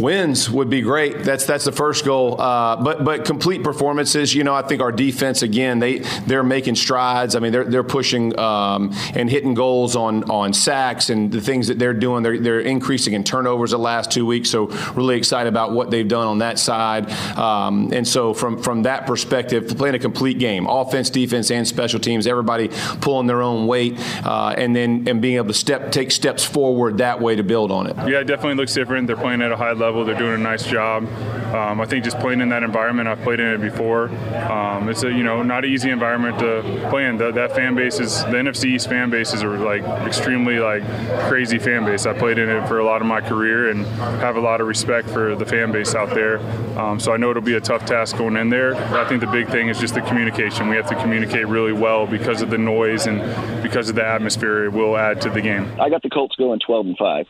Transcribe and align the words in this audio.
Wins 0.00 0.50
would 0.50 0.70
be 0.70 0.80
great. 0.80 1.18
That's 1.18 1.44
that's 1.44 1.64
the 1.64 1.72
first 1.72 2.04
goal. 2.04 2.40
Uh, 2.40 2.82
but 2.82 3.04
but 3.04 3.24
complete 3.24 3.62
performances. 3.62 4.34
You 4.34 4.44
know, 4.44 4.54
I 4.54 4.62
think 4.62 4.80
our 4.80 4.92
defense 4.92 5.42
again 5.42 5.78
they 5.78 5.98
they're 6.26 6.42
making 6.42 6.76
strides. 6.76 7.36
I 7.36 7.40
mean, 7.40 7.52
they're 7.52 7.64
they're 7.64 7.84
pushing 7.84 8.38
um, 8.38 8.92
and 9.14 9.30
hitting 9.30 9.54
goals 9.54 9.94
on 9.94 10.24
on 10.30 10.52
sacks 10.52 11.10
and 11.10 11.30
the 11.30 11.40
things 11.40 11.68
that 11.68 11.78
they're 11.78 11.94
doing. 11.94 12.22
They're 12.22 12.38
they're 12.38 12.60
increasing 12.60 13.14
in 13.14 13.22
turnovers 13.22 13.72
the 13.72 13.78
last 13.78 14.10
two 14.10 14.26
weeks. 14.26 14.50
So 14.50 14.66
really 14.94 15.16
excited 15.16 15.48
about 15.48 15.72
what 15.72 15.90
they've 15.90 16.08
done 16.08 16.26
on 16.26 16.38
that 16.38 16.58
side. 16.58 17.10
Um, 17.36 17.90
and 17.92 18.06
so 18.06 18.34
from 18.34 18.62
from 18.62 18.84
that 18.84 19.06
perspective, 19.06 19.68
playing 19.76 19.94
a 19.94 19.98
complete 19.98 20.38
game, 20.38 20.66
offense, 20.66 21.10
defense, 21.10 21.50
and 21.50 21.68
special 21.68 22.00
teams, 22.00 22.26
everybody 22.26 22.68
pulling 23.00 23.26
their 23.26 23.42
own 23.42 23.66
weight, 23.66 23.98
uh, 24.24 24.54
and 24.56 24.74
then 24.74 25.06
and 25.06 25.20
being 25.20 25.36
able 25.36 25.48
to 25.48 25.54
step 25.54 25.92
take 25.92 26.10
steps 26.10 26.44
forward 26.44 26.98
that 26.98 27.20
way 27.20 27.36
to 27.36 27.42
build 27.42 27.70
on 27.70 27.86
it. 27.86 27.96
Yeah, 27.96 28.20
it 28.20 28.24
definitely 28.24 28.54
looks 28.54 28.72
different. 28.74 29.06
They're 29.06 29.16
playing 29.16 29.42
at 29.42 29.52
a 29.52 29.56
high 29.56 29.72
level. 29.72 29.81
They're 30.04 30.14
doing 30.14 30.34
a 30.34 30.38
nice 30.38 30.64
job. 30.64 31.04
Um, 31.52 31.80
I 31.80 31.86
think 31.86 32.04
just 32.04 32.18
playing 32.18 32.40
in 32.40 32.48
that 32.50 32.62
environment, 32.62 33.08
I've 33.08 33.20
played 33.20 33.40
in 33.40 33.46
it 33.46 33.60
before. 33.60 34.08
Um, 34.36 34.88
it's 34.88 35.02
a 35.02 35.10
you 35.10 35.22
know 35.22 35.42
not 35.42 35.64
an 35.64 35.70
easy 35.70 35.90
environment 35.90 36.38
to 36.38 36.86
play 36.88 37.06
in. 37.06 37.18
The, 37.18 37.30
that 37.32 37.54
fan 37.54 37.74
base 37.74 38.00
is 38.00 38.22
the 38.24 38.32
NFC 38.32 38.66
East 38.66 38.88
fan 38.88 39.10
bases 39.10 39.42
are 39.42 39.58
like 39.58 39.82
extremely 40.06 40.58
like 40.58 40.82
crazy 41.28 41.58
fan 41.58 41.84
base. 41.84 42.06
I 42.06 42.16
played 42.16 42.38
in 42.38 42.48
it 42.48 42.66
for 42.68 42.78
a 42.78 42.84
lot 42.84 43.00
of 43.00 43.06
my 43.06 43.20
career 43.20 43.70
and 43.70 43.84
have 44.20 44.36
a 44.36 44.40
lot 44.40 44.60
of 44.60 44.66
respect 44.66 45.10
for 45.10 45.34
the 45.34 45.44
fan 45.44 45.72
base 45.72 45.94
out 45.94 46.10
there. 46.10 46.38
Um, 46.78 46.98
so 47.00 47.12
I 47.12 47.16
know 47.16 47.30
it'll 47.30 47.42
be 47.42 47.54
a 47.54 47.60
tough 47.60 47.84
task 47.84 48.16
going 48.16 48.36
in 48.36 48.48
there. 48.48 48.74
I 48.74 49.06
think 49.08 49.20
the 49.20 49.26
big 49.26 49.48
thing 49.48 49.68
is 49.68 49.78
just 49.78 49.94
the 49.94 50.02
communication. 50.02 50.68
We 50.68 50.76
have 50.76 50.88
to 50.88 50.94
communicate 50.96 51.46
really 51.48 51.72
well 51.72 52.06
because 52.06 52.40
of 52.40 52.50
the 52.50 52.58
noise 52.58 53.06
and 53.06 53.20
because 53.62 53.88
of 53.88 53.94
the 53.94 54.06
atmosphere. 54.06 54.64
It 54.64 54.72
will 54.72 54.96
add 54.96 55.20
to 55.22 55.30
the 55.30 55.40
game. 55.40 55.70
I 55.80 55.90
got 55.90 56.02
the 56.02 56.10
Colts 56.10 56.36
going 56.36 56.60
12 56.60 56.86
and 56.86 56.96
five. 56.96 57.26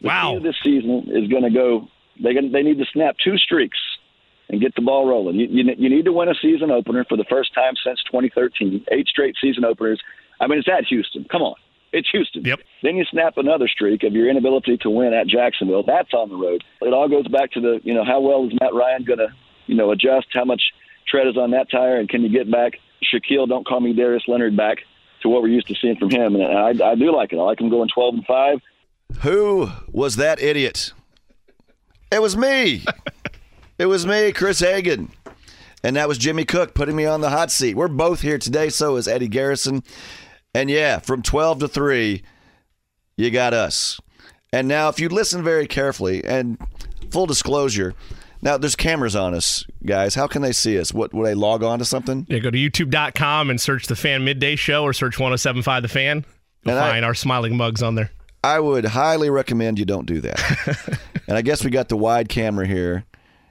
The 0.00 0.08
Wow. 0.08 0.38
this 0.42 0.56
season 0.62 1.08
is 1.08 1.28
going 1.28 1.42
to 1.44 1.50
go. 1.50 1.88
They 2.22 2.34
they 2.34 2.62
need 2.62 2.78
to 2.78 2.84
snap 2.92 3.16
two 3.22 3.36
streaks 3.38 3.78
and 4.48 4.60
get 4.60 4.74
the 4.74 4.82
ball 4.82 5.06
rolling. 5.06 5.36
You, 5.36 5.46
you 5.48 5.74
you 5.78 5.88
need 5.90 6.04
to 6.06 6.12
win 6.12 6.28
a 6.28 6.34
season 6.34 6.70
opener 6.70 7.04
for 7.08 7.16
the 7.16 7.24
first 7.24 7.54
time 7.54 7.74
since 7.84 8.02
2013. 8.10 8.84
Eight 8.90 9.06
straight 9.08 9.36
season 9.40 9.64
openers. 9.64 10.00
I 10.40 10.46
mean, 10.46 10.58
it's 10.58 10.68
at 10.68 10.84
Houston. 10.86 11.24
Come 11.30 11.42
on, 11.42 11.54
it's 11.92 12.08
Houston. 12.10 12.44
Yep. 12.44 12.60
Then 12.82 12.96
you 12.96 13.04
snap 13.10 13.36
another 13.36 13.68
streak 13.68 14.02
of 14.02 14.12
your 14.12 14.28
inability 14.28 14.78
to 14.78 14.90
win 14.90 15.12
at 15.12 15.26
Jacksonville. 15.26 15.82
That's 15.82 16.12
on 16.14 16.28
the 16.30 16.36
road. 16.36 16.64
It 16.80 16.92
all 16.92 17.08
goes 17.08 17.28
back 17.28 17.52
to 17.52 17.60
the 17.60 17.80
you 17.84 17.94
know 17.94 18.04
how 18.04 18.20
well 18.20 18.46
is 18.46 18.52
Matt 18.60 18.74
Ryan 18.74 19.04
going 19.04 19.18
to 19.20 19.28
you 19.66 19.74
know 19.76 19.90
adjust? 19.92 20.28
How 20.32 20.44
much 20.44 20.62
tread 21.06 21.26
is 21.26 21.36
on 21.36 21.50
that 21.52 21.70
tire? 21.70 21.96
And 21.98 22.08
can 22.08 22.22
you 22.22 22.28
get 22.30 22.50
back 22.50 22.74
Shaquille? 23.02 23.48
Don't 23.48 23.66
call 23.66 23.80
me 23.80 23.92
Darius 23.92 24.24
Leonard 24.28 24.56
back 24.56 24.78
to 25.22 25.28
what 25.28 25.42
we're 25.42 25.48
used 25.48 25.68
to 25.68 25.74
seeing 25.74 25.96
from 25.96 26.10
him. 26.10 26.34
And 26.34 26.44
I, 26.44 26.90
I 26.90 26.94
do 26.94 27.14
like 27.14 27.32
it. 27.32 27.36
I 27.38 27.42
like 27.42 27.60
him 27.60 27.68
going 27.70 27.88
12 27.94 28.14
and 28.14 28.26
five. 28.26 28.58
Who 29.22 29.70
was 29.90 30.16
that 30.16 30.40
idiot? 30.40 30.92
It 32.10 32.22
was 32.22 32.36
me. 32.36 32.84
it 33.78 33.86
was 33.86 34.06
me, 34.06 34.32
Chris 34.32 34.60
Hagan. 34.60 35.10
And 35.82 35.96
that 35.96 36.08
was 36.08 36.18
Jimmy 36.18 36.44
Cook 36.44 36.74
putting 36.74 36.96
me 36.96 37.06
on 37.06 37.20
the 37.20 37.30
hot 37.30 37.50
seat. 37.50 37.74
We're 37.76 37.88
both 37.88 38.20
here 38.20 38.38
today, 38.38 38.68
so 38.68 38.96
is 38.96 39.08
Eddie 39.08 39.28
Garrison. 39.28 39.82
And 40.54 40.68
yeah, 40.68 40.98
from 40.98 41.22
12 41.22 41.60
to 41.60 41.68
3, 41.68 42.22
you 43.16 43.30
got 43.30 43.54
us. 43.54 44.00
And 44.52 44.66
now, 44.66 44.88
if 44.88 44.98
you 44.98 45.08
listen 45.08 45.44
very 45.44 45.66
carefully, 45.66 46.24
and 46.24 46.58
full 47.12 47.26
disclosure, 47.26 47.94
now 48.42 48.58
there's 48.58 48.74
cameras 48.74 49.14
on 49.14 49.32
us, 49.32 49.64
guys. 49.86 50.14
How 50.16 50.26
can 50.26 50.42
they 50.42 50.52
see 50.52 50.78
us? 50.78 50.92
What 50.92 51.14
would 51.14 51.24
they 51.24 51.34
log 51.34 51.62
on 51.62 51.78
to 51.78 51.84
something? 51.84 52.26
Yeah, 52.28 52.40
go 52.40 52.50
to 52.50 52.58
youtube.com 52.58 53.48
and 53.48 53.60
search 53.60 53.86
the 53.86 53.94
Fan 53.96 54.24
Midday 54.24 54.56
Show 54.56 54.82
or 54.82 54.92
search 54.92 55.18
1075 55.20 55.82
The 55.82 55.88
Fan. 55.88 56.24
You'll 56.64 56.74
And 56.74 56.84
I- 56.84 56.90
find 56.90 57.04
our 57.04 57.14
smiling 57.14 57.56
mugs 57.56 57.82
on 57.82 57.94
there. 57.94 58.10
I 58.42 58.58
would 58.60 58.86
highly 58.86 59.30
recommend 59.30 59.78
you 59.78 59.84
don't 59.84 60.06
do 60.06 60.20
that. 60.20 61.00
and 61.28 61.36
I 61.36 61.42
guess 61.42 61.64
we 61.64 61.70
got 61.70 61.88
the 61.88 61.96
wide 61.96 62.28
camera 62.28 62.66
here, 62.66 63.04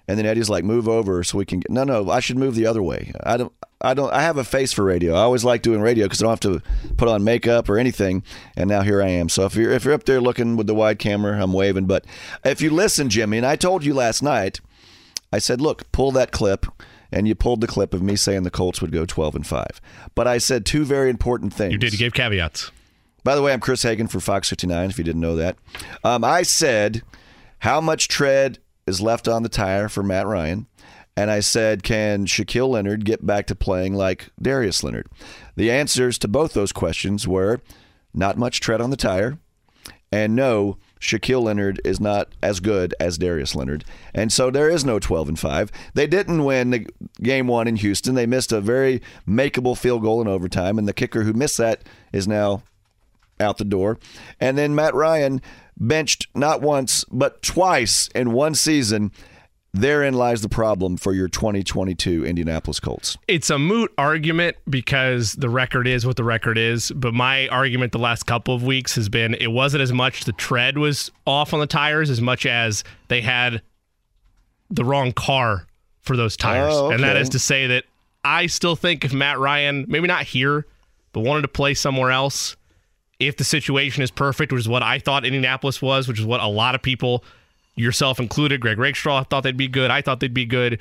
and 0.08 0.18
then 0.18 0.26
Eddie's 0.26 0.50
like, 0.50 0.64
"Move 0.64 0.90
over 0.90 1.23
so 1.23 1.38
we 1.38 1.45
can." 1.45 1.59
Get, 1.59 1.70
no, 1.70 1.84
no, 1.84 2.09
I 2.09 2.20
should 2.20 2.38
move 2.38 2.56
the 2.56 2.66
other 2.66 2.82
way. 2.82 3.12
I 3.23 3.38
don't. 3.38 3.54
I 3.82 3.94
don't. 3.94 4.12
I 4.12 4.22
have 4.22 4.38
a 4.38 4.44
face 4.44 4.73
for 4.73 4.84
radio. 4.84 5.14
I 5.14 5.20
always 5.20 5.44
like 5.44 5.62
doing 5.62 5.80
radio 5.80 6.06
because 6.06 6.22
I 6.22 6.26
don't 6.26 6.44
have 6.44 6.61
to 6.61 6.94
put 6.98 7.08
on 7.08 7.23
makeup 7.23 7.70
or 7.70 7.78
anything. 7.78 8.23
And 8.58 8.67
now 8.67 8.82
here 8.82 9.02
I 9.02 9.10
am. 9.10 9.30
So 9.30 9.45
if 9.45 9.55
you're 9.55 9.72
if 9.72 9.86
you're 9.86 9.94
up 9.94 10.05
there 10.05 10.20
looking 10.20 10.58
with 10.58 10.67
the 10.67 10.76
wide 10.76 10.98
camera, 10.98 11.42
I'm 11.42 11.54
waving. 11.54 11.86
But 11.86 12.05
if 12.44 12.61
you 12.61 12.72
listen, 12.72 13.10
Jimmy, 13.10 13.38
and 13.38 13.45
I 13.45 13.55
told 13.55 13.86
you 13.86 13.94
last 13.94 14.23
night, 14.23 14.60
I 15.32 15.38
said, 15.38 15.61
"Look, 15.61 15.92
pull 15.92 16.11
that 16.14 16.32
clip." 16.32 16.66
And 17.11 17.28
you 17.28 17.33
pulled 17.33 17.61
the 17.61 17.66
clip 17.66 17.95
of 17.95 18.04
me 18.04 18.16
saying 18.16 18.44
the 18.44 18.52
Colts 18.52 18.82
would 18.82 18.92
go 18.92 19.04
12 19.04 19.33
and 19.33 19.48
5. 19.48 19.82
But 20.14 20.28
I 20.28 20.38
said 20.38 20.64
two 20.64 20.86
very 20.86 21.10
important 21.10 21.52
things. 21.52 21.72
You 21.72 21.80
did. 21.80 21.92
You 21.92 21.98
gave 21.98 22.14
caveats. 22.14 22.70
By 23.23 23.35
the 23.35 23.41
way, 23.41 23.53
I'm 23.53 23.59
Chris 23.59 23.83
Hagan 23.83 24.07
for 24.07 24.19
Fox 24.19 24.49
59, 24.49 24.89
if 24.89 24.97
you 24.97 25.03
didn't 25.03 25.21
know 25.21 25.35
that. 25.35 25.57
Um, 26.03 26.23
I 26.23 26.43
said, 26.43 27.02
how 27.59 27.81
much 27.81 28.07
tread 28.07 28.59
is 28.87 29.02
left 29.02 29.27
on 29.27 29.43
the 29.43 29.49
tire 29.49 29.89
for 29.89 30.03
Matt 30.03 30.25
Ryan? 30.25 30.67
And 31.17 31.30
I 31.30 31.41
said, 31.41 31.83
can 31.83 32.25
Shaquille 32.25 32.69
Leonard 32.69 33.03
get 33.03 33.25
back 33.25 33.45
to 33.47 33.55
playing 33.55 33.93
like 33.93 34.30
Darius 34.41 34.83
Leonard? 34.83 35.07
The 35.57 35.69
answers 35.69 36.17
to 36.19 36.30
both 36.30 36.53
those 36.53 36.71
questions 36.71 37.27
were 37.27 37.59
not 38.13 38.37
much 38.37 38.61
tread 38.61 38.80
on 38.80 38.89
the 38.89 38.95
tire, 38.95 39.37
and 40.11 40.36
no, 40.36 40.77
Shaquille 40.99 41.43
Leonard 41.43 41.81
is 41.86 41.99
not 41.99 42.30
as 42.41 42.59
good 42.59 42.95
as 42.99 43.17
Darius 43.17 43.55
Leonard. 43.55 43.86
And 44.13 44.31
so 44.31 44.49
there 44.49 44.69
is 44.69 44.83
no 44.83 44.97
12 44.97 45.30
and 45.30 45.39
5. 45.39 45.71
They 45.93 46.07
didn't 46.07 46.45
win 46.45 46.71
the 46.71 46.87
game 47.21 47.47
1 47.47 47.67
in 47.67 47.75
Houston. 47.77 48.15
They 48.15 48.25
missed 48.25 48.51
a 48.51 48.59
very 48.59 49.01
makeable 49.27 49.77
field 49.77 50.01
goal 50.01 50.21
in 50.21 50.27
overtime 50.27 50.77
and 50.77 50.87
the 50.87 50.93
kicker 50.93 51.23
who 51.23 51.33
missed 51.33 51.57
that 51.57 51.83
is 52.11 52.27
now 52.27 52.63
out 53.39 53.58
the 53.58 53.66
door. 53.66 53.98
And 54.39 54.58
then 54.58 54.76
Matt 54.76 54.94
Ryan 54.94 55.42
benched 55.77 56.27
not 56.36 56.61
once, 56.61 57.05
but 57.11 57.42
twice 57.42 58.10
in 58.14 58.32
one 58.32 58.55
season. 58.55 59.11
Therein 59.72 60.16
lies 60.16 60.42
the 60.42 60.50
problem 60.50 60.98
for 60.98 61.14
your 61.14 61.27
2022 61.27 62.26
Indianapolis 62.26 62.80
Colts. 62.80 63.17
It's 63.28 63.52
a 63.52 63.60
moot 63.60 63.94
argument 63.99 64.58
because 64.67 65.33
the 65.33 65.48
record 65.48 65.88
is 65.88 66.08
what 66.08 66.16
the 66.16 66.23
record 66.23 66.58
is. 66.58 66.92
But 66.92 67.14
my 67.14 67.48
argument 67.49 67.92
the 67.92 67.99
last 67.99 68.23
couple 68.26 68.55
of 68.55 68.64
weeks 68.64 68.95
has 68.95 69.10
been 69.10 69.36
it 69.36 69.52
wasn't 69.52 69.82
as 69.82 69.94
much 69.94 70.26
the 70.26 70.32
tread 70.33 70.80
was 70.80 71.11
off 71.28 71.54
on 71.54 71.60
the 71.60 71.67
tires 71.67 72.10
as 72.10 72.20
much 72.20 72.48
as 72.48 72.83
they 73.10 73.22
had 73.22 73.61
the 74.72 74.83
wrong 74.83 75.11
car 75.11 75.67
for 76.02 76.17
those 76.17 76.36
tires. 76.36 76.73
Oh, 76.73 76.89
And 76.89 77.04
that 77.04 77.16
is 77.16 77.30
to 77.30 77.39
say 77.39 77.67
that 77.67 77.83
I 78.23 78.48
still 78.48 78.76
think 78.76 79.05
if 79.05 79.14
Matt 79.14 79.38
Ryan, 79.38 79.86
maybe 79.88 80.08
not 80.08 80.23
here, 80.23 80.66
but 81.14 81.22
wanted 81.22 81.44
to 81.44 81.48
play 81.48 81.76
somewhere 81.76 82.10
else, 82.10 82.55
if 83.19 83.37
the 83.37 83.43
situation 83.43 84.02
is 84.02 84.11
perfect, 84.11 84.52
which 84.52 84.61
is 84.61 84.69
what 84.69 84.81
I 84.81 84.99
thought 84.99 85.25
Indianapolis 85.25 85.81
was, 85.81 86.07
which 86.07 86.19
is 86.19 86.25
what 86.25 86.41
a 86.41 86.47
lot 86.47 86.73
of 86.73 86.81
people, 86.81 87.23
yourself 87.75 88.19
included, 88.19 88.61
Greg 88.61 88.80
Rakestraw, 88.80 89.23
thought 89.23 89.41
they'd 89.41 89.57
be 89.57 89.67
good. 89.67 89.91
I 89.91 90.02
thought 90.02 90.19
they'd 90.19 90.33
be 90.33 90.45
good. 90.45 90.80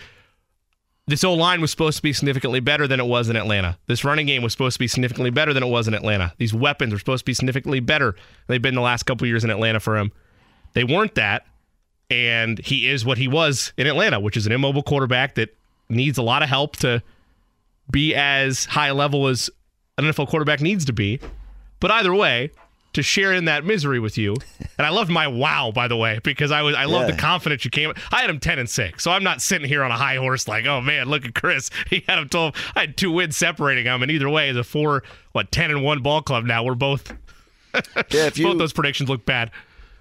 This 1.08 1.24
O 1.24 1.32
line 1.32 1.60
was 1.60 1.70
supposed 1.70 1.96
to 1.96 2.02
be 2.02 2.12
significantly 2.12 2.60
better 2.60 2.86
than 2.86 3.00
it 3.00 3.06
was 3.06 3.30
in 3.30 3.36
Atlanta. 3.36 3.78
This 3.86 4.04
running 4.04 4.26
game 4.26 4.42
was 4.42 4.52
supposed 4.52 4.74
to 4.74 4.78
be 4.78 4.86
significantly 4.86 5.30
better 5.30 5.54
than 5.54 5.62
it 5.62 5.68
was 5.68 5.88
in 5.88 5.94
Atlanta. 5.94 6.34
These 6.36 6.52
weapons 6.52 6.92
were 6.92 6.98
supposed 6.98 7.22
to 7.22 7.24
be 7.24 7.34
significantly 7.34 7.80
better 7.80 8.14
they've 8.46 8.60
been 8.60 8.74
the 8.74 8.82
last 8.82 9.04
couple 9.04 9.26
years 9.26 9.42
in 9.42 9.50
Atlanta 9.50 9.80
for 9.80 9.96
him. 9.96 10.12
They 10.74 10.84
weren't 10.84 11.14
that, 11.14 11.46
and 12.10 12.58
he 12.58 12.88
is 12.88 13.06
what 13.06 13.16
he 13.16 13.26
was 13.26 13.72
in 13.78 13.86
Atlanta, 13.86 14.20
which 14.20 14.36
is 14.36 14.46
an 14.46 14.52
immobile 14.52 14.82
quarterback 14.82 15.34
that 15.36 15.56
needs 15.88 16.18
a 16.18 16.22
lot 16.22 16.42
of 16.42 16.50
help 16.50 16.76
to 16.76 17.02
be 17.90 18.14
as 18.14 18.66
high 18.66 18.90
level 18.90 19.28
as 19.28 19.48
an 19.96 20.04
NFL 20.04 20.28
quarterback 20.28 20.60
needs 20.60 20.84
to 20.84 20.92
be. 20.92 21.20
But 21.80 21.90
either 21.90 22.14
way, 22.14 22.50
to 22.94 23.02
share 23.02 23.32
in 23.32 23.44
that 23.44 23.64
misery 23.64 24.00
with 24.00 24.16
you, 24.18 24.34
and 24.78 24.86
I 24.86 24.88
loved 24.90 25.10
my 25.10 25.28
wow, 25.28 25.70
by 25.74 25.88
the 25.88 25.96
way, 25.96 26.18
because 26.24 26.50
I 26.50 26.62
was 26.62 26.74
I 26.74 26.84
love 26.86 27.08
Yeah. 27.08 27.14
the 27.14 27.20
confidence 27.20 27.64
you 27.64 27.70
came. 27.70 27.92
I 28.10 28.22
had 28.22 28.30
him 28.30 28.40
ten 28.40 28.58
and 28.58 28.68
six, 28.68 29.04
so 29.04 29.10
I'm 29.10 29.22
not 29.22 29.40
sitting 29.42 29.68
here 29.68 29.82
on 29.84 29.90
a 29.90 29.96
high 29.96 30.16
horse 30.16 30.48
like, 30.48 30.66
oh 30.66 30.80
man, 30.80 31.08
look 31.08 31.24
at 31.24 31.34
Chris. 31.34 31.70
He 31.90 32.02
had 32.08 32.18
him 32.18 32.28
twelve. 32.28 32.54
I 32.74 32.80
had 32.80 32.96
two 32.96 33.12
wins 33.12 33.36
separating 33.36 33.84
him, 33.84 34.02
and 34.02 34.10
either 34.10 34.28
way, 34.28 34.48
a 34.50 34.64
four, 34.64 35.02
what 35.32 35.52
ten 35.52 35.70
and 35.70 35.84
one 35.84 36.02
ball 36.02 36.22
club 36.22 36.44
now, 36.44 36.64
we're 36.64 36.74
both 36.74 37.12
Yeah, 37.74 38.26
if 38.26 38.38
you 38.38 38.46
both 38.46 38.58
those 38.58 38.72
predictions 38.72 39.08
look 39.08 39.24
bad. 39.26 39.50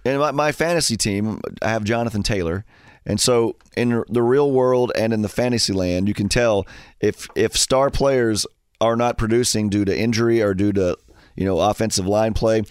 in 0.06 0.18
my, 0.18 0.32
my 0.32 0.52
fantasy 0.52 0.96
team, 0.98 1.42
I 1.62 1.70
have 1.70 1.84
Jonathan 1.84 2.24
Taylor. 2.24 2.66
And 3.06 3.20
so 3.22 3.56
in 3.78 4.04
the 4.10 4.22
real 4.22 4.52
world 4.52 4.92
and 4.96 5.14
in 5.14 5.22
the 5.22 5.30
fantasy 5.30 5.72
land, 5.74 6.08
you 6.08 6.14
can 6.14 6.28
tell 6.30 6.66
if 7.00 7.28
if 7.36 7.56
star 7.56 7.90
players 7.90 8.46
are 8.82 8.96
not 8.96 9.18
producing 9.18 9.70
due 9.70 9.86
to 9.86 9.98
injury 9.98 10.42
or 10.42 10.54
due 10.54 10.72
to, 10.74 10.98
you 11.38 11.46
know, 11.46 11.60
offensive 11.60 12.06
line 12.06 12.34
play, 12.34 12.64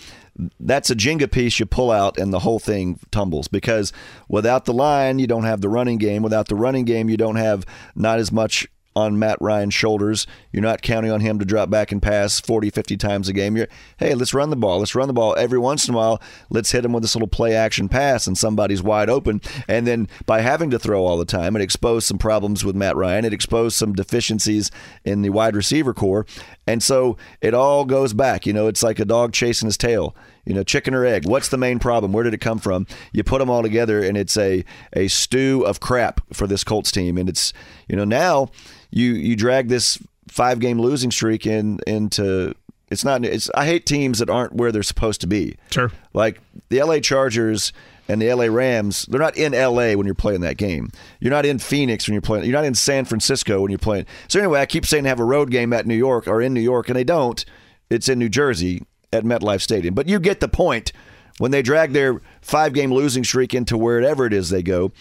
that's 0.60 0.90
a 0.90 0.94
Jenga 0.94 1.30
piece 1.30 1.58
you 1.58 1.66
pull 1.66 1.90
out 1.90 2.18
and 2.18 2.32
the 2.32 2.40
whole 2.40 2.58
thing 2.58 2.98
tumbles 3.10 3.48
because 3.48 3.92
without 4.28 4.66
the 4.66 4.74
line, 4.74 5.18
you 5.18 5.26
don't 5.26 5.44
have 5.44 5.62
the 5.62 5.68
running 5.68 5.96
game. 5.96 6.22
Without 6.22 6.48
the 6.48 6.56
running 6.56 6.84
game, 6.84 7.08
you 7.08 7.16
don't 7.16 7.36
have 7.36 7.64
not 7.94 8.18
as 8.18 8.30
much 8.30 8.68
on 8.96 9.18
Matt 9.18 9.36
Ryan's 9.42 9.74
shoulders. 9.74 10.26
You're 10.50 10.62
not 10.62 10.80
counting 10.80 11.10
on 11.10 11.20
him 11.20 11.38
to 11.38 11.44
drop 11.44 11.68
back 11.68 11.92
and 11.92 12.00
pass 12.00 12.40
40, 12.40 12.70
50 12.70 12.96
times 12.96 13.28
a 13.28 13.34
game. 13.34 13.54
You're, 13.54 13.68
hey, 13.98 14.14
let's 14.14 14.32
run 14.32 14.48
the 14.48 14.56
ball. 14.56 14.78
Let's 14.78 14.94
run 14.94 15.06
the 15.06 15.12
ball. 15.12 15.36
Every 15.36 15.58
once 15.58 15.86
in 15.86 15.94
a 15.94 15.96
while, 15.98 16.22
let's 16.48 16.72
hit 16.72 16.84
him 16.84 16.94
with 16.94 17.02
this 17.02 17.14
little 17.14 17.28
play 17.28 17.54
action 17.54 17.90
pass 17.90 18.26
and 18.26 18.36
somebody's 18.36 18.82
wide 18.82 19.10
open. 19.10 19.42
And 19.68 19.86
then 19.86 20.08
by 20.24 20.40
having 20.40 20.70
to 20.70 20.78
throw 20.78 21.04
all 21.04 21.18
the 21.18 21.26
time, 21.26 21.54
it 21.54 21.62
exposed 21.62 22.06
some 22.06 22.18
problems 22.18 22.64
with 22.64 22.74
Matt 22.74 22.96
Ryan. 22.96 23.26
It 23.26 23.34
exposed 23.34 23.76
some 23.76 23.92
deficiencies 23.92 24.70
in 25.04 25.20
the 25.20 25.30
wide 25.30 25.54
receiver 25.54 25.92
core. 25.92 26.24
And 26.66 26.82
so 26.82 27.18
it 27.42 27.52
all 27.52 27.84
goes 27.84 28.14
back. 28.14 28.46
You 28.46 28.54
know, 28.54 28.66
it's 28.66 28.82
like 28.82 28.98
a 28.98 29.04
dog 29.04 29.34
chasing 29.34 29.66
his 29.66 29.76
tail. 29.76 30.16
You 30.46 30.54
know, 30.54 30.62
chicken 30.62 30.94
or 30.94 31.04
egg? 31.04 31.26
What's 31.26 31.48
the 31.48 31.58
main 31.58 31.80
problem? 31.80 32.12
Where 32.12 32.22
did 32.22 32.32
it 32.32 32.40
come 32.40 32.60
from? 32.60 32.86
You 33.12 33.24
put 33.24 33.40
them 33.40 33.50
all 33.50 33.62
together, 33.62 34.00
and 34.00 34.16
it's 34.16 34.36
a 34.36 34.64
a 34.92 35.08
stew 35.08 35.64
of 35.66 35.80
crap 35.80 36.20
for 36.32 36.46
this 36.46 36.62
Colts 36.62 36.92
team. 36.92 37.18
And 37.18 37.28
it's 37.28 37.52
you 37.88 37.96
know 37.96 38.04
now 38.04 38.50
you 38.90 39.12
you 39.12 39.36
drag 39.36 39.68
this 39.68 39.98
five 40.28 40.58
game 40.58 40.80
losing 40.80 41.10
streak 41.10 41.46
in 41.46 41.80
into 41.86 42.54
it's 42.90 43.04
not 43.04 43.24
it's 43.24 43.50
I 43.54 43.66
hate 43.66 43.86
teams 43.86 44.18
that 44.18 44.30
aren't 44.30 44.54
where 44.54 44.72
they're 44.72 44.82
supposed 44.82 45.20
to 45.22 45.26
be. 45.26 45.56
Sure. 45.70 45.90
Like 46.14 46.40
the 46.68 46.82
LA 46.82 47.00
Chargers 47.00 47.72
and 48.08 48.22
the 48.22 48.32
LA 48.32 48.44
Rams, 48.44 49.06
they're 49.06 49.20
not 49.20 49.36
in 49.36 49.52
LA 49.52 49.94
when 49.94 50.06
you're 50.06 50.14
playing 50.14 50.42
that 50.42 50.56
game. 50.56 50.90
You're 51.18 51.32
not 51.32 51.44
in 51.44 51.58
Phoenix 51.58 52.06
when 52.06 52.14
you're 52.14 52.22
playing. 52.22 52.44
You're 52.44 52.52
not 52.52 52.64
in 52.64 52.74
San 52.74 53.04
Francisco 53.04 53.60
when 53.60 53.70
you're 53.70 53.78
playing. 53.78 54.06
So 54.28 54.38
anyway, 54.38 54.60
I 54.60 54.66
keep 54.66 54.86
saying 54.86 55.04
have 55.04 55.20
a 55.20 55.24
road 55.24 55.50
game 55.50 55.72
at 55.72 55.86
New 55.86 55.96
York 55.96 56.28
or 56.28 56.40
in 56.40 56.54
New 56.54 56.60
York, 56.60 56.88
and 56.88 56.96
they 56.96 57.04
don't. 57.04 57.44
It's 57.90 58.08
in 58.08 58.18
New 58.18 58.28
Jersey 58.28 58.84
at 59.12 59.24
MetLife 59.24 59.60
Stadium. 59.60 59.94
But 59.94 60.08
you 60.08 60.18
get 60.20 60.40
the 60.40 60.48
point. 60.48 60.92
When 61.38 61.50
they 61.50 61.60
drag 61.60 61.92
their 61.92 62.22
five 62.40 62.72
game 62.72 62.90
losing 62.90 63.22
streak 63.22 63.52
into 63.52 63.76
wherever 63.76 64.24
it 64.24 64.32
is 64.32 64.48
they 64.48 64.62
go, 64.62 64.92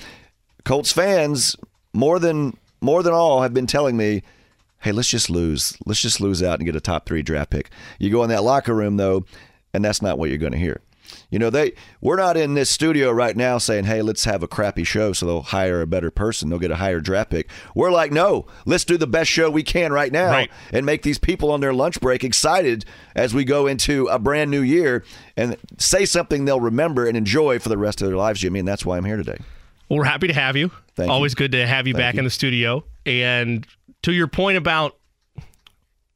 Colts 0.66 0.92
fans 0.92 1.56
more 1.94 2.20
than 2.20 2.58
more 2.86 3.04
than 3.04 3.14
all 3.14 3.42
have 3.42 3.54
been 3.54 3.68
telling 3.68 3.98
me, 3.98 4.22
"Hey, 4.80 4.92
let's 4.92 5.10
just 5.10 5.30
lose. 5.30 5.78
Let's 5.86 6.02
just 6.02 6.22
lose 6.22 6.42
out 6.42 6.60
and 6.60 6.66
get 6.66 6.76
a 6.76 6.82
top 6.82 7.06
3 7.06 7.22
draft 7.22 7.50
pick." 7.50 7.70
You 8.00 8.10
go 8.12 8.24
in 8.24 8.30
that 8.30 8.44
locker 8.44 8.74
room 8.74 8.98
though, 8.98 9.26
and 9.74 9.84
that's 9.84 10.02
not 10.02 10.18
what 10.18 10.30
you're 10.30 10.38
going 10.38 10.54
to 10.54 10.58
hear. 10.58 10.82
You 11.30 11.38
know, 11.38 11.52
they 11.52 11.74
we're 12.02 12.16
not 12.16 12.36
in 12.36 12.56
this 12.56 12.70
studio 12.70 13.12
right 13.12 13.38
now 13.38 13.60
saying, 13.60 13.84
"Hey, 13.86 14.02
let's 14.02 14.26
have 14.26 14.42
a 14.42 14.48
crappy 14.48 14.84
show 14.84 15.14
so 15.14 15.26
they'll 15.26 15.42
hire 15.44 15.82
a 15.82 15.88
better 15.88 16.10
person, 16.10 16.50
they'll 16.50 16.58
get 16.58 16.72
a 16.72 16.78
higher 16.78 17.00
draft 17.00 17.30
pick." 17.30 17.48
We're 17.76 17.92
like, 17.92 18.12
"No, 18.12 18.48
let's 18.66 18.86
do 18.86 18.98
the 18.98 19.06
best 19.06 19.30
show 19.30 19.50
we 19.52 19.62
can 19.62 19.94
right 19.94 20.12
now 20.12 20.32
Right. 20.32 20.52
and 20.74 20.84
make 20.86 21.04
these 21.04 21.20
people 21.20 21.52
on 21.52 21.62
their 21.62 21.74
lunch 21.74 22.02
break 22.02 22.24
excited 22.24 22.86
as 23.16 23.36
we 23.36 23.44
go 23.44 23.68
into 23.68 24.08
a 24.08 24.18
brand 24.18 24.50
new 24.50 24.62
year 24.62 25.04
and 25.38 25.58
say 25.78 26.06
something 26.06 26.46
they'll 26.46 26.60
remember 26.60 27.06
and 27.06 27.16
enjoy 27.16 27.60
for 27.60 27.70
the 27.70 27.78
rest 27.78 28.02
of 28.02 28.08
their 28.08 28.18
lives." 28.18 28.40
Jimmy, 28.40 28.60
and 28.60 28.68
that's 28.68 28.86
why 28.86 28.98
I'm 28.98 29.06
here 29.06 29.18
today. 29.18 29.38
Well, 29.90 30.00
we're 30.00 30.06
happy 30.06 30.28
to 30.28 30.34
have 30.34 30.56
you. 30.56 30.72
Thank 30.96 31.08
you. 31.08 31.14
Always 31.14 31.36
good 31.36 31.52
to 31.52 31.68
have 31.68 31.88
you 31.88 31.94
back 31.94 32.16
you. 32.16 32.20
in 32.20 32.26
the 32.26 32.32
studio. 32.32 32.84
And 33.06 33.66
to 34.04 34.12
your 34.12 34.28
point 34.28 34.58
about 34.58 34.98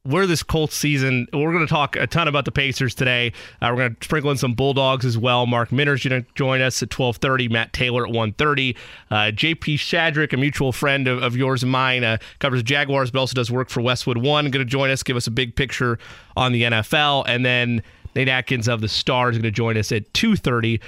where 0.04 0.26
this 0.26 0.42
Colts 0.42 0.76
season, 0.76 1.28
we're 1.34 1.52
going 1.52 1.66
to 1.66 1.72
talk 1.72 1.96
a 1.96 2.08
ton 2.08 2.28
about 2.28 2.46
the 2.46 2.52
Pacers 2.52 2.96
today. 2.96 3.34
Uh, 3.62 3.68
we're 3.70 3.78
going 3.78 3.96
to 3.96 4.04
sprinkle 4.04 4.32
in 4.32 4.38
some 4.38 4.54
Bulldogs 4.54 5.06
as 5.06 5.18
well. 5.18 5.46
Mark 5.46 5.72
Minner's 5.72 6.04
going 6.04 6.24
to 6.24 6.30
join 6.34 6.62
us 6.62 6.82
at 6.82 6.88
1230, 6.88 7.50
Matt 7.50 7.74
Taylor 7.74 8.04
at 8.04 8.10
130. 8.10 8.76
Uh, 9.12 9.16
JP 9.16 9.76
Shadrick, 9.76 10.34
a 10.34 10.38
mutual 10.38 10.72
friend 10.72 11.08
of, 11.08 11.22
of 11.22 11.36
yours 11.36 11.64
and 11.64 11.72
mine, 11.72 12.04
uh, 12.04 12.18
covers 12.40 12.64
Jaguars, 12.64 13.12
but 13.12 13.20
also 13.20 13.36
does 13.36 13.52
work 13.52 13.70
for 13.70 13.82
Westwood 13.82 14.18
One, 14.18 14.50
going 14.50 14.66
to 14.66 14.70
join 14.70 14.90
us, 14.90 15.04
give 15.04 15.18
us 15.18 15.28
a 15.28 15.32
big 15.32 15.56
picture 15.56 16.00
on 16.36 16.54
the 16.54 16.64
NFL. 16.64 17.26
And 17.28 17.46
then 17.46 17.84
Nate 18.16 18.30
Atkins 18.30 18.68
of 18.68 18.82
the 18.82 18.88
Stars 18.88 19.36
is 19.36 19.42
going 19.42 19.52
to 19.52 19.56
join 19.56 19.78
us 19.78 19.92
at 19.92 20.12
230. 20.14 20.82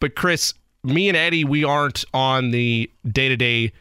But 0.00 0.14
Chris, 0.14 0.54
me 0.84 1.08
and 1.08 1.16
Eddie, 1.16 1.44
we 1.44 1.64
aren't 1.64 2.04
on 2.12 2.50
the 2.50 2.90
day 3.06 3.28
to 3.28 3.36
day. 3.36 3.72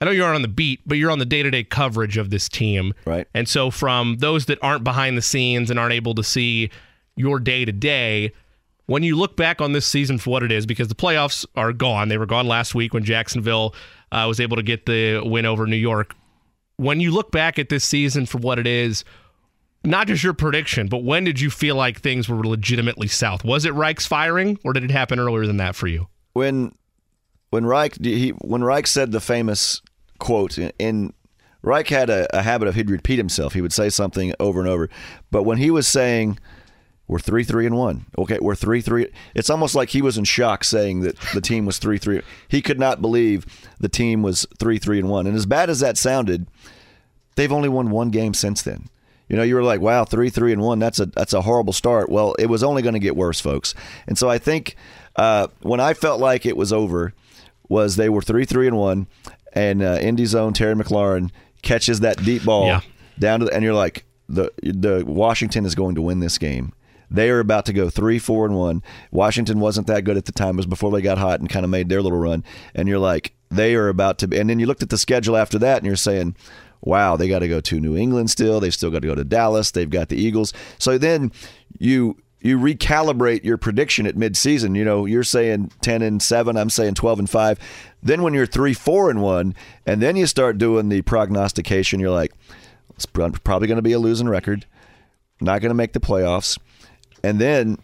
I 0.00 0.04
know 0.04 0.10
you 0.10 0.24
aren't 0.24 0.36
on 0.36 0.42
the 0.42 0.48
beat, 0.48 0.80
but 0.86 0.98
you're 0.98 1.10
on 1.10 1.18
the 1.18 1.26
day 1.26 1.42
to 1.42 1.50
day 1.50 1.64
coverage 1.64 2.16
of 2.16 2.30
this 2.30 2.48
team. 2.48 2.94
Right. 3.04 3.26
And 3.34 3.48
so, 3.48 3.70
from 3.70 4.16
those 4.18 4.46
that 4.46 4.58
aren't 4.62 4.84
behind 4.84 5.16
the 5.16 5.22
scenes 5.22 5.70
and 5.70 5.78
aren't 5.78 5.94
able 5.94 6.14
to 6.14 6.22
see 6.24 6.70
your 7.16 7.40
day 7.40 7.64
to 7.64 7.72
day, 7.72 8.32
when 8.86 9.02
you 9.02 9.16
look 9.16 9.36
back 9.36 9.60
on 9.60 9.72
this 9.72 9.86
season 9.86 10.18
for 10.18 10.30
what 10.30 10.42
it 10.42 10.50
is, 10.50 10.66
because 10.66 10.88
the 10.88 10.94
playoffs 10.94 11.46
are 11.54 11.72
gone, 11.72 12.08
they 12.08 12.18
were 12.18 12.26
gone 12.26 12.46
last 12.46 12.74
week 12.74 12.92
when 12.92 13.04
Jacksonville 13.04 13.74
uh, 14.12 14.24
was 14.26 14.40
able 14.40 14.56
to 14.56 14.62
get 14.62 14.86
the 14.86 15.22
win 15.24 15.46
over 15.46 15.66
New 15.66 15.76
York. 15.76 16.14
When 16.76 16.98
you 16.98 17.10
look 17.10 17.30
back 17.30 17.58
at 17.58 17.68
this 17.68 17.84
season 17.84 18.26
for 18.26 18.38
what 18.38 18.58
it 18.58 18.66
is, 18.66 19.04
not 19.84 20.06
just 20.08 20.24
your 20.24 20.34
prediction, 20.34 20.88
but 20.88 21.04
when 21.04 21.24
did 21.24 21.40
you 21.40 21.50
feel 21.50 21.76
like 21.76 22.00
things 22.00 22.28
were 22.28 22.44
legitimately 22.44 23.06
south? 23.06 23.44
Was 23.44 23.64
it 23.64 23.74
Reich's 23.74 24.06
firing, 24.06 24.58
or 24.64 24.72
did 24.72 24.84
it 24.84 24.90
happen 24.90 25.18
earlier 25.18 25.46
than 25.46 25.58
that 25.58 25.76
for 25.76 25.86
you? 25.86 26.08
When 26.32 26.74
when 27.50 27.66
Reich 27.66 28.02
he 28.02 28.30
when 28.30 28.64
Reich 28.64 28.86
said 28.86 29.12
the 29.12 29.20
famous 29.20 29.82
quote 30.18 30.58
in 30.58 31.12
Reich 31.62 31.88
had 31.88 32.08
a, 32.08 32.36
a 32.36 32.42
habit 32.42 32.68
of 32.68 32.74
he'd 32.74 32.90
repeat 32.90 33.18
himself. 33.18 33.52
He 33.52 33.60
would 33.60 33.72
say 33.72 33.90
something 33.90 34.34
over 34.40 34.60
and 34.60 34.68
over. 34.68 34.88
But 35.30 35.42
when 35.42 35.58
he 35.58 35.70
was 35.70 35.86
saying 35.86 36.38
we're 37.06 37.18
three 37.18 37.44
three 37.44 37.66
and 37.66 37.76
one, 37.76 38.06
okay, 38.16 38.38
we're 38.40 38.54
three 38.54 38.80
three. 38.80 39.08
It's 39.34 39.50
almost 39.50 39.74
like 39.74 39.90
he 39.90 40.00
was 40.00 40.16
in 40.16 40.24
shock 40.24 40.64
saying 40.64 41.00
that 41.00 41.18
the 41.34 41.40
team 41.40 41.66
was 41.66 41.78
three 41.78 41.98
three. 41.98 42.22
He 42.48 42.62
could 42.62 42.78
not 42.78 43.02
believe 43.02 43.46
the 43.80 43.88
team 43.88 44.22
was 44.22 44.46
three 44.58 44.78
three 44.78 44.98
and 44.98 45.08
one. 45.08 45.26
And 45.26 45.36
as 45.36 45.46
bad 45.46 45.68
as 45.70 45.80
that 45.80 45.98
sounded, 45.98 46.46
they've 47.34 47.52
only 47.52 47.68
won 47.68 47.90
one 47.90 48.10
game 48.10 48.32
since 48.32 48.62
then. 48.62 48.88
You 49.28 49.36
know, 49.36 49.42
you 49.44 49.54
were 49.54 49.62
like, 49.62 49.80
"Wow, 49.80 50.04
three, 50.04 50.28
three, 50.28 50.52
and 50.52 50.60
one. 50.60 50.80
That's 50.80 50.98
a 50.98 51.06
that's 51.06 51.32
a 51.32 51.42
horrible 51.42 51.72
start." 51.72 52.10
Well, 52.10 52.34
it 52.38 52.46
was 52.46 52.64
only 52.64 52.82
going 52.82 52.94
to 52.94 53.00
get 53.00 53.16
worse, 53.16 53.40
folks. 53.40 53.74
And 54.08 54.18
so 54.18 54.28
I 54.28 54.38
think 54.38 54.74
uh, 55.16 55.48
when 55.62 55.80
I 55.80 55.94
felt 55.94 56.20
like 56.20 56.46
it 56.46 56.56
was 56.56 56.72
over, 56.72 57.12
was 57.68 57.96
they 57.96 58.08
were 58.08 58.22
three, 58.22 58.44
three, 58.44 58.66
and 58.66 58.76
one, 58.76 59.06
and 59.52 59.82
uh, 59.82 59.98
Indy 60.00 60.24
zone 60.26 60.52
Terry 60.52 60.74
McLaurin 60.74 61.30
catches 61.62 62.00
that 62.00 62.22
deep 62.24 62.44
ball 62.44 62.66
Yeah. 62.66 62.80
down 63.18 63.40
to, 63.40 63.46
the, 63.46 63.54
and 63.54 63.62
you're 63.64 63.74
like, 63.74 64.04
the 64.28 64.50
the 64.62 65.04
Washington 65.06 65.64
is 65.66 65.74
going 65.74 65.94
to 65.96 66.02
win 66.02 66.20
this 66.20 66.38
game. 66.38 66.72
They 67.10 67.28
are 67.30 67.40
about 67.40 67.66
to 67.66 67.72
go 67.72 67.90
three, 67.90 68.20
four, 68.20 68.46
and 68.46 68.54
one. 68.54 68.82
Washington 69.10 69.58
wasn't 69.58 69.88
that 69.88 70.04
good 70.04 70.16
at 70.16 70.26
the 70.26 70.32
time. 70.32 70.50
It 70.50 70.56
was 70.58 70.66
before 70.66 70.92
they 70.92 71.02
got 71.02 71.18
hot 71.18 71.40
and 71.40 71.48
kind 71.50 71.64
of 71.64 71.70
made 71.70 71.88
their 71.88 72.00
little 72.02 72.18
run. 72.20 72.44
And 72.72 72.88
you're 72.88 73.00
like, 73.00 73.32
they 73.50 73.74
are 73.74 73.88
about 73.88 74.18
to. 74.18 74.28
be 74.28 74.38
And 74.38 74.48
then 74.48 74.60
you 74.60 74.66
looked 74.66 74.84
at 74.84 74.90
the 74.90 74.98
schedule 74.98 75.36
after 75.36 75.58
that, 75.58 75.78
and 75.78 75.86
you're 75.86 75.96
saying, 75.96 76.36
wow, 76.82 77.16
they 77.16 77.28
got 77.28 77.40
to 77.40 77.48
go 77.48 77.60
to 77.60 77.80
New 77.80 77.96
England 77.96 78.30
still. 78.30 78.60
They've 78.60 78.72
still 78.72 78.90
got 78.90 79.02
to 79.02 79.08
go 79.08 79.16
to 79.16 79.24
Dallas. 79.24 79.72
They've 79.72 79.90
got 79.90 80.08
the 80.08 80.16
Eagles. 80.16 80.52
So 80.78 80.96
then 80.98 81.32
you 81.80 82.16
you 82.40 82.58
recalibrate 82.58 83.44
your 83.44 83.58
prediction 83.58 84.06
at 84.06 84.16
midseason. 84.16 84.76
You 84.76 84.84
know, 84.84 85.04
you're 85.04 85.22
saying 85.22 85.72
10 85.82 86.02
and 86.02 86.22
7, 86.22 86.56
I'm 86.56 86.70
saying 86.70 86.94
12 86.94 87.18
and 87.20 87.30
5. 87.30 87.58
Then 88.02 88.22
when 88.22 88.32
you're 88.32 88.46
3 88.46 88.72
4 88.72 89.10
and 89.10 89.22
1, 89.22 89.54
and 89.86 90.02
then 90.02 90.16
you 90.16 90.26
start 90.26 90.58
doing 90.58 90.88
the 90.88 91.02
prognostication, 91.02 92.00
you're 92.00 92.10
like, 92.10 92.32
it's 92.94 93.06
prob- 93.06 93.42
probably 93.44 93.68
going 93.68 93.76
to 93.76 93.82
be 93.82 93.92
a 93.92 93.98
losing 93.98 94.28
record, 94.28 94.66
not 95.40 95.60
going 95.60 95.70
to 95.70 95.74
make 95.74 95.92
the 95.92 96.00
playoffs. 96.00 96.58
And 97.22 97.38
then, 97.38 97.78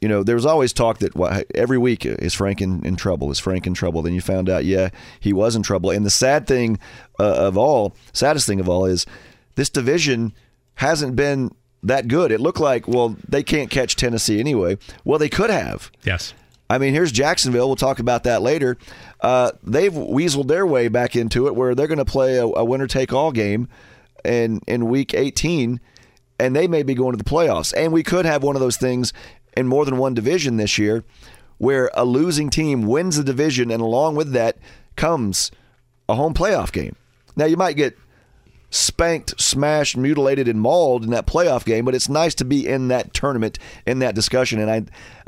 you 0.00 0.08
know, 0.08 0.22
there 0.22 0.36
was 0.36 0.46
always 0.46 0.72
talk 0.72 0.98
that 0.98 1.46
every 1.54 1.78
week 1.78 2.06
is 2.06 2.34
Frank 2.34 2.60
in, 2.60 2.84
in 2.86 2.94
trouble? 2.94 3.32
Is 3.32 3.40
Frank 3.40 3.66
in 3.66 3.74
trouble? 3.74 4.02
Then 4.02 4.14
you 4.14 4.20
found 4.20 4.48
out, 4.48 4.64
yeah, 4.64 4.90
he 5.18 5.32
was 5.32 5.56
in 5.56 5.64
trouble. 5.64 5.90
And 5.90 6.06
the 6.06 6.10
sad 6.10 6.46
thing 6.46 6.78
uh, 7.18 7.34
of 7.34 7.58
all, 7.58 7.96
saddest 8.12 8.46
thing 8.46 8.60
of 8.60 8.68
all, 8.68 8.84
is 8.84 9.06
this 9.56 9.68
division 9.68 10.32
hasn't 10.76 11.16
been 11.16 11.50
that 11.82 12.08
good. 12.08 12.32
It 12.32 12.40
looked 12.40 12.60
like, 12.60 12.88
well, 12.88 13.16
they 13.28 13.42
can't 13.42 13.70
catch 13.70 13.96
Tennessee 13.96 14.40
anyway. 14.40 14.78
Well, 15.04 15.18
they 15.18 15.28
could 15.28 15.50
have. 15.50 15.90
Yes. 16.04 16.34
I 16.70 16.78
mean, 16.78 16.92
here's 16.92 17.12
Jacksonville. 17.12 17.68
We'll 17.68 17.76
talk 17.76 17.98
about 17.98 18.24
that 18.24 18.42
later. 18.42 18.76
Uh, 19.20 19.52
they've 19.62 19.92
weaseled 19.92 20.48
their 20.48 20.66
way 20.66 20.88
back 20.88 21.16
into 21.16 21.46
it 21.46 21.54
where 21.54 21.74
they're 21.74 21.86
going 21.86 21.98
to 21.98 22.04
play 22.04 22.36
a, 22.36 22.44
a 22.44 22.64
winner 22.64 22.86
take 22.86 23.12
all 23.12 23.32
game 23.32 23.68
in, 24.24 24.60
in 24.66 24.88
week 24.88 25.14
18, 25.14 25.80
and 26.38 26.54
they 26.54 26.68
may 26.68 26.82
be 26.82 26.94
going 26.94 27.12
to 27.12 27.22
the 27.22 27.28
playoffs. 27.28 27.72
And 27.76 27.92
we 27.92 28.02
could 28.02 28.26
have 28.26 28.42
one 28.42 28.54
of 28.54 28.60
those 28.60 28.76
things 28.76 29.12
in 29.56 29.66
more 29.66 29.84
than 29.84 29.96
one 29.96 30.14
division 30.14 30.56
this 30.56 30.78
year 30.78 31.04
where 31.56 31.90
a 31.94 32.04
losing 32.04 32.50
team 32.50 32.82
wins 32.82 33.16
the 33.16 33.24
division, 33.24 33.70
and 33.70 33.82
along 33.82 34.14
with 34.14 34.32
that 34.32 34.56
comes 34.94 35.50
a 36.08 36.14
home 36.14 36.34
playoff 36.34 36.70
game. 36.70 36.96
Now, 37.34 37.46
you 37.46 37.56
might 37.56 37.74
get 37.74 37.96
spanked, 38.70 39.40
smashed, 39.40 39.96
mutilated, 39.96 40.48
and 40.48 40.60
mauled 40.60 41.04
in 41.04 41.10
that 41.10 41.26
playoff 41.26 41.64
game. 41.64 41.84
But 41.84 41.94
it's 41.94 42.08
nice 42.08 42.34
to 42.36 42.44
be 42.44 42.66
in 42.66 42.88
that 42.88 43.14
tournament, 43.14 43.58
in 43.86 44.00
that 44.00 44.14
discussion. 44.14 44.60
And 44.60 44.70
I, 44.70 44.78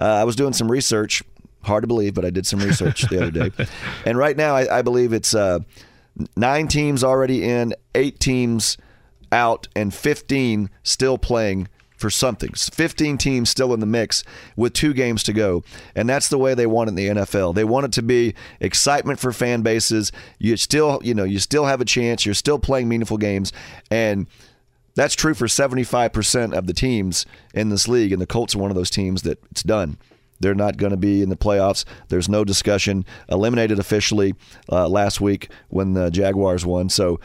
uh, 0.02 0.20
I 0.20 0.24
was 0.24 0.36
doing 0.36 0.52
some 0.52 0.70
research. 0.70 1.22
Hard 1.62 1.82
to 1.82 1.86
believe, 1.88 2.14
but 2.14 2.24
I 2.24 2.30
did 2.30 2.46
some 2.46 2.60
research 2.60 3.02
the 3.02 3.20
other 3.20 3.30
day. 3.30 3.50
And 4.06 4.16
right 4.16 4.36
now, 4.36 4.56
I, 4.56 4.78
I 4.78 4.82
believe 4.82 5.12
it's 5.12 5.34
uh, 5.34 5.60
nine 6.36 6.68
teams 6.68 7.04
already 7.04 7.44
in, 7.44 7.74
eight 7.94 8.18
teams 8.18 8.78
out, 9.30 9.68
and 9.76 9.92
15 9.92 10.70
still 10.82 11.18
playing 11.18 11.68
for 12.00 12.10
something. 12.10 12.50
15 12.54 13.18
teams 13.18 13.50
still 13.50 13.74
in 13.74 13.80
the 13.80 13.86
mix 13.86 14.24
with 14.56 14.72
two 14.72 14.92
games 14.92 15.22
to 15.24 15.32
go. 15.32 15.62
And 15.94 16.08
that's 16.08 16.28
the 16.28 16.38
way 16.38 16.54
they 16.54 16.66
want 16.66 16.88
it 16.88 16.90
in 16.90 16.94
the 16.96 17.08
NFL. 17.22 17.54
They 17.54 17.64
want 17.64 17.86
it 17.86 17.92
to 17.92 18.02
be 18.02 18.34
excitement 18.58 19.20
for 19.20 19.32
fan 19.32 19.62
bases. 19.62 20.10
You 20.38 20.56
still, 20.56 21.00
you 21.04 21.14
know, 21.14 21.24
you 21.24 21.38
still 21.38 21.66
have 21.66 21.80
a 21.80 21.84
chance. 21.84 22.24
You're 22.24 22.34
still 22.34 22.58
playing 22.58 22.88
meaningful 22.88 23.18
games. 23.18 23.52
And 23.90 24.26
that's 24.94 25.14
true 25.14 25.34
for 25.34 25.46
75% 25.46 26.52
of 26.52 26.66
the 26.66 26.72
teams 26.72 27.26
in 27.54 27.68
this 27.68 27.86
league. 27.86 28.12
And 28.12 28.20
the 28.20 28.26
Colts 28.26 28.54
are 28.54 28.58
one 28.58 28.70
of 28.70 28.76
those 28.76 28.90
teams 28.90 29.22
that 29.22 29.42
it's 29.50 29.62
done. 29.62 29.98
They're 30.40 30.54
not 30.54 30.78
going 30.78 30.90
to 30.90 30.96
be 30.96 31.22
in 31.22 31.28
the 31.28 31.36
playoffs. 31.36 31.84
There's 32.08 32.28
no 32.28 32.44
discussion. 32.44 33.04
Eliminated 33.28 33.78
officially 33.78 34.34
uh, 34.70 34.88
last 34.88 35.20
week 35.20 35.50
when 35.68 35.92
the 35.92 36.10
Jaguars 36.10 36.64
won. 36.64 36.88
So 36.88 37.20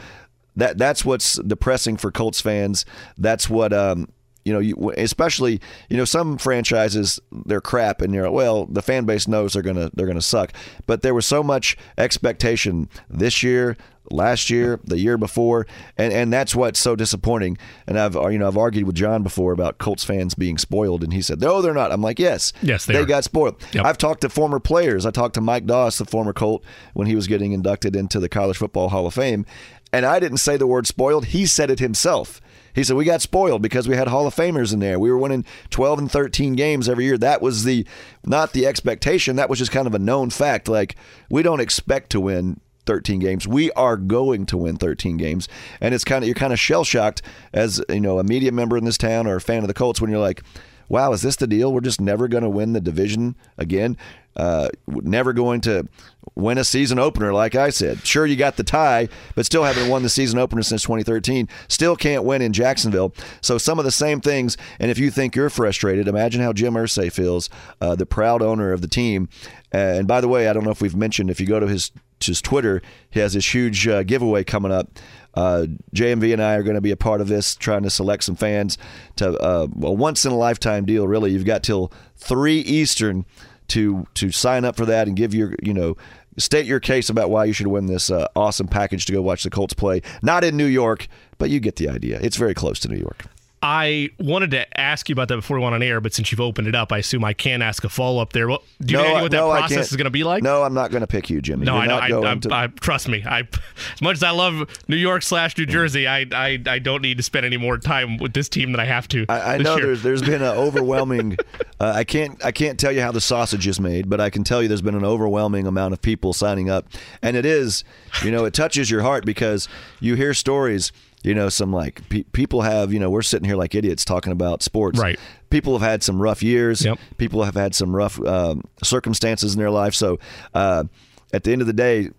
that 0.55 0.77
that's 0.77 1.03
what's 1.03 1.35
depressing 1.35 1.97
for 1.97 2.11
Colts 2.11 2.41
fans. 2.41 2.85
That's 3.17 3.49
what 3.49 3.73
um, 3.73 4.09
You 4.45 4.53
know, 4.53 4.59
you, 4.59 4.93
especially 4.95 5.59
you 5.89 5.97
know 5.97 6.05
some 6.05 6.37
franchises 6.37 7.19
they're 7.45 7.61
crap, 7.61 8.01
and 8.01 8.13
you're 8.13 8.29
well, 8.31 8.67
the 8.67 8.83
fan 8.83 9.05
base 9.05 9.27
knows 9.27 9.53
they're 9.53 9.61
gonna 9.63 9.89
they're 9.93 10.07
gonna 10.07 10.21
suck. 10.21 10.53
But 10.85 11.01
there 11.01 11.13
was 11.15 11.25
so 11.25 11.41
much 11.43 11.75
expectation 11.97 12.87
this 13.09 13.41
year, 13.43 13.75
last 14.11 14.49
year, 14.51 14.79
the 14.83 14.99
year 14.99 15.17
before, 15.17 15.65
and 15.97 16.13
and 16.13 16.31
that's 16.31 16.55
what's 16.55 16.79
so 16.79 16.95
disappointing. 16.95 17.57
And 17.87 17.99
I've 17.99 18.13
you 18.13 18.37
know 18.37 18.47
I've 18.47 18.57
argued 18.57 18.85
with 18.85 18.95
John 18.95 19.23
before 19.23 19.51
about 19.51 19.79
Colts 19.79 20.03
fans 20.03 20.35
being 20.35 20.57
spoiled, 20.59 21.03
and 21.03 21.11
he 21.11 21.21
said 21.23 21.41
no, 21.41 21.61
they're 21.61 21.73
not. 21.73 21.91
I'm 21.91 22.01
like 22.01 22.19
yes, 22.19 22.53
Yes, 22.61 22.85
they 22.85 22.97
are. 22.97 23.05
got 23.05 23.23
spoiled. 23.23 23.55
Yep. 23.73 23.83
I've 23.85 23.97
talked 23.97 24.21
to 24.21 24.29
former 24.29 24.59
players. 24.59 25.05
I 25.05 25.11
talked 25.11 25.33
to 25.35 25.41
Mike 25.41 25.65
Doss, 25.65 25.97
the 25.97 26.05
former 26.05 26.33
Colt, 26.33 26.63
when 26.93 27.07
he 27.07 27.15
was 27.15 27.27
getting 27.27 27.51
inducted 27.51 27.95
into 27.95 28.19
the 28.19 28.29
College 28.29 28.57
Football 28.57 28.89
Hall 28.89 29.07
of 29.07 29.13
Fame, 29.15 29.45
and 29.91 30.05
I 30.05 30.19
didn't 30.19 30.37
say 30.37 30.55
the 30.55 30.67
word 30.67 30.87
spoiled. 30.87 31.25
He 31.25 31.45
said 31.45 31.69
it 31.71 31.79
himself. 31.79 32.41
He 32.75 32.83
said 32.83 32.97
we 32.97 33.05
got 33.05 33.21
spoiled 33.21 33.61
because 33.61 33.87
we 33.87 33.95
had 33.95 34.09
Hall 34.09 34.27
of 34.27 34.35
Famers 34.35 34.73
in 34.73 34.79
there. 34.79 34.99
We 34.99 35.09
were 35.09 35.17
winning 35.17 35.45
12 35.69 35.99
and 35.99 36.11
13 36.11 36.55
games 36.55 36.89
every 36.89 37.05
year. 37.05 37.17
That 37.17 37.41
was 37.41 37.63
the 37.63 37.87
not 38.25 38.51
the 38.51 38.67
expectation. 38.67 39.37
That 39.37 39.49
was 39.49 39.59
just 39.59 39.71
kind 39.71 39.87
of 39.87 39.95
a 39.95 39.99
known 39.99 40.29
fact. 40.29 40.67
Like 40.67 40.95
we 41.29 41.41
don't 41.41 41.61
expect 41.61 42.09
to 42.11 42.19
win 42.19 42.59
13 42.85 43.19
games. 43.19 43.47
We 43.47 43.71
are 43.71 43.97
going 43.97 44.45
to 44.47 44.57
win 44.57 44.77
13 44.77 45.17
games, 45.17 45.47
and 45.81 45.95
it's 45.95 46.03
kind 46.03 46.23
of 46.23 46.27
you're 46.27 46.35
kind 46.35 46.53
of 46.53 46.59
shell 46.59 46.83
shocked 46.83 47.21
as 47.53 47.81
you 47.89 48.01
know 48.01 48.19
a 48.19 48.23
media 48.23 48.51
member 48.51 48.77
in 48.77 48.85
this 48.85 48.97
town 48.97 49.25
or 49.25 49.37
a 49.37 49.41
fan 49.41 49.63
of 49.63 49.67
the 49.67 49.73
Colts 49.73 50.01
when 50.01 50.11
you're 50.11 50.19
like, 50.19 50.43
"Wow, 50.89 51.13
is 51.13 51.21
this 51.21 51.35
the 51.35 51.47
deal? 51.47 51.71
We're 51.71 51.81
just 51.81 52.01
never 52.01 52.27
going 52.27 52.43
to 52.43 52.49
win 52.49 52.73
the 52.73 52.81
division 52.81 53.35
again. 53.57 53.97
Uh, 54.35 54.67
never 54.87 55.31
going 55.31 55.61
to 55.61 55.87
win 56.35 56.57
a 56.57 56.63
season 56.63 56.99
opener." 56.99 57.33
Like 57.33 57.55
I 57.55 57.69
said, 57.69 58.05
sure 58.05 58.25
you 58.25 58.35
got 58.35 58.57
the 58.57 58.63
tie, 58.63 59.07
but 59.35 59.45
still 59.45 59.63
haven't 59.63 59.89
won 59.89 60.03
the 60.03 60.09
season 60.09 60.39
opener 60.39 60.61
since 60.61 60.83
2013. 60.83 61.47
Still 61.67 61.95
can't 61.95 62.23
win 62.23 62.41
in 62.41 62.53
Jacksonville. 62.53 63.13
So 63.41 63.57
some 63.57 63.79
of 63.79 63.85
the 63.85 63.91
same 63.91 64.21
things. 64.21 64.57
And 64.79 64.91
if 64.91 64.97
you 64.97 65.11
think 65.11 65.35
you're 65.35 65.49
frustrated, 65.49 66.07
imagine 66.07 66.41
how 66.41 66.53
Jim 66.53 66.73
Irsay 66.73 67.11
feels, 67.11 67.49
uh, 67.81 67.95
the 67.95 68.05
proud 68.05 68.41
owner 68.41 68.71
of 68.71 68.81
the 68.81 68.87
team. 68.87 69.29
and 69.71 70.07
by 70.07 70.21
the 70.21 70.27
way, 70.27 70.47
I 70.47 70.53
don't 70.53 70.63
know 70.63 70.71
if 70.71 70.81
we've 70.81 70.95
mentioned 70.95 71.29
if 71.29 71.39
you 71.39 71.45
go 71.45 71.59
to 71.59 71.67
his 71.67 71.91
his 72.23 72.41
Twitter, 72.41 72.81
he 73.09 73.19
has 73.19 73.33
this 73.33 73.53
huge 73.53 73.87
uh, 73.87 74.03
giveaway 74.03 74.43
coming 74.43 74.71
up. 74.71 74.89
Uh, 75.35 75.67
JMV 75.93 76.33
and 76.33 76.41
I 76.41 76.55
are 76.55 76.63
going 76.63 76.75
to 76.75 76.81
be 76.81 76.91
a 76.91 76.97
part 76.97 77.21
of 77.21 77.27
this, 77.27 77.55
trying 77.55 77.83
to 77.83 77.89
select 77.89 78.23
some 78.23 78.35
fans 78.35 78.77
to 79.17 79.37
uh, 79.39 79.67
a 79.81 79.91
once 79.91 80.25
in 80.25 80.31
a 80.31 80.37
lifetime 80.37 80.85
deal. 80.85 81.07
Really, 81.07 81.31
you've 81.31 81.45
got 81.45 81.63
till 81.63 81.91
three 82.15 82.59
Eastern 82.59 83.25
to 83.69 84.05
to 84.13 84.31
sign 84.31 84.65
up 84.65 84.75
for 84.75 84.85
that 84.85 85.07
and 85.07 85.15
give 85.15 85.33
your 85.33 85.55
you 85.61 85.73
know 85.73 85.97
state 86.37 86.65
your 86.65 86.79
case 86.79 87.09
about 87.09 87.29
why 87.29 87.45
you 87.45 87.53
should 87.53 87.67
win 87.67 87.85
this 87.87 88.09
uh, 88.09 88.27
awesome 88.35 88.67
package 88.67 89.05
to 89.05 89.13
go 89.13 89.21
watch 89.21 89.43
the 89.43 89.49
Colts 89.49 89.73
play. 89.73 90.01
Not 90.21 90.43
in 90.43 90.57
New 90.57 90.65
York, 90.65 91.07
but 91.37 91.49
you 91.49 91.59
get 91.59 91.77
the 91.77 91.89
idea. 91.89 92.19
It's 92.21 92.37
very 92.37 92.53
close 92.53 92.79
to 92.79 92.89
New 92.89 92.97
York. 92.97 93.25
I 93.65 94.11
wanted 94.19 94.51
to 94.51 94.79
ask 94.79 95.09
you 95.09 95.13
about 95.13 95.27
that 95.29 95.37
before 95.37 95.57
we 95.57 95.63
went 95.63 95.73
on 95.73 95.81
air, 95.81 95.99
but 95.99 96.13
since 96.13 96.31
you've 96.31 96.39
opened 96.39 96.67
it 96.67 96.75
up, 96.75 96.91
I 96.91 96.99
assume 96.99 97.25
I 97.25 97.33
can 97.33 97.63
ask 97.63 97.83
a 97.83 97.89
follow 97.89 98.21
up 98.21 98.31
there. 98.31 98.47
Well, 98.47 98.61
do 98.79 98.93
you 98.93 99.01
know 99.01 99.13
what 99.13 99.31
that 99.31 99.37
no, 99.37 99.49
process 99.49 99.89
is 99.89 99.97
going 99.97 100.05
to 100.05 100.11
be 100.11 100.23
like? 100.23 100.43
No, 100.43 100.61
I'm 100.61 100.75
not 100.75 100.91
going 100.91 101.01
to 101.01 101.07
pick 101.07 101.31
you, 101.31 101.41
Jimmy. 101.41 101.65
No, 101.65 101.81
You're 101.81 101.93
I 101.93 102.07
know. 102.07 102.23
I, 102.23 102.31
I, 102.31 102.35
to- 102.35 102.53
I, 102.53 102.67
trust 102.67 103.07
me. 103.07 103.23
I, 103.25 103.39
as 103.39 104.01
much 104.03 104.17
as 104.17 104.23
I 104.23 104.29
love 104.29 104.69
New 104.87 104.95
York 104.95 105.23
slash 105.23 105.57
New 105.57 105.65
Jersey, 105.65 106.07
I, 106.07 106.27
I, 106.31 106.61
I 106.67 106.77
don't 106.77 107.01
need 107.01 107.17
to 107.17 107.23
spend 107.23 107.43
any 107.43 107.57
more 107.57 107.79
time 107.79 108.17
with 108.17 108.33
this 108.33 108.49
team 108.49 108.71
than 108.71 108.79
I 108.79 108.85
have 108.85 109.07
to. 109.07 109.25
I, 109.29 109.55
I 109.55 109.57
know 109.57 109.77
year. 109.77 109.87
there's 109.87 110.03
there's 110.03 110.21
been 110.21 110.43
an 110.43 110.43
overwhelming. 110.57 111.35
uh, 111.79 111.91
I 111.95 112.03
can't 112.03 112.45
I 112.45 112.51
can't 112.51 112.79
tell 112.79 112.91
you 112.91 113.01
how 113.01 113.11
the 113.11 113.21
sausage 113.21 113.65
is 113.65 113.79
made, 113.79 114.11
but 114.11 114.21
I 114.21 114.29
can 114.29 114.43
tell 114.43 114.61
you 114.61 114.67
there's 114.67 114.83
been 114.83 114.93
an 114.93 115.05
overwhelming 115.05 115.65
amount 115.65 115.93
of 115.93 116.03
people 116.03 116.33
signing 116.33 116.69
up, 116.69 116.85
and 117.23 117.35
it 117.35 117.47
is, 117.47 117.83
you 118.23 118.29
know, 118.29 118.45
it 118.45 118.53
touches 118.53 118.91
your 118.91 119.01
heart 119.01 119.25
because 119.25 119.67
you 119.99 120.13
hear 120.13 120.35
stories. 120.35 120.91
You 121.25 121.33
know, 121.33 121.49
some 121.49 121.73
like 121.73 122.07
pe- 122.09 122.23
people 122.23 122.61
have. 122.61 122.93
You 122.93 122.99
know, 122.99 123.09
we're 123.09 123.21
sitting 123.21 123.47
here 123.47 123.55
like 123.55 123.75
idiots 123.75 124.05
talking 124.05 124.31
about 124.31 124.63
sports. 124.63 124.99
Right. 124.99 125.19
People 125.49 125.77
have 125.77 125.89
had 125.89 126.03
some 126.03 126.21
rough 126.21 126.43
years. 126.43 126.85
Yep. 126.85 126.99
People 127.17 127.43
have 127.43 127.55
had 127.55 127.73
some 127.73 127.95
rough 127.95 128.19
um, 128.25 128.63
circumstances 128.83 129.53
in 129.53 129.59
their 129.59 129.71
life. 129.71 129.93
So, 129.93 130.19
uh, 130.53 130.85
at 131.33 131.43
the 131.43 131.51
end 131.51 131.61
of 131.61 131.67
the 131.67 131.73
day, 131.73 132.09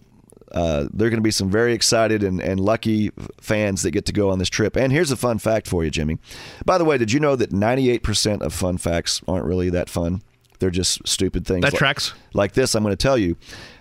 uh, 0.53 0.87
there 0.93 1.07
are 1.07 1.11
going 1.11 1.19
to 1.19 1.23
be 1.23 1.31
some 1.31 1.51
very 1.51 1.73
excited 1.73 2.23
and, 2.23 2.41
and 2.41 2.61
lucky 2.61 3.11
fans 3.41 3.83
that 3.83 3.91
get 3.91 4.07
to 4.07 4.13
go 4.13 4.31
on 4.31 4.39
this 4.39 4.49
trip. 4.49 4.77
And 4.77 4.93
here's 4.93 5.11
a 5.11 5.17
fun 5.17 5.39
fact 5.39 5.67
for 5.67 5.85
you, 5.85 5.91
Jimmy. 5.91 6.19
By 6.65 6.79
the 6.79 6.85
way, 6.85 6.99
did 6.99 7.13
you 7.13 7.21
know 7.21 7.37
that 7.37 7.51
98% 7.51 8.43
of 8.43 8.55
fun 8.55 8.79
facts 8.79 9.23
aren't 9.27 9.45
really 9.45 9.71
that 9.71 9.89
fun? 9.89 10.23
They're 10.59 10.71
just 10.71 11.07
stupid 11.07 11.47
things. 11.47 11.63
That 11.63 11.73
like, 11.73 11.79
tracks. 11.79 12.15
Like 12.33 12.53
this, 12.53 12.75
I'm 12.75 12.83
going 12.83 12.93
to 12.93 12.97
tell 12.97 13.19
you. 13.19 13.37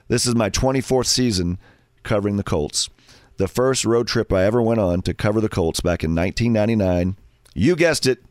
This 0.08 0.26
is 0.26 0.36
my 0.36 0.50
24th 0.50 1.08
season 1.08 1.58
covering 2.04 2.38
the 2.38 2.44
Colts. 2.44 2.90
The 3.38 3.48
first 3.48 3.84
road 3.84 4.08
trip 4.08 4.32
I 4.32 4.46
ever 4.46 4.62
went 4.62 4.80
on 4.80 5.02
to 5.04 5.14
cover 5.14 5.42
the 5.42 5.50
Colts 5.50 5.82
back 5.82 6.04
in 6.04 6.16
1999. 6.16 7.18
You 7.54 7.76
guessed 7.76 8.06
it, 8.06 8.24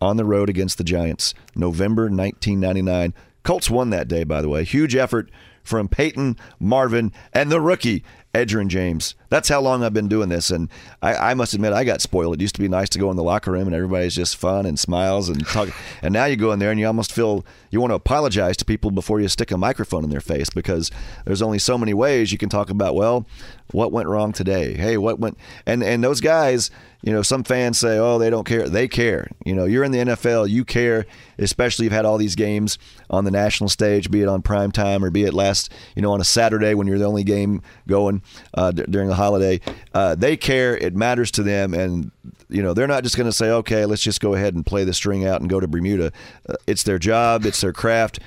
on 0.00 0.16
the 0.16 0.24
road 0.24 0.48
against 0.48 0.78
the 0.78 0.84
Giants, 0.84 1.34
November 1.54 2.04
1999. 2.04 3.14
Colts 3.42 3.70
won 3.70 3.90
that 3.90 4.08
day, 4.08 4.24
by 4.24 4.40
the 4.40 4.48
way. 4.48 4.64
Huge 4.64 4.96
effort 4.96 5.30
from 5.62 5.88
Peyton, 5.88 6.36
Marvin, 6.58 7.12
and 7.32 7.50
the 7.50 7.60
rookie, 7.60 8.04
Edgerrin 8.34 8.68
James. 8.68 9.14
That's 9.30 9.48
how 9.48 9.60
long 9.60 9.82
I've 9.82 9.94
been 9.94 10.08
doing 10.08 10.28
this. 10.28 10.50
And 10.50 10.68
I, 11.00 11.30
I 11.30 11.34
must 11.34 11.54
admit, 11.54 11.72
I 11.72 11.84
got 11.84 12.00
spoiled. 12.02 12.34
It 12.34 12.40
used 12.42 12.56
to 12.56 12.60
be 12.60 12.68
nice 12.68 12.88
to 12.90 12.98
go 12.98 13.10
in 13.10 13.16
the 13.16 13.22
locker 13.22 13.52
room 13.52 13.66
and 13.66 13.74
everybody's 13.74 14.14
just 14.14 14.36
fun 14.36 14.66
and 14.66 14.78
smiles 14.78 15.28
and 15.28 15.46
talk. 15.46 15.70
and 16.02 16.12
now 16.12 16.26
you 16.26 16.36
go 16.36 16.52
in 16.52 16.58
there 16.58 16.70
and 16.70 16.78
you 16.78 16.86
almost 16.86 17.12
feel 17.12 17.44
you 17.70 17.80
want 17.80 17.92
to 17.92 17.96
apologize 17.96 18.56
to 18.58 18.64
people 18.64 18.90
before 18.90 19.20
you 19.20 19.28
stick 19.28 19.50
a 19.50 19.56
microphone 19.56 20.04
in 20.04 20.10
their 20.10 20.20
face 20.20 20.50
because 20.50 20.90
there's 21.24 21.42
only 21.42 21.58
so 21.58 21.78
many 21.78 21.94
ways 21.94 22.32
you 22.32 22.38
can 22.38 22.48
talk 22.48 22.68
about, 22.68 22.94
well, 22.94 23.26
what 23.72 23.92
went 23.92 24.08
wrong 24.08 24.32
today? 24.32 24.74
Hey, 24.74 24.96
what 24.96 25.20
went. 25.20 25.38
And, 25.64 25.82
and 25.82 26.02
those 26.02 26.20
guys, 26.20 26.70
you 27.02 27.12
know, 27.12 27.22
some 27.22 27.44
fans 27.44 27.78
say, 27.78 27.98
oh, 27.98 28.18
they 28.18 28.28
don't 28.28 28.44
care. 28.44 28.68
They 28.68 28.88
care. 28.88 29.28
You 29.44 29.54
know, 29.54 29.64
you're 29.64 29.84
in 29.84 29.92
the 29.92 29.98
NFL, 29.98 30.50
you 30.50 30.64
care, 30.64 31.06
especially 31.38 31.84
you've 31.84 31.92
had 31.92 32.04
all 32.04 32.18
these 32.18 32.34
games 32.34 32.78
on 33.08 33.24
the 33.24 33.30
national 33.30 33.70
stage, 33.70 34.10
be 34.10 34.22
it 34.22 34.28
on 34.28 34.42
prime 34.42 34.70
time 34.70 35.04
or 35.04 35.10
be 35.10 35.24
it 35.24 35.32
last, 35.32 35.72
you 35.94 36.02
know, 36.02 36.12
on 36.12 36.20
a 36.20 36.24
Saturday 36.24 36.74
when 36.74 36.86
you're 36.86 36.98
the 36.98 37.06
only 37.06 37.24
game 37.24 37.62
going 37.86 38.22
uh, 38.54 38.70
d- 38.70 38.84
during 38.90 39.08
the 39.08 39.14
holiday. 39.20 39.60
Uh, 39.94 40.14
they 40.14 40.36
care. 40.36 40.76
It 40.76 40.96
matters 40.96 41.30
to 41.32 41.42
them. 41.42 41.74
And, 41.74 42.10
you 42.48 42.62
know, 42.62 42.74
they're 42.74 42.88
not 42.88 43.04
just 43.04 43.16
going 43.16 43.28
to 43.28 43.32
say, 43.32 43.50
okay, 43.50 43.84
let's 43.84 44.02
just 44.02 44.20
go 44.20 44.34
ahead 44.34 44.54
and 44.54 44.64
play 44.64 44.84
the 44.84 44.94
string 44.94 45.26
out 45.26 45.40
and 45.40 45.50
go 45.50 45.60
to 45.60 45.68
Bermuda. 45.68 46.10
Uh, 46.48 46.54
it's 46.66 46.82
their 46.82 46.98
job, 46.98 47.44
it's 47.44 47.60
their 47.60 47.72
craft. 47.72 48.18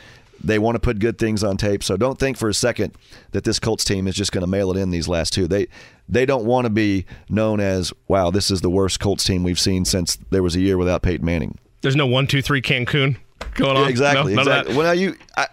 They 0.44 0.60
want 0.60 0.76
to 0.76 0.80
put 0.80 1.00
good 1.00 1.18
things 1.18 1.44
on 1.44 1.58
tape. 1.58 1.84
So 1.84 1.96
don't 1.98 2.20
think 2.20 2.38
for 2.38 2.50
a 2.50 2.54
second 2.54 2.94
that 3.32 3.44
this 3.44 3.60
Colts 3.60 3.86
team 3.86 4.08
is 4.08 4.16
just 4.16 4.32
going 4.32 4.42
to 4.42 4.48
mail 4.48 4.72
it 4.72 4.78
in 4.78 4.92
these 4.92 5.08
last 5.08 5.34
two. 5.34 5.48
They 5.48 5.68
they 6.10 6.26
don't 6.26 6.46
want 6.46 6.66
to 6.66 6.70
be 6.70 7.06
known 7.30 7.62
as 7.62 7.94
wow, 8.10 8.30
this 8.30 8.52
is 8.52 8.60
the 8.60 8.70
worst 8.70 9.00
Colts 9.00 9.24
team 9.24 9.44
we've 9.44 9.60
seen 9.60 9.86
since 9.86 10.18
there 10.32 10.44
was 10.44 10.56
a 10.56 10.60
year 10.60 10.78
without 10.78 11.02
Peyton 11.02 11.26
Manning. 11.26 11.58
There's 11.82 11.96
no 11.96 12.08
one, 12.08 12.28
two, 12.28 12.42
three 12.42 12.62
Cancun 12.62 13.16
going 13.54 13.78
on. 13.78 13.84
Yeah, 13.84 13.90
exactly. 13.90 14.36
No, 14.36 14.42
exactly. 14.42 14.76
Well, 14.76 14.86
now 14.86 14.92
you. 14.92 15.16
I, 15.38 15.48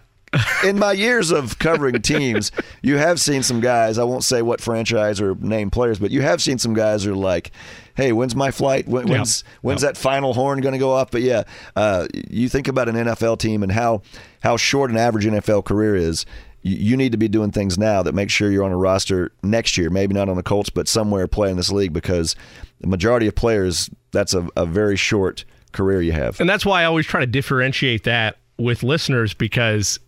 in 0.63 0.79
my 0.79 0.93
years 0.93 1.31
of 1.31 1.59
covering 1.59 2.01
teams, 2.01 2.51
you 2.81 2.97
have 2.97 3.19
seen 3.19 3.43
some 3.43 3.59
guys. 3.59 3.97
I 3.97 4.03
won't 4.03 4.23
say 4.23 4.41
what 4.41 4.61
franchise 4.61 5.19
or 5.19 5.35
name 5.35 5.69
players, 5.69 5.99
but 5.99 6.11
you 6.11 6.21
have 6.21 6.41
seen 6.41 6.57
some 6.57 6.73
guys 6.73 7.03
who 7.03 7.11
are 7.11 7.15
like, 7.15 7.51
"Hey, 7.95 8.11
when's 8.13 8.35
my 8.35 8.51
flight? 8.51 8.87
When, 8.87 9.07
Yeah. 9.07 9.15
when's 9.15 9.43
when's 9.61 9.81
that 9.81 9.97
final 9.97 10.33
horn 10.33 10.61
going 10.61 10.73
to 10.73 10.79
go 10.79 10.91
off?" 10.93 11.11
But 11.11 11.21
yeah, 11.21 11.43
uh, 11.75 12.07
you 12.29 12.47
think 12.47 12.67
about 12.67 12.87
an 12.87 12.95
NFL 12.95 13.39
team 13.39 13.61
and 13.63 13.71
how 13.71 14.01
how 14.41 14.55
short 14.57 14.89
an 14.89 14.97
average 14.97 15.25
NFL 15.25 15.65
career 15.65 15.95
is. 15.95 16.25
You, 16.61 16.77
you 16.77 16.97
need 16.97 17.11
to 17.11 17.17
be 17.17 17.27
doing 17.27 17.51
things 17.51 17.77
now 17.77 18.01
that 18.03 18.13
make 18.13 18.29
sure 18.29 18.51
you're 18.51 18.63
on 18.63 18.71
a 18.71 18.77
roster 18.77 19.31
next 19.43 19.77
year. 19.77 19.89
Maybe 19.89 20.13
not 20.13 20.29
on 20.29 20.35
the 20.37 20.43
Colts, 20.43 20.69
but 20.69 20.87
somewhere 20.87 21.27
playing 21.27 21.57
this 21.57 21.71
league 21.71 21.91
because 21.91 22.35
the 22.79 22.87
majority 22.87 23.27
of 23.27 23.35
players 23.35 23.89
that's 24.11 24.33
a, 24.33 24.47
a 24.55 24.65
very 24.65 24.95
short 24.95 25.43
career 25.73 26.01
you 26.01 26.11
have. 26.13 26.39
And 26.39 26.49
that's 26.49 26.65
why 26.65 26.83
I 26.83 26.85
always 26.85 27.05
try 27.05 27.19
to 27.19 27.25
differentiate 27.27 28.03
that 28.03 28.37
with 28.57 28.83
listeners 28.83 29.33
because 29.33 29.99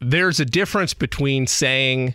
there's 0.00 0.40
a 0.40 0.44
difference 0.44 0.94
between 0.94 1.46
saying, 1.46 2.14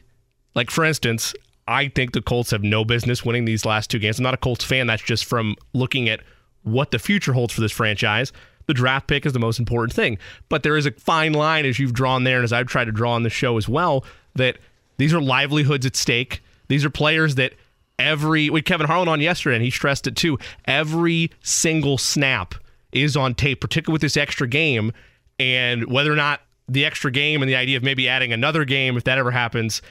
like, 0.55 0.69
for 0.69 0.83
instance, 0.85 1.33
I 1.67 1.87
think 1.87 2.13
the 2.13 2.21
Colts 2.21 2.51
have 2.51 2.63
no 2.63 2.83
business 2.83 3.23
winning 3.23 3.45
these 3.45 3.65
last 3.65 3.89
two 3.89 3.99
games. 3.99 4.19
I'm 4.19 4.23
not 4.23 4.33
a 4.33 4.37
Colts 4.37 4.63
fan. 4.63 4.87
That's 4.87 5.03
just 5.03 5.25
from 5.25 5.55
looking 5.73 6.09
at 6.09 6.21
what 6.63 6.91
the 6.91 6.99
future 6.99 7.33
holds 7.33 7.53
for 7.53 7.61
this 7.61 7.71
franchise. 7.71 8.31
The 8.67 8.73
draft 8.73 9.07
pick 9.07 9.25
is 9.25 9.33
the 9.33 9.39
most 9.39 9.59
important 9.59 9.93
thing. 9.93 10.17
But 10.49 10.63
there 10.63 10.77
is 10.77 10.85
a 10.85 10.91
fine 10.91 11.33
line, 11.33 11.65
as 11.65 11.79
you've 11.79 11.93
drawn 11.93 12.23
there, 12.23 12.37
and 12.37 12.43
as 12.43 12.53
I've 12.53 12.67
tried 12.67 12.85
to 12.85 12.91
draw 12.91 13.13
on 13.13 13.23
the 13.23 13.29
show 13.29 13.57
as 13.57 13.67
well, 13.67 14.05
that 14.35 14.57
these 14.97 15.13
are 15.13 15.21
livelihoods 15.21 15.85
at 15.85 15.95
stake. 15.95 16.43
These 16.67 16.85
are 16.85 16.89
players 16.89 17.35
that 17.35 17.53
every 17.97 18.49
we 18.49 18.61
Kevin 18.61 18.87
Harlan 18.87 19.07
on 19.07 19.21
yesterday, 19.21 19.55
and 19.55 19.65
he 19.65 19.71
stressed 19.71 20.07
it 20.07 20.15
too. 20.15 20.37
Every 20.65 21.31
single 21.41 21.97
snap 21.97 22.55
is 22.91 23.15
on 23.17 23.33
tape, 23.33 23.61
particularly 23.61 23.93
with 23.93 24.01
this 24.01 24.17
extra 24.17 24.47
game, 24.47 24.91
and 25.39 25.85
whether 25.85 26.11
or 26.11 26.15
not 26.15 26.41
the 26.67 26.85
extra 26.85 27.11
game 27.11 27.41
and 27.41 27.49
the 27.49 27.55
idea 27.55 27.77
of 27.77 27.83
maybe 27.83 28.07
adding 28.07 28.31
another 28.31 28.65
game, 28.65 28.97
if 28.97 29.03
that 29.05 29.17
ever 29.17 29.31
happens, 29.31 29.81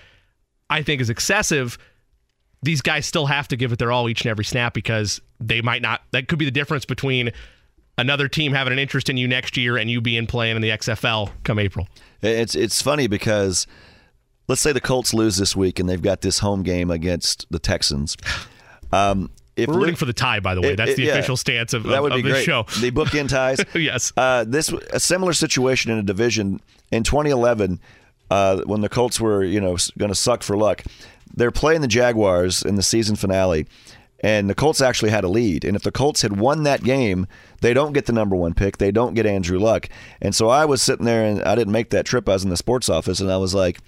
I 0.69 0.83
think 0.83 1.01
is 1.01 1.11
excessive. 1.11 1.79
These 2.63 2.83
guys 2.83 3.07
still 3.07 3.27
have 3.27 3.49
to 3.49 3.57
give 3.57 3.73
it 3.73 3.79
their 3.79 3.93
all 3.93 4.09
each 4.09 4.23
and 4.23 4.31
every 4.31 4.45
snap 4.45 4.75
because 4.75 5.21
they 5.41 5.61
might 5.61 5.83
not. 5.83 6.03
That 6.13 6.29
could 6.29 6.39
be 6.39 6.45
the 6.45 6.51
difference 6.51 6.85
between 6.85 7.33
another 7.99 8.29
team 8.29 8.53
having 8.53 8.73
an 8.73 8.79
interest 8.79 9.09
in 9.09 9.17
you 9.17 9.29
next 9.29 9.57
year 9.57 9.77
and 9.77 9.91
you 9.91 10.01
being 10.01 10.27
playing 10.27 10.57
in 10.57 10.63
the 10.63 10.71
XFL 10.71 11.31
come 11.45 11.59
April. 11.59 11.89
It's 12.23 12.55
it's 12.55 12.83
funny 12.83 13.07
because 13.07 13.67
let's 14.49 14.61
say 14.61 14.73
the 14.73 14.81
Colts 14.81 15.15
lose 15.15 15.37
this 15.37 15.55
week 15.57 15.79
and 15.79 15.89
they've 15.89 16.03
got 16.03 16.21
this 16.21 16.41
home 16.41 16.63
game 16.63 16.91
against 16.91 17.47
the 17.51 17.59
Texans. 17.59 18.17
Um, 18.93 19.31
if 19.63 19.69
We're 19.69 19.75
rooting 19.77 19.89
Luke- 19.91 19.99
for 19.99 20.05
the 20.07 20.13
tie, 20.13 20.41
by 20.41 20.55
the 20.55 20.61
way. 20.61 20.73
It- 20.73 20.77
That's 20.77 20.95
the 20.97 21.05
yeah. 21.05 21.13
official 21.13 21.37
stance 21.37 21.73
of, 21.73 21.85
that 21.85 22.03
would 22.03 22.13
of 22.13 22.17
be 22.17 22.23
this 22.23 22.33
great. 22.33 22.45
show. 22.45 22.65
The 22.81 22.91
bookend 22.91 23.29
ties. 23.29 23.61
Yes. 23.75 24.13
Uh, 24.17 24.45
this 24.47 24.73
a 24.93 25.01
similar 25.01 25.33
situation 25.33 25.91
in 25.93 25.99
a 25.99 26.03
division 26.03 26.61
in 26.91 27.03
2011 27.05 27.81
uh, 28.31 28.63
when 28.67 28.81
the 28.81 28.89
Colts 28.89 29.21
were 29.21 29.43
you 29.45 29.61
know 29.61 29.77
going 29.99 30.11
to 30.11 30.15
suck 30.15 30.43
for 30.43 30.57
luck. 30.57 30.83
They're 31.35 31.51
playing 31.51 31.81
the 31.81 31.89
Jaguars 31.89 32.63
in 32.63 32.75
the 32.77 32.83
season 32.83 33.15
finale, 33.17 33.67
and 34.21 34.51
the 34.51 34.55
Colts 34.55 34.81
actually 34.81 35.11
had 35.11 35.23
a 35.25 35.29
lead. 35.29 35.65
And 35.65 35.77
if 35.77 35.83
the 35.83 35.93
Colts 35.93 36.23
had 36.23 36.39
won 36.41 36.65
that 36.65 36.83
game, 36.83 37.27
they 37.61 37.73
don't 37.73 37.93
get 37.93 38.07
the 38.07 38.13
number 38.13 38.35
one 38.37 38.53
pick. 38.55 38.79
They 38.79 38.91
don't 38.91 39.15
get 39.15 39.27
Andrew 39.27 39.59
Luck. 39.59 39.89
And 40.21 40.35
so 40.35 40.49
I 40.49 40.65
was 40.65 40.83
sitting 40.83 41.07
there, 41.07 41.25
and 41.25 41.43
I 41.43 41.55
didn't 41.55 41.73
make 41.73 41.91
that 41.91 42.05
trip. 42.07 42.29
I 42.29 42.33
was 42.33 42.43
in 42.45 42.51
the 42.51 42.57
sports 42.57 42.89
office, 42.89 43.21
and 43.21 43.31
I 43.31 43.37
was 43.37 43.55
like. 43.55 43.79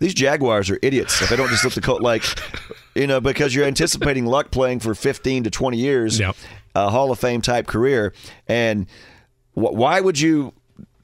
These 0.00 0.14
Jaguars 0.14 0.70
are 0.70 0.78
idiots. 0.82 1.20
If 1.20 1.28
they 1.30 1.36
don't 1.36 1.48
just 1.48 1.64
let 1.64 1.72
the 1.74 1.80
Colt 1.80 2.02
like, 2.02 2.22
you 2.94 3.06
know, 3.06 3.20
because 3.20 3.54
you're 3.54 3.64
anticipating 3.66 4.26
Luck 4.26 4.50
playing 4.50 4.80
for 4.80 4.94
15 4.94 5.44
to 5.44 5.50
20 5.50 5.76
years, 5.76 6.20
Yep. 6.20 6.36
a 6.74 6.90
Hall 6.90 7.10
of 7.10 7.18
Fame 7.18 7.40
type 7.42 7.66
career, 7.66 8.12
and 8.46 8.86
wh- 9.54 9.74
why 9.74 10.00
would 10.00 10.20
you 10.20 10.52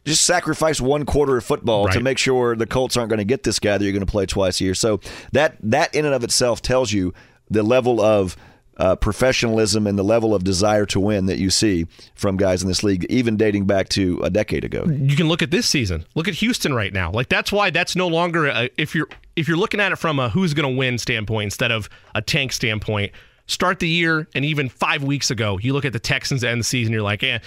just 0.05 0.25
sacrifice 0.27 0.81
one 0.81 1.07
quarter 1.07 1.37
of 1.37 1.45
football 1.45 1.89
to 1.89 1.99
make 2.01 2.19
sure 2.19 2.55
the 2.55 2.67
Colts 2.67 2.97
aren't 2.97 3.09
going 3.09 3.19
to 3.19 3.25
get 3.25 3.43
this 3.43 3.59
guy 3.59 3.79
that 3.79 3.85
you're 3.85 3.93
going 3.93 4.05
to 4.05 4.11
play 4.11 4.27
twice 4.27 4.61
a 4.61 4.65
year? 4.65 4.75
So 4.75 5.01
that 5.33 5.57
that 5.63 5.95
in 5.95 6.05
and 6.05 6.15
of 6.15 6.23
itself 6.23 6.61
tells 6.63 6.93
you 6.93 7.15
the 7.51 7.63
level 7.63 8.01
of 8.01 8.37
uh, 8.77 8.97
professionalism 8.97 9.87
and 9.87 9.99
the 9.99 10.03
level 10.03 10.35
of 10.35 10.45
desire 10.45 10.87
to 10.87 11.01
win 11.01 11.27
that 11.27 11.39
you 11.39 11.51
see 11.51 11.87
from 12.15 12.37
guys 12.37 12.63
in 12.63 12.69
this 12.69 12.83
league, 12.83 13.05
even 13.09 13.37
dating 13.37 13.67
back 13.67 13.89
to 13.91 14.21
a 14.23 14.31
decade 14.31 14.65
ago. 14.65 14.85
you 14.87 15.17
can 15.17 15.29
look 15.29 15.43
at 15.43 15.51
this 15.51 15.67
season. 15.67 16.05
Look 16.15 16.29
at 16.29 16.35
Houston 16.35 16.75
right 16.75 16.93
now. 16.93 17.11
Like 17.11 17.29
that's 17.29 17.53
why 17.53 17.71
that's 17.71 17.95
no 17.95 18.09
longer 18.09 18.47
a, 18.47 18.69
if 18.77 18.95
you're 18.95 19.09
if 19.37 19.49
you're 19.49 19.57
looking 19.57 19.81
at 19.81 19.93
it 19.93 19.97
from 19.97 20.19
a 20.19 20.29
who's 20.29 20.55
going 20.55 20.73
to 20.73 20.79
win 20.79 20.99
standpoint 20.99 21.45
instead 21.45 21.73
of 21.73 21.89
a 22.15 22.23
tank 22.23 22.53
standpoint. 22.53 23.13
Start 23.47 23.79
the 23.79 23.89
year 23.89 24.27
and 24.35 24.43
even 24.43 24.71
five 24.71 25.05
weeks 25.05 25.31
ago, 25.31 25.59
you 25.59 25.75
look 25.75 25.85
at 25.85 25.93
the 25.93 25.99
Texans 25.99 26.43
end 26.43 26.61
the 26.61 26.65
season. 26.65 26.95
You're 26.95 27.03
like, 27.03 27.23
eh, 27.23 27.41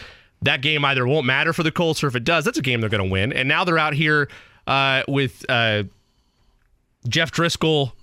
that 0.44 0.62
game 0.62 0.86
either 0.86 1.08
won't 1.08 1.26
matter 1.26 1.54
for 1.54 1.64
the 1.64 1.72
Colts 1.72 2.04
or 2.04 2.08
if 2.08 2.16
it 2.16 2.24
does, 2.24 2.46
that's 2.46 2.60
a 2.60 2.62
game 2.62 2.82
they're 2.82 2.90
going 2.90 3.04
to 3.04 3.10
win. 3.10 3.34
And 3.34 3.50
now 3.50 3.64
they're 3.64 3.80
out 3.80 3.94
here 3.94 4.30
uh, 4.68 5.02
with 5.08 5.44
uh, 5.50 5.84
Jeff 7.08 7.32
Driskel 7.32 7.94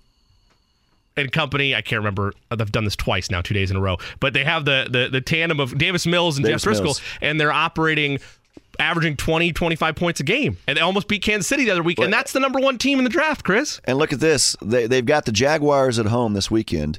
and 1.16 1.30
company. 1.33 1.75
I 1.75 1.83
can't 1.83 2.00
remember. 2.00 2.33
I've 2.50 2.73
done 2.73 2.85
this 2.85 2.97
twice 2.97 3.30
now, 3.30 3.40
two 3.40 3.54
days 3.54 3.71
in 3.71 3.76
a 3.76 3.80
row. 3.80 3.99
But 4.21 4.33
they 4.33 4.44
have 4.44 4.64
the 4.64 4.87
the, 4.90 5.09
the 5.09 5.21
tandem 5.21 5.61
of 5.61 5.76
Davis 5.78 6.06
Mills 6.06 6.37
and 6.37 6.44
Davis 6.44 6.62
Jeff 6.62 6.75
Driskel, 6.75 6.83
Mills. 6.85 7.02
and 7.21 7.40
they're 7.40 7.52
operating 7.52 8.18
averaging 8.80 9.16
20 9.16 9.52
25 9.52 9.94
points 9.94 10.18
a 10.18 10.25
game 10.25 10.56
and 10.66 10.76
they 10.76 10.80
almost 10.80 11.06
beat 11.06 11.23
kansas 11.23 11.47
city 11.47 11.64
the 11.64 11.71
other 11.71 11.83
week 11.83 11.97
and 12.00 12.12
that's 12.12 12.33
the 12.33 12.40
number 12.40 12.59
one 12.59 12.76
team 12.76 12.99
in 12.99 13.04
the 13.04 13.11
draft 13.11 13.44
chris 13.44 13.80
And 13.85 13.99
look 13.99 14.12
at 14.12 14.18
this. 14.18 14.56
They, 14.61 14.88
they've 14.88 15.06
got 15.06 15.26
the 15.26 15.30
Jaguars 15.33 16.00
at 16.00 16.06
home 16.06 16.35
this 16.35 16.50
weekend, 16.50 16.99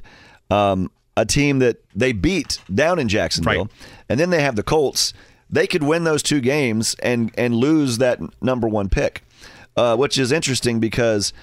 um, 0.50 0.90
a 1.18 1.26
team 1.26 1.58
that 1.58 1.76
they 1.94 2.12
beat 2.12 2.60
down 2.74 2.98
in 2.98 3.08
Jacksonville. 3.08 3.64
Right. 3.64 3.72
And 4.08 4.18
then 4.18 4.30
they 4.30 4.40
have 4.40 4.56
the 4.56 4.62
Colts. 4.62 5.12
They 5.50 5.66
could 5.66 5.82
win 5.82 6.04
those 6.04 6.22
two 6.22 6.40
games 6.40 6.96
and, 7.02 7.30
and 7.36 7.54
lose 7.54 7.98
that 7.98 8.20
number 8.42 8.68
one 8.68 8.88
pick, 8.88 9.22
uh, 9.76 9.96
which 9.96 10.16
is 10.16 10.32
interesting 10.32 10.80
because, 10.80 11.34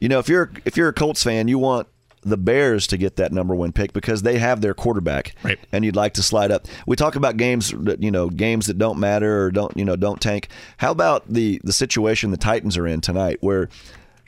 you 0.00 0.08
know, 0.08 0.18
if 0.18 0.30
you're 0.30 0.50
if 0.64 0.78
you're 0.78 0.88
a 0.88 0.94
Colts 0.94 1.22
fan, 1.22 1.46
you 1.46 1.58
want 1.58 1.88
the 2.24 2.36
Bears 2.36 2.86
to 2.88 2.96
get 2.96 3.16
that 3.16 3.32
number 3.32 3.54
one 3.54 3.72
pick 3.72 3.92
because 3.92 4.22
they 4.22 4.38
have 4.38 4.60
their 4.60 4.74
quarterback, 4.74 5.34
Right. 5.42 5.58
and 5.72 5.84
you'd 5.84 5.96
like 5.96 6.14
to 6.14 6.22
slide 6.22 6.50
up. 6.50 6.66
We 6.86 6.96
talk 6.96 7.16
about 7.16 7.36
games 7.36 7.72
that 7.76 8.02
you 8.02 8.10
know 8.10 8.28
games 8.30 8.66
that 8.66 8.78
don't 8.78 8.98
matter 8.98 9.44
or 9.44 9.50
don't 9.50 9.76
you 9.76 9.84
know 9.84 9.96
don't 9.96 10.20
tank. 10.20 10.48
How 10.78 10.90
about 10.90 11.24
the 11.28 11.60
the 11.64 11.72
situation 11.72 12.30
the 12.30 12.36
Titans 12.36 12.76
are 12.76 12.86
in 12.86 13.00
tonight, 13.00 13.38
where 13.40 13.68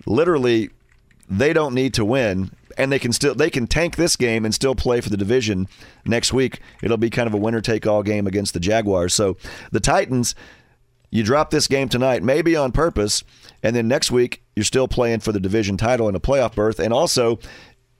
literally 0.06 0.70
they 1.28 1.52
don't 1.52 1.74
need 1.74 1.94
to 1.94 2.04
win 2.04 2.50
and 2.78 2.92
they 2.92 2.98
can 2.98 3.12
still 3.12 3.34
they 3.34 3.50
can 3.50 3.66
tank 3.66 3.96
this 3.96 4.14
game 4.16 4.44
and 4.44 4.54
still 4.54 4.74
play 4.74 5.00
for 5.00 5.08
the 5.10 5.16
division 5.16 5.66
next 6.04 6.32
week 6.32 6.60
it'll 6.82 6.96
be 6.96 7.10
kind 7.10 7.26
of 7.26 7.34
a 7.34 7.36
winner 7.36 7.60
take 7.60 7.86
all 7.86 8.02
game 8.02 8.26
against 8.26 8.54
the 8.54 8.60
jaguars 8.60 9.12
so 9.12 9.36
the 9.72 9.80
titans 9.80 10.36
you 11.10 11.24
drop 11.24 11.50
this 11.50 11.66
game 11.66 11.88
tonight 11.88 12.22
maybe 12.22 12.54
on 12.54 12.70
purpose 12.70 13.24
and 13.62 13.74
then 13.74 13.88
next 13.88 14.12
week 14.12 14.42
you're 14.54 14.62
still 14.64 14.86
playing 14.86 15.18
for 15.18 15.32
the 15.32 15.40
division 15.40 15.76
title 15.76 16.06
and 16.06 16.16
a 16.16 16.20
playoff 16.20 16.54
berth 16.54 16.78
and 16.78 16.92
also 16.92 17.40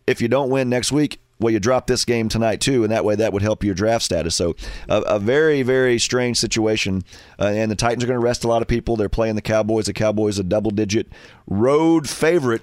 if 0.06 0.20
you 0.20 0.28
don't 0.28 0.50
win 0.50 0.68
next 0.68 0.92
week 0.92 1.18
well 1.38 1.52
you 1.52 1.60
drop 1.60 1.86
this 1.86 2.04
game 2.04 2.28
tonight 2.28 2.60
too 2.60 2.82
and 2.82 2.90
that 2.92 3.04
way 3.04 3.14
that 3.14 3.32
would 3.32 3.42
help 3.42 3.62
your 3.62 3.74
draft 3.74 4.04
status. 4.04 4.34
So 4.34 4.56
a, 4.88 5.00
a 5.02 5.18
very 5.18 5.62
very 5.62 5.98
strange 5.98 6.38
situation 6.38 7.04
uh, 7.38 7.46
and 7.46 7.70
the 7.70 7.76
titans 7.76 8.04
are 8.04 8.06
going 8.06 8.18
to 8.18 8.24
rest 8.24 8.44
a 8.44 8.48
lot 8.48 8.62
of 8.62 8.68
people. 8.68 8.96
They're 8.96 9.08
playing 9.08 9.34
the 9.34 9.42
cowboys. 9.42 9.86
The 9.86 9.92
cowboys 9.92 10.38
a 10.38 10.44
double 10.44 10.70
digit 10.70 11.08
road 11.46 12.08
favorite. 12.08 12.62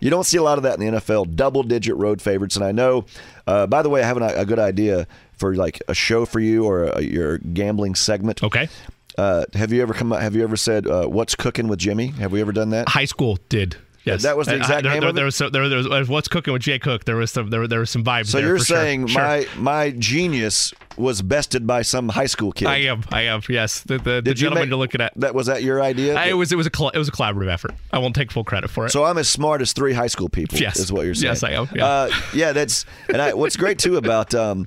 You 0.00 0.10
don't 0.10 0.24
see 0.24 0.38
a 0.38 0.42
lot 0.42 0.58
of 0.58 0.64
that 0.64 0.80
in 0.80 0.92
the 0.92 1.00
nfl 1.00 1.34
double 1.34 1.62
digit 1.62 1.96
road 1.96 2.20
favorites. 2.20 2.56
And 2.56 2.64
i 2.64 2.72
know 2.72 3.04
uh, 3.46 3.66
by 3.66 3.82
the 3.82 3.88
way 3.88 4.02
i 4.02 4.06
have 4.06 4.16
an, 4.16 4.22
a 4.24 4.44
good 4.44 4.58
idea 4.58 5.06
for 5.32 5.54
like 5.54 5.80
a 5.88 5.94
show 5.94 6.26
for 6.26 6.40
you 6.40 6.64
or 6.64 6.84
a, 6.84 7.00
your 7.00 7.38
gambling 7.38 7.94
segment. 7.94 8.42
Okay. 8.42 8.68
Uh, 9.16 9.44
have 9.54 9.72
you 9.72 9.82
ever 9.82 9.94
come 9.94 10.10
have 10.10 10.34
you 10.34 10.42
ever 10.42 10.56
said 10.56 10.86
uh, 10.86 11.06
what's 11.06 11.34
cooking 11.34 11.68
with 11.68 11.78
jimmy? 11.78 12.08
Have 12.08 12.32
we 12.32 12.40
ever 12.40 12.52
done 12.52 12.70
that? 12.70 12.88
High 12.88 13.04
school 13.04 13.38
did 13.48 13.76
Yes, 14.04 14.22
That 14.22 14.36
was 14.36 14.46
the 14.46 14.54
Uh, 14.54 14.56
exact 14.56 14.82
there, 14.84 14.92
name 14.92 15.02
there, 15.02 15.12
there 15.12 15.24
was 15.26 15.36
so, 15.36 15.50
there, 15.50 15.68
there 15.68 15.78
was 15.78 16.08
what's 16.08 16.26
cooking 16.28 16.52
with 16.54 16.62
Jay 16.62 16.78
Cook. 16.78 17.04
There 17.04 17.16
was 17.16 17.30
some 17.30 17.50
there, 17.50 17.66
there 17.66 17.80
was 17.80 17.90
some 17.90 18.02
vibes. 18.02 18.28
so 18.28 18.38
there 18.38 18.46
you're 18.48 18.58
for 18.58 18.64
sure. 18.64 18.76
saying 18.78 19.06
Sure. 19.08 19.20
my 19.22 19.46
my 19.58 19.90
genius 19.90 20.72
was 20.96 21.20
bested 21.22 21.66
by 21.66 21.82
some 21.82 22.08
high 22.08 22.26
school 22.26 22.50
kid 22.52 22.66
I 22.68 22.78
am. 22.78 23.02
I 23.12 23.22
am. 23.22 23.42
Yes, 23.48 23.80
the 23.82 23.98
the, 23.98 24.22
the 24.22 24.30
you 24.30 24.34
gentleman 24.34 24.62
make- 24.64 24.70
you're 24.70 24.78
looking 24.78 25.00
at. 25.02 25.12
That 25.16 25.34
was 25.34 25.46
that 25.48 25.62
your 25.62 25.82
idea? 25.82 26.14
I, 26.16 26.26
it 26.26 26.32
was 26.32 26.50
it 26.50 26.56
was 26.56 26.66
a 26.66 26.70
it 26.94 26.98
was 26.98 27.08
a 27.08 27.12
collaborative 27.12 27.52
effort. 27.52 27.72
I 27.92 27.98
won't 27.98 28.14
take 28.14 28.32
full 28.32 28.44
credit 28.44 28.70
for 28.70 28.86
it. 28.86 28.90
so 28.90 29.04
I'm 29.04 29.18
as 29.18 29.28
smart 29.28 29.60
as 29.60 29.72
three 29.74 29.92
high 29.92 30.06
school 30.08 30.28
people. 30.30 30.58
Yes. 30.58 30.78
is 30.78 30.90
what 30.92 31.04
you're 31.04 31.14
saying. 31.14 31.32
Yes, 31.32 31.42
I 31.42 31.50
am, 31.52 31.68
yeah. 31.74 31.84
Uh, 31.86 32.10
yeah, 32.34 32.52
that's 32.52 32.86
and 33.08 33.20
I, 33.20 33.34
what's 33.34 33.56
great 33.56 33.78
too 33.78 33.96
about 33.96 34.34
um, 34.34 34.66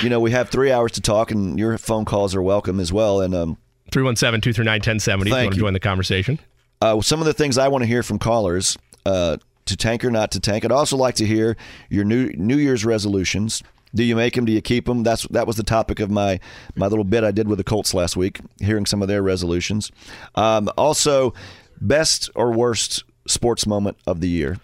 you 0.00 0.08
know 0.08 0.20
we 0.20 0.30
have 0.30 0.48
three 0.48 0.70
hours 0.70 0.92
to 0.92 1.00
talk 1.00 1.32
and 1.32 1.58
your 1.58 1.76
phone 1.76 2.04
calls 2.04 2.36
are 2.36 2.42
welcome 2.42 2.78
as 2.78 2.92
well. 2.92 3.20
And 3.20 3.34
um, 3.34 3.58
317-239-1070 3.90 5.20
if 5.22 5.26
you 5.26 5.32
want 5.34 5.50
to 5.50 5.56
you. 5.56 5.60
join 5.62 5.72
the 5.72 5.80
conversation. 5.80 6.38
Uh, 6.80 7.00
some 7.00 7.20
of 7.20 7.26
the 7.26 7.32
things 7.32 7.58
I 7.58 7.68
want 7.68 7.82
to 7.82 7.88
hear 7.88 8.02
from 8.02 8.18
callers 8.18 8.76
uh, 9.06 9.36
to 9.66 9.76
tank 9.76 10.04
or 10.04 10.10
not 10.10 10.30
to 10.32 10.40
tank. 10.40 10.64
I'd 10.64 10.72
also 10.72 10.96
like 10.96 11.16
to 11.16 11.26
hear 11.26 11.56
your 11.88 12.04
new 12.04 12.30
New 12.34 12.56
Year's 12.56 12.84
resolutions. 12.84 13.62
Do 13.94 14.04
you 14.04 14.14
make 14.14 14.34
them? 14.34 14.44
Do 14.44 14.52
you 14.52 14.62
keep 14.62 14.86
them? 14.86 15.02
That's 15.02 15.26
that 15.28 15.46
was 15.46 15.56
the 15.56 15.62
topic 15.62 16.00
of 16.00 16.10
my 16.10 16.40
my 16.76 16.86
little 16.86 17.04
bit 17.04 17.24
I 17.24 17.32
did 17.32 17.48
with 17.48 17.58
the 17.58 17.64
Colts 17.64 17.92
last 17.92 18.16
week. 18.16 18.40
Hearing 18.60 18.86
some 18.86 19.02
of 19.02 19.08
their 19.08 19.22
resolutions. 19.22 19.90
Um, 20.36 20.70
also, 20.76 21.34
best 21.80 22.30
or 22.34 22.52
worst 22.52 23.04
sports 23.26 23.66
moment 23.66 23.96
of 24.06 24.20
the 24.20 24.28
year 24.28 24.58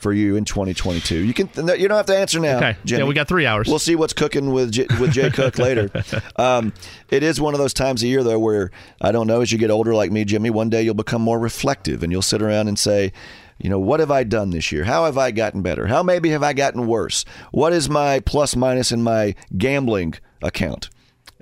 for 0.00 0.12
you 0.12 0.36
in 0.36 0.44
2022. 0.44 1.16
You 1.16 1.34
can 1.34 1.48
you 1.56 1.88
don't 1.88 1.96
have 1.96 2.06
to 2.06 2.16
answer 2.16 2.40
now. 2.40 2.56
Okay. 2.56 2.76
Jimmy. 2.84 3.02
Yeah, 3.02 3.08
we 3.08 3.14
got 3.14 3.28
three 3.28 3.46
hours. 3.46 3.68
We'll 3.68 3.78
see 3.78 3.96
what's 3.96 4.12
cooking 4.12 4.52
with 4.52 4.72
J, 4.72 4.86
with 5.00 5.12
Jay 5.12 5.30
Cook 5.30 5.58
later. 5.58 5.90
Um, 6.36 6.72
it 7.08 7.22
is 7.22 7.40
one 7.40 7.54
of 7.54 7.60
those 7.60 7.74
times 7.74 8.02
of 8.02 8.08
year 8.08 8.22
though 8.22 8.38
where 8.38 8.70
I 9.00 9.12
don't 9.12 9.26
know 9.26 9.40
as 9.40 9.52
you 9.52 9.58
get 9.58 9.70
older 9.70 9.94
like 9.94 10.10
me, 10.10 10.24
Jimmy. 10.24 10.50
One 10.50 10.70
day 10.70 10.82
you'll 10.82 10.94
become 10.94 11.22
more 11.22 11.38
reflective 11.38 12.02
and 12.02 12.10
you'll 12.12 12.22
sit 12.22 12.42
around 12.42 12.68
and 12.68 12.78
say, 12.78 13.12
you 13.58 13.68
know, 13.68 13.78
what 13.78 14.00
have 14.00 14.10
I 14.10 14.24
done 14.24 14.50
this 14.50 14.72
year? 14.72 14.84
How 14.84 15.04
have 15.04 15.18
I 15.18 15.30
gotten 15.30 15.60
better? 15.62 15.86
How 15.86 16.02
maybe 16.02 16.30
have 16.30 16.42
I 16.42 16.54
gotten 16.54 16.86
worse? 16.86 17.24
What 17.50 17.72
is 17.72 17.90
my 17.90 18.20
plus 18.20 18.56
minus 18.56 18.90
in 18.90 19.02
my 19.02 19.34
gambling 19.56 20.14
account? 20.42 20.88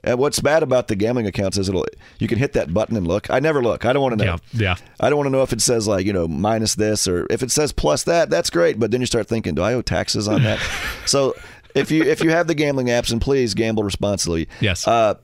And 0.04 0.18
what's 0.18 0.40
bad 0.40 0.62
about 0.62 0.88
the 0.88 0.96
gambling 0.96 1.26
accounts 1.26 1.58
is 1.58 1.68
it'll 1.68 1.86
you 2.18 2.28
can 2.28 2.38
hit 2.38 2.52
that 2.52 2.72
button 2.72 2.96
and 2.96 3.06
look. 3.06 3.30
I 3.30 3.40
never 3.40 3.62
look. 3.62 3.84
I 3.84 3.92
don't 3.92 4.02
want 4.02 4.18
to 4.18 4.24
know. 4.24 4.36
Yeah, 4.52 4.76
yeah. 4.76 4.76
I 5.00 5.10
don't 5.10 5.16
want 5.16 5.26
to 5.26 5.32
know 5.32 5.42
if 5.42 5.52
it 5.52 5.60
says 5.60 5.88
like 5.88 6.06
you 6.06 6.12
know 6.12 6.28
minus 6.28 6.74
this 6.74 7.08
or 7.08 7.26
if 7.30 7.42
it 7.42 7.50
says 7.50 7.72
plus 7.72 8.04
that. 8.04 8.30
That's 8.30 8.50
great, 8.50 8.78
but 8.78 8.90
then 8.90 9.00
you 9.00 9.06
start 9.06 9.28
thinking, 9.28 9.54
do 9.54 9.62
I 9.62 9.74
owe 9.74 9.82
taxes 9.82 10.28
on 10.28 10.42
that? 10.42 10.60
so 11.06 11.34
if 11.74 11.90
you 11.90 12.02
if 12.02 12.22
you 12.22 12.30
have 12.30 12.46
the 12.46 12.54
gambling 12.54 12.88
apps, 12.88 13.12
and 13.12 13.20
please 13.20 13.54
gamble 13.54 13.82
responsibly. 13.82 14.48
Yes. 14.60 14.86
Uh, 14.86 15.14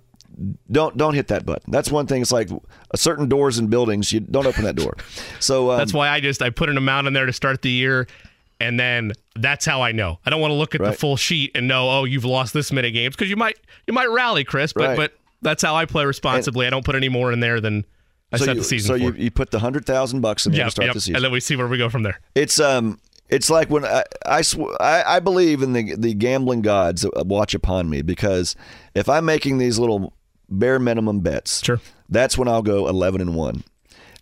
don't 0.70 0.96
don't 0.96 1.14
hit 1.14 1.28
that 1.28 1.46
button. 1.46 1.70
That's 1.70 1.90
one 1.90 2.06
thing. 2.06 2.22
It's 2.22 2.32
like 2.32 2.50
a 2.90 2.96
certain 2.96 3.28
doors 3.28 3.58
in 3.58 3.68
buildings. 3.68 4.12
You 4.12 4.20
don't 4.20 4.46
open 4.46 4.64
that 4.64 4.76
door. 4.76 4.96
So 5.40 5.70
um, 5.70 5.78
That's 5.78 5.94
why 5.94 6.08
I 6.08 6.20
just 6.20 6.42
I 6.42 6.50
put 6.50 6.68
an 6.68 6.76
amount 6.76 7.06
in 7.06 7.12
there 7.12 7.26
to 7.26 7.32
start 7.32 7.62
the 7.62 7.70
year, 7.70 8.06
and 8.60 8.78
then 8.78 9.12
that's 9.36 9.64
how 9.66 9.82
I 9.82 9.92
know. 9.92 10.18
I 10.24 10.30
don't 10.30 10.40
want 10.40 10.50
to 10.52 10.56
look 10.56 10.74
at 10.74 10.82
the 10.82 10.92
full 10.92 11.16
sheet 11.16 11.52
and 11.54 11.66
know 11.68 11.88
oh 11.90 12.04
you've 12.04 12.24
lost 12.24 12.54
this 12.54 12.72
many 12.72 12.90
games 12.90 13.14
because 13.16 13.30
you 13.30 13.36
might 13.36 13.58
you 13.86 13.92
might 13.92 14.10
rally, 14.10 14.44
Chris. 14.44 14.72
But 14.72 14.88
Right. 14.88 14.96
but 14.96 15.12
that's 15.42 15.62
how 15.62 15.74
I 15.76 15.84
play 15.84 16.04
responsibly. 16.04 16.66
I 16.66 16.70
don't 16.70 16.84
put 16.84 16.94
any 16.94 17.08
more 17.08 17.32
in 17.32 17.40
there 17.40 17.60
than 17.60 17.84
I 18.32 18.36
so 18.38 18.44
set 18.46 18.56
you, 18.56 18.62
the 18.62 18.64
season 18.66 18.88
so 18.88 18.94
for. 18.94 19.16
you, 19.16 19.24
you 19.24 19.30
put 19.30 19.50
the 19.50 19.58
hundred 19.58 19.84
thousand 19.86 20.20
bucks 20.20 20.46
in 20.46 20.52
there 20.52 20.60
Yep, 20.60 20.66
to 20.66 20.70
start 20.70 20.86
yep. 20.86 20.94
the 20.94 21.00
season. 21.00 21.16
and 21.16 21.24
then 21.24 21.32
we 21.32 21.40
see 21.40 21.56
where 21.56 21.68
we 21.68 21.78
go 21.78 21.88
from 21.88 22.02
there. 22.02 22.18
It's 22.34 22.58
um, 22.60 22.98
it's 23.28 23.50
like 23.50 23.70
when 23.70 23.84
I 23.84 24.04
I, 24.26 24.42
sw- 24.42 24.74
I 24.80 25.02
I 25.16 25.20
believe 25.20 25.62
in 25.62 25.72
the 25.72 25.94
the 25.96 26.14
gambling 26.14 26.62
gods 26.62 27.02
that 27.02 27.26
watch 27.26 27.54
upon 27.54 27.90
me 27.90 28.02
because 28.02 28.56
if 28.94 29.08
I'm 29.08 29.24
making 29.24 29.58
these 29.58 29.78
little 29.78 30.12
bare 30.48 30.78
minimum 30.78 31.20
bets, 31.20 31.64
Sure. 31.64 31.80
that's 32.08 32.36
when 32.38 32.48
I'll 32.48 32.62
go 32.62 32.86
eleven 32.88 33.20
and 33.20 33.34
one, 33.34 33.64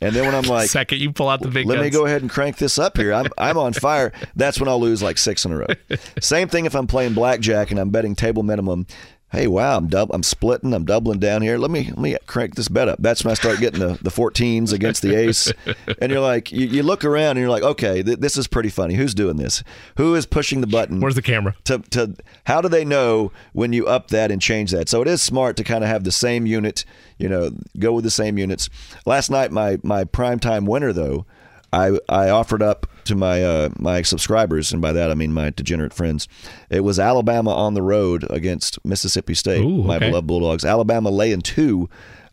and 0.03 0.15
then 0.15 0.27
when 0.27 0.35
I'm 0.35 0.43
like. 0.45 0.69
Second, 0.69 1.01
you 1.01 1.13
pull 1.13 1.29
out 1.29 1.41
the 1.41 1.49
big 1.49 1.67
Let 1.67 1.81
me 1.81 1.91
go 1.91 2.07
ahead 2.07 2.23
and 2.23 2.31
crank 2.31 2.57
this 2.57 2.79
up 2.79 2.97
here. 2.97 3.13
I'm 3.13 3.27
I'm 3.39 3.57
on 3.57 3.73
fire. 3.73 4.13
That's 4.35 4.59
when 4.59 4.69
I'll 4.69 4.81
lose 4.81 5.03
like 5.03 5.17
six 5.17 5.45
in 5.45 5.53
a 5.53 5.59
row. 5.59 5.67
Same 6.21 6.49
thing 6.49 6.65
if 6.65 6.75
I'm 6.75 6.87
playing 6.87 7.15
blackjack 7.15 7.71
and 7.71 7.79
I'm 7.79 7.91
betting 7.91 8.17
table 8.17 8.43
minimum. 8.43 8.87
Hey, 9.33 9.47
wow, 9.47 9.79
I'm 9.79 9.89
dub- 9.89 10.11
I'm 10.13 10.23
splitting, 10.23 10.75
I'm 10.75 10.85
doubling 10.85 11.19
down 11.19 11.43
here. 11.43 11.57
Let 11.59 11.71
me 11.71 11.87
let 11.87 11.99
me 11.99 12.17
crank 12.27 12.55
this 12.55 12.69
bet 12.69 12.89
up. 12.89 12.99
That's 13.01 13.25
when 13.25 13.33
I 13.33 13.35
start 13.35 13.59
getting 13.59 13.81
the, 13.81 13.99
the 14.03 14.11
14s 14.11 14.73
against 14.73 15.03
the 15.03 15.15
ace, 15.15 15.53
and 16.01 16.13
you're 16.13 16.21
like, 16.21 16.53
you, 16.53 16.67
you 16.67 16.83
look 16.83 17.05
around 17.05 17.33
and 17.33 17.41
you're 17.41 17.51
like, 17.51 17.63
okay, 17.63 18.03
th- 18.03 18.19
this 18.19 18.37
is 18.37 18.47
pretty 18.47 18.69
funny. 18.69 18.95
Who's 18.95 19.15
doing 19.15 19.37
this? 19.37 19.65
Who 19.97 20.15
is 20.15 20.27
pushing 20.27 20.61
the 20.61 20.67
button? 20.67 21.01
Where's 21.01 21.15
the 21.15 21.23
camera? 21.23 21.57
To, 21.65 21.79
to 21.91 22.15
how 22.45 22.61
do 22.61 22.69
they 22.69 22.85
know 22.85 23.33
when 23.53 23.73
you 23.73 23.87
up 23.87 24.09
that 24.09 24.31
and 24.31 24.41
change 24.41 24.71
that? 24.71 24.89
So 24.89 25.01
it 25.01 25.09
is 25.09 25.23
smart 25.23 25.57
to 25.57 25.65
kind 25.65 25.83
of 25.83 25.89
have 25.89 26.05
the 26.05 26.13
same 26.13 26.47
unit, 26.47 26.85
you 27.19 27.29
know, 27.29 27.51
go 27.79 27.93
with 27.93 28.05
the 28.05 28.11
same 28.11 28.39
units. 28.39 28.69
Last 29.07 29.31
night, 29.31 29.51
my 29.51 29.79
my 29.83 30.05
primetime 30.05 30.67
winner 30.67 30.93
though. 30.93 31.27
I, 31.73 31.99
I 32.09 32.29
offered 32.29 32.63
up 32.63 32.87
to 33.05 33.15
my 33.15 33.43
uh, 33.43 33.71
my 33.79 34.03
subscribers, 34.03 34.73
and 34.73 34.83
by 34.83 34.93
that 34.93 35.11
I 35.11 35.15
mean 35.15 35.33
my 35.33 35.51
degenerate 35.51 35.93
friends. 35.93 36.29
It 36.71 36.81
was 36.81 36.99
Alabama 36.99 37.53
on 37.55 37.75
the 37.75 37.83
road 37.83 38.27
against 38.31 38.85
Mississippi 38.85 39.35
State, 39.35 39.63
Ooh, 39.63 39.83
my 39.83 39.99
beloved 39.99 40.27
Bulldogs. 40.27 40.65
Alabama 40.65 41.11
laying 41.11 41.41
two. 41.41 41.89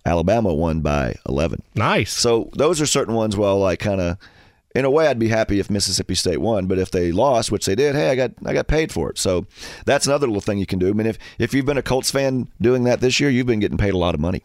Alabama 0.06 0.54
won 0.54 0.82
by 0.82 1.16
eleven. 1.28 1.62
Nice. 1.76 2.14
So 2.14 2.50
those 2.54 2.82
are 2.82 2.86
certain 2.86 3.16
ones. 3.16 3.36
Well, 3.36 3.66
I 3.66 3.76
kind 3.76 4.02
of, 4.02 4.18
in 4.76 4.86
a 4.86 4.90
way, 4.90 5.08
I'd 5.08 5.20
be 5.20 5.28
happy 5.28 5.60
if 5.60 5.70
Mississippi 5.70 6.16
State 6.16 6.40
won, 6.40 6.68
but 6.68 6.78
if 6.78 6.92
they 6.92 7.12
lost, 7.12 7.52
which 7.52 7.66
they 7.66 7.76
did, 7.76 7.96
hey, 7.96 8.10
I 8.10 8.16
got 8.16 8.32
I 8.46 8.54
got 8.54 8.68
paid 8.68 8.92
for 8.92 9.10
it. 9.10 9.18
So 9.18 9.46
that's 9.86 10.06
another 10.08 10.28
little 10.28 10.42
thing 10.42 10.58
you 10.58 10.66
can 10.66 10.80
do. 10.80 10.90
I 10.90 10.94
mean, 10.94 11.08
if 11.08 11.18
if 11.38 11.54
you've 11.54 11.66
been 11.66 11.78
a 11.78 11.84
Colts 11.84 12.12
fan 12.12 12.48
doing 12.62 12.84
that 12.84 13.02
this 13.02 13.20
year, 13.20 13.30
you've 13.30 13.48
been 13.48 13.60
getting 13.60 13.78
paid 13.78 13.94
a 13.94 13.98
lot 13.98 14.16
of 14.16 14.22
money. 14.22 14.44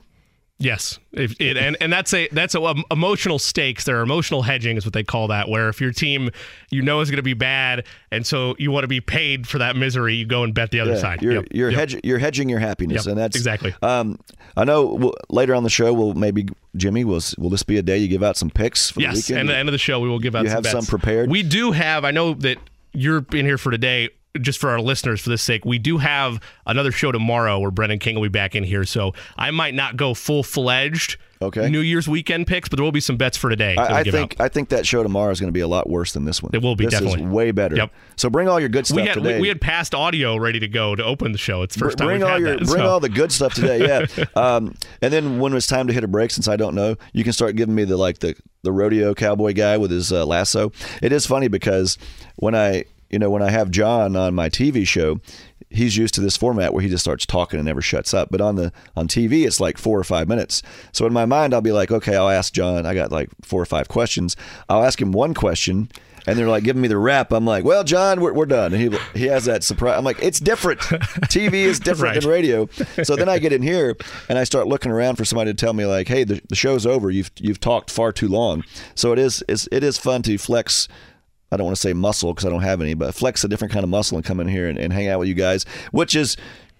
Yes, 0.58 1.00
if 1.10 1.34
it, 1.40 1.56
and 1.56 1.76
and 1.80 1.92
that's 1.92 2.14
a 2.14 2.28
that's 2.28 2.54
a 2.54 2.62
um, 2.62 2.84
emotional 2.90 3.40
stakes. 3.40 3.84
There 3.84 3.98
are 3.98 4.02
emotional 4.02 4.42
hedging 4.42 4.76
is 4.76 4.86
what 4.86 4.92
they 4.92 5.02
call 5.02 5.26
that. 5.28 5.48
Where 5.48 5.68
if 5.68 5.80
your 5.80 5.90
team 5.90 6.30
you 6.70 6.80
know 6.80 7.00
is 7.00 7.10
going 7.10 7.16
to 7.16 7.24
be 7.24 7.34
bad, 7.34 7.84
and 8.12 8.24
so 8.24 8.54
you 8.58 8.70
want 8.70 8.84
to 8.84 8.88
be 8.88 9.00
paid 9.00 9.48
for 9.48 9.58
that 9.58 9.74
misery, 9.74 10.14
you 10.14 10.24
go 10.26 10.44
and 10.44 10.54
bet 10.54 10.70
the 10.70 10.78
other 10.78 10.92
Yeah, 10.92 10.98
side. 10.98 11.22
You're 11.22 11.32
Yep, 11.34 11.44
you're 11.50 11.70
yep. 11.70 11.78
hedge, 11.80 12.00
you're 12.04 12.20
hedging 12.20 12.48
your 12.48 12.60
happiness, 12.60 13.04
Yep, 13.04 13.10
and 13.12 13.20
that's 13.20 13.36
exactly. 13.36 13.74
Um, 13.82 14.20
I 14.56 14.62
know 14.62 14.86
we'll, 14.86 15.14
later 15.28 15.56
on 15.56 15.64
the 15.64 15.70
show, 15.70 15.92
we'll 15.92 16.14
maybe 16.14 16.46
Jimmy 16.76 17.04
will 17.04 17.20
will 17.36 17.50
this 17.50 17.64
be 17.64 17.76
a 17.76 17.82
day 17.82 17.98
you 17.98 18.06
give 18.06 18.22
out 18.22 18.36
some 18.36 18.48
picks 18.48 18.90
for 18.90 19.00
the 19.00 19.06
Yes, 19.06 19.28
and 19.30 19.48
the 19.48 19.56
end 19.56 19.68
of 19.68 19.72
the 19.72 19.78
show 19.78 19.98
we 19.98 20.08
will 20.08 20.20
give 20.20 20.36
out 20.36 20.44
You 20.44 20.50
some 20.50 20.62
have 20.62 20.70
some 20.70 20.86
prepared? 20.86 21.30
We 21.30 21.42
do 21.42 21.72
have. 21.72 22.04
I 22.04 22.12
know 22.12 22.32
that 22.34 22.58
you're 22.92 23.26
in 23.32 23.44
here 23.44 23.58
for 23.58 23.72
today. 23.72 24.10
Just 24.40 24.58
for 24.58 24.70
our 24.70 24.80
listeners, 24.80 25.20
for 25.20 25.30
this 25.30 25.42
sake, 25.42 25.64
we 25.64 25.78
do 25.78 25.98
have 25.98 26.40
another 26.66 26.90
show 26.90 27.12
tomorrow 27.12 27.58
where 27.60 27.70
Brendan 27.70 27.98
King 27.98 28.16
will 28.16 28.22
be 28.22 28.28
back 28.28 28.54
in 28.54 28.64
here. 28.64 28.84
So 28.84 29.14
I 29.36 29.50
might 29.50 29.74
not 29.74 29.96
go 29.96 30.14
full 30.14 30.42
fledged 30.42 31.18
Okay. 31.44 31.68
New 31.68 31.80
Year's 31.80 32.08
weekend 32.08 32.46
picks, 32.46 32.68
but 32.68 32.76
there 32.76 32.84
will 32.84 32.92
be 32.92 33.00
some 33.00 33.16
bets 33.16 33.36
for 33.36 33.50
today. 33.50 33.76
I, 33.76 34.00
I 34.00 34.02
think 34.04 34.40
out. 34.40 34.44
I 34.44 34.48
think 34.48 34.70
that 34.70 34.86
show 34.86 35.02
tomorrow 35.02 35.30
is 35.30 35.40
going 35.40 35.48
to 35.48 35.52
be 35.52 35.60
a 35.60 35.68
lot 35.68 35.88
worse 35.88 36.12
than 36.12 36.24
this 36.24 36.42
one. 36.42 36.50
It 36.54 36.62
will 36.62 36.76
be, 36.76 36.84
This 36.84 36.94
definitely. 36.94 37.22
is 37.22 37.28
way 37.28 37.50
better. 37.50 37.76
Yep. 37.76 37.92
So 38.16 38.30
bring 38.30 38.48
all 38.48 38.58
your 38.58 38.68
good 38.68 38.86
stuff 38.86 38.96
we 38.96 39.06
had 39.06 39.14
today. 39.14 39.34
we, 39.36 39.42
we 39.42 39.48
had 39.48 39.60
past 39.60 39.94
audio 39.94 40.36
ready 40.36 40.60
to 40.60 40.68
go 40.68 40.94
to 40.94 41.04
open 41.04 41.32
the 41.32 41.38
show. 41.38 41.62
It's 41.62 41.74
the 41.74 41.80
first 41.80 41.98
time 41.98 42.06
bring 42.06 42.20
we've 42.20 42.26
all 42.26 42.32
had 42.32 42.40
your 42.40 42.56
that, 42.56 42.66
bring 42.66 42.82
so. 42.82 42.86
all 42.88 43.00
the 43.00 43.08
good 43.08 43.30
stuff 43.32 43.54
today 43.54 43.86
yeah 43.86 44.24
um, 44.36 44.74
and 45.02 45.12
then 45.12 45.38
when 45.38 45.54
it's 45.54 45.66
time 45.66 45.86
to 45.86 45.92
hit 45.92 46.04
a 46.04 46.08
break 46.08 46.30
since 46.30 46.48
i 46.48 46.56
don't 46.56 46.74
know 46.74 46.96
you 47.12 47.24
can 47.24 47.32
start 47.32 47.56
giving 47.56 47.74
me 47.74 47.84
the 47.84 47.96
like 47.96 48.18
the 48.20 48.34
the 48.62 48.72
rodeo 48.72 49.14
cowboy 49.14 49.52
guy 49.52 49.76
with 49.76 49.90
his 49.90 50.12
uh, 50.12 50.24
lasso 50.24 50.72
it 51.02 51.12
is 51.12 51.26
funny 51.26 51.48
because 51.48 51.98
when 52.36 52.54
i 52.54 52.84
you 53.14 53.18
know 53.20 53.30
when 53.30 53.42
i 53.42 53.50
have 53.50 53.70
john 53.70 54.16
on 54.16 54.34
my 54.34 54.48
tv 54.48 54.84
show 54.86 55.20
he's 55.70 55.96
used 55.96 56.12
to 56.14 56.20
this 56.20 56.36
format 56.36 56.72
where 56.74 56.82
he 56.82 56.88
just 56.88 57.04
starts 57.04 57.24
talking 57.24 57.58
and 57.60 57.66
never 57.66 57.80
shuts 57.80 58.12
up 58.12 58.28
but 58.30 58.40
on 58.40 58.56
the 58.56 58.72
on 58.96 59.06
tv 59.08 59.46
it's 59.46 59.60
like 59.60 59.78
four 59.78 59.96
or 59.98 60.04
five 60.04 60.28
minutes 60.28 60.62
so 60.92 61.06
in 61.06 61.12
my 61.12 61.24
mind 61.24 61.54
i'll 61.54 61.60
be 61.60 61.70
like 61.72 61.92
okay 61.92 62.16
i'll 62.16 62.28
ask 62.28 62.52
john 62.52 62.84
i 62.84 62.92
got 62.92 63.12
like 63.12 63.28
four 63.42 63.62
or 63.62 63.66
five 63.66 63.86
questions 63.86 64.36
i'll 64.68 64.82
ask 64.82 65.00
him 65.00 65.12
one 65.12 65.32
question 65.32 65.88
and 66.26 66.38
they're 66.38 66.48
like 66.48 66.64
giving 66.64 66.80
me 66.80 66.88
the 66.88 66.96
rap. 66.96 67.32
I'm 67.34 67.44
like, 67.44 67.66
well, 67.66 67.84
John, 67.84 68.18
we're, 68.22 68.32
we're 68.32 68.46
done. 68.46 68.72
And 68.72 68.80
he 68.94 68.98
he 69.14 69.26
has 69.26 69.44
that 69.44 69.62
surprise. 69.62 69.98
I'm 69.98 70.04
like, 70.06 70.22
it's 70.22 70.40
different. 70.40 70.80
TV 70.80 71.52
is 71.52 71.78
different 71.78 72.14
Right. 72.14 72.22
than 72.22 72.30
radio. 72.30 72.66
So 73.02 73.14
then 73.14 73.28
I 73.28 73.38
get 73.38 73.52
in 73.52 73.60
here 73.60 73.94
and 74.30 74.38
I 74.38 74.44
start 74.44 74.66
looking 74.66 74.90
around 74.90 75.16
for 75.16 75.26
somebody 75.26 75.50
to 75.52 75.54
tell 75.54 75.74
me 75.74 75.84
like, 75.84 76.08
hey, 76.08 76.24
the, 76.24 76.40
the 76.48 76.54
show's 76.56 76.86
over. 76.86 77.10
You've 77.10 77.30
you've 77.38 77.60
talked 77.60 77.90
far 77.90 78.10
too 78.10 78.28
long. 78.28 78.64
So 78.94 79.12
it 79.12 79.18
is 79.18 79.44
it's, 79.50 79.68
it 79.70 79.84
is 79.84 79.98
fun 79.98 80.22
to 80.22 80.38
flex. 80.38 80.88
I 81.54 81.56
don't 81.56 81.66
want 81.66 81.76
to 81.76 81.80
say 81.80 81.92
muscle 81.92 82.32
because 82.34 82.44
I 82.44 82.50
don't 82.50 82.62
have 82.62 82.80
any, 82.80 82.94
but 82.94 83.14
flex 83.14 83.44
a 83.44 83.48
different 83.48 83.72
kind 83.72 83.84
of 83.84 83.90
muscle 83.90 84.16
and 84.18 84.24
come 84.24 84.40
in 84.40 84.48
here 84.48 84.68
and, 84.68 84.78
and 84.78 84.92
hang 84.92 85.08
out 85.08 85.18
with 85.20 85.28
you 85.28 85.34
guys, 85.34 85.64
which 85.92 86.14
is 86.14 86.36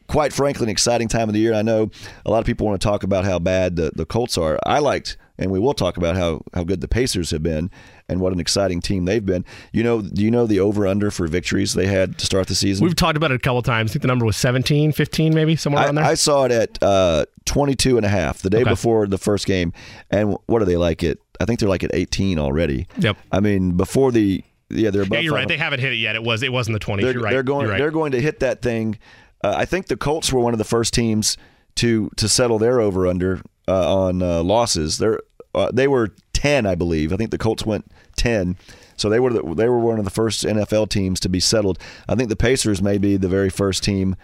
quite 0.07 0.33
frankly 0.35 0.65
an 0.65 0.69
exciting 0.71 1.09
time 1.09 1.29
of 1.29 1.33
the 1.33 1.41
year. 1.41 1.55
I 1.55 1.63
know 1.63 1.91
a 2.27 2.31
lot 2.31 2.41
of 2.41 2.45
people 2.47 2.67
want 2.67 2.81
to 2.81 2.87
talk 2.87 3.03
about 3.05 3.25
how 3.25 3.39
bad 3.39 3.77
the, 3.77 3.91
the 3.95 4.05
Colts 4.05 4.37
are. 4.37 4.59
I 4.67 4.79
liked, 4.79 5.17
and 5.39 5.51
we 5.51 5.59
will 5.59 5.73
talk 5.73 5.97
about 5.97 6.15
how, 6.17 6.43
how 6.53 6.63
good 6.63 6.83
the 6.83 6.89
Pacers 6.89 7.31
have 7.31 7.43
been 7.43 7.71
and 8.07 8.21
what 8.21 8.33
an 8.35 8.39
exciting 8.39 8.83
team 8.83 9.07
they've 9.07 9.25
been. 9.25 9.47
You 9.73 9.83
know, 9.83 10.03
do 10.03 10.23
you 10.23 10.31
know 10.31 10.47
the 10.47 10.61
over 10.61 10.87
under 10.87 11.11
for 11.11 11.27
victories 11.27 11.73
they 11.73 11.87
had 11.87 12.19
to 12.19 12.27
start 12.27 12.49
the 12.49 12.55
season? 12.55 12.85
We've 12.85 12.95
talked 12.95 13.17
about 13.17 13.31
it 13.33 13.37
a 13.37 13.39
couple 13.39 13.63
times. 13.63 13.91
I 13.91 13.95
think 13.95 14.03
the 14.03 14.09
number 14.09 14.27
was 14.27 14.37
17, 14.37 14.93
15, 14.93 15.35
maybe 15.35 15.57
somewhere 15.57 15.83
I, 15.83 15.87
around 15.87 15.95
there. 15.95 16.05
I 16.05 16.15
saw 16.15 16.45
it 16.45 16.53
at 16.53 16.83
uh, 16.83 17.25
22 17.47 17.97
and 17.97 18.05
a 18.05 18.11
half 18.11 18.43
the 18.43 18.51
day 18.51 18.61
Okay. 18.61 18.69
before 18.71 19.07
the 19.07 19.17
first 19.19 19.47
game. 19.47 19.73
And 20.11 20.37
what 20.47 20.61
are 20.61 20.67
they 20.67 20.77
like 20.77 21.03
at? 21.03 21.17
I 21.41 21.47
think 21.47 21.61
they're 21.61 21.69
like 21.69 21.83
at 21.83 21.91
18 21.95 22.39
already. 22.39 22.87
Yep. 22.99 23.17
I 23.33 23.41
mean, 23.41 23.73
before 23.79 24.13
the 24.13 24.45
yeah, 24.75 24.91
they're 24.91 25.03
above 25.03 25.17
yeah, 25.17 25.21
you're 25.21 25.35
right. 25.35 25.49
They 25.49 25.57
haven't 25.57 25.81
hit 25.81 25.93
it 25.93 25.97
yet. 25.97 26.17
It 26.17 26.23
was 26.23 26.43
it 26.43 26.53
wasn't 26.53 26.81
the 26.81 26.85
20s. 26.85 27.03
They're, 27.03 27.13
you're 27.13 27.23
right. 27.23 27.31
they're 27.31 27.43
going. 27.43 27.69
Right. 27.69 27.79
They're 27.79 27.91
going 27.91 28.13
to 28.13 28.21
hit 28.21 28.41
that 28.41 28.63
thing. 28.63 28.99
Uh, 29.43 29.55
I 29.57 29.65
think 29.65 29.87
the 29.87 29.97
Colts 29.97 30.33
were 30.33 30.41
one 30.41 30.55
of 30.55 30.59
the 30.59 30.65
first 30.65 30.95
teams 30.95 31.37
to 31.77 32.11
to 32.17 32.29
settle 32.29 32.59
their 32.59 32.81
over 32.81 33.07
under 33.07 33.41
uh, 33.69 33.97
on 33.97 34.23
uh, 34.23 34.43
losses. 34.43 34.99
They're 34.99 35.21
uh, 35.55 35.71
they 35.73 35.89
were 35.89 36.15
ten, 36.33 36.67
I 36.67 36.75
believe. 36.75 37.13
I 37.13 37.17
think 37.17 37.31
the 37.31 37.39
Colts 37.39 37.65
went 37.65 37.91
ten. 38.17 38.57
So 38.97 39.09
they 39.09 39.21
were 39.21 39.33
the, 39.33 39.55
they 39.55 39.69
were 39.69 39.79
one 39.79 39.99
of 39.99 40.05
the 40.05 40.11
first 40.11 40.45
NFL 40.45 40.89
teams 40.89 41.21
to 41.21 41.29
be 41.29 41.41
settled. 41.41 41.79
I 42.09 42.15
think 42.15 42.29
the 42.29 42.37
Pacers 42.37 42.81
may 42.81 42.99
be 42.99 43.17
the 43.17 43.29
very 43.29 43.51
first 43.51 43.83
team. 43.83 44.17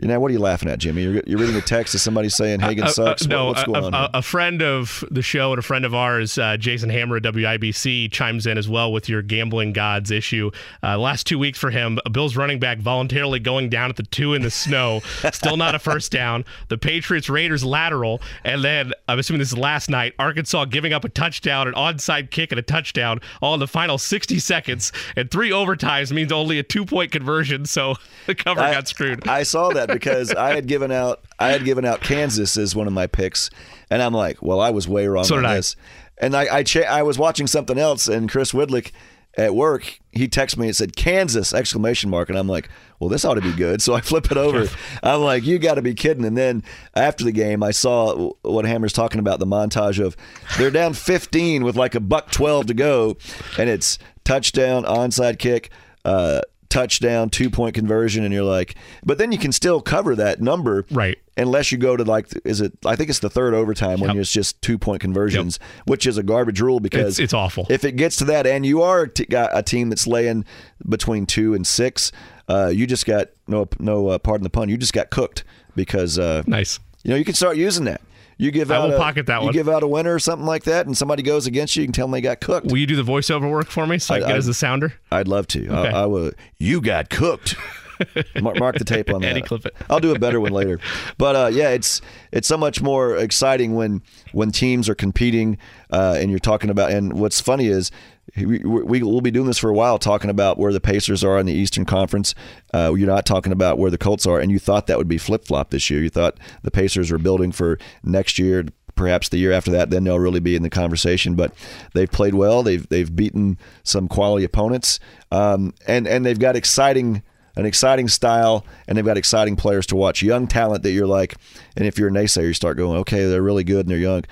You 0.00 0.08
know 0.08 0.18
what 0.18 0.30
are 0.30 0.32
you 0.32 0.38
laughing 0.38 0.70
at, 0.70 0.78
Jimmy? 0.78 1.02
You're, 1.02 1.22
you're 1.26 1.38
reading 1.38 1.56
a 1.56 1.60
text 1.60 1.94
of 1.94 2.00
somebody 2.00 2.30
saying 2.30 2.60
Hagan 2.60 2.84
Uh, 2.84 2.86
uh, 2.86 2.90
sucks. 2.90 3.22
What- 3.22 3.28
no, 3.30 3.46
what's 3.46 3.62
a, 3.62 3.66
going 3.66 3.84
on? 3.84 3.92
a, 3.94 3.98
here? 4.00 4.08
a 4.14 4.22
friend 4.22 4.62
of 4.62 5.04
the 5.10 5.20
show 5.20 5.52
and 5.52 5.58
a 5.58 5.62
friend 5.62 5.84
of 5.84 5.94
ours, 5.94 6.38
uh, 6.38 6.56
Jason 6.56 6.88
Hammer 6.88 7.16
at 7.16 7.22
WIBC, 7.22 8.10
chimes 8.10 8.46
in 8.46 8.56
as 8.56 8.66
well 8.66 8.90
with 8.92 9.10
your 9.10 9.20
gambling 9.20 9.74
gods 9.74 10.10
issue. 10.10 10.50
Uh, 10.82 10.96
last 10.96 11.26
two 11.26 11.38
weeks 11.38 11.58
for 11.58 11.68
him, 11.70 11.98
a 12.06 12.10
Bills 12.10 12.34
running 12.34 12.58
back 12.58 12.78
voluntarily 12.78 13.38
going 13.40 13.68
down 13.68 13.90
at 13.90 13.96
the 13.96 14.02
two 14.04 14.32
in 14.32 14.40
the 14.40 14.50
snow, 14.50 15.00
still 15.32 15.58
not 15.58 15.74
a 15.74 15.78
first 15.78 16.10
down. 16.10 16.46
The 16.68 16.78
Patriots 16.78 17.28
Raiders 17.28 17.62
lateral, 17.62 18.22
and 18.42 18.64
then 18.64 18.92
I'm 19.06 19.18
assuming 19.18 19.40
this 19.40 19.52
is 19.52 19.58
last 19.58 19.90
night. 19.90 20.14
Arkansas 20.18 20.64
giving 20.66 20.94
up 20.94 21.04
a 21.04 21.10
touchdown, 21.10 21.68
an 21.68 21.74
onside 21.74 22.30
kick, 22.30 22.52
and 22.52 22.58
a 22.58 22.62
touchdown 22.62 23.20
all 23.42 23.52
in 23.52 23.60
the 23.60 23.68
final 23.68 23.98
60 23.98 24.38
seconds, 24.38 24.92
and 25.14 25.30
three 25.30 25.50
overtimes 25.50 26.10
means 26.10 26.32
only 26.32 26.58
a 26.58 26.62
two 26.62 26.86
point 26.86 27.12
conversion. 27.12 27.66
So 27.66 27.96
the 28.26 28.34
cover 28.34 28.60
I- 28.62 28.72
got 28.72 28.88
screwed. 28.88 29.28
I 29.28 29.42
saw 29.42 29.68
that 29.74 29.89
because 29.92 30.32
I 30.32 30.54
had 30.54 30.66
given 30.66 30.90
out 30.92 31.22
I 31.38 31.50
had 31.52 31.64
given 31.64 31.84
out 31.84 32.00
Kansas 32.00 32.56
as 32.56 32.74
one 32.76 32.86
of 32.86 32.92
my 32.92 33.06
picks, 33.06 33.50
and 33.90 34.02
I'm 34.02 34.14
like, 34.14 34.42
well, 34.42 34.60
I 34.60 34.70
was 34.70 34.88
way 34.88 35.06
wrong 35.06 35.24
So 35.24 35.36
on 35.36 35.42
did 35.42 35.48
I. 35.50 35.56
this. 35.56 35.76
And 36.18 36.34
I 36.36 36.56
I, 36.58 36.62
cha- 36.62 36.80
I 36.88 37.02
was 37.02 37.18
watching 37.18 37.46
something 37.46 37.78
else, 37.78 38.08
and 38.08 38.30
Chris 38.30 38.52
Widlick 38.52 38.92
at 39.38 39.54
work 39.54 40.00
he 40.12 40.26
texted 40.26 40.56
me 40.58 40.66
and 40.66 40.74
said 40.74 40.96
Kansas 40.96 41.54
exclamation 41.54 42.10
mark, 42.10 42.28
and 42.28 42.36
I'm 42.36 42.48
like, 42.48 42.68
well, 42.98 43.08
this 43.08 43.24
ought 43.24 43.34
to 43.34 43.40
be 43.40 43.52
good. 43.52 43.80
So 43.80 43.94
I 43.94 44.00
flip 44.00 44.28
it 44.30 44.36
over. 44.46 44.66
I'm 45.04 45.20
like, 45.20 45.44
you 45.44 45.58
got 45.60 45.74
to 45.74 45.82
be 45.82 45.94
kidding. 45.94 46.24
And 46.24 46.36
then 46.36 46.64
after 46.94 47.22
the 47.24 47.30
game, 47.32 47.62
I 47.62 47.70
saw 47.70 48.32
what 48.42 48.64
Hammer's 48.64 48.92
talking 48.92 49.20
about 49.20 49.38
the 49.38 49.46
montage 49.46 50.04
of 50.04 50.16
they're 50.58 50.72
down 50.72 50.94
15 50.94 51.62
with 51.62 51.76
like 51.76 51.94
a 51.94 52.00
buck 52.00 52.32
12 52.32 52.66
to 52.66 52.74
go, 52.74 53.16
and 53.56 53.70
it's 53.70 53.98
touchdown, 54.24 54.82
onside 54.84 55.38
kick. 55.38 55.70
Uh, 56.04 56.40
touchdown, 56.70 57.28
two 57.28 57.50
point 57.50 57.74
conversion, 57.74 58.24
and 58.24 58.32
you're 58.32 58.44
like, 58.44 58.76
but 59.04 59.18
then 59.18 59.32
you 59.32 59.38
can 59.38 59.52
still 59.52 59.80
cover 59.82 60.16
that 60.16 60.40
number, 60.40 60.86
Right. 60.90 61.18
Unless 61.36 61.72
you 61.72 61.78
go 61.78 61.96
to 61.96 62.04
like, 62.04 62.28
is 62.44 62.60
it? 62.60 62.72
I 62.84 62.96
think 62.96 63.08
it's 63.08 63.20
the 63.20 63.30
third 63.30 63.54
overtime 63.54 64.00
when 64.00 64.18
it's 64.18 64.30
just 64.32 64.60
two 64.62 64.76
point 64.78 65.00
conversions, 65.00 65.58
which 65.86 66.06
is 66.06 66.18
a 66.18 66.22
garbage 66.22 66.60
rule 66.60 66.80
because 66.80 67.18
It's- 67.18 67.24
it's 67.24 67.34
awful. 67.34 67.66
If 67.70 67.82
it 67.84 67.96
gets 67.96 68.16
to 68.16 68.24
that, 68.26 68.46
and 68.46 68.64
you 68.66 68.82
are 68.82 69.02
a 69.02 69.08
t- 69.08 69.24
got 69.24 69.50
a 69.54 69.62
team 69.62 69.88
that's 69.88 70.06
laying 70.06 70.44
between 70.88 71.24
two 71.26 71.54
and 71.54 71.66
six, 71.66 72.12
uh, 72.48 72.70
you 72.74 72.86
just 72.86 73.06
got 73.06 73.28
no 73.46 73.68
no 73.78 74.08
uh, 74.08 74.18
pardon 74.18 74.42
the 74.44 74.50
pun, 74.50 74.68
you 74.68 74.76
just 74.76 74.92
got 74.92 75.08
cooked 75.10 75.44
because 75.74 76.18
uh, 76.18 76.42
nice. 76.46 76.78
you 77.04 77.10
know 77.10 77.16
you 77.16 77.24
can 77.24 77.34
start 77.34 77.56
using 77.56 77.84
that. 77.86 78.02
You 78.40 78.50
give 78.50 78.70
I 78.70 78.76
out 78.76 78.88
will 78.88 78.94
a, 78.94 78.98
pocket 78.98 79.26
that 79.26 79.40
you 79.40 79.46
one. 79.46 79.52
give 79.52 79.68
out 79.68 79.82
a 79.82 79.86
winner 79.86 80.14
or 80.14 80.18
something 80.18 80.46
like 80.46 80.64
that, 80.64 80.86
and 80.86 80.96
somebody 80.96 81.22
goes 81.22 81.46
against 81.46 81.76
you, 81.76 81.82
you 81.82 81.86
can 81.88 81.92
tell 81.92 82.06
them 82.06 82.12
they 82.12 82.20
got 82.22 82.40
cooked. 82.40 82.68
Will 82.68 82.78
you 82.78 82.86
do 82.86 82.96
the 82.96 83.02
voiceover 83.02 83.50
work 83.50 83.66
for 83.68 83.86
me 83.86 83.98
so 83.98 84.14
I, 84.14 84.16
I- 84.16 84.20
can 84.20 84.28
get 84.28 84.34
I- 84.34 84.38
as 84.38 84.46
the 84.46 84.54
sounder? 84.54 84.94
I'd 85.12 85.28
love 85.28 85.46
to. 85.48 85.66
Okay. 85.68 85.88
I, 85.90 86.02
I 86.04 86.06
will. 86.06 86.32
You 86.58 86.80
got 86.80 87.10
cooked. 87.10 87.54
mark, 88.40 88.58
mark 88.58 88.78
the 88.78 88.84
tape 88.84 89.12
on 89.12 89.20
that. 89.20 89.28
Eddie, 89.32 89.42
clip 89.42 89.66
it. 89.66 89.76
I'll 89.90 90.00
do 90.00 90.14
a 90.14 90.18
better 90.18 90.40
one 90.40 90.52
later. 90.52 90.80
But 91.18 91.36
uh, 91.36 91.50
yeah, 91.52 91.68
it's 91.68 92.00
it's 92.32 92.48
so 92.48 92.56
much 92.56 92.80
more 92.80 93.14
exciting 93.16 93.74
when 93.74 94.02
when 94.32 94.50
teams 94.52 94.88
are 94.88 94.94
competing 94.94 95.58
uh, 95.90 96.16
and 96.18 96.30
you're 96.30 96.38
talking 96.38 96.70
about. 96.70 96.92
And 96.92 97.12
what's 97.12 97.42
funny 97.42 97.66
is 97.66 97.90
we, 98.36 98.58
we 98.58 99.02
will 99.02 99.20
be 99.20 99.30
doing 99.30 99.46
this 99.46 99.58
for 99.58 99.70
a 99.70 99.74
while, 99.74 99.98
talking 99.98 100.30
about 100.30 100.58
where 100.58 100.72
the 100.72 100.80
Pacers 100.80 101.24
are 101.24 101.38
in 101.38 101.46
the 101.46 101.52
Eastern 101.52 101.84
Conference. 101.84 102.34
Uh, 102.72 102.94
you're 102.94 103.08
not 103.08 103.26
talking 103.26 103.52
about 103.52 103.78
where 103.78 103.90
the 103.90 103.98
Colts 103.98 104.26
are, 104.26 104.40
and 104.40 104.50
you 104.50 104.58
thought 104.58 104.86
that 104.86 104.98
would 104.98 105.08
be 105.08 105.18
flip 105.18 105.44
flop 105.44 105.70
this 105.70 105.90
year. 105.90 106.02
You 106.02 106.10
thought 106.10 106.38
the 106.62 106.70
Pacers 106.70 107.10
were 107.10 107.18
building 107.18 107.52
for 107.52 107.78
next 108.02 108.38
year. 108.38 108.66
Perhaps 108.96 109.30
the 109.30 109.38
year 109.38 109.52
after 109.52 109.70
that, 109.70 109.88
then 109.88 110.04
they'll 110.04 110.18
really 110.18 110.40
be 110.40 110.56
in 110.56 110.62
the 110.62 110.68
conversation. 110.68 111.34
But 111.34 111.54
they've 111.94 112.10
played 112.10 112.34
well. 112.34 112.62
They've 112.62 112.86
they've 112.88 113.14
beaten 113.14 113.58
some 113.82 114.08
quality 114.08 114.44
opponents, 114.44 115.00
um, 115.32 115.72
and 115.86 116.06
and 116.06 116.26
they've 116.26 116.38
got 116.38 116.54
exciting 116.54 117.22
an 117.56 117.66
exciting 117.66 118.08
style, 118.08 118.64
and 118.86 118.96
they've 118.96 119.04
got 119.04 119.18
exciting 119.18 119.56
players 119.56 119.86
to 119.86 119.96
watch. 119.96 120.22
Young 120.22 120.46
talent 120.46 120.82
that 120.82 120.92
you're 120.92 121.06
like, 121.06 121.36
and 121.76 121.86
if 121.86 121.98
you're 121.98 122.08
a 122.08 122.12
naysayer, 122.12 122.46
you 122.46 122.54
start 122.54 122.76
going, 122.76 122.98
okay, 122.98 123.24
they're 123.24 123.42
really 123.42 123.64
good 123.64 123.80
and 123.86 123.90
they're 123.90 123.98
young. 123.98 124.24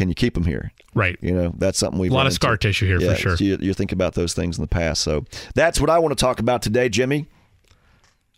Can 0.00 0.08
you 0.08 0.14
keep 0.14 0.32
them 0.32 0.44
here? 0.44 0.72
Right. 0.94 1.18
You 1.20 1.32
know, 1.32 1.52
that's 1.58 1.78
something 1.78 2.00
we've 2.00 2.10
a 2.10 2.14
lot 2.14 2.26
of 2.26 2.32
scar 2.32 2.52
into. 2.52 2.68
tissue 2.68 2.86
here 2.86 2.98
Yeah, 2.98 3.12
for 3.12 3.20
sure. 3.20 3.36
so 3.36 3.44
you, 3.44 3.58
you 3.60 3.74
think 3.74 3.92
about 3.92 4.14
those 4.14 4.32
things 4.32 4.56
in 4.56 4.62
the 4.62 4.68
past. 4.68 5.02
So 5.02 5.26
that's 5.54 5.78
what 5.78 5.90
I 5.90 5.98
want 5.98 6.16
to 6.16 6.24
talk 6.24 6.40
about 6.40 6.62
today, 6.62 6.88
Jimmy. 6.88 7.26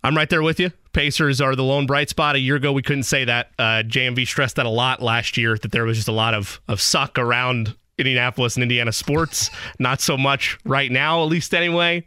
I'm 0.02 0.16
right 0.16 0.28
there 0.28 0.42
with 0.42 0.58
you. 0.58 0.72
Pacers 0.92 1.40
are 1.40 1.54
the 1.54 1.62
lone 1.62 1.86
bright 1.86 2.08
spot. 2.08 2.34
A 2.34 2.40
year 2.40 2.56
ago, 2.56 2.72
we 2.72 2.82
couldn't 2.82 3.04
say 3.04 3.24
that. 3.26 3.52
Uh, 3.60 3.84
JMV 3.86 4.26
stressed 4.26 4.56
that 4.56 4.66
a 4.66 4.70
lot 4.70 5.00
last 5.00 5.36
year 5.36 5.56
that 5.56 5.70
there 5.70 5.84
was 5.84 5.96
just 5.96 6.08
a 6.08 6.12
lot 6.12 6.34
of, 6.34 6.60
of 6.66 6.80
suck 6.80 7.16
around 7.16 7.76
Indianapolis 7.96 8.56
and 8.56 8.64
Indiana 8.64 8.90
sports. 8.90 9.48
Not 9.78 10.00
so 10.00 10.16
much 10.16 10.58
right 10.64 10.90
now, 10.90 11.22
at 11.22 11.28
least 11.28 11.54
anyway. 11.54 12.04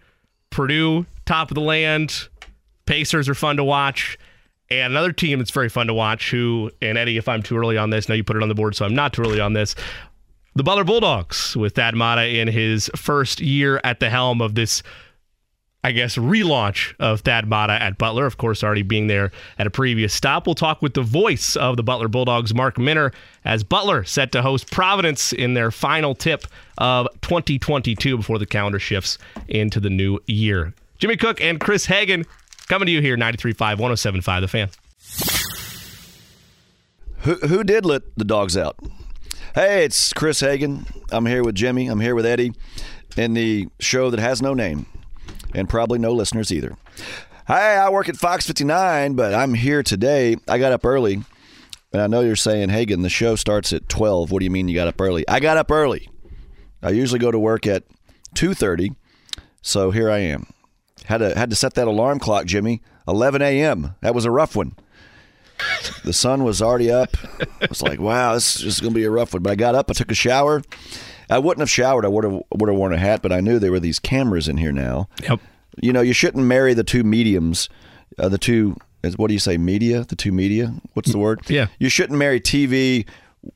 Purdue, 0.49 1.05
top 1.25 1.49
of 1.49 1.55
the 1.55 1.61
land. 1.61 2.27
Pacers 2.85 3.29
are 3.29 3.35
fun 3.35 3.55
to 3.55 3.63
watch. 3.63 4.19
And 4.69 4.93
another 4.93 5.11
team 5.11 5.39
that's 5.39 5.51
very 5.51 5.69
fun 5.69 5.87
to 5.87 5.93
watch, 5.93 6.31
who, 6.31 6.71
and 6.81 6.97
Eddie, 6.97 7.17
if 7.17 7.27
I'm 7.29 7.43
too 7.43 7.57
early 7.57 7.77
on 7.77 7.91
this, 7.91 8.09
now 8.09 8.15
you 8.15 8.23
put 8.23 8.35
it 8.35 8.41
on 8.41 8.49
the 8.49 8.55
board, 8.55 8.75
so 8.75 8.85
I'm 8.85 8.95
not 8.95 9.13
too 9.13 9.21
early 9.21 9.39
on 9.39 9.53
this. 9.53 9.75
The 10.55 10.63
Butler 10.63 10.83
Bulldogs 10.83 11.55
with 11.55 11.75
Thad 11.75 11.95
Matta 11.95 12.27
in 12.27 12.47
his 12.47 12.89
first 12.95 13.41
year 13.41 13.79
at 13.83 13.99
the 13.99 14.09
helm 14.09 14.41
of 14.41 14.55
this 14.55 14.81
I 15.85 15.91
guess, 15.91 16.15
relaunch 16.15 16.95
of 16.99 17.21
Thad 17.21 17.47
Matta 17.47 17.73
at 17.73 17.99
Butler. 17.99 18.25
Of 18.25 18.39
course, 18.39 18.63
already 18.63 18.81
being 18.81 19.05
there 19.05 19.31
at 19.59 19.67
a 19.67 19.69
previous 19.69 20.15
stop. 20.15 20.47
We'll 20.47 20.55
talk 20.55 20.81
with 20.81 20.95
the 20.95 21.03
voice 21.03 21.55
of 21.55 21.77
the 21.77 21.83
Butler 21.83 22.07
Bulldogs, 22.07 22.55
Mark 22.55 22.79
Minner, 22.79 23.11
as 23.45 23.63
Butler 23.63 24.03
set 24.03 24.31
to 24.31 24.41
host 24.41 24.71
Providence 24.71 25.31
in 25.31 25.53
their 25.53 25.69
final 25.69 26.15
tip 26.15 26.47
of 26.79 27.07
2022 27.21 28.17
before 28.17 28.39
the 28.39 28.47
calendar 28.47 28.79
shifts 28.79 29.19
into 29.47 29.79
the 29.79 29.91
new 29.91 30.17
year. 30.25 30.73
Jimmy 30.97 31.17
Cook 31.17 31.39
and 31.39 31.59
Chris 31.59 31.85
Hagan 31.85 32.25
coming 32.65 32.85
to 32.87 32.91
you 32.91 33.01
here, 33.01 33.17
93.5, 33.17 33.77
107.5, 33.77 34.41
The 34.41 34.47
Fan. 34.47 34.69
Who, 37.19 37.35
who 37.47 37.63
did 37.63 37.85
let 37.85 38.03
the 38.17 38.25
dogs 38.25 38.55
out? 38.55 38.77
Hey, 39.55 39.85
it's 39.85 40.13
Chris 40.13 40.41
Hagan. 40.41 40.85
I'm 41.11 41.25
here 41.25 41.43
with 41.43 41.55
Jimmy. 41.55 41.87
I'm 41.87 41.99
here 41.99 42.13
with 42.13 42.25
Eddie 42.25 42.53
in 43.17 43.33
the 43.33 43.67
show 43.79 44.09
that 44.09 44.19
has 44.19 44.41
no 44.41 44.53
name 44.53 44.85
and 45.53 45.69
probably 45.69 45.97
no 45.97 46.11
listeners 46.11 46.51
either. 46.51 46.77
Hi, 47.47 47.75
I 47.75 47.89
work 47.89 48.09
at 48.09 48.17
Fox 48.17 48.45
59, 48.47 49.13
but 49.13 49.33
I'm 49.33 49.53
here 49.53 49.81
today. 49.83 50.35
I 50.47 50.57
got 50.57 50.71
up 50.71 50.85
early, 50.85 51.21
and 51.93 52.01
I 52.01 52.07
know 52.07 52.21
you're 52.21 52.35
saying, 52.35 52.69
Hagan, 52.69 53.01
the 53.01 53.09
show 53.09 53.35
starts 53.35 53.71
at 53.71 53.87
12. 53.87 54.31
What 54.31 54.39
do 54.39 54.45
you 54.45 54.51
mean 54.51 54.67
you 54.67 54.75
got 54.75 54.87
up 54.87 54.99
early? 54.99 55.27
I 55.27 55.39
got 55.39 55.57
up 55.57 55.71
early. 55.71 56.09
I 56.81 56.89
usually 56.89 57.19
go 57.19 57.31
to 57.31 57.39
work 57.39 57.65
at 57.65 57.83
2:30, 58.35 58.95
so 59.61 59.91
here 59.91 60.09
I 60.09 60.19
am. 60.19 60.47
Had 61.07 61.19
to 61.19 61.37
had 61.37 61.49
to 61.49 61.55
set 61.55 61.73
that 61.75 61.87
alarm 61.87 62.19
clock, 62.19 62.45
Jimmy. 62.45 62.81
11 63.07 63.41
a.m. 63.41 63.95
That 64.01 64.15
was 64.15 64.25
a 64.25 64.31
rough 64.31 64.55
one. 64.55 64.75
The 66.03 66.13
sun 66.13 66.43
was 66.43 66.61
already 66.61 66.91
up. 66.91 67.15
I 67.61 67.67
was 67.69 67.81
like, 67.81 67.99
wow, 67.99 68.33
this 68.33 68.61
is 68.61 68.79
going 68.79 68.93
to 68.93 68.99
be 68.99 69.05
a 69.05 69.11
rough 69.11 69.33
one. 69.33 69.43
But 69.43 69.51
I 69.51 69.55
got 69.55 69.75
up, 69.75 69.89
I 69.89 69.93
took 69.93 70.11
a 70.11 70.15
shower. 70.15 70.61
I 71.29 71.39
wouldn't 71.39 71.61
have 71.61 71.69
showered. 71.69 72.05
I 72.05 72.07
would 72.07 72.23
have 72.23 72.41
would 72.51 72.69
have 72.69 72.77
worn 72.77 72.93
a 72.93 72.97
hat, 72.97 73.21
but 73.21 73.31
I 73.31 73.41
knew 73.41 73.57
there 73.57 73.71
were 73.71 73.79
these 73.79 73.99
cameras 73.99 74.47
in 74.47 74.57
here 74.57 74.71
now. 74.71 75.07
Yep. 75.23 75.39
You 75.81 75.93
know, 75.93 76.01
you 76.01 76.13
shouldn't 76.13 76.45
marry 76.45 76.73
the 76.73 76.83
two 76.83 77.03
mediums, 77.03 77.69
uh, 78.17 78.29
the 78.29 78.37
two. 78.37 78.75
What 79.17 79.27
do 79.27 79.33
you 79.33 79.39
say? 79.39 79.57
Media. 79.57 80.03
The 80.03 80.15
two 80.15 80.31
media. 80.31 80.73
What's 80.93 81.11
the 81.11 81.19
word? 81.19 81.41
Yeah. 81.47 81.67
You 81.79 81.89
shouldn't 81.89 82.17
marry 82.17 82.39
TV 82.39 83.07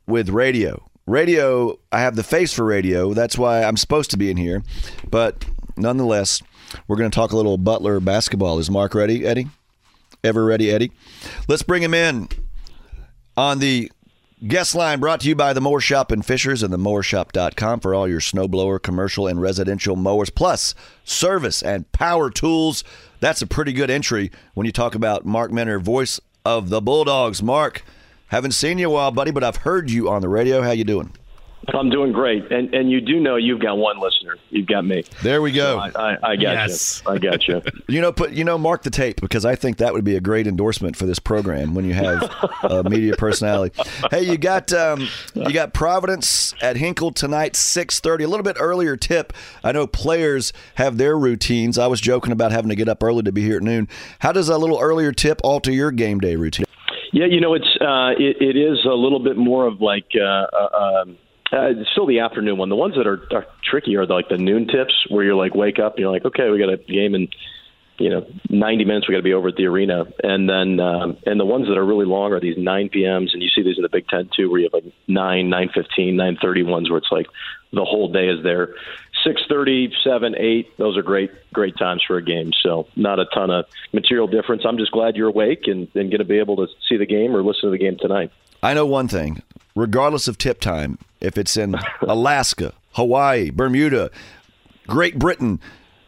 with 0.06 0.30
radio. 0.30 0.84
Radio. 1.08 1.80
I 1.92 2.02
have 2.02 2.16
the 2.16 2.24
face 2.24 2.54
for 2.54 2.66
radio. 2.66 3.14
That's 3.14 3.38
why 3.38 3.64
I'm 3.64 3.78
supposed 3.78 4.12
to 4.12 4.18
be 4.18 4.30
in 4.30 4.38
here. 4.38 4.64
But 5.10 5.46
nonetheless, 5.76 6.44
we're 6.88 6.98
going 6.98 7.10
to 7.10 7.16
talk 7.16 7.32
a 7.32 7.36
little 7.36 7.58
Butler 7.58 8.00
basketball. 8.00 8.60
Is 8.60 8.70
Mark 8.70 8.94
ready, 8.94 9.26
Eddie? 9.26 9.48
Ever 10.24 10.44
ready, 10.46 10.72
Eddie? 10.72 10.92
Let's 11.48 11.64
bring 11.64 11.82
him 11.82 11.94
in 11.94 12.28
on 13.38 13.60
the 13.60 13.92
Guest 14.48 14.74
line 14.74 15.02
brought 15.02 15.20
to 15.20 15.28
you 15.28 15.36
by 15.36 15.52
the 15.52 15.60
Mower 15.60 15.82
Shop 15.82 16.14
in 16.14 16.22
Fishers 16.22 16.64
and 16.64 16.72
the 16.72 16.78
mowershop.com 16.78 17.82
for 17.82 17.94
all 17.94 18.08
your 18.08 18.22
snowblower, 18.22 18.82
commercial, 18.82 19.28
and 19.28 19.42
residential 19.42 19.98
mowers, 19.98 20.30
plus 20.30 20.74
service 21.04 21.62
and 21.62 21.92
power 21.92 22.30
tools. 22.30 22.86
That's 23.20 23.42
a 23.42 23.48
pretty 23.48 23.74
good 23.74 23.90
entry 23.90 24.32
when 24.54 24.66
you 24.66 24.72
talk 24.72 24.96
about 24.96 25.26
Mark 25.26 25.52
Minner, 25.52 25.78
voice 25.78 26.22
of 26.46 26.70
the 26.70 26.80
Bulldogs. 26.80 27.44
Mark, 27.44 27.84
haven't 28.28 28.54
seen 28.54 28.78
you 28.78 28.88
a 28.88 28.94
while, 28.94 29.12
buddy, 29.12 29.32
but 29.32 29.44
I've 29.44 29.58
heard 29.58 29.92
you 29.92 30.08
on 30.10 30.22
the 30.22 30.30
radio. 30.30 30.62
How 30.62 30.72
you 30.72 30.86
doing? 30.86 31.12
I'm 31.74 31.90
doing 31.90 32.12
great, 32.12 32.52
and 32.52 32.74
and 32.74 32.90
you 32.92 33.02
do 33.02 33.20
know 33.20 33.36
you've 33.36 33.60
got 33.62 33.78
one 33.78 34.00
listener. 34.00 34.36
You've 34.50 34.68
got 34.68 34.86
me. 34.86 35.04
There 35.24 35.42
we 35.42 35.52
go. 35.52 35.78
I, 35.80 35.90
I, 35.90 36.18
I 36.32 36.36
got 36.36 36.42
Yes. 36.54 37.02
you. 37.06 37.12
I 37.12 37.18
got 37.18 37.48
you. 37.48 37.62
You 37.90 38.02
know, 38.02 38.12
put 38.12 38.34
you 38.34 38.44
know, 38.44 38.58
mark 38.60 38.84
the 38.84 38.92
tape 38.92 39.20
because 39.20 39.46
I 39.46 39.56
think 39.56 39.78
that 39.78 39.94
would 39.94 40.04
be 40.04 40.16
a 40.16 40.22
great 40.22 40.46
endorsement 40.46 40.96
for 40.96 41.08
this 41.08 41.18
program 41.18 41.74
when 41.74 41.86
you 41.86 41.94
have 41.96 42.22
a 42.62 42.84
media 42.90 43.16
personality. 43.16 43.76
Hey, 44.12 44.22
you 44.22 44.38
got 44.38 44.72
um, 44.74 45.08
you 45.34 45.52
got 45.52 45.74
Providence 45.74 46.54
at 46.62 46.78
Hinkle 46.78 47.12
tonight, 47.12 47.56
six 47.56 48.00
thirty. 48.00 48.24
A 48.24 48.28
little 48.28 48.44
bit 48.44 48.58
earlier 48.60 48.96
tip. 48.96 49.34
I 49.64 49.72
know 49.72 49.88
players 49.88 50.54
have 50.76 50.98
their 50.98 51.18
routines. 51.18 51.80
I 51.80 51.88
was 51.88 52.00
joking 52.00 52.32
about 52.32 52.52
having 52.52 52.70
to 52.70 52.76
get 52.76 52.88
up 52.88 53.04
early 53.04 53.24
to 53.24 53.32
be 53.32 53.42
here 53.42 53.58
at 53.58 53.64
noon. 53.64 53.88
How 54.20 54.32
does 54.32 54.50
a 54.50 54.58
little 54.58 54.80
earlier 54.80 55.12
tip 55.12 55.42
alter 55.44 55.72
your 55.72 55.92
game 55.92 56.20
day 56.20 56.36
routine? 56.36 56.66
Yeah, 57.12 57.26
you 57.26 57.42
know, 57.42 57.56
it's 57.56 57.66
uh, 57.82 58.12
it, 58.22 58.38
it 58.40 58.56
is 58.56 58.86
a 58.86 58.94
little 58.94 59.20
bit 59.20 59.36
more 59.36 59.66
of 59.66 59.82
like 59.82 60.06
uh, 60.16 60.24
uh, 60.24 61.02
um, 61.02 61.18
uh, 61.52 61.72
it's 61.72 61.90
still 61.92 62.06
the 62.06 62.20
afternoon 62.20 62.58
one. 62.58 62.70
The 62.70 62.76
ones 62.76 62.96
that 62.96 63.08
are, 63.08 63.22
are 63.32 63.46
tricky 63.64 63.96
are 63.96 64.06
like 64.06 64.30
the 64.30 64.38
noon 64.38 64.68
tips, 64.68 64.94
where 65.10 65.24
you're 65.24 65.36
like 65.36 65.56
wake 65.56 65.80
up 65.80 65.94
and 65.94 66.00
you're 66.00 66.12
like, 66.12 66.26
okay, 66.26 66.50
we 66.50 66.60
got 66.60 66.70
a 66.70 66.78
game 66.78 67.16
in 67.16 67.28
you 67.98 68.10
know 68.10 68.26
90 68.50 68.86
minutes. 68.86 69.08
We 69.08 69.14
got 69.14 69.20
to 69.20 69.24
be 69.24 69.34
over 69.34 69.50
at 69.50 69.56
the 69.56 69.66
arena, 69.66 70.06
and 70.24 70.50
then 70.50 70.80
um, 70.80 71.18
and 71.26 71.40
the 71.40 71.46
ones 71.46 71.68
that 71.68 71.78
are 71.78 71.86
really 71.86 72.06
long 72.06 72.34
are 72.34 72.40
these 72.40 72.58
9 72.58 72.90
p.m.s, 72.90 73.32
and 73.34 73.42
you 73.42 73.50
see 73.50 73.64
these 73.64 73.78
in 73.78 73.84
the 73.84 73.90
Big 73.90 74.08
Ten 74.08 74.30
too, 74.36 74.50
where 74.50 74.60
you 74.60 74.70
have 74.72 74.84
like 74.84 74.94
9, 75.08 75.50
9:15, 75.50 76.14
9:30 76.14 76.66
ones 76.66 76.90
where 76.90 76.98
it's 76.98 77.12
like 77.12 77.28
the 77.72 77.86
whole 77.86 78.12
day 78.12 78.30
is 78.30 78.44
there. 78.44 78.76
6:30, 79.26 79.92
7, 80.04 80.36
8, 80.38 80.78
those 80.78 80.98
are 80.98 81.04
great 81.04 81.32
great 81.52 81.78
times 81.78 82.04
for 82.08 82.18
a 82.18 82.24
game. 82.24 82.52
So 82.64 82.88
not 82.96 83.20
a 83.20 83.26
ton 83.26 83.50
of 83.50 83.66
material 83.92 84.28
difference. 84.28 84.64
I'm 84.66 84.78
just 84.78 84.92
glad 84.92 85.16
you're 85.16 85.30
awake 85.30 85.64
and, 85.66 85.88
and 85.96 86.10
going 86.10 86.20
to 86.20 86.26
be 86.26 86.40
able 86.40 86.56
to 86.58 86.68
see 86.88 86.98
the 86.98 87.06
game 87.06 87.36
or 87.36 87.44
listen 87.44 87.64
to 87.64 87.72
the 87.72 87.78
game 87.78 87.98
tonight. 88.00 88.32
I 88.62 88.74
know 88.74 88.86
one 88.86 89.08
thing. 89.08 89.42
Regardless 89.76 90.28
of 90.28 90.38
tip 90.38 90.60
time, 90.60 90.98
if 91.22 91.38
it's 91.38 91.58
in 91.58 91.76
Alaska, 92.02 92.74
Hawaii, 92.94 93.50
Bermuda, 93.50 94.12
Great 94.88 95.20
Britain, 95.20 95.60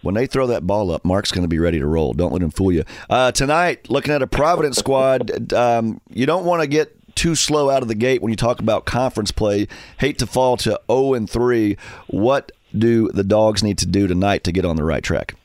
when 0.01 0.15
they 0.15 0.25
throw 0.25 0.47
that 0.47 0.65
ball 0.65 0.91
up, 0.91 1.05
Mark's 1.05 1.31
going 1.31 1.43
to 1.43 1.47
be 1.47 1.59
ready 1.59 1.79
to 1.79 1.85
roll. 1.85 2.13
Don't 2.13 2.33
let 2.33 2.41
him 2.41 2.49
fool 2.49 2.71
you. 2.71 2.83
Uh, 3.09 3.31
tonight, 3.31 3.89
looking 3.89 4.13
at 4.13 4.21
a 4.21 4.27
Providence 4.27 4.77
squad, 4.77 5.53
um, 5.53 6.01
you 6.09 6.25
don't 6.25 6.45
want 6.45 6.61
to 6.61 6.67
get 6.67 6.95
too 7.15 7.35
slow 7.35 7.69
out 7.69 7.81
of 7.81 7.87
the 7.87 7.95
gate 7.95 8.21
when 8.21 8.31
you 8.31 8.35
talk 8.35 8.59
about 8.59 8.85
conference 8.85 9.31
play. 9.31 9.67
Hate 9.99 10.17
to 10.19 10.25
fall 10.25 10.57
to 10.57 10.79
0 10.91 11.13
and 11.13 11.29
3. 11.29 11.77
What 12.07 12.51
do 12.77 13.09
the 13.09 13.23
dogs 13.23 13.63
need 13.63 13.77
to 13.79 13.85
do 13.85 14.07
tonight 14.07 14.43
to 14.45 14.51
get 14.51 14.65
on 14.65 14.75
the 14.75 14.83
right 14.83 15.03
track? 15.03 15.35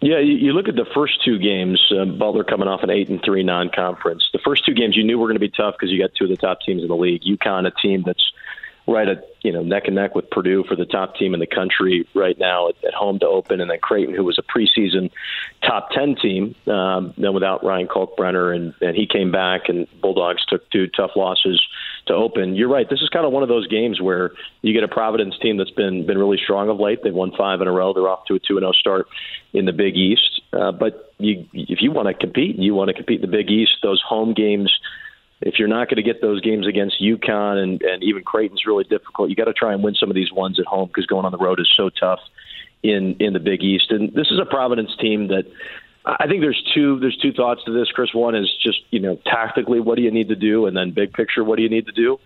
Yeah, 0.00 0.20
you, 0.20 0.52
look 0.52 0.68
at 0.68 0.76
the 0.76 0.86
first 0.94 1.24
two 1.24 1.38
games. 1.40 1.82
Uh, 1.90 2.04
Butler 2.04 2.44
coming 2.44 2.68
off 2.68 2.84
an 2.84 2.90
eight 2.90 3.08
and 3.08 3.20
three 3.24 3.42
non-conference. 3.42 4.28
The 4.32 4.38
first 4.38 4.64
two 4.64 4.72
games 4.72 4.96
you 4.96 5.02
knew 5.02 5.18
were 5.18 5.26
going 5.26 5.34
to 5.34 5.40
be 5.40 5.48
tough 5.48 5.74
because 5.74 5.90
you 5.90 5.98
got 5.98 6.14
two 6.14 6.24
of 6.24 6.30
the 6.30 6.36
top 6.36 6.60
teams 6.60 6.82
in 6.82 6.88
the 6.88 6.94
league. 6.94 7.22
UConn, 7.22 7.66
a 7.66 7.72
team 7.72 8.04
that's 8.06 8.30
right 8.88 9.06
at 9.06 9.24
you 9.42 9.52
know 9.52 9.62
neck 9.62 9.84
and 9.86 9.94
neck 9.94 10.14
with 10.14 10.28
Purdue 10.30 10.64
for 10.64 10.74
the 10.74 10.86
top 10.86 11.16
team 11.16 11.34
in 11.34 11.40
the 11.40 11.46
country 11.46 12.08
right 12.14 12.36
now 12.38 12.68
at, 12.70 12.84
at 12.84 12.94
home 12.94 13.18
to 13.20 13.26
open, 13.26 13.60
and 13.60 13.70
then 13.70 13.78
Creighton, 13.78 14.14
who 14.14 14.24
was 14.24 14.38
a 14.38 14.42
preseason 14.42 15.10
top 15.62 15.90
ten 15.90 16.16
team, 16.16 16.54
um, 16.66 17.12
then 17.18 17.34
without 17.34 17.62
Ryan 17.62 17.86
Kalkbrenner, 17.86 18.56
and 18.56 18.74
and 18.80 18.96
he 18.96 19.06
came 19.06 19.30
back, 19.30 19.68
and 19.68 19.86
Bulldogs 20.00 20.44
took 20.46 20.68
two 20.70 20.88
tough 20.88 21.12
losses 21.14 21.62
to 22.06 22.14
open. 22.14 22.56
You're 22.56 22.68
right. 22.68 22.88
This 22.88 23.00
is 23.00 23.10
kind 23.10 23.26
of 23.26 23.32
one 23.32 23.42
of 23.42 23.48
those 23.48 23.68
games 23.68 24.00
where 24.00 24.32
you 24.62 24.72
get 24.72 24.82
a 24.82 24.88
Providence 24.88 25.38
team 25.38 25.58
that's 25.58 25.70
been 25.70 26.06
been 26.06 26.18
really 26.18 26.38
strong 26.42 26.70
of 26.70 26.80
late. 26.80 27.02
They've 27.02 27.14
won 27.14 27.32
five 27.36 27.60
in 27.60 27.68
a 27.68 27.72
row. 27.72 27.92
They're 27.92 28.08
off 28.08 28.24
to 28.26 28.34
a 28.34 28.38
two 28.38 28.56
and 28.56 28.62
zero 28.62 28.72
start 28.72 29.06
in 29.52 29.66
the 29.66 29.72
Big 29.72 29.96
East. 29.96 30.40
Uh, 30.52 30.72
but 30.72 31.12
you, 31.18 31.46
if 31.52 31.82
you 31.82 31.92
want 31.92 32.08
to 32.08 32.14
compete, 32.14 32.56
you 32.56 32.74
want 32.74 32.88
to 32.88 32.94
compete 32.94 33.22
in 33.22 33.30
the 33.30 33.36
Big 33.36 33.50
East. 33.50 33.72
Those 33.82 34.02
home 34.06 34.32
games 34.32 34.72
if 35.40 35.58
you're 35.58 35.68
not 35.68 35.88
going 35.88 35.96
to 35.96 36.02
get 36.02 36.20
those 36.20 36.40
games 36.40 36.66
against 36.66 37.00
UConn 37.00 37.62
and, 37.62 37.82
and 37.82 38.02
even 38.02 38.24
Creighton's 38.24 38.66
really 38.66 38.84
difficult, 38.84 39.30
you 39.30 39.36
got 39.36 39.44
to 39.44 39.52
try 39.52 39.72
and 39.72 39.82
win 39.82 39.94
some 39.94 40.10
of 40.10 40.16
these 40.16 40.32
ones 40.32 40.58
at 40.58 40.66
home 40.66 40.88
because 40.88 41.06
going 41.06 41.24
on 41.24 41.32
the 41.32 41.38
road 41.38 41.60
is 41.60 41.72
so 41.76 41.90
tough 41.90 42.20
in 42.82 43.16
in 43.20 43.32
the 43.32 43.40
Big 43.40 43.62
East. 43.62 43.90
And 43.90 44.12
this 44.12 44.28
is 44.30 44.38
a 44.40 44.46
Providence 44.46 44.90
team 45.00 45.28
that 45.28 45.44
I 46.04 46.26
think 46.26 46.40
there's 46.40 46.62
two 46.74 46.98
there's 46.98 47.16
two 47.16 47.32
thoughts 47.32 47.62
to 47.66 47.72
this. 47.72 47.90
Chris, 47.90 48.14
one 48.14 48.34
is 48.34 48.52
just 48.62 48.80
you 48.90 49.00
know 49.00 49.16
tactically 49.26 49.80
what 49.80 49.96
do 49.96 50.02
you 50.02 50.10
need 50.10 50.28
to 50.28 50.36
do, 50.36 50.66
and 50.66 50.76
then 50.76 50.90
big 50.90 51.12
picture 51.12 51.44
what 51.44 51.56
do 51.56 51.62
you 51.62 51.68
need 51.68 51.86
to 51.86 51.92
do. 51.92 52.18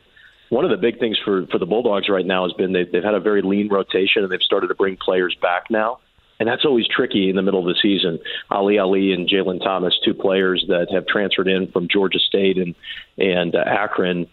One 0.48 0.64
of 0.64 0.70
the 0.70 0.76
big 0.76 0.98
things 0.98 1.18
for 1.18 1.46
for 1.46 1.58
the 1.58 1.66
Bulldogs 1.66 2.08
right 2.08 2.24
now 2.24 2.44
has 2.44 2.52
been 2.52 2.72
they've, 2.72 2.90
they've 2.90 3.02
had 3.02 3.14
a 3.14 3.20
very 3.20 3.42
lean 3.42 3.68
rotation 3.68 4.22
and 4.22 4.30
they've 4.30 4.42
started 4.42 4.68
to 4.68 4.74
bring 4.74 4.96
players 4.96 5.34
back 5.34 5.70
now. 5.70 5.98
And 6.42 6.48
that's 6.48 6.64
always 6.64 6.88
tricky 6.88 7.30
in 7.30 7.36
the 7.36 7.42
middle 7.42 7.60
of 7.60 7.66
the 7.66 7.78
season. 7.80 8.18
Ali 8.50 8.76
Ali 8.76 9.12
and 9.12 9.28
Jalen 9.28 9.62
Thomas, 9.62 9.94
two 10.04 10.12
players 10.12 10.64
that 10.66 10.88
have 10.90 11.06
transferred 11.06 11.46
in 11.46 11.70
from 11.70 11.86
Georgia 11.86 12.18
State 12.18 12.58
and 12.58 12.74
and 13.16 13.54
uh, 13.54 13.62
Akron, 13.64 14.26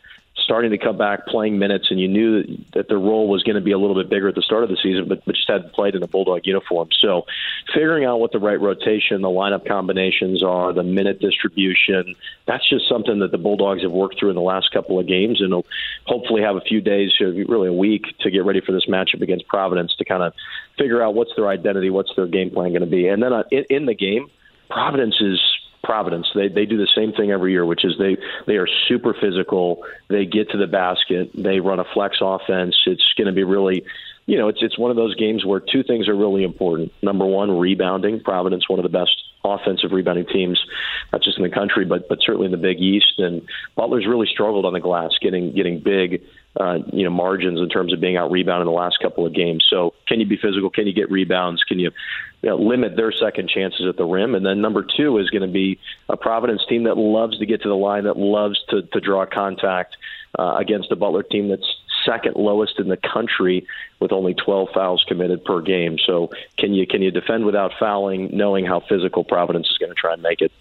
starting 0.49 0.71
to 0.71 0.79
come 0.79 0.97
back, 0.97 1.27
playing 1.27 1.59
minutes, 1.59 1.91
and 1.91 1.99
you 1.99 2.07
knew 2.07 2.43
that 2.73 2.87
their 2.87 2.97
role 2.97 3.29
was 3.29 3.43
going 3.43 3.53
to 3.53 3.61
be 3.61 3.71
a 3.71 3.77
little 3.77 3.95
bit 3.95 4.09
bigger 4.09 4.29
at 4.29 4.33
the 4.33 4.41
start 4.41 4.63
of 4.63 4.69
the 4.69 4.77
season, 4.81 5.07
but, 5.07 5.23
but 5.23 5.35
just 5.35 5.47
hadn't 5.47 5.71
played 5.73 5.93
in 5.93 6.01
a 6.01 6.07
Bulldog 6.07 6.41
uniform. 6.43 6.87
So, 6.99 7.27
figuring 7.71 8.03
out 8.03 8.19
what 8.19 8.31
the 8.31 8.39
right 8.39 8.59
rotation, 8.59 9.21
the 9.21 9.27
lineup 9.27 9.67
combinations 9.67 10.43
are, 10.43 10.73
the 10.73 10.81
minute 10.81 11.19
distribution, 11.19 12.15
that's 12.47 12.67
just 12.67 12.89
something 12.89 13.19
that 13.19 13.29
the 13.29 13.37
Bulldogs 13.37 13.83
have 13.83 13.91
worked 13.91 14.19
through 14.19 14.29
in 14.29 14.35
the 14.35 14.41
last 14.41 14.71
couple 14.71 14.99
of 14.99 15.05
games, 15.05 15.39
and 15.39 15.53
hopefully 16.07 16.41
have 16.41 16.55
a 16.55 16.61
few 16.61 16.81
days, 16.81 17.11
really 17.19 17.67
a 17.67 17.73
week, 17.73 18.05
to 18.21 18.31
get 18.31 18.43
ready 18.43 18.59
for 18.59 18.71
this 18.71 18.87
matchup 18.87 19.21
against 19.21 19.47
Providence 19.47 19.95
to 19.99 20.05
kind 20.05 20.23
of 20.23 20.33
figure 20.79 21.03
out 21.03 21.13
what's 21.13 21.31
their 21.35 21.47
identity, 21.47 21.91
what's 21.91 22.11
their 22.15 22.25
game 22.25 22.49
plan 22.49 22.71
going 22.71 22.81
to 22.81 22.87
be, 22.87 23.07
and 23.07 23.21
then 23.21 23.33
uh, 23.33 23.43
in 23.69 23.85
the 23.85 23.93
game, 23.93 24.25
Providence 24.67 25.21
is 25.21 25.39
Providence. 25.89 26.27
They 26.35 26.49
they 26.49 26.67
do 26.67 26.77
the 26.77 26.87
same 26.95 27.13
thing 27.13 27.31
every 27.31 27.51
year, 27.51 27.65
which 27.65 27.83
is 27.83 27.93
they 27.97 28.15
they 28.45 28.57
are 28.57 28.67
super 28.87 29.15
physical. 29.19 29.83
They 30.07 30.27
get 30.27 30.51
to 30.51 30.57
the 30.59 30.67
basket. 30.67 31.31
They 31.33 31.61
run 31.61 31.79
a 31.79 31.83
flex 31.95 32.17
offense. 32.21 32.75
It's 32.85 33.11
going 33.17 33.25
to 33.25 33.33
be 33.33 33.43
really, 33.43 33.83
you 34.27 34.37
know, 34.37 34.49
it's 34.49 34.59
it's 34.61 34.77
one 34.77 34.91
of 34.91 34.97
those 34.97 35.15
games 35.15 35.43
where 35.43 35.59
two 35.59 35.81
things 35.81 36.07
are 36.07 36.15
really 36.15 36.43
important. 36.43 36.93
Number 37.01 37.25
one, 37.25 37.57
rebounding. 37.57 38.19
Providence, 38.19 38.69
one 38.69 38.77
of 38.77 38.83
the 38.83 38.95
best 38.95 39.15
offensive 39.43 39.91
rebounding 39.91 40.27
teams, 40.27 40.63
not 41.11 41.23
just 41.23 41.37
in 41.37 41.43
the 41.43 41.49
country, 41.49 41.85
but 41.85 42.07
but 42.07 42.19
certainly 42.21 42.45
in 42.45 42.51
the 42.51 42.57
Big 42.57 42.79
East. 42.79 43.13
And 43.17 43.41
Butler's 43.75 44.05
really 44.05 44.27
struggled 44.31 44.65
on 44.65 44.73
the 44.73 44.79
glass, 44.79 45.13
getting 45.19 45.55
getting 45.55 45.79
big 45.79 46.21
uh, 46.59 46.79
you 46.91 47.03
know 47.03 47.09
margins 47.09 47.59
in 47.59 47.69
terms 47.69 47.93
of 47.93 47.99
being 47.99 48.17
out 48.17 48.31
rebounded 48.31 48.67
in 48.67 48.73
the 48.73 48.77
last 48.77 48.99
couple 49.01 49.25
of 49.25 49.33
games. 49.33 49.65
So 49.69 49.93
can 50.07 50.19
you 50.19 50.25
be 50.25 50.37
physical? 50.37 50.69
Can 50.69 50.87
you 50.87 50.93
get 50.93 51.11
rebounds? 51.11 51.63
Can 51.63 51.79
you, 51.79 51.91
you 52.41 52.49
know, 52.49 52.57
limit 52.57 52.95
their 52.95 53.11
second 53.11 53.49
chances 53.49 53.85
at 53.87 53.97
the 53.97 54.05
rim? 54.05 54.35
And 54.35 54.45
then 54.45 54.61
number 54.61 54.83
two 54.83 55.17
is 55.19 55.29
going 55.29 55.43
to 55.43 55.47
be 55.47 55.79
a 56.09 56.17
Providence 56.17 56.61
team 56.67 56.83
that 56.83 56.97
loves 56.97 57.37
to 57.39 57.45
get 57.45 57.61
to 57.63 57.69
the 57.69 57.75
line, 57.75 58.05
that 58.05 58.17
loves 58.17 58.59
to 58.69 58.81
to 58.81 58.99
draw 58.99 59.25
contact 59.25 59.95
uh, 60.37 60.55
against 60.57 60.91
a 60.91 60.95
Butler 60.95 61.23
team 61.23 61.49
that's 61.49 61.75
second 62.05 62.35
lowest 62.35 62.79
in 62.79 62.87
the 62.87 62.97
country 62.97 63.67
with 63.99 64.11
only 64.11 64.33
12 64.33 64.69
fouls 64.73 65.03
committed 65.07 65.43
per 65.43 65.61
game. 65.61 65.97
So 66.05 66.31
can 66.57 66.73
you 66.73 66.87
can 66.87 67.01
you 67.01 67.11
defend 67.11 67.45
without 67.45 67.73
fouling, 67.79 68.29
knowing 68.33 68.65
how 68.65 68.79
physical 68.79 69.23
Providence 69.23 69.67
is 69.69 69.77
going 69.77 69.89
to 69.91 69.95
try 69.95 70.13
and 70.13 70.21
make 70.21 70.41
it? 70.41 70.51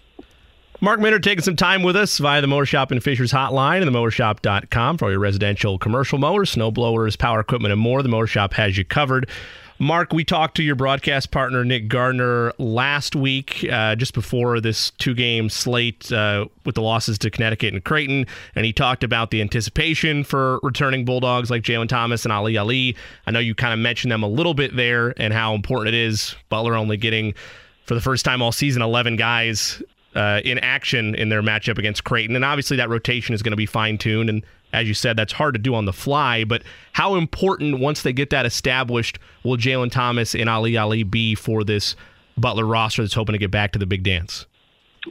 Mark 0.81 1.01
Minner 1.01 1.19
taking 1.19 1.43
some 1.43 1.57
time 1.57 1.83
with 1.83 1.97
us 1.97 2.19
via 2.19 2.39
the 2.39 2.47
Mower 2.47 2.65
Shop 2.65 2.89
and 2.91 3.03
Fishers 3.03 3.33
hotline 3.33 3.81
and 3.81 3.87
the 3.87 3.91
themowershop.com 3.91 4.97
for 4.97 5.05
all 5.05 5.11
your 5.11 5.19
residential, 5.19 5.77
commercial 5.77 6.17
mowers, 6.17 6.51
snow 6.51 6.71
blowers, 6.71 7.17
power 7.17 7.41
equipment, 7.41 7.73
and 7.73 7.81
more. 7.81 8.01
The 8.01 8.07
Mower 8.07 8.27
Shop 8.27 8.53
has 8.53 8.77
you 8.77 8.85
covered. 8.85 9.29
Mark, 9.77 10.13
we 10.13 10.23
talked 10.23 10.55
to 10.55 10.63
your 10.63 10.75
broadcast 10.75 11.31
partner, 11.31 11.65
Nick 11.65 11.89
Gardner, 11.89 12.53
last 12.57 13.13
week, 13.13 13.67
uh, 13.69 13.95
just 13.95 14.13
before 14.13 14.61
this 14.61 14.91
two 14.91 15.13
game 15.13 15.49
slate 15.49 16.09
uh, 16.13 16.45
with 16.63 16.75
the 16.75 16.81
losses 16.81 17.17
to 17.19 17.29
Connecticut 17.29 17.73
and 17.73 17.83
Creighton. 17.83 18.25
And 18.55 18.65
he 18.65 18.71
talked 18.71 19.03
about 19.03 19.31
the 19.31 19.41
anticipation 19.41 20.23
for 20.23 20.61
returning 20.63 21.03
Bulldogs 21.03 21.49
like 21.49 21.63
Jalen 21.63 21.89
Thomas 21.89 22.23
and 22.23 22.31
Ali 22.31 22.57
Ali. 22.57 22.95
I 23.27 23.31
know 23.31 23.39
you 23.39 23.53
kind 23.53 23.73
of 23.73 23.79
mentioned 23.79 24.13
them 24.13 24.23
a 24.23 24.29
little 24.29 24.53
bit 24.53 24.77
there 24.77 25.13
and 25.17 25.33
how 25.33 25.55
important 25.55 25.93
it 25.93 25.97
is. 25.97 26.35
Butler 26.47 26.75
only 26.75 26.95
getting, 26.95 27.33
for 27.85 27.95
the 27.95 28.01
first 28.01 28.23
time 28.23 28.41
all 28.41 28.53
season, 28.53 28.81
11 28.81 29.17
guys 29.17 29.83
uh, 30.15 30.41
in 30.43 30.59
action 30.59 31.15
in 31.15 31.29
their 31.29 31.41
matchup 31.41 31.77
against 31.77 32.03
Creighton. 32.03 32.35
And 32.35 32.45
obviously, 32.45 32.77
that 32.77 32.89
rotation 32.89 33.35
is 33.35 33.41
going 33.41 33.51
to 33.51 33.57
be 33.57 33.65
fine 33.65 33.97
tuned. 33.97 34.29
And 34.29 34.43
as 34.73 34.87
you 34.87 34.93
said, 34.93 35.17
that's 35.17 35.33
hard 35.33 35.53
to 35.55 35.59
do 35.59 35.75
on 35.75 35.85
the 35.85 35.93
fly. 35.93 36.43
But 36.43 36.63
how 36.93 37.15
important, 37.15 37.79
once 37.79 38.01
they 38.01 38.13
get 38.13 38.29
that 38.31 38.45
established, 38.45 39.19
will 39.43 39.57
Jalen 39.57 39.91
Thomas 39.91 40.35
and 40.35 40.49
Ali 40.49 40.77
Ali 40.77 41.03
be 41.03 41.35
for 41.35 41.63
this 41.63 41.95
Butler 42.37 42.65
roster 42.65 43.01
that's 43.01 43.13
hoping 43.13 43.33
to 43.33 43.39
get 43.39 43.51
back 43.51 43.71
to 43.73 43.79
the 43.79 43.85
big 43.85 44.03
dance? 44.03 44.45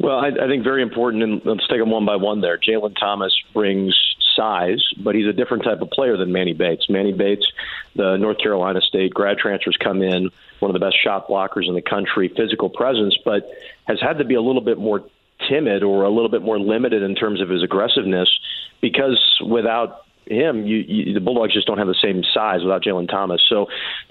Well, 0.00 0.18
I, 0.18 0.28
I 0.28 0.46
think 0.48 0.64
very 0.64 0.82
important, 0.82 1.22
and 1.22 1.40
let's 1.44 1.66
take 1.68 1.78
them 1.78 1.90
one 1.90 2.04
by 2.04 2.16
one 2.16 2.40
there. 2.40 2.58
Jalen 2.58 2.94
Thomas 2.98 3.34
brings 3.54 3.96
size, 4.38 4.82
but 4.96 5.14
he's 5.14 5.26
a 5.26 5.32
different 5.32 5.64
type 5.64 5.80
of 5.82 5.90
player 5.90 6.16
than 6.16 6.32
Manny 6.32 6.52
Bates. 6.52 6.88
Manny 6.88 7.12
Bates, 7.12 7.46
the 7.96 8.16
North 8.16 8.38
Carolina 8.38 8.80
State 8.80 9.12
grad 9.12 9.38
transfers 9.38 9.76
come 9.76 10.00
in, 10.00 10.30
one 10.60 10.70
of 10.70 10.72
the 10.72 10.84
best 10.84 10.96
shot 11.02 11.28
blockers 11.28 11.68
in 11.68 11.74
the 11.74 11.82
country, 11.82 12.28
physical 12.28 12.70
presence, 12.70 13.16
but 13.24 13.50
has 13.86 14.00
had 14.00 14.18
to 14.18 14.24
be 14.24 14.34
a 14.34 14.40
little 14.40 14.62
bit 14.62 14.78
more 14.78 15.04
timid 15.48 15.82
or 15.82 16.04
a 16.04 16.10
little 16.10 16.28
bit 16.28 16.42
more 16.42 16.58
limited 16.58 17.02
in 17.02 17.14
terms 17.14 17.40
of 17.40 17.48
his 17.48 17.62
aggressiveness 17.62 18.28
because 18.80 19.18
without 19.44 20.04
him, 20.30 20.66
you, 20.66 20.78
you, 20.78 21.14
the 21.14 21.20
Bulldogs 21.20 21.54
just 21.54 21.66
don't 21.66 21.78
have 21.78 21.86
the 21.86 21.98
same 22.02 22.22
size 22.34 22.62
without 22.62 22.82
Jalen 22.82 23.08
Thomas. 23.08 23.40
So 23.48 23.66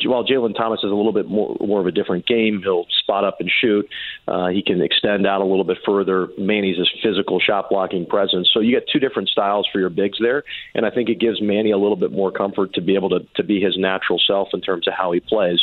while 0.06 0.26
Jalen 0.26 0.56
Thomas 0.56 0.80
is 0.80 0.92
a 0.92 0.96
little 0.96 1.14
bit 1.14 1.28
more, 1.28 1.56
more 1.60 1.80
of 1.80 1.88
a 1.88 1.92
different 1.92 2.26
game, 2.26 2.62
he'll 2.64 2.86
spot 3.00 3.24
up 3.24 3.40
and 3.40 3.50
shoot. 3.50 3.88
Uh, 4.28 4.48
he 4.48 4.62
can 4.62 4.82
extend 4.82 5.26
out 5.26 5.42
a 5.42 5.46
little 5.46 5.64
bit 5.64 5.78
further. 5.86 6.30
Manny's 6.38 6.78
his 6.78 6.90
physical 7.04 7.40
shot 7.40 7.70
blocking 7.70 8.06
presence. 8.06 8.50
So 8.54 8.60
you 8.60 8.72
get 8.72 8.88
two 8.92 9.00
different 9.00 9.30
styles 9.30 9.68
for 9.72 9.80
your 9.80 9.90
bigs 9.90 10.18
there, 10.20 10.44
and 10.76 10.86
I 10.86 10.90
think 10.90 11.10
it 11.10 11.20
gives 11.20 11.42
Manny 11.42 11.72
a 11.72 11.78
little 11.78 11.96
bit 11.96 12.12
more 12.12 12.32
comfort 12.32 12.74
to 12.74 12.82
be 12.82 12.96
able 12.96 13.10
to 13.10 13.20
to 13.36 13.44
be 13.44 13.62
his 13.62 13.78
natural 13.78 14.20
self 14.26 14.50
in 14.54 14.62
terms 14.62 14.88
of 14.88 14.94
how 14.94 15.12
he 15.12 15.20
plays. 15.20 15.62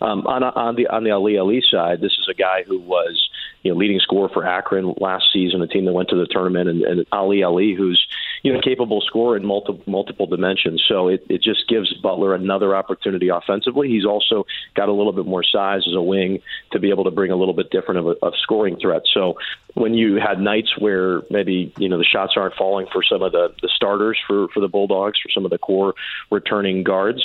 Um, 0.00 0.26
on 0.26 0.42
on 0.42 0.76
the 0.76 0.86
on 0.88 1.04
the 1.04 1.10
Ali 1.10 1.38
Ali 1.38 1.62
side, 1.70 2.00
this 2.00 2.12
is 2.12 2.28
a 2.30 2.34
guy 2.34 2.62
who 2.66 2.78
was 2.78 3.28
you 3.62 3.72
know 3.72 3.78
leading 3.78 4.00
scorer 4.00 4.28
for 4.28 4.46
Akron 4.46 4.94
last 4.98 5.26
season, 5.32 5.62
a 5.62 5.66
team 5.66 5.84
that 5.86 5.92
went 5.92 6.08
to 6.10 6.16
the 6.16 6.26
tournament, 6.26 6.68
and, 6.68 6.82
and 6.82 7.06
Ali 7.12 7.42
Ali, 7.42 7.74
who's 7.74 8.04
you 8.46 8.52
know 8.52 8.60
capable 8.60 9.00
scorer 9.00 9.36
in 9.36 9.44
multiple 9.44 9.82
multiple 9.86 10.26
dimensions. 10.26 10.80
So 10.88 11.08
it, 11.08 11.26
it 11.28 11.42
just 11.42 11.68
gives 11.68 11.92
Butler 11.94 12.32
another 12.32 12.76
opportunity 12.76 13.28
offensively. 13.28 13.88
He's 13.88 14.04
also 14.04 14.46
got 14.76 14.88
a 14.88 14.92
little 14.92 15.12
bit 15.12 15.26
more 15.26 15.42
size 15.42 15.82
as 15.88 15.96
a 15.96 16.00
wing 16.00 16.38
to 16.70 16.78
be 16.78 16.90
able 16.90 17.02
to 17.04 17.10
bring 17.10 17.32
a 17.32 17.36
little 17.36 17.54
bit 17.54 17.70
different 17.72 17.98
of 17.98 18.06
a 18.06 18.24
of 18.24 18.34
scoring 18.40 18.76
threat. 18.80 19.02
So 19.12 19.34
when 19.74 19.94
you 19.94 20.20
had 20.24 20.38
nights 20.38 20.78
where 20.78 21.22
maybe 21.28 21.74
you 21.76 21.88
know 21.88 21.98
the 21.98 22.04
shots 22.04 22.34
aren't 22.36 22.54
falling 22.54 22.86
for 22.92 23.02
some 23.02 23.20
of 23.20 23.32
the 23.32 23.52
the 23.62 23.70
starters 23.74 24.16
for 24.28 24.46
for 24.54 24.60
the 24.60 24.68
Bulldogs, 24.68 25.18
for 25.20 25.28
some 25.30 25.44
of 25.44 25.50
the 25.50 25.58
core 25.58 25.94
returning 26.30 26.84
guards, 26.84 27.24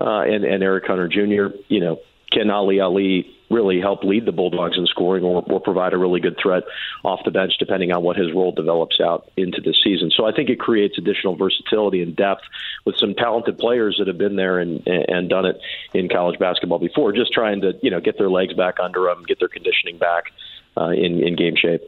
uh, 0.00 0.22
and 0.22 0.42
and 0.42 0.62
Eric 0.62 0.86
Hunter 0.86 1.06
Jr. 1.06 1.54
You 1.68 1.80
know, 1.80 2.00
can 2.30 2.50
Ali 2.50 2.80
Ali 2.80 3.26
really 3.52 3.80
help 3.80 4.02
lead 4.02 4.24
the 4.24 4.32
Bulldogs 4.32 4.76
in 4.76 4.86
scoring 4.86 5.24
or, 5.24 5.44
or 5.46 5.60
provide 5.60 5.92
a 5.92 5.98
really 5.98 6.20
good 6.20 6.36
threat 6.42 6.64
off 7.04 7.20
the 7.24 7.30
bench, 7.30 7.52
depending 7.58 7.92
on 7.92 8.02
what 8.02 8.16
his 8.16 8.32
role 8.32 8.52
develops 8.52 9.00
out 9.00 9.30
into 9.36 9.60
the 9.60 9.74
season. 9.84 10.10
So 10.10 10.24
I 10.24 10.32
think 10.32 10.48
it 10.48 10.58
creates 10.58 10.98
additional 10.98 11.36
versatility 11.36 12.02
and 12.02 12.16
depth 12.16 12.42
with 12.84 12.96
some 12.96 13.14
talented 13.14 13.58
players 13.58 13.96
that 13.98 14.08
have 14.08 14.18
been 14.18 14.36
there 14.36 14.58
and, 14.58 14.86
and 14.86 15.28
done 15.28 15.46
it 15.46 15.60
in 15.94 16.08
college 16.08 16.38
basketball 16.38 16.78
before, 16.78 17.12
just 17.12 17.32
trying 17.32 17.60
to 17.60 17.72
you 17.82 17.90
know 17.90 18.00
get 18.00 18.18
their 18.18 18.30
legs 18.30 18.54
back 18.54 18.80
under 18.80 19.04
them, 19.04 19.24
get 19.26 19.38
their 19.38 19.48
conditioning 19.48 19.98
back 19.98 20.32
uh, 20.76 20.88
in 20.88 21.22
in 21.22 21.36
game 21.36 21.54
shape. 21.56 21.82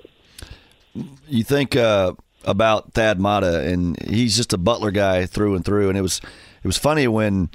You 1.27 1.42
think 1.42 1.74
uh, 1.74 2.12
about 2.44 2.92
Thad 2.92 3.20
Matta, 3.20 3.61
and 3.61 4.00
he's 4.03 4.37
just 4.37 4.53
a 4.53 4.59
Butler 4.59 4.90
guy 4.90 5.27
through 5.27 5.57
and 5.57 5.64
through, 5.64 5.88
and 5.88 5.98
it 5.98 6.03
was 6.03 6.20
it 6.62 6.66
was 6.66 6.79
funny 6.79 7.09
when 7.09 7.50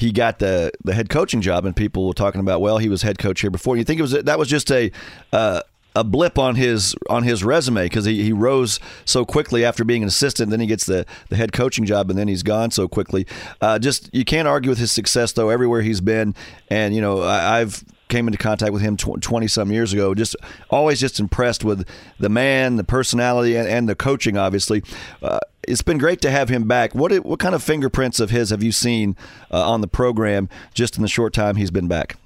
he 0.00 0.12
got 0.12 0.38
the 0.38 0.72
the 0.82 0.94
head 0.94 1.10
coaching 1.10 1.42
job, 1.42 1.66
and 1.66 1.76
people 1.76 2.06
were 2.06 2.14
talking 2.14 2.40
about, 2.40 2.62
well, 2.62 2.78
he 2.78 2.88
was 2.88 3.02
head 3.02 3.18
coach 3.18 3.42
here 3.42 3.50
before. 3.50 3.76
You 3.76 3.84
think 3.84 3.98
it 3.98 4.02
was 4.02 4.12
that 4.12 4.38
was 4.38 4.48
just 4.48 4.72
a 4.72 4.90
uh, 5.30 5.60
a 5.94 6.02
blip 6.02 6.38
on 6.38 6.54
his 6.54 6.96
on 7.10 7.22
his 7.22 7.44
resume 7.44 7.84
because 7.84 8.06
he, 8.06 8.24
he 8.24 8.32
rose 8.32 8.80
so 9.04 9.26
quickly 9.26 9.62
after 9.62 9.84
being 9.84 10.00
an 10.00 10.08
assistant. 10.08 10.50
Then 10.50 10.60
he 10.60 10.66
gets 10.66 10.86
the, 10.86 11.04
the 11.28 11.36
head 11.36 11.52
coaching 11.52 11.84
job, 11.84 12.08
and 12.08 12.18
then 12.18 12.28
he's 12.28 12.42
gone 12.42 12.70
so 12.70 12.88
quickly. 12.88 13.26
Uh, 13.60 13.78
just 13.78 14.08
you 14.14 14.24
can't 14.24 14.48
argue 14.48 14.70
with 14.70 14.78
his 14.78 14.90
success 14.90 15.32
though. 15.32 15.50
Everywhere 15.50 15.82
he's 15.82 16.00
been, 16.00 16.34
and 16.68 16.94
you 16.94 17.02
know 17.02 17.20
I, 17.20 17.60
I've 17.60 17.84
came 18.10 18.28
into 18.28 18.38
contact 18.38 18.72
with 18.72 18.82
him 18.82 18.96
20 18.96 19.46
some 19.48 19.72
years 19.72 19.92
ago. 19.92 20.14
Just 20.14 20.36
always 20.68 21.00
just 21.00 21.18
impressed 21.18 21.64
with 21.64 21.86
the 22.18 22.28
man, 22.28 22.76
the 22.76 22.84
personality, 22.84 23.56
and, 23.56 23.68
and 23.68 23.88
the 23.88 23.94
coaching. 23.94 24.36
Obviously, 24.36 24.82
uh, 25.22 25.40
it's 25.66 25.82
been 25.82 25.98
great 25.98 26.20
to 26.22 26.30
have 26.30 26.48
him 26.48 26.68
back. 26.68 26.94
What 26.94 27.12
what 27.24 27.38
kind 27.38 27.54
of 27.54 27.62
fingerprints 27.62 28.20
of 28.20 28.30
his 28.30 28.50
have 28.50 28.62
you 28.62 28.72
seen 28.72 29.16
uh, 29.50 29.70
on 29.70 29.80
the 29.80 29.88
program 29.88 30.48
just 30.74 30.96
in 30.96 31.02
the 31.02 31.08
short 31.08 31.32
time 31.32 31.56
he's 31.56 31.70
been 31.70 31.88
back? 31.88 32.16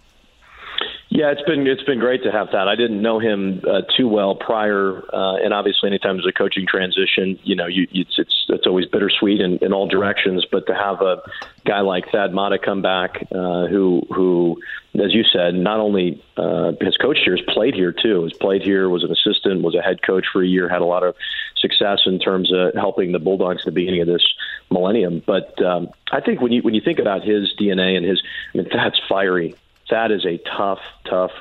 Yeah, 1.10 1.30
it's 1.30 1.42
been 1.42 1.66
it's 1.66 1.82
been 1.84 2.00
great 2.00 2.24
to 2.24 2.32
have 2.32 2.48
that. 2.52 2.66
I 2.66 2.74
didn't 2.74 3.00
know 3.00 3.20
him 3.20 3.62
uh, 3.68 3.82
too 3.96 4.08
well 4.08 4.34
prior, 4.34 4.98
uh, 5.14 5.36
and 5.36 5.54
obviously, 5.54 5.88
anytime 5.88 6.16
there's 6.16 6.26
a 6.26 6.32
coaching 6.32 6.66
transition, 6.66 7.38
you 7.44 7.54
know, 7.54 7.66
you, 7.66 7.86
it's 7.92 8.18
it's 8.18 8.46
it's 8.48 8.66
always 8.66 8.86
bittersweet 8.86 9.40
in, 9.40 9.58
in 9.58 9.72
all 9.72 9.86
directions. 9.86 10.44
But 10.50 10.66
to 10.66 10.74
have 10.74 11.02
a 11.02 11.22
guy 11.64 11.80
like 11.80 12.10
Thad 12.10 12.34
Matta 12.34 12.58
come 12.58 12.82
back, 12.82 13.28
uh, 13.30 13.66
who 13.66 14.02
who, 14.12 14.60
as 14.94 15.14
you 15.14 15.22
said, 15.22 15.54
not 15.54 15.78
only 15.78 16.20
uh, 16.36 16.72
has 16.80 16.96
coached 16.96 17.20
here, 17.24 17.36
has 17.36 17.44
played 17.46 17.74
here 17.74 17.92
too. 17.92 18.24
Has 18.24 18.32
played 18.32 18.62
here, 18.62 18.88
was 18.88 19.04
an 19.04 19.12
assistant, 19.12 19.62
was 19.62 19.76
a 19.76 19.82
head 19.82 20.02
coach 20.02 20.26
for 20.32 20.42
a 20.42 20.46
year, 20.46 20.68
had 20.68 20.82
a 20.82 20.86
lot 20.86 21.04
of 21.04 21.14
success 21.56 22.00
in 22.06 22.18
terms 22.18 22.52
of 22.52 22.74
helping 22.74 23.12
the 23.12 23.20
Bulldogs 23.20 23.60
at 23.60 23.66
the 23.66 23.70
beginning 23.70 24.00
of 24.00 24.08
this 24.08 24.26
millennium. 24.68 25.22
But 25.24 25.62
um, 25.62 25.90
I 26.10 26.20
think 26.20 26.40
when 26.40 26.50
you 26.50 26.62
when 26.62 26.74
you 26.74 26.80
think 26.80 26.98
about 26.98 27.22
his 27.22 27.54
DNA 27.60 27.96
and 27.96 28.04
his, 28.04 28.20
I 28.52 28.58
mean, 28.58 28.68
Thad's 28.68 29.00
fiery. 29.08 29.54
Thad 29.88 30.12
is 30.12 30.25
a 30.25 30.38
tough, 30.38 30.81
tough. 31.05 31.33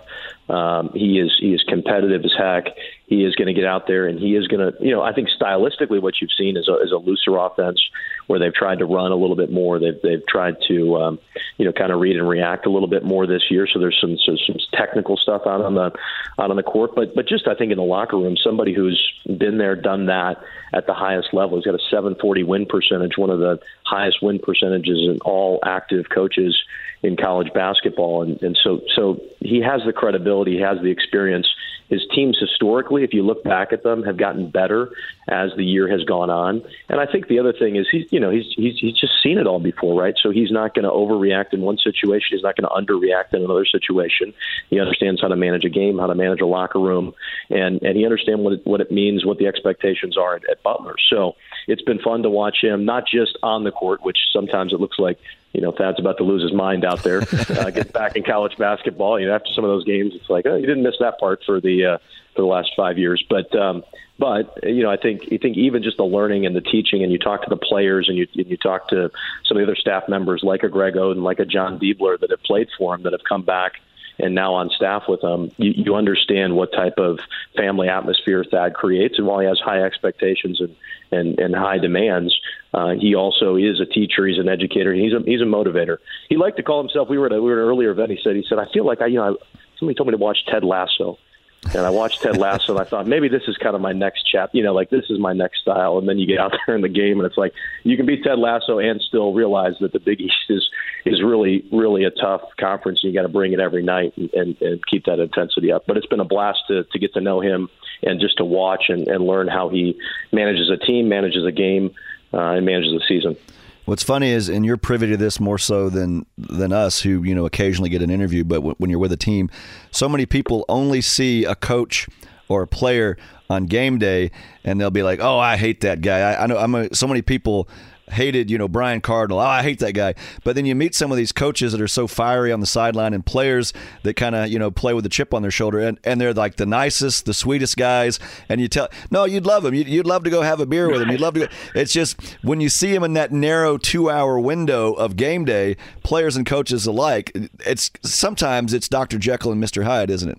Um, 0.50 0.92
he 0.94 1.20
is 1.20 1.32
he 1.40 1.54
is 1.54 1.64
competitive 1.68 2.24
as 2.26 2.34
heck. 2.38 2.76
He 3.08 3.24
is 3.24 3.36
going 3.36 3.48
to 3.48 3.54
get 3.54 3.66
out 3.66 3.88
there 3.88 4.08
and 4.08 4.20
he 4.20 4.36
is 4.36 4.48
going 4.48 4.60
to, 4.60 4.84
you 4.84 4.92
know, 4.92 5.02
I 5.02 5.14
think 5.14 5.30
stylistically 5.30 6.02
what 6.02 6.16
you've 6.20 6.32
seen 6.38 6.58
is 6.58 6.68
a, 6.68 6.82
is 6.82 6.92
a 6.92 6.98
looser 6.98 7.38
offense 7.38 7.80
where 8.28 8.40
they've 8.40 8.54
tried 8.54 8.80
to 8.80 8.86
run 8.86 9.12
a 9.12 9.16
little 9.16 9.36
bit 9.36 9.52
more. 9.52 9.80
They've 9.80 10.00
they've 10.02 10.26
tried 10.28 10.58
to, 10.68 10.98
um, 10.98 11.20
you 11.58 11.66
know, 11.66 11.72
kind 11.72 11.92
of 11.92 12.00
read 12.00 12.18
and 12.18 12.28
react 12.28 12.66
a 12.66 12.70
little 12.70 12.88
bit 12.88 13.04
more 13.04 13.26
this 13.26 13.44
year. 13.50 13.68
So 13.72 13.80
there's 13.80 13.98
some 14.02 14.18
so 14.18 14.36
some 14.48 14.58
technical 14.74 15.16
stuff 15.16 15.44
out 15.46 15.62
on 15.62 15.76
the 15.76 15.92
out 16.40 16.50
on 16.50 16.56
the 16.56 16.64
court, 16.64 16.92
but 16.96 17.16
but 17.16 17.28
just 17.28 17.48
I 17.48 17.56
think 17.56 17.72
in 17.72 17.78
the 17.78 17.84
locker 17.84 18.18
room, 18.18 18.36
somebody 18.36 18.74
who's 18.74 19.02
been 19.26 19.58
there, 19.58 19.76
done 19.76 20.08
that 20.08 20.42
at 20.74 20.88
the 20.88 20.94
highest 20.94 21.34
level. 21.34 21.58
He's 21.58 21.66
got 21.66 21.76
a 21.76 21.84
740 21.90 22.44
win 22.44 22.66
percentage, 22.66 23.18
one 23.18 23.30
of 23.30 23.40
the 23.40 23.60
highest 23.84 24.22
win 24.22 24.40
percentages 24.40 25.00
in 25.08 25.20
all 25.24 25.60
active 25.64 26.10
coaches 26.10 26.58
in 27.04 27.18
college 27.18 27.52
basketball, 27.54 28.24
and, 28.24 28.42
and 28.42 28.58
so 28.64 28.82
so 28.96 29.22
he 29.46 29.62
has 29.62 29.82
the 29.86 29.94
credibility, 29.94 30.54
he 30.54 30.62
has 30.62 30.80
the 30.82 30.90
experience. 30.90 31.48
His 31.90 32.02
teams 32.16 32.38
historically, 32.40 33.04
if 33.04 33.14
you 33.14 33.24
look 33.24 33.44
back 33.44 33.72
at 33.72 33.84
them, 33.84 34.04
have 34.04 34.18
gotten 34.18 34.50
better 34.50 34.92
as 35.28 35.52
the 35.56 35.64
year 35.64 35.88
has 35.90 36.04
gone 36.06 36.30
on. 36.30 36.64
And 36.90 37.00
I 37.00 37.06
think 37.06 37.28
the 37.28 37.40
other 37.40 37.54
thing 37.54 37.76
is 37.76 37.88
he's 37.92 38.12
you 38.12 38.20
know 38.20 38.32
he's 38.32 38.46
he's 38.56 38.80
he's 38.80 38.98
just 38.98 39.14
seen 39.22 39.38
it 39.38 39.46
all 39.46 39.60
before, 39.60 40.02
right? 40.02 40.16
So 40.22 40.32
he's 40.32 40.50
not 40.50 40.74
going 40.74 40.86
to 40.86 40.92
overreact 40.92 41.54
in 41.54 41.62
one 41.62 41.78
situation. 41.78 42.30
He's 42.32 42.44
not 42.44 42.56
going 42.56 42.68
to 42.68 42.94
underreact 42.94 43.34
in 43.34 43.44
another 43.44 43.66
situation. 43.66 44.34
He 44.70 44.80
understands 44.80 45.22
how 45.22 45.28
to 45.28 45.36
manage 45.36 45.66
a 45.66 45.70
game, 45.70 46.00
how 46.00 46.08
to 46.08 46.16
manage 46.16 46.42
a 46.42 46.48
locker 46.48 46.80
room, 46.80 47.14
and 47.50 47.82
and 47.84 47.98
he 47.98 48.06
understands 48.06 48.42
what 48.42 48.54
it, 48.54 48.66
what 48.66 48.82
it 48.82 48.92
means, 48.92 49.26
what 49.26 49.38
the 49.38 49.48
expectations 49.48 50.18
are 50.18 50.36
at, 50.36 50.50
at 50.50 50.64
Butler. 50.64 50.96
So 51.10 51.36
it's 51.68 51.84
been 51.84 52.00
fun 52.00 52.24
to 52.24 52.30
watch 52.30 52.58
him, 52.62 52.86
not 52.86 53.04
just 53.08 53.38
on 53.44 53.66
the 53.66 53.72
court, 53.72 54.04
which 54.04 54.18
sometimes 54.32 54.74
it 54.74 54.80
looks 54.80 54.98
like 54.98 55.20
you 55.54 55.62
know 55.62 55.72
Thad's 55.72 56.00
about 56.00 56.18
to 56.18 56.24
lose 56.24 56.42
his 56.42 56.54
mind 56.54 56.84
out 56.84 57.04
there. 57.04 57.22
uh, 57.50 57.70
gets 57.70 57.92
back 57.92 58.16
in 58.16 58.24
college 58.24 58.58
basketball. 58.58 59.20
You 59.20 59.28
know, 59.28 59.36
after 59.36 59.52
some 59.54 59.64
of 59.64 59.70
those 59.70 59.86
games, 59.86 60.14
it's 60.16 60.30
like, 60.30 60.46
oh, 60.46 60.56
you 60.56 60.66
didn't 60.66 60.84
miss 60.84 60.96
that 61.00 61.20
part 61.20 61.42
for 61.46 61.62
the 61.62 61.86
uh, 61.86 61.98
for 62.36 62.42
the 62.42 62.48
last 62.48 62.72
five 62.76 62.98
years. 62.98 63.24
But 63.30 63.56
um, 63.56 63.84
but 64.20 64.60
you 64.64 64.84
know, 64.84 64.90
I 64.90 64.98
think 64.98 65.32
you 65.32 65.38
think 65.38 65.58
even 65.58 65.84
just 65.84 65.98
the 65.98 66.04
learning 66.04 66.46
and 66.46 66.56
the 66.56 66.62
teaching, 66.62 67.04
and 67.04 67.12
you 67.12 67.20
talk 67.20 67.44
to 67.44 67.50
the 67.50 67.58
players, 67.58 68.10
and 68.10 68.18
you 68.18 68.28
and 68.36 68.48
you 68.48 68.58
talk 68.58 68.90
to 68.90 69.12
some 69.46 69.58
of 69.58 69.62
the 69.62 69.72
other 69.72 69.76
staff 69.76 70.10
members, 70.10 70.42
like 70.44 70.64
a 70.64 70.70
Greg 70.70 70.96
Oden, 70.96 71.24
like 71.24 71.40
a 71.40 71.46
Jon 71.46 71.80
Diebler, 71.80 72.20
that 72.20 72.32
have 72.32 72.44
played 72.44 72.68
for 72.78 72.96
him, 72.96 73.04
that 73.04 73.14
have 73.14 73.24
come 73.28 73.44
back 73.44 73.74
and 74.20 74.36
now 74.36 74.54
on 74.54 74.70
staff 74.70 75.04
with 75.08 75.24
him, 75.24 75.52
you, 75.58 75.74
you 75.76 75.96
understand 75.96 76.56
what 76.56 76.72
type 76.72 76.98
of 76.98 77.20
family 77.56 77.90
atmosphere 77.90 78.44
Thad 78.44 78.74
creates. 78.74 79.18
And 79.18 79.28
while 79.28 79.40
he 79.40 79.48
has 79.48 79.60
high 79.60 79.82
expectations 79.82 80.62
and 80.62 80.76
and, 81.12 81.38
and 81.38 81.56
high 81.56 81.78
demands, 81.78 82.36
uh, 82.74 82.94
he 83.00 83.14
also 83.14 83.56
is 83.56 83.80
a 83.80 83.86
teacher. 83.86 84.26
He's 84.26 84.40
an 84.40 84.50
educator. 84.50 84.94
He's 84.94 85.14
a 85.14 85.20
he's 85.24 85.42
a 85.42 85.46
motivator. 85.46 85.98
He 86.30 86.38
liked 86.38 86.58
to 86.58 86.64
call 86.64 86.82
himself. 86.82 87.08
We 87.08 87.18
were 87.18 87.28
at 87.28 87.34
a, 87.34 87.42
we 87.42 87.52
were 87.52 87.60
at 87.60 87.64
an 87.64 87.70
earlier 87.70 87.92
event. 87.92 88.12
He 88.12 88.20
said 88.24 88.36
he 88.36 88.46
said 88.48 88.58
I 88.58 88.66
feel 88.74 88.86
like 88.86 89.02
I 89.02 89.08
you 89.08 89.18
know 89.18 89.36
I, 89.36 89.58
somebody 89.78 89.96
told 89.96 90.08
me 90.08 90.12
to 90.12 90.18
watch 90.18 90.40
Ted 90.50 90.64
Lasso 90.64 91.20
and 91.66 91.86
I 91.86 91.90
watched 91.90 92.22
Ted 92.22 92.38
Lasso, 92.38 92.74
and 92.74 92.82
I 92.82 92.84
thought 92.84 93.08
maybe 93.08 93.28
this 93.28 93.44
is 93.48 93.58
kind 93.58 93.76
of 93.76 93.82
my 93.82 93.94
next 93.94 94.24
chap. 94.24 94.50
You 94.54 94.64
know, 94.64 94.74
like 94.74 94.90
this 94.90 95.06
is 95.10 95.20
my 95.20 95.34
next 95.34 95.62
style. 95.62 95.98
And 95.98 96.08
then 96.08 96.20
you 96.20 96.28
get 96.28 96.40
out 96.40 96.54
there 96.66 96.76
in 96.76 96.82
the 96.82 96.90
game, 96.90 97.20
and 97.20 97.26
it's 97.26 97.38
like 97.38 97.54
you 97.84 97.96
can 97.98 98.06
be 98.06 98.22
Ted 98.22 98.38
Lasso 98.38 98.80
and 98.80 99.02
still 99.02 99.34
realize 99.34 99.74
that 99.80 99.94
the 99.94 100.00
Big 100.00 100.22
East 100.22 100.36
is 100.50 100.68
is 101.06 101.24
really 101.24 101.66
really 101.72 102.04
a 102.04 102.12
tough 102.12 102.42
conference. 102.60 103.04
And 103.04 103.14
you 103.14 103.20
got 103.20 103.26
to 103.26 103.34
bring 103.34 103.54
it 103.54 103.60
every 103.60 103.84
night 103.84 104.14
and, 104.18 104.34
and, 104.34 104.62
and 104.62 104.86
keep 104.88 105.06
that 105.06 105.20
intensity 105.20 105.72
up. 105.72 105.86
But 105.88 105.98
it's 105.98 106.08
been 106.08 106.20
a 106.20 106.26
blast 106.26 106.60
to 106.68 106.84
to 106.84 107.00
get 107.00 107.14
to 107.14 107.22
know 107.22 107.40
him 107.40 107.70
and 108.04 108.20
just 108.20 108.38
to 108.38 108.46
watch 108.46 108.86
and, 108.90 109.08
and 109.08 109.26
learn 109.26 109.48
how 109.48 109.70
he 109.70 109.98
manages 110.32 110.70
a 110.70 110.78
team, 110.78 111.08
manages 111.08 111.46
a 111.46 111.52
game, 111.52 111.94
uh, 112.34 112.52
and 112.52 112.66
manages 112.66 112.94
a 112.94 113.06
season. 113.08 113.38
What's 113.86 114.04
funny 114.04 114.30
is, 114.30 114.48
and 114.48 114.66
you're 114.66 114.78
privy 114.78 115.08
to 115.08 115.18
this 115.18 115.40
more 115.40 115.58
so 115.58 115.90
than 115.90 116.26
than 116.38 116.72
us, 116.72 117.02
who 117.02 117.24
you 117.24 117.36
know 117.36 117.46
occasionally 117.46 117.90
get 117.90 118.02
an 118.02 118.10
interview. 118.10 118.44
But 118.44 118.56
w- 118.56 118.76
when 118.78 118.90
you're 118.90 119.00
with 119.00 119.12
a 119.12 119.18
team, 119.18 119.50
so 119.92 120.08
many 120.08 120.26
people 120.26 120.64
only 120.70 121.02
see 121.02 121.44
a 121.44 121.56
coach 121.56 122.08
or 122.48 122.62
a 122.62 122.68
player 122.68 123.18
on 123.50 123.66
game 123.66 123.98
day, 124.00 124.32
and 124.64 124.80
they'll 124.80 124.90
be 124.90 125.04
like, 125.04 125.20
"Oh, 125.20 125.38
I 125.38 125.58
hate 125.58 125.82
that 125.82 126.02
guy." 126.02 126.20
I, 126.20 126.44
I 126.44 126.48
know 126.48 126.58
I'm 126.58 126.74
a, 126.76 126.96
so 126.96 127.08
many 127.08 127.22
people 127.22 127.68
hated, 128.10 128.50
you 128.52 128.58
know, 128.58 128.68
Brian 128.68 129.02
Cardinal. 129.02 129.40
Oh, 129.40 129.44
I 129.44 129.64
hate 129.64 129.80
that 129.80 129.94
guy. 129.94 130.14
But 130.44 130.56
then 130.56 130.66
you 130.66 130.76
meet 130.76 130.96
some 130.96 131.12
of 131.12 131.18
these 131.18 131.32
coaches 131.32 131.72
that 131.72 131.82
are 131.82 131.88
so 131.88 132.08
fiery 132.08 132.52
on 132.52 132.60
the 132.60 132.66
sideline 132.66 133.14
and 133.14 133.26
players 133.26 133.74
that 134.04 134.16
kind 134.16 134.36
of, 134.36 134.50
you 134.50 134.60
know, 134.60 134.72
play 134.72 134.94
with 134.94 135.06
a 135.06 135.10
chip 135.10 135.34
on 135.34 135.42
their 135.42 135.52
shoulder 135.52 135.80
and, 135.80 136.00
and 136.04 136.20
they're 136.20 136.34
like 136.34 136.56
the 136.56 136.66
nicest, 136.66 137.26
the 137.26 137.34
sweetest 137.34 137.78
guys. 137.78 138.20
And 138.50 138.60
you 138.62 138.68
tell, 138.68 138.90
no, 139.12 139.26
you'd 139.26 139.46
love 139.46 139.64
them. 139.64 139.74
You'd, 139.74 139.88
you'd 139.88 140.08
love 140.08 140.24
to 140.24 140.30
go 140.30 140.42
have 140.42 140.60
a 140.60 140.66
beer 140.66 140.90
with 140.90 141.00
them. 141.00 141.12
You'd 141.12 141.22
love 141.22 141.34
to 141.36 141.42
go. 141.42 141.48
It's 141.76 141.94
just 141.94 142.20
when 142.42 142.62
you 142.62 142.70
see 142.70 142.92
them 142.92 143.04
in 143.04 143.14
that 143.14 143.32
narrow 143.32 143.78
two 143.78 144.10
hour 144.10 144.40
window 144.40 144.94
of 144.94 145.16
game 145.16 145.46
day, 145.46 145.78
players 146.04 146.36
and 146.36 146.46
coaches 146.46 146.86
alike, 146.86 147.32
it's 147.66 147.92
sometimes 148.02 148.74
it's 148.74 148.88
Dr. 148.88 149.18
Jekyll 149.18 149.52
and 149.52 149.64
Mr. 149.64 149.84
Hyde, 149.84 150.10
isn't 150.10 150.30
it? 150.30 150.38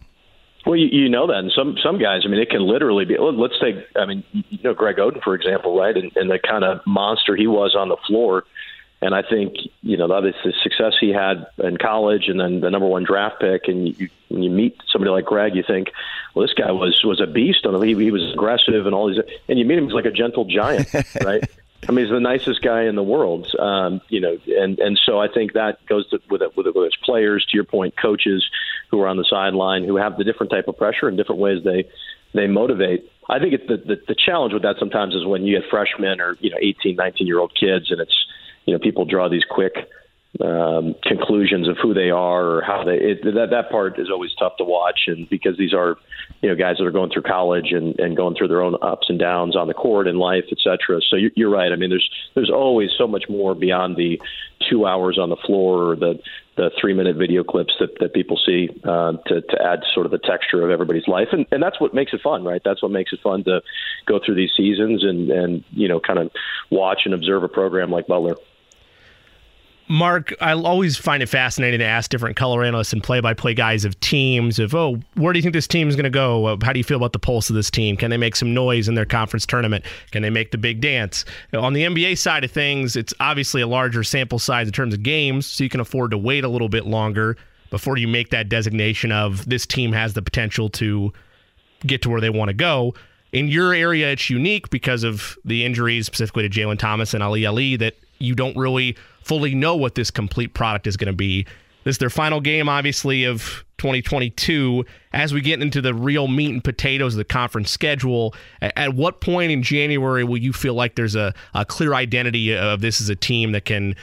Well, 0.66 0.76
you, 0.76 0.86
you 0.86 1.08
know 1.08 1.26
that, 1.26 1.36
and 1.36 1.52
some 1.52 1.76
some 1.82 1.98
guys. 1.98 2.22
I 2.24 2.28
mean, 2.28 2.40
it 2.40 2.48
can 2.48 2.62
literally 2.62 3.04
be. 3.04 3.18
Let's 3.18 3.58
take. 3.60 3.76
I 3.96 4.06
mean, 4.06 4.24
you 4.32 4.58
know, 4.64 4.72
Greg 4.72 4.96
Oden, 4.96 5.22
for 5.22 5.34
example, 5.34 5.78
right, 5.78 5.96
and, 5.96 6.10
and 6.16 6.30
the 6.30 6.38
kind 6.38 6.64
of 6.64 6.80
monster 6.86 7.36
he 7.36 7.46
was 7.46 7.74
on 7.74 7.88
the 7.88 7.98
floor. 8.06 8.44
And 9.02 9.14
I 9.14 9.20
think 9.20 9.54
you 9.82 9.98
know 9.98 10.08
that 10.08 10.26
is 10.26 10.34
the 10.42 10.54
success 10.62 10.94
he 10.98 11.10
had 11.10 11.46
in 11.58 11.76
college, 11.76 12.28
and 12.28 12.40
then 12.40 12.60
the 12.60 12.70
number 12.70 12.86
one 12.86 13.04
draft 13.04 13.40
pick. 13.40 13.68
And 13.68 13.88
you, 13.98 14.08
when 14.28 14.42
you 14.42 14.48
meet 14.48 14.78
somebody 14.90 15.10
like 15.10 15.26
Greg, 15.26 15.54
you 15.54 15.62
think, 15.66 15.88
well, 16.34 16.46
this 16.46 16.54
guy 16.54 16.72
was 16.72 16.98
was 17.04 17.20
a 17.20 17.26
beast. 17.26 17.66
On 17.66 17.74
the, 17.74 17.80
he, 17.80 17.94
he 17.94 18.10
was 18.10 18.32
aggressive 18.32 18.86
and 18.86 18.94
all 18.94 19.08
these. 19.08 19.22
And 19.48 19.58
you 19.58 19.66
meet 19.66 19.76
him, 19.76 19.84
he's 19.84 19.92
like 19.92 20.06
a 20.06 20.10
gentle 20.10 20.46
giant, 20.46 20.88
right? 21.24 21.44
I 21.86 21.92
mean, 21.92 22.06
he's 22.06 22.12
the 22.12 22.20
nicest 22.20 22.62
guy 22.62 22.84
in 22.84 22.94
the 22.94 23.02
world, 23.02 23.54
um, 23.58 24.00
you 24.08 24.20
know, 24.20 24.38
and 24.46 24.78
and 24.78 24.98
so 25.04 25.18
I 25.20 25.28
think 25.28 25.52
that 25.52 25.84
goes 25.84 26.08
to, 26.08 26.20
with 26.30 26.40
it, 26.40 26.56
with 26.56 26.66
it, 26.66 26.74
with 26.74 26.86
his 26.86 26.96
players. 27.04 27.44
To 27.50 27.56
your 27.56 27.64
point, 27.64 27.94
coaches 28.00 28.48
who 28.90 29.00
are 29.00 29.08
on 29.08 29.16
the 29.16 29.26
sideline 29.28 29.84
who 29.84 29.96
have 29.96 30.16
the 30.16 30.24
different 30.24 30.50
type 30.50 30.68
of 30.68 30.76
pressure 30.76 31.08
and 31.08 31.16
different 31.16 31.40
ways 31.40 31.62
they 31.64 31.88
they 32.34 32.46
motivate. 32.46 33.10
I 33.28 33.38
think 33.38 33.54
it's 33.54 33.66
the, 33.68 33.76
the 33.76 34.00
the 34.08 34.14
challenge 34.14 34.52
with 34.52 34.62
that 34.62 34.76
sometimes 34.78 35.14
is 35.14 35.24
when 35.24 35.44
you 35.44 35.58
get 35.58 35.68
freshmen 35.70 36.20
or 36.20 36.36
you 36.40 36.50
know 36.50 36.58
18, 36.60 36.96
19 36.96 37.26
year 37.26 37.38
old 37.38 37.52
kids, 37.58 37.90
and 37.90 38.00
it's 38.00 38.26
you 38.66 38.72
know 38.72 38.78
people 38.78 39.04
draw 39.04 39.28
these 39.28 39.44
quick 39.48 39.88
um, 40.40 40.96
conclusions 41.02 41.68
of 41.68 41.76
who 41.80 41.94
they 41.94 42.10
are 42.10 42.44
or 42.44 42.62
how 42.62 42.82
they 42.82 42.96
it, 42.96 43.22
that 43.22 43.50
that 43.50 43.70
part 43.70 44.00
is 44.00 44.10
always 44.10 44.32
tough 44.34 44.56
to 44.56 44.64
watch 44.64 45.02
and 45.06 45.28
because 45.28 45.56
these 45.56 45.72
are 45.72 45.96
you 46.42 46.48
know 46.48 46.56
guys 46.56 46.78
that 46.78 46.84
are 46.84 46.90
going 46.90 47.10
through 47.10 47.22
college 47.22 47.70
and, 47.70 47.98
and 48.00 48.16
going 48.16 48.34
through 48.34 48.48
their 48.48 48.60
own 48.60 48.76
ups 48.82 49.06
and 49.08 49.20
downs 49.20 49.54
on 49.54 49.68
the 49.68 49.74
court 49.74 50.08
in 50.08 50.18
life 50.18 50.44
etc 50.50 51.00
so 51.08 51.14
you're, 51.14 51.30
you're 51.36 51.50
right 51.50 51.70
I 51.70 51.76
mean 51.76 51.90
there's 51.90 52.10
there's 52.34 52.50
always 52.50 52.90
so 52.98 53.06
much 53.06 53.28
more 53.28 53.54
beyond 53.54 53.94
the 53.94 54.20
two 54.68 54.86
hours 54.86 55.18
on 55.20 55.30
the 55.30 55.36
floor 55.36 55.90
or 55.90 55.96
the 55.96 56.18
the 56.56 56.70
three 56.80 56.94
minute 56.94 57.16
video 57.16 57.42
clips 57.42 57.74
that, 57.80 57.90
that 58.00 58.14
people 58.14 58.38
see 58.44 58.68
uh, 58.84 59.12
to, 59.26 59.40
to 59.40 59.62
add 59.62 59.80
sort 59.92 60.06
of 60.06 60.12
the 60.12 60.18
texture 60.18 60.62
of 60.62 60.70
everybody's 60.70 61.08
life 61.08 61.28
and, 61.32 61.46
and 61.50 61.62
that's 61.62 61.80
what 61.80 61.94
makes 61.94 62.12
it 62.12 62.20
fun 62.22 62.44
right 62.44 62.62
that's 62.64 62.82
what 62.82 62.90
makes 62.90 63.12
it 63.12 63.20
fun 63.22 63.44
to 63.44 63.60
go 64.06 64.20
through 64.24 64.34
these 64.34 64.50
seasons 64.56 65.02
and 65.04 65.30
and 65.30 65.64
you 65.70 65.88
know 65.88 66.00
kind 66.00 66.18
of 66.18 66.30
watch 66.70 67.02
and 67.04 67.14
observe 67.14 67.42
a 67.42 67.48
program 67.48 67.90
like 67.90 68.06
Butler. 68.06 68.36
Mark, 69.86 70.32
I 70.40 70.52
always 70.52 70.96
find 70.96 71.22
it 71.22 71.28
fascinating 71.28 71.80
to 71.80 71.84
ask 71.84 72.10
different 72.10 72.36
color 72.36 72.64
analysts 72.64 72.94
and 72.94 73.02
play-by-play 73.02 73.52
guys 73.52 73.84
of 73.84 73.98
teams 74.00 74.58
of, 74.58 74.74
oh, 74.74 74.98
where 75.14 75.32
do 75.32 75.38
you 75.38 75.42
think 75.42 75.52
this 75.52 75.66
team 75.66 75.88
is 75.88 75.94
going 75.94 76.04
to 76.04 76.10
go? 76.10 76.46
Uh, 76.46 76.56
how 76.62 76.72
do 76.72 76.80
you 76.80 76.84
feel 76.84 76.96
about 76.96 77.12
the 77.12 77.18
pulse 77.18 77.50
of 77.50 77.56
this 77.56 77.70
team? 77.70 77.96
Can 77.96 78.10
they 78.10 78.16
make 78.16 78.34
some 78.34 78.54
noise 78.54 78.88
in 78.88 78.94
their 78.94 79.04
conference 79.04 79.44
tournament? 79.44 79.84
Can 80.10 80.22
they 80.22 80.30
make 80.30 80.52
the 80.52 80.58
big 80.58 80.80
dance? 80.80 81.26
On 81.52 81.74
the 81.74 81.82
NBA 81.82 82.16
side 82.16 82.44
of 82.44 82.50
things, 82.50 82.96
it's 82.96 83.12
obviously 83.20 83.60
a 83.60 83.66
larger 83.66 84.02
sample 84.02 84.38
size 84.38 84.66
in 84.66 84.72
terms 84.72 84.94
of 84.94 85.02
games, 85.02 85.44
so 85.44 85.62
you 85.62 85.70
can 85.70 85.80
afford 85.80 86.12
to 86.12 86.18
wait 86.18 86.44
a 86.44 86.48
little 86.48 86.70
bit 86.70 86.86
longer 86.86 87.36
before 87.70 87.98
you 87.98 88.08
make 88.08 88.30
that 88.30 88.48
designation 88.48 89.12
of 89.12 89.46
this 89.46 89.66
team 89.66 89.92
has 89.92 90.14
the 90.14 90.22
potential 90.22 90.70
to 90.70 91.12
get 91.86 92.00
to 92.02 92.08
where 92.08 92.22
they 92.22 92.30
want 92.30 92.48
to 92.48 92.54
go. 92.54 92.94
In 93.32 93.48
your 93.48 93.74
area, 93.74 94.12
it's 94.12 94.30
unique 94.30 94.70
because 94.70 95.02
of 95.02 95.36
the 95.44 95.64
injuries, 95.64 96.06
specifically 96.06 96.48
to 96.48 96.60
Jalen 96.60 96.78
Thomas 96.78 97.12
and 97.12 97.22
Ali 97.22 97.44
Ali, 97.44 97.76
that 97.76 97.96
you 98.24 98.34
don't 98.34 98.56
really 98.56 98.96
fully 99.22 99.54
know 99.54 99.76
what 99.76 99.94
this 99.94 100.10
complete 100.10 100.54
product 100.54 100.86
is 100.86 100.96
going 100.96 101.12
to 101.12 101.16
be. 101.16 101.44
This 101.84 101.94
is 101.94 101.98
their 101.98 102.10
final 102.10 102.40
game, 102.40 102.68
obviously, 102.68 103.24
of 103.24 103.64
2022. 103.78 104.84
As 105.12 105.34
we 105.34 105.40
get 105.40 105.60
into 105.60 105.82
the 105.82 105.92
real 105.92 106.28
meat 106.28 106.50
and 106.50 106.64
potatoes 106.64 107.14
of 107.14 107.18
the 107.18 107.24
conference 107.24 107.70
schedule, 107.70 108.34
at 108.62 108.94
what 108.94 109.20
point 109.20 109.52
in 109.52 109.62
January 109.62 110.24
will 110.24 110.38
you 110.38 110.52
feel 110.52 110.74
like 110.74 110.94
there's 110.94 111.14
a, 111.14 111.34
a 111.52 111.64
clear 111.64 111.94
identity 111.94 112.56
of 112.56 112.80
this 112.80 113.00
as 113.00 113.10
a 113.10 113.16
team 113.16 113.52
that 113.52 113.66
can 113.66 113.94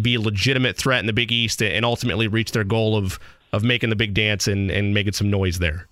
be 0.00 0.14
a 0.14 0.20
legitimate 0.20 0.76
threat 0.76 1.00
in 1.00 1.06
the 1.06 1.12
Big 1.12 1.32
East 1.32 1.62
and 1.62 1.84
ultimately 1.84 2.28
reach 2.28 2.52
their 2.52 2.64
goal 2.64 2.96
of 2.96 3.18
of 3.52 3.64
making 3.64 3.90
the 3.90 3.96
big 3.96 4.14
dance 4.14 4.46
and, 4.46 4.70
and 4.70 4.94
making 4.94 5.12
some 5.12 5.30
noise 5.30 5.58
there? 5.58 5.86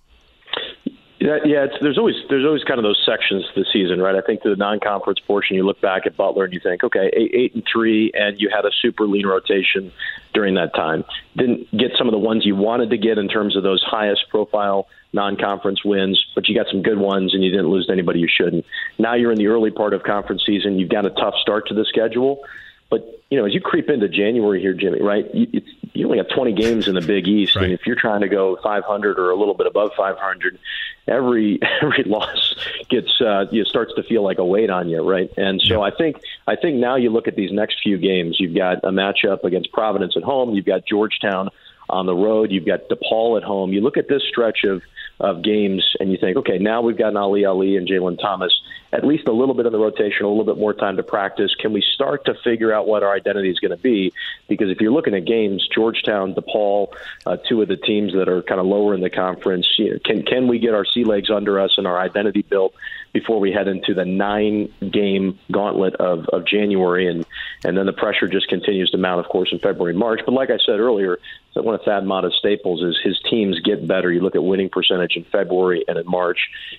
Yeah, 1.28 1.38
yeah. 1.44 1.66
There's 1.82 1.98
always 1.98 2.14
there's 2.30 2.46
always 2.46 2.64
kind 2.64 2.78
of 2.78 2.84
those 2.84 3.02
sections 3.04 3.44
to 3.52 3.60
the 3.60 3.66
season, 3.70 4.00
right? 4.00 4.14
I 4.14 4.22
think 4.22 4.40
to 4.44 4.48
the 4.48 4.56
non-conference 4.56 5.18
portion, 5.26 5.56
you 5.56 5.62
look 5.62 5.78
back 5.78 6.06
at 6.06 6.16
Butler 6.16 6.44
and 6.44 6.54
you 6.54 6.60
think, 6.60 6.82
okay, 6.82 7.10
eight, 7.12 7.30
eight 7.34 7.54
and 7.54 7.62
three, 7.70 8.10
and 8.14 8.40
you 8.40 8.48
had 8.48 8.64
a 8.64 8.70
super 8.80 9.06
lean 9.06 9.26
rotation 9.26 9.92
during 10.32 10.54
that 10.54 10.74
time. 10.74 11.04
Didn't 11.36 11.70
get 11.76 11.90
some 11.98 12.06
of 12.06 12.12
the 12.12 12.18
ones 12.18 12.46
you 12.46 12.56
wanted 12.56 12.88
to 12.88 12.96
get 12.96 13.18
in 13.18 13.28
terms 13.28 13.56
of 13.58 13.62
those 13.62 13.84
highest 13.86 14.22
profile 14.30 14.88
non-conference 15.12 15.84
wins, 15.84 16.18
but 16.34 16.48
you 16.48 16.54
got 16.54 16.66
some 16.70 16.80
good 16.80 16.98
ones 16.98 17.34
and 17.34 17.44
you 17.44 17.50
didn't 17.50 17.68
lose 17.68 17.90
anybody 17.92 18.20
you 18.20 18.28
shouldn't. 18.34 18.64
Now 18.98 19.14
you're 19.14 19.32
in 19.32 19.38
the 19.38 19.48
early 19.48 19.70
part 19.70 19.92
of 19.92 20.04
conference 20.04 20.44
season. 20.46 20.78
You've 20.78 20.88
got 20.88 21.04
a 21.04 21.10
tough 21.10 21.34
start 21.42 21.68
to 21.68 21.74
the 21.74 21.84
schedule 21.84 22.42
But 22.90 23.04
you 23.30 23.38
know, 23.38 23.44
as 23.44 23.52
you 23.54 23.60
creep 23.60 23.90
into 23.90 24.08
January 24.08 24.60
here, 24.60 24.72
Jimmy, 24.72 25.02
right? 25.02 25.26
You, 25.34 25.46
it's, 25.52 25.66
you 25.94 26.06
only 26.06 26.18
have 26.18 26.28
20 26.28 26.52
games 26.52 26.88
in 26.88 26.94
the 26.94 27.00
Big 27.02 27.26
East, 27.28 27.56
Right. 27.56 27.64
and 27.66 27.72
if 27.74 27.86
you're 27.86 27.96
trying 27.96 28.20
to 28.22 28.28
go 28.28 28.56
500 28.62 29.18
or 29.18 29.30
a 29.30 29.36
little 29.36 29.54
bit 29.54 29.66
above 29.66 29.90
500, 29.96 30.58
every 31.06 31.58
every 31.82 32.04
loss 32.04 32.54
gets 32.88 33.08
uh, 33.20 33.44
you 33.50 33.62
know, 33.62 33.64
starts 33.68 33.92
to 33.96 34.02
feel 34.02 34.22
like 34.22 34.38
a 34.38 34.44
weight 34.44 34.70
on 34.70 34.88
you, 34.88 35.02
right? 35.02 35.30
And 35.36 35.60
so 35.60 35.82
I 35.82 35.90
think 35.90 36.16
I 36.46 36.56
think 36.56 36.76
now 36.76 36.96
you 36.96 37.10
look 37.10 37.28
at 37.28 37.36
these 37.36 37.52
next 37.52 37.78
few 37.82 37.98
games. 37.98 38.38
You've 38.40 38.54
got 38.56 38.78
a 38.84 38.90
matchup 38.90 39.44
against 39.44 39.72
Providence 39.72 40.14
at 40.16 40.22
home. 40.22 40.54
You've 40.54 40.66
got 40.66 40.86
Georgetown 40.86 41.50
on 41.90 42.06
the 42.06 42.14
road. 42.14 42.50
You've 42.50 42.66
got 42.66 42.88
DePaul 42.88 43.36
at 43.38 43.42
home. 43.42 43.72
You 43.72 43.80
look 43.80 43.96
at 43.96 44.08
this 44.08 44.22
stretch 44.28 44.64
of 44.64 44.82
of 45.20 45.42
games 45.42 45.84
and 45.98 46.12
you 46.12 46.18
think, 46.18 46.36
okay, 46.36 46.58
now 46.58 46.80
we've 46.80 46.96
got 46.96 47.16
Ali 47.16 47.44
Ali 47.44 47.76
and 47.76 47.88
Jalen 47.88 48.20
Thomas, 48.20 48.52
at 48.92 49.04
least 49.04 49.26
a 49.26 49.32
little 49.32 49.54
bit 49.54 49.66
in 49.66 49.72
the 49.72 49.78
rotation, 49.78 50.24
a 50.24 50.28
little 50.28 50.44
bit 50.44 50.58
more 50.58 50.72
time 50.72 50.96
to 50.96 51.02
practice. 51.02 51.54
Can 51.56 51.72
we 51.72 51.82
start 51.94 52.24
to 52.26 52.34
figure 52.44 52.72
out 52.72 52.86
what 52.86 53.02
our 53.02 53.12
identity 53.12 53.50
is 53.50 53.58
going 53.58 53.72
to 53.72 53.82
be? 53.82 54.12
Because 54.48 54.70
if 54.70 54.80
you're 54.80 54.92
looking 54.92 55.14
at 55.14 55.24
games, 55.24 55.66
Georgetown, 55.74 56.34
DePaul, 56.34 56.94
uh, 57.26 57.36
two 57.48 57.60
of 57.62 57.68
the 57.68 57.76
teams 57.76 58.12
that 58.14 58.28
are 58.28 58.42
kind 58.42 58.60
of 58.60 58.66
lower 58.66 58.94
in 58.94 59.00
the 59.00 59.10
conference, 59.10 59.66
you 59.76 59.92
know, 59.92 59.98
can 60.04 60.22
can 60.22 60.46
we 60.46 60.58
get 60.58 60.74
our 60.74 60.84
sea 60.84 61.04
legs 61.04 61.30
under 61.30 61.60
us 61.60 61.74
and 61.76 61.86
our 61.86 61.98
identity 61.98 62.42
built 62.42 62.74
before 63.12 63.40
we 63.40 63.52
head 63.52 63.66
into 63.66 63.94
the 63.94 64.04
nine 64.04 64.72
game 64.92 65.38
gauntlet 65.50 65.94
of, 65.96 66.26
of 66.32 66.46
January 66.46 67.08
and 67.08 67.26
and 67.64 67.76
then 67.76 67.86
the 67.86 67.92
pressure 67.92 68.28
just 68.28 68.48
continues 68.48 68.90
to 68.90 68.98
mount, 68.98 69.24
of 69.24 69.30
course, 69.30 69.48
in 69.50 69.58
February 69.58 69.92
and 69.92 69.98
March. 69.98 70.20
But 70.24 70.32
like 70.32 70.50
I 70.50 70.58
said 70.64 70.78
earlier, 70.78 71.18
one 71.64 71.74
of 71.74 71.82
Thad 71.82 72.04
Matta's 72.04 72.34
staples 72.38 72.82
is 72.82 72.98
his 73.02 73.18
teams 73.30 73.60
get 73.60 73.86
better. 73.86 74.12
You 74.12 74.20
look 74.20 74.34
at 74.34 74.42
winning 74.42 74.68
percentage 74.70 75.16
in 75.16 75.24
February 75.24 75.84
and 75.88 75.98
in 75.98 76.06
March, 76.06 76.38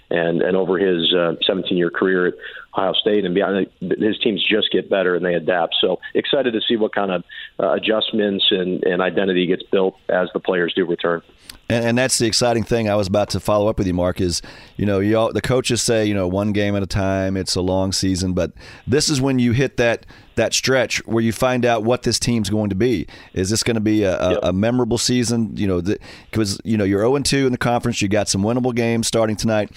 and 0.09 0.41
and 0.41 0.55
over 0.55 0.77
his 0.77 1.13
uh, 1.13 1.35
17 1.45 1.77
year 1.77 1.89
career 1.89 2.27
at 2.27 2.33
Ohio 2.79 2.93
State 2.93 3.25
and 3.25 3.35
beyond, 3.35 3.67
his 3.81 4.17
teams 4.19 4.45
just 4.47 4.71
get 4.71 4.89
better 4.89 5.15
and 5.15 5.25
they 5.25 5.33
adapt. 5.33 5.75
So 5.81 5.99
excited 6.13 6.53
to 6.53 6.61
see 6.67 6.77
what 6.77 6.93
kind 6.93 7.11
of 7.11 7.23
uh, 7.59 7.73
adjustments 7.73 8.45
and, 8.51 8.83
and 8.83 9.01
identity 9.01 9.45
gets 9.47 9.63
built 9.63 9.95
as 10.07 10.29
the 10.33 10.39
players 10.39 10.73
do 10.75 10.85
return. 10.85 11.21
And, 11.69 11.85
and 11.85 11.97
that's 11.97 12.17
the 12.17 12.25
exciting 12.25 12.63
thing. 12.63 12.89
I 12.89 12.95
was 12.95 13.07
about 13.07 13.29
to 13.31 13.39
follow 13.39 13.67
up 13.67 13.77
with 13.77 13.85
you, 13.85 13.93
Mark. 13.93 14.19
Is 14.21 14.41
you 14.77 14.85
know, 14.85 14.99
you 14.99 15.17
all, 15.17 15.31
the 15.31 15.41
coaches 15.41 15.81
say 15.81 16.05
you 16.05 16.13
know 16.13 16.27
one 16.27 16.51
game 16.51 16.75
at 16.75 16.81
a 16.81 16.87
time. 16.87 17.37
It's 17.37 17.55
a 17.55 17.61
long 17.61 17.91
season, 17.91 18.33
but 18.33 18.51
this 18.87 19.09
is 19.09 19.21
when 19.21 19.37
you 19.39 19.51
hit 19.51 19.77
that 19.77 20.05
that 20.35 20.53
stretch 20.53 21.05
where 21.05 21.23
you 21.23 21.31
find 21.33 21.65
out 21.65 21.83
what 21.83 22.03
this 22.03 22.17
team's 22.17 22.49
going 22.49 22.69
to 22.69 22.75
be. 22.75 23.05
Is 23.33 23.49
this 23.49 23.61
going 23.61 23.75
to 23.75 23.81
be 23.81 24.03
a, 24.03 24.17
a, 24.19 24.31
Yep. 24.31 24.39
a 24.43 24.53
memorable 24.53 24.97
season? 24.97 25.55
You 25.57 25.67
know, 25.67 25.81
because 25.81 26.59
you 26.63 26.77
know 26.77 26.85
you're 26.85 27.01
0 27.01 27.19
2 27.19 27.45
in 27.45 27.51
the 27.51 27.57
conference. 27.57 28.01
You 28.01 28.07
got 28.07 28.29
some 28.29 28.41
winnable 28.41 28.73
games 28.73 29.07
starting 29.07 29.35
tonight. 29.35 29.69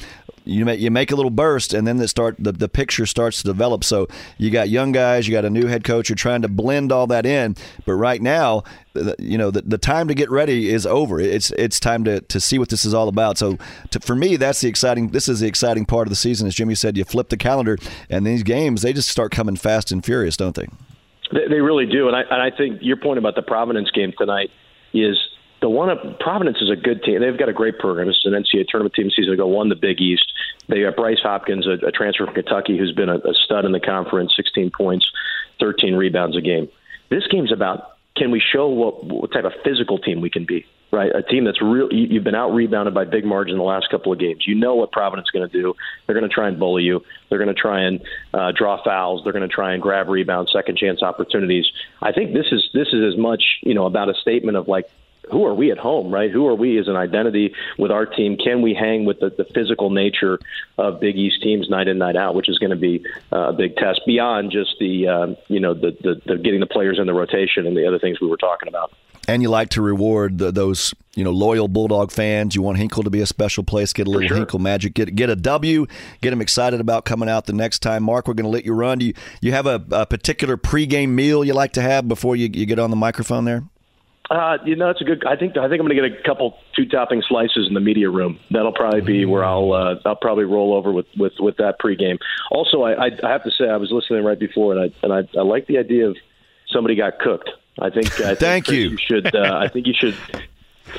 You 0.44 0.64
make 0.64 0.80
you 0.80 0.90
make 0.90 1.12
a 1.12 1.16
little 1.16 1.30
burst, 1.30 1.72
and 1.72 1.86
then 1.86 1.98
the 1.98 2.08
start 2.08 2.36
the, 2.38 2.50
the 2.50 2.68
picture 2.68 3.06
starts 3.06 3.42
to 3.42 3.48
develop. 3.48 3.84
So 3.84 4.08
you 4.38 4.50
got 4.50 4.68
young 4.68 4.90
guys, 4.90 5.28
you 5.28 5.32
got 5.32 5.44
a 5.44 5.50
new 5.50 5.66
head 5.66 5.84
coach. 5.84 6.08
You're 6.08 6.16
trying 6.16 6.42
to 6.42 6.48
blend 6.48 6.90
all 6.90 7.06
that 7.06 7.24
in, 7.24 7.54
but 7.86 7.94
right 7.94 8.20
now, 8.20 8.64
the, 8.92 9.14
you 9.18 9.38
know, 9.38 9.52
the, 9.52 9.62
the 9.62 9.78
time 9.78 10.08
to 10.08 10.14
get 10.14 10.30
ready 10.30 10.70
is 10.70 10.84
over. 10.84 11.20
It's 11.20 11.52
it's 11.52 11.78
time 11.78 12.02
to, 12.04 12.20
to 12.22 12.40
see 12.40 12.58
what 12.58 12.70
this 12.70 12.84
is 12.84 12.92
all 12.92 13.08
about. 13.08 13.38
So 13.38 13.56
to, 13.90 14.00
for 14.00 14.16
me, 14.16 14.36
that's 14.36 14.60
the 14.60 14.68
exciting. 14.68 15.08
This 15.08 15.28
is 15.28 15.40
the 15.40 15.46
exciting 15.46 15.86
part 15.86 16.08
of 16.08 16.10
the 16.10 16.16
season. 16.16 16.48
As 16.48 16.54
Jimmy 16.54 16.74
said, 16.74 16.96
you 16.96 17.04
flip 17.04 17.28
the 17.28 17.36
calendar, 17.36 17.78
and 18.10 18.26
these 18.26 18.42
games 18.42 18.82
they 18.82 18.92
just 18.92 19.08
start 19.08 19.30
coming 19.30 19.56
fast 19.56 19.92
and 19.92 20.04
furious, 20.04 20.36
don't 20.36 20.56
they? 20.56 20.66
They, 21.32 21.48
they 21.48 21.60
really 21.60 21.86
do, 21.86 22.08
and 22.08 22.16
I 22.16 22.22
and 22.22 22.42
I 22.42 22.50
think 22.50 22.78
your 22.82 22.96
point 22.96 23.18
about 23.18 23.36
the 23.36 23.42
Providence 23.42 23.90
game 23.92 24.12
tonight 24.18 24.50
is 24.92 25.16
the 25.62 25.70
one. 25.70 25.88
Of, 25.88 26.18
Providence 26.20 26.58
is 26.60 26.68
a 26.68 26.76
good 26.76 27.02
team. 27.02 27.20
They've 27.20 27.38
got 27.38 27.48
a 27.48 27.52
great 27.54 27.78
program. 27.78 28.08
This 28.08 28.16
is 28.16 28.26
an 28.26 28.32
NCAA 28.34 28.66
tournament 28.68 28.94
team 28.94 29.10
season 29.10 29.32
ago. 29.32 29.46
Won 29.46 29.70
the 29.70 29.76
Big 29.76 30.00
East. 30.00 30.30
They 30.68 30.82
got 30.82 30.96
Bryce 30.96 31.20
Hopkins, 31.22 31.66
a, 31.66 31.86
a 31.86 31.90
transfer 31.92 32.26
from 32.26 32.34
Kentucky, 32.34 32.76
who's 32.76 32.92
been 32.92 33.08
a, 33.08 33.16
a 33.16 33.34
stud 33.44 33.64
in 33.64 33.72
the 33.72 33.80
conference. 33.80 34.34
16 34.36 34.70
points, 34.70 35.06
13 35.60 35.94
rebounds 35.94 36.36
a 36.36 36.40
game. 36.42 36.68
This 37.08 37.26
game's 37.28 37.52
about 37.52 37.92
can 38.16 38.30
we 38.30 38.40
show 38.40 38.68
what, 38.68 39.04
what 39.04 39.32
type 39.32 39.44
of 39.44 39.52
physical 39.64 39.98
team 39.98 40.20
we 40.20 40.28
can 40.28 40.44
be. 40.44 40.66
Right, 40.90 41.10
a 41.14 41.22
team 41.22 41.44
that's 41.46 41.62
real. 41.62 41.90
you- 41.90 42.08
You've 42.10 42.24
been 42.24 42.34
out 42.34 42.50
rebounded 42.50 42.92
by 42.92 43.04
big 43.04 43.24
margin 43.24 43.56
the 43.56 43.62
last 43.62 43.88
couple 43.90 44.12
of 44.12 44.18
games. 44.18 44.46
You 44.46 44.54
know 44.54 44.74
what 44.74 44.92
Providence 44.92 45.28
is 45.28 45.30
going 45.30 45.48
to 45.48 45.62
do. 45.62 45.72
They're 46.04 46.14
going 46.14 46.28
to 46.28 46.34
try 46.34 46.48
and 46.48 46.58
bully 46.58 46.82
you. 46.82 47.02
They're 47.30 47.38
going 47.38 47.48
to 47.54 47.58
try 47.58 47.80
and 47.80 48.02
uh, 48.34 48.52
draw 48.54 48.82
fouls. 48.84 49.22
They're 49.24 49.32
going 49.32 49.48
to 49.48 49.54
try 49.54 49.72
and 49.72 49.82
grab 49.82 50.10
rebounds, 50.10 50.52
second 50.52 50.76
chance 50.76 51.02
opportunities. 51.02 51.64
I 52.02 52.12
think 52.12 52.34
this 52.34 52.44
is 52.52 52.68
this 52.74 52.88
is 52.88 53.14
as 53.14 53.18
much 53.18 53.42
you 53.62 53.72
know 53.72 53.86
about 53.86 54.10
a 54.10 54.14
statement 54.20 54.58
of 54.58 54.68
like 54.68 54.90
who 55.32 55.46
are 55.46 55.54
we 55.54 55.72
at 55.72 55.78
home, 55.78 56.12
right? 56.12 56.30
Who 56.30 56.46
are 56.46 56.54
we 56.54 56.78
as 56.78 56.88
an 56.88 56.96
identity 56.96 57.54
with 57.78 57.90
our 57.90 58.06
team? 58.06 58.36
Can 58.36 58.62
we 58.62 58.74
hang 58.74 59.04
with 59.04 59.18
the, 59.20 59.30
the 59.30 59.44
physical 59.44 59.90
nature 59.90 60.38
of 60.78 61.00
Big 61.00 61.16
East 61.16 61.42
teams 61.42 61.68
night 61.68 61.88
in 61.88 61.98
night 61.98 62.16
out, 62.16 62.34
which 62.34 62.48
is 62.48 62.58
going 62.58 62.70
to 62.70 62.76
be 62.76 63.04
uh, 63.32 63.48
a 63.48 63.52
big 63.52 63.76
test 63.76 64.02
beyond 64.06 64.52
just 64.52 64.76
the 64.78 65.08
um, 65.08 65.36
you 65.48 65.58
know 65.58 65.74
the, 65.74 65.96
the 66.02 66.20
the 66.26 66.36
getting 66.38 66.60
the 66.60 66.66
players 66.66 66.98
in 66.98 67.06
the 67.06 67.14
rotation 67.14 67.66
and 67.66 67.76
the 67.76 67.86
other 67.86 67.98
things 67.98 68.20
we 68.20 68.28
were 68.28 68.36
talking 68.36 68.68
about. 68.68 68.92
And 69.28 69.40
you 69.40 69.50
like 69.50 69.68
to 69.70 69.82
reward 69.82 70.38
the, 70.38 70.50
those 70.50 70.92
you 71.14 71.24
know 71.24 71.30
loyal 71.30 71.68
Bulldog 71.68 72.10
fans. 72.10 72.54
You 72.54 72.62
want 72.62 72.78
Hinkle 72.78 73.02
to 73.04 73.10
be 73.10 73.20
a 73.20 73.26
special 73.26 73.64
place. 73.64 73.92
Get 73.92 74.06
a 74.06 74.10
little 74.10 74.28
sure. 74.28 74.36
Hinkle 74.36 74.58
magic. 74.58 74.94
Get 74.94 75.14
get 75.14 75.30
a 75.30 75.36
W. 75.36 75.86
Get 76.20 76.30
them 76.30 76.42
excited 76.42 76.80
about 76.80 77.04
coming 77.04 77.28
out 77.28 77.46
the 77.46 77.52
next 77.52 77.80
time. 77.80 78.02
Mark, 78.02 78.28
we're 78.28 78.34
going 78.34 78.44
to 78.44 78.50
let 78.50 78.64
you 78.64 78.74
run. 78.74 78.98
Do 78.98 79.06
you 79.06 79.14
you 79.40 79.52
have 79.52 79.66
a, 79.66 79.82
a 79.92 80.06
particular 80.06 80.56
pregame 80.56 81.10
meal 81.10 81.44
you 81.44 81.54
like 81.54 81.72
to 81.72 81.82
have 81.82 82.06
before 82.08 82.36
you, 82.36 82.50
you 82.52 82.66
get 82.66 82.78
on 82.78 82.90
the 82.90 82.96
microphone 82.96 83.44
there? 83.44 83.64
Uh, 84.32 84.56
you 84.64 84.74
know, 84.74 84.88
it's 84.88 85.00
a 85.02 85.04
good. 85.04 85.26
I 85.26 85.36
think 85.36 85.58
I 85.58 85.68
think 85.68 85.78
I'm 85.80 85.86
going 85.86 85.94
to 86.00 86.08
get 86.08 86.18
a 86.18 86.22
couple 86.22 86.56
two 86.74 86.86
topping 86.86 87.22
slices 87.28 87.66
in 87.68 87.74
the 87.74 87.80
media 87.80 88.08
room. 88.08 88.40
That'll 88.50 88.72
probably 88.72 89.02
be 89.02 89.26
where 89.26 89.44
I'll 89.44 89.74
uh, 89.74 89.96
I'll 90.06 90.16
probably 90.16 90.44
roll 90.44 90.72
over 90.72 90.90
with 90.90 91.04
with 91.18 91.34
with 91.38 91.58
that 91.58 91.78
pregame. 91.78 92.16
Also, 92.50 92.80
I 92.80 92.92
I, 92.92 93.10
I 93.22 93.30
have 93.30 93.44
to 93.44 93.50
say 93.50 93.68
I 93.68 93.76
was 93.76 93.92
listening 93.92 94.24
right 94.24 94.38
before, 94.38 94.74
and 94.74 94.80
I 94.80 94.94
and 95.02 95.12
I, 95.12 95.38
I 95.38 95.42
like 95.42 95.66
the 95.66 95.76
idea 95.76 96.08
of 96.08 96.16
somebody 96.68 96.94
got 96.94 97.18
cooked. 97.18 97.50
I 97.78 97.90
think. 97.90 98.06
I 98.20 98.28
think 98.28 98.38
Thank 98.38 98.64
Chris, 98.66 98.78
you. 98.78 98.88
You 98.90 98.96
should. 98.96 99.34
Uh, 99.34 99.54
I 99.54 99.68
think 99.68 99.86
you 99.86 99.94
should 99.94 100.16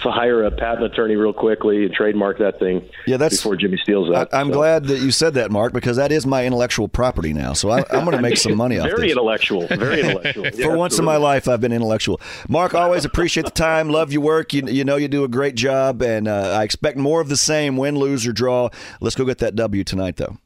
hire 0.01 0.43
a 0.43 0.51
patent 0.51 0.83
attorney 0.83 1.15
real 1.15 1.33
quickly 1.33 1.85
and 1.85 1.93
trademark 1.93 2.37
that 2.39 2.59
thing. 2.59 2.87
Yeah, 3.07 3.17
that's- 3.17 3.37
before 3.37 3.55
Jimmy 3.55 3.77
steals 3.77 4.09
I, 4.09 4.19
that. 4.19 4.29
I'm 4.33 4.47
So, 4.47 4.53
glad 4.53 4.85
that 4.85 4.99
you 4.99 5.11
said 5.11 5.33
that, 5.35 5.51
Mark, 5.51 5.73
because 5.73 5.97
that 5.97 6.11
is 6.11 6.25
my 6.25 6.45
intellectual 6.45 6.87
property 6.87 7.33
now. 7.33 7.53
So 7.53 7.69
I, 7.69 7.79
I'm 7.91 8.05
going 8.05 8.15
to 8.15 8.21
make 8.21 8.37
some 8.37 8.55
money 8.55 8.79
off 8.79 8.85
Very 8.89 9.03
this. 9.03 9.11
intellectual. 9.11 9.67
Very 9.67 10.01
intellectual. 10.01 10.45
Yeah, 10.53 10.65
For 10.67 10.77
once 10.77 10.99
in 10.99 11.05
my 11.05 11.17
life, 11.17 11.47
I've 11.47 11.61
been 11.61 11.71
intellectual. 11.71 12.19
Mark, 12.49 12.73
always 12.73 13.05
appreciate 13.05 13.45
the 13.45 13.51
time. 13.51 13.89
Love 13.89 14.11
your 14.11 14.21
work. 14.21 14.53
You, 14.53 14.67
you 14.67 14.83
know 14.83 14.95
you 14.97 15.07
do 15.07 15.23
a 15.23 15.27
great 15.27 15.55
job, 15.55 16.01
and 16.01 16.27
uh, 16.27 16.57
I 16.59 16.63
expect 16.63 16.97
more 16.97 17.21
of 17.21 17.29
the 17.29 17.37
same 17.37 17.77
win, 17.77 17.95
lose, 17.97 18.25
or 18.27 18.33
draw. 18.33 18.69
Let's 19.01 19.15
go 19.15 19.25
get 19.25 19.37
that 19.39 19.55
W 19.55 19.83
tonight, 19.83 20.17
though. 20.17 20.37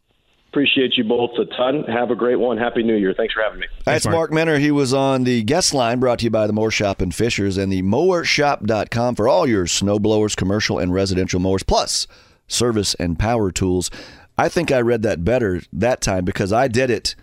Appreciate 0.49 0.97
you 0.97 1.03
both 1.03 1.31
a 1.37 1.45
ton. 1.57 1.83
Have 1.83 2.09
a 2.09 2.15
great 2.15 2.37
one. 2.37 2.57
Happy 2.57 2.81
New 2.81 2.95
Year. 2.95 3.13
Thanks 3.15 3.33
for 3.33 3.43
having 3.43 3.59
me. 3.59 3.67
That's 3.83 4.07
Mark. 4.07 4.31
Minner. 4.31 4.57
He 4.57 4.71
was 4.71 4.93
on 4.93 5.23
the 5.23 5.43
guest 5.43 5.73
line 5.73 5.99
brought 5.99 6.19
to 6.19 6.25
you 6.25 6.29
by 6.29 6.47
the 6.47 6.53
Mower 6.53 6.71
Shop 6.71 7.01
and 7.01 7.13
Fishers 7.13 7.57
and 7.57 7.71
the 7.71 7.81
mowershop.com 7.81 9.15
for 9.15 9.27
all 9.27 9.45
your 9.45 9.67
snow 9.67 9.99
blowers, 9.99 10.35
commercial 10.35 10.79
and 10.79 10.93
residential 10.93 11.39
mowers, 11.39 11.63
plus 11.63 12.07
service 12.47 12.93
and 12.95 13.19
power 13.19 13.51
tools. 13.51 13.91
I 14.37 14.49
think 14.49 14.71
I 14.71 14.79
read 14.81 15.01
that 15.03 15.25
better 15.25 15.61
that 15.73 15.99
time 15.99 16.23
because 16.23 16.53
I 16.53 16.67
did 16.67 16.89
it. 16.89 17.15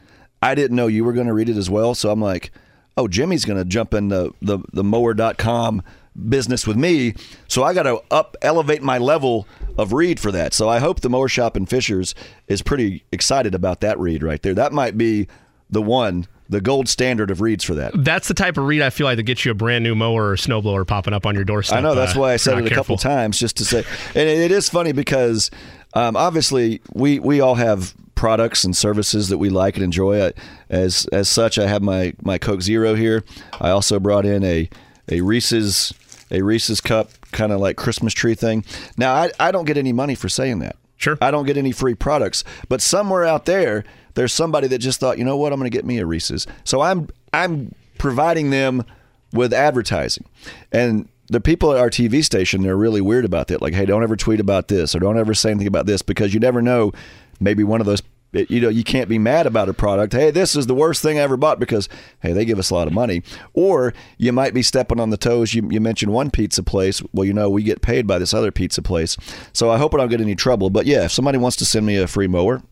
I 0.43 0.55
didn't 0.55 0.77
know 0.77 0.89
you 0.89 1.05
were 1.05 1.13
going 1.15 1.27
to 1.27 1.33
read 1.33 1.49
it 1.49 1.57
as 1.57 1.71
well. 1.71 1.95
So 1.95 2.11
I'm 2.11 2.21
like, 2.21 2.51
oh, 2.97 3.09
Jimmy's 3.09 3.45
going 3.47 3.59
to 3.59 3.65
jump 3.65 3.95
in 3.95 4.09
the, 4.09 4.33
the, 4.43 4.59
the 4.73 4.85
mower.com 4.85 5.83
business 6.29 6.67
with 6.67 6.77
me. 6.77 7.15
So 7.49 7.63
I 7.63 7.75
got 7.75 7.85
to 7.85 8.01
up 8.11 8.37
elevate 8.43 8.83
my 8.83 8.99
level 8.99 9.47
of 9.77 9.93
read 9.93 10.21
for 10.21 10.31
that. 10.33 10.55
So 10.55 10.69
I 10.69 10.79
hope 10.79 11.01
the 11.01 11.11
Mower 11.11 11.29
Shop 11.29 11.57
and 11.57 11.69
Fishers 11.69 12.15
is 12.47 12.63
pretty 12.63 13.05
excited 13.13 13.55
about 13.55 13.81
that 13.81 13.99
read 13.99 14.23
right 14.23 14.41
there. 14.43 14.55
That 14.55 14.73
might 14.73 14.97
be 14.97 15.27
the 15.71 15.83
one, 15.83 16.27
the 16.49 16.61
gold 16.61 16.89
standard 16.89 17.31
of 17.31 17.41
reads 17.41 17.65
for 17.65 17.75
that. 17.75 17.93
That's 17.97 18.29
the 18.29 18.35
type 18.35 18.57
of 18.57 18.65
read 18.65 18.83
I 18.83 18.91
feel 18.91 19.07
like 19.07 19.17
that 19.17 19.25
gets 19.25 19.45
you 19.45 19.51
a 19.51 19.55
brand 19.55 19.83
new 19.83 19.95
mower 19.95 20.31
or 20.31 20.37
snowblower 20.37 20.87
popping 20.87 21.15
up 21.15 21.27
on 21.27 21.35
your 21.35 21.45
doorstep. 21.45 21.79
I 21.79 21.81
know 21.81 21.95
that's 21.95 22.17
uh, 22.17 22.21
why 22.21 22.33
I 22.33 22.37
said 22.37 22.59
it 22.59 22.71
a 22.71 22.75
couple 22.75 22.97
times 22.97 23.39
just 23.39 23.57
to 23.59 23.65
say, 23.65 23.85
and 24.15 24.29
it, 24.29 24.39
it 24.39 24.51
is 24.51 24.69
funny 24.69 24.93
because 24.93 25.51
um, 25.95 26.17
obviously 26.17 26.81
we 26.93 27.19
we 27.19 27.41
all 27.41 27.57
have 27.57 27.95
products 28.15 28.65
and 28.65 28.77
services 28.77 29.29
that 29.29 29.39
we 29.39 29.51
like 29.51 29.75
and 29.75 29.85
enjoy. 29.85 30.27
I, 30.27 30.33
as 30.71 31.07
as 31.13 31.29
such, 31.29 31.59
I 31.59 31.67
have 31.67 31.83
my 31.83 32.15
my 32.23 32.39
Coke 32.39 32.63
Zero 32.63 32.95
here. 32.95 33.25
I 33.61 33.71
also 33.71 33.99
brought 33.99 34.25
in 34.25 34.45
a 34.45 34.69
a 35.11 35.21
Reese's 35.21 35.93
a 36.31 36.43
Reese's 36.43 36.81
cup 36.81 37.11
kind 37.33 37.53
of 37.53 37.61
like 37.61 37.77
Christmas 37.77 38.13
tree 38.13 38.35
thing. 38.35 38.65
Now 38.97 39.15
I 39.15 39.31
I 39.41 39.51
don't 39.51 39.65
get 39.65 39.77
any 39.77 39.93
money 39.93 40.15
for 40.15 40.29
saying 40.29 40.61
that. 40.61 40.77
Sure. 40.97 41.19
I 41.21 41.31
don't 41.31 41.45
get 41.45 41.57
any 41.57 41.73
free 41.73 41.95
products, 41.95 42.45
but 42.69 42.81
somewhere 42.81 43.25
out 43.25 43.47
there, 43.47 43.85
there's 44.15 44.33
somebody 44.33 44.69
that 44.69 44.79
just 44.79 45.01
thought, 45.01 45.19
you 45.19 45.25
know 45.25 45.37
what, 45.37 45.53
I'm 45.53 45.59
going 45.59 45.71
to 45.71 45.77
get 45.77 45.85
me 45.85 45.99
a 45.99 46.07
Reese's. 46.07 46.47
So 46.63 46.81
I'm 46.81 47.09
I'm 47.33 47.75
providing 47.99 48.51
them 48.51 48.85
with 49.33 49.53
advertising, 49.53 50.25
and 50.73 51.09
the 51.29 51.41
people 51.41 51.73
at 51.73 51.79
our 51.79 51.91
TV 51.91 52.25
station 52.25 52.63
they're 52.63 52.77
really 52.77 53.01
weird 53.01 53.25
about 53.25 53.49
that. 53.49 53.61
Like, 53.63 53.75
hey, 53.75 53.87
don't 53.87 54.03
ever 54.03 54.17
tweet 54.17 54.41
about 54.41 54.69
this 54.69 54.95
or 54.95 55.01
don't 55.01 55.19
ever 55.19 55.35
say 55.35 55.51
anything 55.51 55.67
about 55.67 55.87
this 55.87 56.03
because 56.03 56.33
you 56.35 56.41
never 56.41 56.63
know. 56.63 56.93
Maybe 57.41 57.65
one 57.65 57.81
of 57.81 57.87
those. 57.87 58.03
You 58.35 58.61
know, 58.61 58.69
you 58.69 58.85
can't 58.85 59.09
be 59.09 59.19
mad 59.19 59.47
about 59.47 59.69
a 59.69 59.75
product. 59.75 60.13
Hey, 60.13 60.31
this 60.31 60.57
is 60.57 60.67
the 60.67 60.75
worst 60.75 61.03
thing 61.03 61.19
I 61.19 61.23
ever 61.23 61.37
bought 61.37 61.59
because, 61.59 61.89
hey, 62.21 62.33
they 62.33 62.45
give 62.45 62.59
us 62.59 62.71
a 62.71 62.75
lot 62.75 62.87
of 62.87 62.93
money. 62.93 63.23
Or 63.53 63.95
you 64.19 64.33
might 64.33 64.55
be 64.55 64.63
stepping 64.63 65.01
on 65.01 65.11
the 65.11 65.17
toes. 65.17 65.55
You, 65.55 65.69
you 65.71 65.81
mentioned 65.81 66.13
one 66.13 66.31
pizza 66.31 66.63
place. 66.63 67.03
Well, 67.13 67.25
you 67.25 67.33
know, 67.33 67.49
we 67.49 67.63
get 67.63 67.83
paid 67.83 68.07
by 68.07 68.19
this 68.19 68.35
other 68.35 68.51
pizza 68.51 68.83
place. 68.83 69.17
So 69.53 69.71
I 69.71 69.79
hope 69.79 69.95
I 69.95 69.99
don't 69.99 70.09
get 70.09 70.21
any 70.21 70.35
trouble. 70.35 70.71
But 70.71 70.87
yeah, 70.87 71.05
if 71.05 71.13
somebody 71.13 71.39
wants 71.39 71.57
to 71.59 71.65
send 71.65 71.87
me 71.87 71.97
a 71.97 72.07
free 72.07 72.29
mower, 72.29 72.63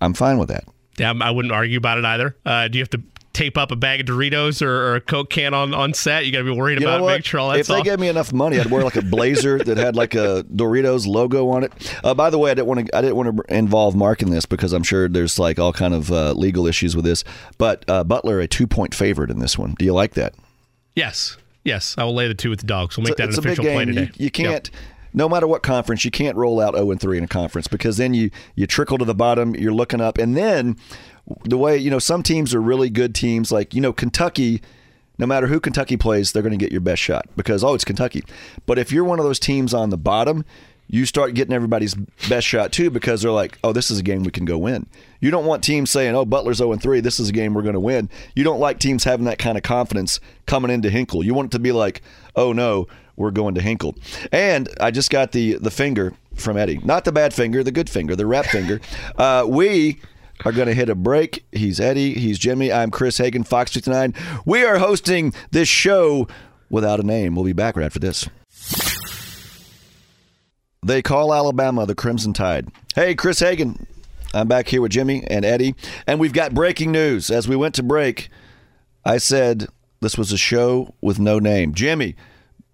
I'm 0.00 0.14
fine 0.14 0.38
with 0.38 0.48
that. 0.48 0.64
Yeah, 0.98 1.12
I 1.20 1.30
wouldn't 1.30 1.52
argue 1.52 1.78
about 1.78 1.98
it 1.98 2.04
either. 2.04 2.36
Uh, 2.44 2.68
do 2.68 2.78
you 2.78 2.82
have 2.82 2.90
to 2.90 3.02
tape 3.38 3.56
up 3.56 3.70
a 3.70 3.76
bag 3.76 4.00
of 4.00 4.06
Doritos 4.06 4.60
or, 4.62 4.70
or 4.70 4.96
a 4.96 5.00
Coke 5.00 5.30
can 5.30 5.54
on, 5.54 5.72
on 5.72 5.94
set. 5.94 6.26
You 6.26 6.32
got 6.32 6.38
to 6.38 6.44
be 6.44 6.50
worried 6.50 6.80
You 6.80 6.88
about 6.88 7.06
making 7.06 7.22
sure 7.22 7.40
all 7.40 7.50
that 7.50 7.60
if 7.60 7.68
they 7.68 7.82
gave 7.82 8.00
me 8.00 8.08
enough 8.08 8.32
money, 8.32 8.58
I'd 8.58 8.66
wear 8.70 8.82
like 8.82 8.96
a 8.96 9.02
blazer 9.02 9.58
that 9.58 9.76
had 9.76 9.94
like 9.94 10.14
a 10.14 10.44
Doritos 10.52 11.06
logo 11.06 11.48
on 11.50 11.64
it. 11.64 11.96
Uh, 12.02 12.14
by 12.14 12.30
the 12.30 12.38
way, 12.38 12.50
I 12.50 12.54
didn't 12.54 12.66
want 12.66 12.86
to. 12.86 12.96
I 12.96 13.00
didn't 13.00 13.16
want 13.16 13.36
to 13.36 13.54
involve 13.54 13.94
Mark 13.94 14.22
in 14.22 14.30
this 14.30 14.44
because 14.44 14.72
I'm 14.72 14.82
sure 14.82 15.08
there's 15.08 15.38
like 15.38 15.58
all 15.58 15.72
kind 15.72 15.94
of 15.94 16.10
uh, 16.10 16.32
legal 16.32 16.66
issues 16.66 16.96
with 16.96 17.04
this. 17.04 17.22
But 17.58 17.84
uh, 17.88 18.04
Butler 18.04 18.40
a 18.40 18.48
two 18.48 18.66
point 18.66 18.94
favorite 18.94 19.30
in 19.30 19.38
this 19.38 19.56
one. 19.56 19.74
Do 19.78 19.84
you 19.84 19.94
like 19.94 20.14
that? 20.14 20.34
yes, 20.96 21.36
yes, 21.64 21.94
I 21.96 22.02
will 22.02 22.14
lay 22.14 22.26
the 22.26 22.34
two 22.34 22.50
with 22.50 22.58
the 22.60 22.66
dogs. 22.66 22.96
We'll 22.96 23.04
make 23.04 23.12
It's 23.12 23.18
that 23.18 23.32
an 23.32 23.38
official 23.38 23.64
play 23.64 23.84
game. 23.84 23.94
today. 23.94 24.10
You, 24.16 24.24
you 24.24 24.30
can't. 24.30 24.68
No 25.14 25.28
matter 25.28 25.46
what 25.46 25.62
conference, 25.62 26.04
you 26.04 26.10
can't 26.10 26.36
roll 26.36 26.60
out 26.60 26.74
0 26.74 26.90
and 26.90 27.00
3 27.00 27.18
in 27.18 27.24
a 27.24 27.28
conference 27.28 27.66
because 27.66 27.96
then 27.96 28.12
you 28.14 28.30
you 28.56 28.66
trickle 28.66 28.98
to 28.98 29.04
the 29.04 29.14
bottom. 29.14 29.54
You're 29.54 29.72
looking 29.72 30.00
up, 30.00 30.18
and 30.18 30.36
then 30.36 30.76
the 31.44 31.58
way 31.58 31.76
you 31.76 31.90
know 31.90 31.98
some 31.98 32.22
teams 32.22 32.54
are 32.54 32.60
really 32.60 32.90
good 32.90 33.14
teams, 33.14 33.52
like 33.52 33.74
you 33.74 33.80
know 33.80 33.92
Kentucky. 33.92 34.62
No 35.20 35.26
matter 35.26 35.48
who 35.48 35.58
Kentucky 35.58 35.96
plays, 35.96 36.30
they're 36.30 36.44
going 36.44 36.56
to 36.56 36.64
get 36.64 36.70
your 36.70 36.80
best 36.80 37.02
shot 37.02 37.26
because 37.36 37.64
oh, 37.64 37.74
it's 37.74 37.84
Kentucky. 37.84 38.22
But 38.66 38.78
if 38.78 38.92
you're 38.92 39.02
one 39.02 39.18
of 39.18 39.24
those 39.24 39.40
teams 39.40 39.74
on 39.74 39.90
the 39.90 39.98
bottom, 39.98 40.44
you 40.86 41.04
start 41.04 41.34
getting 41.34 41.52
everybody's 41.52 41.94
best 42.28 42.46
shot 42.46 42.72
too 42.72 42.90
because 42.90 43.22
they're 43.22 43.30
like, 43.30 43.58
oh, 43.62 43.72
this 43.72 43.90
is 43.90 43.98
a 43.98 44.02
game 44.02 44.22
we 44.22 44.30
can 44.30 44.44
go 44.44 44.56
win. 44.56 44.86
You 45.20 45.30
don't 45.30 45.44
want 45.44 45.62
teams 45.62 45.90
saying, 45.90 46.14
oh, 46.14 46.24
Butler's 46.24 46.58
0 46.58 46.76
3. 46.76 47.00
This 47.00 47.20
is 47.20 47.28
a 47.28 47.32
game 47.32 47.52
we're 47.52 47.62
going 47.62 47.74
to 47.74 47.80
win. 47.80 48.08
You 48.34 48.44
don't 48.44 48.60
like 48.60 48.78
teams 48.78 49.04
having 49.04 49.26
that 49.26 49.38
kind 49.38 49.58
of 49.58 49.62
confidence 49.62 50.18
coming 50.46 50.70
into 50.70 50.88
Hinkle. 50.88 51.24
You 51.24 51.34
want 51.34 51.46
it 51.46 51.56
to 51.56 51.58
be 51.58 51.72
like, 51.72 52.02
oh 52.36 52.52
no, 52.52 52.88
we're 53.16 53.30
going 53.30 53.54
to 53.56 53.60
Hinkle. 53.60 53.96
And 54.32 54.68
I 54.80 54.90
just 54.90 55.10
got 55.10 55.32
the 55.32 55.54
the 55.54 55.70
finger 55.70 56.14
from 56.34 56.56
Eddie, 56.56 56.78
not 56.78 57.04
the 57.04 57.12
bad 57.12 57.34
finger, 57.34 57.62
the 57.62 57.72
good 57.72 57.90
finger, 57.90 58.16
the 58.16 58.26
rap 58.26 58.46
finger. 58.46 58.80
Uh, 59.16 59.44
we 59.46 60.00
are 60.44 60.52
going 60.52 60.68
to 60.68 60.74
hit 60.74 60.88
a 60.88 60.94
break. 60.94 61.44
He's 61.52 61.80
Eddie. 61.80 62.14
He's 62.14 62.38
Jimmy. 62.38 62.72
I'm 62.72 62.90
Chris 62.90 63.18
Hagan, 63.18 63.44
Fox 63.44 63.72
59. 63.72 64.14
We 64.44 64.64
are 64.64 64.78
hosting 64.78 65.32
this 65.50 65.68
show 65.68 66.28
without 66.70 67.00
a 67.00 67.02
name. 67.02 67.34
We'll 67.34 67.44
be 67.44 67.52
back 67.52 67.76
right 67.76 67.86
after 67.86 67.98
this. 67.98 68.28
They 70.84 71.02
call 71.02 71.34
Alabama 71.34 71.86
the 71.86 71.94
Crimson 71.94 72.32
Tide. 72.32 72.68
Hey, 72.94 73.14
Chris 73.14 73.40
Hagan. 73.40 73.86
I'm 74.34 74.46
back 74.46 74.68
here 74.68 74.82
with 74.82 74.92
Jimmy 74.92 75.24
and 75.28 75.44
Eddie, 75.44 75.74
and 76.06 76.20
we've 76.20 76.34
got 76.34 76.52
breaking 76.52 76.92
news. 76.92 77.30
As 77.30 77.48
we 77.48 77.56
went 77.56 77.74
to 77.76 77.82
break, 77.82 78.28
I 79.04 79.16
said 79.16 79.68
this 80.00 80.18
was 80.18 80.32
a 80.32 80.36
show 80.36 80.94
with 81.00 81.18
no 81.18 81.38
name. 81.38 81.72
Jimmy, 81.72 82.14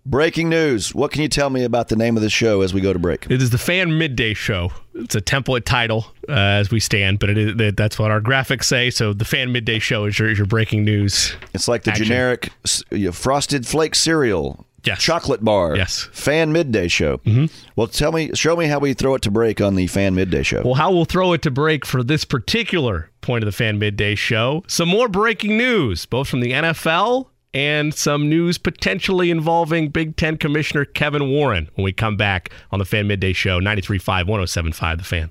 breaking 0.04 0.48
news. 0.48 0.94
What 0.94 1.12
can 1.12 1.22
you 1.22 1.28
tell 1.28 1.50
me 1.50 1.62
about 1.62 1.88
the 1.88 1.96
name 1.96 2.16
of 2.16 2.22
the 2.24 2.30
show 2.30 2.62
as 2.62 2.74
we 2.74 2.80
go 2.80 2.92
to 2.92 2.98
break? 2.98 3.26
It 3.30 3.40
is 3.40 3.50
the 3.50 3.58
fan 3.58 3.96
midday 3.96 4.34
show. 4.34 4.72
It's 4.94 5.14
a 5.14 5.20
template 5.20 5.64
title 5.64 6.06
uh, 6.28 6.32
as 6.32 6.70
we 6.70 6.80
stand, 6.80 7.18
but 7.18 7.30
it 7.30 7.38
is, 7.38 7.74
that's 7.74 7.98
what 7.98 8.10
our 8.10 8.20
graphics 8.20 8.64
say. 8.64 8.90
So 8.90 9.12
the 9.12 9.24
fan 9.24 9.52
midday 9.52 9.78
show 9.78 10.04
is 10.04 10.18
your, 10.18 10.30
is 10.30 10.38
your 10.38 10.46
breaking 10.46 10.84
news. 10.84 11.36
It's 11.52 11.68
like 11.68 11.84
the 11.84 11.90
Action. 11.90 12.06
generic 12.06 12.50
you 12.90 13.06
know, 13.06 13.12
frosted 13.12 13.66
flake 13.66 13.94
cereal. 13.94 14.66
Yes. 14.84 15.00
Chocolate 15.02 15.42
bar. 15.42 15.76
Yes. 15.76 16.08
Fan 16.12 16.52
midday 16.52 16.88
show. 16.88 17.18
Mm-hmm. 17.18 17.46
Well, 17.74 17.86
tell 17.86 18.12
me, 18.12 18.30
show 18.34 18.54
me 18.54 18.66
how 18.66 18.78
we 18.78 18.92
throw 18.92 19.14
it 19.14 19.22
to 19.22 19.30
break 19.30 19.60
on 19.60 19.76
the 19.76 19.86
fan 19.86 20.14
midday 20.14 20.42
show. 20.42 20.62
Well, 20.62 20.74
how 20.74 20.92
we'll 20.92 21.06
throw 21.06 21.32
it 21.32 21.40
to 21.42 21.50
break 21.50 21.86
for 21.86 22.02
this 22.02 22.24
particular 22.26 23.10
point 23.22 23.42
of 23.42 23.46
the 23.46 23.52
fan 23.52 23.78
midday 23.78 24.14
show. 24.14 24.62
Some 24.66 24.90
more 24.90 25.08
breaking 25.08 25.56
news, 25.56 26.04
both 26.04 26.28
from 26.28 26.40
the 26.40 26.52
NFL 26.52 27.28
and 27.54 27.94
some 27.94 28.28
news 28.28 28.58
potentially 28.58 29.30
involving 29.30 29.88
Big 29.88 30.16
Ten 30.16 30.36
Commissioner 30.36 30.84
Kevin 30.84 31.30
Warren 31.30 31.70
when 31.76 31.84
we 31.84 31.92
come 31.92 32.16
back 32.16 32.50
on 32.72 32.80
the 32.80 32.84
fan 32.84 33.06
midday 33.06 33.32
show, 33.32 33.60
93.5, 33.60 34.24
107.5, 34.26 34.98
The 34.98 35.04
Fan. 35.04 35.30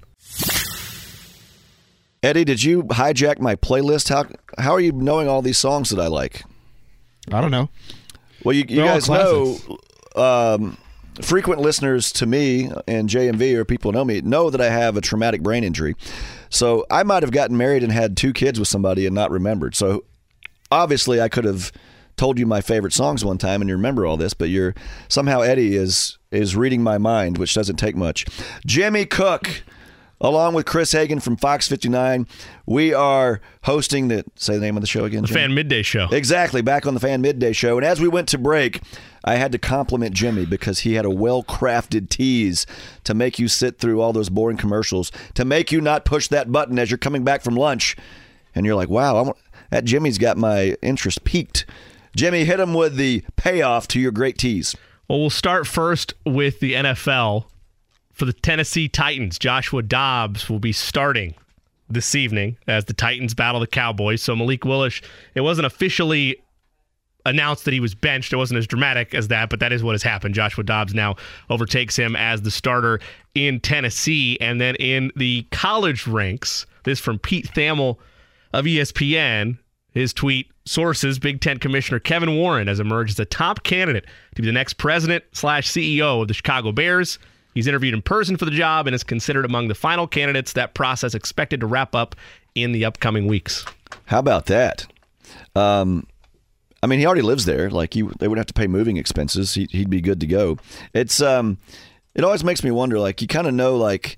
Eddie, 2.24 2.46
did 2.46 2.64
you 2.64 2.84
hijack 2.84 3.40
my 3.40 3.56
playlist? 3.56 4.08
How 4.10 4.26
how 4.58 4.72
are 4.72 4.80
you 4.80 4.94
knowing 4.94 5.28
all 5.28 5.42
these 5.42 5.58
songs 5.58 5.90
that 5.90 6.00
I 6.00 6.08
like? 6.08 6.44
I 7.32 7.42
don't 7.42 7.52
know. 7.52 7.70
Well, 8.44 8.56
you, 8.56 8.66
you 8.68 8.84
guys 8.84 9.10
know, 9.10 9.58
um, 10.16 10.78
frequent 11.22 11.62
listeners 11.62 12.12
to 12.14 12.26
me 12.26 12.72
and 12.88 13.10
JMV, 13.10 13.56
or 13.56 13.66
people 13.66 13.92
who 13.92 13.98
know 13.98 14.06
me, 14.06 14.22
know 14.22 14.50
that 14.50 14.60
I 14.60 14.70
have 14.70 14.98
a 14.98 15.02
traumatic 15.02 15.42
brain 15.42 15.64
injury. 15.64 15.96
So 16.50 16.86
I 16.90 17.04
might 17.04 17.24
have 17.24 17.32
gotten 17.32 17.58
married 17.58 17.84
and 17.84 17.92
had 17.92 18.18
two 18.18 18.34
kids 18.34 18.60
with 18.60 18.68
somebody 18.68 19.06
and 19.06 19.16
not 19.16 19.32
remembered. 19.32 19.76
So 19.76 20.04
obviously, 20.72 21.22
I 21.22 21.30
could 21.30 21.46
have 21.46 21.72
told 22.16 22.38
you 22.38 22.46
my 22.46 22.62
favorite 22.62 22.94
songs 22.94 23.26
one 23.26 23.38
time 23.38 23.62
and 23.62 23.70
you 23.70 23.76
remember 23.76 24.06
all 24.06 24.18
this, 24.18 24.34
but 24.34 24.50
you're 24.50 24.76
somehow 25.10 25.42
Eddie 25.42 25.76
is 25.76 26.18
is 26.32 26.56
reading 26.56 26.82
my 26.84 26.98
mind, 26.98 27.38
which 27.38 27.54
doesn't 27.54 27.78
take 27.78 27.96
much. 27.96 28.26
Jimmy 28.66 29.06
Cook. 29.06 29.64
Along 30.24 30.54
with 30.54 30.66
Chris 30.66 30.94
Hagan 30.94 31.20
from 31.20 31.36
Fox 31.36 31.68
59, 31.68 32.26
we 32.66 32.94
are 32.94 33.42
hosting 33.64 34.08
the 34.08 34.24
say 34.36 34.54
the 34.54 34.62
name 34.62 34.78
of 34.78 34.82
the 34.82 34.88
show 34.88 35.04
again. 35.04 35.24
The 35.24 35.28
Jimmy? 35.28 35.42
fan 35.42 35.54
midday 35.54 35.84
show. 35.84 36.08
Exactly, 36.14 36.62
back 36.62 36.88
on 36.88 36.94
the 36.94 37.02
fan 37.02 37.20
midday 37.20 37.52
show. 37.52 37.76
And 37.78 37.86
as 37.86 38.00
we 38.00 38.08
went 38.08 38.30
to 38.30 38.38
break, 38.38 38.82
I 39.26 39.36
had 39.36 39.52
to 39.52 39.58
compliment 39.58 40.16
Jimmy 40.16 40.46
because 40.46 40.80
he 40.80 40.94
had 40.94 41.04
a 41.04 41.10
well 41.10 41.44
crafted 41.44 42.08
tease 42.08 42.66
to 43.04 43.14
make 43.14 43.38
you 43.38 43.50
sit 43.50 43.80
through 43.80 44.00
all 44.00 44.14
those 44.14 44.30
boring 44.30 44.56
commercials, 44.56 45.12
to 45.34 45.44
make 45.44 45.74
you 45.74 45.82
not 45.82 46.06
push 46.06 46.30
that 46.30 46.50
button 46.50 46.80
as 46.80 46.90
you're 46.90 46.98
coming 46.98 47.26
back 47.26 47.42
from 47.42 47.56
lunch. 47.56 47.98
And 48.56 48.66
you're 48.66 48.76
like, 48.76 48.90
wow, 48.90 49.18
I 49.18 49.22
want, 49.24 49.38
that 49.72 49.84
Jimmy's 49.84 50.18
got 50.18 50.38
my 50.38 50.78
interest 50.82 51.26
peaked. 51.26 51.66
Jimmy, 52.16 52.46
hit 52.46 52.62
him 52.62 52.74
with 52.74 52.96
the 52.96 53.26
payoff 53.36 53.90
to 53.90 54.00
your 54.00 54.12
great 54.12 54.38
tease. 54.38 54.74
Well, 55.10 55.20
we'll 55.20 55.30
start 55.30 55.68
first 55.68 56.14
with 56.26 56.62
the 56.62 56.74
NFL. 56.76 57.46
For 58.14 58.26
the 58.26 58.34
Tennessee 58.34 58.88
Titans, 58.88 59.40
Joshua 59.40 59.82
Dobbs 59.82 60.50
will 60.50 60.60
be 60.60 60.72
starting 60.72 61.34
this 61.90 62.16
evening 62.16 62.58
as 62.68 62.86
the 62.86 62.94
Titans 62.94 63.34
battle 63.34 63.60
the 63.60 63.68
Cowboys. 63.68 64.22
So 64.22 64.36
Malik 64.36 64.66
Willis, 64.66 65.02
it 65.36 65.42
wasn't 65.42 65.66
officially 65.66 66.38
announced 67.26 67.66
that 67.66 67.74
he 67.74 67.80
was 67.80 67.96
benched. 67.96 68.34
It 68.34 68.38
wasn't 68.38 68.60
as 68.60 68.68
dramatic 68.68 69.16
as 69.16 69.30
that, 69.30 69.50
but 69.50 69.60
that 69.62 69.72
is 69.72 69.84
what 69.84 69.94
has 69.94 70.04
happened. 70.04 70.36
Joshua 70.36 70.64
Dobbs 70.64 70.94
now 70.94 71.16
overtakes 71.50 71.96
him 71.96 72.16
as 72.16 72.42
the 72.42 72.52
starter 72.52 73.00
in 73.34 73.60
Tennessee. 73.60 74.38
And 74.40 74.60
then 74.62 74.76
in 74.76 75.12
the 75.16 75.48
college 75.52 76.06
ranks, 76.08 76.66
this 76.84 77.00
from 77.00 77.20
Pete 77.20 77.48
Thamel 77.54 77.98
of 78.54 78.66
ESPN. 78.66 79.58
His 79.92 80.12
tweet 80.12 80.52
sources 80.66 81.20
Big 81.20 81.40
Ten 81.40 81.60
Commissioner 81.60 82.00
Kevin 82.00 82.36
Warren 82.36 82.68
has 82.68 82.80
emerged 82.80 83.12
as 83.12 83.20
a 83.20 83.26
top 83.26 83.64
candidate 83.64 84.06
to 84.36 84.42
be 84.42 84.48
the 84.48 84.52
next 84.52 84.74
president 84.74 85.24
slash 85.34 85.70
CEO 85.72 86.22
of 86.22 86.28
the 86.28 86.34
Chicago 86.34 86.72
Bears. 86.72 87.20
He's 87.54 87.68
interviewed 87.68 87.94
in 87.94 88.02
person 88.02 88.38
for 88.38 88.46
the 88.46 88.52
job 88.52 88.88
and 88.88 88.96
is 88.96 89.04
considered 89.04 89.46
among 89.46 89.68
the 89.68 89.76
final 89.76 90.08
candidates. 90.08 90.54
That 90.54 90.74
process 90.74 91.14
expected 91.14 91.60
to 91.60 91.68
wrap 91.68 91.96
up 91.96 92.16
in 92.56 92.72
the 92.72 92.86
upcoming 92.86 93.28
weeks. 93.28 93.66
How 94.06 94.20
about 94.20 94.48
that? 94.48 94.88
Um, 95.56 96.08
I 96.82 96.88
mean, 96.88 97.00
he 97.00 97.06
already 97.06 97.22
lives 97.22 97.46
there. 97.46 97.70
Like, 97.70 97.96
you, 97.96 98.12
they 98.20 98.28
would 98.28 98.38
have 98.38 98.48
to 98.48 98.54
pay 98.54 98.68
moving 98.68 98.98
expenses. 98.98 99.54
He, 99.54 99.68
he'd 99.72 99.90
be 99.90 100.02
good 100.02 100.20
to 100.20 100.28
go. 100.28 100.58
It's 100.94 101.22
um, 101.22 101.58
it 102.16 102.24
always 102.24 102.44
makes 102.44 102.64
me 102.64 102.72
wonder. 102.72 103.00
Like, 103.00 103.22
you 103.22 103.28
kind 103.28 103.48
of 103.48 103.54
know 103.54 103.76
like 103.76 104.18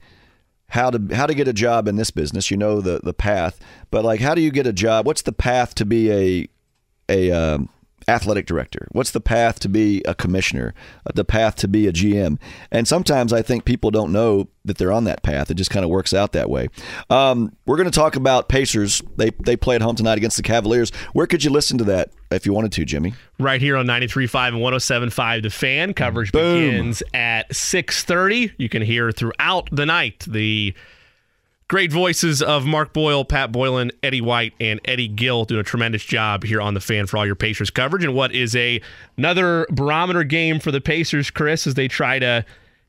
how 0.70 0.90
to 0.90 1.16
how 1.16 1.28
to 1.28 1.36
get 1.36 1.48
a 1.48 1.54
job 1.54 1.88
in 1.88 1.96
this 1.96 2.12
business. 2.12 2.50
You 2.50 2.58
know 2.58 2.82
the 2.82 3.00
the 3.04 3.14
path, 3.14 3.60
but 3.92 4.04
like, 4.04 4.20
how 4.20 4.34
do 4.34 4.42
you 4.42 4.52
get 4.52 4.66
a 4.66 4.74
job? 4.74 5.06
What's 5.06 5.22
the 5.22 5.32
path 5.32 5.76
to 5.76 5.86
be 5.86 6.12
a 6.12 6.48
a 7.08 7.32
um, 7.32 7.70
athletic 8.08 8.45
director? 8.45 8.88
What's 8.91 9.12
the 9.12 9.22
path 9.22 9.60
to 9.60 9.70
be 9.70 10.01
a 10.06 10.14
commissioner? 10.16 10.74
Uh, 11.06 11.12
The 11.14 11.26
path 11.26 11.56
to 11.58 11.68
be 11.68 11.88
a 11.88 11.91
GM? 11.93 12.39
And 12.72 12.88
sometimes 12.88 13.34
I 13.34 13.41
think 13.41 13.66
people 13.66 13.91
don't 13.91 14.12
know 14.12 14.47
that 14.66 14.78
they're 14.78 14.91
on 14.91 15.03
that 15.03 15.22
path. 15.24 15.51
It 15.51 15.56
just 15.56 15.70
kind 15.70 15.84
of 15.84 15.89
works 15.91 16.14
out 16.14 16.32
that 16.34 16.49
way. 16.49 16.68
Um, 17.10 17.56
we're 17.66 17.78
going 17.78 17.89
to 17.89 17.97
talk 17.97 18.16
about 18.16 18.49
Pacers. 18.49 19.01
They 19.18 19.30
they 19.45 19.56
play 19.56 19.76
at 19.76 19.82
home 19.82 19.95
tonight 19.95 20.18
against 20.18 20.38
the 20.38 20.43
Cavaliers. 20.43 20.89
Where 21.14 21.28
could 21.28 21.43
you 21.43 21.51
listen 21.51 21.78
to 21.80 21.84
that 21.86 22.10
if 22.32 22.45
you 22.45 22.53
wanted 22.53 22.72
to, 22.74 22.86
Jimmy? 22.86 23.14
Right 23.39 23.62
here 23.62 23.78
on 23.78 23.86
93.5 23.86 24.47
and 24.49 24.58
107.5 24.58 25.43
The 25.43 25.49
Fan. 25.49 25.93
Coverage 25.93 26.32
Boom. 26.32 26.62
begins 26.72 27.03
at 27.14 27.49
6.30. 27.51 28.53
You 28.58 28.70
can 28.70 28.82
hear 28.82 29.12
throughout 29.12 29.70
the 29.72 29.86
night 29.86 30.26
the 30.28 30.74
great 31.68 31.91
voices 31.91 32.41
of 32.41 32.66
Mark 32.66 32.93
Boyle, 32.93 33.26
Pat 33.26 33.51
Boylan, 33.51 33.91
Eddie 34.03 34.22
White, 34.22 34.53
and 34.59 34.80
Eddie 34.86 35.07
Gill 35.07 35.45
doing 35.45 35.61
a 35.61 35.63
tremendous 35.63 36.03
job 36.03 36.43
here 36.43 36.61
on 36.61 36.74
The 36.74 36.80
Fan 36.80 37.07
for 37.07 37.18
all 37.18 37.26
your 37.26 37.36
Pacers 37.36 37.70
coverage. 37.70 38.03
And 38.03 38.13
what 38.13 38.34
is 38.34 38.55
a 38.55 38.82
another 39.18 39.66
barometer 39.72 40.24
game 40.24 40.59
for 40.59 40.72
the 40.72 40.82
Pacers, 40.82 41.32
Chris, 41.32 41.66
as 41.66 41.74
they 41.74 41.88
try 41.88 42.20
to 42.20 42.45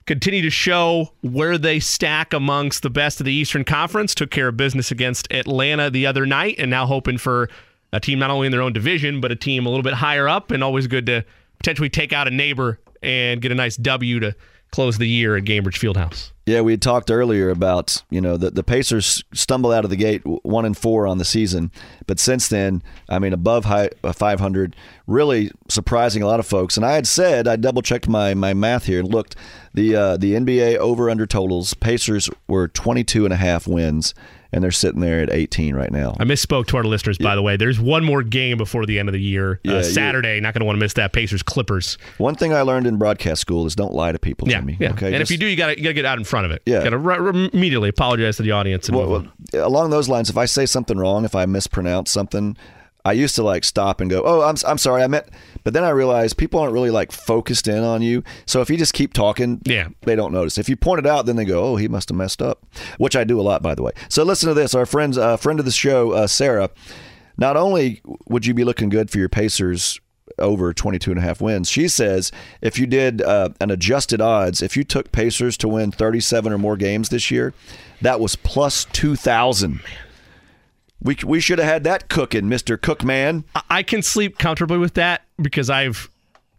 continue 0.06 0.42
to 0.42 0.50
show 0.50 1.12
where 1.22 1.58
they 1.58 1.80
stack 1.80 2.32
amongst 2.32 2.82
the 2.82 2.90
best 2.90 3.20
of 3.20 3.26
the 3.26 3.32
Eastern 3.32 3.64
Conference. 3.64 4.14
Took 4.14 4.30
care 4.30 4.48
of 4.48 4.56
business 4.56 4.90
against 4.90 5.32
Atlanta 5.32 5.90
the 5.90 6.06
other 6.06 6.26
night, 6.26 6.56
and 6.58 6.70
now 6.70 6.86
hoping 6.86 7.18
for 7.18 7.48
a 7.92 8.00
team 8.00 8.18
not 8.18 8.30
only 8.30 8.46
in 8.46 8.52
their 8.52 8.62
own 8.62 8.72
division, 8.72 9.20
but 9.20 9.32
a 9.32 9.36
team 9.36 9.64
a 9.64 9.68
little 9.68 9.82
bit 9.82 9.94
higher 9.94 10.28
up, 10.28 10.50
and 10.50 10.62
always 10.62 10.86
good 10.86 11.06
to 11.06 11.24
potentially 11.58 11.88
take 11.88 12.12
out 12.12 12.28
a 12.28 12.30
neighbor 12.30 12.78
and 13.02 13.40
get 13.40 13.50
a 13.52 13.54
nice 13.54 13.76
W 13.76 14.20
to 14.20 14.34
close 14.70 14.98
the 14.98 15.08
year 15.08 15.36
at 15.36 15.44
Gainbridge 15.44 15.78
Fieldhouse. 15.78 16.32
Yeah, 16.46 16.60
we 16.60 16.72
had 16.72 16.82
talked 16.82 17.10
earlier 17.10 17.50
about 17.50 18.02
you 18.08 18.20
know 18.20 18.36
the 18.36 18.50
the 18.50 18.62
Pacers 18.62 19.24
stumbled 19.34 19.72
out 19.72 19.82
of 19.82 19.90
the 19.90 19.96
gate 19.96 20.22
one 20.24 20.64
and 20.64 20.76
four 20.76 21.06
on 21.06 21.18
the 21.18 21.24
season, 21.24 21.72
but 22.06 22.20
since 22.20 22.46
then, 22.46 22.82
I 23.08 23.18
mean 23.18 23.32
above 23.32 23.64
high, 23.64 23.90
uh, 24.04 24.12
500, 24.12 24.76
really 25.08 25.50
surprising 25.68 26.22
a 26.22 26.26
lot 26.26 26.38
of 26.38 26.46
folks. 26.46 26.76
And 26.76 26.86
I 26.86 26.92
had 26.92 27.08
said 27.08 27.48
I 27.48 27.56
double 27.56 27.82
checked 27.82 28.08
my 28.08 28.34
my 28.34 28.54
math 28.54 28.84
here 28.84 29.00
and 29.00 29.12
looked 29.12 29.34
the 29.74 29.96
uh, 29.96 30.16
the 30.18 30.34
NBA 30.34 30.76
over 30.76 31.10
under 31.10 31.26
totals. 31.26 31.74
Pacers 31.74 32.30
were 32.46 32.68
22 32.68 33.24
and 33.24 33.34
a 33.34 33.36
half 33.36 33.66
wins 33.66 34.14
and 34.52 34.62
they're 34.62 34.70
sitting 34.70 35.00
there 35.00 35.20
at 35.20 35.30
18 35.30 35.74
right 35.74 35.90
now. 35.90 36.16
I 36.18 36.24
misspoke 36.24 36.66
to 36.68 36.76
our 36.76 36.84
listeners, 36.84 37.18
by 37.18 37.34
the 37.34 37.42
way. 37.42 37.56
There's 37.56 37.78
one 37.80 38.04
more 38.04 38.22
game 38.22 38.58
before 38.58 38.86
the 38.86 38.98
end 38.98 39.08
of 39.08 39.12
the 39.12 39.20
year. 39.20 39.60
Yeah, 39.64 39.74
uh, 39.74 39.82
Saturday, 39.82 40.40
not 40.40 40.54
going 40.54 40.60
to 40.60 40.64
want 40.66 40.76
to 40.76 40.80
miss 40.80 40.92
that. 40.94 41.12
Pacers 41.12 41.42
Clippers. 41.42 41.98
One 42.18 42.34
thing 42.34 42.52
I 42.52 42.62
learned 42.62 42.86
in 42.86 42.96
broadcast 42.96 43.40
school 43.40 43.66
is 43.66 43.74
don't 43.74 43.92
lie 43.94 44.12
to 44.12 44.18
people, 44.18 44.48
Yeah, 44.48 44.60
Jimmy. 44.60 44.76
yeah. 44.80 44.90
Okay, 44.92 45.12
and 45.12 45.22
if 45.22 45.30
you 45.30 45.36
do, 45.38 45.46
you 45.46 45.56
got 45.56 45.68
to 45.68 45.76
you 45.76 45.82
got 45.82 45.88
to 45.90 45.94
get 45.94 46.04
out 46.04 46.18
in 46.18 46.24
front 46.24 46.46
of 46.46 46.52
it. 46.52 46.62
Yeah. 46.66 46.82
got 46.84 46.90
to 46.90 46.96
r- 46.96 47.10
r- 47.12 47.28
immediately 47.28 47.88
apologize 47.88 48.36
to 48.38 48.42
the 48.42 48.52
audience. 48.52 48.88
And 48.88 48.96
Well, 48.96 49.08
well, 49.08 49.26
along 49.66 49.90
those 49.90 50.08
lines, 50.08 50.30
if 50.30 50.36
I 50.36 50.44
say 50.46 50.66
something 50.66 50.96
wrong, 50.98 51.24
if 51.24 51.34
I 51.34 51.46
mispronounce 51.46 52.10
something, 52.10 52.56
I 53.06 53.12
used 53.12 53.34
to 53.36 53.42
like 53.42 53.64
stop 53.64 54.00
and 54.00 54.10
go, 54.10 54.22
"Oh, 54.24 54.42
I'm 54.42 54.56
I'm 54.66 54.78
sorry, 54.78 55.02
I 55.02 55.06
meant." 55.06 55.26
But 55.64 55.72
then 55.74 55.84
I 55.84 55.90
realized 55.90 56.36
people 56.36 56.60
aren't 56.60 56.72
really 56.72 56.90
like 56.90 57.12
focused 57.12 57.68
in 57.68 57.82
on 57.82 58.02
you. 58.02 58.22
So 58.46 58.60
if 58.60 58.68
you 58.70 58.76
just 58.76 58.94
keep 58.94 59.12
talking, 59.12 59.60
Yeah. 59.64 59.88
they 60.02 60.16
don't 60.16 60.32
notice. 60.32 60.58
If 60.58 60.68
you 60.68 60.76
point 60.76 60.98
it 61.00 61.06
out, 61.06 61.26
then 61.26 61.36
they 61.36 61.44
go, 61.44 61.62
"Oh, 61.64 61.76
he 61.76 61.88
must 61.88 62.08
have 62.08 62.16
messed 62.18 62.42
up," 62.42 62.64
which 62.98 63.16
I 63.16 63.24
do 63.24 63.40
a 63.40 63.42
lot, 63.42 63.62
by 63.62 63.74
the 63.74 63.82
way. 63.82 63.92
So 64.08 64.22
listen 64.24 64.48
to 64.48 64.54
this. 64.54 64.74
Our 64.74 64.86
friends, 64.86 65.16
uh, 65.18 65.36
friend 65.36 65.58
of 65.58 65.64
the 65.64 65.72
show, 65.72 66.10
uh, 66.12 66.26
Sarah. 66.26 66.70
Not 67.38 67.56
only 67.56 68.00
would 68.28 68.46
you 68.46 68.54
be 68.54 68.64
looking 68.64 68.88
good 68.88 69.10
for 69.10 69.18
your 69.18 69.28
Pacers 69.28 70.00
over 70.38 70.72
22 70.72 71.10
and 71.12 71.18
a 71.20 71.22
half 71.22 71.40
wins, 71.40 71.70
she 71.70 71.86
says 71.88 72.32
if 72.62 72.78
you 72.78 72.86
did 72.86 73.22
uh, 73.22 73.50
an 73.60 73.70
adjusted 73.70 74.20
odds, 74.20 74.62
if 74.62 74.76
you 74.76 74.84
took 74.84 75.12
Pacers 75.12 75.56
to 75.58 75.68
win 75.68 75.92
37 75.92 76.52
or 76.52 76.58
more 76.58 76.76
games 76.76 77.08
this 77.10 77.30
year, 77.30 77.52
that 78.02 78.20
was 78.20 78.36
plus 78.36 78.86
2,000. 78.92 79.80
We, 81.02 81.16
we 81.24 81.40
should 81.40 81.58
have 81.58 81.68
had 81.68 81.84
that 81.84 82.08
cooking, 82.08 82.44
Mr. 82.44 82.76
Cookman. 82.76 83.44
I- 83.70 83.82
can 83.82 84.02
sleep 84.02 84.38
comfortably 84.38 84.78
with 84.78 84.94
that 84.94 85.22
because 85.40 85.70
I've 85.70 86.08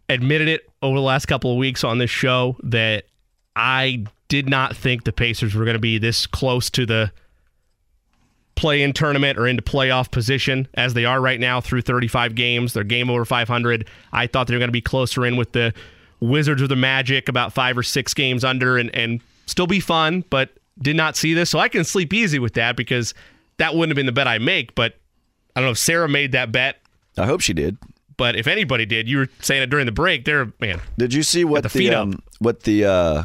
admitted 0.08 0.48
it 0.48 0.68
over 0.80 0.96
the 0.96 1.02
last 1.02 1.26
couple 1.26 1.50
of 1.50 1.58
weeks 1.58 1.84
on 1.84 1.98
this 1.98 2.10
show 2.10 2.56
that 2.62 3.04
I 3.56 4.04
did 4.28 4.48
not 4.48 4.76
think 4.76 5.04
the 5.04 5.12
Pacers 5.12 5.54
were 5.54 5.64
going 5.64 5.74
to 5.74 5.80
be 5.80 5.98
this 5.98 6.26
close 6.26 6.70
to 6.70 6.86
the 6.86 7.10
play-in 8.54 8.92
tournament 8.92 9.38
or 9.38 9.46
into 9.46 9.62
playoff 9.62 10.10
position 10.10 10.66
as 10.74 10.94
they 10.94 11.04
are 11.04 11.20
right 11.20 11.38
now 11.38 11.60
through 11.60 11.80
35 11.82 12.34
games. 12.34 12.72
They're 12.72 12.84
game 12.84 13.08
over 13.08 13.24
500. 13.24 13.86
I 14.12 14.26
thought 14.26 14.46
they 14.46 14.54
were 14.54 14.58
going 14.58 14.68
to 14.68 14.72
be 14.72 14.80
closer 14.80 15.24
in 15.24 15.36
with 15.36 15.52
the 15.52 15.72
Wizards 16.20 16.60
or 16.60 16.66
the 16.66 16.76
Magic 16.76 17.28
about 17.28 17.52
five 17.52 17.78
or 17.78 17.82
six 17.84 18.14
games 18.14 18.44
under 18.44 18.76
and, 18.76 18.94
and 18.94 19.20
still 19.46 19.68
be 19.68 19.80
fun, 19.80 20.24
but 20.30 20.50
did 20.80 20.96
not 20.96 21.16
see 21.16 21.34
this. 21.34 21.50
So 21.50 21.58
I 21.58 21.68
can 21.68 21.84
sleep 21.84 22.12
easy 22.12 22.38
with 22.38 22.54
that 22.54 22.76
because 22.76 23.14
that 23.58 23.74
wouldn't 23.74 23.90
have 23.90 23.96
been 23.96 24.06
the 24.06 24.12
bet 24.12 24.26
I 24.26 24.38
make. 24.38 24.74
But 24.74 24.94
I 25.54 25.60
don't 25.60 25.66
know 25.68 25.72
if 25.72 25.78
Sarah 25.78 26.08
made 26.08 26.32
that 26.32 26.50
bet 26.52 26.80
I 27.16 27.26
hope 27.26 27.40
she 27.40 27.52
did. 27.52 27.76
but 28.16 28.36
if 28.36 28.46
anybody 28.46 28.86
did, 28.86 29.08
you 29.08 29.18
were 29.18 29.28
saying 29.40 29.62
it 29.62 29.70
during 29.70 29.86
the 29.86 29.92
break. 29.92 30.24
They're 30.24 30.52
man, 30.60 30.80
Did 30.96 31.12
you 31.14 31.22
see 31.22 31.44
what 31.44 31.62
the 31.64 31.68
the, 31.68 31.94
um, 31.94 32.22
what 32.38 32.62
the 32.64 32.84
uh, 32.84 33.24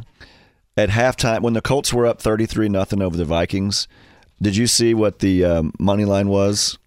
at 0.76 0.90
halftime 0.90 1.42
when 1.42 1.54
the 1.54 1.62
Colts 1.62 1.94
were 1.94 2.06
up 2.06 2.22
33 2.22 2.70
nothing 2.70 3.02
over 3.02 3.16
the 3.16 3.26
Vikings? 3.26 3.88
Did 4.42 4.56
you 4.58 4.68
see 4.68 4.94
what 4.94 5.20
the 5.20 5.46
um, 5.46 5.74
money 5.80 6.06
line 6.06 6.28
was 6.28 6.78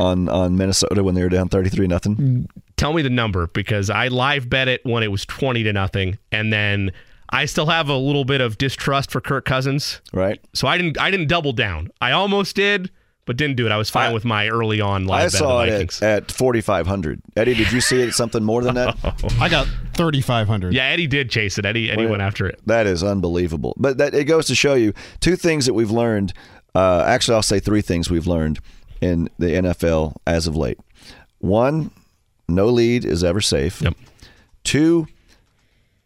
on 0.00 0.28
on 0.28 0.56
Minnesota 0.56 1.02
when 1.04 1.14
they 1.14 1.22
were 1.22 1.28
down 1.28 1.48
33 1.48 1.86
nothing? 1.86 2.48
tell 2.76 2.92
me 2.92 3.00
the 3.00 3.08
number 3.08 3.46
because 3.46 3.88
I 3.88 4.08
live 4.08 4.50
bet 4.50 4.68
it 4.68 4.84
when 4.84 5.02
it 5.02 5.10
was 5.10 5.24
twenty 5.24 5.62
to 5.62 5.72
nothing, 5.72 6.18
and 6.32 6.52
then 6.52 6.90
I 7.30 7.46
still 7.46 7.66
have 7.66 7.88
a 7.88 7.96
little 7.96 8.24
bit 8.24 8.40
of 8.42 8.58
distrust 8.58 9.10
for 9.10 9.20
Kirk 9.20 9.44
Cousins, 9.46 10.00
Right? 10.12 10.40
so 10.52 10.66
I 10.68 10.76
didn't 10.76 11.00
I 11.00 11.10
didn't 11.10 11.28
double 11.28 11.52
down. 11.52 11.90
I 12.02 12.10
almost 12.12 12.54
did, 12.56 12.90
but 13.26 13.36
didn't 13.36 13.56
do 13.56 13.66
it. 13.66 13.72
I 13.72 13.76
was 13.76 13.90
fine 13.90 14.10
I- 14.10 14.14
with 14.14 14.24
my 14.24 14.48
early 14.48 14.80
on 14.80 15.04
live 15.06 15.20
I 15.20 15.24
bet 15.24 15.32
saw 15.32 15.62
of 15.62 15.68
it 15.68 15.70
the 15.70 15.74
at, 15.74 15.78
Vikings. 15.78 16.02
at 16.02 16.32
4500. 16.32 17.20
Eddie, 17.36 17.54
did 17.54 17.70
you 17.72 17.80
see 17.82 18.00
it 18.00 18.12
something 18.14 18.42
more 18.42 18.62
than 18.62 18.74
that? 18.76 18.96
I 19.40 19.48
got 19.48 19.66
3,500. 19.94 20.72
yeah, 20.72 20.84
Eddie 20.84 21.06
did 21.06 21.28
chase 21.28 21.58
it. 21.58 21.66
Eddie 21.66 21.90
Eddie 21.90 22.02
Well, 22.02 22.12
went 22.12 22.22
after 22.22 22.46
it. 22.46 22.60
That 22.66 22.86
is 22.86 23.02
unbelievable. 23.04 23.74
But 23.76 23.98
that 23.98 24.14
it 24.14 24.24
goes 24.24 24.46
to 24.46 24.54
show 24.54 24.74
you 24.74 24.94
two 25.20 25.36
things 25.36 25.66
that 25.66 25.74
we've 25.74 25.90
learned. 25.90 26.32
Uh, 26.74 27.04
actually, 27.06 27.34
I'll 27.34 27.42
say 27.42 27.58
three 27.60 27.82
things 27.82 28.10
we've 28.10 28.26
learned 28.26 28.60
in 29.00 29.28
the 29.38 29.46
NFL 29.48 30.14
as 30.26 30.46
of 30.46 30.56
late. 30.56 30.78
One, 31.38 31.90
no 32.48 32.66
lead 32.68 33.04
is 33.04 33.22
ever 33.24 33.40
safe. 33.40 33.82
Yep. 33.82 33.94
Two, 34.64 35.06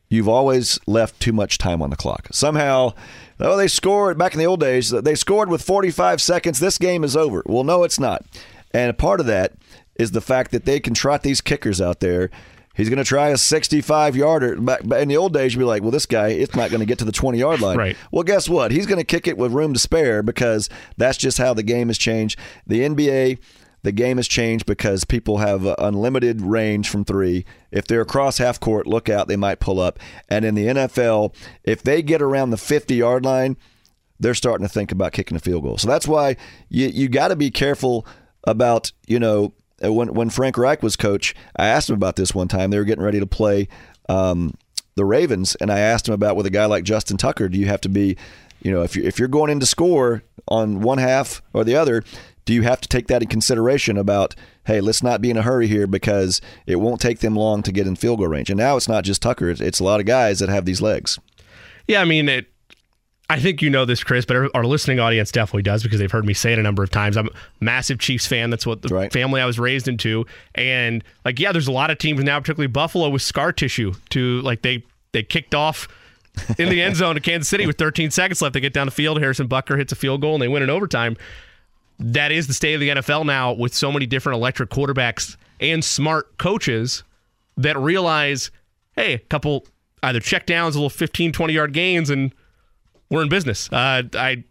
you've 0.09 0.29
always 0.29 0.79
left 0.87 1.21
too 1.21 1.33
much 1.33 1.59
time 1.59 1.83
on 1.83 1.91
the 1.91 1.97
clock. 1.97 2.29
Somehow, 2.33 2.95
oh, 3.41 3.57
they 3.57 3.69
scored 3.69 4.19
back 4.19 4.35
in 4.35 4.39
the 4.39 4.47
old 4.47 4.61
days. 4.61 4.91
They 4.91 5.15
scored 5.15 5.49
with 5.49 5.63
45 5.63 6.21
seconds. 6.21 6.59
This 6.59 6.79
game 6.79 7.05
is 7.05 7.17
over. 7.17 7.43
Well, 7.47 7.65
no, 7.65 7.85
it's 7.85 7.99
not. 7.99 8.25
And 8.73 8.91
a 8.91 8.95
part 8.95 9.21
of 9.21 9.27
that 9.27 9.53
is 9.97 10.13
the 10.13 10.21
fact 10.21 10.51
that 10.53 10.65
they 10.65 10.81
can 10.81 10.95
trot 10.95 11.23
these 11.23 11.41
kickers 11.41 11.81
out 11.81 12.01
there. 12.01 12.31
He's 12.75 12.89
going 12.89 12.99
to 12.99 13.05
try 13.05 13.29
a 13.29 13.37
65 13.37 14.17
yarder. 14.17 14.57
Back 14.57 14.87
back 14.87 15.03
in 15.03 15.09
the 15.09 15.17
old 15.17 15.35
days, 15.35 15.53
you'd 15.53 15.59
be 15.59 15.65
like, 15.65 15.83
well, 15.83 15.91
this 15.91 16.07
guy, 16.07 16.29
it's 16.29 16.55
not 16.55 16.71
going 16.71 16.81
to 16.81 16.87
get 16.87 16.99
to 17.01 17.05
the 17.05 17.13
20 17.13 17.39
yard 17.39 17.61
line. 17.61 17.77
Right. 17.77 17.97
Well, 18.11 18.23
guess 18.23 18.49
what? 18.49 18.71
He's 18.71 18.87
going 18.87 18.99
to 18.99 19.05
kick 19.05 19.27
it 19.27 19.37
with 19.37 19.53
room 19.53 19.75
to 19.75 19.79
spare 19.79 20.23
because 20.23 20.69
that's 20.97 21.19
just 21.19 21.37
how 21.37 21.53
the 21.53 21.63
game 21.63 21.89
has 21.89 21.99
changed. 21.99 22.39
The 22.67 22.81
NBA, 22.81 23.39
the 23.83 23.93
game 23.93 24.19
has 24.19 24.29
changed 24.29 24.67
because 24.67 25.05
people 25.05 25.39
have 25.39 25.65
unlimited 25.79 26.43
range 26.43 26.89
from 26.89 27.05
three. 27.05 27.45
If 27.71 27.87
they're 27.87 28.03
across 28.03 28.39
half 28.39 28.61
court, 28.61 28.87
look 28.87 29.09
out, 29.09 29.29
they 29.29 29.37
might 29.37 29.61
pull 29.61 29.81
up. 29.81 29.99
And 30.29 30.45
in 30.45 30.55
the 30.55 30.67
NFL, 30.67 31.35
if 31.65 31.83
they 31.83 32.03
get 32.03 32.21
around 32.21 32.51
the 32.51 32.57
50 32.57 32.95
yard 32.95 33.25
line, 33.25 33.57
they're 34.19 34.35
starting 34.35 34.67
to 34.67 34.73
think 34.73 34.93
about 34.93 35.13
kicking 35.13 35.37
a 35.37 35.41
field 35.41 35.63
goal. 35.63 35.79
So 35.79 35.89
that's 35.89 36.07
why 36.07 36.37
you 36.69 36.89
you 36.89 37.09
got 37.09 37.29
to 37.29 37.37
be 37.37 37.51
careful 37.51 38.07
about 38.45 38.93
you 39.07 39.19
know 39.19 39.55
uh, 39.85 39.93
when 39.93 40.13
when 40.15 40.31
Frank 40.31 40.59
Reich 40.59 40.83
was 40.83 40.95
coach. 40.97 41.35
I 41.57 41.67
asked 41.67 41.89
him 41.89 41.97
about 41.97 42.17
this 42.17 42.35
one 42.35 42.49
time. 42.49 42.71
They 42.71 42.79
were 42.79 42.85
getting 42.85 43.05
ready 43.05 43.21
to 43.21 43.27
play 43.27 43.69
um, 44.09 44.55
the 44.95 45.05
Ravens, 45.05 45.57
and 45.57 45.73
I 45.73 45.79
asked 45.79 46.07
him 46.07 46.15
about 46.15 46.37
with 46.37 46.47
a 46.47 46.51
guy 46.51 46.67
like 46.67 46.85
Justin 46.85 47.17
Tucker. 47.17 47.49
Do 47.49 47.59
you 47.59 47.67
have 47.67 47.81
to 47.83 47.89
be, 47.89 48.17
you 48.63 48.71
know, 48.71 48.83
if 48.83 48.95
you're, 48.95 49.07
if 49.07 49.19
you're 49.19 49.29
going 49.29 49.51
in 49.51 49.61
to 49.61 49.67
score 49.67 50.23
on 50.49 50.81
one 50.81 50.99
half 50.99 51.41
or 51.55 51.65
the 51.65 51.77
other, 51.77 52.05
do 52.51 52.55
you 52.57 52.63
have 52.63 52.81
to 52.81 52.89
take 52.89 53.07
that 53.07 53.23
in 53.23 53.29
consideration 53.29 53.97
about 53.97 54.35
hey, 54.67 54.81
let's 54.81 55.05
not 55.05 55.21
be 55.21 55.31
in 55.31 55.37
a 55.37 55.43
hurry 55.43 55.69
here 55.69 55.87
because 55.87 56.41
it 56.67 56.77
won't 56.77 57.01
take 57.01 57.21
them 57.21 57.37
long 57.37 57.63
to 57.63 57.71
get 57.71 57.87
in 57.87 57.95
field 57.95 58.19
goal 58.19 58.27
range. 58.27 58.51
And 58.51 58.59
now 58.59 58.77
it's 58.77 58.89
not 58.89 59.05
just 59.05 59.23
Tucker; 59.23 59.51
it's, 59.51 59.61
it's 59.61 59.79
a 59.79 59.85
lot 59.85 60.01
of 60.01 60.07
guys 60.07 60.41
that 60.41 60.49
have 60.49 60.65
these 60.65 60.83
legs. 60.83 61.17
Yeah, 61.87 62.01
I 62.01 62.05
mean 62.05 62.29
it. 62.29 62.47
I 63.29 63.39
think 63.39 63.63
you 63.63 63.71
know 63.71 63.85
this, 63.85 64.03
Chris, 64.03 64.25
but 64.25 64.51
our 64.57 64.65
listening 64.65 64.99
audience 64.99 65.31
definitely 65.31 65.63
does 65.63 65.85
because 65.85 66.01
they've 66.01 66.11
heard 66.11 66.25
me 66.27 66.35
say 66.35 66.53
it 66.53 66.59
a 66.59 66.63
number 66.63 66.83
of 66.83 66.91
times. 66.91 67.17
I'm 67.17 67.29
a 67.29 67.31
massive 67.61 68.01
Chiefs 68.01 68.27
fan. 68.27 68.51
That's 68.51 68.67
what 68.67 68.83
the 68.83 68.89
Right. 68.93 69.13
family 69.13 69.41
I 69.41 69.47
was 69.47 69.57
raised 69.61 69.87
into. 69.87 70.27
And 70.57 71.05
like, 71.25 71.39
yeah, 71.39 71.53
there's 71.53 71.69
a 71.69 71.73
lot 71.73 71.93
of 71.93 71.99
teams 71.99 72.21
now, 72.25 72.41
particularly 72.41 72.67
Buffalo, 72.67 73.09
with 73.09 73.23
scar 73.23 73.53
tissue. 73.53 73.93
To 74.11 74.41
like, 74.43 74.63
they 74.63 74.83
they 75.13 75.23
kicked 75.23 75.55
off 75.55 75.87
in 76.59 76.69
the 76.71 76.83
end 76.83 76.97
zone 77.03 77.15
to 77.15 77.21
Kansas 77.21 77.49
City 77.49 77.69
with 77.69 77.79
13 77.79 78.11
seconds 78.11 78.43
left. 78.43 78.55
They 78.55 78.61
get 78.61 78.73
down 78.73 78.89
the 78.89 78.91
field. 78.93 79.21
Harrison 79.21 79.49
Butker 79.49 79.79
hits 79.79 79.93
a 79.93 79.97
field 79.97 80.21
goal 80.21 80.35
and 80.35 80.43
they 80.43 80.49
win 80.49 80.65
in 80.65 80.71
overtime. 80.71 81.17
That 82.01 82.33
is 82.33 82.47
the 82.47 82.55
state 82.55 82.75
of 82.75 82.81
the 82.81 82.89
NFL 82.89 83.27
now, 83.27 83.53
with 83.53 83.75
so 83.75 83.93
many 83.93 84.07
different 84.07 84.39
electric 84.39 84.71
quarterbacks 84.71 85.37
and 85.61 85.85
smart 85.85 86.39
coaches 86.39 87.05
that 87.59 87.79
realize, 87.79 88.51
hey, 88.97 89.15
a 89.15 89.19
couple 89.19 89.67
either 90.03 90.21
check 90.21 90.47
downs, 90.47 90.75
a 90.75 90.79
little 90.79 90.89
15, 90.89 91.33
20 91.33 91.53
yard 91.53 91.73
gains, 91.75 92.09
and 92.09 92.35
we're 93.11 93.23
in 93.23 93.29
business. 93.29 93.71
Uh, 93.71 94.03
I 94.15 94.45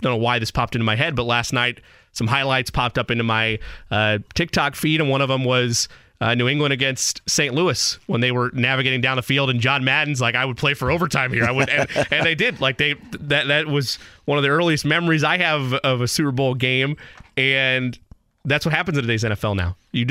don't 0.00 0.12
know 0.12 0.16
why 0.16 0.38
this 0.38 0.52
popped 0.52 0.76
into 0.76 0.84
my 0.84 0.96
head, 0.96 1.16
but 1.16 1.24
last 1.24 1.52
night 1.52 1.80
some 2.12 2.28
highlights 2.28 2.70
popped 2.70 2.98
up 2.98 3.10
into 3.10 3.24
my 3.24 3.58
uh, 3.90 4.18
TikTok 4.34 4.76
feed, 4.76 5.00
and 5.00 5.10
one 5.10 5.20
of 5.20 5.28
them 5.28 5.44
was 5.44 5.88
uh, 6.22 6.34
New 6.36 6.46
England 6.48 6.72
against 6.72 7.20
St. 7.28 7.52
Louis 7.52 7.98
when 8.06 8.20
they 8.20 8.30
were 8.30 8.50
navigating 8.54 9.00
down 9.00 9.16
the 9.16 9.22
field, 9.22 9.50
and 9.50 9.60
John 9.60 9.82
Madden's 9.84 10.20
like, 10.20 10.36
"I 10.36 10.44
would 10.44 10.56
play 10.56 10.74
for 10.74 10.90
overtime 10.90 11.32
here." 11.32 11.44
I 11.44 11.50
would, 11.50 11.68
and, 11.68 11.88
and 12.12 12.24
they 12.24 12.36
did. 12.36 12.60
Like 12.60 12.78
they 12.78 12.94
that 13.18 13.48
that 13.48 13.66
was 13.66 13.98
one 14.24 14.38
of 14.38 14.44
the 14.44 14.50
earliest 14.50 14.84
memories 14.84 15.24
I 15.24 15.38
have 15.38 15.72
of 15.74 16.00
a 16.00 16.06
Super 16.06 16.30
Bowl 16.30 16.54
game, 16.54 16.96
and 17.36 17.98
that's 18.44 18.64
what 18.64 18.72
happens 18.72 18.96
in 18.98 19.02
today's 19.02 19.24
NFL 19.24 19.56
now. 19.56 19.76
You 19.90 20.06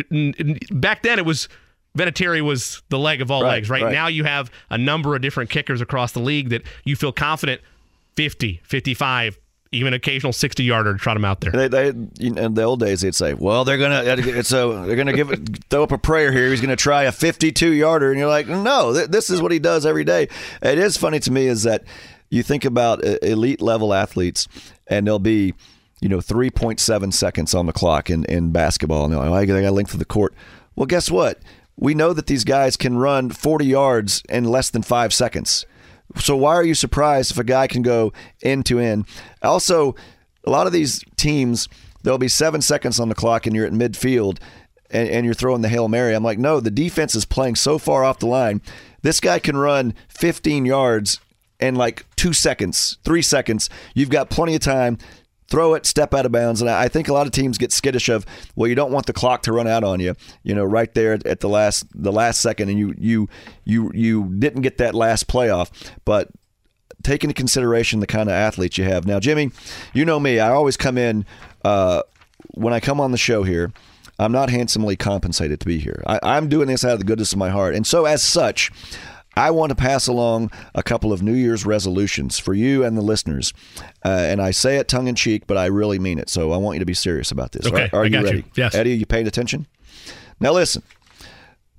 back 0.72 1.02
then 1.04 1.18
it 1.18 1.26
was. 1.26 1.48
Vinatieri 1.98 2.42
was 2.42 2.82
the 2.88 2.98
leg 2.98 3.22
of 3.22 3.30
all 3.30 3.44
Right, 3.44 3.50
legs, 3.50 3.70
right? 3.70 3.84
right. 3.84 3.92
Now 3.92 4.08
you 4.08 4.24
have 4.24 4.50
a 4.70 4.78
number 4.78 5.14
of 5.14 5.22
different 5.22 5.50
kickers 5.50 5.82
across 5.82 6.14
the 6.14 6.22
league 6.22 6.48
that 6.52 6.62
you 6.86 6.96
feel 6.96 7.12
confident 7.12 7.60
50, 8.16 8.62
55, 8.64 9.38
even 9.74 9.94
occasional 9.94 10.34
60 10.34 10.64
yarder 10.64 10.94
to 10.94 11.00
trot 11.00 11.16
them 11.16 11.24
out 11.24 11.40
there. 11.40 11.52
They, 11.52 11.68
they, 11.68 11.88
in 12.20 12.54
the 12.54 12.64
old 12.64 12.82
days, 12.82 13.02
they'd 13.02 13.16
say, 13.16 13.34
"Well, 13.34 13.64
they're 13.64 13.78
gonna, 13.78 14.04
it's 14.06 14.52
a, 14.52 14.84
they're 14.86 14.98
gonna 14.98 15.14
give 15.14 15.32
it, 15.32 15.64
throw 15.70 15.84
up 15.84 15.94
a 15.94 15.98
prayer 15.98 16.32
here. 16.32 16.50
He's 16.50 16.62
gonna 16.62 16.76
try 16.76 17.04
a 17.04 17.12
52 17.12 17.72
yarder," 17.72 18.12
and 18.12 18.20
you're 18.20 18.28
like, 18.30 18.48
"No, 18.48 18.94
th- 18.94 19.08
this 19.10 19.30
is 19.30 19.42
what 19.42 19.52
he 19.52 19.60
does 19.60 19.86
every 19.86 20.04
day." 20.04 20.28
It 20.62 20.78
is 20.78 20.98
funny 20.98 21.20
to 21.22 21.32
me 21.32 21.48
is 21.48 21.64
that 21.64 21.84
you 22.30 22.44
think 22.44 22.66
about 22.66 23.06
uh, 23.06 23.18
elite 23.22 23.62
level 23.62 23.94
athletes, 23.94 24.48
and 24.88 25.08
they'll 25.08 25.20
be, 25.20 25.54
you 26.02 26.10
know, 26.10 26.20
3.7 26.20 27.14
seconds 27.14 27.56
on 27.56 27.66
the 27.66 27.74
clock 27.74 28.10
in 28.10 28.26
in 28.26 28.52
basketball, 28.52 29.06
and 29.06 29.14
they're 29.14 29.22
like, 29.22 29.30
"Oh, 29.30 29.34
I 29.36 29.46
got 29.46 29.70
a 29.70 29.72
length 29.72 29.94
of 29.94 30.00
the 30.00 30.06
court." 30.06 30.34
Well, 30.76 30.86
guess 30.86 31.10
what? 31.10 31.40
We 31.78 31.94
know 31.94 32.12
that 32.12 32.28
these 32.28 32.44
guys 32.44 32.76
can 32.76 32.98
run 32.98 33.30
40 33.30 33.66
yards 33.66 34.22
in 34.28 34.44
less 34.44 34.70
than 34.70 34.82
five 34.82 35.14
seconds. 35.14 35.66
So 36.18 36.36
why 36.36 36.56
are 36.56 36.64
you 36.64 36.76
surprised 36.76 37.32
if 37.32 37.38
a 37.38 37.44
guy 37.44 37.68
can 37.68 37.82
go 37.82 38.12
end 38.44 38.66
to 38.68 38.80
end? 38.80 39.06
Also, 39.42 39.96
a 40.44 40.50
lot 40.50 40.68
of 40.68 40.74
these 40.74 41.04
teams, 41.18 41.68
there'll 42.04 42.20
be 42.20 42.28
seven 42.28 42.62
seconds 42.62 43.00
on 43.00 43.10
the 43.10 43.16
clock 43.16 43.46
and 43.46 43.56
you're 43.56 43.66
at 43.66 43.74
midfield 43.74 44.40
and, 44.90 45.10
and 45.10 45.26
you're 45.26 45.34
throwing 45.34 45.62
the 45.62 45.70
Hail 45.70 45.88
Mary. 45.88 46.14
I'm 46.14 46.24
like, 46.24 46.40
no, 46.40 46.60
the 46.60 46.72
defense 46.72 47.16
is 47.16 47.26
playing 47.26 47.56
so 47.56 47.78
far 47.78 48.04
off 48.04 48.20
the 48.20 48.28
line. 48.28 48.62
This 49.02 49.20
guy 49.20 49.40
can 49.40 49.58
run 49.58 49.94
15 50.10 50.66
yards 50.66 51.20
in 51.60 51.76
like 51.76 52.06
two 52.16 52.34
seconds, 52.34 52.98
three 53.04 53.22
seconds. 53.22 53.70
You've 53.94 54.10
got 54.10 54.30
plenty 54.30 54.56
of 54.56 54.62
time. 54.62 54.98
Throw 55.48 55.74
it, 55.74 55.86
step 55.86 56.14
out 56.14 56.26
of 56.26 56.32
bounds, 56.32 56.62
and 56.62 56.70
I 56.70 56.88
think 56.88 57.10
a 57.10 57.14
lot 57.14 57.26
of 57.26 57.34
teams 57.34 57.58
get 57.58 57.74
skittish 57.74 58.08
of, 58.08 58.26
well, 58.56 58.70
you 58.70 58.76
don't 58.76 58.94
want 58.94 59.06
the 59.06 59.12
clock 59.12 59.42
to 59.42 59.52
run 59.52 59.68
out 59.68 59.84
on 59.84 60.00
you, 60.00 60.16
you 60.44 60.56
know, 60.56 60.64
right 60.64 60.94
there 60.94 61.20
at 61.26 61.42
the 61.42 61.50
last 61.50 61.86
the 61.94 62.14
last 62.14 62.40
second, 62.40 62.70
and 62.70 62.80
you 62.80 62.96
you 62.98 63.28
you 63.66 63.92
you 63.94 64.34
didn't 64.40 64.62
get 64.62 64.78
that 64.78 64.96
last 64.96 65.28
playoff. 65.28 65.70
But 66.06 66.30
take 67.04 67.24
into 67.24 67.34
consideration 67.34 68.00
the 68.00 68.08
kind 68.08 68.30
of 68.30 68.34
athletes 68.34 68.78
you 68.78 68.84
have. 68.86 69.06
Now, 69.06 69.20
Jimmy, 69.20 69.52
you 69.94 70.06
know 70.06 70.20
me. 70.20 70.40
I 70.40 70.50
always 70.52 70.78
come 70.78 70.98
in 70.98 71.26
uh, 71.64 72.04
when 72.52 72.74
I 72.74 72.80
come 72.80 73.00
on 73.00 73.12
the 73.12 73.18
show 73.18 73.44
here. 73.44 73.72
I'm 74.20 74.32
not 74.32 74.50
handsomely 74.52 74.96
compensated 74.96 75.60
to 75.62 75.66
be 75.66 75.80
here. 75.80 76.04
I, 76.06 76.20
I'm 76.22 76.48
doing 76.48 76.68
this 76.68 76.86
out 76.86 76.94
of 76.94 77.00
the 77.00 77.06
goodness 77.06 77.32
of 77.34 77.40
my 77.40 77.50
heart, 77.50 77.74
and 77.74 77.88
so 77.88 78.06
as 78.06 78.22
such, 78.22 78.72
I 79.36 79.50
want 79.50 79.70
to 79.70 79.76
pass 79.76 80.08
along 80.08 80.52
a 80.76 80.84
couple 80.84 81.12
of 81.14 81.24
New 81.24 81.34
Year's 81.34 81.66
resolutions 81.66 82.38
for 82.38 82.54
you 82.54 82.84
and 82.84 82.98
the 82.98 83.02
listeners. 83.02 83.54
Uh, 84.06 84.10
and 84.10 84.42
I 84.42 84.52
say 84.52 84.78
it 84.78 84.88
tongue 84.88 85.08
in 85.08 85.16
cheek, 85.16 85.48
but 85.48 85.58
I 85.58 85.68
really 85.68 85.98
mean 86.00 86.20
it. 86.20 86.30
So 86.30 86.52
I 86.52 86.58
want 86.58 86.76
you 86.76 86.80
to 86.82 86.86
be 86.86 86.94
serious 86.94 87.32
about 87.32 87.54
this. 87.54 87.66
Okay, 87.66 87.90
Are, 87.94 88.00
are 88.00 88.04
I 88.04 88.06
you 88.06 88.12
got 88.12 88.20
you. 88.24 88.26
ready? 88.26 88.46
Yes. 88.56 88.76
Eddie, 88.76 88.92
are 88.92 88.96
you 88.98 89.06
paying 89.06 89.26
attention? 89.28 89.68
Now, 90.40 90.52
listen. 90.52 90.84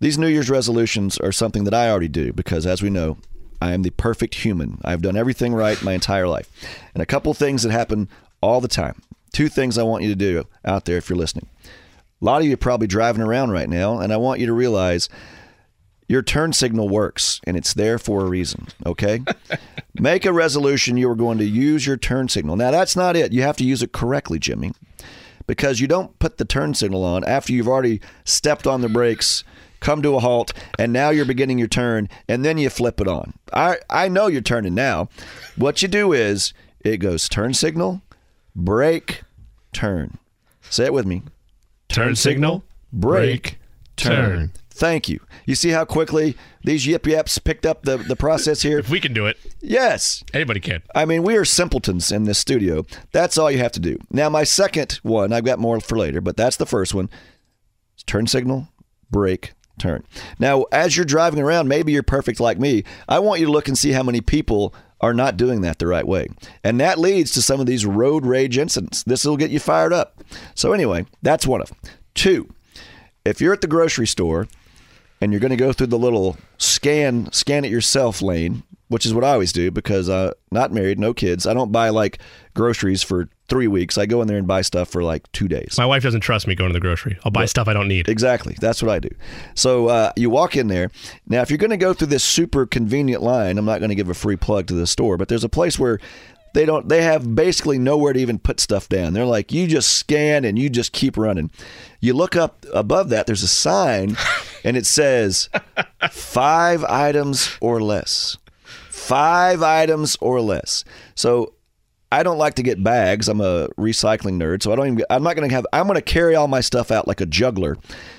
These 0.00 0.18
New 0.18 0.26
Year's 0.26 0.50
resolutions 0.50 1.16
are 1.18 1.30
something 1.30 1.62
that 1.62 1.74
I 1.74 1.88
already 1.88 2.08
do 2.08 2.32
because, 2.32 2.66
as 2.66 2.82
we 2.82 2.90
know, 2.90 3.18
I 3.62 3.74
am 3.74 3.82
the 3.82 3.90
perfect 3.90 4.34
human. 4.34 4.80
I've 4.84 5.02
done 5.02 5.16
everything 5.16 5.54
right 5.54 5.80
my 5.84 5.92
entire 5.92 6.26
life. 6.26 6.50
And 6.94 7.02
a 7.02 7.06
couple 7.06 7.32
things 7.32 7.62
that 7.62 7.70
happen 7.70 8.08
all 8.40 8.60
the 8.60 8.66
time. 8.66 9.00
Two 9.32 9.48
things 9.48 9.78
I 9.78 9.84
want 9.84 10.02
you 10.02 10.08
to 10.08 10.16
do 10.16 10.48
out 10.64 10.84
there 10.84 10.96
if 10.96 11.08
you're 11.08 11.16
listening. 11.16 11.48
A 12.20 12.24
lot 12.24 12.40
of 12.40 12.46
you 12.48 12.54
are 12.54 12.56
probably 12.56 12.88
driving 12.88 13.22
around 13.22 13.52
right 13.52 13.68
now, 13.68 14.00
and 14.00 14.12
I 14.12 14.16
want 14.16 14.40
you 14.40 14.46
to 14.46 14.52
realize 14.52 15.08
your 16.08 16.22
turn 16.22 16.52
signal 16.52 16.88
works 16.88 17.40
and 17.46 17.56
it's 17.56 17.72
there 17.72 18.00
for 18.00 18.22
a 18.22 18.28
reason, 18.28 18.66
okay? 18.84 19.22
Make 19.94 20.26
a 20.26 20.32
resolution 20.32 20.96
you 20.96 21.08
are 21.08 21.14
going 21.14 21.38
to 21.38 21.44
use 21.44 21.86
your 21.86 21.96
turn 21.96 22.28
signal. 22.28 22.56
Now, 22.56 22.72
that's 22.72 22.96
not 22.96 23.14
it. 23.14 23.32
You 23.32 23.42
have 23.42 23.56
to 23.58 23.64
use 23.64 23.80
it 23.80 23.92
correctly, 23.92 24.40
Jimmy, 24.40 24.72
because 25.46 25.78
you 25.78 25.86
don't 25.86 26.18
put 26.18 26.38
the 26.38 26.44
turn 26.44 26.74
signal 26.74 27.04
on 27.04 27.22
after 27.22 27.52
you've 27.52 27.68
already 27.68 28.00
stepped 28.24 28.66
on 28.66 28.80
the 28.80 28.88
brakes, 28.88 29.44
come 29.82 30.00
to 30.02 30.16
a 30.16 30.20
halt, 30.20 30.52
and 30.78 30.92
now 30.92 31.10
you're 31.10 31.24
beginning 31.26 31.58
your 31.58 31.68
turn, 31.68 32.08
and 32.28 32.44
then 32.44 32.56
you 32.56 32.70
flip 32.70 33.00
it 33.00 33.08
on. 33.08 33.34
I, 33.52 33.76
I 33.90 34.08
know 34.08 34.28
you're 34.28 34.40
turning 34.40 34.74
now. 34.74 35.08
What 35.56 35.82
you 35.82 35.88
do 35.88 36.12
is 36.12 36.54
it 36.80 36.96
goes 36.98 37.28
turn 37.28 37.52
signal, 37.52 38.00
brake, 38.56 39.22
turn. 39.72 40.18
Say 40.70 40.86
it 40.86 40.92
with 40.94 41.06
me. 41.06 41.22
Turn 41.88 42.16
signal, 42.16 42.64
brake, 42.92 43.58
turn. 43.96 44.52
Thank 44.70 45.08
you. 45.08 45.20
You 45.44 45.54
see 45.54 45.68
how 45.68 45.84
quickly 45.84 46.34
these 46.64 46.86
yip 46.86 47.06
yaps 47.06 47.38
picked 47.38 47.66
up 47.66 47.82
the, 47.82 47.98
the 47.98 48.16
process 48.16 48.62
here? 48.62 48.78
If 48.78 48.88
we 48.88 49.00
can 49.00 49.12
do 49.12 49.26
it, 49.26 49.36
Yes. 49.60 50.24
anybody 50.32 50.60
can. 50.60 50.82
I 50.94 51.04
mean, 51.04 51.22
we 51.22 51.36
are 51.36 51.44
simpletons 51.44 52.10
in 52.10 52.24
this 52.24 52.38
studio. 52.38 52.86
That's 53.12 53.36
all 53.36 53.50
you 53.50 53.58
have 53.58 53.72
to 53.72 53.80
do. 53.80 53.98
Now, 54.10 54.30
my 54.30 54.44
second 54.44 54.98
one, 55.02 55.32
I've 55.32 55.44
got 55.44 55.58
more 55.58 55.78
for 55.80 55.98
later, 55.98 56.20
but 56.22 56.36
that's 56.38 56.56
the 56.56 56.64
first 56.66 56.94
one. 56.94 57.10
Turn 58.06 58.26
signal, 58.26 58.68
brake, 59.10 59.52
turn. 59.78 60.04
Now, 60.38 60.64
as 60.72 60.96
you're 60.96 61.04
driving 61.04 61.40
around, 61.40 61.68
maybe 61.68 61.92
you're 61.92 62.02
perfect 62.02 62.40
like 62.40 62.58
me. 62.58 62.84
I 63.08 63.18
want 63.18 63.40
you 63.40 63.46
to 63.46 63.52
look 63.52 63.68
and 63.68 63.76
see 63.76 63.92
how 63.92 64.02
many 64.02 64.20
people 64.20 64.74
are 65.00 65.14
not 65.14 65.36
doing 65.36 65.62
that 65.62 65.78
the 65.78 65.86
right 65.86 66.06
way. 66.06 66.28
And 66.62 66.80
that 66.80 66.98
leads 66.98 67.32
to 67.32 67.42
some 67.42 67.60
of 67.60 67.66
these 67.66 67.84
road 67.84 68.24
rage 68.24 68.56
incidents. 68.56 69.02
This 69.02 69.24
will 69.24 69.36
get 69.36 69.50
you 69.50 69.58
fired 69.58 69.92
up. 69.92 70.22
So, 70.54 70.72
anyway, 70.72 71.06
that's 71.22 71.46
one 71.46 71.60
of 71.60 71.68
them. 71.68 71.78
Two, 72.14 72.52
if 73.24 73.40
you're 73.40 73.52
at 73.52 73.60
the 73.60 73.66
grocery 73.66 74.06
store 74.06 74.46
and 75.20 75.32
you're 75.32 75.40
going 75.40 75.50
to 75.50 75.56
go 75.56 75.72
through 75.72 75.88
the 75.88 75.98
little 75.98 76.36
scan 76.58 77.30
scan 77.32 77.64
it 77.64 77.70
yourself 77.70 78.22
lane, 78.22 78.62
which 78.93 79.07
is 79.07 79.14
what 79.14 79.24
I 79.24 79.32
always 79.32 79.53
do 79.53 79.70
because 79.70 80.09
uh 80.09 80.32
not 80.51 80.72
married, 80.72 80.99
no 80.99 81.12
kids. 81.14 81.47
I 81.47 81.55
don't 81.55 81.72
buy 81.72 81.88
like 81.88 82.18
groceries 82.55 83.03
for 83.03 83.28
3 83.49 83.66
weeks. 83.66 83.99
I 83.99 84.07
go 84.07 84.22
in 84.22 84.28
there 84.28 84.38
and 84.38 84.47
buy 84.47 84.62
stuff 84.62 84.88
for 84.88 85.03
like 85.03 85.30
2 85.32 85.49
days. 85.49 85.74
My 85.78 85.86
wife 85.86 86.03
doesn't 86.03 86.20
trust 86.20 86.47
me 86.47 86.55
going 86.55 86.70
to 86.70 86.74
the 86.74 86.80
grocery. 86.80 87.18
I'll 87.24 87.32
buy 87.32 87.47
stuff 87.47 87.68
I 87.68 87.72
don't 87.72 87.88
need. 87.88 88.09
Exactly. 88.09 88.57
That's 88.61 88.82
what 88.82 88.90
I 88.90 88.99
do. 88.99 89.11
So 89.55 89.88
uh, 89.88 90.12
you 90.16 90.30
walk 90.30 90.57
in 90.57 90.68
there. 90.68 90.90
Now, 91.26 91.43
if 91.43 91.51
you're 91.51 91.59
going 91.59 91.70
to 91.70 91.76
go 91.76 91.93
through 91.95 92.09
this 92.09 92.24
super 92.24 92.66
convenient 92.66 93.22
line, 93.22 93.59
I'm 93.59 93.64
not 93.64 93.80
going 93.80 93.90
to 93.90 93.95
give 93.95 94.09
a 94.09 94.14
free 94.14 94.36
plug 94.36 94.66
to 94.68 94.74
the 94.74 94.86
store, 94.86 95.16
but 95.16 95.28
there's 95.28 95.45
a 95.45 95.49
place 95.49 95.78
where 95.78 95.99
they 96.55 96.66
don't. 96.66 96.88
They 96.88 97.03
have 97.03 97.34
basically 97.34 97.78
nowhere 97.78 98.12
to 98.12 98.20
even 98.20 98.38
put 98.38 98.61
stuff 98.61 98.88
down. 98.88 99.12
They're 99.14 99.24
like, 99.24 99.53
you 99.53 99.66
just 99.66 99.97
scan 99.97 100.45
and 100.45 100.59
you 100.59 100.68
just 100.68 100.93
keep 100.93 101.16
running. 101.16 101.51
You 102.01 102.14
look 102.14 102.36
up 102.36 102.66
above 102.74 103.09
that. 103.09 103.26
There's 103.26 103.43
a 103.43 103.49
sign, 103.49 104.16
and 104.64 104.76
it 104.76 104.86
says 104.86 105.49
five 106.11 106.84
items 106.84 107.57
or 107.61 107.80
less. 107.80 108.36
Five 109.12 109.62
items 109.62 110.16
or 110.22 110.40
less. 110.40 110.84
So 111.14 111.52
I 112.10 112.22
don't 112.22 112.38
like 112.38 112.54
to 112.54 112.62
get 112.62 112.82
bags. 112.82 113.28
I'm 113.28 113.42
a 113.42 113.68
recycling 113.78 114.40
nerd, 114.40 114.62
so 114.62 114.72
I 114.72 114.76
don't 114.76 114.86
even. 114.86 115.04
I'm 115.10 115.22
not 115.22 115.36
going 115.36 115.46
to 115.46 115.54
have. 115.54 115.66
I'm 115.70 115.86
going 115.86 115.96
to 115.96 116.02
carry 116.02 116.34
all 116.34 116.48
my 116.48 116.62
stuff 116.62 116.90
out 116.90 117.06
like 117.06 117.20
a 117.20 117.26
juggler. 117.26 117.76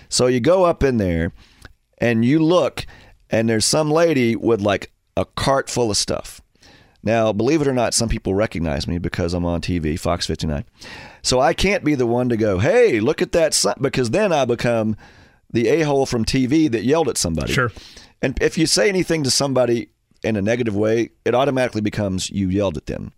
So 0.09 0.27
you 0.27 0.39
go 0.39 0.65
up 0.65 0.83
in 0.83 0.97
there, 0.97 1.31
and 1.97 2.23
you 2.23 2.43
look, 2.43 2.85
and 3.31 3.49
there's 3.49 3.65
some 3.65 3.89
lady 3.89 4.35
with 4.35 4.61
like 4.61 4.91
a 5.17 5.25
cart 5.25 5.67
full 5.67 5.89
of 5.89 5.97
stuff. 5.97 6.41
Now, 7.01 7.33
believe 7.33 7.61
it 7.61 7.67
or 7.67 7.73
not, 7.73 7.95
some 7.95 8.07
people 8.07 8.35
recognize 8.35 8.87
me 8.87 8.99
because 8.99 9.33
I'm 9.33 9.45
on 9.45 9.61
TV, 9.61 9.99
Fox 9.99 10.27
59. 10.27 10.63
So 11.23 11.39
I 11.39 11.53
can't 11.53 11.83
be 11.83 11.95
the 11.95 12.05
one 12.05 12.29
to 12.29 12.37
go, 12.37 12.59
"Hey, 12.59 12.99
look 12.99 13.21
at 13.21 13.31
that!" 13.31 13.55
sign," 13.55 13.75
Because 13.81 14.11
then 14.11 14.31
I 14.31 14.45
become 14.45 14.95
the 15.51 15.69
a 15.69 15.81
hole 15.81 16.05
from 16.05 16.23
TV 16.23 16.69
that 16.71 16.83
yelled 16.83 17.09
at 17.09 17.17
somebody. 17.17 17.51
Sure. 17.51 17.71
And 18.21 18.37
if 18.41 18.57
you 18.57 18.67
say 18.67 18.89
anything 18.89 19.23
to 19.23 19.31
somebody 19.31 19.89
in 20.23 20.35
a 20.35 20.41
negative 20.41 20.75
way, 20.75 21.09
it 21.25 21.35
automatically 21.35 21.81
becomes 21.81 22.29
you 22.29 22.49
yelled 22.49 22.77
at 22.77 22.85
them. 22.85 23.11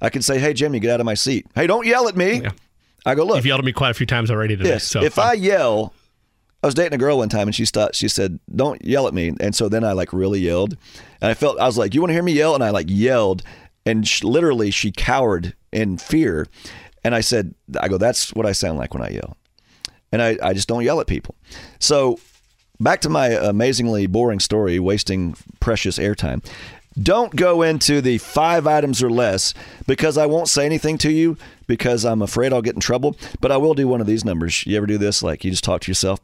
I 0.00 0.10
can 0.10 0.22
say, 0.22 0.38
"Hey, 0.38 0.52
Jimmy, 0.52 0.78
get 0.80 0.90
out 0.90 1.00
of 1.00 1.06
my 1.06 1.14
seat." 1.14 1.46
Hey, 1.54 1.66
don't 1.66 1.86
yell 1.86 2.08
at 2.08 2.16
me. 2.16 2.42
I 3.04 3.14
go, 3.14 3.24
"Look, 3.24 3.36
You've 3.36 3.46
yelled 3.46 3.60
at 3.60 3.64
me 3.64 3.72
quite 3.72 3.90
a 3.90 3.94
few 3.94 4.06
times 4.06 4.30
already 4.30 4.56
today. 4.56 4.70
Yes. 4.70 4.84
So 4.84 5.02
if 5.02 5.18
I 5.18 5.32
yell, 5.32 5.92
I 6.62 6.66
was 6.66 6.74
dating 6.74 6.94
a 6.94 6.98
girl 6.98 7.18
one 7.18 7.28
time 7.28 7.48
and 7.48 7.54
she 7.54 7.64
stopped. 7.64 7.94
she 7.96 8.08
said, 8.08 8.38
"Don't 8.54 8.84
yell 8.84 9.06
at 9.08 9.14
me," 9.14 9.32
and 9.40 9.54
so 9.54 9.68
then 9.68 9.84
I 9.84 9.92
like 9.92 10.12
really 10.12 10.40
yelled, 10.40 10.76
and 11.20 11.30
I 11.30 11.34
felt 11.34 11.58
I 11.58 11.66
was 11.66 11.78
like, 11.78 11.94
"You 11.94 12.00
want 12.00 12.10
to 12.10 12.14
hear 12.14 12.22
me 12.22 12.32
yell?" 12.32 12.54
And 12.54 12.62
I 12.62 12.70
like 12.70 12.86
yelled, 12.88 13.42
and 13.86 14.06
she, 14.06 14.24
literally 14.24 14.70
she 14.70 14.92
cowered 14.92 15.54
in 15.72 15.98
fear, 15.98 16.46
and 17.04 17.14
I 17.14 17.20
said, 17.20 17.54
"I 17.80 17.88
go, 17.88 17.98
that's 17.98 18.32
what 18.34 18.46
I 18.46 18.52
sound 18.52 18.78
like 18.78 18.94
when 18.94 19.02
I 19.02 19.10
yell," 19.10 19.36
and 20.12 20.22
I 20.22 20.36
I 20.42 20.52
just 20.52 20.68
don't 20.68 20.84
yell 20.84 21.00
at 21.00 21.06
people. 21.06 21.34
So 21.80 22.18
back 22.80 23.00
to 23.02 23.08
my 23.08 23.28
amazingly 23.28 24.06
boring 24.06 24.40
story, 24.40 24.78
wasting 24.78 25.36
precious 25.60 25.98
airtime. 25.98 26.44
Don't 27.00 27.36
go 27.36 27.62
into 27.62 28.00
the 28.00 28.18
five 28.18 28.66
items 28.66 29.02
or 29.02 29.10
less 29.10 29.54
because 29.86 30.18
I 30.18 30.26
won't 30.26 30.48
say 30.48 30.66
anything 30.66 30.98
to 30.98 31.12
you 31.12 31.36
because 31.68 32.04
I'm 32.04 32.22
afraid 32.22 32.52
I'll 32.52 32.62
get 32.62 32.74
in 32.74 32.80
trouble. 32.80 33.16
But 33.40 33.52
I 33.52 33.56
will 33.56 33.74
do 33.74 33.86
one 33.86 34.00
of 34.00 34.08
these 34.08 34.24
numbers. 34.24 34.66
You 34.66 34.76
ever 34.76 34.86
do 34.86 34.98
this? 34.98 35.22
Like 35.22 35.44
you 35.44 35.50
just 35.52 35.62
talk 35.62 35.82
to 35.82 35.90
yourself. 35.90 36.18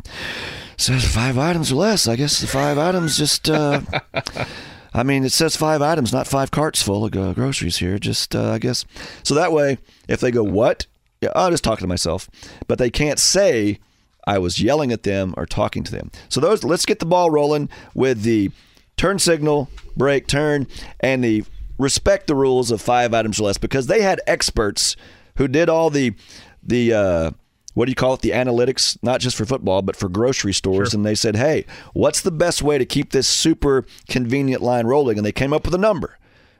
Says 0.76 1.04
five 1.04 1.38
items 1.38 1.70
or 1.70 1.76
less. 1.76 2.08
I 2.08 2.16
guess 2.16 2.40
the 2.40 2.48
five 2.48 2.78
items 2.78 3.16
just. 3.16 3.48
Uh, 3.48 3.82
I 4.96 5.02
mean, 5.02 5.24
it 5.24 5.32
says 5.32 5.56
five 5.56 5.82
items, 5.82 6.12
not 6.12 6.28
five 6.28 6.52
carts 6.52 6.80
full 6.80 7.04
of 7.04 7.16
uh, 7.16 7.32
groceries 7.34 7.78
here. 7.78 7.98
Just, 7.98 8.34
uh, 8.36 8.52
I 8.52 8.58
guess. 8.58 8.84
So 9.24 9.34
that 9.34 9.50
way, 9.50 9.78
if 10.08 10.20
they 10.20 10.30
go, 10.30 10.44
what? 10.44 10.86
Yeah, 11.20 11.30
I'll 11.34 11.50
just 11.50 11.64
talk 11.64 11.80
to 11.80 11.86
myself. 11.88 12.30
But 12.68 12.78
they 12.78 12.90
can't 12.90 13.18
say 13.18 13.80
I 14.26 14.38
was 14.38 14.60
yelling 14.60 14.92
at 14.92 15.02
them 15.02 15.34
or 15.36 15.46
talking 15.46 15.82
to 15.84 15.92
them. 15.92 16.10
So 16.28 16.40
those, 16.40 16.64
let's 16.64 16.86
get 16.86 16.98
the 16.98 17.06
ball 17.06 17.30
rolling 17.30 17.68
with 17.94 18.22
the 18.22 18.50
turn 18.96 19.18
signal, 19.18 19.68
brake, 19.96 20.26
turn, 20.26 20.66
and 21.00 21.22
the 21.22 21.44
respect 21.78 22.26
the 22.26 22.34
rules 22.34 22.70
of 22.70 22.80
five 22.80 23.12
items 23.12 23.40
or 23.40 23.44
less 23.44 23.58
because 23.58 23.86
they 23.86 24.02
had 24.02 24.20
experts 24.26 24.96
who 25.36 25.48
did 25.48 25.68
all 25.68 25.90
the 25.90 26.14
the 26.62 26.92
uh, 26.92 27.30
what 27.74 27.86
do 27.86 27.90
you 27.90 27.96
call 27.96 28.14
it? 28.14 28.20
The 28.20 28.30
analytics 28.30 28.96
not 29.02 29.20
just 29.20 29.36
for 29.36 29.44
football 29.44 29.82
but 29.82 29.96
for 29.96 30.08
grocery 30.08 30.52
stores. 30.52 30.94
And 30.94 31.04
they 31.04 31.14
said 31.14 31.36
hey 31.36 31.66
what's 31.92 32.20
the 32.20 32.30
best 32.30 32.62
way 32.62 32.78
to 32.78 32.86
keep 32.86 33.10
this 33.10 33.28
super 33.28 33.84
convenient 34.08 34.62
line 34.62 34.86
rolling? 34.86 35.18
And 35.18 35.26
they 35.26 35.32
came 35.32 35.52
up 35.52 35.64
with 35.64 35.74
a 35.74 35.78
number. 35.78 36.18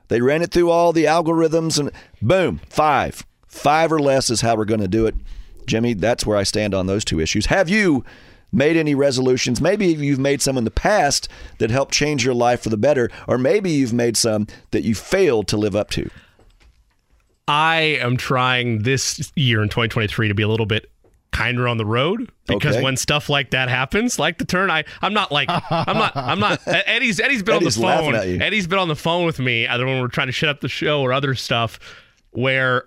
They 0.08 0.20
ran 0.20 0.42
it 0.42 0.50
through 0.50 0.70
all 0.70 0.92
the 0.92 1.04
algorithms 1.04 1.78
and 1.78 1.90
boom 2.20 2.60
five. 2.68 3.24
Five 3.46 3.92
or 3.92 4.00
less 4.00 4.30
is 4.30 4.40
how 4.40 4.56
we're 4.56 4.64
going 4.64 4.80
to 4.80 4.88
do 4.88 5.06
it 5.06 5.14
jimmy 5.66 5.94
that's 5.94 6.24
where 6.26 6.36
i 6.36 6.42
stand 6.42 6.74
on 6.74 6.86
those 6.86 7.04
two 7.04 7.20
issues 7.20 7.46
have 7.46 7.68
you 7.68 8.04
made 8.52 8.76
any 8.76 8.94
resolutions 8.94 9.60
maybe 9.60 9.86
you've 9.86 10.18
made 10.18 10.40
some 10.40 10.56
in 10.56 10.64
the 10.64 10.70
past 10.70 11.28
that 11.58 11.70
helped 11.70 11.92
change 11.92 12.24
your 12.24 12.34
life 12.34 12.62
for 12.62 12.68
the 12.68 12.76
better 12.76 13.10
or 13.26 13.36
maybe 13.36 13.70
you've 13.70 13.92
made 13.92 14.16
some 14.16 14.46
that 14.70 14.82
you 14.84 14.94
failed 14.94 15.48
to 15.48 15.56
live 15.56 15.74
up 15.74 15.90
to 15.90 16.08
I 17.46 17.98
am 18.00 18.16
trying 18.16 18.84
this 18.84 19.30
year 19.36 19.62
in 19.62 19.68
2023 19.68 20.28
to 20.28 20.34
be 20.34 20.42
a 20.42 20.48
little 20.48 20.64
bit 20.66 20.90
kinder 21.30 21.68
on 21.68 21.76
the 21.76 21.84
road 21.84 22.30
because 22.46 22.76
Okay. 22.76 22.82
when 22.84 22.96
stuff 22.96 23.28
like 23.28 23.50
that 23.50 23.68
happens, 23.68 24.18
like 24.18 24.38
the 24.38 24.44
turn, 24.46 24.70
I 24.70 24.84
I'm 25.02 25.12
not 25.12 25.30
like 25.30 25.48
I'm 25.50 25.98
not 25.98 26.12
I'm 26.16 26.40
not 26.40 26.60
Eddie's 26.66 27.20
Eddie's 27.20 27.42
been 27.42 27.56
Eddie's 27.56 27.76
on 27.82 28.12
the 28.12 28.18
phone. 28.18 28.40
Eddie's 28.42 28.66
been 28.66 28.78
on 28.78 28.88
the 28.88 28.96
phone 28.96 29.26
with 29.26 29.38
me 29.40 29.66
either 29.66 29.84
when 29.84 30.00
we're 30.00 30.08
trying 30.08 30.28
to 30.28 30.32
shut 30.32 30.48
up 30.48 30.60
the 30.62 30.68
show 30.68 31.02
or 31.02 31.12
other 31.12 31.34
stuff 31.34 31.78
where 32.30 32.84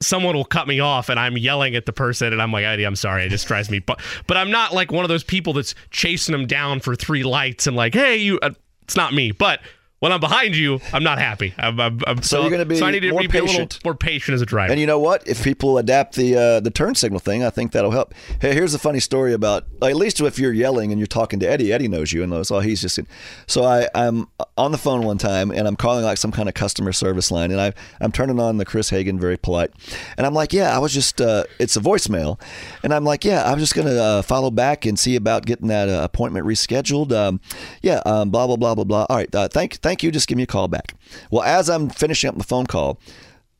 someone 0.00 0.34
will 0.36 0.44
cut 0.44 0.68
me 0.68 0.80
off 0.80 1.08
and 1.08 1.18
I'm 1.18 1.36
yelling 1.36 1.74
at 1.74 1.86
the 1.86 1.92
person 1.92 2.32
and 2.32 2.40
I'm 2.40 2.52
like, 2.52 2.64
I'm 2.64 2.96
sorry, 2.96 3.24
it 3.24 3.30
just 3.30 3.46
drives 3.46 3.70
me. 3.70 3.78
But 3.80 4.00
but 4.26 4.36
I'm 4.36 4.50
not 4.50 4.72
like 4.72 4.92
one 4.92 5.04
of 5.04 5.08
those 5.08 5.24
people 5.24 5.52
that's 5.52 5.74
chasing 5.90 6.32
them 6.32 6.46
down 6.46 6.80
for 6.80 6.94
three 6.94 7.22
lights 7.22 7.66
and 7.66 7.76
like, 7.76 7.94
hey, 7.94 8.16
you. 8.16 8.38
Uh, 8.40 8.50
it's 8.82 8.96
not 8.96 9.12
me, 9.12 9.32
but. 9.32 9.60
When 10.00 10.12
I'm 10.12 10.20
behind 10.20 10.54
you, 10.54 10.80
I'm 10.92 11.02
not 11.02 11.18
happy. 11.18 11.54
I'm, 11.58 11.80
I'm, 11.80 12.00
I'm 12.06 12.22
So 12.22 12.42
you're 12.42 12.50
gonna 12.52 12.64
be 12.64 12.76
so 12.76 12.86
I 12.86 12.92
need 12.92 13.00
to 13.00 13.10
more 13.10 13.20
be 13.20 13.26
a 13.26 13.28
little 13.30 13.46
patient. 13.46 13.80
more 13.84 13.94
patient 13.96 14.36
as 14.36 14.40
a 14.40 14.46
driver. 14.46 14.70
And 14.70 14.80
you 14.80 14.86
know 14.86 15.00
what? 15.00 15.26
If 15.26 15.42
people 15.42 15.76
adapt 15.76 16.14
the 16.14 16.36
uh, 16.36 16.60
the 16.60 16.70
turn 16.70 16.94
signal 16.94 17.18
thing, 17.18 17.42
I 17.42 17.50
think 17.50 17.72
that'll 17.72 17.90
help. 17.90 18.14
Hey, 18.40 18.54
here's 18.54 18.74
a 18.74 18.78
funny 18.78 19.00
story 19.00 19.32
about 19.32 19.64
like, 19.80 19.90
at 19.90 19.96
least 19.96 20.20
if 20.20 20.38
you're 20.38 20.52
yelling 20.52 20.92
and 20.92 21.00
you're 21.00 21.08
talking 21.08 21.40
to 21.40 21.46
Eddie, 21.50 21.72
Eddie 21.72 21.88
knows 21.88 22.12
you 22.12 22.22
and 22.22 22.30
knows. 22.30 22.50
Oh, 22.52 22.60
he's 22.60 22.80
just. 22.80 23.00
So 23.48 23.64
I 23.64 23.88
I'm 23.92 24.28
on 24.56 24.70
the 24.70 24.78
phone 24.78 25.02
one 25.02 25.18
time 25.18 25.50
and 25.50 25.66
I'm 25.66 25.74
calling 25.74 26.04
like 26.04 26.18
some 26.18 26.30
kind 26.30 26.48
of 26.48 26.54
customer 26.54 26.92
service 26.92 27.32
line 27.32 27.50
and 27.50 27.60
I 27.60 27.72
I'm 28.00 28.12
turning 28.12 28.38
on 28.38 28.58
the 28.58 28.64
Chris 28.64 28.90
Hagan, 28.90 29.18
very 29.18 29.36
polite, 29.36 29.72
and 30.16 30.26
I'm 30.26 30.34
like, 30.34 30.52
yeah, 30.52 30.74
I 30.74 30.78
was 30.78 30.94
just 30.94 31.20
uh, 31.20 31.42
it's 31.58 31.76
a 31.76 31.80
voicemail, 31.80 32.40
and 32.84 32.94
I'm 32.94 33.04
like, 33.04 33.24
yeah, 33.24 33.42
I 33.42 33.52
was 33.52 33.62
just 33.62 33.74
gonna 33.74 33.94
uh, 33.94 34.22
follow 34.22 34.52
back 34.52 34.86
and 34.86 34.96
see 34.96 35.16
about 35.16 35.44
getting 35.44 35.66
that 35.68 35.88
uh, 35.88 36.02
appointment 36.04 36.46
rescheduled. 36.46 37.10
Um, 37.10 37.40
yeah, 37.82 38.00
um, 38.06 38.30
blah 38.30 38.46
blah 38.46 38.56
blah 38.56 38.76
blah 38.76 38.84
blah. 38.84 39.06
All 39.08 39.16
right, 39.16 39.34
uh, 39.34 39.48
thank 39.48 39.80
thank 39.88 40.02
you. 40.02 40.10
Just 40.10 40.28
give 40.28 40.36
me 40.36 40.42
a 40.42 40.46
call 40.46 40.68
back. 40.68 40.94
Well, 41.30 41.42
as 41.42 41.70
I'm 41.70 41.88
finishing 41.88 42.28
up 42.28 42.36
the 42.36 42.44
phone 42.44 42.66
call 42.66 43.00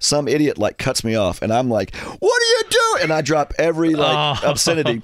some 0.00 0.28
idiot 0.28 0.58
like 0.58 0.78
cuts 0.78 1.02
me 1.02 1.16
off 1.16 1.42
and 1.42 1.52
I'm 1.52 1.68
like, 1.68 1.94
"What 1.96 2.42
are 2.42 2.46
you 2.46 2.62
doing?" 2.70 3.02
And 3.04 3.12
I 3.12 3.20
drop 3.20 3.52
every 3.58 3.94
like 3.94 4.38
Oh. 4.44 4.48
obscenity. 4.50 5.02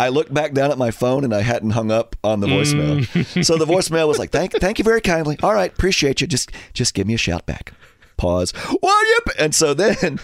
I 0.00 0.08
look 0.08 0.32
back 0.32 0.52
down 0.52 0.70
at 0.72 0.78
my 0.78 0.90
phone 0.90 1.22
and 1.24 1.32
I 1.34 1.42
hadn't 1.42 1.70
hung 1.70 1.90
up 1.92 2.16
on 2.24 2.40
the 2.40 2.46
voicemail. 2.48 3.06
Mm. 3.06 3.44
so 3.44 3.56
the 3.56 3.64
voicemail 3.74 4.08
was 4.08 4.18
like, 4.18 4.30
"Thank 4.30 4.52
thank 4.54 4.78
you 4.78 4.84
very 4.84 5.00
kindly. 5.00 5.38
All 5.42 5.54
right, 5.54 5.70
appreciate 5.72 6.20
you. 6.20 6.26
Just 6.26 6.50
just 6.74 6.92
give 6.94 7.06
me 7.06 7.14
a 7.14 7.18
shout 7.18 7.46
back." 7.46 7.72
Pause. 8.16 8.52
What 8.80 8.82
are 8.92 9.06
you? 9.06 9.18
And 9.38 9.54
so 9.54 9.74
then 9.74 10.18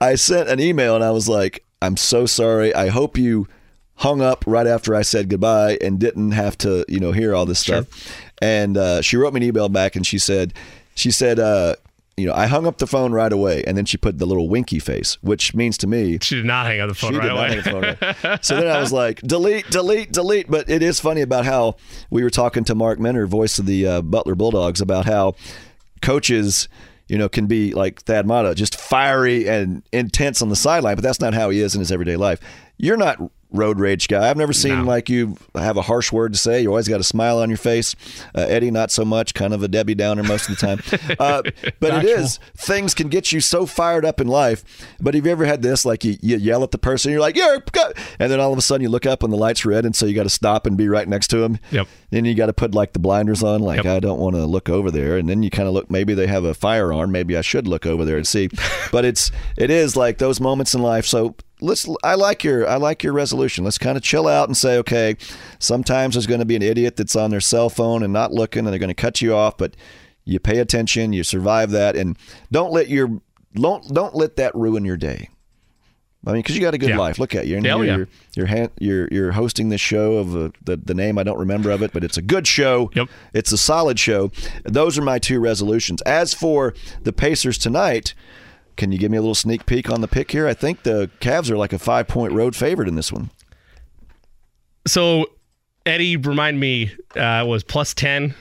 I 0.00 0.14
sent 0.14 0.48
an 0.48 0.60
email 0.60 0.94
and 0.94 1.02
I 1.02 1.10
was 1.10 1.28
like, 1.28 1.64
"I'm 1.82 1.96
so 1.96 2.26
sorry. 2.26 2.72
I 2.74 2.88
hope 2.88 3.18
you 3.18 3.48
hung 3.96 4.20
up 4.22 4.44
right 4.46 4.66
after 4.68 4.94
I 4.94 5.02
said 5.02 5.28
goodbye 5.28 5.78
and 5.80 5.98
didn't 5.98 6.30
have 6.30 6.56
to, 6.58 6.84
you 6.88 7.00
know, 7.00 7.10
hear 7.10 7.34
all 7.34 7.44
this 7.46 7.58
stuff." 7.58 7.86
And 8.40 8.76
uh, 8.76 9.02
she 9.02 9.16
wrote 9.16 9.32
me 9.34 9.38
an 9.40 9.44
email 9.48 9.68
back 9.68 9.96
and 9.96 10.06
she 10.06 10.18
said, 10.18 10.54
she 10.94 11.10
said, 11.10 11.38
uh, 11.38 11.74
you 12.16 12.26
know, 12.26 12.34
I 12.34 12.46
hung 12.48 12.66
up 12.66 12.78
the 12.78 12.86
phone 12.88 13.12
right 13.12 13.32
away, 13.32 13.62
and 13.64 13.76
then 13.76 13.84
she 13.84 13.96
put 13.96 14.18
the 14.18 14.26
little 14.26 14.48
winky 14.48 14.80
face, 14.80 15.16
which 15.22 15.54
means 15.54 15.78
to 15.78 15.86
me 15.86 16.18
she 16.20 16.34
did 16.34 16.46
not 16.46 16.66
hang 16.66 16.80
up 16.80 16.88
the 16.88 16.94
phone 16.96 17.12
she 17.12 17.18
right 17.18 17.22
did 17.28 17.28
not 17.28 17.38
away. 17.38 17.48
hang 17.48 17.58
up 17.58 17.64
the 17.64 18.14
phone. 18.14 18.24
right. 18.32 18.44
so 18.44 18.56
then 18.56 18.66
I 18.66 18.80
was 18.80 18.92
like, 18.92 19.20
delete, 19.20 19.70
delete, 19.70 20.10
delete. 20.10 20.50
But 20.50 20.68
it 20.68 20.82
is 20.82 20.98
funny 20.98 21.20
about 21.20 21.44
how 21.44 21.76
we 22.10 22.24
were 22.24 22.30
talking 22.30 22.64
to 22.64 22.74
Mark 22.74 22.98
Minner, 22.98 23.26
voice 23.26 23.60
of 23.60 23.66
the 23.66 23.86
uh, 23.86 24.02
Butler 24.02 24.34
Bulldogs, 24.34 24.80
about 24.80 25.04
how 25.06 25.36
coaches, 26.02 26.68
you 27.06 27.18
know, 27.18 27.28
can 27.28 27.46
be 27.46 27.72
like 27.72 28.02
Thad 28.02 28.26
Matta, 28.26 28.54
just 28.56 28.74
fiery 28.78 29.48
and 29.48 29.84
intense 29.92 30.42
on 30.42 30.48
the 30.48 30.56
sideline, 30.56 30.96
but 30.96 31.04
that's 31.04 31.20
not 31.20 31.34
how 31.34 31.50
he 31.50 31.60
is 31.60 31.74
in 31.74 31.78
his 31.78 31.92
everyday 31.92 32.16
life. 32.16 32.40
You're 32.78 32.96
not 32.96 33.18
road 33.50 33.80
rage 33.80 34.08
guy. 34.08 34.28
I've 34.28 34.36
never 34.36 34.52
seen 34.52 34.80
No. 34.80 34.84
like 34.84 35.08
you 35.08 35.36
have 35.54 35.76
a 35.76 35.82
harsh 35.82 36.12
word 36.12 36.32
to 36.34 36.38
say. 36.38 36.60
You 36.62 36.68
always 36.68 36.88
got 36.88 37.00
a 37.00 37.04
smile 37.04 37.38
on 37.38 37.48
your 37.48 37.56
face. 37.58 37.94
Uh, 38.34 38.40
Eddie, 38.42 38.70
not 38.70 38.90
so 38.90 39.04
much. 39.04 39.32
Kind 39.34 39.54
of 39.54 39.62
a 39.62 39.68
Debbie 39.68 39.94
Downer 39.94 40.22
most 40.22 40.48
of 40.50 40.56
the 40.58 40.66
time. 40.66 40.82
Uh, 41.18 41.42
but 41.80 42.04
it 42.04 42.04
is 42.04 42.38
things 42.56 42.94
can 42.94 43.08
get 43.08 43.32
you 43.32 43.40
so 43.40 43.66
fired 43.66 44.04
up 44.04 44.20
in 44.20 44.28
life. 44.28 44.62
But 45.00 45.14
have 45.14 45.24
you 45.24 45.32
ever 45.32 45.44
had 45.46 45.62
this? 45.62 45.84
Like 45.84 46.04
you, 46.04 46.16
you 46.20 46.36
yell 46.36 46.62
at 46.62 46.70
the 46.70 46.78
person, 46.78 47.10
you're 47.10 47.20
like, 47.20 47.34
"Yeah," 47.36 47.58
and 48.18 48.30
then 48.30 48.38
all 48.40 48.52
of 48.52 48.58
a 48.58 48.62
sudden 48.62 48.82
you 48.82 48.88
look 48.88 49.06
up 49.06 49.22
and 49.22 49.32
the 49.32 49.36
light's 49.36 49.64
red, 49.64 49.84
and 49.84 49.96
so 49.96 50.06
you 50.06 50.14
got 50.14 50.24
to 50.24 50.28
stop 50.30 50.66
and 50.66 50.76
be 50.76 50.88
right 50.88 51.08
next 51.08 51.28
to 51.28 51.38
him. 51.42 51.58
Yep. 51.72 51.88
Then 52.10 52.24
you 52.24 52.34
got 52.34 52.46
to 52.46 52.52
put 52.52 52.74
like 52.74 52.92
the 52.92 52.98
blinders 52.98 53.42
on, 53.42 53.60
like 53.62 53.84
Yep. 53.84 53.86
I 53.86 54.00
don't 54.00 54.18
want 54.20 54.36
to 54.36 54.44
look 54.46 54.68
over 54.68 54.90
there. 54.90 55.16
And 55.18 55.28
then 55.28 55.42
you 55.42 55.50
kind 55.50 55.66
of 55.68 55.74
look. 55.74 55.90
Maybe 55.90 56.14
they 56.14 56.26
have 56.26 56.44
a 56.44 56.54
firearm. 56.54 57.10
Maybe 57.10 57.36
I 57.36 57.40
should 57.40 57.66
look 57.66 57.86
over 57.86 58.04
there 58.04 58.16
and 58.16 58.26
see. 58.26 58.48
but 58.92 59.04
it's 59.04 59.30
it 59.56 59.70
is 59.70 59.96
like 59.96 60.18
those 60.18 60.40
moments 60.40 60.74
in 60.74 60.82
life. 60.82 61.06
So 61.06 61.34
let's. 61.60 61.88
I 62.02 62.14
like 62.14 62.44
your 62.44 62.68
I 62.68 62.76
like 62.76 63.02
your 63.02 63.12
resolution. 63.12 63.64
Let's 63.64 63.78
kind 63.78 63.96
of 63.96 64.02
chill 64.02 64.26
out 64.28 64.48
and 64.48 64.56
say, 64.56 64.76
okay, 64.78 65.16
sometimes 65.58 66.14
there's 66.14 66.26
going 66.26 66.40
to 66.40 66.46
be 66.46 66.56
an 66.56 66.62
idiot 66.62 66.96
that's 66.96 67.16
on 67.16 67.30
their 67.30 67.40
cell 67.40 67.68
phone 67.70 68.02
and 68.02 68.12
not 68.12 68.32
looking, 68.32 68.60
and 68.60 68.68
they're 68.68 68.78
going 68.78 68.88
to 68.88 68.94
cut 68.94 69.20
you 69.20 69.34
off. 69.34 69.56
But 69.56 69.74
you 70.24 70.38
pay 70.38 70.58
attention. 70.58 71.12
You 71.12 71.24
survive 71.24 71.70
that, 71.70 71.96
and 71.96 72.16
don't 72.52 72.72
let 72.72 72.88
your 72.88 73.20
don't 73.54 73.92
don't 73.94 74.14
let 74.14 74.36
that 74.36 74.54
ruin 74.54 74.84
your 74.84 74.96
day. 74.96 75.28
I 76.26 76.32
mean, 76.32 76.40
because 76.42 76.56
you 76.56 76.60
got 76.60 76.74
a 76.74 76.78
good 76.78 76.90
Yeah. 76.90 76.98
life. 76.98 77.18
Look 77.20 77.34
at 77.36 77.46
you. 77.46 77.56
Hell 77.62 77.78
you're, 77.78 77.84
yeah. 77.86 77.96
you're 77.96 78.08
you're 78.36 78.46
han- 78.46 78.70
you're 78.80 79.08
you're 79.10 79.32
hosting 79.32 79.68
this 79.68 79.80
show 79.80 80.14
of 80.14 80.36
uh, 80.36 80.50
the 80.64 80.76
the 80.76 80.92
name 80.92 81.16
I 81.16 81.22
don't 81.22 81.38
remember 81.38 81.70
of 81.70 81.80
it, 81.80 81.92
but 81.92 82.02
it's 82.02 82.16
a 82.16 82.22
good 82.22 82.46
show. 82.46 82.90
Yep. 82.94 83.08
It's 83.32 83.52
a 83.52 83.56
solid 83.56 83.98
show. 84.00 84.32
Those 84.64 84.98
are 84.98 85.02
my 85.02 85.18
two 85.20 85.38
resolutions. 85.38 86.02
As 86.02 86.34
for 86.34 86.74
the 87.02 87.12
Pacers 87.12 87.56
tonight, 87.56 88.14
can 88.78 88.92
you 88.92 88.98
give 88.98 89.10
me 89.10 89.18
a 89.18 89.20
little 89.20 89.34
sneak 89.34 89.66
peek 89.66 89.90
on 89.90 90.00
the 90.00 90.08
pick 90.08 90.30
here? 90.30 90.46
I 90.46 90.54
think 90.54 90.84
the 90.84 91.10
Cavs 91.20 91.50
are 91.50 91.58
like 91.58 91.74
a 91.74 91.78
five 91.78 92.08
point 92.08 92.32
road 92.32 92.56
favorite 92.56 92.88
in 92.88 92.94
this 92.94 93.12
one. 93.12 93.30
So 94.86 95.26
Eddie, 95.84 96.16
remind 96.16 96.58
me, 96.58 96.92
uh, 97.14 97.44
was 97.46 97.62
plus 97.62 97.92
ten 97.92 98.34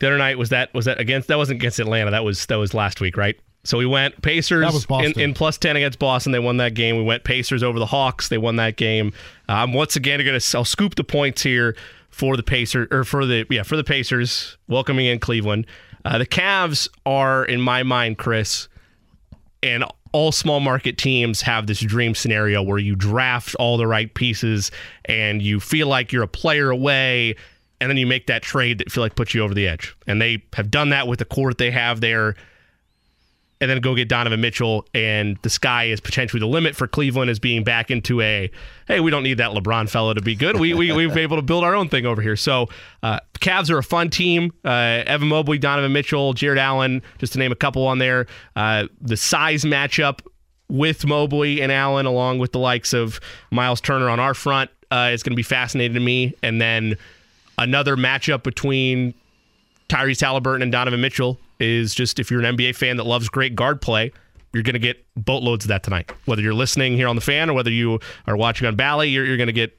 the 0.00 0.08
other 0.08 0.18
night. 0.18 0.38
Was 0.38 0.48
that 0.48 0.74
was 0.74 0.86
that 0.86 0.98
against? 0.98 1.28
That 1.28 1.38
wasn't 1.38 1.60
against 1.60 1.78
Atlanta. 1.78 2.10
That 2.10 2.24
was 2.24 2.46
that 2.46 2.56
was 2.56 2.74
last 2.74 3.00
week, 3.00 3.16
right? 3.16 3.38
So 3.62 3.78
we 3.78 3.86
went 3.86 4.20
Pacers 4.20 4.64
was 4.64 4.86
in, 4.90 5.18
in 5.18 5.34
plus 5.34 5.58
ten 5.58 5.76
against 5.76 5.98
Boston. 5.98 6.32
They 6.32 6.38
won 6.38 6.56
that 6.56 6.74
game. 6.74 6.96
We 6.96 7.04
went 7.04 7.24
Pacers 7.24 7.62
over 7.62 7.78
the 7.78 7.86
Hawks. 7.86 8.28
They 8.28 8.38
won 8.38 8.56
that 8.56 8.76
game. 8.76 9.12
Um, 9.48 9.72
once 9.72 9.96
again, 9.96 10.20
I'm 10.20 10.26
gonna 10.26 10.40
I'll 10.54 10.64
scoop 10.64 10.96
the 10.96 11.04
points 11.04 11.42
here 11.42 11.76
for 12.10 12.36
the 12.36 12.42
Pacers 12.42 12.88
or 12.90 13.04
for 13.04 13.24
the 13.26 13.46
yeah 13.50 13.62
for 13.62 13.76
the 13.76 13.84
Pacers 13.84 14.56
welcoming 14.68 15.06
in 15.06 15.18
Cleveland. 15.18 15.66
Uh, 16.04 16.18
the 16.18 16.26
Cavs 16.26 16.88
are 17.06 17.44
in 17.44 17.60
my 17.60 17.82
mind, 17.82 18.18
Chris, 18.18 18.68
and 19.64 19.84
all 20.12 20.30
small 20.30 20.60
market 20.60 20.96
teams 20.96 21.40
have 21.40 21.66
this 21.66 21.80
dream 21.80 22.14
scenario 22.14 22.62
where 22.62 22.78
you 22.78 22.94
draft 22.94 23.56
all 23.56 23.76
the 23.76 23.86
right 23.86 24.12
pieces 24.14 24.70
and 25.06 25.42
you 25.42 25.58
feel 25.58 25.88
like 25.88 26.12
you're 26.12 26.22
a 26.22 26.28
player 26.28 26.70
away 26.70 27.34
and 27.80 27.90
then 27.90 27.96
you 27.96 28.06
make 28.06 28.28
that 28.28 28.42
trade 28.42 28.78
that 28.78 28.92
feel 28.92 29.02
like 29.02 29.16
puts 29.16 29.34
you 29.34 29.42
over 29.42 29.54
the 29.54 29.66
edge. 29.66 29.96
And 30.06 30.22
they 30.22 30.44
have 30.52 30.70
done 30.70 30.90
that 30.90 31.08
with 31.08 31.18
the 31.18 31.24
core 31.24 31.50
that 31.50 31.58
they 31.58 31.72
have 31.72 32.00
there 32.00 32.36
and 33.64 33.70
then 33.70 33.80
go 33.80 33.94
get 33.94 34.10
Donovan 34.10 34.42
Mitchell 34.42 34.84
and 34.92 35.38
the 35.40 35.48
sky 35.48 35.84
is 35.84 35.98
potentially 35.98 36.38
the 36.38 36.46
limit 36.46 36.76
for 36.76 36.86
Cleveland 36.86 37.30
as 37.30 37.38
being 37.38 37.64
back 37.64 37.90
into 37.90 38.20
a 38.20 38.50
hey 38.86 39.00
we 39.00 39.10
don't 39.10 39.22
need 39.22 39.38
that 39.38 39.52
LeBron 39.52 39.88
fellow 39.88 40.12
to 40.12 40.20
be 40.20 40.34
good. 40.34 40.60
We, 40.60 40.74
we 40.74 40.92
we've 40.92 41.08
been 41.08 41.20
able 41.20 41.36
to 41.36 41.42
build 41.42 41.64
our 41.64 41.74
own 41.74 41.88
thing 41.88 42.04
over 42.04 42.20
here. 42.20 42.36
So 42.36 42.68
uh, 43.02 43.20
Cavs 43.40 43.70
are 43.70 43.78
a 43.78 43.82
fun 43.82 44.10
team. 44.10 44.52
Uh, 44.66 45.02
Evan 45.06 45.28
Mobley 45.28 45.56
Donovan 45.56 45.94
Mitchell 45.94 46.34
Jarrett 46.34 46.58
Allen 46.58 47.00
just 47.16 47.32
to 47.32 47.38
name 47.38 47.52
a 47.52 47.56
couple 47.56 47.86
on 47.86 47.96
there. 47.96 48.26
Uh, 48.54 48.86
the 49.00 49.16
size 49.16 49.64
matchup 49.64 50.20
with 50.68 51.06
Mobley 51.06 51.62
and 51.62 51.72
Allen 51.72 52.04
along 52.04 52.38
with 52.40 52.52
the 52.52 52.58
likes 52.58 52.92
of 52.92 53.18
Miles 53.50 53.80
Turner 53.80 54.10
on 54.10 54.20
our 54.20 54.34
front 54.34 54.70
uh, 54.90 55.08
is 55.10 55.22
going 55.22 55.32
to 55.32 55.36
be 55.36 55.42
fascinating 55.42 55.94
to 55.94 56.00
me. 56.00 56.34
And 56.42 56.60
then 56.60 56.98
another 57.56 57.96
matchup 57.96 58.42
between 58.42 59.14
Tyrese 59.88 60.20
Halliburton 60.20 60.60
and 60.60 60.70
Donovan 60.70 61.00
Mitchell 61.00 61.38
is 61.60 61.94
just 61.94 62.18
if 62.18 62.30
you're 62.30 62.42
an 62.42 62.56
NBA 62.56 62.74
fan 62.76 62.96
that 62.96 63.04
loves 63.04 63.28
great 63.28 63.54
guard 63.54 63.80
play, 63.80 64.12
you're 64.52 64.62
going 64.62 64.74
to 64.74 64.78
get 64.80 65.04
boatloads 65.16 65.64
of 65.64 65.68
that 65.68 65.82
tonight. 65.82 66.10
Whether 66.26 66.42
you're 66.42 66.54
listening 66.54 66.94
here 66.96 67.08
on 67.08 67.16
the 67.16 67.22
fan 67.22 67.50
or 67.50 67.54
whether 67.54 67.70
you 67.70 67.98
are 68.26 68.36
watching 68.36 68.66
on 68.68 68.76
Bally, 68.76 69.08
you're, 69.08 69.24
you're 69.24 69.36
going 69.36 69.48
to 69.48 69.52
get 69.52 69.78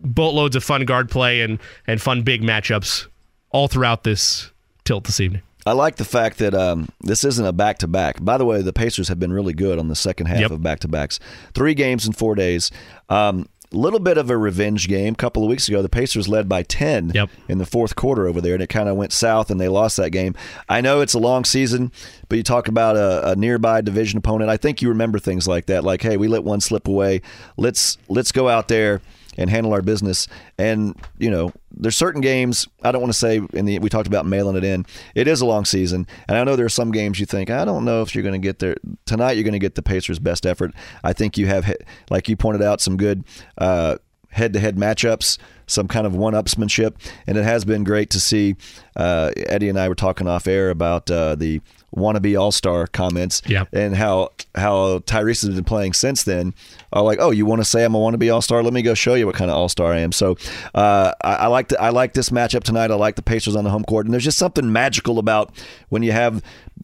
boatloads 0.00 0.56
of 0.56 0.64
fun 0.64 0.84
guard 0.84 1.10
play 1.10 1.40
and, 1.42 1.58
and 1.86 2.00
fun 2.02 2.22
big 2.22 2.42
matchups 2.42 3.06
all 3.50 3.68
throughout 3.68 4.02
this 4.04 4.50
tilt 4.84 5.04
this 5.04 5.20
evening. 5.20 5.42
I 5.64 5.72
like 5.72 5.96
the 5.96 6.04
fact 6.04 6.38
that 6.38 6.54
um, 6.54 6.88
this 7.00 7.24
isn't 7.24 7.44
a 7.44 7.52
back 7.52 7.78
to 7.78 7.88
back. 7.88 8.24
By 8.24 8.38
the 8.38 8.44
way, 8.44 8.62
the 8.62 8.72
Pacers 8.72 9.08
have 9.08 9.18
been 9.18 9.32
really 9.32 9.52
good 9.52 9.80
on 9.80 9.88
the 9.88 9.96
second 9.96 10.26
half 10.26 10.38
Yep. 10.38 10.50
of 10.52 10.62
back 10.62 10.78
to 10.80 10.88
backs. 10.88 11.18
Three 11.54 11.74
games 11.74 12.06
in 12.06 12.12
four 12.12 12.36
days. 12.36 12.70
Um, 13.08 13.48
little 13.72 13.98
bit 14.00 14.16
of 14.18 14.30
a 14.30 14.36
revenge 14.36 14.88
game. 14.88 15.12
A 15.14 15.16
couple 15.16 15.42
of 15.42 15.48
weeks 15.48 15.68
ago, 15.68 15.82
the 15.82 15.88
Pacers 15.88 16.28
led 16.28 16.48
by 16.48 16.62
10 16.62 17.12
Yep. 17.14 17.30
in 17.48 17.58
the 17.58 17.66
fourth 17.66 17.96
quarter 17.96 18.26
over 18.28 18.40
there, 18.40 18.54
and 18.54 18.62
it 18.62 18.68
kind 18.68 18.88
of 18.88 18.96
went 18.96 19.12
south, 19.12 19.50
and 19.50 19.60
they 19.60 19.68
lost 19.68 19.96
that 19.96 20.10
game. 20.10 20.34
I 20.68 20.80
know 20.80 21.00
it's 21.00 21.14
a 21.14 21.18
long 21.18 21.44
season, 21.44 21.90
but 22.28 22.36
you 22.36 22.42
talk 22.42 22.68
about 22.68 22.96
a, 22.96 23.30
a 23.30 23.36
nearby 23.36 23.80
division 23.80 24.18
opponent. 24.18 24.50
I 24.50 24.56
think 24.56 24.82
you 24.82 24.88
remember 24.88 25.18
things 25.18 25.46
like 25.48 25.66
that, 25.66 25.84
like, 25.84 26.02
hey, 26.02 26.16
we 26.16 26.28
let 26.28 26.44
one 26.44 26.60
slip 26.60 26.86
away. 26.88 27.22
Let's 27.56 27.98
let's 28.08 28.32
go 28.32 28.48
out 28.48 28.68
there 28.68 29.00
and 29.36 29.50
handle 29.50 29.72
our 29.72 29.82
business. 29.82 30.28
And 30.58 30.96
you 31.18 31.30
know, 31.30 31.52
there's 31.70 31.96
certain 31.96 32.20
games 32.20 32.68
I 32.82 32.92
don't 32.92 33.00
want 33.00 33.12
to 33.12 33.18
say. 33.18 33.40
In 33.52 33.66
the 33.66 33.78
we 33.78 33.88
talked 33.88 34.08
about 34.08 34.26
mailing 34.26 34.56
it 34.56 34.64
in. 34.64 34.86
It 35.14 35.28
is 35.28 35.40
a 35.40 35.46
long 35.46 35.64
season, 35.64 36.06
and 36.28 36.36
I 36.36 36.44
know 36.44 36.56
there 36.56 36.66
are 36.66 36.70
some 36.70 36.92
games 36.92 37.20
you 37.20 37.26
think 37.26 37.50
I 37.50 37.64
don't 37.64 37.84
know 37.84 38.02
if 38.02 38.14
you're 38.14 38.24
going 38.24 38.40
to 38.40 38.46
get 38.46 38.58
there 38.58 38.76
tonight. 39.04 39.32
You're 39.32 39.44
going 39.44 39.52
to 39.52 39.58
get 39.58 39.74
the 39.74 39.82
Pacers' 39.82 40.18
best 40.18 40.46
effort. 40.46 40.72
I 41.04 41.12
think 41.12 41.38
you 41.38 41.46
have, 41.46 41.72
like 42.10 42.28
you 42.28 42.36
pointed 42.36 42.62
out, 42.62 42.80
some 42.80 42.96
good. 42.96 43.24
Uh, 43.58 43.96
head-to-head 44.30 44.76
matchups, 44.76 45.38
some 45.66 45.88
kind 45.88 46.06
of 46.06 46.14
one-upsmanship, 46.14 46.94
and 47.26 47.38
it 47.38 47.44
has 47.44 47.64
been 47.64 47.84
great 47.84 48.10
to 48.10 48.20
see. 48.20 48.54
Uh, 48.94 49.32
Eddie 49.34 49.70
and 49.70 49.80
I 49.80 49.88
were 49.88 49.94
talking 49.94 50.28
off 50.28 50.46
air 50.46 50.68
about 50.68 51.10
uh, 51.10 51.34
the 51.34 51.62
wannabe 51.96 52.38
all 52.38 52.52
star 52.52 52.86
comments, 52.86 53.42
Yep. 53.46 53.68
and 53.72 53.96
how 53.96 54.30
how 54.54 54.98
Tyrese 55.00 55.46
has 55.46 55.54
been 55.54 55.64
playing 55.64 55.92
since 55.94 56.22
then 56.24 56.54
are 56.92 57.02
like, 57.02 57.18
oh, 57.20 57.30
you 57.30 57.46
want 57.46 57.60
to 57.60 57.64
say 57.64 57.84
I'm 57.84 57.94
a 57.94 57.98
wannabe 57.98 58.32
all 58.32 58.42
star? 58.42 58.62
Let 58.62 58.72
me 58.72 58.82
go 58.82 58.94
show 58.94 59.14
you 59.14 59.26
what 59.26 59.34
kind 59.34 59.50
of 59.50 59.56
all 59.56 59.68
star 59.68 59.92
I 59.92 59.98
am. 60.00 60.12
So 60.12 60.36
uh, 60.74 61.12
I, 61.24 61.34
I 61.34 61.46
like 61.46 61.68
the, 61.68 61.80
I 61.80 61.88
like 61.90 62.12
this 62.12 62.30
matchup 62.30 62.62
tonight. 62.64 62.90
I 62.90 62.94
like 62.94 63.16
the 63.16 63.22
Pacers 63.22 63.56
on 63.56 63.64
the 63.64 63.70
home 63.70 63.84
court, 63.84 64.06
and 64.06 64.12
there's 64.12 64.24
just 64.24 64.38
something 64.38 64.70
magical 64.72 65.18
about 65.18 65.52
when 65.88 66.02
you 66.02 66.12
have 66.12 66.42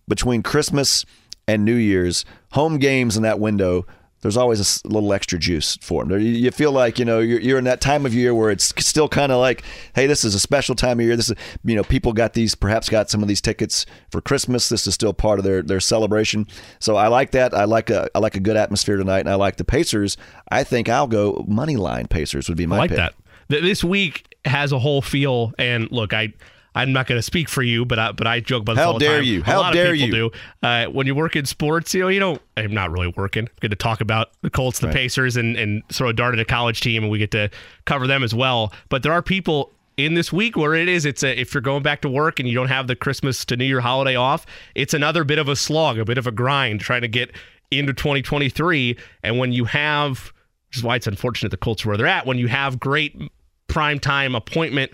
between 0.09 0.43
Christmas 0.43 1.05
and 1.47 1.65
New 1.65 1.75
Year's 1.77 2.25
home 2.53 2.79
games 2.79 3.17
in 3.17 3.23
that 3.23 3.39
window. 3.41 3.87
There's 4.23 4.37
always 4.37 4.83
a 4.85 4.89
little 4.89 5.13
extra 5.13 5.39
juice 5.39 5.77
for 5.83 6.05
them. 6.05 6.21
You 6.21 6.51
feel 6.51 6.73
like 6.73 6.99
you 6.99 7.05
know 7.05 7.19
you're, 7.19 7.41
you're 7.41 7.59
in 7.59 7.65
that 7.65 7.81
time 7.81 8.07
of 8.07 8.15
year 8.15 8.35
where 8.35 8.51
it's 8.51 8.73
still 8.79 9.09
kind 9.09 9.31
of 9.33 9.39
like, 9.39 9.63
hey, 9.95 10.07
this 10.07 10.25
is 10.25 10.35
a 10.35 10.41
special 10.41 10.75
time 10.75 11.01
of 11.01 11.07
year. 11.07 11.17
This 11.17 11.31
is 11.31 11.37
you 11.65 11.75
know 11.75 11.83
people 11.83 12.13
got 12.13 12.33
these 12.33 12.55
perhaps 12.55 12.89
got 12.89 13.11
some 13.11 13.21
of 13.21 13.29
these 13.29 13.41
tickets 13.41 13.85
for 14.11 14.21
Christmas. 14.21 14.69
This 14.69 14.87
is 14.87 14.95
still 14.95 15.13
part 15.13 15.39
of 15.39 15.45
their 15.45 15.61
their 15.63 15.81
celebration. 15.81 16.47
So 16.79 16.97
I 16.97 17.09
like 17.09 17.33
that. 17.33 17.53
I 17.53 17.65
like 17.65 17.91
a 17.91 18.09
I 18.15 18.21
like 18.21 18.37
a 18.37 18.41
good 18.41 18.57
atmosphere 18.57 18.97
tonight, 18.97 19.21
and 19.21 19.29
I 19.29 19.35
like 19.35 19.57
the 19.57 19.65
Pacers. 19.65 20.17
I 20.51 20.65
think 20.65 20.89
I'll 20.89 21.09
go 21.09 21.45
money 21.49 21.77
line 21.77 22.07
Pacers 22.07 22.49
would 22.49 22.59
be 22.59 22.67
my 22.67 22.77
I 22.77 22.79
like 22.79 22.91
pick. 22.91 22.99
that. 22.99 23.15
This 23.49 23.85
week 23.85 24.37
has 24.45 24.73
a 24.73 24.79
whole 24.79 25.03
feel, 25.03 25.53
and 25.59 25.91
look, 25.91 26.13
I. 26.13 26.33
I'm 26.75 26.93
not 26.93 27.07
going 27.07 27.19
to 27.19 27.23
speak 27.23 27.49
for 27.49 27.63
you, 27.63 27.85
but 27.85 27.99
I, 27.99 28.13
but 28.13 28.27
I 28.27 28.41
joke 28.41 28.63
about 28.63 28.75
this 28.77 28.85
How 28.85 28.93
all 28.93 28.99
the 28.99 29.05
dare 29.05 29.17
time. 29.19 29.25
you. 29.25 29.41
A 29.41 29.45
How 29.45 29.61
lot 29.61 29.75
dare 29.75 29.93
of 29.93 29.99
people 29.99 30.17
you. 30.17 30.31
do. 30.31 30.37
Uh, 30.63 30.87
when 30.87 31.07
you 31.07 31.15
work 31.15 31.37
in 31.37 31.45
sports, 31.45 31.93
you 31.95 32.01
know, 32.01 32.09
you 32.09 32.21
don't. 32.21 32.41
I'm 32.57 32.73
not 32.73 32.91
really 32.91 33.13
working. 33.17 33.45
I'm 33.45 33.55
going 33.61 33.71
to 33.71 33.77
talk 33.77 34.01
about 34.01 34.31
the 34.43 34.51
Colts, 34.51 34.79
the 34.79 34.89
Pacers, 34.89 35.37
and 35.37 35.57
and 35.57 35.83
throw 35.89 36.09
a 36.09 36.13
dart 36.13 36.35
at 36.35 36.41
a 36.41 36.45
college 36.45 36.81
team, 36.81 37.03
and 37.03 37.13
we 37.13 37.19
get 37.19 37.31
to 37.33 37.51
cover 37.85 38.07
them 38.07 38.23
as 38.23 38.35
well. 38.35 38.73
But 38.89 39.03
there 39.03 39.13
are 39.13 39.23
people 39.23 39.73
in 39.97 40.15
this 40.15 40.33
week 40.33 40.57
where 40.57 40.75
it 40.75 40.89
is. 40.89 41.05
It's 41.05 41.23
a, 41.23 41.39
if 41.39 41.53
you're 41.53 41.61
going 41.61 41.83
back 41.83 42.01
to 42.03 42.09
work 42.09 42.41
and 42.41 42.49
you 42.49 42.55
don't 42.55 42.69
have 42.69 42.87
the 42.87 42.97
Christmas 42.97 43.45
to 43.47 43.57
New 43.57 43.65
Year 43.67 43.81
holiday 43.81 44.17
off, 44.17 44.47
it's 44.75 44.95
another 44.95 45.25
bit 45.25 45.39
of 45.39 45.49
a 45.49 45.57
slog, 45.57 45.99
a 45.99 46.05
bit 46.05 46.19
of 46.19 46.27
a 46.27 46.33
grind 46.33 46.81
trying 46.81 47.03
to 47.03 47.09
get 47.09 47.31
into 47.71 47.93
2023. 47.93 48.97
And 49.23 49.39
when 49.39 49.53
you 49.53 49.67
have, 49.67 50.33
which 50.69 50.79
is 50.79 50.83
why 50.83 50.97
it's 50.97 51.07
unfortunate 51.07 51.51
the 51.51 51.57
Colts 51.59 51.85
are 51.85 51.89
where 51.89 51.97
they're 51.99 52.07
at. 52.07 52.27
When 52.27 52.39
you 52.39 52.49
have 52.49 52.81
great 52.81 53.21
prime 53.69 53.99
time 53.99 54.35
appointment 54.35 54.93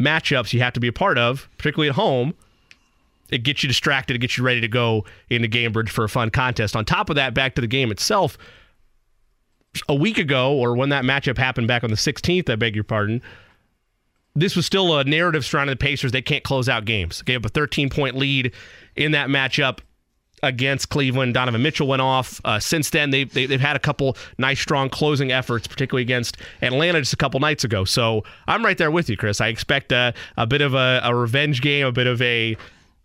matchups 0.00 0.52
you 0.52 0.60
have 0.60 0.72
to 0.74 0.80
be 0.80 0.88
a 0.88 0.92
part 0.92 1.18
of, 1.18 1.48
particularly 1.58 1.88
at 1.88 1.94
home, 1.94 2.34
it 3.30 3.38
gets 3.38 3.62
you 3.62 3.68
distracted, 3.68 4.14
it 4.14 4.20
gets 4.20 4.38
you 4.38 4.44
ready 4.44 4.60
to 4.60 4.68
go 4.68 5.04
into 5.30 5.48
Gainbridge 5.48 5.88
for 5.88 6.04
a 6.04 6.08
fun 6.08 6.30
contest. 6.30 6.76
On 6.76 6.84
top 6.84 7.10
of 7.10 7.16
that, 7.16 7.34
back 7.34 7.54
to 7.56 7.60
the 7.60 7.66
game 7.66 7.90
itself, 7.90 8.38
a 9.88 9.94
week 9.94 10.18
ago, 10.18 10.54
or 10.54 10.74
when 10.74 10.90
that 10.90 11.04
matchup 11.04 11.36
happened 11.36 11.68
back 11.68 11.84
on 11.84 11.90
the 11.90 11.96
16th, 11.96 12.48
I 12.48 12.56
beg 12.56 12.74
your 12.74 12.84
pardon, 12.84 13.22
this 14.34 14.54
was 14.54 14.66
still 14.66 14.96
a 14.98 15.04
narrative 15.04 15.44
surrounding 15.44 15.72
the 15.72 15.78
Pacers. 15.78 16.12
They 16.12 16.22
can't 16.22 16.44
close 16.44 16.68
out 16.68 16.84
games. 16.84 17.22
Gave 17.22 17.38
up 17.38 17.46
a 17.46 17.48
13 17.48 17.88
point 17.88 18.16
lead 18.16 18.52
in 18.94 19.12
that 19.12 19.28
matchup 19.28 19.78
against 20.42 20.90
Cleveland. 20.90 21.34
Donovan 21.34 21.62
Mitchell 21.62 21.86
went 21.86 22.02
off. 22.02 22.40
Uh, 22.44 22.58
since 22.58 22.90
then, 22.90 23.10
they've, 23.10 23.32
they, 23.32 23.46
they've 23.46 23.60
had 23.60 23.76
a 23.76 23.78
couple 23.80 24.16
nice, 24.38 24.60
strong 24.60 24.88
closing 24.88 25.32
efforts, 25.32 25.66
particularly 25.66 26.02
against 26.02 26.36
Atlanta 26.62 27.00
just 27.00 27.12
a 27.12 27.16
couple 27.16 27.40
nights 27.40 27.64
ago. 27.64 27.84
So 27.84 28.24
I'm 28.46 28.64
right 28.64 28.76
there 28.76 28.90
with 28.90 29.08
you, 29.08 29.16
Chris. 29.16 29.40
I 29.40 29.48
expect 29.48 29.92
a, 29.92 30.12
a 30.36 30.46
bit 30.46 30.60
of 30.60 30.74
a, 30.74 31.00
a 31.04 31.14
revenge 31.14 31.62
game, 31.62 31.86
a 31.86 31.92
bit 31.92 32.06
of 32.06 32.20
a 32.22 32.56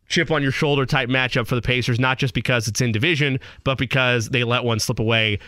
chip 0.08 0.30
on 0.30 0.44
your 0.44 0.52
shoulder 0.52 0.86
type 0.86 1.10
matchup 1.10 1.48
for 1.48 1.56
the 1.56 1.62
Pacers, 1.62 2.00
not 2.00 2.18
just 2.18 2.34
because 2.34 2.68
it's 2.68 2.82
in 2.82 2.92
division, 2.92 3.40
but 3.64 3.78
because 3.78 4.30
they 4.30 4.44
let 4.44 4.64
one 4.64 4.80
slip 4.80 5.00
away 5.00 5.40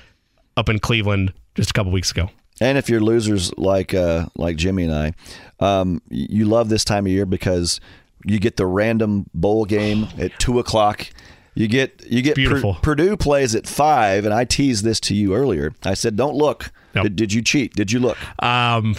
up 0.56 0.70
in 0.70 0.80
Cleveland 0.80 1.34
just 1.56 1.72
a 1.72 1.74
couple 1.74 1.92
weeks 1.92 2.12
ago. 2.12 2.30
And 2.62 2.78
if 2.78 2.90
you're 2.90 3.02
losers 3.02 3.56
like 3.58 3.94
uh, 3.94 4.28
like 4.38 4.56
Jimmy 4.56 4.84
and 4.84 4.94
I, 4.94 5.14
um, 5.60 6.02
you 6.10 6.46
love 6.46 6.70
this 6.70 6.86
time 6.86 7.06
of 7.06 7.12
year 7.12 7.26
because 7.26 7.82
you 8.26 8.40
get 8.40 8.58
the 8.58 8.66
random 8.66 9.26
bowl 9.34 9.66
game 9.66 10.08
at 10.18 10.40
two 10.40 10.60
o'clock. 10.60 11.08
You 11.56 11.68
get 11.68 12.04
you 12.10 12.22
get 12.22 12.36
Pur- 12.36 12.74
Purdue 12.82 13.16
plays 13.18 13.54
at 13.56 13.68
five, 13.68 14.26
and 14.26 14.34
I 14.34 14.43
teased 14.45 14.84
this 14.84 14.99
to 15.01 15.16
you 15.16 15.36
earlier. 15.36 15.74
I 15.84 15.93
said, 15.93 16.16
"Don't 16.16 16.36
look. 16.36 16.72
Nope. 16.95 17.04
Did, 17.04 17.16
did 17.16 17.34
you 17.34 17.41
cheat? 17.41 17.74
Did 17.76 17.91
you 17.91 17.99
look? 17.99 18.18
Um, 18.43 18.95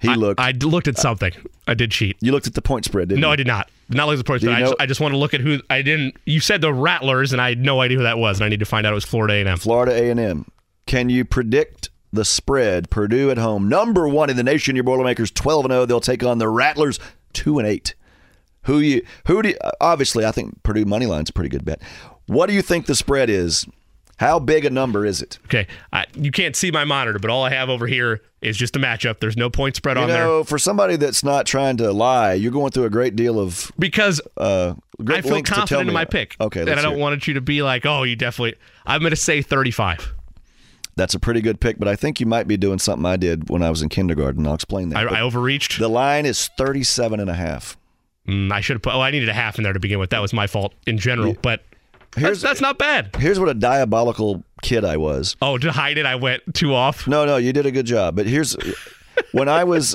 He 0.00 0.08
I, 0.08 0.14
looked. 0.14 0.40
I 0.40 0.50
looked 0.52 0.88
at 0.88 0.98
something. 0.98 1.32
I 1.66 1.72
did 1.74 1.90
cheat. 1.90 2.16
you 2.20 2.30
looked 2.32 2.46
at 2.46 2.54
the 2.54 2.60
point 2.62 2.84
spread, 2.84 3.08
didn't 3.08 3.20
No, 3.22 3.28
you? 3.28 3.32
I 3.32 3.36
did 3.36 3.46
not. 3.46 3.70
Not 3.88 4.06
like 4.06 4.18
the 4.18 4.24
points, 4.24 4.42
Do 4.42 4.48
but 4.50 4.58
you 4.58 4.64
I 4.64 4.68
just, 4.68 4.74
I 4.80 4.86
just 4.86 5.00
want 5.00 5.12
to 5.12 5.18
look 5.18 5.32
at 5.34 5.40
who 5.40 5.60
I 5.70 5.80
didn't. 5.82 6.16
You 6.26 6.40
said 6.40 6.60
the 6.60 6.72
Rattlers, 6.74 7.32
and 7.32 7.40
I 7.40 7.50
had 7.50 7.58
no 7.58 7.80
idea 7.80 7.96
who 7.98 8.02
that 8.04 8.18
was, 8.18 8.38
and 8.38 8.44
I 8.44 8.48
need 8.50 8.60
to 8.60 8.66
find 8.66 8.86
out 8.86 8.92
it 8.92 8.94
was 8.94 9.04
Florida 9.04 9.34
A&M. 9.34 9.56
Florida 9.58 9.92
A&M. 9.92 10.46
Can 10.86 11.08
you 11.08 11.24
predict 11.24 11.88
the 12.12 12.24
spread? 12.24 12.90
Purdue 12.90 13.30
at 13.30 13.38
home, 13.38 13.68
number 13.68 14.06
one 14.08 14.28
in 14.30 14.36
the 14.36 14.42
nation. 14.42 14.74
Your 14.76 14.84
Boilermakers, 14.84 15.30
twelve 15.30 15.64
and 15.64 15.72
zero. 15.72 15.86
They'll 15.86 16.00
take 16.00 16.22
on 16.22 16.36
the 16.38 16.48
Rattlers, 16.48 16.98
two 17.32 17.58
and 17.58 17.66
eight. 17.68 17.94
Who 18.64 18.78
you? 18.80 19.04
Who 19.26 19.42
do? 19.42 19.50
You, 19.50 19.56
obviously, 19.80 20.24
I 20.24 20.32
think 20.32 20.62
Purdue 20.62 20.84
money 20.84 21.06
line's 21.06 21.30
a 21.30 21.32
pretty 21.32 21.50
good 21.50 21.64
bet. 21.64 21.80
What 22.26 22.46
do 22.46 22.54
you 22.54 22.62
think 22.62 22.86
the 22.86 22.94
spread 22.94 23.30
is? 23.30 23.66
How 24.18 24.38
big 24.38 24.64
a 24.64 24.70
number 24.70 25.04
is 25.04 25.20
it? 25.20 25.38
Okay, 25.46 25.66
I, 25.92 26.06
you 26.14 26.30
can't 26.30 26.54
see 26.54 26.70
my 26.70 26.84
monitor, 26.84 27.18
but 27.18 27.30
all 27.30 27.42
I 27.42 27.50
have 27.50 27.68
over 27.68 27.86
here 27.88 28.22
is 28.40 28.56
just 28.56 28.76
a 28.76 28.78
matchup. 28.78 29.18
There's 29.18 29.36
no 29.36 29.50
point 29.50 29.74
spread 29.74 29.96
You 29.96 30.04
on 30.04 30.08
there 30.08 30.24
know, 30.24 30.44
for 30.44 30.56
somebody 30.56 30.94
that's 30.96 31.24
not 31.24 31.46
trying 31.46 31.78
to 31.78 31.92
lie, 31.92 32.34
you're 32.34 32.52
going 32.52 32.70
through 32.70 32.84
a 32.84 32.90
great 32.90 33.16
deal 33.16 33.40
of 33.40 33.72
because 33.76 34.20
uh, 34.36 34.74
great 35.02 35.18
I 35.18 35.22
feel 35.22 35.32
lengths 35.32 35.50
to 35.50 35.54
tell 35.54 35.60
confident 35.62 35.88
in 35.88 35.94
my 35.94 36.04
pick. 36.04 36.36
Okay, 36.40 36.60
and 36.60 36.70
I 36.70 36.82
don't 36.82 36.98
want 36.98 37.26
you 37.26 37.34
to 37.34 37.40
be 37.40 37.62
like, 37.62 37.84
oh, 37.86 38.04
you 38.04 38.14
definitely. 38.14 38.54
I'm 38.86 39.00
going 39.00 39.10
to 39.10 39.16
say 39.16 39.42
35. 39.42 40.14
That's 40.96 41.14
a 41.14 41.18
pretty 41.18 41.40
good 41.40 41.60
pick, 41.60 41.80
but 41.80 41.88
I 41.88 41.96
think 41.96 42.20
you 42.20 42.26
might 42.26 42.46
be 42.46 42.56
doing 42.56 42.78
something 42.78 43.04
I 43.04 43.16
did 43.16 43.50
when 43.50 43.62
I 43.64 43.70
was 43.70 43.82
in 43.82 43.88
kindergarten. 43.88 44.46
I'll 44.46 44.54
explain 44.54 44.90
that. 44.90 45.10
I, 45.10 45.18
I 45.18 45.20
overreached. 45.22 45.80
the 45.80 45.88
line 45.88 46.24
is 46.24 46.48
37 46.56 47.18
and 47.18 47.28
a 47.28 47.34
half. 47.34 47.76
Mm, 48.28 48.52
I 48.52 48.60
should 48.60 48.74
have 48.74 48.82
put. 48.82 48.94
Oh, 48.94 49.00
I 49.00 49.10
needed 49.10 49.28
a 49.28 49.34
half 49.34 49.58
in 49.58 49.64
there 49.64 49.72
to 49.72 49.80
begin 49.80 49.98
with. 49.98 50.10
That 50.10 50.20
was 50.20 50.32
my 50.32 50.46
fault 50.46 50.74
in 50.86 50.98
general, 50.98 51.36
but 51.42 51.62
that's, 52.12 52.22
Here's- 52.22 52.42
that's 52.42 52.60
not 52.60 52.78
bad. 52.78 53.14
Here's 53.16 53.38
what 53.38 53.48
a 53.48 53.54
diabolical 53.54 54.44
kid 54.62 54.84
I 54.84 54.96
was. 54.96 55.36
Oh, 55.42 55.58
to 55.58 55.72
hide 55.72 55.98
it, 55.98 56.06
I 56.06 56.14
went 56.14 56.42
two 56.54 56.74
off. 56.74 57.06
No, 57.06 57.24
no, 57.26 57.36
you 57.36 57.52
did 57.52 57.66
a 57.66 57.72
good 57.72 57.86
job. 57.86 58.16
But 58.16 58.26
here's 58.26 58.56
when 59.32 59.48
I 59.48 59.64
was 59.64 59.94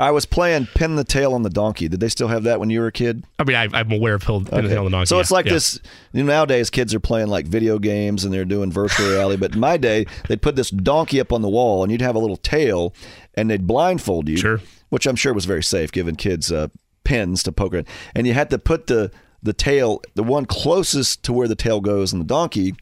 I 0.00 0.12
was 0.12 0.24
playing 0.24 0.66
pin 0.74 0.96
the 0.96 1.04
tail 1.04 1.34
on 1.34 1.42
the 1.42 1.50
donkey. 1.50 1.86
Did 1.86 2.00
they 2.00 2.08
still 2.08 2.28
have 2.28 2.44
that 2.44 2.58
when 2.58 2.70
you 2.70 2.80
were 2.80 2.86
a 2.86 2.92
kid? 2.92 3.22
I 3.38 3.44
mean, 3.44 3.54
I, 3.54 3.68
I'm 3.74 3.92
aware 3.92 4.14
of 4.14 4.22
Pin 4.22 4.44
the 4.44 4.50
Tail 4.50 4.78
on 4.78 4.84
the 4.86 4.90
Donkey. 4.90 5.06
So 5.06 5.20
it's 5.20 5.30
like 5.30 5.44
yeah. 5.44 5.52
this. 5.52 5.78
You 6.12 6.24
know, 6.24 6.32
nowadays, 6.32 6.70
kids 6.70 6.94
are 6.94 7.00
playing 7.00 7.28
like 7.28 7.46
video 7.46 7.78
games 7.78 8.24
and 8.24 8.32
they're 8.32 8.46
doing 8.46 8.72
virtual 8.72 9.10
reality. 9.10 9.38
But 9.38 9.54
in 9.54 9.60
my 9.60 9.76
day, 9.76 10.06
they'd 10.26 10.40
put 10.40 10.56
this 10.56 10.70
donkey 10.70 11.20
up 11.20 11.34
on 11.34 11.42
the 11.42 11.50
wall 11.50 11.82
and 11.82 11.92
you'd 11.92 12.00
have 12.00 12.14
a 12.14 12.18
little 12.18 12.38
tail 12.38 12.94
and 13.34 13.50
they'd 13.50 13.66
blindfold 13.66 14.26
you. 14.26 14.38
Sure. 14.38 14.60
Which 14.88 15.06
I'm 15.06 15.16
sure 15.16 15.34
was 15.34 15.44
very 15.44 15.62
safe, 15.62 15.92
giving 15.92 16.16
kids 16.16 16.50
uh, 16.50 16.68
pins 17.04 17.42
to 17.44 17.52
poke 17.52 17.74
around. 17.74 17.86
And 18.14 18.26
you 18.26 18.34
had 18.34 18.50
to 18.50 18.58
put 18.58 18.86
the 18.86 19.10
the 19.42 19.52
tail, 19.54 20.02
the 20.14 20.22
one 20.22 20.44
closest 20.44 21.22
to 21.22 21.32
where 21.32 21.48
the 21.48 21.54
tail 21.54 21.80
goes 21.80 22.12
and 22.12 22.20
the 22.20 22.26
donkey, 22.26 22.74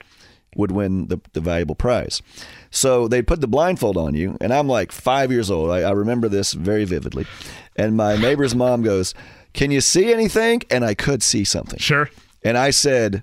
would 0.57 0.73
win 0.73 1.07
the, 1.07 1.21
the 1.33 1.41
valuable 1.41 1.75
prize. 1.75 2.21
So 2.71 3.09
they 3.09 3.23
put 3.23 3.41
the 3.41 3.47
blindfold 3.47 3.97
on 3.97 4.15
you, 4.15 4.37
and 4.41 4.53
I'm 4.53 4.69
like 4.69 4.93
five 4.93 5.31
years 5.31 5.51
old. 5.51 5.71
I, 5.71 5.83
I 5.83 5.93
remember 5.93 6.29
this 6.29 6.53
very 6.53 6.85
vividly. 6.85 7.27
And 7.77 7.97
my 7.97 8.17
neighbor's 8.17 8.55
mom 8.55 8.83
goes, 8.83 9.15
Can 9.55 9.71
you 9.71 9.81
see 9.81 10.13
anything? 10.13 10.63
And 10.71 10.85
I 10.85 10.95
could 10.95 11.23
see 11.23 11.45
something. 11.45 11.79
Sure. 11.79 12.11
And 12.43 12.59
I 12.59 12.71
said, 12.71 13.23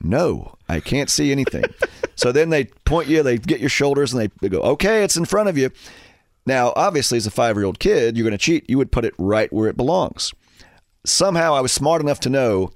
No, 0.00 0.56
I 0.68 0.80
can't 0.80 1.10
see 1.10 1.32
anything. 1.32 1.64
so 2.14 2.30
then 2.30 2.50
they 2.50 2.66
point 2.84 3.08
you, 3.08 3.22
they 3.22 3.36
get 3.36 3.60
your 3.60 3.68
shoulders, 3.68 4.12
and 4.12 4.22
they, 4.22 4.30
they 4.40 4.48
go, 4.48 4.60
Okay, 4.62 5.02
it's 5.02 5.16
in 5.16 5.24
front 5.24 5.48
of 5.48 5.58
you. 5.58 5.70
Now, 6.50 6.72
obviously, 6.74 7.16
as 7.16 7.28
a 7.28 7.30
five 7.30 7.54
year 7.54 7.64
old 7.64 7.78
kid, 7.78 8.16
you're 8.16 8.24
going 8.24 8.36
to 8.36 8.44
cheat. 8.44 8.68
You 8.68 8.76
would 8.78 8.90
put 8.90 9.04
it 9.04 9.14
right 9.18 9.52
where 9.52 9.68
it 9.68 9.76
belongs. 9.76 10.34
Somehow 11.06 11.54
I 11.54 11.60
was 11.60 11.70
smart 11.70 12.02
enough 12.02 12.18
to 12.20 12.28
know 12.28 12.72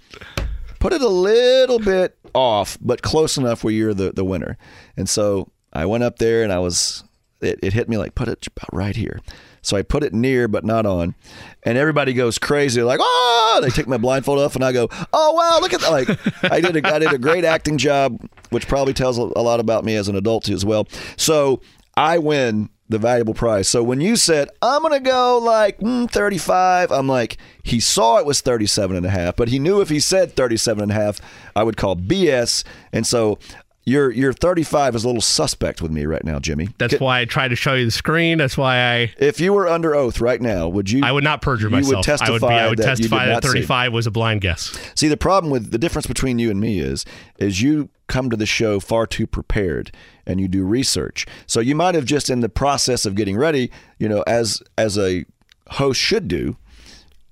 put 0.79 0.93
it 0.93 1.03
a 1.03 1.09
little 1.09 1.81
bit 1.81 2.17
off, 2.37 2.79
but 2.81 3.03
close 3.03 3.37
enough 3.37 3.65
where 3.65 3.73
you're 3.73 3.93
the, 3.93 4.13
the 4.13 4.25
winner. 4.25 4.57
And 4.97 5.09
so 5.09 5.51
I 5.73 5.87
went 5.87 6.05
up 6.05 6.21
there 6.21 6.45
and 6.45 6.53
I 6.53 6.61
was, 6.61 7.03
it, 7.41 7.59
it 7.65 7.73
hit 7.73 7.89
me 7.89 7.97
like, 7.97 8.15
put 8.15 8.29
it 8.29 8.47
about 8.47 8.73
right 8.73 8.95
here. 8.95 9.19
So 9.61 9.77
I 9.77 9.83
put 9.83 10.05
it 10.05 10.15
near, 10.15 10.47
but 10.47 10.63
not 10.65 10.87
on. 10.87 11.17
And 11.65 11.77
everybody 11.77 12.13
goes 12.13 12.39
crazy, 12.39 12.81
like, 12.81 13.01
oh, 13.03 13.59
they 13.61 13.71
take 13.71 13.89
my 13.89 13.99
blindfold 13.99 14.39
off 14.39 14.55
and 14.55 14.65
I 14.65 14.71
go, 14.71 14.89
oh, 15.13 15.33
wow, 15.33 15.59
look 15.61 15.73
at 15.73 15.81
that. 15.81 15.91
Like, 15.91 16.53
I 16.53 16.61
did 16.61 16.77
a, 16.77 16.95
I 16.95 17.01
did 17.01 17.13
a 17.13 17.19
great 17.19 17.45
acting 17.45 17.79
job, 17.79 18.25
which 18.51 18.69
probably 18.69 18.95
tells 18.95 19.19
a 19.19 19.23
lot 19.23 19.59
about 19.59 19.85
me 19.85 19.97
as 19.97 20.07
an 20.07 20.15
adult 20.15 20.49
as 20.49 20.65
well. 20.65 20.87
So 21.17 21.61
I 21.97 22.19
win 22.19 22.69
the 22.89 22.99
valuable 22.99 23.35
prize. 23.35 23.69
So 23.69 23.83
when 23.83 24.01
you 24.01 24.17
said, 24.17 24.51
I'm 24.61 24.83
going 24.83 24.93
to 24.93 25.01
go 25.01 25.39
like 25.39 25.79
mm, 25.79 26.11
35, 26.11 26.93
I'm 26.93 27.09
like, 27.09 27.39
he 27.63 27.81
saw 27.81 28.19
it 28.19 28.27
was 28.27 28.41
37 28.41 28.97
and 28.97 29.07
a 29.07 29.11
half, 29.11 29.37
but 29.37 29.49
he 29.49 29.59
knew 29.59 29.81
if 29.81 29.89
he 29.89 30.01
said 30.01 30.37
37 30.37 30.83
and 30.83 30.93
a 30.93 30.95
half, 30.95 31.21
I 31.57 31.63
would 31.63 31.77
call 31.77 31.97
BS. 31.97 32.65
And 32.93 33.07
so 33.07 33.39
your 33.87 34.11
your 34.11 34.33
35 34.33 34.95
is 34.95 35.05
a 35.05 35.07
little 35.07 35.21
suspect 35.21 35.83
with 35.83 35.91
me 35.91 36.07
right 36.07 36.25
now, 36.25 36.39
Jimmy. 36.39 36.69
That's 36.79 36.99
why 36.99 37.21
I 37.21 37.25
tried 37.27 37.49
to 37.49 37.57
show 37.57 37.75
you 37.75 37.85
the 37.85 37.91
screen. 37.91 38.39
That's 38.39 38.57
why 38.57 38.79
I 38.79 39.15
If 39.19 39.41
you 39.41 39.53
were 39.53 39.69
under 39.69 39.95
oath 39.95 40.21
right 40.21 40.41
now, 40.41 40.69
would 40.69 40.91
you? 40.91 41.05
I 41.05 41.13
would 41.13 41.25
not 41.25 41.43
perjure 41.43 41.67
you 41.67 41.71
myself. 41.71 41.97
would 41.97 42.03
testify 42.03 42.29
I 42.29 42.33
would 42.33 42.41
be. 42.41 42.47
I 42.47 42.69
would 42.69 42.79
that 42.79 42.85
testify 42.85 43.27
that 43.27 43.33
not 43.33 43.43
see. 43.45 43.49
35 43.49 43.93
was 43.93 44.07
a 44.07 44.11
blind 44.11 44.41
guess. 44.41 44.79
See, 44.95 45.09
the 45.09 45.17
problem 45.17 45.51
with 45.51 45.71
the 45.71 45.79
difference 45.79 46.07
between 46.07 46.39
you 46.39 46.51
and 46.51 46.61
me 46.61 46.79
is, 46.79 47.05
is 47.39 47.61
you 47.61 47.91
come 48.07 48.31
to 48.31 48.37
the 48.37 48.47
show 48.47 48.81
far 48.81 49.07
too 49.07 49.27
prepared 49.27 49.91
and 50.27 50.41
you 50.41 50.49
do 50.49 50.65
research. 50.65 51.27
So 51.47 51.61
you 51.61 51.75
might 51.75 51.95
have 51.95 52.05
just 52.05 52.31
in 52.31 52.41
the 52.41 52.49
process 52.49 53.07
of 53.07 53.15
getting 53.15 53.37
ready, 53.37 53.71
you 53.99 54.09
know, 54.09 54.23
as 54.27 54.63
as 54.79 54.99
a 54.99 55.25
host 55.73 56.01
should 56.01 56.29
do, 56.29 56.57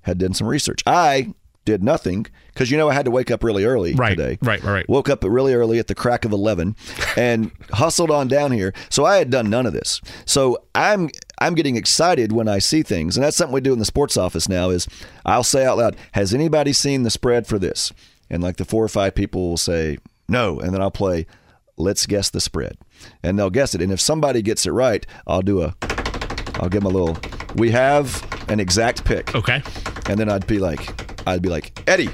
had 0.02 0.18
done 0.18 0.34
some 0.34 0.46
research. 0.46 0.82
I 0.86 1.34
did 1.64 1.82
nothing 1.82 2.26
because 2.52 2.70
you 2.70 2.76
know 2.76 2.88
I 2.88 2.94
had 2.94 3.04
to 3.04 3.10
wake 3.10 3.30
up 3.30 3.44
really 3.44 3.64
early 3.64 3.94
Right, 3.94 4.10
today. 4.16 4.38
right, 4.42 4.62
right, 4.62 4.72
right. 4.72 4.88
Woke 4.88 5.08
up 5.08 5.22
really 5.22 5.54
early 5.54 5.78
at 5.78 5.86
the 5.86 5.94
crack 5.94 6.24
of 6.24 6.32
eleven 6.32 6.74
and 7.16 7.50
hustled 7.72 8.10
on 8.10 8.28
down 8.28 8.52
here. 8.52 8.72
So 8.90 9.04
I 9.04 9.16
had 9.16 9.30
done 9.30 9.48
none 9.50 9.66
of 9.66 9.72
this. 9.72 10.00
So 10.26 10.64
I'm 10.74 11.10
I'm 11.38 11.54
getting 11.54 11.76
excited 11.76 12.32
when 12.32 12.48
I 12.48 12.58
see 12.58 12.82
things, 12.82 13.16
and 13.16 13.24
that's 13.24 13.36
something 13.36 13.54
we 13.54 13.60
do 13.60 13.72
in 13.72 13.78
the 13.78 13.84
sports 13.84 14.16
office 14.16 14.48
now. 14.48 14.70
Is 14.70 14.88
I'll 15.24 15.44
say 15.44 15.64
out 15.64 15.78
loud, 15.78 15.96
"Has 16.12 16.34
anybody 16.34 16.72
seen 16.72 17.02
the 17.04 17.10
spread 17.10 17.46
for 17.46 17.58
this?" 17.58 17.92
And 18.30 18.42
like 18.42 18.56
the 18.56 18.64
four 18.64 18.82
or 18.84 18.88
five 18.88 19.14
people 19.14 19.48
will 19.50 19.56
say 19.56 19.98
no, 20.28 20.58
and 20.58 20.72
then 20.74 20.80
I'll 20.82 20.90
play, 20.90 21.26
"Let's 21.76 22.06
guess 22.06 22.30
the 22.30 22.40
spread," 22.40 22.76
and 23.22 23.38
they'll 23.38 23.50
guess 23.50 23.74
it. 23.74 23.82
And 23.82 23.92
if 23.92 24.00
somebody 24.00 24.42
gets 24.42 24.66
it 24.66 24.70
right, 24.72 25.06
I'll 25.26 25.42
do 25.42 25.62
a 25.62 25.74
I'll 26.56 26.68
give 26.68 26.82
them 26.82 26.92
a 26.94 26.96
little. 26.98 27.16
We 27.56 27.70
have 27.70 28.22
an 28.48 28.60
exact 28.60 29.04
pick. 29.04 29.34
Okay. 29.34 29.62
And 30.08 30.18
then 30.18 30.28
I'd 30.30 30.46
be 30.46 30.58
like, 30.58 31.11
I'd 31.26 31.42
be 31.42 31.48
like, 31.48 31.82
Eddie, 31.88 32.10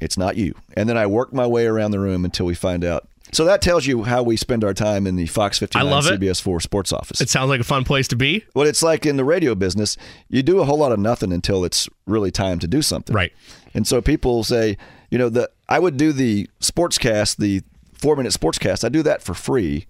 it's 0.00 0.16
not 0.16 0.36
you. 0.36 0.54
And 0.74 0.88
then 0.88 0.96
I 0.96 1.06
work 1.06 1.32
my 1.32 1.46
way 1.46 1.66
around 1.66 1.90
the 1.90 2.00
room 2.00 2.24
until 2.24 2.46
we 2.46 2.54
find 2.54 2.84
out. 2.84 3.08
So 3.32 3.44
that 3.46 3.62
tells 3.62 3.84
you 3.84 4.04
how 4.04 4.22
we 4.22 4.36
spend 4.36 4.62
our 4.62 4.74
time 4.74 5.08
in 5.08 5.16
the 5.16 5.26
Fox 5.26 5.58
59 5.58 5.84
I 5.84 5.90
love 5.90 6.06
it. 6.06 6.20
CBS 6.20 6.40
4 6.40 6.60
sports 6.60 6.92
office. 6.92 7.20
It 7.20 7.28
sounds 7.28 7.48
like 7.48 7.60
a 7.60 7.64
fun 7.64 7.82
place 7.82 8.06
to 8.08 8.16
be. 8.16 8.44
well, 8.54 8.66
it's 8.66 8.82
like 8.82 9.04
in 9.06 9.16
the 9.16 9.24
radio 9.24 9.56
business, 9.56 9.96
you 10.28 10.42
do 10.42 10.60
a 10.60 10.64
whole 10.64 10.78
lot 10.78 10.92
of 10.92 11.00
nothing 11.00 11.32
until 11.32 11.64
it's 11.64 11.88
really 12.06 12.30
time 12.30 12.60
to 12.60 12.68
do 12.68 12.80
something. 12.80 13.14
Right. 13.14 13.32
And 13.74 13.88
so 13.88 14.00
people 14.00 14.44
say, 14.44 14.76
you 15.10 15.18
know, 15.18 15.28
the 15.28 15.50
I 15.68 15.80
would 15.80 15.96
do 15.96 16.12
the 16.12 16.48
sportscast, 16.60 17.38
the 17.38 17.62
four 17.92 18.14
minute 18.14 18.32
sportscast. 18.32 18.84
I 18.84 18.88
do 18.88 19.02
that 19.02 19.20
for 19.22 19.34
free. 19.34 19.86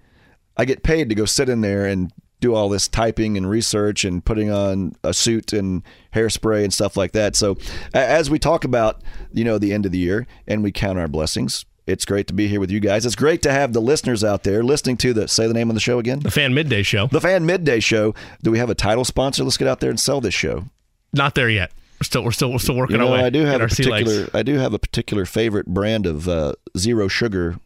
I 0.56 0.64
get 0.64 0.82
paid 0.82 1.08
to 1.10 1.14
go 1.14 1.24
sit 1.26 1.48
in 1.48 1.60
there 1.60 1.84
and 1.84 2.12
do 2.44 2.54
all 2.54 2.68
this 2.68 2.88
typing 2.88 3.38
and 3.38 3.48
research 3.48 4.04
and 4.04 4.22
putting 4.22 4.50
on 4.50 4.94
a 5.02 5.14
suit 5.14 5.52
and 5.54 5.82
hairspray 6.12 6.62
and 6.62 6.72
stuff 6.74 6.94
like 6.94 7.12
that. 7.12 7.34
So 7.34 7.56
as 7.94 8.28
we 8.28 8.38
talk 8.38 8.64
about, 8.64 9.00
you 9.32 9.44
know, 9.44 9.56
the 9.56 9.72
end 9.72 9.86
of 9.86 9.92
the 9.92 9.98
year 9.98 10.26
and 10.46 10.62
we 10.62 10.70
count 10.70 10.98
our 10.98 11.08
blessings, 11.08 11.64
it's 11.86 12.04
great 12.04 12.26
to 12.26 12.34
be 12.34 12.46
here 12.48 12.60
with 12.60 12.70
you 12.70 12.80
guys. 12.80 13.06
It's 13.06 13.16
great 13.16 13.40
to 13.42 13.50
have 13.52 13.72
the 13.72 13.80
listeners 13.80 14.22
out 14.22 14.42
there 14.42 14.62
listening 14.62 14.98
to 14.98 15.14
the 15.14 15.26
say 15.26 15.46
the 15.46 15.54
name 15.54 15.70
of 15.70 15.74
the 15.74 15.80
show 15.80 15.98
again. 15.98 16.18
The 16.20 16.30
Fan 16.30 16.52
Midday 16.52 16.82
Show. 16.82 17.06
The 17.06 17.20
Fan 17.20 17.46
Midday 17.46 17.80
Show. 17.80 18.14
Do 18.42 18.50
we 18.50 18.58
have 18.58 18.68
a 18.68 18.74
title 18.74 19.04
sponsor? 19.04 19.42
Let's 19.42 19.56
get 19.56 19.68
out 19.68 19.80
there 19.80 19.90
and 19.90 19.98
sell 19.98 20.20
this 20.20 20.34
show. 20.34 20.66
Not 21.14 21.34
there 21.34 21.48
yet. 21.48 21.72
We're 22.00 22.04
still 22.04 22.24
we're 22.24 22.32
still 22.32 22.52
we're 22.52 22.58
still 22.58 22.76
working 22.76 22.96
You 22.96 23.00
know, 23.02 23.08
our 23.08 23.20
way. 23.20 23.24
I 23.24 23.30
do 23.30 23.44
have 23.44 23.60
a 23.60 23.64
our 23.64 23.68
sea 23.70 23.84
legs. 23.84 24.10
particular. 24.10 24.38
I 24.38 24.42
do 24.42 24.58
have 24.58 24.74
a 24.74 24.78
particular 24.78 25.24
favorite 25.24 25.66
brand 25.66 26.04
of 26.06 26.28
uh, 26.28 26.54
zero 26.76 27.08
sugar 27.08 27.58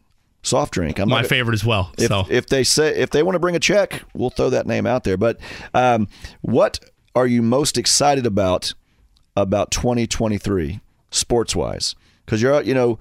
soft 0.43 0.73
drink. 0.73 0.99
I'm 0.99 1.09
my 1.09 1.23
not, 1.23 1.29
favorite 1.29 1.55
as 1.55 1.65
well. 1.65 1.93
If, 1.99 2.09
so 2.09 2.27
if 2.31 2.47
they 2.47 2.65
say 2.65 2.97
if 2.97 3.11
they 3.11 3.23
want 3.23 3.35
to 3.35 3.41
bring 3.41 3.57
a 3.57 3.61
check, 3.61 4.03
we'll 4.15 4.31
throw 4.31 4.51
that 4.51 4.67
name 4.67 4.87
out 4.87 5.05
there. 5.05 5.17
But 5.17 5.39
um, 5.75 6.09
what 6.41 6.81
are 7.15 7.27
you 7.27 7.43
most 7.43 7.79
excited 7.79 8.27
about 8.27 8.75
about 9.37 9.71
2023 9.71 10.81
sports 11.11 11.57
wise? 11.57 11.95
Because 12.25 12.43
you're 12.43 12.63
you 12.63 12.75
know 12.75 12.99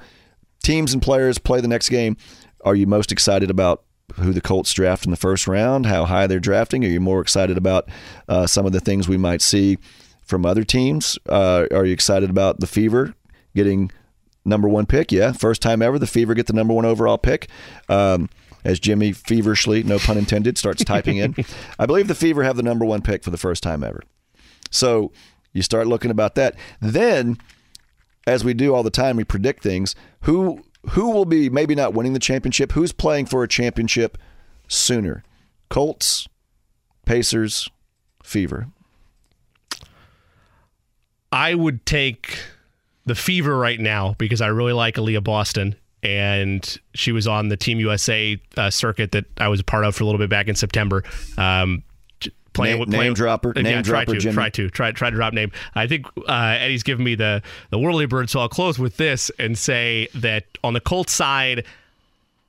teams 0.63 0.93
and 0.93 1.01
players 1.01 1.37
play 1.37 1.61
the 1.61 1.67
next 1.67 1.89
game. 1.89 2.17
Are 2.65 2.75
you 2.75 2.87
most 2.87 3.11
excited 3.11 3.49
about 3.49 3.83
who 4.15 4.33
the 4.33 4.41
Colts 4.41 4.73
draft 4.73 5.05
in 5.05 5.11
the 5.11 5.17
first 5.17 5.47
round? 5.47 5.85
How 5.85 6.05
high 6.05 6.27
they're 6.27 6.39
drafting? 6.39 6.83
Are 6.83 6.89
you 6.89 6.99
more 6.99 7.21
excited 7.21 7.57
about 7.57 7.87
uh, 8.27 8.47
some 8.47 8.65
of 8.65 8.71
the 8.71 8.79
things 8.79 9.07
we 9.07 9.17
might 9.17 9.41
see 9.41 9.77
from 10.23 10.45
other 10.45 10.63
teams? 10.63 11.17
Uh, 11.29 11.67
are 11.71 11.85
you 11.85 11.93
excited 11.93 12.29
about 12.29 12.59
the 12.59 12.67
Fever 12.67 13.13
getting 13.55 13.91
number 14.47 14.67
one 14.67 14.85
pick? 14.85 15.11
Yeah, 15.11 15.31
first 15.31 15.61
time 15.61 15.81
ever 15.81 15.99
the 15.99 16.07
Fever 16.07 16.33
get 16.33 16.47
the 16.47 16.53
number 16.53 16.73
one 16.73 16.85
overall 16.85 17.17
pick. 17.17 17.49
Um, 17.89 18.29
as 18.63 18.79
Jimmy 18.79 19.13
feverishly, 19.13 19.83
no 19.83 19.99
pun 19.99 20.17
intended, 20.17 20.57
starts 20.57 20.83
typing 20.83 21.17
in, 21.17 21.35
I 21.79 21.85
believe 21.85 22.07
the 22.07 22.15
Fever 22.15 22.43
have 22.43 22.57
the 22.57 22.63
number 22.63 22.85
one 22.85 23.01
pick 23.01 23.23
for 23.23 23.29
the 23.29 23.37
first 23.37 23.63
time 23.63 23.83
ever. 23.83 24.01
So 24.71 25.11
you 25.53 25.61
start 25.61 25.87
looking 25.87 26.11
about 26.11 26.35
that. 26.35 26.55
Then, 26.81 27.37
as 28.25 28.43
we 28.43 28.53
do 28.53 28.75
all 28.75 28.83
the 28.83 28.89
time, 28.89 29.15
we 29.15 29.23
predict 29.23 29.63
things. 29.63 29.95
Who 30.21 30.63
who 30.91 31.11
will 31.11 31.25
be 31.25 31.49
maybe 31.49 31.75
not 31.75 31.93
winning 31.93 32.13
the 32.13 32.19
championship? 32.19 32.73
Who's 32.73 32.91
playing 32.91 33.25
for 33.27 33.43
a 33.43 33.47
championship 33.47 34.17
sooner? 34.67 35.23
Colts, 35.69 36.27
Pacers, 37.05 37.69
Fever. 38.23 38.67
I 41.31 41.55
would 41.55 41.85
take 41.85 42.39
the 43.07 43.15
Fever 43.15 43.57
right 43.57 43.79
now 43.79 44.15
because 44.19 44.41
I 44.41 44.47
really 44.47 44.73
like 44.73 44.95
Aliyah 44.95 45.23
Boston. 45.23 45.75
And 46.03 46.77
she 46.93 47.11
was 47.11 47.27
on 47.27 47.49
the 47.49 47.57
Team 47.57 47.79
USA 47.79 48.39
uh, 48.55 48.69
circuit 48.69 49.13
that 49.13 49.25
I 49.39 49.47
was 49.47 49.61
a 49.61 49.63
part 49.63 49.83
of 49.83 49.95
for 49.95 50.03
a 50.03 50.05
little 50.05 50.19
bit 50.19 50.29
back 50.29 50.47
in 50.47 50.53
September. 50.55 51.03
Um, 51.39 51.81
playing 52.53 52.73
Name- 52.73 52.79
with 52.79 52.89
name 52.89 53.13
dropper, 53.13 53.51
Yeah, 53.55 53.61
name 53.63 53.83
try 53.83 54.03
dropper, 54.05 54.13
to, 54.13 54.19
Jimmy. 54.19 54.33
try 54.35 54.49
to, 54.51 54.69
try 54.69 54.91
try 54.91 55.09
to 55.09 55.15
drop 55.15 55.33
name. 55.33 55.51
I 55.73 55.87
think 55.87 56.05
uh, 56.27 56.57
Eddie's 56.59 56.83
given 56.83 57.03
me 57.03 57.15
the 57.15 57.41
the 57.71 57.79
whirly 57.79 58.05
bird, 58.05 58.29
so 58.29 58.39
I'll 58.39 58.47
close 58.49 58.77
with 58.79 58.97
this 58.97 59.31
and 59.39 59.57
say 59.57 60.07
that 60.15 60.45
on 60.63 60.73
the 60.73 60.79
Colts 60.79 61.13
side, 61.13 61.65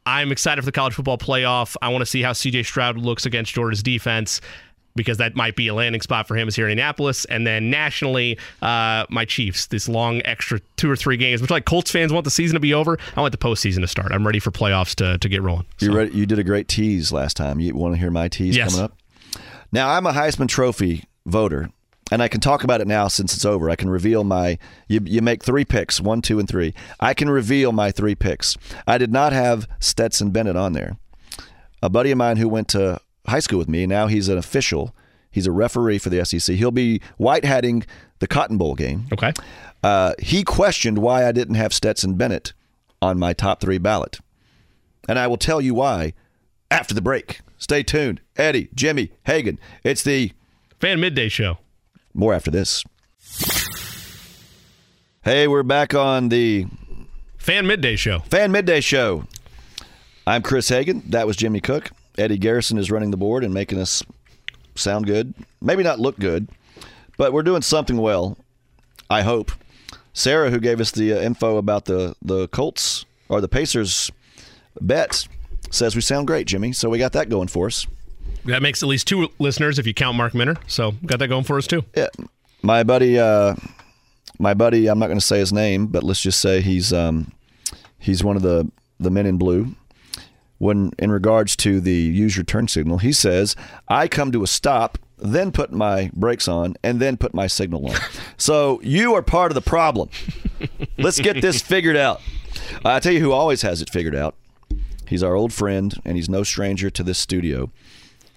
I'm 0.07 0.31
excited 0.33 0.63
for 0.63 0.67
the 0.67 0.73
college 0.73 0.95
football 0.95 1.19
playoff. 1.19 1.75
I 1.83 1.89
want 1.89 2.03
to 2.03 2.07
see 2.07 2.23
how 2.23 2.33
CJ 2.33 2.65
Stroud 2.65 2.97
looks 2.99 3.27
against 3.27 3.53
Georgia's 3.55 3.83
defense 3.83 4.41
because 4.97 5.19
that 5.19 5.37
might 5.37 5.55
be 5.55 5.69
a 5.69 5.75
landing 5.75 6.01
spot 6.01 6.27
for 6.27 6.37
him 6.37 6.49
is 6.49 6.57
here 6.57 6.67
in 6.67 6.73
Indianapolis. 6.73 7.25
And 7.27 7.47
then 7.47 7.71
nationally, 7.71 8.39
uh, 8.63 9.07
my 9.11 9.25
Chiefs, 9.25 9.67
this 9.67 9.89
long 9.89 10.21
extra 10.25 10.61
two 10.77 10.91
or 10.91 10.97
three 10.97 11.17
games, 11.17 11.41
which 11.41 11.51
like 11.51 11.65
Colts 11.67 11.91
fans 11.91 12.13
want 12.13 12.25
the 12.25 12.31
season 12.31 12.55
to 12.55 12.61
be 12.61 12.75
over. 12.75 12.99
I 13.17 13.21
want 13.21 13.33
the 13.33 13.39
postseason 13.39 13.81
to 13.83 13.87
start. 13.87 14.11
I'm 14.13 14.27
ready 14.27 14.41
for 14.41 14.51
playoffs 14.51 14.95
to, 14.97 15.17
to 15.19 15.29
get 15.29 15.41
rolling. 15.43 15.67
You 15.79 15.93
ready? 15.93 16.11
You 16.17 16.27
did 16.27 16.39
a 16.39 16.45
great 16.45 16.67
tease 16.69 17.13
last 17.13 17.37
time. 17.37 17.61
You 17.61 17.75
want 17.75 17.95
to 17.95 18.01
hear 18.01 18.11
my 18.11 18.29
tease 18.29 18.57
Yes. 18.57 18.73
coming 18.73 18.85
up? 18.87 18.97
Now 19.71 19.91
I'm 19.91 20.07
a 20.07 20.13
Heisman 20.13 20.49
Trophy 20.49 21.05
voter, 21.27 21.71
and 22.11 22.23
I 22.23 22.29
can 22.29 22.41
talk 22.41 22.65
about 22.65 22.81
it 22.81 22.89
now 22.89 23.07
since 23.09 23.35
it's 23.35 23.45
over. 23.45 23.69
I 23.71 23.77
can 23.77 23.91
reveal 23.91 24.25
my. 24.25 24.59
You, 24.89 25.01
you 25.05 25.21
make 25.21 25.45
three 25.45 25.65
picks, 25.65 26.01
one, 26.01 26.23
two, 26.23 26.39
and 26.39 26.49
three. 26.49 26.73
I 26.99 27.13
can 27.15 27.29
reveal 27.29 27.71
my 27.73 27.91
three 27.91 28.15
picks. 28.15 28.57
I 28.87 28.97
did 28.99 29.13
not 29.13 29.33
have 29.33 29.69
Stetson 29.79 30.31
Bennett 30.31 30.57
on 30.57 30.73
there. 30.73 30.97
A 31.83 31.89
buddy 31.91 32.11
of 32.11 32.19
mine 32.19 32.39
who 32.39 32.49
went 32.49 32.69
to 32.69 32.99
high 33.29 33.41
school 33.41 33.59
with 33.59 33.69
me. 33.69 33.87
Now 33.87 34.07
he's 34.07 34.29
an 34.29 34.39
official. 34.39 34.95
He's 35.31 35.47
a 35.47 35.53
referee 35.53 35.99
for 35.99 36.11
the 36.11 36.25
SEC. 36.25 36.57
He'll 36.57 36.71
be 36.71 37.01
white 37.17 37.45
hatting 37.45 37.85
the 38.19 38.27
Cotton 38.27 38.59
Bowl 38.59 38.75
game. 38.75 39.07
Okay. 39.13 39.33
Uh, 39.83 40.15
he 40.19 40.43
questioned 40.43 40.99
why 40.99 41.27
I 41.27 41.33
didn't 41.33 41.55
have 41.55 41.73
Stetson 41.73 42.15
Bennett 42.15 42.53
on 43.01 43.19
my 43.19 43.33
top 43.33 43.61
three 43.61 43.79
ballot. 43.79 44.19
And 45.09 45.19
I 45.19 45.27
will 45.27 45.37
tell 45.37 45.61
you 45.61 45.75
why 45.75 46.15
after 46.71 46.95
the 46.95 47.01
break. 47.03 47.41
Stay 47.59 47.83
tuned. 47.83 48.21
Eddie, 48.37 48.69
Jimmy, 48.75 49.11
Hagan. 49.25 49.59
It's 49.85 50.03
the 50.03 50.33
Fan 50.81 51.01
Midday 51.01 51.29
Show. 51.29 51.59
more 52.15 52.35
after 52.35 52.51
this. 52.51 52.85
Hey, 55.23 55.47
we're 55.49 55.63
back 55.63 55.95
on 55.95 56.29
the 56.29 56.67
Fan 57.37 57.67
Midday 57.67 57.97
Show. 57.97 58.21
Fan 58.21 58.51
Midday 58.53 58.81
Show. 58.81 59.27
I'm 60.27 60.43
Chris 60.43 60.69
Hagan. 60.69 61.03
That 61.09 61.27
was 61.27 61.37
Jimmy 61.37 61.61
Cook. 61.61 61.91
Eddie 62.19 62.39
Garrison 62.39 62.79
is 62.79 62.91
running 62.91 63.11
the 63.11 63.17
board 63.17 63.45
and 63.45 63.55
making 63.55 63.79
us 63.79 64.03
sound 64.75 65.07
good. 65.07 65.35
Maybe 65.61 65.83
not 65.83 66.01
look 66.01 66.19
good, 66.19 66.49
but 67.17 67.33
we're 67.33 67.43
doing 67.43 67.63
something 67.63 67.97
well. 67.97 68.37
I 69.09 69.23
hope. 69.23 69.53
Sarah, 70.13 70.51
who 70.51 70.59
gave 70.59 70.81
us 70.81 70.91
the 70.91 71.13
uh, 71.13 71.21
info 71.21 71.57
about 71.57 71.85
the 71.85 72.15
the 72.21 72.49
Colts 72.49 73.05
or 73.29 73.41
the 73.41 73.49
Pacers 73.49 74.11
bet, 74.81 75.29
says 75.71 75.95
we 75.95 76.01
sound 76.01 76.27
great, 76.27 76.47
Jimmy. 76.47 76.73
So 76.73 76.91
we 76.91 76.99
got 76.99 77.13
that 77.13 77.29
going 77.29 77.49
for 77.49 77.67
us. 77.67 77.87
That 78.45 78.63
makes 78.63 78.83
at 78.83 78.89
least 78.89 79.07
two 79.07 79.29
listeners 79.39 79.79
if 79.79 79.87
you 79.87 79.95
count 79.95 80.17
Mark 80.17 80.35
Minner. 80.35 80.57
So 80.67 80.93
got 81.07 81.19
that 81.21 81.29
going 81.29 81.45
for 81.45 81.57
us 81.57 81.67
too. 81.67 81.85
Yeah, 81.95 82.09
my 82.63 82.83
buddy, 82.83 83.19
uh, 83.19 83.55
my 84.39 84.55
buddy. 84.55 84.89
I'm 84.89 84.99
not 84.99 85.07
going 85.07 85.19
to 85.19 85.25
say 85.25 85.39
his 85.39 85.53
name, 85.53 85.87
but 85.87 86.03
let's 86.03 86.21
just 86.21 86.41
say 86.41 86.61
he's 86.61 86.93
um, 86.93 87.33
he's 87.99 88.25
one 88.25 88.37
of 88.37 88.43
the 88.43 88.71
the 88.99 89.11
men 89.11 89.27
in 89.27 89.39
blue. 89.39 89.75
When 90.59 90.93
in 90.99 91.11
regards 91.13 91.55
to 91.57 91.81
the 91.81 91.95
use 91.95 92.37
your 92.37 92.45
turn 92.45 92.69
signal, 92.69 92.99
he 92.99 93.13
says, 93.13 93.55
"I 93.89 94.09
come 94.09 94.33
to 94.33 94.43
a 94.43 94.47
stop, 94.47 94.99
then 95.17 95.53
put 95.53 95.73
my 95.73 96.11
brakes 96.13 96.49
on, 96.49 96.77
and 96.83 97.01
then 97.01 97.17
put 97.17 97.33
my 97.33 97.47
signal 97.47 97.89
on." 97.89 97.97
so 98.37 98.81
you 98.83 99.15
are 99.15 99.23
part 99.23 99.51
of 99.51 99.55
the 99.55 99.61
problem. 99.61 100.09
Let's 100.99 101.21
get 101.21 101.41
this 101.41 101.63
figured 101.63 101.97
out. 101.97 102.21
I 102.85 102.99
tell 103.01 103.13
you 103.13 103.21
who 103.21 103.33
always 103.33 103.63
has 103.63 103.81
it 103.81 103.91
figured 103.91 104.17
out. 104.17 104.35
He's 105.07 105.23
our 105.23 105.35
old 105.35 105.53
friend, 105.53 105.95
and 106.05 106.17
he's 106.17 106.29
no 106.29 106.43
stranger 106.43 106.91
to 106.91 107.03
this 107.03 107.19
studio. 107.19 107.71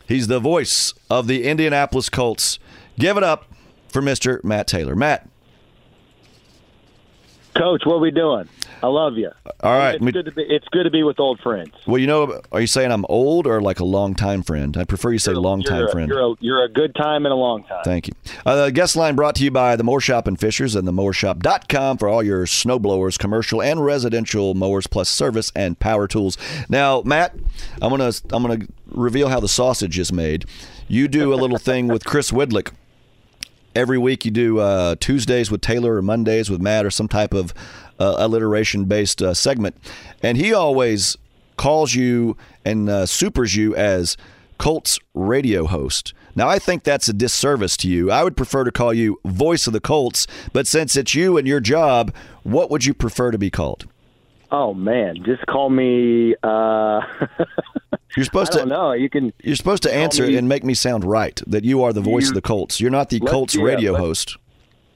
He's 0.07 0.27
the 0.27 0.39
voice 0.39 0.93
of 1.09 1.27
the 1.27 1.45
Indianapolis 1.45 2.09
Colts. 2.09 2.59
Give 2.97 3.17
it 3.17 3.23
up 3.23 3.51
for 3.89 4.01
Mr. 4.01 4.43
Matt 4.43 4.67
Taylor. 4.67 4.95
Matt, 4.95 5.27
Coach, 7.57 7.81
what 7.85 7.95
are 7.95 7.99
we 7.99 8.11
doing? 8.11 8.47
I 8.83 8.87
love 8.87 9.17
you. 9.17 9.29
all 9.61 9.77
right. 9.77 9.95
It's 9.95 10.03
we- 10.03 10.11
good 10.11 10.25
to 10.25 10.31
be. 10.31 10.43
It's 10.43 10.67
good 10.69 10.83
to 10.83 10.89
be 10.89 11.03
with 11.03 11.19
old 11.19 11.39
friends. 11.39 11.71
well, 11.85 11.97
you 11.97 12.07
know, 12.07 12.41
are 12.51 12.61
you 12.61 12.67
saying 12.67 12.91
I'm 12.91 13.05
old 13.09 13.47
or 13.47 13.61
like 13.61 13.79
a 13.79 13.85
long 13.85 14.15
time 14.15 14.43
friend? 14.43 14.75
I 14.77 14.83
prefer 14.83 15.11
you 15.11 15.19
say 15.19 15.33
long 15.33 15.61
time 15.61 15.87
friend. 15.89 16.09
You're 16.09 16.31
a, 16.31 16.35
you're 16.39 16.63
a 16.63 16.69
good 16.69 16.95
time 16.95 17.25
and 17.25 17.33
a 17.33 17.35
long 17.35 17.63
time. 17.63 17.83
Thank 17.83 18.07
you. 18.07 18.13
Uh, 18.45 18.65
the 18.65 18.71
guest 18.71 18.95
line 18.95 19.15
brought 19.15 19.35
to 19.35 19.43
you 19.43 19.51
by 19.51 19.75
the 19.75 19.83
Moore 19.83 20.01
Shop 20.01 20.27
and 20.27 20.39
Fishers 20.39 20.75
and 20.75 20.87
the 20.87 20.91
MooreShop.com 20.91 21.97
for 21.97 22.07
all 22.07 22.23
your 22.23 22.45
snow 22.45 22.79
blowers, 22.79 23.17
commercial 23.17 23.61
and 23.61 23.83
residential 23.83 24.53
mowers, 24.53 24.87
plus 24.87 25.09
service 25.09 25.51
and 25.55 25.79
power 25.79 26.07
tools. 26.07 26.37
Now, 26.69 27.01
Matt, 27.03 27.35
I'm 27.81 27.89
gonna 27.89 28.11
I'm 28.31 28.43
gonna 28.43 28.65
reveal 28.87 29.29
how 29.29 29.39
the 29.39 29.49
sausage 29.49 29.97
is 29.99 30.11
made. 30.11 30.45
You 30.87 31.07
do 31.07 31.33
a 31.33 31.35
little 31.35 31.57
thing 31.57 31.87
with 31.87 32.03
Chris 32.05 32.31
Widlic 32.31 32.71
every 33.75 33.97
week 33.97 34.25
you 34.25 34.31
do 34.31 34.59
uh, 34.59 34.95
Tuesdays 34.99 35.49
with 35.49 35.61
Taylor 35.61 35.95
or 35.95 36.01
Mondays 36.01 36.49
with 36.49 36.61
Matt 36.61 36.85
or 36.85 36.91
some 36.91 37.07
type 37.07 37.33
of 37.33 37.53
uh, 38.01 38.15
alliteration 38.17 38.85
based 38.85 39.21
uh, 39.21 39.33
segment, 39.33 39.75
and 40.23 40.37
he 40.37 40.53
always 40.53 41.17
calls 41.57 41.93
you 41.93 42.35
and 42.65 42.89
uh, 42.89 43.05
supers 43.05 43.55
you 43.55 43.75
as 43.75 44.17
Colts 44.57 44.99
radio 45.13 45.65
host. 45.67 46.13
Now, 46.35 46.47
I 46.47 46.59
think 46.59 46.83
that's 46.83 47.09
a 47.09 47.13
disservice 47.13 47.75
to 47.77 47.89
you. 47.89 48.09
I 48.09 48.23
would 48.23 48.37
prefer 48.37 48.63
to 48.63 48.71
call 48.71 48.93
you 48.93 49.19
voice 49.25 49.67
of 49.67 49.73
the 49.73 49.81
Colts, 49.81 50.27
but 50.53 50.65
since 50.65 50.95
it's 50.95 51.13
you 51.13 51.37
and 51.37 51.45
your 51.47 51.59
job, 51.59 52.13
what 52.43 52.69
would 52.71 52.85
you 52.85 52.93
prefer 52.93 53.31
to 53.31 53.37
be 53.37 53.49
called? 53.51 53.85
Oh 54.49 54.73
man, 54.73 55.23
just 55.25 55.45
call 55.45 55.69
me. 55.69 56.35
Uh, 56.43 57.01
You're 58.17 58.25
supposed 58.25 58.53
I 58.53 58.57
don't 58.59 58.67
to. 58.69 58.73
know. 58.73 58.91
You 58.93 59.09
can. 59.09 59.31
You're 59.43 59.55
supposed 59.55 59.83
to 59.83 59.93
answer 59.93 60.27
me- 60.27 60.35
and 60.37 60.47
make 60.49 60.63
me 60.65 60.73
sound 60.73 61.05
right. 61.05 61.41
That 61.47 61.63
you 61.63 61.83
are 61.83 61.93
the 61.93 62.01
voice 62.01 62.27
of 62.29 62.35
the 62.35 62.41
Colts. 62.41 62.81
You're 62.81 62.91
not 62.91 63.09
the 63.09 63.19
Colts 63.21 63.55
radio 63.55 63.95
host. 63.95 64.37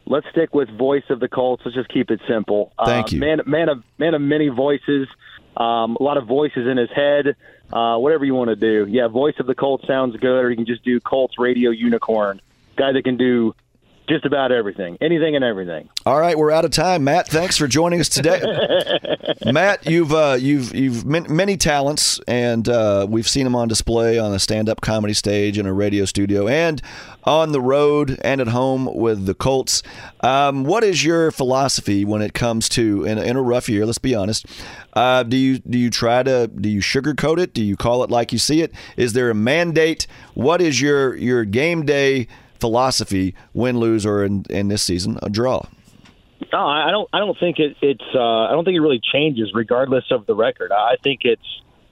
Let's 0.08 0.28
stick 0.32 0.54
with 0.54 0.70
voice 0.70 1.04
of 1.10 1.20
the 1.20 1.28
Colts. 1.28 1.64
Let's 1.66 1.76
just 1.76 1.90
keep 1.90 2.12
it 2.12 2.22
simple. 2.28 2.72
Thank 2.84 3.08
uh, 3.08 3.10
you. 3.12 3.20
Man, 3.20 3.42
man 3.46 3.70
of 3.70 3.84
man 3.98 4.14
of 4.14 4.22
many 4.22 4.50
voices. 4.50 5.08
Um, 5.58 5.98
a 6.00 6.04
lot 6.04 6.18
of 6.18 6.28
voices 6.28 6.68
in 6.68 6.78
his 6.78 6.90
head. 6.92 7.36
Uh, 7.74 7.98
whatever 7.98 8.24
you 8.26 8.36
want 8.36 8.50
to 8.50 8.56
do. 8.56 8.86
Yeah, 8.88 9.08
voice 9.08 9.34
of 9.40 9.48
the 9.48 9.56
Colts 9.56 9.88
sounds 9.88 10.16
good, 10.18 10.46
or 10.46 10.50
you 10.52 10.56
can 10.56 10.68
just 10.68 10.84
do 10.84 11.00
Colts 11.00 11.40
radio 11.40 11.72
unicorn. 11.72 12.40
Guy 12.76 12.92
that 12.92 13.04
can 13.04 13.18
do 13.18 13.56
just 14.08 14.26
about 14.26 14.52
everything, 14.52 14.98
anything 15.02 15.36
and 15.36 15.44
everything. 15.44 15.90
All 16.06 16.20
right, 16.20 16.38
we're 16.38 16.52
out 16.52 16.66
of 16.66 16.72
time. 16.72 17.04
Matt, 17.04 17.28
thanks 17.28 17.58
for 17.58 17.68
joining 17.68 18.00
us 18.00 18.10
today. 18.10 18.42
Matt, 19.46 19.86
you've 19.86 20.14
uh, 20.14 20.38
you've 20.40 20.76
you've 20.76 21.06
man- 21.06 21.26
many 21.30 21.58
talents, 21.58 22.20
and 22.28 22.68
uh, 22.70 23.08
we've 23.10 23.28
seen 23.28 23.46
them 23.46 23.56
on 23.56 23.68
display 23.68 24.20
on 24.20 24.34
a 24.34 24.40
stand-up 24.40 24.82
comedy 24.82 25.14
stage 25.14 25.58
in 25.58 25.66
a 25.66 25.74
radio 25.74 26.06
studio, 26.06 26.48
and 26.48 26.82
on 27.26 27.52
the 27.52 27.62
road 27.62 28.20
and 28.22 28.40
at 28.40 28.48
home 28.48 28.94
with 28.94 29.26
the 29.26 29.34
Colts. 29.34 29.82
Um, 30.22 30.64
what 30.64 30.84
is 30.84 31.04
your 31.04 31.32
philosophy 31.32 32.06
when 32.06 32.22
it 32.22 32.34
comes 32.34 32.70
to 32.70 33.04
in, 33.04 33.18
in 33.18 33.36
a 33.36 33.42
rough 33.42 33.68
year? 33.68 33.86
Let's 33.86 33.98
be 33.98 34.16
honest. 34.16 34.46
Uh, 34.94 35.24
do 35.24 35.36
you 35.36 35.60
do 35.60 35.78
you 35.78 35.90
try 35.90 36.24
to 36.24 36.48
do 36.48 36.70
you 36.70 36.82
sugarcoat 36.82 37.40
it? 37.40 37.54
Do 37.54 37.64
you 37.64 37.76
call 37.76 38.04
it 38.04 38.12
like 38.12 38.32
you 38.32 38.40
see 38.40 38.62
it? 38.62 38.72
Is 38.96 39.14
there 39.14 39.30
a 39.30 39.36
mandate? 39.36 40.08
What 40.34 40.62
is 40.62 40.80
your 40.80 41.16
your 41.16 41.46
game 41.46 41.86
day 41.86 42.28
philosophy? 42.60 43.36
Win, 43.54 43.80
lose, 43.80 44.06
or 44.06 44.24
in, 44.24 44.46
in 44.50 44.68
this 44.68 44.84
season 44.84 45.20
a 45.22 45.30
draw? 45.30 45.66
No, 46.54 46.66
I 46.66 46.92
don't. 46.92 47.10
I 47.12 47.20
don't 47.20 47.38
think 47.40 47.60
it, 47.60 47.76
it's. 47.82 48.04
Uh, 48.14 48.20
I 48.20 48.52
don't 48.52 48.66
think 48.66 48.76
it 48.76 48.82
really 48.82 49.02
changes 49.14 49.52
regardless 49.54 50.06
of 50.12 50.26
the 50.26 50.36
record. 50.36 50.72
I 50.72 50.96
think 51.02 51.22
it's. 51.24 51.42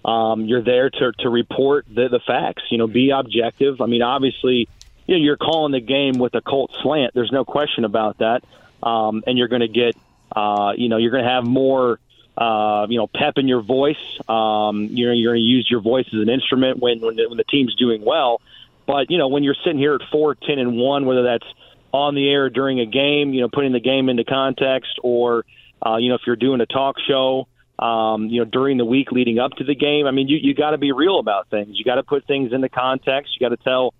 Um, 0.05 0.45
you're 0.45 0.61
there 0.61 0.89
to 0.89 1.11
to 1.19 1.29
report 1.29 1.85
the 1.87 2.09
the 2.09 2.19
facts. 2.25 2.63
You 2.69 2.77
know, 2.77 2.87
be 2.87 3.09
objective. 3.09 3.79
I 3.79 3.85
mean, 3.85 4.01
obviously, 4.01 4.67
you 5.05 5.15
know, 5.15 5.23
you're 5.23 5.37
calling 5.37 5.71
the 5.71 5.81
game 5.81 6.17
with 6.17 6.33
a 6.35 6.41
Colt 6.41 6.75
slant. 6.81 7.13
There's 7.13 7.31
no 7.31 7.45
question 7.45 7.85
about 7.85 8.19
that. 8.19 8.43
Um, 8.81 9.23
and 9.25 9.37
you're 9.37 9.47
going 9.47 9.61
to 9.61 9.67
get. 9.67 9.95
Uh, 10.35 10.73
you 10.75 10.89
know, 10.89 10.97
you're 10.97 11.11
going 11.11 11.23
to 11.23 11.29
have 11.29 11.45
more. 11.45 11.99
Uh, 12.35 12.87
you 12.89 12.97
know, 12.97 13.05
pep 13.05 13.37
in 13.37 13.47
your 13.47 13.61
voice. 13.61 14.19
Um, 14.27 14.85
you're 14.85 15.13
you're 15.13 15.33
going 15.33 15.43
to 15.43 15.45
use 15.45 15.67
your 15.69 15.81
voice 15.81 16.07
as 16.07 16.19
an 16.19 16.29
instrument 16.29 16.79
when 16.79 16.99
when 16.99 17.15
the, 17.15 17.27
when 17.27 17.37
the 17.37 17.43
team's 17.43 17.75
doing 17.75 18.03
well. 18.03 18.41
But 18.87 19.11
you 19.11 19.17
know, 19.17 19.27
when 19.27 19.43
you're 19.43 19.55
sitting 19.63 19.77
here 19.77 19.93
at 19.95 20.01
four, 20.11 20.33
ten, 20.35 20.57
and 20.57 20.75
one, 20.75 21.05
whether 21.05 21.23
that's 21.23 21.45
on 21.91 22.15
the 22.15 22.27
air 22.27 22.49
during 22.49 22.79
a 22.79 22.87
game, 22.87 23.33
you 23.33 23.41
know, 23.41 23.49
putting 23.49 23.71
the 23.71 23.79
game 23.79 24.09
into 24.09 24.23
context, 24.23 24.99
or 25.03 25.45
uh, 25.85 25.97
you 25.97 26.09
know, 26.09 26.15
if 26.15 26.21
you're 26.25 26.35
doing 26.35 26.59
a 26.59 26.65
talk 26.65 26.95
show, 27.07 27.47
um, 27.77 28.27
you 28.27 28.39
know, 28.39 28.45
during 28.45 28.77
the 28.77 28.85
week 28.85 29.11
leading 29.11 29.39
up 29.39 29.51
to 29.53 29.63
the 29.63 29.75
game. 29.75 30.07
I 30.07 30.11
mean, 30.11 30.27
you 30.27 30.37
you 30.41 30.53
got 30.53 30.71
to 30.71 30.77
be 30.77 30.91
real 30.91 31.19
about 31.19 31.49
things. 31.49 31.77
You 31.77 31.85
got 31.85 31.95
to 31.95 32.03
put 32.03 32.25
things 32.25 32.51
into 32.51 32.69
context. 32.69 33.33
You 33.39 33.47
got 33.47 33.55
to 33.55 33.63
tell 33.63 33.93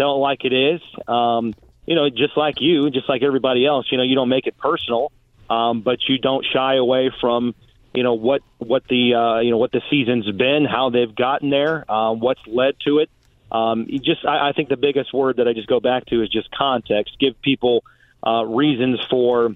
it 0.00 0.18
like 0.18 0.44
it 0.44 0.52
is. 0.52 0.80
Um, 1.06 1.54
you 1.86 1.94
know, 1.94 2.08
just 2.08 2.36
like 2.36 2.60
you, 2.60 2.90
just 2.90 3.08
like 3.08 3.22
everybody 3.22 3.66
else. 3.66 3.86
You 3.90 3.98
know, 3.98 4.04
you 4.04 4.14
don't 4.14 4.28
make 4.28 4.46
it 4.46 4.56
personal, 4.56 5.12
um, 5.48 5.80
but 5.80 5.98
you 6.08 6.18
don't 6.18 6.44
shy 6.52 6.76
away 6.76 7.10
from 7.20 7.54
you 7.92 8.02
know 8.02 8.14
what 8.14 8.42
what 8.58 8.84
the 8.88 9.14
uh, 9.14 9.40
you 9.40 9.50
know 9.50 9.58
what 9.58 9.72
the 9.72 9.82
season's 9.90 10.30
been, 10.30 10.64
how 10.64 10.90
they've 10.90 11.14
gotten 11.14 11.50
there, 11.50 11.90
uh, 11.90 12.12
what's 12.12 12.40
led 12.46 12.74
to 12.86 12.98
it. 12.98 13.10
Um, 13.52 13.86
just, 14.04 14.24
I, 14.24 14.50
I 14.50 14.52
think 14.52 14.68
the 14.68 14.76
biggest 14.76 15.12
word 15.12 15.38
that 15.38 15.48
I 15.48 15.52
just 15.52 15.66
go 15.66 15.80
back 15.80 16.06
to 16.06 16.22
is 16.22 16.28
just 16.28 16.50
context. 16.50 17.16
Give 17.18 17.40
people 17.42 17.84
uh, 18.24 18.44
reasons 18.44 19.00
for, 19.08 19.54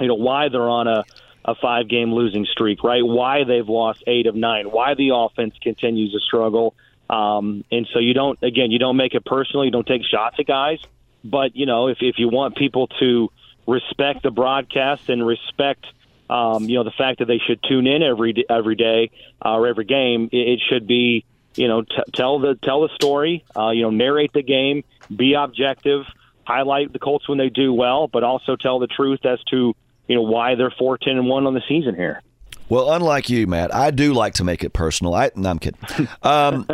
you 0.00 0.06
know, 0.06 0.14
why 0.14 0.48
they're 0.48 0.68
on 0.68 0.88
a, 0.88 1.04
a 1.44 1.54
five 1.54 1.88
game 1.88 2.12
losing 2.12 2.46
streak, 2.46 2.82
right? 2.82 3.04
Why 3.04 3.44
they've 3.44 3.68
lost 3.68 4.04
eight 4.06 4.26
of 4.26 4.34
nine, 4.34 4.70
why 4.70 4.94
the 4.94 5.10
offense 5.14 5.54
continues 5.60 6.12
to 6.12 6.20
struggle. 6.20 6.74
Um, 7.10 7.64
and 7.72 7.88
so 7.92 7.98
you 7.98 8.14
don't, 8.14 8.40
again, 8.42 8.70
you 8.70 8.78
don't 8.78 8.96
make 8.96 9.14
it 9.14 9.24
personal. 9.24 9.64
You 9.64 9.72
don't 9.72 9.86
take 9.86 10.02
shots 10.04 10.36
at 10.38 10.46
guys. 10.46 10.78
But, 11.24 11.56
you 11.56 11.66
know, 11.66 11.88
if, 11.88 11.98
if 12.00 12.18
you 12.18 12.28
want 12.28 12.56
people 12.56 12.86
to 13.00 13.30
respect 13.66 14.22
the 14.22 14.30
broadcast 14.30 15.08
and 15.08 15.26
respect, 15.26 15.84
um, 16.30 16.64
you 16.64 16.76
know, 16.76 16.84
the 16.84 16.92
fact 16.92 17.18
that 17.18 17.26
they 17.26 17.38
should 17.38 17.60
tune 17.64 17.88
in 17.88 18.02
every, 18.02 18.44
every 18.48 18.76
day 18.76 19.10
uh, 19.44 19.56
or 19.56 19.66
every 19.66 19.84
game, 19.84 20.30
it, 20.32 20.36
it 20.36 20.60
should 20.68 20.86
be, 20.86 21.24
you 21.56 21.66
know, 21.66 21.82
t- 21.82 21.96
tell 22.14 22.38
the 22.38 22.54
tell 22.62 22.82
the 22.82 22.90
story. 22.94 23.44
Uh, 23.56 23.70
you 23.70 23.82
know, 23.82 23.90
narrate 23.90 24.32
the 24.32 24.42
game, 24.42 24.84
be 25.14 25.34
objective, 25.34 26.04
highlight 26.44 26.92
the 26.92 27.00
Colts 27.00 27.28
when 27.28 27.38
they 27.38 27.48
do 27.48 27.72
well, 27.72 28.06
but 28.06 28.22
also 28.22 28.54
tell 28.54 28.78
the 28.78 28.86
truth 28.86 29.26
as 29.26 29.42
to 29.50 29.74
you 30.06 30.14
know 30.14 30.22
why 30.22 30.54
they're 30.54 30.72
four 30.78 30.96
ten 30.96 31.16
and 31.16 31.26
one 31.26 31.46
on 31.46 31.54
the 31.54 31.62
season 31.68 31.96
here. 31.96 32.22
Well, 32.68 32.92
unlike 32.92 33.28
you, 33.28 33.48
Matt, 33.48 33.74
I 33.74 33.90
do 33.90 34.14
like 34.14 34.34
to 34.34 34.44
make 34.44 34.62
it 34.62 34.72
personal. 34.72 35.12
I, 35.12 35.32
no, 35.34 35.50
I'm 35.50 35.58
kidding. 35.58 35.80
Um, 36.22 36.68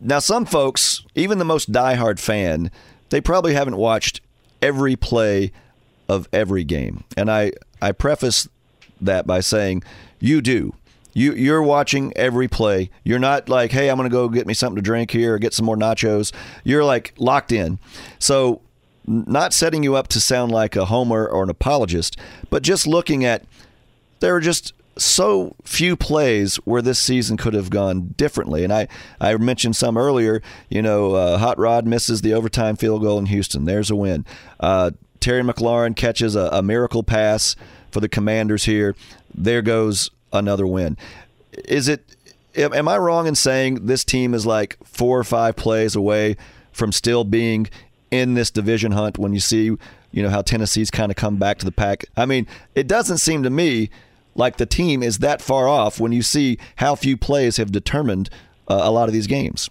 now, 0.00 0.18
some 0.18 0.46
folks, 0.46 1.04
even 1.14 1.38
the 1.38 1.44
most 1.44 1.70
diehard 1.72 2.18
fan, 2.18 2.70
they 3.10 3.20
probably 3.20 3.54
haven't 3.54 3.76
watched 3.76 4.20
every 4.62 4.96
play 4.96 5.52
of 6.08 6.28
every 6.32 6.64
game, 6.64 7.04
and 7.16 7.30
I 7.30 7.52
I 7.80 7.92
preface 7.92 8.48
that 9.00 9.26
by 9.26 9.40
saying 9.40 9.82
you 10.18 10.40
do. 10.40 10.74
You 11.12 11.32
you're 11.32 11.62
watching 11.62 12.12
every 12.16 12.48
play. 12.48 12.90
You're 13.04 13.18
not 13.18 13.48
like, 13.48 13.72
hey, 13.72 13.88
I'm 13.88 13.96
going 13.96 14.08
to 14.08 14.12
go 14.12 14.28
get 14.28 14.46
me 14.46 14.54
something 14.54 14.76
to 14.76 14.82
drink 14.82 15.10
here 15.10 15.34
or 15.34 15.38
get 15.38 15.54
some 15.54 15.66
more 15.66 15.76
nachos. 15.76 16.32
You're 16.64 16.84
like 16.84 17.14
locked 17.18 17.52
in. 17.52 17.78
So, 18.18 18.60
not 19.06 19.52
setting 19.52 19.82
you 19.82 19.94
up 19.94 20.08
to 20.08 20.20
sound 20.20 20.52
like 20.52 20.76
a 20.76 20.86
homer 20.86 21.26
or 21.26 21.42
an 21.42 21.50
apologist, 21.50 22.16
but 22.50 22.62
just 22.62 22.86
looking 22.86 23.24
at 23.24 23.44
there 24.20 24.34
are 24.34 24.40
just 24.40 24.72
so 24.98 25.54
few 25.62 25.96
plays 25.96 26.56
where 26.56 26.82
this 26.82 26.98
season 26.98 27.36
could 27.36 27.54
have 27.54 27.70
gone 27.70 28.14
differently. 28.16 28.64
And 28.64 28.72
I, 28.72 28.88
I 29.20 29.36
mentioned 29.36 29.76
some 29.76 29.96
earlier. 29.96 30.42
You 30.68 30.82
know, 30.82 31.14
uh, 31.14 31.38
Hot 31.38 31.58
Rod 31.58 31.86
misses 31.86 32.22
the 32.22 32.32
overtime 32.32 32.76
field 32.76 33.02
goal 33.02 33.18
in 33.18 33.26
Houston. 33.26 33.64
There's 33.64 33.90
a 33.90 33.96
win. 33.96 34.24
Uh, 34.58 34.92
Terry 35.20 35.42
McLaurin 35.42 35.96
catches 35.96 36.36
a, 36.36 36.48
a 36.52 36.62
miracle 36.62 37.02
pass 37.02 37.56
for 37.90 38.00
the 38.00 38.08
Commanders 38.08 38.64
here. 38.64 38.94
There 39.34 39.62
goes 39.62 40.10
another 40.32 40.66
win. 40.66 40.96
Is 41.52 41.88
it? 41.88 42.16
Am 42.54 42.72
am 42.72 42.88
I 42.88 42.96
wrong 42.96 43.26
in 43.26 43.34
saying 43.34 43.86
this 43.86 44.04
team 44.04 44.32
is 44.32 44.46
like 44.46 44.78
four 44.84 45.18
or 45.18 45.24
five 45.24 45.56
plays 45.56 45.94
away 45.94 46.36
from 46.72 46.90
still 46.92 47.24
being 47.24 47.68
in 48.10 48.34
this 48.34 48.50
division 48.50 48.92
hunt? 48.92 49.18
When 49.18 49.34
you 49.34 49.40
see, 49.40 49.64
you 49.64 50.22
know, 50.22 50.30
how 50.30 50.42
Tennessee's 50.42 50.90
kind 50.90 51.10
of 51.10 51.16
come 51.16 51.36
back 51.36 51.58
to 51.58 51.64
the 51.64 51.72
pack. 51.72 52.04
I 52.16 52.24
mean, 52.24 52.46
it 52.74 52.86
doesn't 52.86 53.18
seem 53.18 53.42
to 53.42 53.50
me 53.50 53.90
like 54.36 54.58
the 54.58 54.66
team 54.66 55.02
is 55.02 55.18
that 55.18 55.40
far 55.42 55.68
off 55.68 55.98
when 55.98 56.12
you 56.12 56.22
see 56.22 56.58
how 56.76 56.94
few 56.94 57.16
plays 57.16 57.56
have 57.56 57.72
determined 57.72 58.30
uh, 58.68 58.80
a 58.82 58.90
lot 58.90 59.08
of 59.08 59.12
these 59.12 59.26
games. 59.26 59.70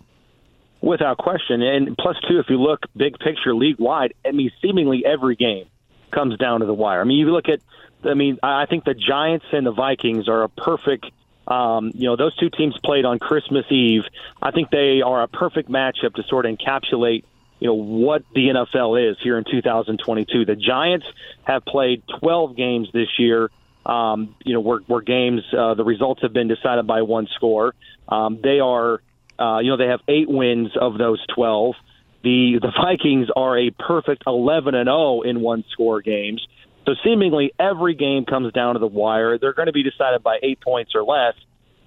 Without 0.81 1.17
question. 1.17 1.61
And 1.61 1.97
plus, 1.97 2.15
two, 2.27 2.39
if 2.39 2.49
you 2.49 2.61
look 2.61 2.81
big 2.95 3.17
picture 3.19 3.55
league 3.55 3.79
wide, 3.79 4.13
I 4.25 4.31
mean, 4.31 4.51
seemingly 4.61 5.03
every 5.05 5.35
game 5.35 5.65
comes 6.11 6.37
down 6.37 6.59
to 6.59 6.65
the 6.65 6.73
wire. 6.73 7.01
I 7.01 7.03
mean, 7.03 7.17
you 7.17 7.31
look 7.31 7.49
at, 7.49 7.59
I 8.03 8.13
mean, 8.13 8.37
I 8.43 8.65
think 8.65 8.85
the 8.85 8.93
Giants 8.93 9.45
and 9.51 9.65
the 9.65 9.71
Vikings 9.71 10.27
are 10.27 10.43
a 10.43 10.49
perfect, 10.49 11.07
um, 11.47 11.91
you 11.95 12.05
know, 12.05 12.15
those 12.15 12.35
two 12.35 12.49
teams 12.49 12.77
played 12.83 13.05
on 13.05 13.19
Christmas 13.19 13.65
Eve. 13.69 14.03
I 14.41 14.51
think 14.51 14.69
they 14.69 15.01
are 15.01 15.23
a 15.23 15.27
perfect 15.27 15.69
matchup 15.69 16.15
to 16.15 16.23
sort 16.23 16.45
of 16.45 16.55
encapsulate, 16.55 17.23
you 17.59 17.67
know, 17.67 17.73
what 17.73 18.23
the 18.33 18.49
NFL 18.49 19.11
is 19.11 19.17
here 19.23 19.37
in 19.37 19.43
2022. 19.43 20.45
The 20.45 20.55
Giants 20.55 21.05
have 21.43 21.65
played 21.65 22.03
12 22.19 22.55
games 22.55 22.89
this 22.93 23.09
year. 23.17 23.49
Um, 23.85 24.35
you 24.43 24.53
know, 24.53 24.61
where, 24.61 24.79
where 24.87 25.01
games, 25.01 25.41
uh, 25.55 25.75
the 25.75 25.83
results 25.83 26.21
have 26.23 26.33
been 26.33 26.47
decided 26.47 26.87
by 26.87 27.03
one 27.03 27.27
score. 27.35 27.75
Um, 28.09 28.39
they 28.41 28.59
are, 28.59 29.01
uh, 29.37 29.59
you 29.59 29.69
know, 29.69 29.77
they 29.77 29.87
have 29.87 29.99
eight 30.07 30.27
wins 30.27 30.71
of 30.79 30.97
those 30.97 31.23
12. 31.35 31.75
The 32.23 32.59
the 32.61 32.71
Vikings 32.83 33.27
are 33.35 33.57
a 33.57 33.69
perfect 33.69 34.23
11 34.25 34.73
and 34.73 34.87
0 34.87 35.21
in 35.21 35.41
one 35.41 35.63
score 35.71 36.01
games. 36.01 36.45
So 36.85 36.93
seemingly 37.03 37.51
every 37.59 37.95
game 37.95 38.25
comes 38.25 38.53
down 38.53 38.73
to 38.73 38.79
the 38.79 38.87
wire. 38.87 39.37
They're 39.37 39.53
going 39.53 39.67
to 39.67 39.73
be 39.73 39.83
decided 39.83 40.23
by 40.23 40.37
eight 40.43 40.61
points 40.61 40.93
or 40.95 41.03
less. 41.03 41.33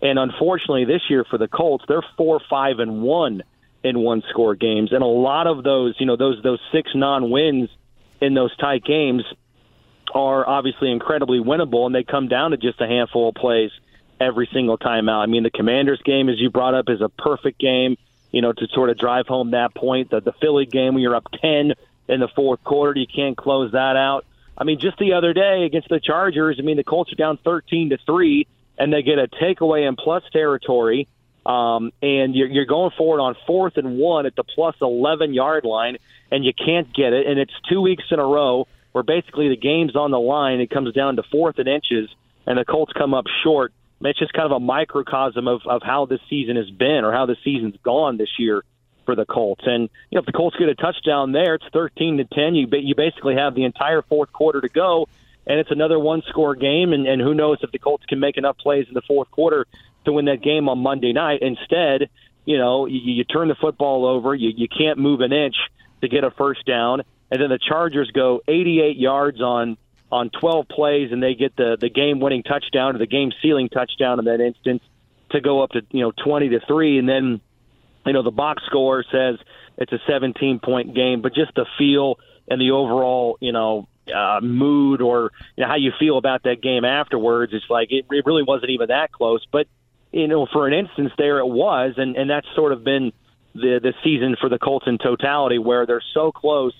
And 0.00 0.18
unfortunately, 0.18 0.84
this 0.84 1.02
year 1.08 1.24
for 1.28 1.38
the 1.38 1.48
Colts, 1.48 1.84
they're 1.88 2.04
four, 2.16 2.40
five, 2.48 2.78
and 2.78 3.02
one 3.02 3.42
in 3.82 3.98
one 3.98 4.22
score 4.30 4.54
games. 4.54 4.92
And 4.92 5.02
a 5.02 5.06
lot 5.06 5.46
of 5.46 5.64
those, 5.64 5.94
you 5.98 6.06
know, 6.06 6.16
those 6.16 6.40
those 6.42 6.60
six 6.72 6.90
non 6.94 7.30
wins 7.30 7.68
in 8.20 8.34
those 8.34 8.56
tight 8.56 8.84
games 8.84 9.22
are 10.14 10.48
obviously 10.48 10.90
incredibly 10.90 11.38
winnable, 11.38 11.86
and 11.86 11.94
they 11.94 12.04
come 12.04 12.28
down 12.28 12.52
to 12.52 12.56
just 12.56 12.80
a 12.80 12.86
handful 12.86 13.28
of 13.28 13.34
plays 13.34 13.70
every 14.20 14.48
single 14.52 14.76
time 14.76 15.08
out. 15.08 15.22
I 15.22 15.26
mean, 15.26 15.42
the 15.42 15.50
Commanders 15.50 16.00
game, 16.04 16.28
as 16.28 16.38
you 16.38 16.50
brought 16.50 16.74
up, 16.74 16.88
is 16.88 17.00
a 17.00 17.08
perfect 17.08 17.58
game, 17.58 17.96
you 18.32 18.42
know, 18.42 18.52
to 18.52 18.66
sort 18.68 18.90
of 18.90 18.98
drive 18.98 19.26
home 19.26 19.52
that 19.52 19.74
point. 19.74 20.10
The, 20.10 20.20
the 20.20 20.32
Philly 20.32 20.66
game, 20.66 20.94
when 20.94 21.02
you're 21.02 21.14
up 21.14 21.26
10 21.40 21.74
in 22.08 22.20
the 22.20 22.28
fourth 22.28 22.62
quarter. 22.64 22.98
You 22.98 23.06
can't 23.06 23.36
close 23.36 23.72
that 23.72 23.96
out. 23.96 24.24
I 24.56 24.64
mean, 24.64 24.80
just 24.80 24.98
the 24.98 25.12
other 25.12 25.32
day 25.32 25.64
against 25.64 25.88
the 25.88 26.00
Chargers, 26.00 26.56
I 26.58 26.62
mean, 26.62 26.76
the 26.76 26.84
Colts 26.84 27.12
are 27.12 27.16
down 27.16 27.38
13 27.44 27.90
to 27.90 27.98
3, 27.98 28.46
and 28.78 28.92
they 28.92 29.02
get 29.02 29.18
a 29.18 29.28
takeaway 29.28 29.86
in 29.86 29.94
plus 29.94 30.24
territory. 30.32 31.06
Um, 31.46 31.92
and 32.02 32.34
you're, 32.34 32.48
you're 32.48 32.66
going 32.66 32.90
forward 32.98 33.20
on 33.20 33.36
fourth 33.46 33.76
and 33.76 33.96
one 33.98 34.26
at 34.26 34.34
the 34.34 34.42
plus 34.42 34.74
11 34.82 35.32
yard 35.32 35.64
line, 35.64 35.98
and 36.30 36.44
you 36.44 36.52
can't 36.52 36.92
get 36.92 37.12
it. 37.12 37.26
And 37.26 37.38
it's 37.38 37.52
two 37.68 37.80
weeks 37.80 38.04
in 38.10 38.18
a 38.18 38.24
row 38.24 38.66
where 38.92 39.04
basically 39.04 39.48
the 39.48 39.56
game's 39.56 39.96
on 39.96 40.10
the 40.10 40.20
line. 40.20 40.60
It 40.60 40.70
comes 40.70 40.94
down 40.94 41.16
to 41.16 41.22
fourth 41.22 41.58
and 41.58 41.68
inches, 41.68 42.08
and 42.46 42.58
the 42.58 42.64
Colts 42.64 42.92
come 42.92 43.14
up 43.14 43.26
short. 43.42 43.72
It's 44.00 44.18
just 44.18 44.32
kind 44.32 44.46
of 44.46 44.52
a 44.52 44.60
microcosm 44.60 45.48
of, 45.48 45.62
of 45.66 45.82
how 45.82 46.06
this 46.06 46.20
season 46.30 46.56
has 46.56 46.70
been 46.70 47.04
or 47.04 47.12
how 47.12 47.26
the 47.26 47.36
season's 47.44 47.76
gone 47.82 48.16
this 48.16 48.30
year 48.38 48.62
for 49.08 49.16
the 49.16 49.24
Colts. 49.24 49.62
And 49.66 49.88
you 50.10 50.16
know, 50.16 50.20
if 50.20 50.26
the 50.26 50.32
Colts 50.32 50.56
get 50.56 50.68
a 50.68 50.74
touchdown 50.74 51.32
there, 51.32 51.54
it's 51.54 51.64
13 51.72 52.18
to 52.18 52.24
10. 52.24 52.54
You 52.54 52.68
you 52.72 52.94
basically 52.94 53.34
have 53.36 53.54
the 53.54 53.64
entire 53.64 54.02
fourth 54.02 54.32
quarter 54.32 54.60
to 54.60 54.68
go, 54.68 55.08
and 55.46 55.58
it's 55.58 55.70
another 55.70 55.98
one-score 55.98 56.54
game. 56.54 56.92
And, 56.92 57.06
and 57.06 57.20
who 57.20 57.34
knows 57.34 57.58
if 57.62 57.72
the 57.72 57.78
Colts 57.78 58.04
can 58.06 58.20
make 58.20 58.36
enough 58.36 58.58
plays 58.58 58.86
in 58.86 58.94
the 58.94 59.02
fourth 59.02 59.30
quarter 59.30 59.66
to 60.04 60.12
win 60.12 60.26
that 60.26 60.42
game 60.42 60.68
on 60.68 60.78
Monday 60.78 61.12
night. 61.12 61.40
Instead, 61.40 62.10
you 62.44 62.58
know, 62.58 62.86
you, 62.86 63.00
you 63.00 63.24
turn 63.24 63.48
the 63.48 63.54
football 63.54 64.06
over. 64.06 64.34
You 64.34 64.52
you 64.54 64.68
can't 64.68 64.98
move 64.98 65.22
an 65.22 65.32
inch 65.32 65.56
to 66.02 66.08
get 66.08 66.22
a 66.22 66.30
first 66.30 66.66
down, 66.66 67.02
and 67.30 67.40
then 67.40 67.50
the 67.50 67.58
Chargers 67.58 68.10
go 68.10 68.40
88 68.46 68.96
yards 68.96 69.40
on 69.40 69.76
on 70.10 70.30
12 70.30 70.68
plays, 70.68 71.12
and 71.12 71.22
they 71.22 71.34
get 71.34 71.56
the 71.56 71.76
the 71.80 71.90
game-winning 71.90 72.42
touchdown 72.42 72.96
or 72.96 72.98
the 72.98 73.06
game-sealing 73.06 73.68
touchdown 73.68 74.18
in 74.18 74.24
that 74.24 74.40
instance 74.40 74.82
to 75.30 75.40
go 75.40 75.62
up 75.62 75.70
to 75.70 75.82
you 75.90 76.00
know 76.00 76.12
20 76.24 76.48
to 76.50 76.60
three, 76.66 76.98
and 76.98 77.08
then 77.08 77.40
you 78.08 78.14
know, 78.14 78.22
the 78.22 78.30
box 78.30 78.62
score 78.66 79.04
says 79.12 79.36
it's 79.76 79.92
a 79.92 79.98
17 80.08 80.60
point 80.60 80.94
game, 80.94 81.20
but 81.20 81.34
just 81.34 81.54
the 81.54 81.66
feel 81.76 82.18
and 82.48 82.60
the 82.60 82.70
overall, 82.70 83.36
you 83.40 83.52
know, 83.52 83.86
uh, 84.14 84.40
mood 84.40 85.02
or 85.02 85.30
you 85.56 85.62
know, 85.62 85.68
how 85.68 85.76
you 85.76 85.92
feel 86.00 86.16
about 86.16 86.44
that 86.44 86.62
game 86.62 86.86
afterwards, 86.86 87.52
it's 87.52 87.68
like 87.68 87.88
it, 87.90 88.06
it 88.10 88.24
really 88.24 88.42
wasn't 88.42 88.70
even 88.70 88.88
that 88.88 89.12
close. 89.12 89.46
But 89.52 89.66
you 90.10 90.26
know, 90.26 90.46
for 90.50 90.66
an 90.66 90.72
instance, 90.72 91.12
there 91.18 91.38
it 91.38 91.46
was, 91.46 91.94
and 91.98 92.16
and 92.16 92.30
that's 92.30 92.46
sort 92.56 92.72
of 92.72 92.82
been 92.82 93.12
the 93.54 93.78
the 93.82 93.92
season 94.02 94.36
for 94.40 94.48
the 94.48 94.58
Colts 94.58 94.86
in 94.86 94.96
totality, 94.96 95.58
where 95.58 95.84
they're 95.84 96.02
so 96.14 96.32
close, 96.32 96.72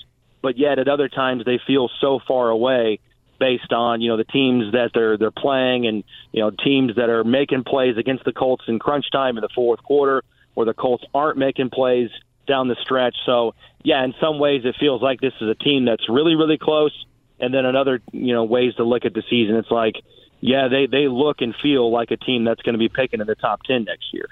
but 0.43 0.59
yet 0.59 0.79
at 0.79 0.89
other 0.89 1.09
times 1.09 1.45
they 1.45 1.61
feel 1.67 1.91
so 2.01 2.21
far 2.27 2.49
away 2.49 3.01
based 3.39 3.73
on 3.73 4.01
you 4.01 4.09
know 4.09 4.17
the 4.17 4.25
teams 4.25 4.73
that 4.73 4.91
they're 4.95 5.17
they're 5.17 5.31
playing 5.31 5.87
and 5.87 6.03
you 6.33 6.41
know 6.41 6.51
teams 6.51 6.97
that 6.97 7.09
are 7.09 7.25
making 7.25 7.65
plays 7.65 7.97
against 7.97 8.25
the 8.25 8.33
Colts 8.33 8.65
in 8.67 8.79
crunch 8.79 9.11
time 9.13 9.37
in 9.37 9.43
the 9.43 9.49
fourth 9.55 9.83
quarter 9.83 10.23
where 10.55 10.67
the 10.67 10.75
Colts 10.75 11.05
aren't 11.15 11.39
making 11.39 11.71
plays 11.71 12.11
down 12.49 12.67
the 12.67 12.75
stretch. 12.83 13.15
So, 13.25 13.55
yeah, 13.85 14.03
in 14.03 14.13
some 14.21 14.41
ways 14.41 14.63
it 14.65 14.75
feels 14.81 15.01
like 15.01 15.21
this 15.21 15.35
is 15.41 15.49
a 15.49 15.55
team 15.55 15.85
that's 15.85 16.09
really, 16.09 16.35
really 16.35 16.59
close. 16.59 17.07
And 17.39 17.55
then 17.55 17.65
another, 17.65 18.01
you 18.11 18.35
know, 18.35 18.43
ways 18.43 18.75
to 18.75 18.83
look 18.83 19.05
at 19.05 19.15
the 19.15 19.23
season, 19.31 19.55
it's 19.55 19.71
like, 19.71 19.95
yeah, 20.41 20.67
they, 20.67 20.87
they 20.87 21.07
look 21.07 21.43
and 21.43 21.55
feel 21.63 21.93
like 21.93 22.11
a 22.11 22.17
team 22.17 22.43
that's 22.43 22.63
going 22.63 22.73
to 22.73 22.79
be 22.79 22.89
picking 22.89 23.21
in 23.21 23.29
the 23.29 23.37
top 23.37 23.63
10 23.63 23.85
next 23.85 24.13
year. 24.13 24.27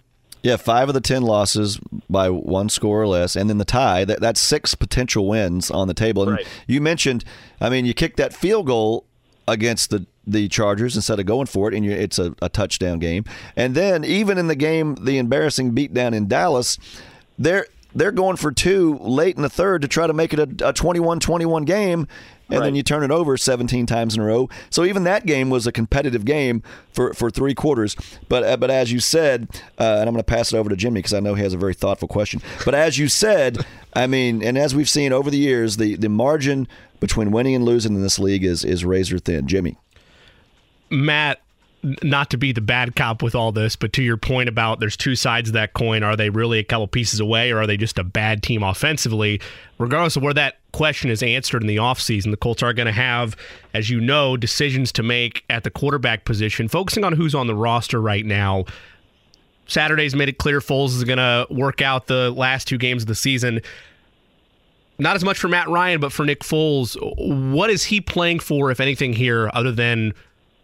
Yeah, 0.47 0.57
five 0.57 0.87
of 0.87 0.95
the 0.95 1.01
10 1.01 1.23
losses 1.23 1.81
by 2.09 2.31
one 2.31 2.69
score 2.69 3.03
or 3.03 3.09
less. 3.09 3.35
And 3.35 3.51
then 3.51 3.59
the 3.59 3.65
tie, 3.65 4.05
that, 4.05 4.21
that's 4.21 4.41
six 4.41 4.77
potential 4.77 5.27
wins 5.27 5.73
on 5.73 5.89
the 5.89 5.95
table. 5.95 6.23
And 6.23 6.33
right. 6.37 6.47
you 6.69 6.81
mentioned, 6.81 7.25
I 7.61 7.69
mean, 7.69 7.85
you 7.85 7.93
kicked 7.93 8.17
that 8.19 8.33
field 8.33 8.69
goal 8.69 9.05
against 9.49 9.91
the 9.91 10.07
the 10.25 10.47
Chargers 10.49 10.95
instead 10.95 11.19
of 11.19 11.27
going 11.27 11.47
for 11.47 11.69
it, 11.69 11.75
and 11.75 11.85
it's 11.87 12.19
a, 12.19 12.35
a 12.43 12.49
touchdown 12.49 13.01
game. 13.01 13.25
And 13.57 13.75
then 13.75 14.05
even 14.05 14.39
in 14.39 14.47
the 14.47 14.57
game, 14.57 14.95
the 14.97 15.19
embarrassing 15.19 15.73
beatdown 15.73 16.15
in 16.15 16.29
Dallas, 16.29 16.79
they're 17.39 17.67
they're 17.95 18.13
going 18.13 18.37
for 18.37 18.53
two 18.53 18.99
late 18.99 19.37
in 19.37 19.43
the 19.43 19.49
third 19.49 19.83
to 19.83 19.89
try 19.89 20.07
to 20.07 20.13
make 20.13 20.33
it 20.33 20.39
a 20.39 20.47
21-21 20.47 21.65
game 21.65 22.07
and 22.49 22.61
right. 22.61 22.67
then 22.67 22.75
you 22.75 22.83
turn 22.83 23.03
it 23.03 23.11
over 23.11 23.37
17 23.37 23.87
times 23.87 24.15
in 24.15 24.23
a 24.23 24.25
row. 24.25 24.49
So 24.71 24.85
even 24.85 25.05
that 25.05 25.27
game 25.27 25.51
was 25.51 25.67
a 25.67 25.73
competitive 25.73 26.25
game 26.25 26.63
for, 26.93 27.13
for 27.13 27.31
three 27.31 27.55
quarters. 27.55 27.97
But 28.29 28.45
uh, 28.45 28.57
but 28.57 28.71
as 28.71 28.93
you 28.93 29.01
said, 29.01 29.49
uh, 29.79 29.99
and 29.99 30.09
I'm 30.09 30.15
going 30.15 30.17
to 30.17 30.23
pass 30.25 30.53
it 30.53 30.57
over 30.57 30.71
to 30.71 30.77
Jimmy 30.77 31.01
because 31.01 31.15
I 31.15 31.21
know 31.21 31.35
he 31.35 31.43
has 31.43 31.55
a 31.55 31.59
very 31.59 31.75
thoughtful 31.75 32.09
question. 32.09 32.41
But 32.65 32.75
as 32.75 32.99
you 32.99 33.09
said, 33.09 33.67
I 33.95 34.07
mean, 34.07 34.43
and 34.43 34.57
as 34.57 34.75
we've 34.75 34.89
seen 34.89 35.13
over 35.13 35.31
the 35.31 35.39
years, 35.39 35.77
the, 35.77 35.97
the 35.97 36.09
margin 36.09 36.69
between 37.01 37.31
winning 37.31 37.55
and 37.55 37.65
losing 37.65 37.95
in 37.95 38.03
this 38.03 38.19
league 38.19 38.45
is 38.45 38.65
is 38.65 38.85
razor 38.85 39.19
thin. 39.19 39.49
Jimmy. 39.49 39.77
Matt, 40.89 41.41
not 42.03 42.31
to 42.31 42.37
be 42.37 42.53
the 42.53 42.61
bad 42.61 42.97
cop 42.97 43.23
with 43.23 43.35
all 43.35 43.53
this, 43.53 43.77
but 43.77 43.93
to 43.95 44.03
your 44.03 44.17
point 44.17 44.49
about 44.49 44.81
there's 44.81 44.97
two 44.97 45.15
sides 45.15 45.49
of 45.49 45.53
that 45.53 45.73
coin. 45.73 46.03
Are 46.03 46.17
they 46.17 46.31
really 46.31 46.59
a 46.59 46.65
couple 46.65 46.87
pieces 46.89 47.21
away 47.21 47.53
or 47.53 47.61
are 47.61 47.67
they 47.67 47.77
just 47.77 47.99
a 47.99 48.05
bad 48.05 48.43
team 48.43 48.63
offensively? 48.63 49.41
Regardless 49.79 50.17
of 50.17 50.23
where 50.23 50.35
that 50.35 50.57
question 50.73 51.11
is 51.11 51.23
answered 51.23 51.63
in 51.63 51.69
the 51.69 51.77
offseason, 51.77 52.31
the 52.31 52.37
Colts 52.37 52.63
are 52.63 52.73
going 52.73 52.87
to 52.87 52.93
have, 52.93 53.37
as 53.75 53.89
you 53.91 54.01
know, 54.01 54.37
decisions 54.37 54.91
to 54.93 55.03
make 55.03 55.45
at 55.49 55.65
the 55.65 55.71
quarterback 55.71 56.25
position, 56.25 56.69
focusing 56.69 57.05
on 57.05 57.13
who's 57.13 57.35
on 57.35 57.47
the 57.47 57.55
roster 57.55 58.01
right 58.01 58.27
now. 58.27 58.65
Saturday's 59.67 60.15
made 60.15 60.29
it 60.29 60.39
clear 60.39 60.61
Foles 60.61 60.89
is 60.89 61.05
going 61.05 61.19
to 61.19 61.47
work 61.51 61.83
out 61.83 62.07
the 62.07 62.31
last 62.31 62.69
two 62.69 62.79
games 62.79 63.03
of 63.03 63.09
the 63.09 63.15
season. 63.15 63.61
Not 64.99 65.17
as 65.17 65.25
much 65.25 65.39
for 65.39 65.49
Matt 65.49 65.69
Ryan, 65.69 66.01
but 66.01 66.13
for 66.13 66.25
Nick 66.25 66.41
Foles. 66.41 66.97
What 67.53 67.69
is 67.69 67.85
he 67.85 68.01
playing 68.01 68.39
for, 68.41 68.71
if 68.71 68.81
anything, 68.81 69.13
here, 69.13 69.51
other 69.53 69.73
than 69.73 70.15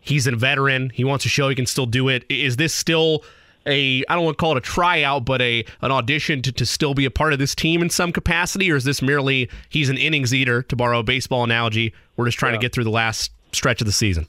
He's 0.03 0.27
a 0.27 0.33
veteran. 0.33 0.91
He 0.91 1.05
wants 1.05 1.23
to 1.23 1.29
show 1.29 1.49
he 1.49 1.55
can 1.55 1.66
still 1.66 1.87
do 1.87 2.09
it. 2.09 2.24
Is 2.29 2.57
this 2.57 2.74
still 2.74 3.24
a 3.66 4.05
I 4.09 4.15
don't 4.15 4.24
want 4.24 4.37
to 4.37 4.41
call 4.41 4.53
it 4.53 4.59
a 4.59 4.61
tryout, 4.61 5.24
but 5.24 5.41
a 5.41 5.65
an 5.81 5.93
audition 5.93 6.43
to, 6.43 6.53
to 6.53 6.66
still 6.66 6.95
be 6.95 7.05
a 7.05 7.11
part 7.11 7.33
of 7.33 7.39
this 7.39 7.55
team 7.55 7.83
in 7.83 7.89
some 7.89 8.12
capacity, 8.12 8.70
or 8.70 8.77
is 8.77 8.85
this 8.85 9.01
merely 9.01 9.49
he's 9.69 9.89
an 9.89 9.97
innings 9.97 10.35
eater, 10.35 10.62
to 10.65 10.77
borrow 10.77 10.99
a 10.99 11.03
baseball 11.03 11.45
analogy? 11.45 11.95
We're 12.16 12.27
just 12.27 12.39
trying 12.39 12.55
yeah. 12.55 12.59
to 12.59 12.62
get 12.62 12.73
through 12.73 12.85
the 12.85 12.91
last 12.91 13.33
stretch 13.53 13.81
of 13.81 13.87
the 13.87 13.93
season. 13.93 14.27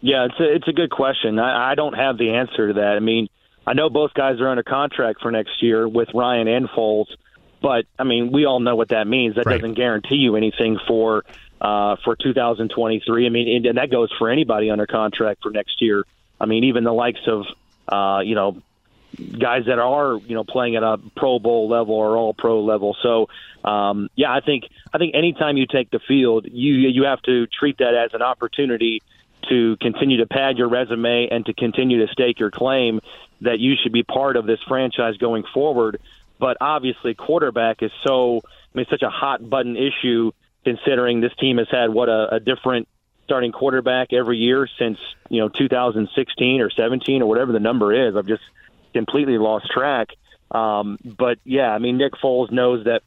Yeah, 0.00 0.26
it's 0.26 0.40
a, 0.40 0.54
it's 0.54 0.68
a 0.68 0.72
good 0.72 0.90
question. 0.90 1.38
I, 1.38 1.72
I 1.72 1.74
don't 1.74 1.94
have 1.94 2.18
the 2.18 2.34
answer 2.34 2.68
to 2.68 2.74
that. 2.74 2.96
I 2.96 3.00
mean, 3.00 3.28
I 3.66 3.72
know 3.72 3.88
both 3.88 4.12
guys 4.14 4.40
are 4.40 4.48
under 4.48 4.62
contract 4.62 5.20
for 5.22 5.30
next 5.30 5.62
year 5.62 5.88
with 5.88 6.08
Ryan 6.14 6.48
and 6.48 6.68
Foles, 6.68 7.06
but 7.62 7.86
I 7.98 8.04
mean, 8.04 8.30
we 8.32 8.44
all 8.44 8.60
know 8.60 8.76
what 8.76 8.90
that 8.90 9.06
means. 9.06 9.36
That 9.36 9.46
right. 9.46 9.60
doesn't 9.60 9.74
guarantee 9.74 10.16
you 10.16 10.36
anything 10.36 10.78
for 10.86 11.24
uh, 11.60 11.96
for 12.04 12.16
2023. 12.16 13.26
I 13.26 13.28
mean, 13.28 13.66
and 13.66 13.78
that 13.78 13.90
goes 13.90 14.10
for 14.18 14.30
anybody 14.30 14.70
under 14.70 14.86
contract 14.86 15.42
for 15.42 15.50
next 15.50 15.80
year. 15.80 16.04
I 16.40 16.46
mean, 16.46 16.64
even 16.64 16.84
the 16.84 16.92
likes 16.92 17.20
of, 17.26 17.46
uh, 17.88 18.20
you 18.20 18.34
know, 18.34 18.62
guys 19.38 19.64
that 19.66 19.78
are 19.78 20.16
you 20.16 20.34
know 20.34 20.44
playing 20.44 20.76
at 20.76 20.82
a 20.82 20.98
Pro 21.16 21.38
Bowl 21.38 21.68
level 21.68 21.94
or 21.94 22.16
All 22.16 22.34
Pro 22.34 22.62
level. 22.62 22.96
So, 23.02 23.28
um, 23.68 24.10
yeah, 24.14 24.32
I 24.32 24.40
think 24.40 24.64
I 24.92 24.98
think 24.98 25.14
anytime 25.14 25.56
you 25.56 25.66
take 25.66 25.90
the 25.90 26.00
field, 26.00 26.46
you 26.50 26.74
you 26.74 27.04
have 27.04 27.22
to 27.22 27.46
treat 27.46 27.78
that 27.78 27.94
as 27.94 28.12
an 28.14 28.22
opportunity 28.22 29.02
to 29.48 29.76
continue 29.80 30.18
to 30.18 30.26
pad 30.26 30.58
your 30.58 30.68
resume 30.68 31.28
and 31.30 31.46
to 31.46 31.54
continue 31.54 32.04
to 32.04 32.12
stake 32.12 32.40
your 32.40 32.50
claim 32.50 33.00
that 33.40 33.60
you 33.60 33.76
should 33.80 33.92
be 33.92 34.02
part 34.02 34.36
of 34.36 34.46
this 34.46 34.58
franchise 34.66 35.16
going 35.18 35.44
forward. 35.54 36.00
But 36.38 36.58
obviously, 36.60 37.14
quarterback 37.14 37.82
is 37.82 37.92
so 38.06 38.42
I 38.44 38.78
mean, 38.78 38.86
such 38.90 39.02
a 39.02 39.10
hot 39.10 39.48
button 39.48 39.76
issue 39.76 40.32
considering 40.66 41.20
this 41.20 41.32
team 41.38 41.58
has 41.58 41.68
had 41.70 41.90
what 41.90 42.08
a, 42.08 42.34
a 42.34 42.40
different 42.40 42.88
starting 43.22 43.52
quarterback 43.52 44.12
every 44.12 44.36
year 44.36 44.68
since 44.78 44.98
you 45.30 45.40
know 45.40 45.48
2016 45.48 46.60
or 46.60 46.70
17 46.70 47.22
or 47.22 47.26
whatever 47.26 47.52
the 47.52 47.60
number 47.60 48.08
is. 48.08 48.16
I've 48.16 48.26
just 48.26 48.42
completely 48.92 49.38
lost 49.38 49.70
track. 49.70 50.08
Um, 50.50 50.98
but 51.04 51.38
yeah, 51.44 51.70
I 51.70 51.78
mean 51.78 51.98
Nick 51.98 52.14
Foles 52.14 52.50
knows 52.50 52.84
that 52.86 53.02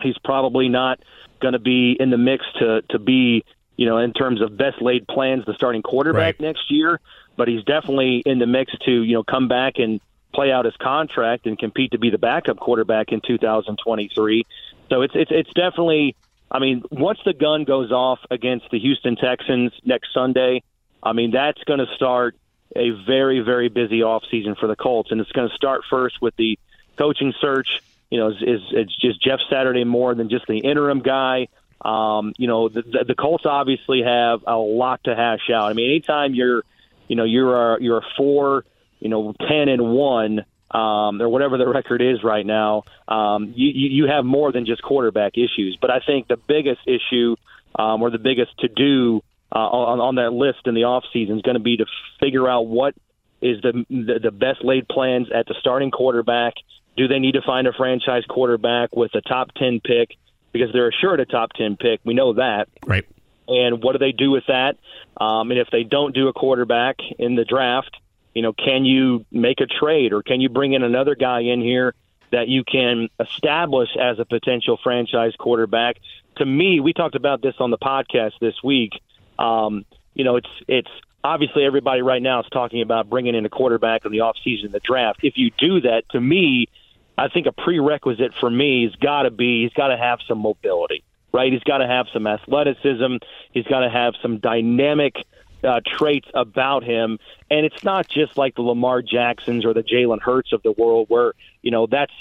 he's 0.00 0.16
probably 0.24 0.70
not 0.70 1.00
going 1.40 1.52
to 1.52 1.58
be 1.58 1.94
in 2.00 2.08
the 2.08 2.16
mix 2.16 2.46
to 2.58 2.80
to 2.88 2.98
be 2.98 3.44
you 3.76 3.84
know 3.84 3.98
in 3.98 4.14
terms 4.14 4.40
of 4.40 4.56
best 4.56 4.80
laid 4.80 5.06
plans 5.06 5.44
the 5.44 5.52
starting 5.52 5.82
quarterback 5.82 6.36
right. 6.36 6.40
next 6.40 6.70
year. 6.70 7.00
But 7.36 7.48
he's 7.48 7.64
definitely 7.64 8.22
in 8.24 8.38
the 8.38 8.46
mix 8.46 8.72
to 8.86 8.90
you 8.90 9.12
know 9.12 9.24
come 9.24 9.46
back 9.46 9.74
and 9.76 10.00
play 10.32 10.50
out 10.52 10.64
his 10.64 10.76
contract 10.76 11.46
and 11.46 11.58
compete 11.58 11.90
to 11.90 11.98
be 11.98 12.08
the 12.08 12.18
backup 12.18 12.58
quarterback 12.58 13.12
in 13.12 13.20
2023. 13.20 14.46
So 14.88 15.02
it's 15.02 15.14
it's 15.14 15.30
it's 15.30 15.52
definitely 15.52 16.16
I 16.50 16.58
mean, 16.58 16.82
once 16.90 17.18
the 17.24 17.34
gun 17.34 17.64
goes 17.64 17.92
off 17.92 18.20
against 18.30 18.70
the 18.70 18.78
Houston 18.78 19.16
Texans 19.16 19.72
next 19.84 20.12
Sunday, 20.14 20.62
I 21.02 21.12
mean, 21.12 21.30
that's 21.30 21.62
going 21.64 21.80
to 21.80 21.94
start 21.94 22.36
a 22.74 22.90
very, 22.90 23.40
very 23.40 23.68
busy 23.68 24.00
offseason 24.00 24.58
for 24.58 24.66
the 24.66 24.76
Colts. 24.76 25.10
And 25.10 25.20
it's 25.20 25.32
going 25.32 25.48
to 25.48 25.54
start 25.54 25.82
first 25.88 26.20
with 26.20 26.34
the 26.36 26.58
coaching 26.96 27.34
search. 27.40 27.82
You 28.10 28.18
know, 28.18 28.30
is, 28.30 28.36
is 28.40 28.60
it's 28.72 28.96
just 28.96 29.22
Jeff 29.22 29.40
Saturday 29.50 29.84
more 29.84 30.14
than 30.14 30.30
just 30.30 30.46
the 30.46 30.58
interim 30.58 31.00
guy. 31.00 31.48
Um, 31.82 32.32
you 32.38 32.46
know, 32.46 32.68
the, 32.68 32.82
the, 32.82 33.04
the 33.08 33.14
Colts 33.14 33.44
obviously 33.46 34.02
have 34.02 34.42
a 34.46 34.56
lot 34.56 35.04
to 35.04 35.14
hash 35.14 35.50
out. 35.50 35.70
I 35.70 35.74
mean, 35.74 35.90
anytime 35.90 36.34
you're, 36.34 36.64
you 37.06 37.16
know, 37.16 37.24
you're 37.24 37.74
a, 37.74 37.82
you're 37.82 37.98
a 37.98 38.06
four, 38.16 38.64
you 38.98 39.08
know, 39.08 39.34
ten 39.46 39.68
and 39.68 39.92
one 39.92 40.44
um, 40.70 41.20
or 41.20 41.28
whatever 41.28 41.58
the 41.58 41.68
record 41.68 42.02
is 42.02 42.22
right 42.22 42.44
now, 42.44 42.84
um, 43.06 43.52
you, 43.56 43.68
you 43.68 44.06
have 44.06 44.24
more 44.24 44.52
than 44.52 44.66
just 44.66 44.82
quarterback 44.82 45.32
issues. 45.36 45.78
But 45.80 45.90
I 45.90 46.00
think 46.00 46.28
the 46.28 46.36
biggest 46.36 46.80
issue 46.86 47.36
um, 47.74 48.02
or 48.02 48.10
the 48.10 48.18
biggest 48.18 48.58
to 48.58 48.68
do 48.68 49.22
uh, 49.54 49.58
on, 49.58 50.00
on 50.00 50.14
that 50.16 50.32
list 50.32 50.66
in 50.66 50.74
the 50.74 50.82
offseason 50.82 51.36
is 51.36 51.42
going 51.42 51.56
to 51.56 51.62
be 51.62 51.78
to 51.78 51.86
figure 52.20 52.48
out 52.48 52.66
what 52.66 52.94
is 53.40 53.62
the, 53.62 53.84
the 53.88 54.18
the 54.20 54.30
best 54.32 54.64
laid 54.64 54.88
plans 54.88 55.28
at 55.32 55.46
the 55.46 55.54
starting 55.60 55.90
quarterback. 55.90 56.54
Do 56.96 57.06
they 57.06 57.20
need 57.20 57.32
to 57.32 57.42
find 57.42 57.66
a 57.68 57.72
franchise 57.72 58.24
quarterback 58.28 58.94
with 58.96 59.14
a 59.14 59.20
top 59.20 59.52
ten 59.54 59.80
pick? 59.80 60.16
because 60.52 60.72
they're 60.72 60.88
assured 60.88 61.20
a 61.20 61.26
top 61.26 61.52
10 61.52 61.76
pick. 61.76 62.00
We 62.04 62.14
know 62.14 62.34
that. 62.34 62.68
Right. 62.86 63.06
And 63.46 63.82
what 63.82 63.92
do 63.92 63.98
they 63.98 64.12
do 64.12 64.30
with 64.30 64.44
that? 64.48 64.76
Um, 65.16 65.50
and 65.50 65.58
if 65.58 65.68
they 65.70 65.82
don't 65.82 66.14
do 66.14 66.28
a 66.28 66.32
quarterback 66.32 66.96
in 67.18 67.34
the 67.34 67.44
draft, 67.44 67.96
you 68.38 68.42
know, 68.42 68.52
can 68.52 68.84
you 68.84 69.26
make 69.32 69.60
a 69.60 69.66
trade 69.66 70.12
or 70.12 70.22
can 70.22 70.40
you 70.40 70.48
bring 70.48 70.72
in 70.72 70.84
another 70.84 71.16
guy 71.16 71.40
in 71.40 71.60
here 71.60 71.92
that 72.30 72.46
you 72.46 72.62
can 72.62 73.08
establish 73.18 73.88
as 74.00 74.20
a 74.20 74.24
potential 74.24 74.78
franchise 74.80 75.32
quarterback? 75.36 75.96
To 76.36 76.46
me, 76.46 76.78
we 76.78 76.92
talked 76.92 77.16
about 77.16 77.42
this 77.42 77.56
on 77.58 77.72
the 77.72 77.78
podcast 77.78 78.34
this 78.40 78.54
week. 78.62 78.92
Um, 79.40 79.84
you 80.14 80.22
know, 80.22 80.36
it's 80.36 80.50
it's 80.68 80.90
obviously 81.24 81.64
everybody 81.64 82.00
right 82.00 82.22
now 82.22 82.38
is 82.38 82.46
talking 82.52 82.80
about 82.80 83.10
bringing 83.10 83.34
in 83.34 83.44
a 83.44 83.48
quarterback 83.48 84.04
in 84.04 84.12
the 84.12 84.18
offseason, 84.18 84.70
the 84.70 84.78
draft. 84.84 85.18
If 85.24 85.36
you 85.36 85.50
do 85.58 85.80
that, 85.80 86.08
to 86.10 86.20
me, 86.20 86.68
I 87.16 87.26
think 87.26 87.48
a 87.48 87.52
prerequisite 87.52 88.34
for 88.38 88.48
me 88.48 88.84
has 88.84 88.94
got 88.94 89.22
to 89.22 89.32
be 89.32 89.64
he's 89.64 89.72
got 89.72 89.88
to 89.88 89.96
have 89.96 90.20
some 90.28 90.38
mobility, 90.38 91.02
right? 91.32 91.52
He's 91.52 91.64
got 91.64 91.78
to 91.78 91.88
have 91.88 92.06
some 92.12 92.28
athleticism. 92.28 93.16
He's 93.50 93.66
got 93.66 93.80
to 93.80 93.90
have 93.90 94.14
some 94.22 94.38
dynamic 94.38 95.16
uh, 95.64 95.80
traits 95.84 96.28
about 96.34 96.84
him, 96.84 97.18
and 97.50 97.66
it's 97.66 97.82
not 97.84 98.08
just 98.08 98.36
like 98.36 98.54
the 98.54 98.62
Lamar 98.62 99.02
Jacksons 99.02 99.64
or 99.64 99.74
the 99.74 99.82
Jalen 99.82 100.20
Hurts 100.20 100.52
of 100.52 100.62
the 100.62 100.72
world, 100.72 101.06
where 101.08 101.34
you 101.62 101.70
know 101.70 101.86
that's 101.86 102.12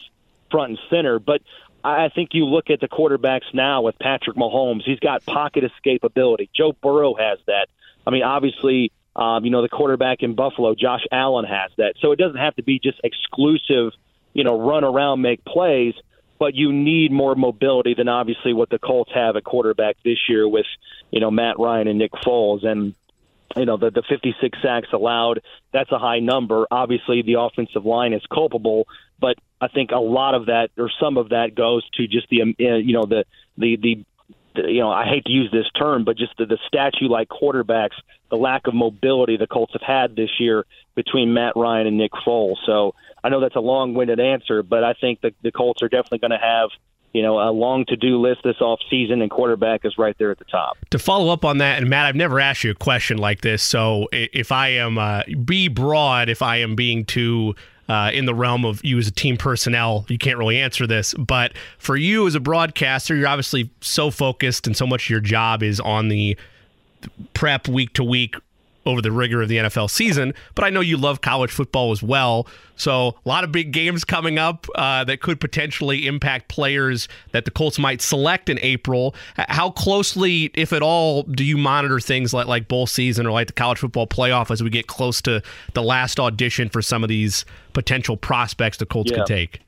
front 0.49 0.71
and 0.71 0.79
center. 0.89 1.19
But 1.19 1.41
I 1.83 2.09
think 2.09 2.33
you 2.33 2.45
look 2.45 2.69
at 2.69 2.79
the 2.79 2.87
quarterbacks 2.87 3.53
now 3.53 3.81
with 3.83 3.97
Patrick 3.99 4.35
Mahomes. 4.35 4.83
He's 4.83 4.99
got 4.99 5.25
pocket 5.25 5.63
escapability. 5.63 6.49
Joe 6.55 6.73
Burrow 6.73 7.13
has 7.15 7.39
that. 7.47 7.67
I 8.05 8.11
mean, 8.11 8.23
obviously, 8.23 8.91
um, 9.15 9.45
you 9.45 9.51
know 9.51 9.61
the 9.61 9.69
quarterback 9.69 10.23
in 10.23 10.35
Buffalo, 10.35 10.75
Josh 10.75 11.05
Allen, 11.11 11.45
has 11.45 11.71
that. 11.77 11.95
So 11.99 12.11
it 12.11 12.19
doesn't 12.19 12.39
have 12.39 12.55
to 12.55 12.63
be 12.63 12.79
just 12.79 12.99
exclusive, 13.03 13.93
you 14.33 14.43
know, 14.43 14.59
run 14.59 14.83
around, 14.83 15.21
make 15.21 15.43
plays. 15.45 15.93
But 16.39 16.53
you 16.53 16.71
need 16.71 17.11
more 17.11 17.33
mobility 17.33 17.95
than 17.95 18.07
obviously 18.07 18.53
what 18.53 18.69
the 18.69 18.77
Colts 18.77 19.11
have 19.11 19.35
at 19.35 19.43
quarterback 19.43 19.97
this 20.05 20.19
year 20.29 20.47
with, 20.47 20.67
you 21.09 21.19
know, 21.19 21.31
Matt 21.31 21.57
Ryan 21.57 21.87
and 21.87 21.97
Nick 21.97 22.11
Foles. 22.11 22.63
And 22.63 22.93
you 23.55 23.65
know 23.65 23.77
the 23.77 23.89
the 23.91 24.03
56 24.07 24.57
sacks 24.61 24.89
allowed 24.93 25.41
that's 25.71 25.91
a 25.91 25.97
high 25.97 26.19
number 26.19 26.67
obviously 26.69 27.21
the 27.21 27.39
offensive 27.39 27.85
line 27.85 28.13
is 28.13 28.21
culpable 28.33 28.87
but 29.19 29.37
i 29.61 29.67
think 29.67 29.91
a 29.91 29.97
lot 29.97 30.35
of 30.35 30.47
that 30.47 30.69
or 30.77 30.91
some 30.99 31.17
of 31.17 31.29
that 31.29 31.55
goes 31.55 31.87
to 31.91 32.07
just 32.07 32.27
the 32.29 32.41
um, 32.41 32.55
uh, 32.59 32.75
you 32.75 32.93
know 32.93 33.05
the 33.05 33.25
the 33.57 33.77
the 33.77 34.05
you 34.65 34.79
know, 34.79 34.89
I 34.89 35.05
hate 35.05 35.25
to 35.25 35.31
use 35.31 35.51
this 35.51 35.69
term, 35.77 36.03
but 36.03 36.17
just 36.17 36.35
the, 36.37 36.45
the 36.45 36.57
statue 36.67 37.07
like 37.07 37.29
quarterbacks, 37.29 37.95
the 38.29 38.37
lack 38.37 38.67
of 38.67 38.73
mobility 38.73 39.37
the 39.37 39.47
Colts 39.47 39.73
have 39.73 39.81
had 39.81 40.15
this 40.15 40.29
year 40.39 40.65
between 40.95 41.33
Matt 41.33 41.53
Ryan 41.55 41.87
and 41.87 41.97
Nick 41.97 42.11
Foles. 42.25 42.57
So 42.65 42.95
I 43.23 43.29
know 43.29 43.39
that's 43.39 43.55
a 43.55 43.61
long 43.61 43.93
winded 43.93 44.19
answer, 44.19 44.63
but 44.63 44.83
I 44.83 44.93
think 44.93 45.21
the, 45.21 45.33
the 45.43 45.51
Colts 45.51 45.81
are 45.81 45.89
definitely 45.89 46.19
going 46.19 46.31
to 46.31 46.37
have 46.37 46.69
you 47.17 47.23
know, 47.23 47.39
a 47.39 47.49
long 47.49 47.83
to 47.85 47.95
do 47.95 48.21
list 48.21 48.41
this 48.43 48.61
off 48.61 48.79
season, 48.91 49.23
and 49.23 49.31
quarterback 49.31 49.83
is 49.85 49.97
right 49.97 50.15
there 50.19 50.29
at 50.29 50.37
the 50.37 50.45
top. 50.45 50.77
To 50.91 50.99
follow 50.99 51.33
up 51.33 51.43
on 51.43 51.57
that, 51.57 51.79
and 51.79 51.89
Matt, 51.89 52.05
I've 52.05 52.15
never 52.15 52.39
asked 52.39 52.63
you 52.63 52.69
a 52.69 52.75
question 52.75 53.17
like 53.17 53.41
this, 53.41 53.63
so 53.63 54.07
if 54.11 54.51
I 54.51 54.67
am 54.67 54.99
uh, 54.99 55.23
be 55.43 55.67
broad, 55.67 56.29
if 56.29 56.43
I 56.43 56.57
am 56.57 56.75
being 56.75 57.05
too 57.05 57.55
uh, 57.89 58.11
in 58.13 58.25
the 58.25 58.35
realm 58.35 58.65
of 58.65 58.85
you 58.85 58.99
as 58.99 59.07
a 59.07 59.11
team 59.11 59.35
personnel, 59.35 60.05
you 60.09 60.19
can't 60.19 60.37
really 60.37 60.59
answer 60.59 60.85
this. 60.85 61.15
But 61.15 61.53
for 61.79 61.95
you 61.95 62.27
as 62.27 62.35
a 62.35 62.39
broadcaster, 62.39 63.15
you're 63.15 63.27
obviously 63.27 63.71
so 63.81 64.11
focused, 64.11 64.67
and 64.67 64.77
so 64.77 64.85
much 64.85 65.07
of 65.07 65.09
your 65.09 65.19
job 65.19 65.63
is 65.63 65.79
on 65.79 66.09
the 66.09 66.37
prep 67.33 67.67
week 67.67 67.93
to 67.93 68.03
week 68.03 68.35
over 68.87 69.01
the 69.01 69.11
rigor 69.11 69.41
of 69.41 69.49
the 69.49 69.57
NFL 69.57 69.89
season, 69.89 70.33
but 70.55 70.63
I 70.65 70.69
know 70.69 70.79
you 70.79 70.97
love 70.97 71.21
college 71.21 71.51
football 71.51 71.91
as 71.91 72.01
well. 72.01 72.47
So, 72.75 73.15
a 73.25 73.29
lot 73.29 73.43
of 73.43 73.51
big 73.51 73.71
games 73.71 74.03
coming 74.03 74.37
up 74.37 74.67
uh, 74.75 75.03
that 75.05 75.19
could 75.19 75.39
potentially 75.39 76.05
impact 76.05 76.47
players 76.47 77.07
that 77.31 77.45
the 77.45 77.51
Colts 77.51 77.79
might 77.79 78.01
select 78.01 78.49
in 78.49 78.59
April. 78.61 79.15
How 79.35 79.71
closely, 79.71 80.51
if 80.53 80.71
at 80.73 80.83
all, 80.83 81.23
do 81.23 81.43
you 81.43 81.57
monitor 81.57 81.99
things 81.99 82.33
like, 82.33 82.47
like 82.47 82.67
bowl 82.67 82.85
season 82.87 83.25
or 83.25 83.31
like 83.31 83.47
the 83.47 83.53
college 83.53 83.79
football 83.79 84.07
playoff 84.07 84.51
as 84.51 84.61
we 84.61 84.69
get 84.69 84.87
close 84.87 85.21
to 85.23 85.41
the 85.73 85.83
last 85.83 86.19
audition 86.19 86.69
for 86.69 86.81
some 86.81 87.03
of 87.03 87.09
these 87.09 87.45
potential 87.73 88.15
prospects 88.15 88.77
the 88.77 88.85
Colts 88.85 89.11
yeah. 89.11 89.17
could 89.17 89.25
take? 89.25 89.61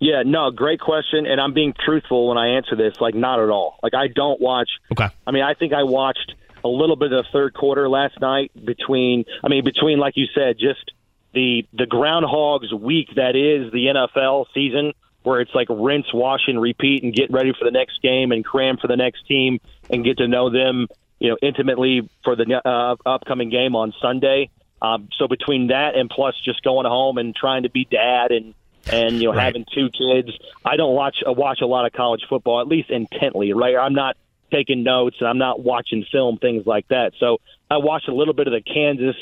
Yeah, 0.00 0.22
no, 0.24 0.50
great 0.50 0.80
question. 0.80 1.26
And 1.26 1.40
I'm 1.40 1.52
being 1.52 1.74
truthful 1.84 2.28
when 2.28 2.38
I 2.38 2.48
answer 2.48 2.76
this. 2.76 3.00
Like, 3.00 3.14
not 3.14 3.40
at 3.40 3.50
all. 3.50 3.78
Like, 3.82 3.94
I 3.94 4.08
don't 4.08 4.40
watch. 4.40 4.68
Okay. 4.92 5.08
I 5.26 5.30
mean, 5.30 5.42
I 5.42 5.54
think 5.54 5.72
I 5.72 5.82
watched 5.82 6.34
a 6.64 6.68
little 6.68 6.96
bit 6.96 7.12
of 7.12 7.24
the 7.24 7.30
third 7.32 7.54
quarter 7.54 7.88
last 7.88 8.20
night 8.20 8.50
between 8.64 9.24
I 9.44 9.48
mean 9.48 9.64
between 9.64 9.98
like 9.98 10.16
you 10.16 10.26
said 10.34 10.58
just 10.58 10.92
the 11.34 11.66
the 11.72 11.86
groundhog's 11.86 12.72
week 12.72 13.08
that 13.16 13.36
is 13.36 13.72
the 13.72 13.86
NFL 13.86 14.46
season 14.54 14.92
where 15.22 15.40
it's 15.40 15.54
like 15.54 15.68
rinse 15.70 16.12
wash 16.12 16.42
and 16.46 16.60
repeat 16.60 17.02
and 17.02 17.12
get 17.12 17.30
ready 17.30 17.52
for 17.58 17.64
the 17.64 17.70
next 17.70 18.00
game 18.02 18.32
and 18.32 18.44
cram 18.44 18.76
for 18.78 18.86
the 18.86 18.96
next 18.96 19.26
team 19.26 19.60
and 19.90 20.04
get 20.04 20.18
to 20.18 20.28
know 20.28 20.50
them 20.50 20.86
you 21.18 21.30
know 21.30 21.36
intimately 21.42 22.08
for 22.24 22.36
the 22.36 22.60
uh, 22.64 22.96
upcoming 23.06 23.50
game 23.50 23.76
on 23.76 23.92
Sunday 24.00 24.50
um, 24.80 25.08
so 25.18 25.26
between 25.26 25.68
that 25.68 25.96
and 25.96 26.08
plus 26.08 26.34
just 26.44 26.62
going 26.62 26.86
home 26.86 27.18
and 27.18 27.34
trying 27.34 27.64
to 27.64 27.70
be 27.70 27.84
dad 27.84 28.30
and 28.30 28.54
and 28.90 29.16
you 29.16 29.24
know 29.24 29.34
right. 29.34 29.44
having 29.44 29.64
two 29.74 29.90
kids 29.90 30.30
I 30.64 30.76
don't 30.76 30.94
watch 30.94 31.16
uh, 31.26 31.32
watch 31.32 31.60
a 31.60 31.66
lot 31.66 31.86
of 31.86 31.92
college 31.92 32.22
football 32.28 32.60
at 32.60 32.68
least 32.68 32.90
intently 32.90 33.52
right 33.52 33.76
I'm 33.76 33.94
not 33.94 34.16
taking 34.50 34.82
notes 34.82 35.16
and 35.20 35.28
I'm 35.28 35.38
not 35.38 35.62
watching 35.62 36.04
film, 36.10 36.38
things 36.38 36.66
like 36.66 36.88
that. 36.88 37.12
So 37.18 37.38
I 37.70 37.78
watched 37.78 38.08
a 38.08 38.14
little 38.14 38.34
bit 38.34 38.46
of 38.46 38.52
the 38.52 38.62
Kansas 38.62 39.16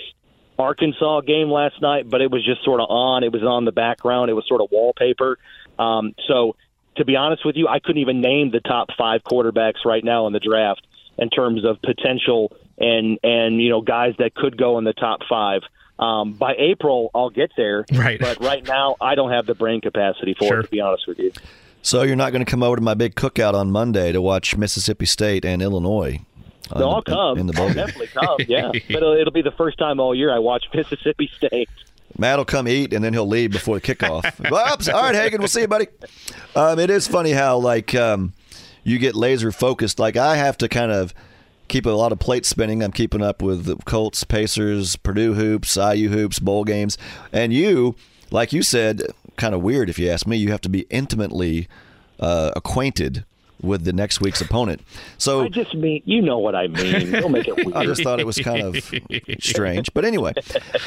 Arkansas 0.58 1.20
game 1.22 1.50
last 1.50 1.80
night, 1.82 2.08
but 2.08 2.20
it 2.20 2.30
was 2.30 2.44
just 2.44 2.64
sort 2.64 2.80
of 2.80 2.86
on. 2.88 3.24
It 3.24 3.32
was 3.32 3.42
on 3.42 3.64
the 3.64 3.72
background. 3.72 4.30
It 4.30 4.34
was 4.34 4.46
sort 4.48 4.60
of 4.60 4.68
wallpaper. 4.70 5.38
Um, 5.78 6.14
so 6.26 6.56
to 6.96 7.04
be 7.04 7.16
honest 7.16 7.44
with 7.44 7.56
you, 7.56 7.68
I 7.68 7.78
couldn't 7.78 8.00
even 8.00 8.20
name 8.20 8.50
the 8.50 8.60
top 8.60 8.88
five 8.96 9.22
quarterbacks 9.22 9.84
right 9.84 10.02
now 10.02 10.26
in 10.26 10.32
the 10.32 10.40
draft 10.40 10.86
in 11.18 11.30
terms 11.30 11.64
of 11.64 11.80
potential 11.82 12.52
and 12.78 13.18
and 13.22 13.60
you 13.60 13.70
know 13.70 13.80
guys 13.80 14.14
that 14.18 14.34
could 14.34 14.56
go 14.56 14.78
in 14.78 14.84
the 14.84 14.92
top 14.92 15.20
five. 15.28 15.62
Um, 15.98 16.34
by 16.34 16.54
April, 16.58 17.10
I'll 17.14 17.30
get 17.30 17.52
there. 17.56 17.86
Right. 17.90 18.20
But 18.20 18.40
right 18.40 18.62
now, 18.66 18.96
I 19.00 19.14
don't 19.14 19.30
have 19.30 19.46
the 19.46 19.54
brain 19.54 19.80
capacity 19.80 20.34
for 20.38 20.46
sure. 20.46 20.60
it. 20.60 20.64
To 20.64 20.68
be 20.68 20.80
honest 20.80 21.06
with 21.08 21.18
you. 21.18 21.32
So 21.82 22.02
you're 22.02 22.16
not 22.16 22.32
going 22.32 22.44
to 22.44 22.50
come 22.50 22.62
over 22.62 22.76
to 22.76 22.82
my 22.82 22.94
big 22.94 23.14
cookout 23.14 23.54
on 23.54 23.70
Monday 23.70 24.12
to 24.12 24.20
watch 24.20 24.56
Mississippi 24.56 25.06
State 25.06 25.44
and 25.44 25.62
Illinois. 25.62 26.20
No, 26.74 26.90
I'll 26.90 27.02
come. 27.02 27.38
In 27.38 27.46
the 27.46 27.52
bowl 27.52 27.68
definitely 27.72 28.08
come. 28.08 28.38
Yeah, 28.48 28.70
but 28.72 28.96
it'll, 28.96 29.14
it'll, 29.14 29.32
be 29.32 29.42
the 29.42 29.52
first 29.52 29.78
time 29.78 30.00
all 30.00 30.14
year 30.14 30.34
I 30.34 30.38
watch 30.38 30.66
Mississippi 30.74 31.30
State. 31.36 31.68
Matt 32.18 32.38
will 32.38 32.44
come 32.44 32.66
eat 32.66 32.92
and 32.92 33.04
then 33.04 33.12
he'll 33.12 33.28
leave 33.28 33.52
before 33.52 33.78
the 33.78 33.94
kickoff. 33.94 34.24
Oops, 34.74 34.88
all 34.88 35.02
right, 35.02 35.14
Hagan, 35.14 35.40
we'll 35.40 35.48
see 35.48 35.60
you, 35.60 35.68
buddy. 35.68 35.86
Um, 36.54 36.78
it 36.78 36.90
is 36.90 37.06
funny 37.06 37.32
how 37.32 37.58
like 37.58 37.94
um, 37.94 38.32
you 38.84 38.98
get 38.98 39.14
laser 39.14 39.52
focused. 39.52 39.98
Like 39.98 40.16
I 40.16 40.36
have 40.36 40.56
to 40.58 40.68
kind 40.68 40.90
of 40.90 41.14
keep 41.68 41.86
a 41.86 41.90
lot 41.90 42.12
of 42.12 42.18
plate 42.18 42.46
spinning. 42.46 42.82
I'm 42.82 42.92
keeping 42.92 43.22
up 43.22 43.42
with 43.42 43.64
the 43.64 43.76
Colts, 43.76 44.24
Pacers, 44.24 44.96
Purdue 44.96 45.34
hoops, 45.34 45.76
IU 45.76 46.08
hoops, 46.08 46.38
bowl 46.38 46.64
games, 46.64 46.96
and 47.32 47.52
you, 47.52 47.96
like 48.30 48.52
you 48.52 48.62
said, 48.62 49.02
kind 49.36 49.54
of 49.54 49.62
weird 49.62 49.88
if 49.88 49.98
you 49.98 50.08
ask 50.08 50.26
me. 50.26 50.36
You 50.36 50.50
have 50.50 50.60
to 50.62 50.68
be 50.68 50.86
intimately 50.90 51.68
uh, 52.20 52.52
acquainted 52.56 53.24
with 53.60 53.84
the 53.84 53.92
next 53.92 54.20
week's 54.20 54.40
opponent. 54.40 54.82
So 55.18 55.42
I 55.42 55.48
just 55.48 55.74
mean 55.74 56.02
you 56.04 56.20
know 56.22 56.38
what 56.38 56.54
I 56.54 56.66
mean. 56.68 57.10
Don't 57.10 57.32
make 57.32 57.48
it 57.48 57.56
weird. 57.56 57.72
I 57.74 57.84
just 57.84 58.02
thought 58.02 58.20
it 58.20 58.26
was 58.26 58.38
kind 58.38 58.62
of 58.62 58.76
strange, 59.40 59.92
but 59.94 60.04
anyway, 60.04 60.32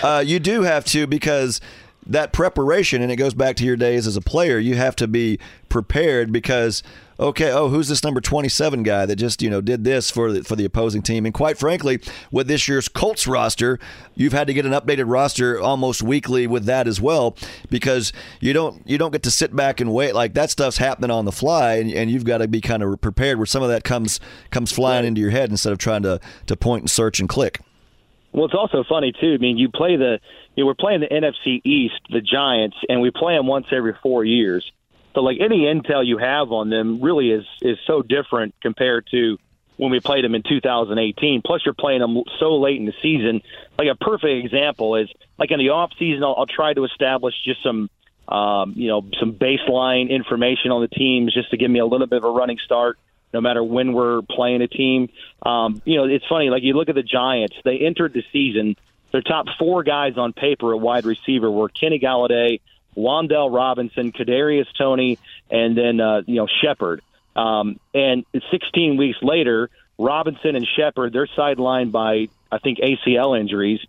uh, 0.04 0.24
you 0.26 0.40
do 0.40 0.64
have 0.64 0.86
to 0.86 1.08
because 1.08 1.62
that 2.06 2.34
preparation, 2.34 3.02
and 3.02 3.12
it 3.12 3.18
goes 3.18 3.34
back 3.34 3.56
to 3.58 3.66
your 3.66 3.76
days 3.76 4.08
as 4.08 4.16
a 4.16 4.22
player. 4.22 4.58
You 4.58 4.76
have 4.76 4.96
to 4.98 5.08
be 5.08 5.40
prepared 5.70 6.32
because 6.32 6.84
okay, 7.20 7.52
oh, 7.52 7.68
who's 7.68 7.90
this 7.90 8.04
number 8.04 8.22
27 8.22 8.84
guy 8.84 9.06
that 9.06 9.18
just, 9.18 9.42
you 9.42 9.50
know, 9.50 9.60
did 9.62 9.84
this 9.84 10.10
for 10.10 10.32
the, 10.32 10.44
for 10.44 10.56
the 10.56 10.64
opposing 10.66 11.02
team? 11.02 11.26
And 11.26 11.34
quite 11.34 11.58
frankly, 11.58 12.00
with 12.32 12.48
this 12.48 12.68
year's 12.68 12.88
Colts 12.88 13.28
roster, 13.28 13.78
you've 14.16 14.34
had 14.34 14.48
to 14.48 14.54
get 14.54 14.66
an 14.66 14.72
updated 14.72 15.06
roster 15.08 15.60
almost 15.60 16.02
weekly 16.02 16.48
with 16.48 16.66
that 16.66 16.88
as 16.88 17.02
well 17.02 17.36
because 17.70 18.14
you 18.40 18.54
don't 18.54 18.82
you 18.86 18.98
don't 18.98 19.12
get 19.12 19.24
to 19.24 19.32
sit 19.32 19.56
back 19.56 19.82
and 19.82 19.94
wait 19.94 20.16
like 20.16 20.34
that 20.34 20.50
stuff's 20.50 20.78
happening 20.78 21.12
on 21.12 21.26
the 21.26 21.32
fly 21.32 21.76
and, 21.76 21.92
and 21.92 22.10
you've 22.10 22.26
got 22.26 22.40
to 22.40 22.48
be 22.48 22.62
kind 22.62 22.84
of 22.84 23.02
prepared 23.02 23.38
where 23.38 23.46
some 23.46 23.64
of 23.64 23.70
that 23.70 23.84
comes 23.84 24.20
comes 24.52 24.72
flying 24.72 25.06
into 25.06 25.20
your 25.20 25.32
head 25.32 25.50
instead 25.50 25.74
of 25.74 25.80
trying 25.80 26.04
to 26.04 26.20
to 26.46 26.56
point 26.56 26.84
and 26.84 26.90
search 26.90 27.20
and 27.20 27.28
click. 27.28 27.60
Well, 28.32 28.46
it's 28.46 28.54
also 28.54 28.84
funny 28.88 29.12
too. 29.12 29.34
I 29.34 29.38
mean, 29.38 29.58
you 29.58 29.70
play 29.70 29.96
the 29.96 30.20
you 30.56 30.64
know, 30.64 30.68
we're 30.68 30.76
playing 30.76 31.02
the 31.02 31.08
NFC 31.08 31.62
East, 31.64 32.00
the 32.10 32.22
Giants, 32.22 32.78
and 32.88 33.02
we 33.02 33.12
play 33.12 33.36
them 33.36 33.48
once 33.48 33.68
every 33.72 33.96
4 34.04 34.24
years. 34.26 34.70
So 35.20 35.24
like 35.24 35.40
any 35.42 35.64
intel 35.64 36.06
you 36.06 36.18
have 36.18 36.54
on 36.54 36.70
them 36.70 37.02
really 37.02 37.30
is 37.30 37.44
is 37.62 37.78
so 37.86 38.02
different 38.02 38.56
compared 38.62 39.06
to 39.12 39.38
when 39.76 39.92
we 39.92 40.00
played 40.00 40.24
them 40.24 40.34
in 40.34 40.44
2018. 40.44 41.42
Plus, 41.46 41.62
you're 41.66 41.74
playing 41.74 42.00
them 42.00 42.24
so 42.40 42.56
late 42.56 42.78
in 42.78 42.86
the 42.86 42.94
season. 43.02 43.42
Like 43.78 43.90
a 43.92 43.96
perfect 43.96 44.46
example 44.46 44.96
is 44.96 45.10
like 45.38 45.52
in 45.52 45.60
the 45.60 45.70
off 45.70 45.92
season, 46.00 46.24
I'll, 46.24 46.36
I'll 46.38 46.46
try 46.46 46.74
to 46.74 46.86
establish 46.86 47.34
just 47.44 47.62
some 47.62 47.90
um, 48.30 48.76
you 48.78 48.88
know 48.88 49.06
some 49.20 49.34
baseline 49.34 50.10
information 50.10 50.72
on 50.72 50.80
the 50.80 50.88
teams 50.88 51.34
just 51.34 51.52
to 51.52 51.58
give 51.58 51.70
me 51.70 51.80
a 51.80 51.86
little 51.86 52.08
bit 52.08 52.20
of 52.20 52.24
a 52.24 52.32
running 52.32 52.60
start. 52.64 52.98
No 53.34 53.42
matter 53.42 53.62
when 53.62 53.92
we're 53.92 54.22
playing 54.22 54.62
a 54.62 54.70
team, 54.70 55.10
um, 55.44 55.82
you 55.84 55.98
know 55.98 56.06
it's 56.06 56.26
funny. 56.28 56.50
Like 56.50 56.64
you 56.64 56.76
look 56.76 56.88
at 56.88 56.96
the 56.96 57.04
Giants, 57.04 57.58
they 57.66 57.80
entered 57.80 58.14
the 58.14 58.24
season. 58.32 58.78
Their 59.12 59.22
top 59.22 59.48
four 59.58 59.84
guys 59.84 60.18
on 60.18 60.32
paper 60.32 60.74
at 60.74 60.80
wide 60.80 61.04
receiver 61.04 61.52
were 61.52 61.68
Kenny 61.68 62.00
Golladay, 62.00 62.62
Wan'Dale 62.98 63.54
Robinson, 63.54 64.12
Kadarius 64.12 64.68
Toney, 64.78 65.20
and 65.50 65.78
then 65.78 66.00
uh, 66.00 66.22
you 66.26 66.36
know 66.36 66.48
Shepard. 66.62 67.02
Um, 67.36 67.80
and 67.94 68.26
16 68.52 68.98
weeks 68.98 69.18
later, 69.22 69.70
Robinson 69.98 70.56
and 70.56 70.68
Shepard 70.76 71.14
they're 71.14 71.28
sidelined 71.28 71.92
by 71.92 72.30
I 72.52 72.60
think 72.60 72.80
ACL 72.80 73.40
injuries. 73.40 73.80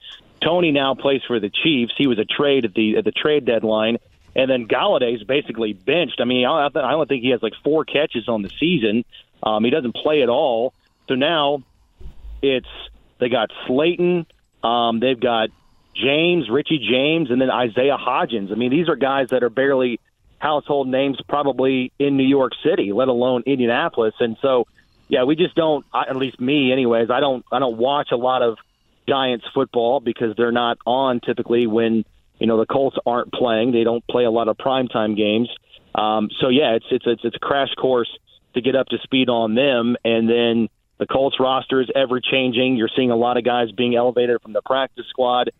Toney 0.43 0.73
now 0.73 0.95
plays 0.95 1.23
for 1.27 1.39
the 1.39 1.51
Chiefs. 1.51 1.93
He 1.97 2.07
was 2.07 2.19
a 2.19 2.25
trade 2.25 2.65
at 2.65 2.75
the 2.75 2.97
at 2.97 3.05
the 3.05 3.13
trade 3.13 3.45
deadline, 3.45 3.99
and 4.35 4.51
then 4.51 4.67
Golladay's 4.67 5.23
basically 5.23 5.73
benched. 5.73 6.21
I 6.21 6.25
mean, 6.25 6.47
I, 6.47 6.67
I 6.67 6.93
don't 6.93 7.09
think 7.09 7.23
he 7.23 7.31
has 7.31 7.43
like 7.43 7.55
four 7.63 7.85
catches 7.85 8.29
on 8.29 8.43
the 8.43 8.51
season. 8.59 9.05
Um, 9.43 9.65
he 9.65 9.71
doesn't 9.71 9.95
play 9.95 10.23
at 10.23 10.29
all. 10.29 10.73
So 11.09 11.15
now 11.15 11.63
it's 12.43 12.69
they 13.19 13.29
got 13.29 13.51
Slayton, 13.67 14.27
um, 14.63 15.01
they've 15.01 15.19
got 15.19 15.51
James, 15.95 16.49
Richie 16.49 16.79
James, 16.79 17.31
and 17.31 17.41
then 17.41 17.51
Isaiah 17.51 17.99
Hodgins. 17.99 18.53
I 18.53 18.55
mean, 18.55 18.71
these 18.71 18.89
are 18.89 18.97
guys 18.97 19.29
that 19.31 19.43
are 19.43 19.51
barely 19.51 20.01
household 20.39 20.89
names 20.89 21.19
probably 21.29 21.93
in 21.99 22.17
New 22.17 22.27
York 22.27 22.53
City, 22.65 22.93
let 22.93 23.09
alone 23.09 23.43
Indianapolis. 23.47 24.15
And 24.21 24.37
so, 24.41 24.67
yeah, 25.09 25.25
we 25.25 25.37
just 25.37 25.55
don't. 25.55 25.85
At 25.95 26.17
least 26.17 26.41
me, 26.41 26.73
anyways. 26.73 27.11
I 27.11 27.21
don't. 27.21 27.45
I 27.53 27.59
don't 27.59 27.77
watch 27.77 28.09
a 28.12 28.17
lot 28.17 28.43
of 28.43 28.57
Giants 29.09 29.45
football 29.53 30.01
because 30.01 30.37
they're 30.37 30.53
not 30.53 30.79
on 30.87 31.21
typically 31.21 31.67
when 31.67 32.05
you 32.39 32.47
know 32.47 32.59
the 32.59 32.67
Colts 32.67 32.97
aren't 33.05 33.33
playing. 33.33 33.73
They 33.73 33.85
don't 33.85 34.07
play 34.07 34.25
a 34.25 34.31
lot 34.31 34.49
of 34.49 34.57
primetime 34.57 35.17
games. 35.17 35.49
Um, 35.95 36.31
so 36.41 36.49
yeah, 36.49 36.75
it's 36.75 36.87
it's 36.91 37.05
it's 37.07 37.23
it's 37.25 37.37
a 37.37 37.41
crash 37.41 37.75
course 37.75 38.11
to 38.55 38.61
get 38.61 38.77
up 38.77 38.87
to 38.89 38.99
speed 39.03 39.29
on 39.29 39.55
them, 39.55 39.97
and 40.05 40.29
then 40.29 40.69
the 40.99 41.07
Colts 41.07 41.41
roster 41.41 41.81
is 41.81 41.89
ever 41.95 42.21
changing. 42.21 42.77
You're 42.77 42.91
seeing 42.95 43.11
a 43.11 43.17
lot 43.17 43.37
of 43.37 43.45
guys 43.45 43.73
being 43.73 43.97
elevated 43.97 44.41
from 44.43 44.53
the 44.53 44.62
practice 44.62 45.07
squad. 45.09 45.51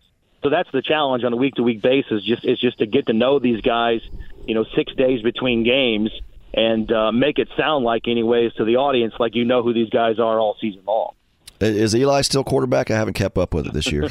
So 0.43 0.49
that's 0.49 0.69
the 0.71 0.81
challenge 0.81 1.23
on 1.23 1.33
a 1.33 1.35
week 1.37 1.55
to 1.55 1.63
week 1.63 1.81
basis. 1.81 2.23
Just 2.23 2.43
is 2.45 2.59
just 2.59 2.79
to 2.79 2.85
get 2.85 3.07
to 3.07 3.13
know 3.13 3.39
these 3.39 3.61
guys. 3.61 4.01
You 4.45 4.55
know, 4.55 4.65
six 4.75 4.93
days 4.95 5.21
between 5.21 5.63
games 5.63 6.09
and 6.53 6.91
uh, 6.91 7.11
make 7.11 7.37
it 7.37 7.47
sound 7.55 7.85
like, 7.85 8.07
anyways, 8.07 8.53
to 8.53 8.65
the 8.65 8.77
audience, 8.77 9.13
like 9.19 9.35
you 9.35 9.45
know 9.45 9.61
who 9.61 9.73
these 9.73 9.89
guys 9.89 10.19
are 10.19 10.39
all 10.39 10.57
season 10.59 10.81
long. 10.85 11.13
Is 11.59 11.95
Eli 11.95 12.21
still 12.21 12.43
quarterback? 12.43 12.89
I 12.89 12.95
haven't 12.95 13.13
kept 13.13 13.37
up 13.37 13.53
with 13.53 13.67
it 13.67 13.73
this 13.73 13.91
year. 13.91 14.09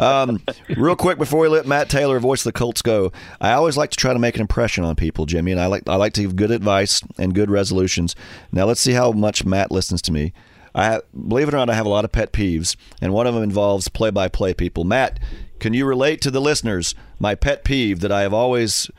um, 0.00 0.40
real 0.74 0.96
quick 0.96 1.18
before 1.18 1.40
we 1.40 1.48
let 1.48 1.66
Matt 1.66 1.90
Taylor 1.90 2.18
voice 2.18 2.44
the 2.44 2.52
Colts 2.52 2.80
go, 2.80 3.12
I 3.42 3.52
always 3.52 3.76
like 3.76 3.90
to 3.90 3.96
try 3.98 4.14
to 4.14 4.18
make 4.18 4.36
an 4.36 4.40
impression 4.40 4.84
on 4.84 4.96
people, 4.96 5.26
Jimmy, 5.26 5.52
and 5.52 5.60
I 5.60 5.66
like 5.66 5.86
I 5.86 5.96
like 5.96 6.14
to 6.14 6.22
give 6.22 6.34
good 6.34 6.50
advice 6.50 7.02
and 7.18 7.34
good 7.34 7.50
resolutions. 7.50 8.16
Now 8.52 8.64
let's 8.64 8.80
see 8.80 8.92
how 8.92 9.12
much 9.12 9.44
Matt 9.44 9.70
listens 9.70 10.00
to 10.02 10.12
me. 10.12 10.32
I 10.74 11.00
believe 11.12 11.48
it 11.48 11.54
or 11.54 11.58
not, 11.58 11.68
I 11.70 11.74
have 11.74 11.86
a 11.86 11.90
lot 11.90 12.04
of 12.04 12.12
pet 12.12 12.32
peeves, 12.32 12.76
and 13.02 13.12
one 13.12 13.26
of 13.26 13.34
them 13.34 13.42
involves 13.42 13.88
play-by-play 13.88 14.54
people. 14.54 14.84
Matt, 14.84 15.18
can 15.58 15.74
you 15.74 15.86
relate 15.86 16.20
to 16.22 16.30
the 16.30 16.40
listeners 16.40 16.94
my 17.18 17.34
pet 17.34 17.64
peeve 17.64 18.00
that 18.00 18.12
I 18.12 18.22
have 18.22 18.34
always 18.34 18.90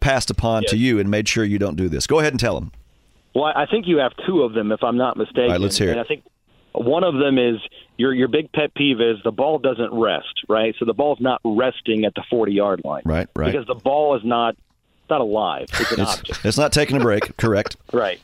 passed 0.00 0.30
upon 0.30 0.62
yes. 0.62 0.70
to 0.72 0.76
you 0.76 0.98
and 0.98 1.10
made 1.10 1.28
sure 1.28 1.44
you 1.44 1.58
don't 1.58 1.76
do 1.76 1.88
this? 1.88 2.06
Go 2.06 2.18
ahead 2.18 2.32
and 2.32 2.40
tell 2.40 2.58
them. 2.58 2.72
Well, 3.34 3.44
I 3.44 3.66
think 3.66 3.86
you 3.86 3.98
have 3.98 4.12
two 4.26 4.42
of 4.42 4.52
them, 4.52 4.72
if 4.72 4.82
I'm 4.82 4.96
not 4.96 5.16
mistaken. 5.16 5.44
All 5.44 5.50
right, 5.50 5.60
let's 5.60 5.78
hear 5.78 5.88
it. 5.88 5.92
And 5.92 6.00
I 6.00 6.04
think 6.04 6.24
one 6.72 7.04
of 7.04 7.14
them 7.14 7.38
is 7.38 7.60
your 7.96 8.12
your 8.12 8.28
big 8.28 8.52
pet 8.52 8.74
peeve 8.74 9.00
is 9.00 9.16
the 9.24 9.30
ball 9.30 9.58
doesn't 9.58 9.92
rest, 9.92 10.44
right? 10.48 10.74
So 10.78 10.84
the 10.84 10.94
ball's 10.94 11.20
not 11.20 11.40
resting 11.44 12.04
at 12.04 12.14
the 12.14 12.22
40 12.28 12.52
yard 12.52 12.82
line, 12.84 13.02
right? 13.04 13.28
Right. 13.34 13.52
Because 13.52 13.66
the 13.66 13.74
ball 13.74 14.16
is 14.16 14.24
not 14.24 14.56
not 15.08 15.20
alive; 15.20 15.68
it's 15.72 15.92
an 15.92 16.00
it's, 16.00 16.18
object. 16.18 16.40
It's 16.44 16.58
not 16.58 16.72
taking 16.72 16.96
a 16.96 17.00
break. 17.00 17.36
correct. 17.36 17.76
Right. 17.92 18.20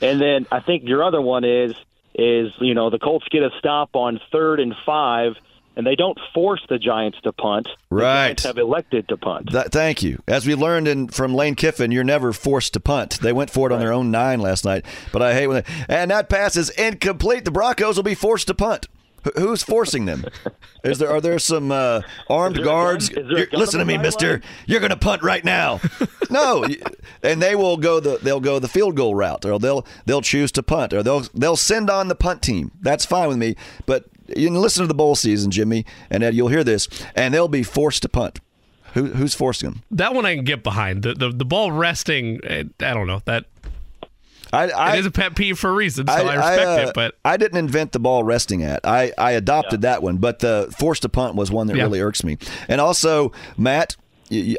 And 0.00 0.20
then 0.20 0.46
I 0.50 0.60
think 0.60 0.84
your 0.84 1.02
other 1.04 1.20
one 1.20 1.44
is 1.44 1.74
is 2.14 2.52
you 2.60 2.74
know 2.74 2.90
the 2.90 2.98
Colts 2.98 3.26
get 3.30 3.42
a 3.42 3.50
stop 3.58 3.90
on 3.94 4.20
third 4.30 4.60
and 4.60 4.74
five 4.84 5.34
and 5.76 5.86
they 5.86 5.96
don't 5.96 6.18
force 6.34 6.64
the 6.68 6.78
Giants 6.78 7.18
to 7.22 7.32
punt. 7.32 7.68
Right. 7.90 8.40
have 8.40 8.58
elected 8.58 9.08
to 9.08 9.16
punt. 9.16 9.50
thank 9.52 10.02
you. 10.02 10.22
As 10.26 10.46
we 10.46 10.54
learned 10.54 10.88
in, 10.88 11.08
from 11.08 11.34
Lane 11.34 11.54
Kiffin, 11.54 11.90
you're 11.90 12.04
never 12.04 12.32
forced 12.32 12.74
to 12.74 12.80
punt. 12.80 13.20
They 13.20 13.32
went 13.32 13.50
for 13.50 13.68
it 13.68 13.70
right. 13.70 13.76
on 13.76 13.80
their 13.80 13.92
own 13.92 14.10
nine 14.10 14.40
last 14.40 14.64
night. 14.64 14.84
But 15.12 15.22
I 15.22 15.34
hate 15.34 15.46
when 15.46 15.62
they, 15.62 15.84
and 15.88 16.10
that 16.10 16.28
pass 16.28 16.56
is 16.56 16.70
incomplete. 16.70 17.44
The 17.44 17.50
Broncos 17.50 17.96
will 17.96 18.02
be 18.02 18.14
forced 18.14 18.48
to 18.48 18.54
punt. 18.54 18.88
Who's 19.36 19.62
forcing 19.62 20.04
them? 20.06 20.24
Is 20.84 20.98
there 20.98 21.08
are 21.08 21.20
there 21.20 21.38
some 21.38 21.70
uh, 21.70 22.02
armed 22.28 22.62
guards? 22.62 23.12
Listen 23.12 23.78
to 23.78 23.84
me, 23.84 23.96
Mister. 23.96 24.32
Line? 24.32 24.42
You're 24.66 24.80
going 24.80 24.90
to 24.90 24.96
punt 24.96 25.22
right 25.22 25.44
now. 25.44 25.80
no, 26.30 26.66
and 27.22 27.40
they 27.40 27.54
will 27.54 27.76
go 27.76 28.00
the 28.00 28.18
they'll 28.20 28.40
go 28.40 28.58
the 28.58 28.66
field 28.66 28.96
goal 28.96 29.14
route, 29.14 29.44
or 29.44 29.60
they'll 29.60 29.86
they'll 30.06 30.22
choose 30.22 30.50
to 30.52 30.62
punt, 30.62 30.92
or 30.92 31.04
they'll 31.04 31.22
they'll 31.34 31.56
send 31.56 31.88
on 31.88 32.08
the 32.08 32.16
punt 32.16 32.42
team. 32.42 32.72
That's 32.80 33.04
fine 33.04 33.28
with 33.28 33.38
me. 33.38 33.54
But 33.86 34.06
you 34.36 34.48
can 34.48 34.60
listen 34.60 34.82
to 34.82 34.86
the 34.86 34.94
bowl 34.94 35.14
season, 35.14 35.50
Jimmy 35.50 35.84
and 36.10 36.22
Ed. 36.22 36.34
You'll 36.34 36.48
hear 36.48 36.64
this, 36.64 36.88
and 37.14 37.32
they'll 37.32 37.48
be 37.48 37.62
forced 37.62 38.02
to 38.02 38.08
punt. 38.08 38.40
Who, 38.94 39.06
who's 39.06 39.34
forcing 39.34 39.70
them? 39.70 39.82
That 39.90 40.14
one 40.14 40.26
I 40.26 40.34
can 40.34 40.44
get 40.44 40.62
behind. 40.62 41.02
The 41.02 41.14
the, 41.14 41.30
the 41.30 41.44
ball 41.44 41.72
resting. 41.72 42.40
Eh, 42.44 42.64
I 42.80 42.94
don't 42.94 43.06
know 43.06 43.22
that. 43.24 43.46
I, 44.52 44.68
I, 44.68 44.96
it 44.96 45.00
is 45.00 45.06
a 45.06 45.10
pet 45.10 45.34
peeve 45.34 45.58
for 45.58 45.70
a 45.70 45.72
reason, 45.72 46.06
so 46.06 46.12
I, 46.12 46.20
I 46.20 46.34
respect 46.34 46.68
uh, 46.68 46.88
it. 46.88 46.94
But 46.94 47.18
I 47.24 47.38
didn't 47.38 47.56
invent 47.56 47.92
the 47.92 47.98
ball 47.98 48.22
resting 48.22 48.62
at. 48.62 48.86
I, 48.86 49.10
I 49.16 49.32
adopted 49.32 49.82
yeah. 49.82 49.92
that 49.92 50.02
one, 50.02 50.18
but 50.18 50.40
the 50.40 50.72
forced 50.78 51.02
to 51.02 51.08
punt 51.08 51.36
was 51.36 51.50
one 51.50 51.68
that 51.68 51.76
yeah. 51.76 51.84
really 51.84 52.02
irks 52.02 52.22
me. 52.22 52.36
And 52.68 52.78
also, 52.78 53.32
Matt, 53.56 53.96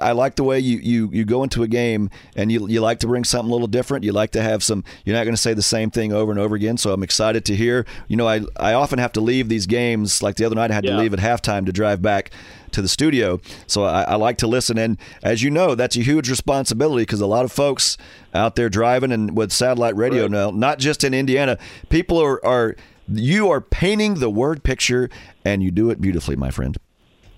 I 0.02 0.12
like 0.12 0.36
the 0.36 0.44
way 0.44 0.60
you, 0.60 0.78
you, 0.78 1.10
you 1.12 1.26
go 1.26 1.44
into 1.44 1.64
a 1.64 1.68
game 1.68 2.10
and 2.36 2.52
you, 2.52 2.68
you 2.68 2.82
like 2.82 3.00
to 3.00 3.08
bring 3.08 3.24
something 3.24 3.50
a 3.50 3.54
little 3.54 3.68
different. 3.68 4.04
You 4.04 4.12
like 4.12 4.32
to 4.32 4.42
have 4.42 4.64
some, 4.64 4.84
you're 5.06 5.16
not 5.16 5.24
going 5.24 5.36
to 5.36 5.42
say 5.42 5.54
the 5.54 5.62
same 5.62 5.90
thing 5.92 6.14
over 6.14 6.32
and 6.32 6.40
over 6.40 6.56
again. 6.56 6.78
So 6.78 6.94
I'm 6.94 7.04
excited 7.04 7.46
to 7.46 7.56
hear. 7.56 7.86
You 8.08 8.18
know, 8.18 8.28
I, 8.28 8.42
I 8.58 8.74
often 8.74 9.00
have 9.00 9.12
to 9.14 9.22
leave 9.22 9.50
these 9.50 9.66
games, 9.66 10.22
like 10.22 10.36
the 10.36 10.46
other 10.46 10.56
night, 10.56 10.72
I 10.72 10.76
had 10.76 10.86
yeah. 10.86 10.92
to 10.92 10.98
leave 10.98 11.14
at 11.14 11.20
halftime 11.20 11.66
to 11.66 11.72
drive 11.72 12.02
back 12.02 12.32
to 12.72 12.82
the 12.82 12.88
studio. 12.88 13.40
So 13.68 13.84
I, 13.84 14.04
I 14.04 14.16
like 14.16 14.38
to 14.40 14.48
listen. 14.48 14.78
And 14.78 14.98
as 15.22 15.42
you 15.42 15.50
know, 15.50 15.76
that's 15.76 15.96
a 15.96 16.02
huge 16.02 16.30
responsibility 16.30 17.04
because 17.04 17.22
a 17.22 17.28
lot 17.28 17.46
of 17.46 17.52
folks 17.52 17.98
out 18.34 18.56
there 18.56 18.70
driving 18.70 19.12
and 19.12 19.36
with 19.38 19.52
satellite 19.52 19.96
radio 19.96 20.24
right. 20.24 20.32
now, 20.32 20.52
not 20.52 20.80
just 20.80 21.04
in 21.04 21.14
Indiana, 21.14 21.58
people 21.90 22.18
are, 22.22 22.44
are, 22.46 22.76
you 23.08 23.50
are 23.50 23.62
painting 23.62 24.16
the 24.16 24.30
word 24.30 24.64
picture 24.64 25.10
and 25.44 25.62
you 25.62 25.72
do 25.72 25.90
it 25.90 26.00
beautifully, 26.00 26.36
my 26.36 26.52
friend. 26.52 26.78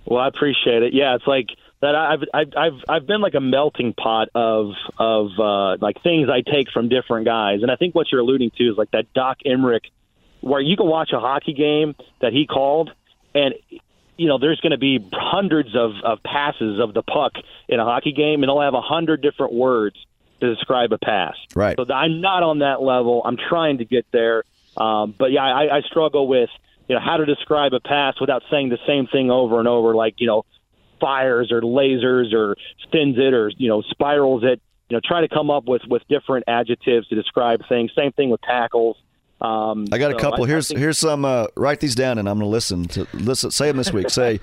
Well, 0.05 0.19
I 0.19 0.27
appreciate 0.27 0.83
it. 0.83 0.93
Yeah, 0.93 1.15
it's 1.15 1.27
like 1.27 1.47
that 1.85 1.93
I've 1.95 2.23
I've 2.33 2.53
I've 2.57 2.83
I've 2.89 3.07
been 3.07 3.21
like 3.21 3.35
a 3.35 3.39
melting 3.39 3.93
pot 3.93 4.29
of 4.33 4.71
of 4.97 5.29
uh, 5.39 5.77
like 5.79 6.01
things 6.01 6.29
I 6.29 6.41
take 6.41 6.71
from 6.71 6.89
different 6.89 7.25
guys, 7.25 7.61
and 7.61 7.69
I 7.69 7.75
think 7.75 7.93
what 7.93 8.11
you're 8.11 8.21
alluding 8.21 8.51
to 8.57 8.63
is 8.71 8.77
like 8.77 8.89
that 8.91 9.13
Doc 9.13 9.37
Emrick, 9.45 9.81
where 10.41 10.61
you 10.61 10.75
can 10.77 10.87
watch 10.87 11.11
a 11.13 11.19
hockey 11.19 11.53
game 11.53 11.95
that 12.21 12.33
he 12.33 12.47
called, 12.47 12.91
and 13.35 13.53
you 14.17 14.27
know 14.27 14.39
there's 14.39 14.59
going 14.61 14.71
to 14.71 14.79
be 14.79 15.07
hundreds 15.13 15.75
of 15.75 15.91
of 16.03 16.23
passes 16.23 16.79
of 16.79 16.95
the 16.95 17.03
puck 17.03 17.33
in 17.69 17.79
a 17.79 17.85
hockey 17.85 18.13
game, 18.13 18.41
and 18.41 18.49
they'll 18.49 18.61
have 18.61 18.73
a 18.73 18.81
hundred 18.81 19.21
different 19.21 19.53
words 19.53 19.95
to 20.39 20.55
describe 20.55 20.91
a 20.91 20.97
pass. 20.97 21.35
Right. 21.55 21.77
So 21.77 21.85
I'm 21.93 22.19
not 22.19 22.41
on 22.41 22.59
that 22.59 22.81
level. 22.81 23.21
I'm 23.23 23.37
trying 23.37 23.77
to 23.77 23.85
get 23.85 24.07
there, 24.11 24.43
um, 24.75 25.13
but 25.15 25.31
yeah, 25.31 25.43
I, 25.43 25.77
I 25.77 25.81
struggle 25.81 26.27
with 26.27 26.49
you 26.87 26.95
know 26.95 27.01
how 27.01 27.17
to 27.17 27.25
describe 27.25 27.73
a 27.73 27.79
pass 27.79 28.19
without 28.19 28.41
saying 28.49 28.69
the 28.69 28.79
same 28.87 29.05
thing 29.05 29.29
over 29.29 29.59
and 29.59 29.67
over, 29.67 29.93
like 29.93 30.15
you 30.17 30.25
know 30.25 30.45
fires 30.99 31.51
or 31.51 31.61
lasers 31.61 32.33
or 32.33 32.55
spins 32.83 33.15
it 33.17 33.33
or 33.33 33.51
you 33.57 33.67
know 33.67 33.81
spirals 33.81 34.43
it. 34.43 34.61
You 34.89 34.97
know, 34.97 35.01
try 35.03 35.21
to 35.21 35.27
come 35.27 35.49
up 35.49 35.65
with 35.65 35.81
with 35.87 36.03
different 36.07 36.45
adjectives 36.47 37.07
to 37.07 37.15
describe 37.15 37.61
things. 37.67 37.91
Same 37.95 38.11
thing 38.11 38.29
with 38.29 38.41
tackles. 38.41 38.97
Um, 39.41 39.87
I 39.91 39.97
got 39.97 40.11
a 40.11 40.15
couple. 40.15 40.45
I, 40.45 40.47
here's 40.47 40.67
I 40.67 40.75
think, 40.75 40.79
here's 40.79 40.97
some. 40.97 41.25
Uh, 41.25 41.47
write 41.55 41.79
these 41.79 41.95
down, 41.95 42.17
and 42.17 42.29
I'm 42.29 42.39
going 42.39 42.47
to 42.47 42.51
listen 42.51 42.85
to 42.89 43.07
listen. 43.13 43.51
Say 43.51 43.67
them 43.67 43.77
this 43.77 43.91
week. 43.91 44.09
Say 44.09 44.39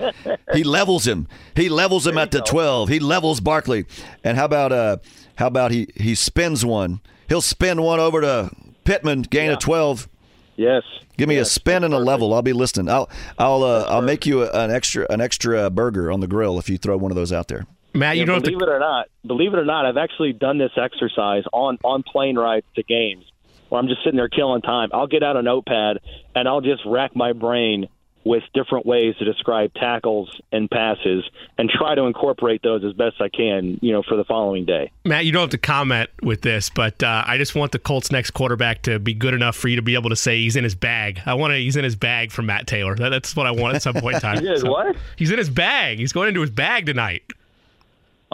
he 0.53 0.63
levels 0.63 1.07
him. 1.07 1.27
He 1.55 1.69
levels 1.69 2.05
him 2.05 2.17
at 2.17 2.31
the 2.31 2.39
go. 2.39 2.45
12. 2.45 2.89
He 2.89 2.99
levels 2.99 3.39
Barkley. 3.39 3.85
And 4.23 4.37
how 4.37 4.45
about 4.45 4.71
uh 4.71 4.97
how 5.35 5.47
about 5.47 5.71
he 5.71 5.87
he 5.95 6.13
spins 6.13 6.63
one? 6.63 7.01
He'll 7.27 7.41
spin 7.41 7.81
one 7.81 7.99
over 7.99 8.21
to 8.21 8.51
Pittman, 8.83 9.23
gain 9.23 9.49
yeah. 9.49 9.55
a 9.55 9.57
12. 9.57 10.07
Yes. 10.55 10.83
Give 11.17 11.27
me 11.27 11.35
yes. 11.35 11.47
a 11.47 11.49
spin 11.51 11.83
and 11.83 11.93
a 11.93 11.99
level. 11.99 12.33
I'll 12.33 12.41
be 12.41 12.53
listening. 12.53 12.89
I'll 12.89 13.09
I'll 13.37 13.63
uh, 13.63 13.85
I'll 13.87 14.01
make 14.01 14.25
you 14.25 14.43
an 14.49 14.71
extra 14.71 15.05
an 15.09 15.21
extra 15.21 15.69
burger 15.69 16.11
on 16.11 16.19
the 16.19 16.27
grill 16.27 16.59
if 16.59 16.69
you 16.69 16.77
throw 16.77 16.97
one 16.97 17.11
of 17.11 17.15
those 17.15 17.31
out 17.31 17.47
there. 17.47 17.65
Matt, 17.95 18.15
you 18.15 18.21
yeah, 18.21 18.25
don't 18.25 18.43
believe 18.43 18.59
to... 18.59 18.65
it 18.65 18.69
or 18.69 18.79
not. 18.79 19.07
Believe 19.25 19.53
it 19.53 19.59
or 19.59 19.65
not, 19.65 19.85
I've 19.85 19.97
actually 19.97 20.33
done 20.33 20.57
this 20.57 20.71
exercise 20.77 21.43
on 21.51 21.77
on 21.83 22.03
plane 22.03 22.37
rides 22.37 22.65
to 22.75 22.83
games 22.83 23.25
where 23.69 23.81
I'm 23.81 23.87
just 23.87 24.03
sitting 24.03 24.17
there 24.17 24.29
killing 24.29 24.61
time. 24.61 24.89
I'll 24.93 25.07
get 25.07 25.23
out 25.23 25.35
a 25.35 25.41
notepad 25.41 25.99
and 26.35 26.47
I'll 26.47 26.61
just 26.61 26.83
rack 26.85 27.15
my 27.15 27.33
brain 27.33 27.87
with 28.25 28.43
different 28.53 28.85
ways 28.85 29.15
to 29.17 29.25
describe 29.25 29.73
tackles 29.73 30.29
and 30.51 30.69
passes 30.69 31.23
and 31.57 31.69
try 31.69 31.95
to 31.95 32.03
incorporate 32.03 32.61
those 32.63 32.83
as 32.83 32.93
best 32.93 33.15
I 33.19 33.29
can, 33.29 33.79
you 33.81 33.91
know, 33.91 34.03
for 34.03 34.15
the 34.15 34.23
following 34.23 34.65
day. 34.65 34.91
Matt, 35.05 35.25
you 35.25 35.31
don't 35.31 35.41
have 35.41 35.49
to 35.51 35.57
comment 35.57 36.09
with 36.21 36.41
this, 36.41 36.69
but 36.69 37.01
uh, 37.03 37.23
I 37.25 37.37
just 37.37 37.55
want 37.55 37.71
the 37.71 37.79
Colts 37.79 38.11
next 38.11 38.31
quarterback 38.31 38.83
to 38.83 38.99
be 38.99 39.13
good 39.13 39.33
enough 39.33 39.55
for 39.55 39.67
you 39.67 39.75
to 39.75 39.81
be 39.81 39.95
able 39.95 40.09
to 40.09 40.15
say 40.15 40.37
he's 40.37 40.55
in 40.55 40.63
his 40.63 40.75
bag. 40.75 41.21
I 41.25 41.33
want 41.33 41.51
to 41.51 41.57
he's 41.57 41.75
in 41.75 41.83
his 41.83 41.95
bag 41.95 42.31
for 42.31 42.41
Matt 42.41 42.67
Taylor. 42.67 42.95
That, 42.95 43.09
that's 43.09 43.35
what 43.35 43.45
I 43.45 43.51
want 43.51 43.75
at 43.75 43.81
some 43.81 43.95
point 43.95 44.15
in 44.15 44.21
time. 44.21 44.43
he 44.43 44.57
so, 44.57 44.71
what? 44.71 44.95
He's 45.17 45.31
in 45.31 45.37
his 45.37 45.49
bag. 45.49 45.99
He's 45.99 46.13
going 46.13 46.29
into 46.29 46.41
his 46.41 46.51
bag 46.51 46.85
tonight. 46.85 47.23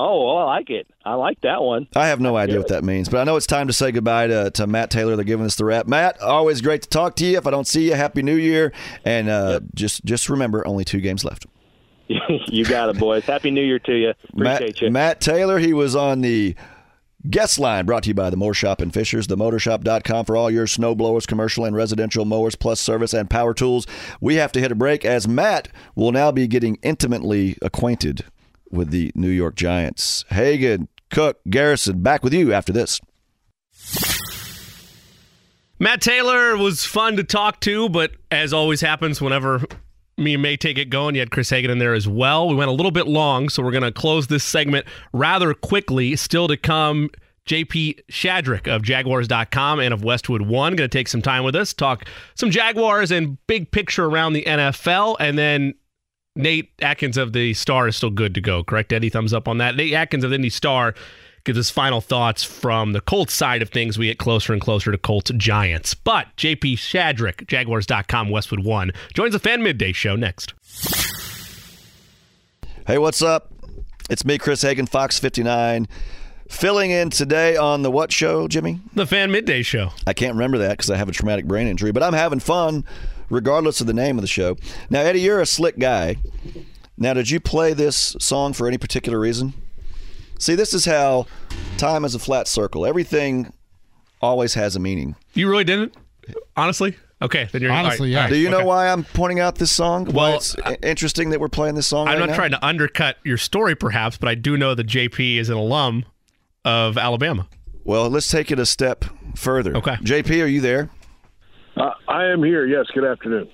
Oh, 0.02 0.38
I 0.38 0.44
like 0.46 0.70
it. 0.70 0.88
I 1.04 1.16
like 1.16 1.42
that 1.42 1.62
one. 1.62 1.88
I 1.94 2.08
have 2.08 2.22
no 2.22 2.38
idea 2.38 2.58
what 2.58 2.70
that 2.70 2.86
means, 2.86 3.10
but 3.10 3.20
I 3.20 3.26
know 3.26 3.36
it's 3.36 3.46
time 3.46 3.68
to 3.68 3.74
say 3.74 3.92
goodbye 3.92 4.28
to, 4.28 4.50
to 4.52 4.66
Matt 4.66 4.92
Taylor. 4.92 5.18
They're 5.18 5.26
giving 5.26 5.46
us 5.46 5.58
the 5.58 5.66
wrap. 5.66 5.88
Matt, 5.88 6.22
always 6.22 6.62
great 6.62 6.84
to 6.84 6.90
talk 6.90 7.18
to 7.18 7.26
you. 7.26 7.38
If 7.38 7.46
I 7.46 7.52
don't 7.52 7.68
see 7.68 7.90
you, 7.90 7.96
Happy 7.96 8.22
New 8.22 8.36
Year. 8.36 8.72
And 9.04 9.28
uh, 9.28 9.60
yep. 9.62 9.64
just 9.76 10.06
just 10.06 10.30
remember, 10.30 10.66
only 10.66 10.86
two 10.86 11.02
games 11.02 11.26
left. 11.26 11.48
you 12.48 12.64
got 12.64 12.90
it, 12.90 12.98
boys. 12.98 13.26
Happy 13.26 13.52
New 13.52 13.62
Year 13.62 13.80
to 13.80 13.94
you. 13.94 14.14
Appreciate 14.30 14.60
Matt, 14.62 14.82
you. 14.82 14.92
Matt 14.92 15.22
Taylor, 15.22 15.60
he 15.60 15.74
was 15.74 15.98
on 15.98 16.22
the 16.22 16.56
Guest 17.30 17.60
line 17.60 17.86
brought 17.86 18.04
to 18.04 18.08
you 18.10 18.14
by 18.14 18.30
the 18.30 18.38
Mower 18.38 18.54
Shop 18.54 18.80
and 18.80 18.94
Fishers, 18.94 19.28
the 19.28 19.36
themowershop.com 19.36 20.24
for 20.24 20.38
all 20.38 20.50
your 20.50 20.66
snow 20.66 20.96
blowers, 20.96 21.26
commercial 21.26 21.66
and 21.66 21.76
residential 21.76 22.24
mowers, 22.24 22.56
plus 22.56 22.80
service 22.80 23.14
and 23.14 23.30
power 23.30 23.54
tools. 23.54 23.86
We 24.22 24.36
have 24.36 24.54
to 24.54 24.62
hit 24.62 24.72
a 24.72 24.76
break 24.76 25.04
as 25.04 25.28
Matt 25.28 25.68
will 25.96 26.14
now 26.14 26.32
be 26.32 26.48
getting 26.48 26.78
intimately 26.82 27.58
acquainted 27.62 28.24
with 28.72 28.92
the 28.92 29.12
New 29.16 29.30
York 29.30 29.56
Giants. 29.56 30.26
Hagan, 30.30 30.88
Cook, 31.10 31.40
Garrison, 31.50 32.02
back 32.02 32.24
with 32.24 32.34
you 32.34 32.54
after 32.54 32.72
this. 32.72 33.00
Matt 35.80 36.02
Taylor 36.02 36.58
was 36.58 36.84
fun 36.84 37.16
to 37.16 37.24
talk 37.24 37.62
to, 37.62 37.88
but 37.88 38.12
as 38.32 38.52
always 38.52 38.82
happens 38.82 39.22
whenever 39.22 39.64
me 40.18 40.34
and 40.34 40.44
May 40.44 40.58
take 40.58 40.78
it 40.78 40.90
going, 40.90 41.16
you 41.16 41.22
had 41.22 41.32
Chris 41.32 41.50
Hagan 41.50 41.72
in 41.72 41.80
there 41.80 41.94
as 41.94 42.08
well. 42.08 42.50
We 42.50 42.56
went 42.56 42.70
a 42.70 42.74
little 42.74 42.92
bit 42.92 43.08
long, 43.08 43.48
so 43.48 43.64
we're 43.64 43.72
going 43.72 43.84
to 43.84 43.92
close 43.92 44.28
this 44.28 44.44
segment 44.44 44.86
rather 45.14 45.54
quickly. 45.54 46.18
Still 46.18 46.50
to 46.50 46.58
come, 46.58 47.10
JP 47.46 48.02
Shadrick 48.12 48.68
of 48.68 48.84
Jaguars.com 48.84 49.80
and 49.80 49.94
of 49.94 50.04
Westwood 50.04 50.42
One. 50.42 50.76
Going 50.76 50.90
to 50.90 50.98
take 50.98 51.08
some 51.08 51.22
time 51.22 51.44
with 51.44 51.56
us, 51.56 51.74
talk 51.74 52.06
some 52.36 52.52
Jaguars 52.52 53.10
and 53.12 53.38
big 53.48 53.72
picture 53.72 54.06
around 54.06 54.34
the 54.34 54.44
NFL, 54.44 55.16
and 55.22 55.38
then 55.38 55.74
Nate 56.36 56.72
Atkins 56.82 57.18
of 57.18 57.34
the 57.34 57.54
Star 57.54 57.88
is 57.88 57.96
still 57.96 58.10
good 58.10 58.34
to 58.36 58.42
go, 58.42 58.64
correct? 58.64 58.94
Eddie, 58.94 59.10
thumbs 59.10 59.34
up 59.34 59.48
on 59.48 59.58
that. 59.58 59.76
Nate 59.76 59.94
Atkins 59.94 60.24
of 60.24 60.30
the 60.30 60.36
Indy 60.36 60.50
Star 60.50 60.94
gives 61.44 61.58
us 61.58 61.70
final 61.70 62.02
thoughts 62.02 62.44
from 62.44 62.94
the 62.94 63.02
Colts 63.02 63.34
side 63.34 63.62
of 63.62 63.70
things. 63.70 63.98
We 63.98 64.08
get 64.08 64.20
closer 64.20 64.54
and 64.54 64.62
closer 64.62 64.92
to 64.92 64.98
Colts 64.98 65.32
Giants. 65.38 65.94
But 65.96 66.28
JP 66.38 66.74
Shadrick, 66.74 67.48
Jaguars.com, 67.48 68.30
Westwood 68.30 68.64
One, 68.64 68.92
joins 69.14 69.34
the 69.34 69.40
Fan 69.40 69.64
Midday 69.64 69.92
Show 69.92 70.16
next. 70.16 70.54
Hey, 72.86 72.98
what's 72.98 73.22
up? 73.22 73.52
It's 74.10 74.26
me, 74.26 74.38
Chris 74.38 74.62
Hagan, 74.62 74.88
Fox 74.88 75.20
59. 75.20 75.88
Filling 76.50 76.90
in 76.90 77.12
today 77.12 77.56
on 77.56 77.84
the 77.84 77.92
what 77.92 78.12
show, 78.12 78.48
Jimmy? 78.48 78.80
The 78.96 79.06
Fan 79.06 79.32
Midday 79.32 79.62
Show. 79.62 79.92
I 80.08 80.14
can't 80.14 80.34
remember 80.34 80.58
that 80.60 80.72
because 80.72 80.90
I 80.90 80.98
have 80.98 81.08
a 81.08 81.12
traumatic 81.12 81.46
brain 81.46 81.68
injury, 81.68 81.92
but 81.92 82.02
I'm 82.02 82.14
having 82.14 82.40
fun 82.40 82.86
regardless 83.30 83.82
of 83.82 83.88
the 83.88 83.94
name 83.94 84.18
of 84.18 84.22
the 84.22 84.28
show. 84.28 84.56
Now, 84.90 85.02
Eddie, 85.02 85.22
you're 85.22 85.42
a 85.42 85.46
slick 85.46 85.78
guy. 85.80 86.18
Now, 86.98 87.14
did 87.14 87.30
you 87.30 87.40
play 87.40 87.74
this 87.74 88.16
song 88.20 88.54
for 88.54 88.68
any 88.68 88.78
particular 88.78 89.20
reason? 89.20 89.54
See, 90.38 90.56
this 90.56 90.74
is 90.74 90.86
how 90.86 91.28
time 91.78 92.06
is 92.06 92.16
a 92.16 92.20
flat 92.20 92.48
circle. 92.48 92.86
Everything 92.86 93.54
always 94.22 94.54
has 94.56 94.76
a 94.76 94.80
meaning. 94.80 95.16
You 95.34 95.50
really 95.50 95.64
didn't? 95.64 95.96
Honestly? 96.56 96.98
Okay, 97.22 97.50
then 97.52 97.62
you're 97.62 97.72
Honestly, 97.72 98.16
all 98.16 98.24
yeah. 98.24 98.30
Do 98.30 98.38
you 98.38 98.50
know 98.50 98.64
why 98.64 98.88
I'm 98.90 99.04
pointing 99.04 99.42
out 99.42 99.56
this 99.56 99.72
song? 99.72 100.06
why 100.06 100.14
Well, 100.30 100.36
it's 100.38 100.58
i- 100.60 100.78
interesting 100.82 101.32
that 101.32 101.40
we're 101.42 101.50
playing 101.50 101.76
this 101.76 101.88
song 101.88 102.08
I'm 102.08 102.14
right 102.14 102.20
not 102.22 102.30
now? 102.30 102.36
trying 102.36 102.52
to 102.52 102.66
undercut 102.66 103.18
your 103.26 103.38
story, 103.38 103.76
perhaps, 103.76 104.16
but 104.18 104.30
I 104.30 104.36
do 104.36 104.56
know 104.56 104.74
that 104.74 104.88
JP 104.88 105.38
is 105.38 105.50
an 105.50 105.58
alum 105.58 106.06
of 106.64 106.98
Alabama. 106.98 107.48
Well, 107.84 108.10
let's 108.10 108.30
take 108.30 108.52
it 108.52 108.60
a 108.60 108.66
step 108.66 109.04
further. 109.36 109.76
Okay. 109.76 109.96
JP, 109.96 110.44
are 110.44 110.48
you 110.48 110.62
there? 110.62 110.90
Uh, 111.80 111.94
I 112.08 112.26
am 112.26 112.44
here. 112.44 112.66
Yes. 112.66 112.88
Good 112.94 113.06
afternoon. 113.06 113.50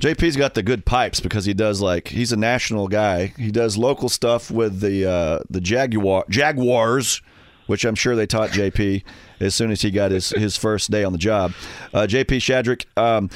JP's 0.00 0.36
got 0.36 0.54
the 0.54 0.62
good 0.62 0.84
pipes 0.84 1.18
because 1.18 1.44
he 1.44 1.54
does 1.54 1.80
like 1.80 2.08
he's 2.08 2.30
a 2.30 2.36
national 2.36 2.86
guy. 2.86 3.32
He 3.36 3.50
does 3.50 3.76
local 3.76 4.08
stuff 4.08 4.50
with 4.50 4.80
the 4.80 5.06
uh, 5.06 5.38
the 5.50 5.60
Jaguar 5.60 6.24
Jaguars, 6.28 7.20
which 7.66 7.84
I'm 7.84 7.96
sure 7.96 8.14
they 8.14 8.26
taught 8.26 8.50
JP 8.50 9.02
as 9.40 9.56
soon 9.56 9.72
as 9.72 9.82
he 9.82 9.90
got 9.90 10.12
his, 10.12 10.30
his 10.30 10.56
first 10.56 10.90
day 10.90 11.02
on 11.02 11.12
the 11.12 11.18
job. 11.18 11.52
Uh, 11.92 12.02
JP 12.02 12.36
Shadrick, 12.38 12.84
um, 12.96 13.28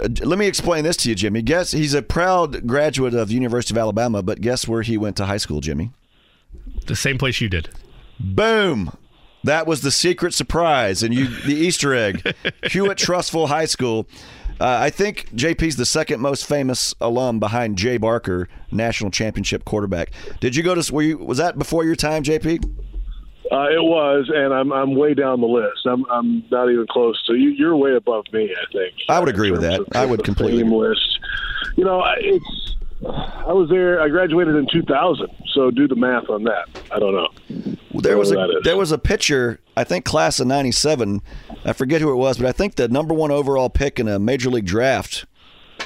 uh, 0.00 0.08
let 0.26 0.38
me 0.38 0.46
explain 0.46 0.82
this 0.82 0.96
to 0.98 1.10
you, 1.10 1.14
Jimmy. 1.14 1.42
Guess 1.42 1.70
he's 1.70 1.94
a 1.94 2.02
proud 2.02 2.66
graduate 2.66 3.14
of 3.14 3.28
the 3.28 3.34
University 3.34 3.74
of 3.74 3.78
Alabama, 3.78 4.20
but 4.22 4.40
guess 4.40 4.66
where 4.66 4.82
he 4.82 4.96
went 4.96 5.16
to 5.18 5.26
high 5.26 5.36
school, 5.36 5.60
Jimmy? 5.60 5.92
The 6.86 6.96
same 6.96 7.18
place 7.18 7.40
you 7.40 7.48
did. 7.48 7.68
Boom. 8.18 8.90
That 9.44 9.66
was 9.66 9.82
the 9.82 9.90
secret 9.90 10.34
surprise 10.34 11.02
and 11.02 11.14
you 11.14 11.26
the 11.28 11.54
Easter 11.54 11.94
egg. 11.94 12.34
Hewitt-Trussville 12.70 13.48
High 13.48 13.66
School. 13.66 14.06
Uh, 14.60 14.78
I 14.80 14.90
think 14.90 15.28
JP's 15.34 15.76
the 15.76 15.84
second 15.86 16.20
most 16.20 16.46
famous 16.46 16.94
alum 17.00 17.40
behind 17.40 17.76
Jay 17.76 17.96
Barker, 17.96 18.48
national 18.70 19.10
championship 19.10 19.64
quarterback. 19.64 20.12
Did 20.40 20.54
you 20.54 20.62
go 20.62 20.74
to? 20.74 20.94
Were 20.94 21.02
you? 21.02 21.18
Was 21.18 21.38
that 21.38 21.58
before 21.58 21.84
your 21.84 21.96
time, 21.96 22.22
JP? 22.22 22.64
Uh, 23.52 23.68
it 23.68 23.82
was, 23.82 24.30
and 24.34 24.54
I'm 24.54 24.72
I'm 24.72 24.94
way 24.94 25.12
down 25.12 25.40
the 25.40 25.46
list. 25.46 25.84
I'm 25.86 26.04
I'm 26.10 26.44
not 26.50 26.70
even 26.70 26.86
close 26.88 27.20
to 27.26 27.34
you. 27.34 27.50
You're 27.50 27.76
way 27.76 27.94
above 27.94 28.24
me, 28.32 28.54
I 28.56 28.72
think. 28.72 28.94
I 29.08 29.18
would 29.20 29.28
agree 29.28 29.50
with 29.50 29.60
that. 29.62 29.80
of 29.80 29.88
I 29.94 30.06
would 30.06 30.20
the 30.20 30.24
completely 30.24 30.62
agree. 30.62 30.88
list. 30.88 31.18
You 31.76 31.84
know, 31.84 32.02
it's. 32.18 32.73
I 33.06 33.52
was 33.52 33.68
there. 33.68 34.00
I 34.00 34.08
graduated 34.08 34.54
in 34.56 34.66
2000. 34.72 35.28
So 35.52 35.70
do 35.70 35.86
the 35.86 35.96
math 35.96 36.28
on 36.28 36.44
that. 36.44 36.66
I 36.90 36.98
don't 36.98 37.14
know. 37.14 37.28
There 38.00 38.18
was 38.18 38.30
a 38.30 38.34
Whatever 38.34 38.52
that 38.52 38.58
is. 38.58 38.64
there 38.64 38.76
was 38.76 38.92
a 38.92 38.98
pitcher, 38.98 39.60
I 39.76 39.84
think 39.84 40.04
class 40.04 40.40
of 40.40 40.46
'97. 40.46 41.22
I 41.64 41.72
forget 41.72 42.00
who 42.00 42.10
it 42.10 42.16
was, 42.16 42.38
but 42.38 42.46
I 42.46 42.52
think 42.52 42.74
the 42.76 42.88
number 42.88 43.14
one 43.14 43.30
overall 43.30 43.70
pick 43.70 44.00
in 44.00 44.08
a 44.08 44.18
major 44.18 44.50
league 44.50 44.66
draft 44.66 45.26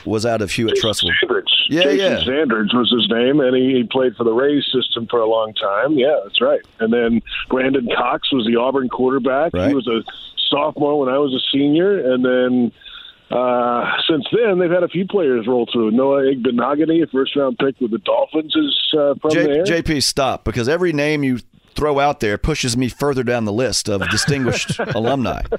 was 0.05 0.25
out 0.25 0.41
of 0.43 0.51
Hewitt. 0.53 0.79
Sanders. 0.79 1.67
Yeah, 1.69 1.83
Jason 1.83 1.99
yeah. 1.99 2.25
Sanders 2.25 2.73
was 2.73 2.91
his 2.91 3.09
name, 3.11 3.41
and 3.41 3.55
he, 3.55 3.75
he 3.75 3.85
played 3.85 4.17
for 4.17 4.25
the 4.25 4.33
Rays 4.33 4.65
system 4.73 5.07
for 5.07 5.21
a 5.21 5.27
long 5.29 5.53
time. 5.55 5.93
Yeah, 5.93 6.19
that's 6.23 6.41
right. 6.41 6.61
And 6.81 6.93
then 6.93 7.21
Brandon 7.51 7.89
Cox 7.97 8.33
was 8.33 8.47
the 8.47 8.57
Auburn 8.57 8.89
quarterback. 8.89 9.53
Right. 9.53 9.69
He 9.69 9.75
was 9.75 9.87
a 9.87 10.03
sophomore 10.49 10.99
when 10.99 11.09
I 11.11 11.19
was 11.19 11.35
a 11.35 11.41
senior, 11.53 12.13
and 12.13 12.25
then 12.25 12.73
uh, 13.31 13.85
since 14.09 14.25
then 14.33 14.59
they've 14.59 14.71
had 14.71 14.83
a 14.83 14.89
few 14.89 15.07
players 15.07 15.47
roll 15.47 15.69
through. 15.73 15.91
Noah 15.91 16.23
Igbinoghene, 16.23 17.03
a 17.03 17.07
first 17.09 17.37
round 17.37 17.59
pick 17.59 17.81
with 17.81 17.91
the 17.91 17.99
Dolphins, 17.99 18.55
is 18.57 18.95
uh, 18.99 19.15
from 19.21 19.31
J- 19.33 19.47
there. 19.47 19.65
JP, 19.65 20.03
stop 20.03 20.45
because 20.45 20.69
every 20.69 20.93
name 20.93 21.23
you 21.23 21.39
throw 21.75 22.01
out 22.01 22.19
there 22.19 22.37
pushes 22.39 22.77
me 22.77 22.89
further 22.89 23.23
down 23.23 23.45
the 23.45 23.53
list 23.53 23.89
of 23.89 24.03
distinguished 24.11 24.79
alumni. 24.97 25.43
oh, 25.53 25.57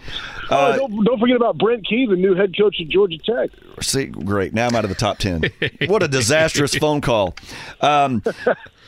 Uh, 0.49 0.75
don't, 0.75 1.05
don't 1.05 1.17
forget 1.19 1.37
about 1.37 1.57
Brent 1.57 1.87
Key, 1.87 2.07
the 2.09 2.17
new 2.17 2.35
head 2.35 2.53
coach 2.57 2.75
at 2.81 2.89
Georgia 2.89 3.17
Tech. 3.19 3.51
See, 3.81 4.07
great. 4.07 4.53
Now 4.53 4.67
I'm 4.67 4.75
out 4.75 4.83
of 4.83 4.89
the 4.89 4.95
top 4.97 5.19
10. 5.19 5.43
What 5.87 6.03
a 6.03 6.09
disastrous 6.09 6.75
phone 6.79 6.99
call. 6.99 7.35
Um, 7.79 8.21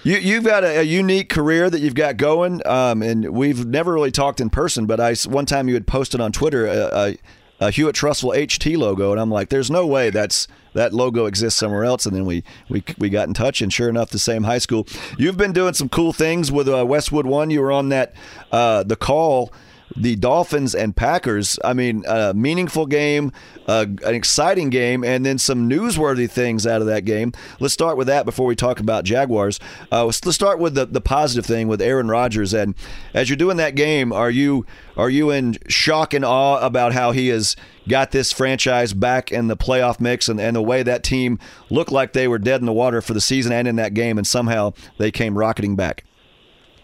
you, 0.04 0.18
you've 0.18 0.44
got 0.44 0.66
a, 0.66 0.80
a 0.80 0.84
unique 0.84 1.30
career 1.30 1.70
that 1.70 1.80
you've 1.80 1.96
got 1.96 2.18
going, 2.18 2.66
um, 2.68 3.02
and 3.02 3.30
we've 3.30 3.66
never 3.66 3.94
really 3.94 4.12
talked 4.12 4.42
in 4.42 4.50
person, 4.50 4.86
but 4.86 5.00
I, 5.00 5.14
one 5.30 5.46
time 5.46 5.70
you 5.70 5.76
had 5.76 5.88
posted 5.88 6.20
on 6.20 6.34
Twitter 6.34 6.66
a, 6.66 7.16
a, 7.62 7.68
a 7.68 7.72
Hewitt-Trussville 7.72 8.36
HT 8.36 8.78
logo, 8.78 9.12
and 9.12 9.22
I'm 9.22 9.32
like, 9.32 9.50
there's 9.50 9.72
no 9.72 9.86
way 9.86 10.10
that's 10.10 10.48
that 10.74 10.94
logo 10.94 11.26
exists 11.26 11.60
somewhere 11.60 11.84
else. 11.84 12.06
And 12.06 12.16
then 12.16 12.26
we, 12.26 12.44
we, 12.70 12.84
we 12.98 13.10
got 13.10 13.28
in 13.28 13.34
touch, 13.34 13.62
and 13.62 13.72
sure 13.72 13.90
enough, 13.90 14.10
the 14.10 14.20
same 14.20 14.44
high 14.44 14.58
school. 14.58 14.88
You've 15.18 15.38
been 15.38 15.54
doing 15.54 15.74
some 15.74 15.90
cool 15.90 16.14
things 16.14 16.52
with 16.52 16.70
uh, 16.70 16.86
Westwood 16.86 17.26
One. 17.26 17.50
You 17.50 17.62
were 17.62 17.72
on 17.72 17.90
that, 17.90 18.14
uh, 18.52 18.84
the 18.84 18.96
call 18.96 19.52
the 19.96 20.16
Dolphins 20.16 20.74
and 20.74 20.96
Packers. 20.96 21.60
I 21.64 21.74
mean, 21.74 22.04
a 22.08 22.34
meaningful 22.34 22.86
game, 22.86 23.32
an 23.68 24.00
exciting 24.04 24.70
game, 24.70 25.04
and 25.04 25.26
then 25.26 25.38
some 25.38 25.70
newsworthy 25.70 26.30
things 26.30 26.66
out 26.66 26.82
of 26.82 26.88
that 26.88 27.06
game. 27.06 27.34
Let's 27.60 27.74
start 27.74 27.98
with 27.98 28.08
that 28.08 28.26
before 28.26 28.46
we 28.46 28.56
talk 28.56 28.80
about 28.80 29.04
Jaguars. 29.04 29.60
Uh, 29.92 30.06
let's 30.06 30.24
let's 30.26 30.36
start 30.36 30.60
with 30.60 30.76
the, 30.76 30.86
the 30.86 31.02
positive 31.02 31.46
thing 31.46 31.68
with 31.68 31.82
Aaron 31.82 32.08
Rodgers. 32.08 32.54
And 32.54 32.76
as 33.14 33.30
you're 33.30 33.38
doing 33.38 33.58
that 33.58 33.76
game, 33.76 34.12
are 34.12 34.32
you 34.32 34.66
are 34.98 35.10
you 35.10 35.30
in 35.32 35.58
shock 35.68 36.14
and 36.14 36.26
awe 36.26 36.60
about 36.60 36.94
how 36.94 37.12
he 37.12 37.30
has 37.30 37.56
got 37.88 38.12
this 38.12 38.32
franchise 38.32 38.94
back 38.94 39.32
in 39.32 39.48
the 39.48 39.58
playoff 39.58 40.00
mix 40.00 40.30
and, 40.30 40.40
and 40.40 40.56
the 40.56 40.62
way 40.62 40.84
that 40.84 41.04
team 41.04 41.40
looked 41.70 41.92
like 41.92 42.14
they 42.14 42.28
were 42.28 42.40
dead 42.40 42.60
in 42.60 42.66
the 42.66 42.74
water 42.74 43.02
for 43.02 43.14
the 43.14 43.22
season 43.22 43.52
and 43.52 43.68
in 43.68 43.76
that 43.78 43.94
game, 43.94 44.18
and 44.18 44.28
somehow 44.28 44.74
they 44.98 45.12
came 45.12 45.38
rocketing 45.38 45.76
back? 45.76 46.04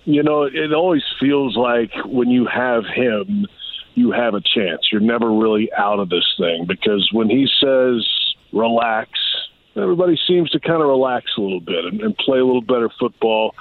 You 0.07 0.23
know, 0.23 0.43
it 0.43 0.73
always 0.73 1.03
feels 1.19 1.57
like 1.57 1.91
when 2.05 2.29
you 2.29 2.45
have 2.47 2.85
him, 2.85 3.45
you 3.93 4.11
have 4.13 4.35
a 4.35 4.41
chance. 4.41 4.87
You're 4.89 5.01
never 5.01 5.29
really 5.29 5.69
out 5.73 5.99
of 5.99 6.07
this 6.07 6.23
thing 6.39 6.65
because 6.65 7.09
when 7.11 7.29
he 7.29 7.45
says 7.61 8.07
relax, 8.53 9.09
everybody 9.75 10.17
seems 10.25 10.49
to 10.51 10.61
kind 10.61 10.81
of 10.81 10.87
relax 10.87 11.31
a 11.37 11.41
little 11.41 11.59
bit 11.59 11.83
and, 11.83 11.99
and 11.99 12.17
play 12.17 12.39
a 12.39 12.45
little 12.45 12.61
better 12.61 12.89
football. 12.97 13.53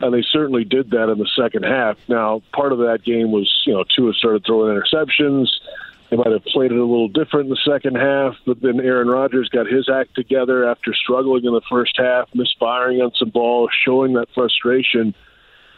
And 0.00 0.14
they 0.14 0.22
certainly 0.32 0.64
did 0.64 0.92
that 0.92 1.10
in 1.10 1.18
the 1.18 1.28
second 1.38 1.64
half. 1.64 1.98
Now, 2.08 2.42
part 2.54 2.72
of 2.72 2.78
that 2.78 3.04
game 3.04 3.30
was, 3.30 3.52
you 3.66 3.74
know, 3.74 3.84
Tua 3.94 4.14
started 4.14 4.46
throwing 4.46 4.74
interceptions. 4.74 5.48
They 6.08 6.16
might 6.16 6.32
have 6.32 6.44
played 6.46 6.72
it 6.72 6.78
a 6.78 6.84
little 6.84 7.08
different 7.08 7.50
in 7.50 7.50
the 7.50 7.70
second 7.70 7.96
half, 7.96 8.34
but 8.46 8.62
then 8.62 8.80
Aaron 8.80 9.08
Rodgers 9.08 9.50
got 9.50 9.66
his 9.66 9.90
act 9.90 10.14
together 10.14 10.66
after 10.66 10.94
struggling 10.94 11.44
in 11.44 11.52
the 11.52 11.60
first 11.68 11.98
half, 11.98 12.30
misfiring 12.34 13.02
on 13.02 13.12
some 13.18 13.28
balls, 13.28 13.70
showing 13.84 14.14
that 14.14 14.28
frustration 14.34 15.14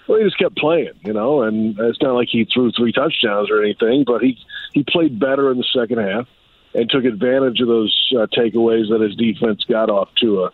well, 0.07 0.19
he 0.19 0.25
just 0.25 0.39
kept 0.39 0.57
playing, 0.57 0.93
you 1.05 1.13
know, 1.13 1.43
and 1.43 1.79
it's 1.79 2.03
not 2.03 2.15
like 2.15 2.29
he 2.31 2.47
threw 2.53 2.71
three 2.73 2.93
touchdowns 2.93 3.51
or 3.51 3.63
anything, 3.63 4.05
but 4.07 4.21
he 4.21 4.39
he 4.73 4.85
played 4.87 5.19
better 5.19 5.51
in 5.51 5.59
the 5.59 5.67
second 5.75 5.99
half 5.99 6.27
and 6.75 6.91
took 6.91 7.05
advantage 7.05 7.61
of 7.61 7.69
those 7.69 8.13
uh, 8.19 8.27
takeaways 8.37 8.91
that 8.91 9.01
his 9.01 9.17
defense 9.17 9.65
got 9.69 9.89
off 9.89 10.09
to. 10.21 10.51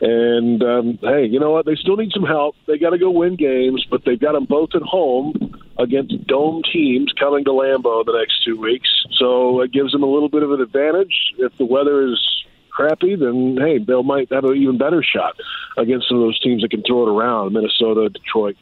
And 0.00 0.62
um, 0.62 0.98
hey, 1.00 1.26
you 1.26 1.38
know 1.38 1.52
what? 1.52 1.64
They 1.64 1.76
still 1.76 1.96
need 1.96 2.10
some 2.12 2.24
help. 2.24 2.56
They 2.66 2.76
got 2.76 2.90
to 2.90 2.98
go 2.98 3.10
win 3.10 3.36
games, 3.36 3.86
but 3.88 4.04
they've 4.04 4.18
got 4.18 4.32
them 4.32 4.46
both 4.46 4.70
at 4.74 4.82
home 4.82 5.32
against 5.78 6.26
dome 6.26 6.62
teams 6.72 7.12
coming 7.18 7.44
to 7.44 7.50
Lambeau 7.50 8.04
the 8.04 8.18
next 8.18 8.44
two 8.44 8.60
weeks. 8.60 8.88
So 9.12 9.60
it 9.60 9.72
gives 9.72 9.92
them 9.92 10.02
a 10.02 10.10
little 10.10 10.28
bit 10.28 10.42
of 10.42 10.50
an 10.50 10.60
advantage. 10.60 11.14
If 11.38 11.56
the 11.56 11.64
weather 11.64 12.04
is 12.04 12.20
crappy, 12.70 13.14
then 13.14 13.56
hey, 13.60 13.78
they 13.78 14.02
might 14.02 14.32
have 14.32 14.44
an 14.44 14.56
even 14.56 14.76
better 14.76 15.04
shot 15.04 15.36
against 15.78 16.08
some 16.08 16.18
of 16.18 16.24
those 16.24 16.40
teams 16.40 16.62
that 16.62 16.72
can 16.72 16.82
throw 16.82 17.06
it 17.06 17.10
around, 17.10 17.52
Minnesota, 17.52 18.08
Detroit 18.08 18.56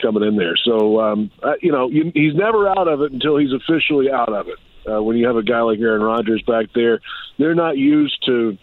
coming 0.00 0.22
in 0.22 0.36
there. 0.36 0.56
So 0.64 1.00
um, 1.00 1.30
uh, 1.42 1.54
you 1.60 1.72
know 1.72 1.88
you, 1.88 2.10
he's 2.14 2.34
never 2.34 2.68
out 2.68 2.88
of 2.88 3.00
it 3.02 3.12
until 3.12 3.36
he's 3.36 3.52
officially 3.52 4.10
out 4.10 4.32
of 4.32 4.48
it. 4.48 4.58
Uh, 4.90 5.02
when 5.02 5.16
you 5.16 5.26
have 5.26 5.36
a 5.36 5.42
guy 5.42 5.60
like 5.62 5.80
Aaron 5.80 6.02
Rodgers 6.02 6.42
back 6.46 6.66
there, 6.74 7.00
they're 7.38 7.54
not 7.54 7.76
used 7.76 8.22
to 8.26 8.56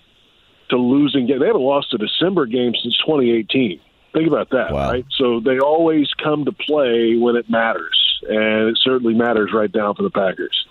to 0.70 0.78
losing. 0.78 1.28
They 1.28 1.34
haven't 1.46 1.62
lost 1.62 1.94
a 1.94 1.98
December 1.98 2.46
game 2.46 2.74
since 2.82 2.98
2018. 3.06 3.80
Think 4.14 4.28
about 4.28 4.52
that, 4.52 4.72
Wow. 4.72 4.92
right? 4.92 5.06
So 5.18 5.40
they 5.40 5.60
always 5.60 6.08
come 6.24 6.46
to 6.46 6.52
play 6.52 7.16
when 7.18 7.36
it 7.36 7.50
matters, 7.50 7.98
and 8.30 8.70
it 8.70 8.78
certainly 8.84 9.16
matters 9.16 9.52
right 9.54 9.74
now 9.74 9.94
for 9.94 10.04
the 10.04 10.12
Packers. 10.12 10.66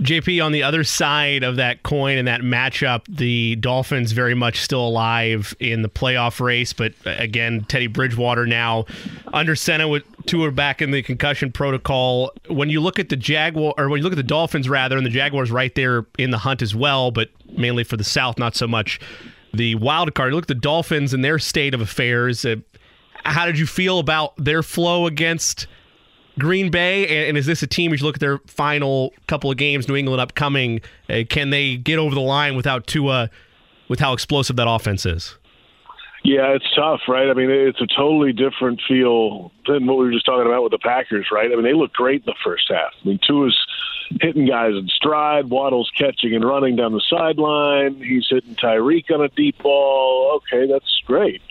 JP, 0.00 0.44
on 0.44 0.52
the 0.52 0.62
other 0.62 0.84
side 0.84 1.42
of 1.42 1.56
that 1.56 1.82
coin 1.82 2.18
and 2.18 2.28
that 2.28 2.42
matchup, 2.42 3.04
the 3.08 3.56
Dolphins 3.56 4.12
very 4.12 4.34
much 4.34 4.60
still 4.60 4.86
alive 4.86 5.54
in 5.58 5.80
the 5.80 5.88
playoff 5.88 6.38
race. 6.38 6.74
But 6.74 6.92
uh, 7.06 7.14
again, 7.18 7.64
Teddy 7.66 7.86
Bridgewater 7.86 8.46
now 8.46 8.84
under 9.32 9.56
center 9.56 9.88
with 9.88 10.04
Tua 10.26 10.50
back 10.50 10.82
in 10.82 10.90
the 10.90 11.02
concussion 11.02 11.50
protocol. 11.50 12.30
When 12.48 12.68
you 12.68 12.80
look 12.80 12.98
at 12.98 13.08
the 13.08 13.16
Jaguar, 13.16 13.72
or 13.78 13.88
when 13.88 13.98
you 13.98 14.04
look 14.04 14.12
at 14.12 14.16
the 14.16 14.22
Dolphins 14.22 14.68
rather, 14.68 14.98
and 14.98 15.06
the 15.06 15.10
Jaguars 15.10 15.50
right 15.50 15.74
there 15.74 16.04
in 16.18 16.30
the 16.30 16.38
hunt 16.38 16.60
as 16.60 16.74
well, 16.74 17.10
but 17.10 17.30
mainly 17.56 17.82
for 17.82 17.96
the 17.96 18.04
South, 18.04 18.38
not 18.38 18.54
so 18.54 18.66
much 18.66 19.00
the 19.54 19.76
wild 19.76 20.14
card. 20.14 20.30
You 20.30 20.34
look 20.36 20.44
at 20.44 20.48
the 20.48 20.54
Dolphins 20.54 21.14
and 21.14 21.24
their 21.24 21.38
state 21.38 21.72
of 21.72 21.80
affairs. 21.80 22.44
Uh, 22.44 22.56
how 23.24 23.46
did 23.46 23.58
you 23.58 23.66
feel 23.66 23.98
about 23.98 24.34
their 24.36 24.62
flow 24.62 25.06
against? 25.06 25.66
Green 26.38 26.70
Bay, 26.70 27.28
and, 27.28 27.36
is 27.36 27.46
this 27.46 27.62
a 27.62 27.66
team? 27.66 27.92
As 27.92 28.00
you 28.00 28.06
look 28.06 28.16
at 28.16 28.20
their 28.20 28.38
final 28.46 29.12
couple 29.26 29.50
of 29.50 29.56
games, 29.56 29.88
New 29.88 29.96
England 29.96 30.20
upcoming, 30.20 30.80
uh, 31.08 31.22
can 31.28 31.50
they 31.50 31.76
get 31.76 31.98
over 31.98 32.14
the 32.14 32.20
line 32.20 32.56
without 32.56 32.86
Tua, 32.86 33.30
with 33.88 34.00
how 34.00 34.12
explosive 34.12 34.56
that 34.56 34.68
offense 34.68 35.06
is? 35.06 35.36
Yeah, 36.24 36.54
it's 36.54 36.66
tough, 36.74 37.02
right? 37.08 37.30
I 37.30 37.34
mean, 37.34 37.50
it's 37.50 37.80
a 37.80 37.86
totally 37.86 38.32
different 38.32 38.82
feel 38.88 39.52
than 39.66 39.86
what 39.86 39.98
we 39.98 40.06
were 40.06 40.12
just 40.12 40.26
talking 40.26 40.46
about 40.46 40.64
with 40.64 40.72
the 40.72 40.78
Packers, 40.78 41.28
right? 41.30 41.50
I 41.50 41.54
mean, 41.54 41.62
they 41.62 41.72
look 41.72 41.92
great 41.92 42.22
in 42.22 42.26
the 42.26 42.34
first 42.42 42.64
half. 42.68 42.92
I 43.00 43.08
mean, 43.08 43.20
Tua's 43.24 43.56
hitting 44.20 44.46
guys 44.46 44.72
in 44.72 44.88
stride, 44.88 45.50
Waddle's 45.50 45.90
catching 45.96 46.34
and 46.34 46.44
running 46.44 46.74
down 46.74 46.92
the 46.92 47.02
sideline. 47.08 48.02
He's 48.02 48.26
hitting 48.28 48.56
Tyreek 48.56 49.10
on 49.12 49.22
a 49.22 49.28
deep 49.28 49.58
ball. 49.62 50.40
Okay, 50.52 50.66
that's 50.66 51.00
great. 51.06 51.42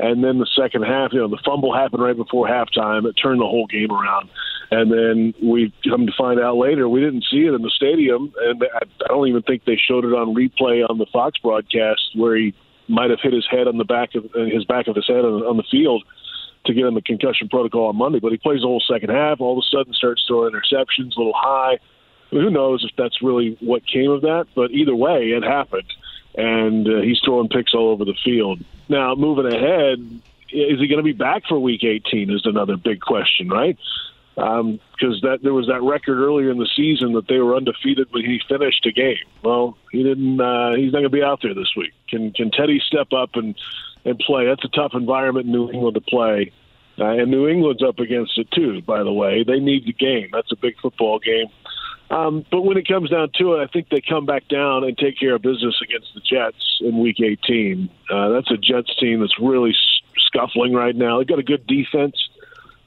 And 0.00 0.24
then 0.24 0.38
the 0.38 0.48
second 0.56 0.82
half, 0.82 1.12
you 1.12 1.20
know, 1.20 1.28
the 1.28 1.42
fumble 1.44 1.74
happened 1.74 2.02
right 2.02 2.16
before 2.16 2.48
halftime. 2.48 3.04
It 3.04 3.12
turned 3.22 3.38
the 3.38 3.44
whole 3.44 3.66
game 3.66 3.92
around. 3.92 4.30
And 4.70 4.90
then 4.90 5.34
we 5.42 5.74
come 5.84 6.06
to 6.06 6.12
find 6.16 6.40
out 6.40 6.56
later 6.56 6.88
we 6.88 7.00
didn't 7.00 7.24
see 7.30 7.44
it 7.44 7.52
in 7.52 7.60
the 7.60 7.70
stadium, 7.70 8.32
and 8.40 8.64
I 8.72 9.08
don't 9.08 9.28
even 9.28 9.42
think 9.42 9.64
they 9.64 9.76
showed 9.76 10.06
it 10.06 10.14
on 10.14 10.34
replay 10.34 10.88
on 10.88 10.96
the 10.96 11.06
Fox 11.12 11.38
broadcast 11.40 12.00
where 12.14 12.34
he 12.36 12.54
might 12.88 13.10
have 13.10 13.18
hit 13.20 13.34
his 13.34 13.46
head 13.50 13.68
on 13.68 13.76
the 13.76 13.84
back 13.84 14.14
of 14.14 14.24
uh, 14.34 14.44
his 14.44 14.64
back 14.64 14.86
of 14.86 14.96
his 14.96 15.06
head 15.06 15.24
on, 15.24 15.42
on 15.42 15.56
the 15.56 15.64
field 15.70 16.04
to 16.66 16.72
get 16.72 16.86
in 16.86 16.94
the 16.94 17.02
concussion 17.02 17.48
protocol 17.48 17.88
on 17.88 17.96
Monday. 17.96 18.20
But 18.20 18.32
he 18.32 18.38
plays 18.38 18.60
the 18.60 18.68
whole 18.68 18.82
second 18.90 19.10
half. 19.10 19.40
All 19.40 19.58
of 19.58 19.62
a 19.62 19.76
sudden, 19.76 19.92
starts 19.92 20.24
throwing 20.26 20.54
interceptions, 20.54 21.14
a 21.16 21.18
little 21.18 21.36
high. 21.36 21.78
Who 22.30 22.48
knows 22.48 22.86
if 22.88 22.96
that's 22.96 23.20
really 23.22 23.58
what 23.60 23.86
came 23.86 24.10
of 24.10 24.22
that? 24.22 24.46
But 24.54 24.70
either 24.70 24.94
way, 24.94 25.30
it 25.30 25.42
happened, 25.42 25.92
and 26.36 26.86
uh, 26.86 27.00
he's 27.02 27.20
throwing 27.24 27.48
picks 27.48 27.74
all 27.74 27.90
over 27.90 28.04
the 28.04 28.16
field. 28.24 28.64
Now, 28.90 29.14
moving 29.14 29.46
ahead, 29.46 30.00
is 30.50 30.80
he 30.80 30.88
going 30.88 30.98
to 30.98 31.04
be 31.04 31.12
back 31.12 31.44
for 31.48 31.60
Week 31.60 31.84
18? 31.84 32.28
Is 32.28 32.42
another 32.44 32.76
big 32.76 33.00
question, 33.00 33.48
right? 33.48 33.78
Because 34.34 35.20
that 35.22 35.38
there 35.42 35.54
was 35.54 35.68
that 35.68 35.80
record 35.80 36.18
earlier 36.18 36.50
in 36.50 36.58
the 36.58 36.68
season 36.76 37.12
that 37.12 37.28
they 37.28 37.38
were 37.38 37.54
undefeated 37.54 38.08
when 38.10 38.24
he 38.24 38.40
finished 38.48 38.84
a 38.86 38.90
game. 38.90 39.24
Well, 39.44 39.76
he 39.92 40.02
didn't. 40.02 40.40
Uh, 40.40 40.74
he's 40.74 40.92
not 40.92 40.98
going 41.00 41.04
to 41.04 41.08
be 41.10 41.22
out 41.22 41.40
there 41.40 41.54
this 41.54 41.70
week. 41.76 41.92
Can 42.08 42.32
Can 42.32 42.50
Teddy 42.50 42.80
step 42.84 43.12
up 43.12 43.30
and 43.34 43.54
and 44.04 44.18
play? 44.18 44.46
That's 44.46 44.64
a 44.64 44.68
tough 44.68 44.92
environment 44.94 45.46
in 45.46 45.52
New 45.52 45.70
England 45.70 45.94
to 45.94 46.00
play. 46.00 46.52
Uh, 46.98 47.04
and 47.04 47.30
New 47.30 47.48
England's 47.48 47.82
up 47.82 48.00
against 48.00 48.36
it 48.38 48.50
too. 48.50 48.82
By 48.82 49.04
the 49.04 49.12
way, 49.12 49.44
they 49.44 49.60
need 49.60 49.86
the 49.86 49.92
game. 49.92 50.30
That's 50.32 50.50
a 50.50 50.56
big 50.56 50.74
football 50.80 51.20
game. 51.20 51.46
Um, 52.10 52.44
but 52.50 52.62
when 52.62 52.76
it 52.76 52.88
comes 52.88 53.10
down 53.10 53.30
to 53.38 53.54
it, 53.54 53.62
I 53.62 53.66
think 53.68 53.88
they 53.88 54.00
come 54.00 54.26
back 54.26 54.48
down 54.48 54.82
and 54.82 54.98
take 54.98 55.18
care 55.18 55.36
of 55.36 55.42
business 55.42 55.80
against 55.80 56.08
the 56.14 56.20
Jets 56.20 56.80
in 56.80 56.98
Week 56.98 57.20
18. 57.20 57.88
Uh, 58.10 58.28
that's 58.30 58.50
a 58.50 58.56
Jets 58.56 58.94
team 58.98 59.20
that's 59.20 59.38
really 59.40 59.74
scuffling 60.18 60.72
right 60.72 60.94
now. 60.94 61.18
They've 61.18 61.26
got 61.26 61.38
a 61.38 61.44
good 61.44 61.66
defense, 61.68 62.16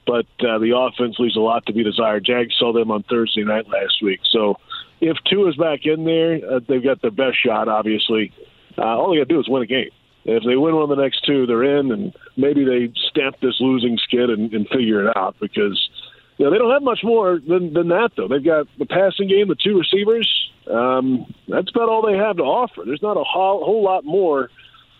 but 0.06 0.26
uh, 0.40 0.58
the 0.58 0.76
offense 0.76 1.16
leaves 1.18 1.36
a 1.36 1.40
lot 1.40 1.64
to 1.66 1.72
be 1.72 1.82
desired. 1.82 2.24
Jags 2.24 2.54
saw 2.58 2.74
them 2.74 2.90
on 2.90 3.02
Thursday 3.04 3.44
night 3.44 3.66
last 3.68 4.02
week. 4.02 4.20
So 4.30 4.58
if 5.00 5.16
Tua 5.24 5.48
is 5.48 5.56
back 5.56 5.86
in 5.86 6.04
there, 6.04 6.40
uh, 6.48 6.60
they've 6.68 6.84
got 6.84 7.00
their 7.00 7.10
best 7.10 7.38
shot, 7.42 7.68
obviously. 7.68 8.30
Uh, 8.76 8.82
all 8.82 9.10
they 9.10 9.18
got 9.18 9.28
to 9.28 9.34
do 9.34 9.40
is 9.40 9.48
win 9.48 9.62
a 9.62 9.66
game. 9.66 9.90
If 10.26 10.42
they 10.44 10.56
win 10.56 10.74
one 10.74 10.90
of 10.90 10.96
the 10.96 11.02
next 11.02 11.24
two, 11.26 11.46
they're 11.46 11.78
in, 11.78 11.92
and 11.92 12.14
maybe 12.36 12.64
they 12.64 12.92
stamp 13.10 13.36
this 13.40 13.60
losing 13.60 13.98
skid 13.98 14.30
and, 14.30 14.52
and 14.52 14.66
figure 14.68 15.06
it 15.06 15.16
out 15.16 15.36
because 15.40 15.78
you 16.36 16.44
know, 16.44 16.50
they 16.50 16.58
don't 16.58 16.72
have 16.72 16.82
much 16.82 17.00
more 17.04 17.38
than, 17.38 17.72
than 17.72 17.88
that, 17.88 18.10
though. 18.16 18.28
They've 18.28 18.44
got 18.44 18.66
the 18.78 18.86
passing 18.86 19.28
game, 19.28 19.48
the 19.48 19.54
Tua 19.54 19.80
receivers. 19.80 20.50
Um, 20.70 21.32
that's 21.46 21.70
about 21.70 21.88
all 21.88 22.02
they 22.02 22.16
have 22.16 22.36
to 22.38 22.42
offer. 22.42 22.82
There's 22.84 23.02
not 23.02 23.16
a 23.16 23.24
whole, 23.24 23.64
whole 23.64 23.82
lot 23.82 24.04
more 24.04 24.50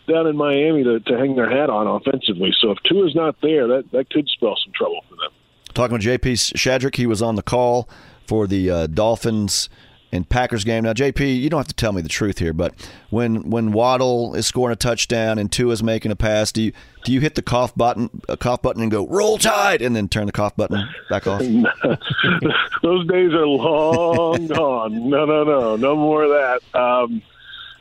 down 0.07 0.27
in 0.27 0.37
Miami 0.37 0.85
to, 0.85 1.01
to 1.01 1.19
hang 1.19 1.35
their 1.35 1.51
hat 1.51 1.71
on 1.71 1.87
offensively. 1.87 2.53
So 2.61 2.71
if 2.71 2.79
two 2.89 3.05
is 3.05 3.15
not 3.15 3.37
there, 3.41 3.67
that, 3.69 3.91
that 3.93 4.11
could 4.11 4.29
spell 4.29 4.57
some 4.63 4.73
trouble 4.75 5.01
for 5.09 5.17
them. 5.17 5.31
Talking 5.73 5.95
with 5.95 6.03
JP 6.03 6.55
Shadrick, 6.55 6.97
he 6.97 7.07
was 7.07 7.23
on 7.23 7.35
the 7.35 7.43
call 7.43 7.89
for 8.27 8.47
the 8.47 8.71
uh, 8.71 8.87
Dolphins 8.87 9.69
and 10.15 10.29
Packers 10.29 10.63
game. 10.65 10.85
Now, 10.85 10.93
JP, 10.93 11.41
you 11.41 11.51
don't 11.51 11.59
have 11.59 11.69
to 11.69 11.75
tell 11.75 11.93
me 11.93 12.01
the 12.01 12.09
truth 12.09 12.39
here, 12.39 12.53
but 12.53 12.73
when 13.11 13.51
when 13.51 13.73
Waddle 13.73 14.35
is 14.35 14.47
scoring 14.47 14.73
a 14.73 14.77
touchdown 14.77 15.39
and 15.39 15.51
Tua's 15.51 15.83
making 15.83 16.13
a 16.13 16.17
pass, 16.17 16.53
do 16.53 16.63
you 16.63 16.73
do 17.05 17.13
you 17.13 17.21
hit 17.21 17.35
the 17.35 17.43
cough 17.43 17.75
button, 17.75 18.23
a 18.29 18.37
cough 18.37 18.63
button, 18.63 18.81
and 18.81 18.91
go 18.93 19.07
roll 19.09 19.39
tide, 19.39 19.83
and 19.83 19.95
then 19.97 20.09
turn 20.09 20.27
the 20.27 20.33
cough 20.33 20.57
button 20.57 20.89
back 21.11 21.27
off? 21.27 21.41
Those 22.83 23.07
days 23.09 23.33
are 23.33 23.47
long 23.47 24.47
gone. 24.47 25.11
No, 25.11 25.25
no, 25.25 25.43
no, 25.43 25.77
no 25.77 25.97
more 25.97 26.23
of 26.23 26.31
that. 26.31 26.79
Um, 26.81 27.21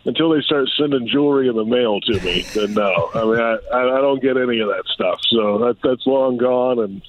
until 0.06 0.30
they 0.32 0.42
start 0.42 0.68
sending 0.78 1.08
jewelry 1.08 1.48
in 1.48 1.56
the 1.56 1.64
mail 1.64 2.02
to 2.02 2.20
me, 2.22 2.46
then 2.54 2.74
no. 2.74 3.12
I 3.14 3.24
mean, 3.24 3.40
I, 3.40 3.58
I 3.72 3.98
I 3.98 4.02
don't 4.02 4.22
get 4.22 4.38
any 4.38 4.60
of 4.60 4.70
that 4.70 4.84
stuff. 4.92 5.20
So 5.30 5.60
that 5.60 5.78
that's 5.84 6.06
long 6.08 6.38
gone, 6.38 6.80
and 6.80 7.02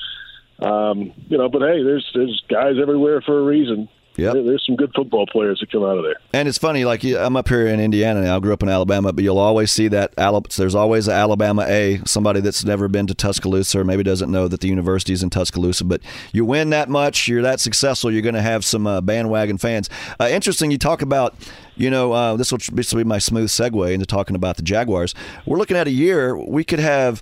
um, 0.60 1.12
you 1.28 1.38
know. 1.38 1.48
But 1.48 1.62
hey, 1.62 1.82
there's 1.82 2.09
there's 2.14 2.44
guys 2.51 2.74
everywhere 2.80 3.22
for 3.22 3.38
a 3.38 3.42
reason. 3.42 3.88
There- 4.16 4.42
There's 4.44 4.64
some 4.64 4.76
good 4.76 4.92
football 4.94 5.26
players 5.26 5.58
that 5.60 5.70
come 5.72 5.82
out 5.82 5.98
of 5.98 6.04
there. 6.04 6.14
And 6.32 6.46
it's 6.48 6.58
funny, 6.58 6.84
like 6.84 7.02
I'm 7.04 7.36
up 7.36 7.48
here 7.48 7.66
in 7.66 7.80
Indiana 7.80 8.22
now. 8.22 8.36
I 8.36 8.40
grew 8.40 8.52
up 8.52 8.62
in 8.62 8.68
Alabama, 8.68 9.12
but 9.12 9.24
you'll 9.24 9.38
always 9.38 9.72
see 9.72 9.88
that. 9.88 10.14
There's 10.56 10.74
always 10.74 11.08
an 11.08 11.14
Alabama 11.14 11.64
A, 11.68 12.00
somebody 12.04 12.40
that's 12.40 12.64
never 12.64 12.86
been 12.88 13.06
to 13.08 13.14
Tuscaloosa 13.14 13.80
or 13.80 13.84
maybe 13.84 14.02
doesn't 14.04 14.30
know 14.30 14.46
that 14.48 14.60
the 14.60 14.68
university 14.68 15.12
is 15.12 15.22
in 15.22 15.30
Tuscaloosa. 15.30 15.84
But 15.84 16.00
you 16.32 16.44
win 16.44 16.70
that 16.70 16.88
much, 16.88 17.26
you're 17.26 17.42
that 17.42 17.58
successful, 17.60 18.10
you're 18.12 18.22
going 18.22 18.34
to 18.36 18.42
have 18.42 18.64
some 18.64 18.86
uh, 18.86 19.00
bandwagon 19.00 19.58
fans. 19.58 19.90
Uh, 20.20 20.28
interesting, 20.30 20.70
you 20.70 20.78
talk 20.78 21.02
about, 21.02 21.34
you 21.74 21.90
know, 21.90 22.12
uh, 22.12 22.36
this 22.36 22.52
will 22.52 22.58
this 22.72 22.92
will 22.92 23.00
be 23.02 23.08
my 23.08 23.18
smooth 23.18 23.48
segue 23.48 23.92
into 23.92 24.06
talking 24.06 24.36
about 24.36 24.56
the 24.56 24.62
Jaguars. 24.62 25.14
We're 25.44 25.58
looking 25.58 25.76
at 25.76 25.88
a 25.88 25.92
year 25.92 26.36
we 26.38 26.62
could 26.62 26.78
have 26.78 27.20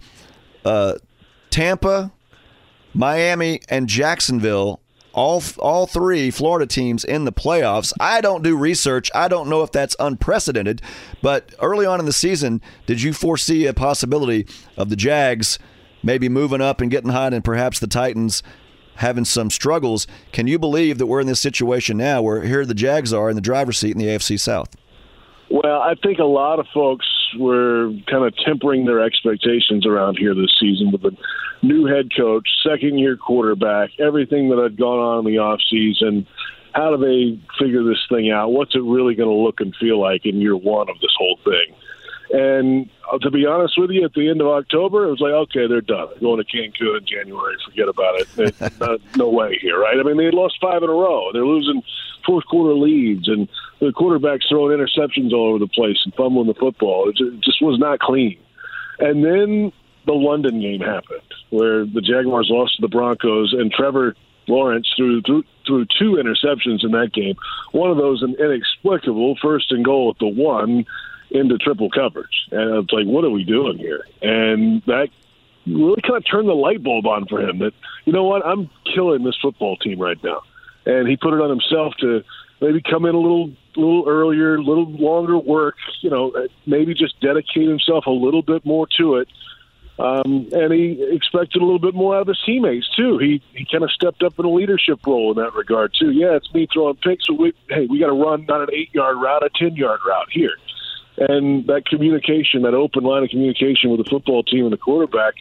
uh, 0.66 0.96
Tampa, 1.48 2.12
Miami, 2.92 3.60
and 3.70 3.88
Jacksonville. 3.88 4.80
All, 5.14 5.42
all 5.58 5.86
three 5.86 6.30
Florida 6.30 6.66
teams 6.66 7.04
in 7.04 7.24
the 7.24 7.32
playoffs. 7.32 7.92
I 8.00 8.20
don't 8.20 8.42
do 8.42 8.56
research. 8.56 9.10
I 9.14 9.28
don't 9.28 9.48
know 9.48 9.62
if 9.62 9.70
that's 9.70 9.96
unprecedented, 10.00 10.80
but 11.20 11.54
early 11.60 11.84
on 11.84 12.00
in 12.00 12.06
the 12.06 12.12
season, 12.12 12.62
did 12.86 13.02
you 13.02 13.12
foresee 13.12 13.66
a 13.66 13.74
possibility 13.74 14.46
of 14.76 14.88
the 14.88 14.96
Jags 14.96 15.58
maybe 16.02 16.28
moving 16.28 16.60
up 16.60 16.80
and 16.80 16.90
getting 16.90 17.10
hot, 17.10 17.34
and 17.34 17.44
perhaps 17.44 17.78
the 17.78 17.86
Titans 17.86 18.42
having 18.96 19.24
some 19.24 19.50
struggles? 19.50 20.06
Can 20.32 20.46
you 20.46 20.58
believe 20.58 20.98
that 20.98 21.06
we're 21.06 21.20
in 21.20 21.26
this 21.26 21.40
situation 21.40 21.96
now 21.96 22.22
where 22.22 22.42
here 22.42 22.64
the 22.64 22.74
Jags 22.74 23.12
are 23.12 23.28
in 23.28 23.36
the 23.36 23.42
driver's 23.42 23.78
seat 23.78 23.92
in 23.92 23.98
the 23.98 24.06
AFC 24.06 24.38
South? 24.40 24.74
Well, 25.52 25.82
I 25.82 25.96
think 26.02 26.18
a 26.18 26.24
lot 26.24 26.60
of 26.60 26.66
folks 26.72 27.06
were 27.38 27.92
kind 28.10 28.24
of 28.24 28.34
tempering 28.42 28.86
their 28.86 29.04
expectations 29.04 29.86
around 29.86 30.16
here 30.16 30.34
this 30.34 30.50
season 30.58 30.90
with 30.90 31.04
a 31.04 31.14
new 31.62 31.84
head 31.84 32.08
coach, 32.16 32.48
second 32.66 32.98
year 32.98 33.18
quarterback, 33.18 33.90
everything 34.00 34.48
that 34.48 34.58
had 34.58 34.78
gone 34.78 34.98
on 34.98 35.18
in 35.26 35.30
the 35.30 35.38
off 35.38 35.60
season. 35.70 36.26
How 36.72 36.96
do 36.96 37.04
they 37.04 37.38
figure 37.62 37.84
this 37.84 38.00
thing 38.08 38.30
out? 38.30 38.48
What's 38.48 38.74
it 38.74 38.82
really 38.82 39.14
going 39.14 39.28
to 39.28 39.44
look 39.44 39.60
and 39.60 39.76
feel 39.78 40.00
like 40.00 40.24
in 40.24 40.40
year 40.40 40.56
one 40.56 40.88
of 40.88 40.98
this 41.02 41.14
whole 41.18 41.38
thing? 41.44 41.76
And 42.32 42.88
uh, 43.12 43.18
to 43.18 43.30
be 43.30 43.44
honest 43.44 43.74
with 43.78 43.90
you, 43.90 44.04
at 44.06 44.14
the 44.14 44.30
end 44.30 44.40
of 44.40 44.46
October, 44.46 45.04
it 45.06 45.10
was 45.10 45.20
like, 45.20 45.32
okay, 45.32 45.66
they're 45.66 45.82
done. 45.82 46.08
They're 46.10 46.20
going 46.20 46.42
to 46.42 46.50
Cancun 46.50 46.98
in 46.98 47.06
January. 47.06 47.56
Forget 47.66 47.88
about 47.88 48.20
it. 48.20 48.54
No, 48.80 48.98
no 49.16 49.28
way 49.28 49.58
here, 49.60 49.78
right? 49.78 49.98
I 49.98 50.02
mean, 50.02 50.16
they 50.16 50.30
lost 50.30 50.56
five 50.60 50.82
in 50.82 50.88
a 50.88 50.92
row. 50.92 51.30
They're 51.32 51.44
losing 51.44 51.82
fourth 52.24 52.46
quarter 52.46 52.74
leads, 52.74 53.28
and 53.28 53.48
the 53.80 53.92
quarterback's 53.92 54.48
throwing 54.48 54.76
interceptions 54.76 55.32
all 55.32 55.50
over 55.50 55.58
the 55.58 55.68
place 55.68 55.98
and 56.04 56.14
fumbling 56.14 56.46
the 56.46 56.54
football. 56.54 57.08
It 57.08 57.16
ju- 57.16 57.34
it 57.34 57.40
just 57.40 57.60
was 57.62 57.78
not 57.78 57.98
clean. 57.98 58.38
And 58.98 59.24
then 59.24 59.72
the 60.06 60.12
London 60.14 60.60
game 60.60 60.80
happened, 60.80 61.20
where 61.50 61.84
the 61.84 62.00
Jaguars 62.00 62.48
lost 62.50 62.76
to 62.76 62.82
the 62.82 62.88
Broncos, 62.88 63.52
and 63.52 63.70
Trevor 63.70 64.16
Lawrence 64.48 64.88
threw 64.96 65.22
threw, 65.22 65.44
threw 65.66 65.84
two 65.98 66.12
interceptions 66.22 66.82
in 66.84 66.92
that 66.92 67.12
game. 67.12 67.36
One 67.72 67.90
of 67.90 67.96
those 67.98 68.22
an 68.22 68.34
inexplicable 68.38 69.36
first 69.40 69.70
and 69.70 69.84
goal 69.84 70.10
at 70.10 70.18
the 70.18 70.26
one 70.26 70.86
into 71.32 71.58
triple 71.58 71.90
coverage, 71.90 72.48
and 72.50 72.84
it's 72.84 72.92
like, 72.92 73.06
what 73.06 73.24
are 73.24 73.30
we 73.30 73.44
doing 73.44 73.78
here? 73.78 74.06
And 74.20 74.82
that 74.86 75.08
really 75.66 76.02
kind 76.02 76.16
of 76.16 76.24
turned 76.30 76.48
the 76.48 76.54
light 76.54 76.82
bulb 76.82 77.06
on 77.06 77.26
for 77.26 77.40
him 77.40 77.58
that 77.60 77.72
you 78.04 78.12
know 78.12 78.24
what 78.24 78.44
I'm 78.44 78.68
killing 78.94 79.24
this 79.24 79.36
football 79.40 79.76
team 79.76 79.98
right 79.98 80.22
now, 80.22 80.42
and 80.86 81.08
he 81.08 81.16
put 81.16 81.34
it 81.34 81.40
on 81.40 81.50
himself 81.50 81.94
to 82.00 82.22
maybe 82.60 82.80
come 82.82 83.04
in 83.04 83.14
a 83.14 83.18
little 83.18 83.52
little 83.76 84.08
earlier, 84.08 84.56
a 84.56 84.62
little 84.62 84.90
longer 84.90 85.38
work, 85.38 85.76
you 86.00 86.10
know, 86.10 86.32
maybe 86.66 86.94
just 86.94 87.18
dedicate 87.20 87.68
himself 87.68 88.06
a 88.06 88.10
little 88.10 88.42
bit 88.42 88.64
more 88.64 88.86
to 88.98 89.16
it. 89.16 89.28
Um, 89.98 90.48
and 90.52 90.72
he 90.72 91.06
expected 91.14 91.60
a 91.60 91.64
little 91.64 91.78
bit 91.78 91.94
more 91.94 92.16
out 92.16 92.22
of 92.22 92.28
his 92.28 92.40
teammates 92.44 92.88
too. 92.96 93.18
He 93.18 93.42
he 93.54 93.66
kind 93.70 93.84
of 93.84 93.90
stepped 93.90 94.22
up 94.22 94.38
in 94.38 94.44
a 94.44 94.50
leadership 94.50 95.06
role 95.06 95.30
in 95.30 95.36
that 95.44 95.54
regard 95.54 95.94
too. 95.98 96.10
Yeah, 96.10 96.36
it's 96.36 96.52
me 96.54 96.66
throwing 96.72 96.96
picks, 96.96 97.26
but 97.26 97.38
we 97.38 97.52
hey 97.68 97.86
we 97.86 97.98
got 97.98 98.06
to 98.06 98.14
run 98.14 98.46
not 98.46 98.62
an 98.62 98.74
eight 98.74 98.92
yard 98.94 99.18
route, 99.18 99.44
a 99.44 99.50
ten 99.50 99.76
yard 99.76 100.00
route 100.06 100.28
here. 100.30 100.56
And 101.16 101.66
that 101.66 101.86
communication, 101.86 102.62
that 102.62 102.74
open 102.74 103.04
line 103.04 103.22
of 103.22 103.30
communication 103.30 103.90
with 103.90 104.04
the 104.04 104.10
football 104.10 104.42
team 104.42 104.64
and 104.64 104.72
the 104.72 104.78
quarterback, 104.78 105.34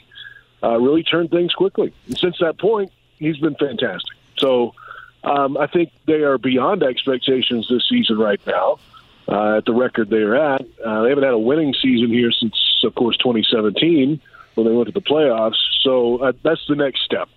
uh, 0.63 0.77
really 0.77 1.03
turned 1.03 1.31
things 1.31 1.53
quickly. 1.53 1.93
And 2.07 2.17
since 2.17 2.37
that 2.39 2.59
point, 2.59 2.91
he's 3.17 3.37
been 3.37 3.55
fantastic. 3.55 4.17
So 4.37 4.73
um, 5.23 5.57
I 5.57 5.67
think 5.67 5.91
they 6.05 6.21
are 6.23 6.37
beyond 6.37 6.83
expectations 6.83 7.67
this 7.69 7.87
season 7.89 8.17
right 8.17 8.41
now. 8.45 8.79
Uh, 9.27 9.57
at 9.57 9.65
the 9.65 9.73
record 9.73 10.09
they 10.09 10.17
are 10.17 10.35
at, 10.35 10.61
uh, 10.85 11.03
they 11.03 11.09
haven't 11.09 11.23
had 11.23 11.33
a 11.33 11.39
winning 11.39 11.73
season 11.81 12.09
here 12.09 12.31
since, 12.31 12.81
of 12.83 12.93
course, 12.95 13.15
2017 13.17 14.19
when 14.55 14.67
they 14.67 14.73
went 14.73 14.87
to 14.87 14.91
the 14.91 15.01
playoffs. 15.01 15.55
So 15.81 16.17
uh, 16.17 16.33
that's 16.43 16.65
the 16.67 16.75
next 16.75 17.03
step. 17.03 17.29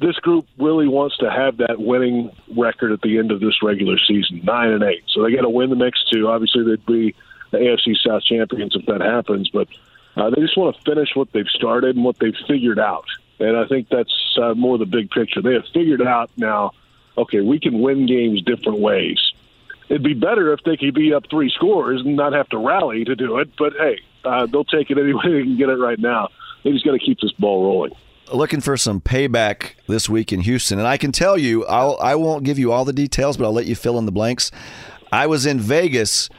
This 0.00 0.16
group 0.16 0.46
really 0.58 0.88
wants 0.88 1.16
to 1.18 1.30
have 1.30 1.58
that 1.58 1.78
winning 1.78 2.30
record 2.56 2.92
at 2.92 3.00
the 3.02 3.18
end 3.18 3.30
of 3.30 3.40
this 3.40 3.62
regular 3.62 3.96
season, 3.98 4.40
nine 4.44 4.70
and 4.70 4.82
eight. 4.82 5.04
So 5.08 5.22
they 5.22 5.32
got 5.32 5.42
to 5.42 5.48
win 5.48 5.70
the 5.70 5.76
next 5.76 6.10
two. 6.12 6.28
Obviously, 6.28 6.64
they'd 6.64 6.84
be 6.86 7.14
AFC 7.56 7.96
South 7.96 8.22
champions 8.24 8.76
if 8.76 8.86
that 8.86 9.00
happens, 9.00 9.48
but 9.50 9.68
uh, 10.16 10.30
they 10.30 10.40
just 10.40 10.56
want 10.56 10.76
to 10.76 10.82
finish 10.82 11.10
what 11.14 11.32
they've 11.32 11.48
started 11.48 11.96
and 11.96 12.04
what 12.04 12.18
they've 12.18 12.36
figured 12.46 12.78
out. 12.78 13.06
And 13.40 13.56
I 13.56 13.66
think 13.66 13.88
that's 13.88 14.38
uh, 14.40 14.54
more 14.54 14.78
the 14.78 14.86
big 14.86 15.10
picture. 15.10 15.42
They 15.42 15.54
have 15.54 15.66
figured 15.72 16.02
out 16.02 16.30
now. 16.36 16.72
Okay, 17.16 17.40
we 17.40 17.60
can 17.60 17.80
win 17.80 18.06
games 18.06 18.42
different 18.42 18.80
ways. 18.80 19.18
It'd 19.88 20.02
be 20.02 20.14
better 20.14 20.52
if 20.52 20.60
they 20.64 20.76
could 20.76 20.94
be 20.94 21.12
up 21.12 21.24
three 21.30 21.50
scores 21.50 22.00
and 22.00 22.16
not 22.16 22.32
have 22.32 22.48
to 22.50 22.58
rally 22.58 23.04
to 23.04 23.14
do 23.14 23.38
it. 23.38 23.50
But 23.56 23.74
hey, 23.78 24.00
uh, 24.24 24.46
they'll 24.46 24.64
take 24.64 24.90
it 24.90 24.98
any 25.02 25.12
way 25.12 25.22
they 25.24 25.42
can 25.42 25.56
get 25.56 25.68
it 25.68 25.76
right 25.76 25.98
now. 25.98 26.28
They 26.62 26.72
just 26.72 26.84
got 26.84 26.92
to 26.92 26.98
keep 26.98 27.20
this 27.20 27.32
ball 27.32 27.64
rolling. 27.64 27.92
Looking 28.32 28.62
for 28.62 28.76
some 28.78 29.02
payback 29.02 29.72
this 29.86 30.08
week 30.08 30.32
in 30.32 30.40
Houston, 30.40 30.78
and 30.78 30.88
I 30.88 30.96
can 30.96 31.12
tell 31.12 31.36
you, 31.36 31.66
I'll, 31.66 31.98
I 32.00 32.14
won't 32.14 32.44
give 32.44 32.58
you 32.58 32.72
all 32.72 32.86
the 32.86 32.92
details, 32.92 33.36
but 33.36 33.44
I'll 33.44 33.52
let 33.52 33.66
you 33.66 33.74
fill 33.74 33.98
in 33.98 34.06
the 34.06 34.12
blanks. 34.12 34.50
I 35.12 35.26
was 35.26 35.44
in 35.44 35.60
Vegas 35.60 36.30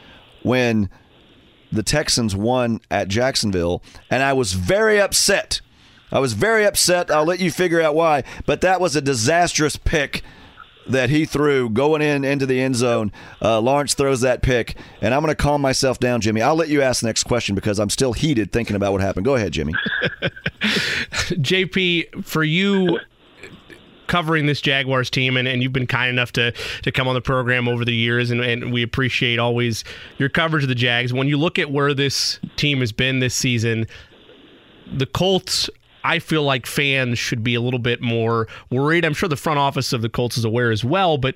when 0.41 0.89
the 1.75 1.83
Texans 1.83 2.35
won 2.35 2.81
at 2.89 3.07
Jacksonville, 3.07 3.81
and 4.09 4.23
I 4.23 4.33
was 4.33 4.53
very 4.53 4.99
upset. 4.99 5.61
I 6.11 6.19
was 6.19 6.33
very 6.33 6.65
upset. 6.65 7.11
I'll 7.11 7.25
let 7.25 7.39
you 7.39 7.51
figure 7.51 7.81
out 7.81 7.95
why, 7.95 8.23
but 8.45 8.61
that 8.61 8.79
was 8.79 8.95
a 8.95 9.01
disastrous 9.01 9.75
pick 9.75 10.23
that 10.87 11.09
he 11.09 11.25
threw 11.25 11.69
going 11.69 12.01
in 12.01 12.23
into 12.23 12.45
the 12.45 12.61
end 12.61 12.75
zone. 12.75 13.11
Uh, 13.41 13.59
Lawrence 13.59 13.93
throws 13.93 14.21
that 14.21 14.41
pick, 14.41 14.75
and 15.01 15.13
I'm 15.13 15.21
going 15.21 15.31
to 15.31 15.35
calm 15.35 15.61
myself 15.61 15.99
down, 15.99 16.21
Jimmy. 16.21 16.41
I'll 16.41 16.55
let 16.55 16.69
you 16.69 16.81
ask 16.81 17.01
the 17.01 17.07
next 17.07 17.23
question 17.23 17.55
because 17.55 17.79
I'm 17.79 17.89
still 17.89 18.13
heated 18.13 18.51
thinking 18.51 18.75
about 18.75 18.91
what 18.91 19.01
happened. 19.01 19.25
Go 19.25 19.35
ahead, 19.35 19.51
Jimmy. 19.51 19.73
JP, 20.61 22.23
for 22.23 22.43
you 22.43 22.99
covering 24.15 24.45
this 24.45 24.61
Jaguars 24.61 25.09
team, 25.09 25.35
and, 25.35 25.45
and 25.45 25.61
you've 25.61 25.73
been 25.73 25.85
kind 25.85 26.09
enough 26.09 26.31
to 26.31 26.53
to 26.83 26.91
come 26.91 27.05
on 27.05 27.15
the 27.15 27.21
program 27.21 27.67
over 27.67 27.83
the 27.83 27.93
years, 27.93 28.31
and, 28.31 28.39
and 28.39 28.71
we 28.71 28.81
appreciate 28.81 29.39
always 29.39 29.83
your 30.17 30.29
coverage 30.29 30.63
of 30.63 30.69
the 30.69 30.75
Jags. 30.75 31.11
When 31.11 31.27
you 31.27 31.37
look 31.37 31.59
at 31.59 31.69
where 31.69 31.93
this 31.93 32.39
team 32.55 32.79
has 32.79 32.93
been 32.93 33.19
this 33.19 33.35
season, 33.35 33.87
the 34.89 35.05
Colts 35.05 35.69
I 36.05 36.19
feel 36.19 36.43
like 36.43 36.65
fans 36.65 37.19
should 37.19 37.43
be 37.43 37.55
a 37.55 37.61
little 37.61 37.79
bit 37.79 38.01
more 38.01 38.47
worried. 38.69 39.03
I'm 39.03 39.13
sure 39.13 39.27
the 39.27 39.35
front 39.35 39.59
office 39.59 39.91
of 39.91 40.01
the 40.01 40.07
Colts 40.07 40.37
is 40.37 40.45
aware 40.45 40.71
as 40.71 40.85
well, 40.85 41.17
but 41.17 41.35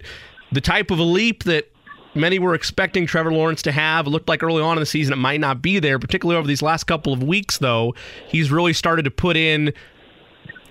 the 0.54 0.62
type 0.62 0.90
of 0.90 1.00
a 1.00 1.04
leap 1.04 1.44
that 1.44 1.70
many 2.16 2.40
were 2.40 2.56
expecting 2.56 3.06
Trevor 3.06 3.34
Lawrence 3.34 3.62
to 3.64 3.74
have. 3.74 4.08
It 4.08 4.12
looked 4.12 4.30
like 4.30 4.42
early 4.42 4.62
on 4.62 4.78
in 4.78 4.80
the 4.80 4.86
season 4.86 5.12
it 5.12 5.18
might 5.18 5.42
not 5.42 5.62
be 5.62 5.80
there, 5.80 6.00
particularly 6.00 6.38
over 6.38 6.48
these 6.48 6.62
last 6.62 6.86
couple 6.86 7.12
of 7.12 7.22
weeks, 7.24 7.58
though. 7.58 7.94
He's 8.30 8.52
really 8.52 8.72
started 8.72 9.04
to 9.04 9.12
put 9.12 9.36
in 9.36 9.74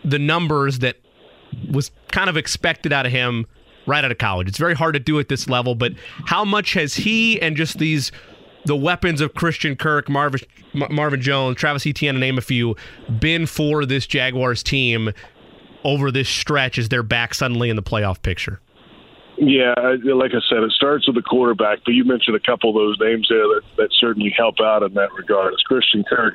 the 0.05 0.19
numbers 0.19 0.79
that 0.79 0.97
was 1.71 1.91
kind 2.11 2.29
of 2.31 2.37
expected 2.37 2.93
out 2.93 3.07
of 3.07 3.13
him 3.13 3.47
right 3.87 4.05
out 4.05 4.13
of 4.13 4.19
college. 4.19 4.49
It's 4.49 4.59
very 4.59 4.75
hard 4.75 4.95
to 4.95 5.01
do 5.01 5.19
at 5.19 5.29
this 5.29 5.49
level, 5.49 5.75
but 5.75 5.93
how 6.27 6.45
much 6.45 6.75
has 6.75 6.95
he 6.95 7.41
and 7.41 7.57
just 7.57 7.79
these 7.79 8.13
the 8.65 8.77
weapons 8.77 9.21
of 9.21 9.35
Christian 9.35 9.77
Kirk, 9.77 10.09
Marvin 10.09 10.41
Marvin 10.75 11.21
Jones, 11.21 11.57
Travis 11.57 11.87
Etienne, 11.87 12.15
to 12.15 12.21
name 12.21 12.39
a 12.39 12.43
few, 12.43 12.77
been 13.19 13.47
for 13.47 13.87
this 13.87 14.07
Jaguars 14.07 14.63
team 14.63 15.13
over 15.85 16.11
this 16.11 16.29
stretch 16.29 16.79
as 16.79 16.89
they're 16.89 17.03
back 17.03 17.35
suddenly 17.35 17.71
in 17.71 17.77
the 17.77 17.83
playoff 17.83 18.21
picture? 18.21 18.61
Yeah, 19.39 19.75
like 20.05 20.33
I 20.33 20.43
said, 20.51 20.65
it 20.65 20.73
starts 20.73 21.07
with 21.07 21.15
the 21.15 21.23
quarterback, 21.23 21.79
but 21.85 21.93
you 21.95 22.05
mentioned 22.05 22.37
a 22.37 22.41
couple 22.41 22.71
of 22.71 22.75
those 22.75 22.99
names 23.01 23.29
there 23.31 23.47
that, 23.47 23.63
that 23.77 23.89
certainly 23.99 24.35
help 24.37 24.57
out 24.61 24.83
in 24.83 24.95
that 24.95 25.13
regard. 25.13 25.55
It's 25.55 25.63
Christian 25.63 26.05
Kirk, 26.05 26.35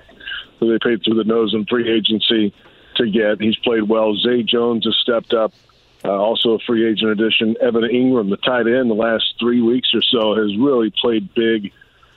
who 0.60 0.72
they 0.72 0.80
paid 0.82 1.04
through 1.04 1.16
the 1.16 1.26
nose 1.26 1.54
in 1.54 1.66
free 1.66 1.92
agency 1.92 2.54
to 2.96 3.10
get. 3.10 3.42
He's 3.42 3.58
played 3.58 3.84
well. 3.84 4.16
Zay 4.16 4.44
Jones 4.44 4.86
has 4.86 4.96
stepped 5.02 5.34
up. 5.34 5.54
Uh, 6.06 6.12
also 6.12 6.52
a 6.52 6.60
free 6.60 6.90
agent 6.90 7.12
addition. 7.12 7.56
Evan 7.62 7.84
Engram, 7.84 8.30
the 8.30 8.38
tight 8.38 8.68
end, 8.68 8.90
the 8.90 8.96
last 8.96 9.36
three 9.40 9.62
weeks 9.62 9.90
or 9.94 10.02
so 10.02 10.36
has 10.36 10.58
really 10.58 10.92
played 11.02 11.34
big 11.34 11.72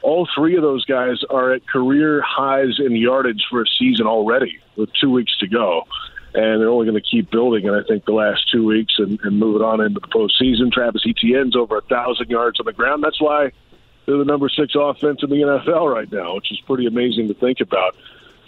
all 0.06 0.28
three 0.36 0.54
of 0.54 0.62
those 0.62 0.84
guys 0.84 1.16
are 1.30 1.52
at 1.52 1.66
career 1.66 2.22
highs 2.24 2.78
in 2.78 2.94
yardage 2.94 3.44
for 3.50 3.62
a 3.62 3.66
season 3.76 4.06
already 4.06 4.60
with 4.76 4.88
two 5.00 5.10
weeks 5.10 5.36
to 5.38 5.48
go. 5.48 5.82
And 6.32 6.60
they're 6.60 6.68
only 6.68 6.86
going 6.86 7.02
to 7.02 7.08
keep 7.08 7.28
building. 7.28 7.66
And 7.66 7.74
I 7.74 7.82
think 7.82 8.04
the 8.04 8.12
last 8.12 8.48
two 8.52 8.64
weeks 8.64 8.94
and, 8.98 9.18
and 9.24 9.36
moving 9.36 9.62
on 9.62 9.80
into 9.80 9.98
the 9.98 10.06
postseason, 10.06 10.70
Travis 10.70 11.02
Etienne's 11.04 11.56
over 11.56 11.78
a 11.78 11.80
thousand 11.80 12.30
yards 12.30 12.60
on 12.60 12.66
the 12.66 12.72
ground. 12.72 13.02
That's 13.02 13.20
why 13.20 13.50
they're 14.04 14.16
the 14.16 14.24
number 14.24 14.48
six 14.48 14.74
offense 14.78 15.24
in 15.24 15.30
the 15.30 15.36
NFL 15.36 15.92
right 15.92 16.10
now, 16.12 16.36
which 16.36 16.52
is 16.52 16.60
pretty 16.60 16.86
amazing 16.86 17.26
to 17.26 17.34
think 17.34 17.58
about. 17.60 17.96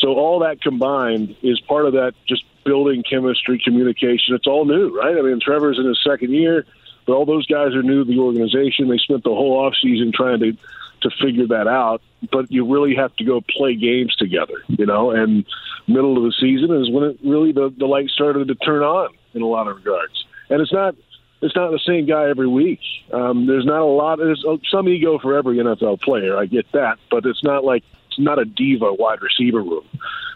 So 0.01 0.15
all 0.15 0.41
that 0.41 0.61
combined 0.61 1.37
is 1.43 1.61
part 1.61 1.87
of 1.87 1.95
that 1.95 2.15
just 2.27 2.45
building 2.65 3.03
chemistry, 3.03 3.61
communication. 3.63 4.35
It's 4.35 4.47
all 4.47 4.65
new, 4.65 4.97
right? 4.97 5.17
I 5.17 5.23
mean, 5.23 5.41
Trevor's 5.41 5.79
in 5.79 5.87
his 5.87 5.99
second 6.07 6.33
year, 6.33 6.67
but 7.07 7.15
all 7.15 7.25
those 7.25 7.47
guys 7.47 7.75
are 7.75 7.83
new 7.83 8.05
to 8.05 8.11
the 8.11 8.19
organization. 8.19 8.89
They 8.89 8.99
spent 8.99 9.25
the 9.25 9.31
whole 9.31 9.59
offseason 9.63 10.13
trying 10.13 10.41
to 10.41 10.57
to 11.03 11.11
figure 11.23 11.47
that 11.47 11.69
out. 11.69 12.03
But 12.33 12.51
you 12.51 12.67
really 12.67 12.97
have 12.97 13.15
to 13.17 13.25
go 13.25 13.41
play 13.41 13.77
games 13.77 14.15
together, 14.17 14.65
you 14.67 14.87
know. 14.87 15.13
And 15.13 15.45
middle 15.87 16.17
of 16.17 16.25
the 16.25 16.35
season 16.41 16.75
is 16.75 16.91
when 16.91 17.05
it 17.05 17.19
really 17.25 17.53
the 17.53 17.73
the 17.77 17.87
light 17.87 18.11
started 18.11 18.49
to 18.49 18.55
turn 18.57 18.83
on 18.83 19.11
in 19.35 19.43
a 19.43 19.47
lot 19.47 19.69
of 19.69 19.77
regards. 19.77 20.25
And 20.51 20.61
it's 20.61 20.73
not 20.73 20.97
it's 21.41 21.55
not 21.55 21.71
the 21.71 21.81
same 21.87 22.07
guy 22.07 22.29
every 22.29 22.49
week. 22.49 22.81
Um, 23.13 23.47
there's 23.47 23.65
not 23.65 23.81
a 23.81 23.85
lot. 23.85 24.19
There's 24.19 24.45
some 24.71 24.89
ego 24.89 25.19
for 25.19 25.37
every 25.37 25.59
NFL 25.59 26.01
player. 26.01 26.37
I 26.37 26.47
get 26.47 26.71
that, 26.73 26.99
but 27.11 27.25
it's 27.25 27.45
not 27.45 27.65
like 27.65 27.85
not 28.19 28.39
a 28.39 28.45
diva 28.45 28.93
wide 28.93 29.23
receiver 29.23 29.63
room. 29.63 29.85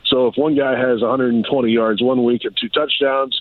So 0.06 0.26
if 0.26 0.36
one 0.36 0.54
guy 0.54 0.78
has 0.78 1.00
120 1.00 1.70
yards 1.70 2.02
one 2.02 2.24
week 2.24 2.44
and 2.44 2.56
two 2.60 2.68
touchdowns, 2.68 3.40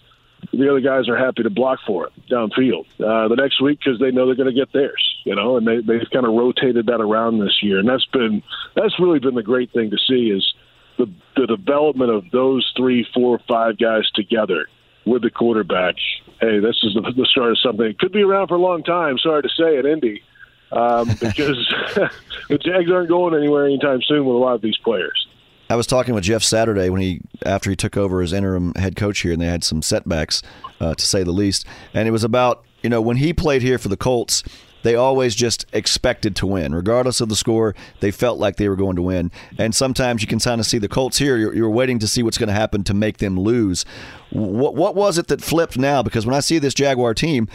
the 0.52 0.70
other 0.70 0.80
guys 0.80 1.08
are 1.08 1.18
happy 1.18 1.44
to 1.44 1.50
block 1.50 1.80
for 1.86 2.08
it 2.08 2.14
downfield. 2.30 2.86
Uh, 3.00 3.28
the 3.28 3.36
next 3.36 3.62
week 3.62 3.80
because 3.80 4.00
they 4.00 4.12
know 4.12 4.26
they're 4.26 4.36
going 4.36 4.54
to 4.54 4.60
get 4.60 4.74
theirs, 4.74 5.04
you 5.24 5.36
know, 5.36 5.58
and 5.58 5.68
they 5.68 5.78
they've 5.78 6.10
kind 6.12 6.26
of 6.26 6.34
rotated 6.34 6.88
that 6.88 7.02
around 7.02 7.40
this 7.40 7.60
year, 7.62 7.80
and 7.80 7.88
that's 7.88 8.06
been 8.06 8.42
that's 8.76 9.00
really 9.00 9.20
been 9.20 9.36
the 9.36 9.44
great 9.44 9.72
thing 9.72 9.92
to 9.92 9.98
see 9.98 10.30
is 10.30 10.54
the 10.98 11.12
the 11.36 11.48
development 11.48 12.12
of 12.12 12.30
those 12.32 12.70
three, 12.76 13.08
four, 13.14 13.40
five 13.48 13.78
guys 13.78 14.10
together 14.14 14.68
with 15.06 15.22
the 15.22 15.30
quarterback. 15.30 15.96
Hey, 16.40 16.60
this 16.60 16.78
is 16.84 16.94
the, 16.96 17.02
the 17.16 17.26
start 17.26 17.52
of 17.52 17.60
something. 17.60 17.96
Could 18.00 18.12
be 18.12 18.24
around 18.24 18.48
for 18.48 18.56
a 18.56 18.62
long 18.62 18.84
time. 18.84 19.18
Sorry 19.18 19.42
to 19.42 19.50
say 19.50 19.78
it, 19.78 19.86
Indy, 19.86 20.22
um, 20.72 21.08
because 21.20 21.58
the 22.50 22.58
Jags 22.58 22.92
aren't 22.92 23.10
going 23.10 23.36
anywhere 23.36 23.66
anytime 23.66 24.02
soon 24.08 24.26
with 24.26 24.36
a 24.36 24.40
lot 24.40 24.56
of 24.56 24.62
these 24.62 24.78
players. 24.78 25.28
I 25.70 25.76
was 25.76 25.88
talking 25.88 26.14
with 26.14 26.26
Jeff 26.26 26.44
Saturday 26.44 26.90
when 26.90 27.00
he 27.02 27.22
after 27.46 27.70
he 27.70 27.78
took 27.78 27.96
over 27.96 28.22
as 28.22 28.34
interim 28.34 28.74
head 28.76 28.98
coach 28.98 29.20
here, 29.20 29.32
and 29.32 29.42
they 29.42 29.48
had 29.48 29.64
some 29.64 29.82
setbacks, 29.82 30.42
uh, 30.82 30.96
to 30.96 31.06
say 31.06 31.24
the 31.24 31.32
least. 31.32 31.66
And 31.94 32.10
it 32.10 32.12
was 32.12 32.26
about 32.26 32.64
you 32.82 32.90
know 32.90 33.02
when 33.02 33.18
he 33.18 33.32
played 33.32 33.62
here 33.62 33.78
for 33.78 33.88
the 33.88 33.96
Colts, 33.96 34.44
they 34.84 34.96
always 34.96 35.36
just 35.36 35.66
expected 35.74 36.36
to 36.38 36.48
win, 36.48 36.74
regardless 36.74 37.22
of 37.22 37.30
the 37.30 37.36
score. 37.36 37.76
They 38.00 38.12
felt 38.12 38.40
like 38.40 38.58
they 38.58 38.68
were 38.68 38.76
going 38.76 38.96
to 38.96 39.02
win. 39.02 39.32
And 39.58 39.74
sometimes 39.74 40.22
you 40.22 40.28
can 40.28 40.40
kind 40.40 40.60
of 40.60 40.68
see 40.68 40.78
the 40.78 40.90
Colts 40.90 41.18
here. 41.18 41.38
You're, 41.38 41.56
you're 41.56 41.70
waiting 41.70 42.00
to 42.00 42.08
see 42.08 42.24
what's 42.24 42.38
going 42.38 42.50
to 42.50 42.54
happen 42.54 42.84
to 42.86 42.94
make 42.94 43.18
them 43.20 43.40
lose. 43.40 43.86
What 44.32 44.76
what 44.76 44.96
was 44.96 45.18
it 45.18 45.28
that 45.28 45.42
flipped 45.42 45.78
now? 45.78 46.04
Because 46.04 46.26
when 46.26 46.36
I 46.36 46.40
see 46.40 46.60
this 46.60 46.74
Jaguar 46.74 47.14
team, 47.14 47.48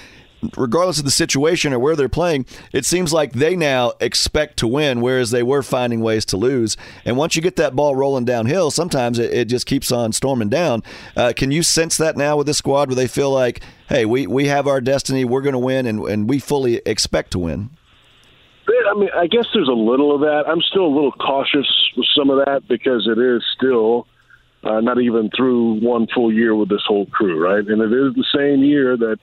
regardless 0.57 0.99
of 0.99 1.05
the 1.05 1.11
situation 1.11 1.73
or 1.73 1.79
where 1.79 1.97
they're 1.97 2.09
playing, 2.09 2.47
it 2.73 2.85
seems 2.85 3.13
like 3.13 3.33
they 3.33 3.57
now 3.57 3.93
expect 4.01 4.59
to 4.59 4.67
win, 4.67 5.01
whereas 5.01 5.31
they 5.31 5.43
were 5.43 5.63
finding 5.63 6.01
ways 6.01 6.25
to 6.27 6.37
lose. 6.37 6.77
And 7.05 7.17
once 7.17 7.37
you 7.37 7.43
get 7.43 7.57
that 7.57 7.75
ball 7.75 7.97
rolling 7.97 8.25
downhill, 8.25 8.71
sometimes 8.71 9.19
it, 9.19 9.33
it 9.33 9.45
just 9.47 9.67
keeps 9.67 9.91
on 9.91 10.13
storming 10.13 10.49
down. 10.49 10.83
Uh, 11.17 11.33
can 11.37 11.51
you 11.51 11.63
sense 11.63 11.97
that 11.97 12.17
now 12.17 12.37
with 12.37 12.47
this 12.47 12.59
squad 12.59 12.89
where 12.89 12.97
they 12.97 13.09
feel 13.09 13.31
like, 13.31 13.63
hey, 13.89 14.05
we, 14.05 14.27
we 14.27 14.47
have 14.47 14.67
our 14.67 14.81
destiny, 14.81 15.25
we're 15.25 15.43
going 15.43 15.53
to 15.53 15.59
win, 15.59 15.87
and, 15.87 16.01
and 16.07 16.29
we 16.29 16.39
fully 16.39 16.77
expect 16.87 17.31
to 17.33 17.39
win? 17.39 17.71
I 18.97 18.99
mean, 18.99 19.11
I 19.15 19.27
guess 19.27 19.47
there's 19.53 19.69
a 19.69 19.73
little 19.73 20.15
of 20.15 20.23
that. 20.23 20.45
I'm 20.49 20.61
still 20.63 20.87
a 20.87 20.95
little 20.95 21.13
cautious 21.13 21.67
with 21.97 22.07
some 22.17 22.31
of 22.31 22.45
that 22.47 22.63
because 22.69 23.07
it 23.07 23.19
is 23.19 23.43
still 23.57 24.07
uh, 24.65 24.81
not 24.81 25.01
even 25.01 25.31
through 25.37 25.81
one 25.81 26.07
full 26.15 26.33
year 26.33 26.55
with 26.55 26.69
this 26.69 26.83
whole 26.87 27.07
crew, 27.07 27.43
right? 27.43 27.65
And 27.67 27.83
it 27.83 27.93
is 27.93 28.15
the 28.15 28.25
same 28.35 28.65
year 28.65 28.97
that 28.97 29.19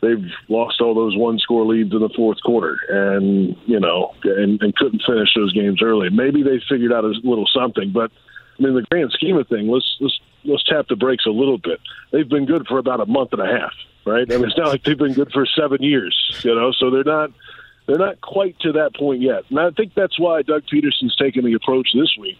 they've 0.00 0.24
lost 0.48 0.80
all 0.80 0.94
those 0.94 1.16
one 1.16 1.38
score 1.38 1.64
leads 1.66 1.92
in 1.92 2.00
the 2.00 2.08
fourth 2.16 2.38
quarter 2.42 2.78
and, 2.88 3.56
you 3.66 3.78
know, 3.78 4.14
and, 4.24 4.60
and 4.62 4.74
couldn't 4.76 5.02
finish 5.06 5.28
those 5.34 5.52
games 5.52 5.82
early. 5.82 6.10
Maybe 6.10 6.42
they 6.42 6.60
figured 6.68 6.92
out 6.92 7.04
a 7.04 7.12
little 7.22 7.46
something, 7.46 7.92
but 7.92 8.10
I 8.58 8.62
mean, 8.62 8.74
the 8.74 8.82
grand 8.90 9.10
scheme 9.12 9.36
of 9.36 9.48
things, 9.48 9.68
let's, 9.70 9.96
let's, 10.00 10.20
let's 10.44 10.64
tap 10.64 10.86
the 10.88 10.96
brakes 10.96 11.26
a 11.26 11.30
little 11.30 11.58
bit. 11.58 11.80
They've 12.12 12.28
been 12.28 12.46
good 12.46 12.66
for 12.66 12.78
about 12.78 13.00
a 13.00 13.06
month 13.06 13.32
and 13.32 13.42
a 13.42 13.46
half, 13.46 13.72
right? 14.04 14.30
I 14.30 14.36
mean, 14.36 14.46
it's 14.46 14.58
not 14.58 14.68
like 14.68 14.84
they've 14.84 14.98
been 14.98 15.14
good 15.14 15.32
for 15.32 15.46
seven 15.46 15.82
years, 15.82 16.40
you 16.42 16.54
know, 16.54 16.72
so 16.72 16.90
they're 16.90 17.04
not, 17.04 17.30
they're 17.86 17.98
not 17.98 18.20
quite 18.20 18.58
to 18.60 18.72
that 18.72 18.94
point 18.94 19.20
yet. 19.20 19.44
And 19.50 19.58
I 19.58 19.70
think 19.70 19.94
that's 19.94 20.18
why 20.18 20.42
Doug 20.42 20.64
Pederson's 20.72 21.16
taking 21.16 21.44
the 21.44 21.54
approach 21.54 21.88
this 21.94 22.14
week 22.18 22.38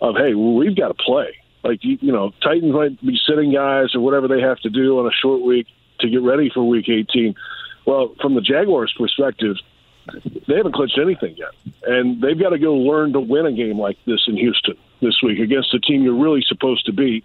of, 0.00 0.16
hey, 0.16 0.34
well, 0.34 0.54
we've 0.54 0.76
got 0.76 0.88
to 0.88 0.94
play. 0.94 1.36
Like, 1.62 1.82
you, 1.82 1.98
you 2.00 2.12
know, 2.12 2.32
Titans 2.42 2.74
might 2.74 3.00
be 3.00 3.18
sitting 3.26 3.52
guys 3.52 3.94
or 3.94 4.00
whatever 4.00 4.28
they 4.28 4.40
have 4.40 4.60
to 4.60 4.70
do 4.70 4.98
on 4.98 5.06
a 5.06 5.12
short 5.12 5.40
week 5.40 5.66
to 6.00 6.08
get 6.08 6.22
ready 6.22 6.50
for 6.52 6.66
week 6.66 6.88
18. 6.88 7.34
Well, 7.86 8.14
from 8.20 8.34
the 8.34 8.40
Jaguars' 8.40 8.94
perspective, 8.96 9.56
they 10.46 10.56
haven't 10.56 10.74
clinched 10.74 10.98
anything 10.98 11.36
yet. 11.36 11.50
And 11.86 12.20
they've 12.20 12.38
got 12.38 12.50
to 12.50 12.58
go 12.58 12.74
learn 12.74 13.12
to 13.12 13.20
win 13.20 13.46
a 13.46 13.52
game 13.52 13.78
like 13.78 13.98
this 14.06 14.24
in 14.26 14.36
Houston 14.36 14.76
this 15.00 15.20
week 15.22 15.38
against 15.38 15.74
a 15.74 15.80
team 15.80 16.02
you're 16.02 16.20
really 16.20 16.44
supposed 16.46 16.86
to 16.86 16.92
beat 16.92 17.24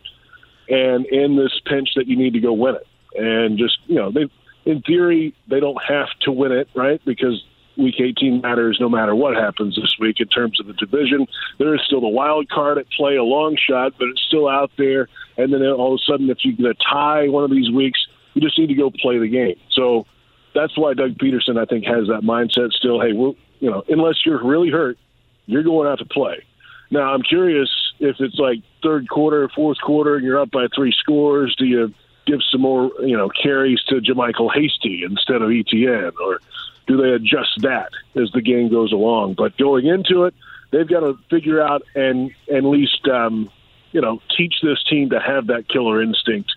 and 0.70 1.06
in 1.08 1.36
this 1.36 1.60
pinch 1.66 1.90
that 1.96 2.08
you 2.08 2.16
need 2.16 2.34
to 2.34 2.40
go 2.40 2.54
win 2.54 2.76
it. 2.76 2.88
And 3.16 3.58
just, 3.58 3.78
you 3.88 3.96
know, 3.96 4.12
they 4.12 4.30
in 4.66 4.82
theory 4.82 5.34
they 5.48 5.60
don't 5.60 5.82
have 5.84 6.10
to 6.22 6.32
win 6.32 6.52
it, 6.52 6.70
right? 6.76 7.02
Because 7.06 7.44
week 7.78 7.96
18 8.00 8.42
matters 8.42 8.78
no 8.80 8.90
matter 8.90 9.16
what 9.16 9.36
happens 9.36 9.76
this 9.76 9.96
week 10.00 10.20
in 10.20 10.28
terms 10.28 10.60
of 10.60 10.68
the 10.68 10.74
division. 10.74 11.26
There 11.58 11.74
is 11.74 11.82
still 11.86 12.02
the 12.02 12.08
wild 12.08 12.50
card 12.50 12.78
at 12.78 12.90
play, 12.92 13.16
a 13.16 13.24
long 13.24 13.58
shot, 13.58 13.94
but 13.98 14.10
it's 14.10 14.22
still 14.22 14.48
out 14.48 14.72
there. 14.78 15.08
And 15.38 15.54
then 15.54 15.64
all 15.64 15.94
of 15.94 16.00
a 16.02 16.12
sudden, 16.12 16.30
if 16.30 16.40
you 16.44 16.54
get 16.54 16.66
a 16.66 16.76
tie 16.76 17.30
one 17.30 17.46
of 17.46 17.52
these 17.52 17.72
weeks, 17.72 18.06
you 18.34 18.42
just 18.42 18.58
need 18.58 18.68
to 18.68 18.76
go 18.76 18.92
play 18.92 19.18
the 19.18 19.28
game. 19.28 19.56
So 19.72 20.06
that's 20.54 20.78
why 20.78 20.94
Doug 20.94 21.18
Pederson, 21.18 21.60
I 21.60 21.66
think, 21.66 21.86
has 21.86 22.08
that 22.08 22.22
mindset 22.22 22.72
still. 22.72 23.00
Hey, 23.02 23.14
we'll, 23.14 23.36
you 23.60 23.70
know, 23.70 23.84
unless 23.88 24.26
you're 24.26 24.44
really 24.44 24.70
hurt, 24.70 24.98
you're 25.46 25.64
going 25.64 25.88
out 25.88 26.00
to 26.00 26.06
play. 26.06 26.44
Now, 26.92 27.14
I'm 27.14 27.22
curious 27.22 27.70
if 28.00 28.16
it's 28.20 28.38
like 28.38 28.60
third 28.82 29.10
quarter, 29.10 29.50
fourth 29.50 29.78
quarter, 29.80 30.16
and 30.16 30.26
you're 30.26 30.40
up 30.40 30.52
by 30.52 30.68
three 30.74 30.94
scores. 30.98 31.56
Do 31.58 31.66
you 31.66 31.94
give 32.26 32.40
some 32.52 32.62
more, 32.62 32.92
you 33.02 33.18
know, 33.18 33.30
carries 33.30 33.82
to 33.90 33.96
JaMycal 33.96 34.54
Hasty 34.54 35.04
instead 35.04 35.42
of 35.42 35.52
Etienne, 35.52 36.12
or 36.24 36.40
do 36.88 36.98
they 36.98 37.12
adjust 37.12 37.62
that 37.62 37.90
as 38.16 38.32
the 38.32 38.42
game 38.42 38.70
goes 38.70 38.92
along? 38.92 39.36
But 39.36 39.58
going 39.58 39.86
into 39.86 40.24
it, 40.24 40.34
they've 40.72 40.88
got 40.88 41.02
to 41.02 41.18
figure 41.30 41.62
out 41.62 41.84
and 41.96 42.32
at 42.54 42.64
least, 42.64 43.08
um, 43.08 43.50
you 43.92 44.02
know, 44.02 44.22
teach 44.36 44.56
this 44.62 44.84
team 44.84 45.10
to 45.12 45.20
have 45.20 45.48
that 45.48 45.68
killer 45.68 46.02
instinct 46.02 46.52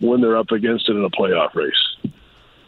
when 0.00 0.20
they're 0.20 0.36
up 0.36 0.50
against 0.50 0.88
it 0.88 0.96
in 0.96 1.04
a 1.04 1.10
playoff 1.10 1.54
race. 1.54 2.10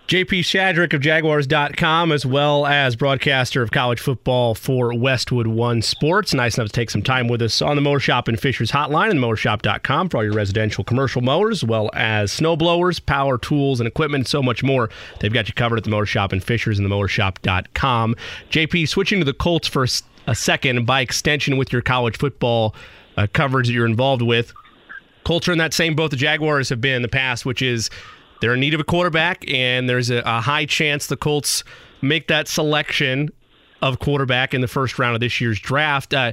JP 0.08 0.40
Shadrick 0.40 0.92
of 0.92 1.00
Jaguars.com, 1.00 2.12
as 2.12 2.26
well 2.26 2.66
as 2.66 2.96
broadcaster 2.96 3.62
of 3.62 3.70
college 3.70 3.98
football 3.98 4.54
for 4.54 4.92
Westwood 4.92 5.46
One 5.46 5.80
Sports. 5.80 6.34
Nice 6.34 6.58
enough 6.58 6.68
to 6.68 6.72
take 6.72 6.90
some 6.90 7.00
time 7.00 7.28
with 7.28 7.40
us 7.40 7.62
on 7.62 7.76
the 7.76 7.82
Mower 7.82 7.98
Shop 7.98 8.28
and 8.28 8.38
Fishers 8.38 8.70
hotline 8.70 9.10
and 9.10 9.20
mowershop.com 9.20 10.10
for 10.10 10.18
all 10.18 10.24
your 10.24 10.34
residential 10.34 10.84
commercial 10.84 11.22
mowers, 11.22 11.62
as 11.62 11.68
well 11.68 11.88
as 11.94 12.30
snow 12.30 12.56
blowers, 12.56 13.00
power 13.00 13.38
tools, 13.38 13.80
and 13.80 13.86
equipment, 13.86 14.22
and 14.22 14.28
so 14.28 14.42
much 14.42 14.62
more. 14.62 14.90
They've 15.20 15.32
got 15.32 15.48
you 15.48 15.54
covered 15.54 15.78
at 15.78 15.84
the 15.84 15.90
Mower 15.90 16.04
Shop 16.04 16.32
and 16.32 16.44
Fishers 16.44 16.78
and 16.78 16.84
the 16.84 16.94
mowershop.com. 16.94 18.16
JP, 18.50 18.88
switching 18.88 19.20
to 19.20 19.24
the 19.24 19.32
Colts 19.32 19.66
for 19.66 19.86
a 20.26 20.34
second, 20.34 20.84
by 20.84 21.00
extension 21.00 21.56
with 21.56 21.72
your 21.72 21.80
college 21.80 22.18
football 22.18 22.74
uh, 23.16 23.28
coverage 23.32 23.68
that 23.68 23.72
you're 23.72 23.86
involved 23.86 24.20
with. 24.20 24.52
Colts 25.24 25.48
are 25.48 25.52
in 25.52 25.58
that 25.58 25.74
same 25.74 25.94
boat 25.94 26.10
the 26.10 26.16
Jaguars 26.16 26.68
have 26.68 26.80
been 26.80 26.94
in 26.94 27.02
the 27.02 27.08
past, 27.08 27.46
which 27.46 27.62
is 27.62 27.90
they're 28.40 28.54
in 28.54 28.60
need 28.60 28.74
of 28.74 28.80
a 28.80 28.84
quarterback, 28.84 29.44
and 29.48 29.88
there's 29.88 30.10
a, 30.10 30.22
a 30.24 30.40
high 30.40 30.66
chance 30.66 31.06
the 31.06 31.16
Colts 31.16 31.62
make 32.00 32.28
that 32.28 32.48
selection 32.48 33.30
of 33.80 33.98
quarterback 33.98 34.54
in 34.54 34.60
the 34.60 34.68
first 34.68 34.98
round 34.98 35.14
of 35.14 35.20
this 35.20 35.40
year's 35.40 35.60
draft. 35.60 36.12
Uh, 36.12 36.32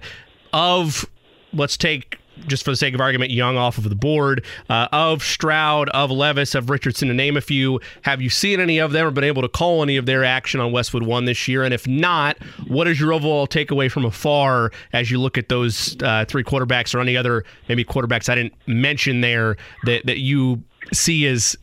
of 0.54 1.06
let's 1.54 1.78
take 1.78 2.18
just 2.48 2.64
for 2.64 2.72
the 2.72 2.78
sake 2.78 2.94
of 2.94 3.02
argument, 3.02 3.32
Young 3.32 3.58
off 3.58 3.78
of 3.78 3.88
the 3.88 3.96
board, 3.96 4.46
uh, 4.70 4.88
of 4.92 5.24
Stroud, 5.24 5.90
of 5.90 6.12
Levis, 6.12 6.56
of 6.56 6.70
Richardson, 6.70 7.08
to 7.08 7.14
name 7.14 7.38
a 7.38 7.42
few. 7.42 7.80
Have 8.04 8.22
you 8.22 8.30
seen 8.30 8.60
any 8.60 8.80
of 8.80 8.92
them 8.92 9.08
or 9.08 9.12
been 9.12 9.24
able 9.24 9.42
to 9.42 9.50
call 9.50 9.84
any 9.84 9.98
of 9.98 10.06
their 10.06 10.24
action 10.24 10.60
on 10.60 10.72
Westwood 10.72 11.04
One 11.04 11.26
this 11.26 11.48
year? 11.48 11.64
And 11.64 11.74
if 11.74 11.88
not, 11.88 12.38
what 12.68 12.88
is 12.88 13.00
your 13.00 13.14
overall 13.14 13.48
takeaway 13.48 13.92
from 13.92 14.06
afar 14.06 14.72
as 14.94 15.12
you 15.12 15.20
look 15.20 15.38
at 15.38 15.50
those 15.50 15.96
uh, 16.02 16.26
three 16.28 16.44
quarterbacks 16.44 16.94
or 16.94 17.00
any 17.00 17.16
other 17.16 17.46
maybe 17.68 17.84
quarterbacks 17.84 18.30
I 18.30 18.36
didn't 18.36 18.54
mention 18.68 19.22
there 19.22 19.58
that, 19.84 20.06
that 20.06 20.20
you 20.20 20.64
see 20.94 21.26
as 21.28 21.56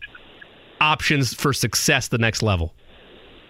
options 0.80 1.34
for 1.34 1.52
success 1.52 2.08
the 2.08 2.18
next 2.18 2.42
level? 2.42 2.74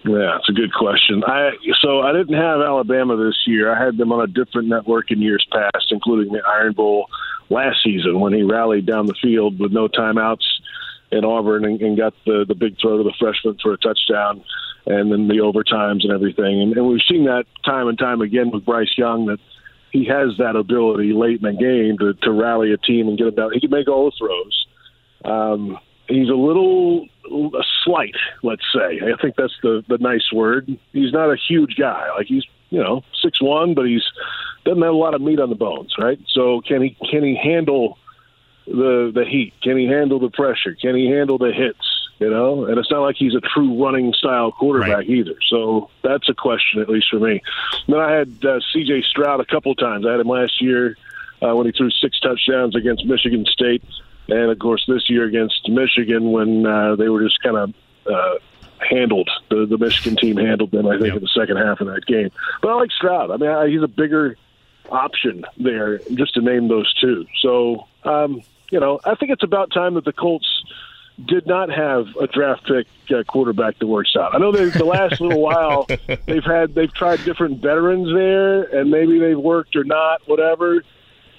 Yeah, 0.07 0.37
it's 0.39 0.49
a 0.49 0.53
good 0.53 0.73
question. 0.73 1.24
I 1.27 1.51
so 1.81 2.01
I 2.01 2.12
didn't 2.12 2.37
have 2.37 2.61
Alabama 2.61 3.16
this 3.16 3.37
year. 3.45 3.74
I 3.74 3.85
had 3.85 3.97
them 3.97 4.12
on 4.12 4.23
a 4.23 4.28
different 4.28 4.69
network 4.69 5.11
in 5.11 5.20
years 5.20 5.45
past, 5.51 5.91
including 5.91 6.33
the 6.33 6.43
Iron 6.47 6.74
Bowl 6.74 7.07
last 7.51 7.78
season 7.83 8.20
when 8.20 8.33
he 8.33 8.43
rallied 8.43 8.87
down 8.87 9.07
the 9.07 9.16
field 9.20 9.59
with 9.59 9.73
no 9.73 9.89
timeouts 9.89 10.45
in 11.11 11.24
Auburn 11.24 11.65
and, 11.65 11.81
and 11.81 11.97
got 11.97 12.15
the 12.24 12.45
the 12.47 12.55
big 12.55 12.77
throw 12.81 12.99
to 12.99 13.03
the 13.03 13.15
freshman 13.19 13.59
for 13.61 13.73
a 13.73 13.78
touchdown, 13.78 14.45
and 14.87 15.11
then 15.11 15.27
the 15.27 15.39
overtimes 15.39 16.05
and 16.05 16.12
everything. 16.12 16.62
And, 16.62 16.77
and 16.77 16.87
we've 16.87 17.01
seen 17.09 17.24
that 17.24 17.47
time 17.65 17.89
and 17.89 17.99
time 17.99 18.20
again 18.20 18.53
with 18.53 18.65
Bryce 18.65 18.97
Young 18.97 19.27
that 19.27 19.41
he 19.91 20.05
has 20.05 20.37
that 20.39 20.55
ability 20.55 21.15
late 21.15 21.43
in 21.43 21.57
the 21.57 21.61
game 21.61 21.99
to, 21.99 22.15
to 22.23 22.31
rally 22.31 22.73
a 22.73 22.77
team 22.77 23.09
and 23.09 23.19
get 23.19 23.24
them 23.24 23.35
down. 23.35 23.53
He 23.53 23.61
can 23.61 23.70
make 23.70 23.89
all 23.89 24.11
the 24.11 24.16
throws. 24.16 24.66
Um, 25.24 25.78
he's 26.09 26.28
a 26.28 26.35
little 26.35 27.07
a 27.31 27.62
slight, 27.85 28.15
let's 28.43 28.62
say. 28.73 29.01
I 29.03 29.20
think 29.20 29.37
that's 29.37 29.57
the 29.62 29.85
the 29.89 29.99
nice 29.99 30.33
word. 30.33 30.78
He's 30.93 31.12
not 31.12 31.31
a 31.31 31.37
huge 31.37 31.77
guy. 31.77 32.09
Like 32.16 32.27
he's 32.27 32.45
you 32.70 32.83
know 32.83 33.03
six 33.23 33.41
one, 33.41 33.74
but 33.74 33.87
he's 33.87 34.05
doesn't 34.65 34.83
have 34.83 34.93
a 34.93 34.97
lot 34.97 35.15
of 35.15 35.20
meat 35.20 35.41
on 35.41 35.49
the 35.49 35.57
bones, 35.57 35.95
right? 35.99 36.19
So 36.28 36.61
can 36.61 36.83
he 36.83 36.97
can 37.11 37.24
he 37.24 37.37
handle 37.37 37.99
the 38.66 39.11
the 39.15 39.24
heat? 39.24 39.55
Can 39.62 39.77
he 39.77 39.87
handle 39.87 40.19
the 40.19 40.31
pressure? 40.31 40.74
Can 40.74 40.95
he 40.97 41.07
handle 41.11 41.39
the 41.39 41.53
hits? 41.53 41.85
You 42.19 42.31
know, 42.31 42.65
and 42.65 42.78
it's 42.78 42.91
not 42.91 43.03
like 43.03 43.16
he's 43.16 43.35
a 43.35 43.43
true 43.43 43.83
running 43.83 44.15
style 44.15 44.51
quarterback 44.51 44.89
right. 44.89 45.11
either. 45.11 45.35
So 45.51 45.91
that's 46.03 46.31
a 46.31 46.35
question, 46.35 46.81
at 46.81 46.89
least 46.89 47.09
for 47.11 47.19
me. 47.19 47.43
Then 47.89 47.99
I 47.99 48.11
had 48.11 48.43
uh, 48.43 48.61
C.J. 48.73 49.03
Stroud 49.03 49.41
a 49.41 49.45
couple 49.45 49.73
of 49.73 49.77
times. 49.77 50.07
I 50.07 50.12
had 50.12 50.20
him 50.20 50.28
last 50.28 50.62
year 50.62 50.97
uh, 51.43 51.55
when 51.55 51.66
he 51.66 51.73
threw 51.73 51.91
six 51.91 52.19
touchdowns 52.20 52.74
against 52.74 53.05
Michigan 53.05 53.45
State 53.45 53.83
and 54.28 54.51
of 54.51 54.59
course 54.59 54.85
this 54.89 55.09
year 55.09 55.24
against 55.24 55.69
Michigan 55.69 56.32
when 56.32 56.66
uh, 56.66 56.97
they 56.97 57.09
were 57.09 57.23
just 57.23 57.43
kind 57.43 57.57
of 57.57 57.74
uh, 58.11 58.35
handled 58.78 59.28
the, 59.48 59.66
the 59.66 59.78
Michigan 59.78 60.16
team 60.16 60.36
handled 60.36 60.70
them. 60.70 60.86
I 60.86 60.94
think 60.94 61.07
yep. 61.07 61.16
in 61.16 61.23
the 61.23 61.28
second 61.28 61.57
half 61.57 61.81
of 61.81 61.86
that 61.89 62.07
game. 62.07 62.31
But 62.62 62.70
I 62.70 62.74
like 62.74 62.90
Stroud. 62.93 63.31
I 63.31 63.36
mean, 63.36 63.51
I, 63.51 63.69
he's 63.69 63.82
a 63.82 63.89
bigger 63.89 64.36
option 64.90 65.44
there, 65.57 65.98
just 66.15 66.35
to 66.35 66.40
name 66.40 66.69
those 66.69 66.93
two. 66.94 67.27
So 67.40 67.86
um, 68.05 68.43
you 68.70 68.81
know, 68.81 69.01
I 69.05 69.15
think 69.15 69.32
it's 69.32 69.43
about 69.43 69.73
time 69.73 69.94
that 69.94 70.05
the 70.05 70.12
Colts 70.12 70.65
did 71.24 71.47
not 71.47 71.70
have 71.70 72.09
a 72.20 72.27
draft 72.27 72.66
pick 72.66 72.86
uh, 73.11 73.23
quarterback 73.24 73.78
that 73.78 73.86
works 73.86 74.15
out. 74.19 74.35
I 74.35 74.39
know 74.39 74.53
they, 74.53 74.66
the 74.66 74.85
last 74.85 75.20
little 75.20 75.40
while 75.40 75.86
they've 76.27 76.44
had 76.44 76.74
they've 76.74 76.93
tried 76.93 77.24
different 77.24 77.62
veterans 77.62 78.12
there, 78.12 78.65
and 78.65 78.90
maybe 78.90 79.19
they've 79.19 79.39
worked 79.39 79.77
or 79.77 79.85
not, 79.85 80.20
whatever 80.27 80.82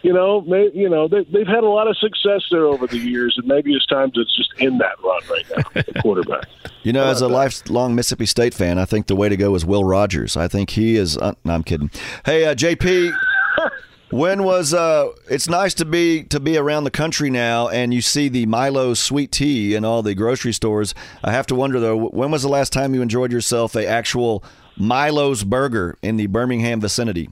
you 0.01 0.13
know, 0.13 0.41
may, 0.41 0.69
you 0.73 0.89
know, 0.89 1.07
they, 1.07 1.23
they've 1.25 1.47
had 1.47 1.63
a 1.63 1.69
lot 1.69 1.87
of 1.87 1.97
success 1.97 2.41
there 2.51 2.65
over 2.65 2.87
the 2.87 2.97
years, 2.97 3.35
and 3.37 3.47
maybe 3.47 3.73
it's 3.73 3.85
time 3.85 4.11
to 4.11 4.23
just 4.25 4.53
end 4.59 4.79
that 4.79 5.01
run 5.03 5.21
right 5.29 5.45
now, 5.55 5.81
the 5.93 6.01
quarterback. 6.01 6.45
You 6.83 6.93
know, 6.93 7.03
as 7.03 7.19
a 7.19 7.27
lifelong 7.27 7.95
Mississippi 7.95 8.25
State 8.25 8.53
fan, 8.53 8.79
I 8.79 8.85
think 8.85 9.07
the 9.07 9.15
way 9.15 9.27
to 9.27 9.35
go 9.35 9.53
is 9.55 9.65
Will 9.65 9.83
Rogers. 9.83 10.37
I 10.37 10.47
think 10.47 10.69
he 10.69 10.95
is. 10.95 11.17
Uh, 11.17 11.33
no, 11.43 11.51
I'm 11.51 11.63
kidding. 11.63 11.91
Hey, 12.25 12.45
uh, 12.45 12.55
JP. 12.55 13.13
When 14.09 14.45
was 14.45 14.73
uh 14.73 15.09
it's 15.29 15.49
nice 15.49 15.73
to 15.73 15.85
be 15.85 16.23
to 16.25 16.39
be 16.39 16.57
around 16.57 16.85
the 16.85 16.91
country 16.91 17.29
now 17.29 17.67
and 17.67 17.93
you 17.93 18.01
see 18.01 18.29
the 18.29 18.45
Milo 18.45 18.93
sweet 18.93 19.33
tea 19.33 19.75
in 19.75 19.83
all 19.83 20.01
the 20.01 20.15
grocery 20.15 20.53
stores. 20.53 20.95
I 21.25 21.33
have 21.33 21.45
to 21.47 21.55
wonder 21.55 21.77
though, 21.81 22.07
when 22.07 22.31
was 22.31 22.41
the 22.41 22.47
last 22.47 22.71
time 22.71 22.95
you 22.95 23.01
enjoyed 23.01 23.33
yourself 23.33 23.75
a 23.75 23.85
actual 23.85 24.45
Milo's 24.77 25.43
burger 25.43 25.97
in 26.01 26.15
the 26.15 26.27
Birmingham 26.27 26.79
vicinity? 26.79 27.29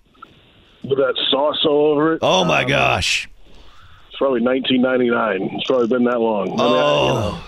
With 0.89 0.99
that 0.99 1.15
sauce 1.29 1.65
all 1.65 1.93
over 1.93 2.13
it. 2.13 2.19
Oh 2.21 2.43
my 2.43 2.63
um, 2.63 2.69
gosh! 2.69 3.29
It's 4.07 4.17
probably 4.17 4.41
1999. 4.41 5.57
It's 5.57 5.67
probably 5.67 5.87
been 5.87 6.05
that 6.05 6.19
long. 6.19 6.55
Oh. 6.57 6.61
I 6.61 6.69
mean, 6.69 6.79
I, 6.79 7.03
you 7.03 7.13
know, 7.13 7.41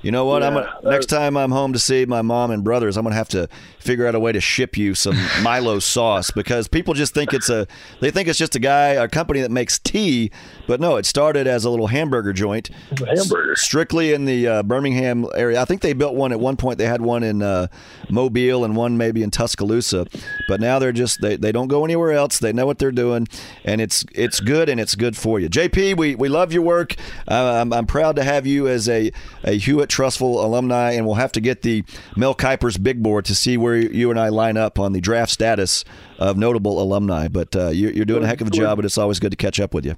You 0.00 0.12
know 0.12 0.24
what? 0.26 0.44
I'm 0.44 0.54
gonna, 0.54 0.72
next 0.84 1.06
time 1.06 1.36
I'm 1.36 1.50
home 1.50 1.72
to 1.72 1.78
see 1.78 2.06
my 2.06 2.22
mom 2.22 2.52
and 2.52 2.62
brothers, 2.62 2.96
I'm 2.96 3.02
gonna 3.02 3.16
have 3.16 3.28
to 3.30 3.48
figure 3.80 4.06
out 4.06 4.14
a 4.14 4.20
way 4.20 4.30
to 4.30 4.40
ship 4.40 4.76
you 4.76 4.94
some 4.94 5.16
Milo 5.42 5.80
sauce 5.80 6.30
because 6.30 6.68
people 6.68 6.94
just 6.94 7.14
think 7.14 7.34
it's 7.34 7.48
a 7.50 7.66
they 8.00 8.12
think 8.12 8.28
it's 8.28 8.38
just 8.38 8.54
a 8.54 8.60
guy, 8.60 8.90
a 8.90 9.08
company 9.08 9.40
that 9.40 9.50
makes 9.50 9.78
tea, 9.78 10.30
but 10.68 10.80
no, 10.80 10.96
it 10.96 11.06
started 11.06 11.48
as 11.48 11.64
a 11.64 11.70
little 11.70 11.88
hamburger 11.88 12.32
joint, 12.32 12.70
hamburger. 12.96 13.56
strictly 13.56 14.12
in 14.12 14.24
the 14.24 14.46
uh, 14.46 14.62
Birmingham 14.62 15.26
area. 15.34 15.60
I 15.60 15.64
think 15.64 15.82
they 15.82 15.94
built 15.94 16.14
one 16.14 16.30
at 16.30 16.38
one 16.38 16.56
point. 16.56 16.78
They 16.78 16.86
had 16.86 17.02
one 17.02 17.24
in 17.24 17.42
uh, 17.42 17.66
Mobile 18.08 18.64
and 18.64 18.76
one 18.76 18.96
maybe 18.96 19.24
in 19.24 19.32
Tuscaloosa, 19.32 20.06
but 20.46 20.60
now 20.60 20.78
they're 20.78 20.92
just 20.92 21.20
they, 21.20 21.34
they 21.34 21.50
don't 21.50 21.68
go 21.68 21.84
anywhere 21.84 22.12
else. 22.12 22.38
They 22.38 22.52
know 22.52 22.66
what 22.66 22.78
they're 22.78 22.92
doing, 22.92 23.26
and 23.64 23.80
it's 23.80 24.04
it's 24.12 24.38
good 24.38 24.68
and 24.68 24.78
it's 24.78 24.94
good 24.94 25.16
for 25.16 25.40
you. 25.40 25.48
JP, 25.48 25.96
we, 25.96 26.14
we 26.14 26.28
love 26.28 26.52
your 26.52 26.62
work. 26.62 26.94
Uh, 27.26 27.58
I'm, 27.60 27.72
I'm 27.72 27.86
proud 27.86 28.14
to 28.14 28.22
have 28.22 28.46
you 28.46 28.68
as 28.68 28.88
a 28.88 29.10
a 29.42 29.58
Hewitt 29.58 29.87
Trussville 29.88 30.42
alumni, 30.42 30.92
and 30.92 31.06
we'll 31.06 31.16
have 31.16 31.32
to 31.32 31.40
get 31.40 31.62
the 31.62 31.84
Mel 32.16 32.34
Kiper's 32.34 32.78
big 32.78 33.02
board 33.02 33.24
to 33.26 33.34
see 33.34 33.56
where 33.56 33.76
you 33.76 34.10
and 34.10 34.18
I 34.18 34.28
line 34.28 34.56
up 34.56 34.78
on 34.78 34.92
the 34.92 35.00
draft 35.00 35.32
status 35.32 35.84
of 36.18 36.36
notable 36.36 36.80
alumni. 36.80 37.28
But 37.28 37.54
uh, 37.56 37.68
you, 37.68 37.88
you're 37.90 38.04
doing 38.04 38.24
a 38.24 38.26
heck 38.26 38.40
of 38.40 38.48
a 38.48 38.50
job, 38.50 38.78
and 38.78 38.86
it's 38.86 38.98
always 38.98 39.18
good 39.20 39.30
to 39.30 39.36
catch 39.36 39.60
up 39.60 39.74
with 39.74 39.84
you. 39.84 39.96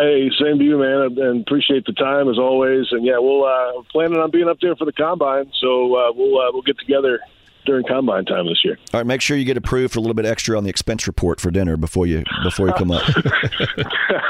Hey, 0.00 0.30
same 0.38 0.58
to 0.58 0.64
you, 0.64 0.78
man, 0.78 1.16
and 1.18 1.40
appreciate 1.40 1.86
the 1.86 1.94
time 1.94 2.28
as 2.28 2.38
always. 2.38 2.86
And 2.90 3.04
yeah, 3.06 3.18
we'll 3.18 3.44
uh, 3.44 3.72
we're 3.76 3.82
planning 3.90 4.18
on 4.18 4.30
being 4.30 4.48
up 4.48 4.58
there 4.60 4.76
for 4.76 4.84
the 4.84 4.92
combine, 4.92 5.50
so 5.60 5.96
uh, 5.96 6.12
we'll 6.12 6.38
uh, 6.38 6.52
we'll 6.52 6.62
get 6.62 6.78
together 6.78 7.20
during 7.68 7.84
combine 7.86 8.24
time 8.24 8.46
this 8.46 8.64
year. 8.64 8.78
All 8.92 9.00
right, 9.00 9.06
make 9.06 9.20
sure 9.20 9.36
you 9.36 9.44
get 9.44 9.56
approved 9.56 9.92
for 9.92 10.00
a 10.00 10.02
little 10.02 10.14
bit 10.14 10.24
extra 10.24 10.56
on 10.56 10.64
the 10.64 10.70
expense 10.70 11.06
report 11.06 11.40
for 11.40 11.50
dinner 11.50 11.76
before 11.76 12.06
you 12.06 12.24
before 12.42 12.66
you 12.66 12.72
come 12.72 12.90
up. 12.90 13.02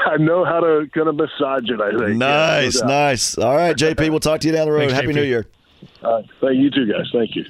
I 0.05 0.17
know 0.17 0.43
how 0.43 0.59
to 0.59 0.87
kind 0.93 1.07
of 1.07 1.15
massage 1.15 1.69
it. 1.69 1.81
I 1.81 1.97
think. 1.97 2.17
nice, 2.17 2.75
Yeah, 2.75 2.81
no 2.81 2.87
nice. 2.87 3.37
All 3.37 3.55
right, 3.55 3.75
JP, 3.75 4.09
we'll 4.09 4.19
talk 4.19 4.41
to 4.41 4.47
you 4.47 4.53
down 4.53 4.67
the 4.67 4.73
road. 4.73 4.79
Thanks, 4.89 4.93
Happy 4.93 5.07
JP. 5.07 5.15
New 5.15 5.23
Year. 5.23 5.47
Uh, 6.03 6.21
thank 6.41 6.57
you 6.57 6.69
too, 6.69 6.85
guys. 6.91 7.09
Thank 7.13 7.35
you. 7.35 7.45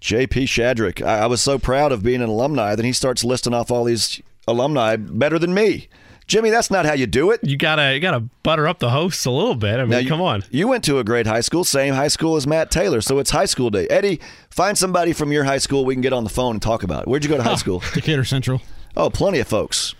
JP 0.00 0.44
Shadrick. 0.44 1.06
I, 1.06 1.20
I 1.20 1.26
was 1.26 1.40
so 1.40 1.58
proud 1.58 1.92
of 1.92 2.02
being 2.02 2.20
an 2.20 2.28
alumni. 2.28 2.74
Then 2.74 2.84
he 2.84 2.92
starts 2.92 3.24
listing 3.24 3.54
off 3.54 3.70
all 3.70 3.84
these 3.84 4.20
alumni 4.48 4.96
better 4.96 5.38
than 5.38 5.54
me. 5.54 5.88
Jimmy, 6.30 6.50
that's 6.50 6.70
not 6.70 6.86
how 6.86 6.92
you 6.92 7.08
do 7.08 7.32
it. 7.32 7.40
You 7.42 7.56
gotta 7.56 7.92
you 7.92 7.98
gotta 8.00 8.20
butter 8.44 8.68
up 8.68 8.78
the 8.78 8.90
hosts 8.90 9.24
a 9.26 9.32
little 9.32 9.56
bit. 9.56 9.74
I 9.74 9.82
mean, 9.82 9.90
Now, 9.90 9.98
you- 9.98 10.08
come 10.08 10.20
on. 10.20 10.44
You 10.52 10.68
went 10.68 10.84
to 10.84 10.98
a 11.00 11.04
great 11.04 11.26
high 11.26 11.40
school, 11.40 11.64
same 11.64 11.92
high 11.94 12.06
school 12.08 12.36
as 12.36 12.46
Matt 12.46 12.70
Taylor, 12.70 13.00
so 13.00 13.18
it's 13.18 13.30
high 13.30 13.46
school 13.46 13.68
day. 13.68 13.88
Eddie, 13.88 14.20
find 14.48 14.78
somebody 14.78 15.12
from 15.12 15.32
your 15.32 15.42
high 15.42 15.58
school 15.58 15.84
we 15.84 15.94
can 15.96 16.02
get 16.02 16.12
on 16.12 16.22
the 16.22 16.30
phone 16.30 16.52
and 16.52 16.62
talk 16.62 16.84
about. 16.84 17.02
it. 17.02 17.08
Where'd 17.08 17.24
you 17.24 17.30
go 17.30 17.36
to 17.36 17.42
high 17.42 17.56
school? 17.56 17.82
Decatur 17.94 18.24
Central. 18.24 18.62
Oh, 18.96 19.10
plenty 19.10 19.40
of 19.40 19.48
folks. 19.48 19.94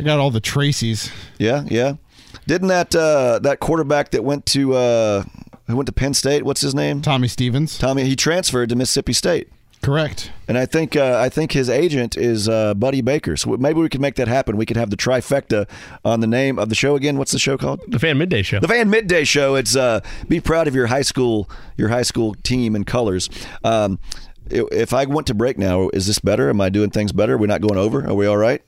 I 0.00 0.02
got 0.02 0.18
all 0.18 0.30
the 0.32 0.40
Tracys. 0.40 1.10
Yeah, 1.38 1.62
yeah. 1.68 1.94
Didn't 2.48 2.68
that 2.68 2.92
uh, 2.94 3.38
that 3.44 3.60
quarterback 3.60 4.10
that 4.10 4.24
went 4.24 4.44
to 4.46 4.74
uh, 4.74 5.22
who 5.68 5.76
went 5.76 5.86
to 5.86 5.92
Penn 5.92 6.14
State? 6.14 6.44
What's 6.44 6.60
his 6.62 6.74
name? 6.74 7.00
Tommy 7.00 7.28
Stevens. 7.28 7.78
Tommy. 7.78 8.04
He 8.04 8.16
transferred 8.16 8.68
to 8.70 8.76
Mississippi 8.76 9.12
State. 9.12 9.48
Correct. 9.86 10.32
And 10.48 10.58
I 10.58 10.66
think 10.66 10.96
uh, 10.96 11.16
I 11.20 11.28
think 11.28 11.52
his 11.52 11.70
agent 11.70 12.16
is 12.16 12.48
uh, 12.48 12.74
Buddy 12.74 13.02
Baker. 13.02 13.36
So 13.36 13.56
maybe 13.56 13.78
we 13.80 13.88
could 13.88 14.00
make 14.00 14.16
that 14.16 14.26
happen. 14.26 14.56
We 14.56 14.66
could 14.66 14.76
have 14.76 14.90
the 14.90 14.96
trifecta 14.96 15.68
on 16.04 16.18
the 16.18 16.26
name 16.26 16.58
of 16.58 16.70
the 16.70 16.74
show 16.74 16.96
again. 16.96 17.18
What's 17.18 17.30
the 17.30 17.38
show 17.38 17.56
called? 17.56 17.82
The 17.86 18.00
fan 18.00 18.18
midday 18.18 18.42
show. 18.42 18.58
The 18.58 18.66
Van 18.66 18.90
Midday 18.90 19.22
Show. 19.22 19.54
It's 19.54 19.76
uh, 19.76 20.00
be 20.26 20.40
proud 20.40 20.66
of 20.66 20.74
your 20.74 20.88
high 20.88 21.02
school 21.02 21.48
your 21.76 21.88
high 21.88 22.02
school 22.02 22.34
team 22.42 22.74
and 22.74 22.84
colors. 22.84 23.30
Um, 23.62 24.00
if 24.50 24.92
I 24.92 25.04
went 25.04 25.28
to 25.28 25.34
break 25.34 25.56
now, 25.56 25.88
is 25.90 26.08
this 26.08 26.18
better? 26.18 26.50
Am 26.50 26.60
I 26.60 26.68
doing 26.68 26.90
things 26.90 27.12
better? 27.12 27.36
We're 27.36 27.42
we 27.42 27.46
not 27.46 27.60
going 27.60 27.78
over? 27.78 28.04
Are 28.08 28.14
we 28.14 28.26
all 28.26 28.38
right? 28.38 28.62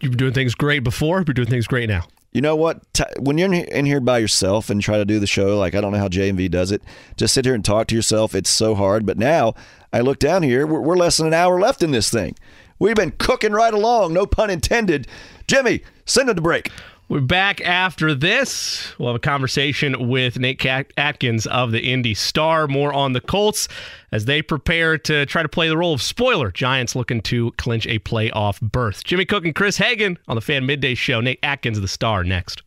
You've 0.00 0.12
been 0.12 0.18
doing 0.18 0.32
things 0.32 0.54
great 0.54 0.82
before. 0.82 1.18
You're 1.18 1.34
doing 1.34 1.48
things 1.48 1.66
great 1.66 1.90
now. 1.90 2.04
You 2.32 2.40
know 2.42 2.56
what? 2.56 2.80
When 3.18 3.38
you're 3.38 3.52
in 3.52 3.64
in 3.64 3.84
here 3.84 4.00
by 4.00 4.18
yourself 4.18 4.70
and 4.70 4.82
try 4.82 4.96
to 4.96 5.04
do 5.04 5.18
the 5.18 5.26
show, 5.26 5.58
like 5.58 5.74
I 5.74 5.82
don't 5.82 5.92
know 5.92 5.98
how 5.98 6.08
JMV 6.08 6.50
does 6.50 6.72
it, 6.72 6.82
just 7.16 7.34
sit 7.34 7.44
here 7.44 7.54
and 7.54 7.64
talk 7.64 7.88
to 7.88 7.94
yourself. 7.94 8.34
It's 8.34 8.50
so 8.50 8.74
hard. 8.74 9.04
But 9.04 9.18
now 9.18 9.54
I 9.96 10.00
look 10.00 10.18
down 10.18 10.42
here, 10.42 10.66
we're, 10.66 10.80
we're 10.80 10.96
less 10.98 11.16
than 11.16 11.26
an 11.26 11.32
hour 11.32 11.58
left 11.58 11.82
in 11.82 11.90
this 11.90 12.10
thing. 12.10 12.36
We've 12.78 12.94
been 12.94 13.12
cooking 13.12 13.52
right 13.52 13.72
along, 13.72 14.12
no 14.12 14.26
pun 14.26 14.50
intended. 14.50 15.08
Jimmy, 15.48 15.84
send 16.04 16.28
it 16.28 16.34
to 16.34 16.42
break. 16.42 16.70
We're 17.08 17.22
back 17.22 17.62
after 17.62 18.14
this. 18.14 18.92
We'll 18.98 19.08
have 19.08 19.16
a 19.16 19.20
conversation 19.20 20.10
with 20.10 20.38
Nate 20.38 20.66
Atkins 20.98 21.46
of 21.46 21.72
the 21.72 21.80
Indy 21.80 22.12
Star. 22.12 22.66
More 22.66 22.92
on 22.92 23.14
the 23.14 23.22
Colts 23.22 23.68
as 24.12 24.26
they 24.26 24.42
prepare 24.42 24.98
to 24.98 25.24
try 25.24 25.42
to 25.42 25.48
play 25.48 25.68
the 25.70 25.78
role 25.78 25.94
of 25.94 26.02
spoiler. 26.02 26.50
Giants 26.50 26.94
looking 26.94 27.22
to 27.22 27.52
clinch 27.52 27.86
a 27.86 27.98
playoff 28.00 28.60
berth. 28.60 29.02
Jimmy 29.02 29.24
Cook 29.24 29.46
and 29.46 29.54
Chris 29.54 29.78
Hagan 29.78 30.18
on 30.28 30.34
the 30.34 30.42
Fan 30.42 30.66
Midday 30.66 30.94
Show. 30.94 31.22
Nate 31.22 31.38
Atkins 31.42 31.78
of 31.78 31.82
the 31.82 31.88
Star 31.88 32.22
next. 32.22 32.62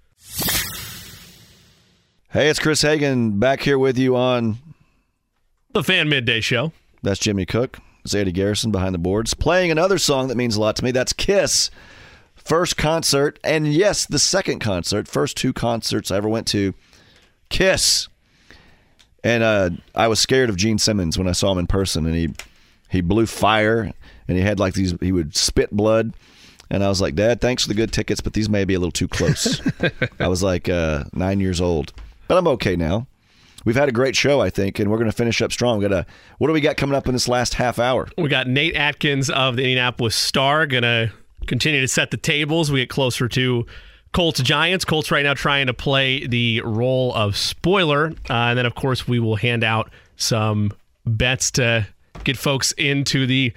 Hey, 2.32 2.50
it's 2.50 2.60
Chris 2.60 2.82
Hagan 2.82 3.38
back 3.38 3.62
here 3.62 3.78
with 3.78 4.00
you 4.00 4.16
on 4.16 4.58
The 5.74 5.84
Fan 5.84 6.10
Midday 6.10 6.42
Show. 6.42 6.72
That's 7.02 7.20
Jimmy 7.20 7.46
Cook. 7.46 7.80
It's 8.04 8.14
Eddie 8.14 8.32
Garrison 8.32 8.72
behind 8.72 8.94
the 8.96 9.00
boards 9.00 9.34
playing 9.34 9.72
another 9.72 9.98
song 9.98 10.28
that 10.30 10.38
means 10.38 10.56
a 10.56 10.62
lot 10.62 10.76
to 10.78 10.84
me. 10.84 10.92
That's 10.92 11.14
Kiss. 11.14 11.70
First 12.36 12.78
concert, 12.78 13.38
and 13.44 13.68
yes, 13.68 14.06
the 14.06 14.18
second 14.18 14.60
concert. 14.60 15.08
First 15.08 15.38
two 15.38 15.54
concerts 15.54 16.10
I 16.10 16.18
ever 16.18 16.30
went 16.30 16.48
to. 16.48 16.74
Kiss. 17.50 18.08
And 19.24 19.44
uh, 19.44 19.72
I 19.94 20.08
was 20.08 20.20
scared 20.20 20.50
of 20.50 20.56
Gene 20.56 20.78
Simmons 20.78 21.18
when 21.18 21.28
I 21.28 21.34
saw 21.34 21.52
him 21.52 21.58
in 21.58 21.68
person, 21.68 22.06
and 22.06 22.16
he 22.16 22.30
he 22.90 23.02
blew 23.02 23.26
fire, 23.26 23.92
and 24.28 24.38
he 24.38 24.44
had 24.44 24.60
like 24.60 24.74
these. 24.74 24.96
He 25.02 25.12
would 25.12 25.36
spit 25.36 25.72
blood, 25.72 26.14
and 26.72 26.84
I 26.84 26.88
was 26.88 27.02
like, 27.02 27.16
Dad, 27.16 27.42
thanks 27.42 27.64
for 27.64 27.70
the 27.70 27.76
good 27.76 27.92
tickets, 27.92 28.22
but 28.22 28.34
these 28.34 28.50
may 28.50 28.64
be 28.64 28.76
a 28.76 28.80
little 28.80 28.92
too 28.92 29.08
close. 29.08 29.62
I 30.20 30.28
was 30.30 30.42
like 30.42 30.70
uh, 30.70 31.04
nine 31.14 31.40
years 31.40 31.60
old, 31.60 31.92
but 32.28 32.38
I'm 32.38 32.48
okay 32.48 32.76
now. 32.76 33.08
We've 33.65 33.76
had 33.76 33.90
a 33.90 33.91
great 33.91 34.15
show, 34.15 34.40
I 34.40 34.49
think, 34.49 34.80
and 34.80 34.90
we're 34.90 34.98
going 34.98 35.10
to 35.10 35.15
finish 35.15 35.41
up 35.41 35.52
strong. 35.52 35.80
We 35.80 35.88
got 35.88 35.91
a, 35.91 36.06
what 36.38 36.48
do 36.48 36.53
we 36.53 36.61
got 36.61 36.77
coming 36.77 36.95
up 36.95 37.07
in 37.07 37.14
this 37.14 37.27
last 37.27 37.56
half 37.56 37.80
hour? 37.80 38.07
We 38.18 38.30
got 38.30 38.48
Nate 38.48 38.76
Atkins 38.76 39.30
of 39.30 39.56
the 39.56 39.64
Indianapolis 39.64 40.15
Star 40.15 40.65
going 40.65 40.84
to 40.84 41.11
continue 41.48 41.81
to 41.81 41.88
set 41.88 42.11
the 42.11 42.18
tables. 42.18 42.72
We 42.72 42.80
get 42.80 42.90
closer 42.90 43.27
to 43.27 43.65
Colts 44.14 44.41
Giants. 44.41 44.86
Colts 44.86 45.11
right 45.11 45.23
now 45.23 45.34
trying 45.34 45.68
to 45.68 45.73
play 45.73 46.26
the 46.26 46.61
role 46.61 47.14
of 47.14 47.36
spoiler. 47.36 48.14
Uh, 48.30 48.34
and 48.34 48.57
then, 48.57 48.65
of 48.65 48.76
course, 48.76 49.07
we 49.07 49.19
will 49.19 49.36
hand 49.36 49.64
out 49.64 49.91
some 50.15 50.72
bets 51.06 51.52
to 51.52 51.88
get 52.23 52.38
folks 52.38 52.72
into 52.73 53.26
the 53.26 53.53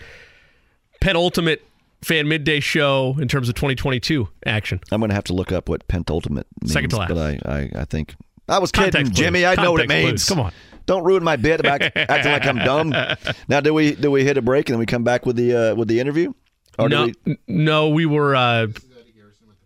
penultimate 1.00 1.62
fan 2.02 2.28
midday 2.28 2.60
show 2.60 3.16
in 3.20 3.28
terms 3.28 3.48
of 3.48 3.54
2022 3.54 4.28
action. 4.46 4.80
I'm 4.90 5.00
going 5.00 5.10
to 5.10 5.14
have 5.14 5.24
to 5.24 5.32
look 5.32 5.52
up 5.52 5.68
what 5.68 5.86
pentultimate 5.88 6.46
means. 6.60 6.72
Second 6.72 6.90
to 6.90 6.96
last. 6.96 7.08
But 7.08 7.18
I, 7.18 7.38
I, 7.44 7.70
I 7.82 7.84
think 7.84 8.14
I 8.48 8.58
was 8.58 8.72
kidding, 8.72 8.92
Context. 8.92 9.14
Jimmy. 9.14 9.46
I 9.46 9.54
know 9.54 9.72
what 9.72 9.82
it 9.82 9.88
means. 9.88 10.26
Come 10.26 10.40
on. 10.40 10.52
Don't 10.86 11.04
ruin 11.04 11.22
my 11.22 11.36
bit 11.36 11.60
about 11.60 11.80
acting 11.96 12.32
like 12.32 12.44
I'm 12.44 12.58
dumb. 12.58 12.90
Now, 13.48 13.60
do 13.60 13.72
we 13.72 13.94
do 13.94 14.10
we 14.10 14.24
hit 14.24 14.36
a 14.36 14.42
break 14.42 14.68
and 14.68 14.74
then 14.74 14.80
we 14.80 14.86
come 14.86 15.04
back 15.04 15.24
with 15.26 15.36
the 15.36 15.54
uh, 15.54 15.74
with 15.74 15.88
the 15.88 16.00
interview? 16.00 16.32
Or 16.78 16.88
No, 16.88 17.10
we, 17.24 17.38
no, 17.46 17.88
we 17.90 18.06
were 18.06 18.34
uh, 18.34 18.66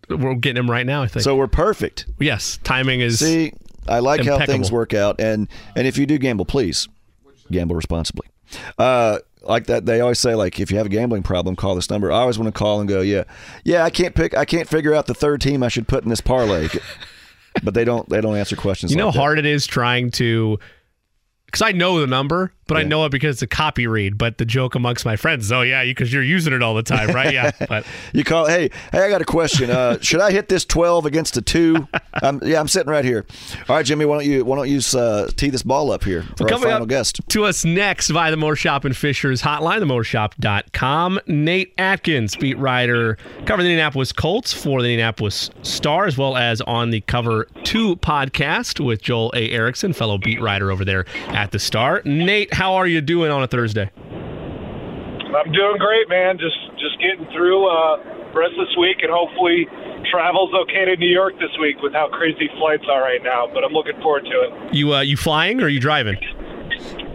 we're 0.09 0.35
getting 0.35 0.59
him 0.63 0.69
right 0.69 0.85
now. 0.85 1.03
I 1.03 1.07
think. 1.07 1.23
so 1.23 1.35
we're 1.35 1.47
perfect. 1.47 2.05
yes, 2.19 2.59
timing 2.63 3.01
is. 3.01 3.19
See, 3.19 3.53
I 3.87 3.99
like 3.99 4.23
how 4.25 4.45
things 4.45 4.71
work 4.71 4.93
out, 4.93 5.19
and 5.19 5.47
and 5.75 5.87
if 5.87 5.97
you 5.97 6.05
do 6.05 6.17
gamble, 6.17 6.45
please 6.45 6.87
gamble 7.51 7.75
responsibly. 7.75 8.27
Uh, 8.77 9.19
like 9.41 9.65
that, 9.67 9.85
they 9.85 10.01
always 10.01 10.19
say 10.19 10.35
like 10.35 10.59
if 10.59 10.71
you 10.71 10.77
have 10.77 10.85
a 10.85 10.89
gambling 10.89 11.23
problem, 11.23 11.55
call 11.55 11.75
this 11.75 11.89
number. 11.89 12.11
I 12.11 12.19
always 12.19 12.37
want 12.37 12.53
to 12.53 12.57
call 12.57 12.79
and 12.79 12.87
go, 12.87 13.01
yeah, 13.01 13.23
yeah, 13.63 13.83
I 13.83 13.89
can't 13.89 14.13
pick, 14.13 14.35
I 14.35 14.45
can't 14.45 14.67
figure 14.67 14.93
out 14.93 15.07
the 15.07 15.13
third 15.13 15.41
team 15.41 15.63
I 15.63 15.69
should 15.69 15.87
put 15.87 16.03
in 16.03 16.09
this 16.09 16.21
parlay, 16.21 16.67
but 17.63 17.73
they 17.73 17.85
don't, 17.85 18.07
they 18.09 18.21
don't 18.21 18.35
answer 18.35 18.55
questions. 18.55 18.91
You 18.91 18.97
know 18.97 19.07
like 19.07 19.15
how 19.15 19.21
hard 19.21 19.39
it 19.39 19.45
is 19.45 19.65
trying 19.65 20.11
to 20.11 20.59
because 21.47 21.61
I 21.61 21.71
know 21.71 21.99
the 21.99 22.07
number, 22.07 22.51
but 22.67 22.75
I 22.75 22.83
know 22.83 23.05
it 23.05 23.11
because 23.11 23.37
it's 23.37 23.41
a 23.41 23.47
copy 23.47 23.87
read. 23.87 24.17
But 24.17 24.37
the 24.37 24.45
joke 24.45 24.75
amongst 24.75 25.05
my 25.05 25.15
friends 25.15 25.49
oh 25.51 25.61
yeah, 25.61 25.83
because 25.85 26.11
you're 26.11 26.21
using 26.21 26.53
it 26.53 26.61
all 26.61 26.75
the 26.75 26.83
time, 26.83 27.09
right? 27.11 27.33
Yeah, 27.33 27.51
but 27.69 27.85
You 28.13 28.25
call, 28.25 28.47
hey, 28.47 28.69
hey, 28.91 28.99
I 28.99 29.09
got 29.09 29.21
a 29.21 29.25
question. 29.25 29.69
Uh, 29.69 29.97
should 30.01 30.19
I 30.19 30.31
hit 30.31 30.49
this 30.49 30.65
twelve 30.65 31.05
against 31.05 31.37
a 31.37 31.41
two? 31.41 31.87
I'm, 32.13 32.41
yeah, 32.43 32.59
I'm 32.59 32.67
sitting 32.67 32.91
right 32.91 33.05
here. 33.05 33.25
All 33.69 33.77
right, 33.77 33.85
Jimmy, 33.85 34.03
why 34.05 34.17
don't 34.17 34.25
you 34.25 34.43
why 34.43 34.57
don't 34.57 34.69
you 34.69 34.81
uh, 34.99 35.27
tee 35.37 35.49
this 35.49 35.63
ball 35.63 35.91
up 35.91 36.03
here 36.03 36.23
for 36.35 36.51
our 36.51 36.59
final 36.59 36.85
guest? 36.85 37.21
to 37.29 37.45
us 37.45 37.63
next 37.63 38.09
via 38.09 38.29
the 38.29 38.37
Mower 38.37 38.55
Shop 38.55 38.83
and 38.83 38.95
Fishers 38.95 39.41
hotline, 39.41 39.79
themowershop.com. 39.81 41.19
Nate 41.27 41.73
Atkins, 41.77 42.35
beat 42.35 42.57
writer, 42.57 43.17
covering 43.45 43.65
the 43.65 43.71
Indianapolis 43.71 44.11
Colts 44.11 44.53
for 44.53 44.81
the 44.81 44.89
Indianapolis 44.89 45.49
Star, 45.61 46.05
as 46.05 46.17
well 46.17 46.35
as 46.35 46.59
on 46.61 46.89
the 46.89 47.01
Cover 47.01 47.47
2 47.63 47.95
podcast 47.97 48.83
with 48.85 49.01
Joel 49.01 49.31
A. 49.35 49.49
Erickson, 49.51 49.93
fellow 49.93 50.17
beat 50.17 50.41
writer 50.41 50.71
over 50.71 50.83
there 50.83 51.05
at 51.37 51.51
the 51.51 51.59
Star. 51.59 52.01
Nate, 52.03 52.51
how 52.51 52.73
are 52.73 52.87
you 52.87 52.99
doing 52.99 53.29
on 53.29 53.43
a 53.43 53.47
Thursday? 53.47 53.91
I'm 53.93 55.51
doing 55.53 55.77
great, 55.77 56.09
man. 56.09 56.39
Just 56.39 56.57
just 56.81 56.97
getting 56.99 57.27
through 57.31 57.69
uh, 57.69 57.97
rest 58.33 58.55
this 58.57 58.75
week, 58.79 58.97
and 59.03 59.11
hopefully 59.13 59.67
travel's 60.09 60.51
okay 60.65 60.85
to 60.85 60.95
New 60.97 61.13
York 61.13 61.33
this 61.37 61.53
week 61.61 61.77
with 61.83 61.93
how 61.93 62.09
crazy 62.09 62.49
flights 62.57 62.85
are 62.91 63.01
right 63.01 63.21
now. 63.21 63.45
But 63.53 63.63
I'm 63.63 63.71
looking 63.71 64.01
forward 64.01 64.25
to 64.25 64.35
it. 64.49 64.73
You 64.73 64.95
uh, 64.95 65.01
you 65.01 65.15
flying 65.15 65.61
or 65.61 65.65
are 65.65 65.69
you 65.69 65.79
driving? 65.79 66.17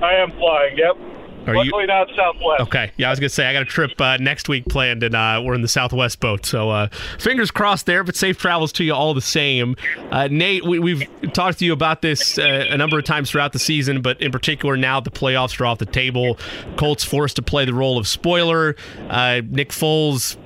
I 0.01 0.15
am 0.15 0.31
flying. 0.39 0.79
Yep. 0.79 1.12
Are 1.47 1.55
you- 1.55 1.65
Luckily 1.71 1.87
not 1.87 2.09
Southwest. 2.17 2.61
Okay. 2.63 2.93
Yeah, 2.97 3.09
I 3.09 3.11
was 3.11 3.19
gonna 3.19 3.29
say 3.29 3.47
I 3.47 3.53
got 3.53 3.63
a 3.63 3.67
trip 3.67 4.01
uh, 4.01 4.17
next 4.19 4.49
week 4.49 4.65
planned, 4.67 5.03
and 5.03 5.15
uh, 5.15 5.43
we're 5.45 5.55
in 5.55 5.63
the 5.63 5.69
Southwest 5.69 6.21
boat. 6.21 6.47
So 6.47 6.71
uh, 6.71 6.89
fingers 7.19 7.51
crossed 7.51 7.87
there, 7.87 8.05
but 8.05 8.15
safe 8.17 8.39
travels 8.39 8.73
to 8.75 8.85
you 8.85 8.95
all 8.95 9.13
the 9.15 9.21
same. 9.21 9.77
Uh, 10.11 10.29
Nate, 10.31 10.65
we, 10.65 10.79
we've 10.79 11.03
talked 11.33 11.59
to 11.59 11.65
you 11.65 11.73
about 11.73 12.03
this 12.03 12.39
uh, 12.39 12.67
a 12.71 12.77
number 12.77 12.99
of 12.99 13.05
times 13.05 13.31
throughout 13.31 13.53
the 13.53 13.59
season, 13.59 14.03
but 14.03 14.21
in 14.23 14.31
particular 14.31 14.77
now 14.77 15.01
the 15.01 15.11
playoffs 15.11 15.59
are 15.61 15.67
off 15.67 15.79
the 15.79 15.87
table. 15.87 16.39
Colts 16.77 17.03
forced 17.05 17.37
to 17.37 17.43
play 17.43 17.65
the 17.65 17.75
role 17.75 17.99
of 17.99 18.07
spoiler. 18.07 18.77
Uh, 19.09 19.41
Nick 19.49 19.71
Foles 19.71 20.37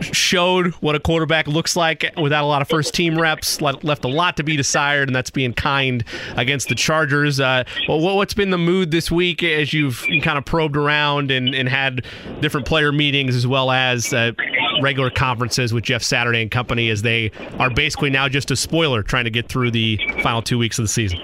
showed 0.00 0.72
what 0.74 0.94
a 0.94 1.00
quarterback 1.00 1.46
looks 1.46 1.76
like 1.76 2.04
without 2.20 2.44
a 2.44 2.46
lot 2.46 2.62
of 2.62 2.68
first 2.68 2.94
team 2.94 3.18
reps. 3.18 3.60
Left 3.60 4.04
a 4.04 4.08
lot 4.08 4.36
to 4.36 4.42
be 4.42 4.56
desired, 4.56 5.08
and 5.08 5.16
that's 5.16 5.30
being 5.30 5.52
kind 5.52 6.04
against 6.36 6.68
the 6.68 6.74
Chargers. 6.74 7.40
Uh, 7.40 7.64
well, 7.88 8.00
what- 8.00 8.16
what's 8.16 8.34
been 8.34 8.50
the 8.50 8.58
mood 8.58 8.90
this 8.90 9.10
week 9.10 9.42
as 9.42 9.72
you've 9.72 10.04
kind 10.22 10.38
of 10.38 10.44
probed 10.44 10.76
around 10.76 11.30
and, 11.30 11.54
and 11.54 11.68
had 11.68 12.04
different 12.40 12.66
player 12.66 12.92
meetings 12.92 13.34
as 13.34 13.46
well 13.46 13.70
as 13.70 14.12
uh, 14.12 14.32
regular 14.82 15.10
conferences 15.10 15.72
with 15.72 15.84
Jeff 15.84 16.02
Saturday 16.02 16.42
and 16.42 16.50
company 16.50 16.90
as 16.90 17.02
they 17.02 17.30
are 17.58 17.70
basically 17.70 18.10
now 18.10 18.28
just 18.28 18.50
a 18.50 18.56
spoiler 18.56 19.02
trying 19.02 19.24
to 19.24 19.30
get 19.30 19.48
through 19.48 19.70
the 19.70 19.98
final 20.22 20.42
two 20.42 20.58
weeks 20.58 20.78
of 20.78 20.84
the 20.84 20.88
season? 20.88 21.18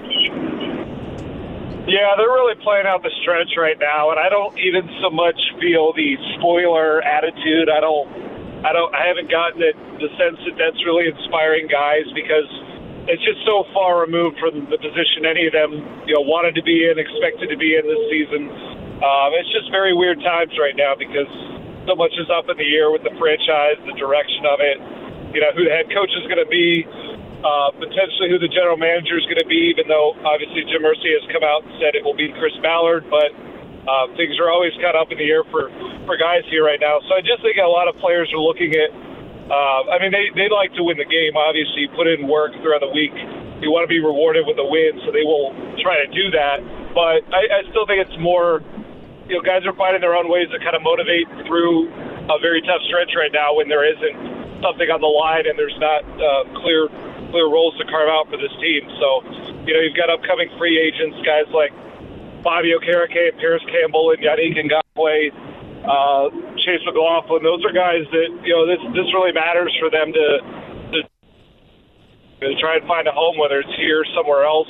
Yeah, 1.85 2.15
they're 2.17 2.31
really 2.31 2.55
playing 2.63 2.85
out 2.87 3.03
the 3.03 3.11
stretch 3.21 3.49
right 3.57 3.77
now, 3.77 4.09
and 4.11 4.19
I 4.19 4.29
don't 4.29 4.57
even 4.57 4.89
so 5.01 5.09
much 5.09 5.35
feel 5.59 5.91
the 5.93 6.15
spoiler 6.39 7.01
attitude. 7.03 7.69
I 7.69 7.81
don't, 7.81 8.07
I 8.63 8.71
don't, 8.71 8.91
I 8.95 9.07
haven't 9.07 9.29
gotten 9.29 9.61
it, 9.61 9.75
the 9.99 10.09
sense 10.15 10.39
that 10.47 10.55
that's 10.55 10.79
really 10.87 11.11
inspiring 11.11 11.67
guys 11.67 12.07
because 12.15 12.47
it's 13.11 13.23
just 13.23 13.43
so 13.43 13.67
far 13.75 13.99
removed 13.99 14.39
from 14.39 14.63
the 14.71 14.79
position 14.79 15.27
any 15.27 15.47
of 15.47 15.53
them, 15.53 15.75
you 16.07 16.15
know, 16.15 16.23
wanted 16.23 16.55
to 16.55 16.63
be 16.63 16.87
in, 16.87 16.95
expected 16.95 17.51
to 17.51 17.59
be 17.59 17.75
in 17.75 17.83
this 17.83 18.03
season. 18.07 18.47
Um, 19.03 19.35
it's 19.35 19.51
just 19.51 19.67
very 19.67 19.91
weird 19.91 20.23
times 20.23 20.55
right 20.55 20.75
now 20.79 20.95
because 20.95 21.27
so 21.83 21.99
much 21.99 22.15
is 22.15 22.31
up 22.31 22.47
in 22.47 22.55
the 22.55 22.69
air 22.71 22.87
with 22.87 23.03
the 23.03 23.11
franchise, 23.19 23.75
the 23.83 23.97
direction 23.99 24.47
of 24.47 24.63
it. 24.63 24.79
You 25.35 25.43
know, 25.43 25.51
who 25.51 25.67
the 25.67 25.73
head 25.75 25.91
coach 25.91 26.13
is 26.15 26.23
going 26.31 26.39
to 26.39 26.47
be 26.47 26.87
uh, 27.43 27.75
potentially 27.75 28.31
who 28.31 28.39
the 28.39 28.47
general 28.47 28.79
manager 28.79 29.19
is 29.19 29.27
going 29.27 29.43
to 29.43 29.49
be, 29.49 29.67
even 29.75 29.91
though 29.91 30.15
obviously 30.23 30.63
Jim 30.71 30.87
Irsay 30.87 31.11
has 31.19 31.27
come 31.27 31.43
out 31.43 31.67
and 31.67 31.75
said 31.83 31.99
it 31.99 32.03
will 32.07 32.15
be 32.15 32.31
Chris 32.39 32.55
Ballard, 32.63 33.03
but 33.11 33.35
uh, 33.87 34.07
things 34.15 34.39
are 34.39 34.47
always 34.47 34.71
kind 34.79 34.95
of 34.95 35.07
up 35.07 35.11
in 35.11 35.19
the 35.19 35.27
air 35.27 35.43
for, 35.51 35.67
for 36.07 36.15
guys 36.15 36.43
here 36.47 36.63
right 36.63 36.79
now. 36.79 36.99
So 37.07 37.15
I 37.15 37.21
just 37.21 37.43
think 37.43 37.59
a 37.59 37.67
lot 37.67 37.87
of 37.91 37.99
players 37.99 38.31
are 38.31 38.39
looking 38.39 38.71
at, 38.75 38.89
uh, 39.51 39.91
I 39.91 39.99
mean, 39.99 40.15
they, 40.15 40.31
they 40.35 40.47
like 40.47 40.71
to 40.79 40.83
win 40.87 40.95
the 40.95 41.07
game, 41.07 41.35
obviously, 41.35 41.91
put 41.91 42.07
in 42.07 42.27
work 42.27 42.55
throughout 42.63 42.79
the 42.79 42.93
week. 42.95 43.11
You 43.59 43.71
want 43.71 43.83
to 43.83 43.91
be 43.91 43.99
rewarded 43.99 44.47
with 44.47 44.59
a 44.59 44.67
win, 44.67 44.99
so 45.03 45.11
they 45.11 45.23
will 45.23 45.51
try 45.83 45.99
to 46.03 46.07
do 46.11 46.31
that. 46.31 46.63
But 46.95 47.27
I, 47.31 47.63
I 47.63 47.69
still 47.71 47.87
think 47.87 48.03
it's 48.03 48.19
more, 48.19 48.63
you 49.27 49.35
know, 49.35 49.43
guys 49.43 49.67
are 49.67 49.75
finding 49.75 49.99
their 49.99 50.15
own 50.15 50.31
ways 50.31 50.47
to 50.51 50.59
kind 50.59 50.75
of 50.75 50.83
motivate 50.83 51.27
through 51.47 51.91
a 52.31 52.39
very 52.39 52.63
tough 52.63 52.83
stretch 52.87 53.11
right 53.15 53.31
now 53.31 53.55
when 53.55 53.67
there 53.67 53.83
isn't 53.83 54.63
something 54.63 54.87
on 54.87 55.03
the 55.03 55.11
line 55.11 55.43
and 55.43 55.59
there's 55.59 55.75
not 55.79 56.07
uh, 56.07 56.47
clear 56.63 56.87
clear 57.35 57.49
roles 57.49 57.75
to 57.81 57.85
carve 57.89 58.07
out 58.07 58.29
for 58.29 58.37
this 58.37 58.53
team. 58.61 58.85
So, 59.01 59.25
you 59.65 59.73
know, 59.73 59.81
you've 59.81 59.97
got 59.97 60.13
upcoming 60.13 60.53
free 60.55 60.77
agents, 60.77 61.17
guys 61.25 61.49
like 61.49 61.73
Bobby 62.43 62.75
Okereke, 62.75 63.39
Parris 63.39 63.63
Campbell, 63.71 64.11
and 64.11 64.19
Yannick 64.19 64.59
Ngakoue, 64.59 65.31
uh, 65.87 66.29
Chase 66.59 66.83
McLaughlin. 66.85 67.41
Those 67.41 67.63
are 67.65 67.71
guys 67.71 68.03
that, 68.11 68.29
you 68.43 68.53
know, 68.53 68.67
this 68.67 68.83
this 68.93 69.07
really 69.15 69.31
matters 69.31 69.73
for 69.79 69.89
them 69.89 70.11
to, 70.11 70.27
to, 70.91 70.99
to 72.43 72.55
try 72.59 72.75
and 72.77 72.85
find 72.87 73.07
a 73.07 73.11
home, 73.11 73.37
whether 73.39 73.59
it's 73.59 73.75
here 73.79 74.01
or 74.01 74.07
somewhere 74.13 74.43
else. 74.43 74.69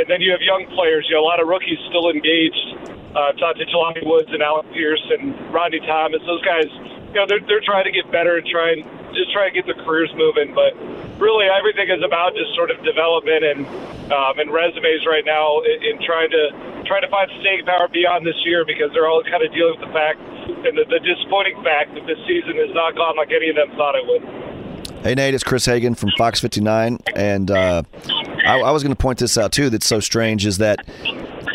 And 0.00 0.08
then 0.08 0.20
you 0.20 0.32
have 0.32 0.40
young 0.40 0.66
players, 0.74 1.04
you 1.08 1.14
know, 1.14 1.22
a 1.22 1.28
lot 1.28 1.40
of 1.40 1.46
rookies 1.46 1.78
still 1.88 2.08
engaged. 2.10 2.96
Uh, 3.10 3.32
to 3.34 3.66
Jelani 3.66 4.06
Woods 4.06 4.30
and 4.30 4.40
Alec 4.40 4.70
Pierce 4.72 5.02
and 5.10 5.34
Rodney 5.52 5.80
Thomas. 5.80 6.22
Those 6.26 6.44
guys, 6.46 6.70
you 7.10 7.18
know, 7.18 7.26
they're, 7.26 7.42
they're 7.42 7.60
trying 7.66 7.82
to 7.82 7.90
get 7.90 8.06
better 8.12 8.38
and 8.38 8.46
try 8.46 8.70
and 8.70 8.84
just 9.12 9.32
try 9.32 9.46
and 9.46 9.54
get 9.54 9.66
their 9.66 9.74
careers 9.74 10.14
moving. 10.14 10.54
But 10.54 10.78
really, 11.20 11.46
everything 11.46 11.88
is 11.92 12.02
about 12.02 12.34
just 12.34 12.54
sort 12.56 12.70
of 12.72 12.82
development 12.82 13.44
and 13.44 13.60
um, 14.10 14.40
and 14.40 14.50
resumes 14.50 15.06
right 15.06 15.24
now 15.24 15.60
in, 15.62 15.94
in 15.94 15.94
trying 16.02 16.30
to 16.30 16.82
trying 16.88 17.02
to 17.02 17.10
find 17.12 17.30
staying 17.40 17.64
power 17.64 17.86
beyond 17.86 18.26
this 18.26 18.40
year 18.44 18.64
because 18.64 18.90
they're 18.92 19.06
all 19.06 19.22
kind 19.22 19.44
of 19.44 19.52
dealing 19.52 19.78
with 19.78 19.86
the 19.86 19.92
fact 19.92 20.18
and 20.66 20.76
the, 20.76 20.84
the 20.88 20.98
disappointing 21.00 21.62
fact 21.62 21.94
that 21.94 22.06
this 22.06 22.18
season 22.26 22.56
has 22.56 22.74
not 22.74 22.96
gone 22.96 23.16
like 23.16 23.30
any 23.30 23.50
of 23.50 23.56
them 23.56 23.70
thought 23.76 23.94
it 23.94 24.04
would. 24.08 24.50
Hey, 25.02 25.14
Nate, 25.14 25.32
it's 25.32 25.44
Chris 25.44 25.64
Hagan 25.64 25.94
from 25.94 26.10
Fox 26.18 26.40
59. 26.40 26.98
And 27.16 27.50
uh, 27.50 27.82
I, 28.44 28.60
I 28.60 28.70
was 28.70 28.82
going 28.82 28.94
to 28.94 29.00
point 29.00 29.18
this 29.18 29.38
out, 29.38 29.50
too, 29.50 29.70
that's 29.70 29.86
so 29.86 29.98
strange 29.98 30.44
is 30.44 30.58
that 30.58 30.86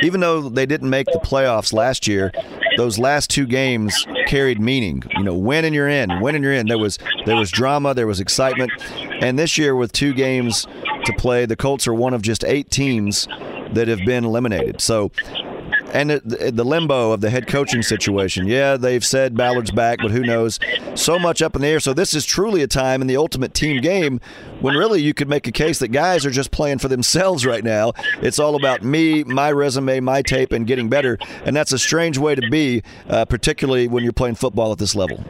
even 0.02 0.20
though 0.20 0.50
they 0.50 0.66
didn't 0.66 0.90
make 0.90 1.06
the 1.08 1.20
playoffs 1.24 1.72
last 1.72 2.08
year, 2.08 2.32
those 2.77 2.97
last 2.97 3.30
two 3.30 3.45
games 3.45 4.06
carried 4.27 4.60
meaning. 4.60 5.03
You 5.18 5.23
know, 5.23 5.35
win 5.35 5.65
and 5.65 5.73
you're 5.73 5.89
in, 5.89 6.19
win 6.19 6.35
and 6.35 6.43
you're 6.43 6.53
in. 6.53 6.68
There 6.68 6.77
was 6.77 6.97
there 7.26 7.35
was 7.35 7.52
drama, 7.52 7.93
there 7.93 8.07
was 8.07 8.19
excitement, 8.19 8.72
and 9.22 9.38
this 9.38 9.57
year 9.57 9.76
with 9.76 9.91
two 9.91 10.14
games 10.14 10.68
to 11.06 11.14
play, 11.14 11.45
the 11.45 11.56
Colts 11.56 11.88
are 11.88 11.93
one 11.93 12.14
of 12.14 12.22
just 12.22 12.43
eight 12.43 12.69
teams 12.72 13.27
that 13.73 13.88
have 13.88 13.99
been 14.06 14.26
eliminated. 14.26 14.81
So. 14.81 15.11
And 15.96 16.10
the, 16.10 16.64
limbo 16.66 17.14
of 17.14 17.22
the 17.22 17.30
head 17.30 17.48
coaching 17.48 17.82
situation. 17.82 18.48
Yeah, 18.48 18.76
they've 18.76 19.04
said 19.06 19.38
Ballard's 19.38 19.72
back, 19.72 20.00
but 20.02 20.12
who 20.12 20.24
knows? 20.24 20.60
So 20.94 21.18
much 21.18 21.42
up 21.42 21.56
in 21.56 21.62
the 21.62 21.70
air. 21.70 21.80
So 21.80 21.94
this 21.94 22.14
is 22.14 22.26
truly 22.26 22.62
a 22.64 22.68
time 22.68 23.00
in 23.00 23.08
the 23.08 23.16
ultimate 23.16 23.54
team 23.54 23.82
game 23.82 24.20
when 24.60 24.76
really 24.76 25.02
you 25.02 25.14
could 25.14 25.30
make 25.30 25.48
a 25.48 25.54
case 25.54 25.80
that 25.80 25.90
guys 25.90 26.26
are 26.26 26.32
just 26.32 26.52
playing 26.52 26.80
for 26.80 26.90
themselves 26.90 27.46
right 27.46 27.64
now. 27.64 27.94
It's 28.22 28.40
all 28.40 28.56
about 28.56 28.84
me, 28.84 29.24
my 29.24 29.54
resume, 29.54 30.02
my 30.02 30.22
tape, 30.22 30.52
and 30.52 30.68
getting 30.68 30.90
better. 30.90 31.18
And 31.46 31.56
that's 31.56 31.72
a 31.72 31.80
strange 31.80 32.18
way 32.18 32.36
to 32.36 32.50
be, 32.50 32.84
uh, 33.10 33.24
particularly 33.24 33.88
when 33.88 34.04
you're 34.04 34.12
playing 34.12 34.36
football 34.36 34.74
at 34.74 34.80
this 34.80 34.96
level. 34.96 35.24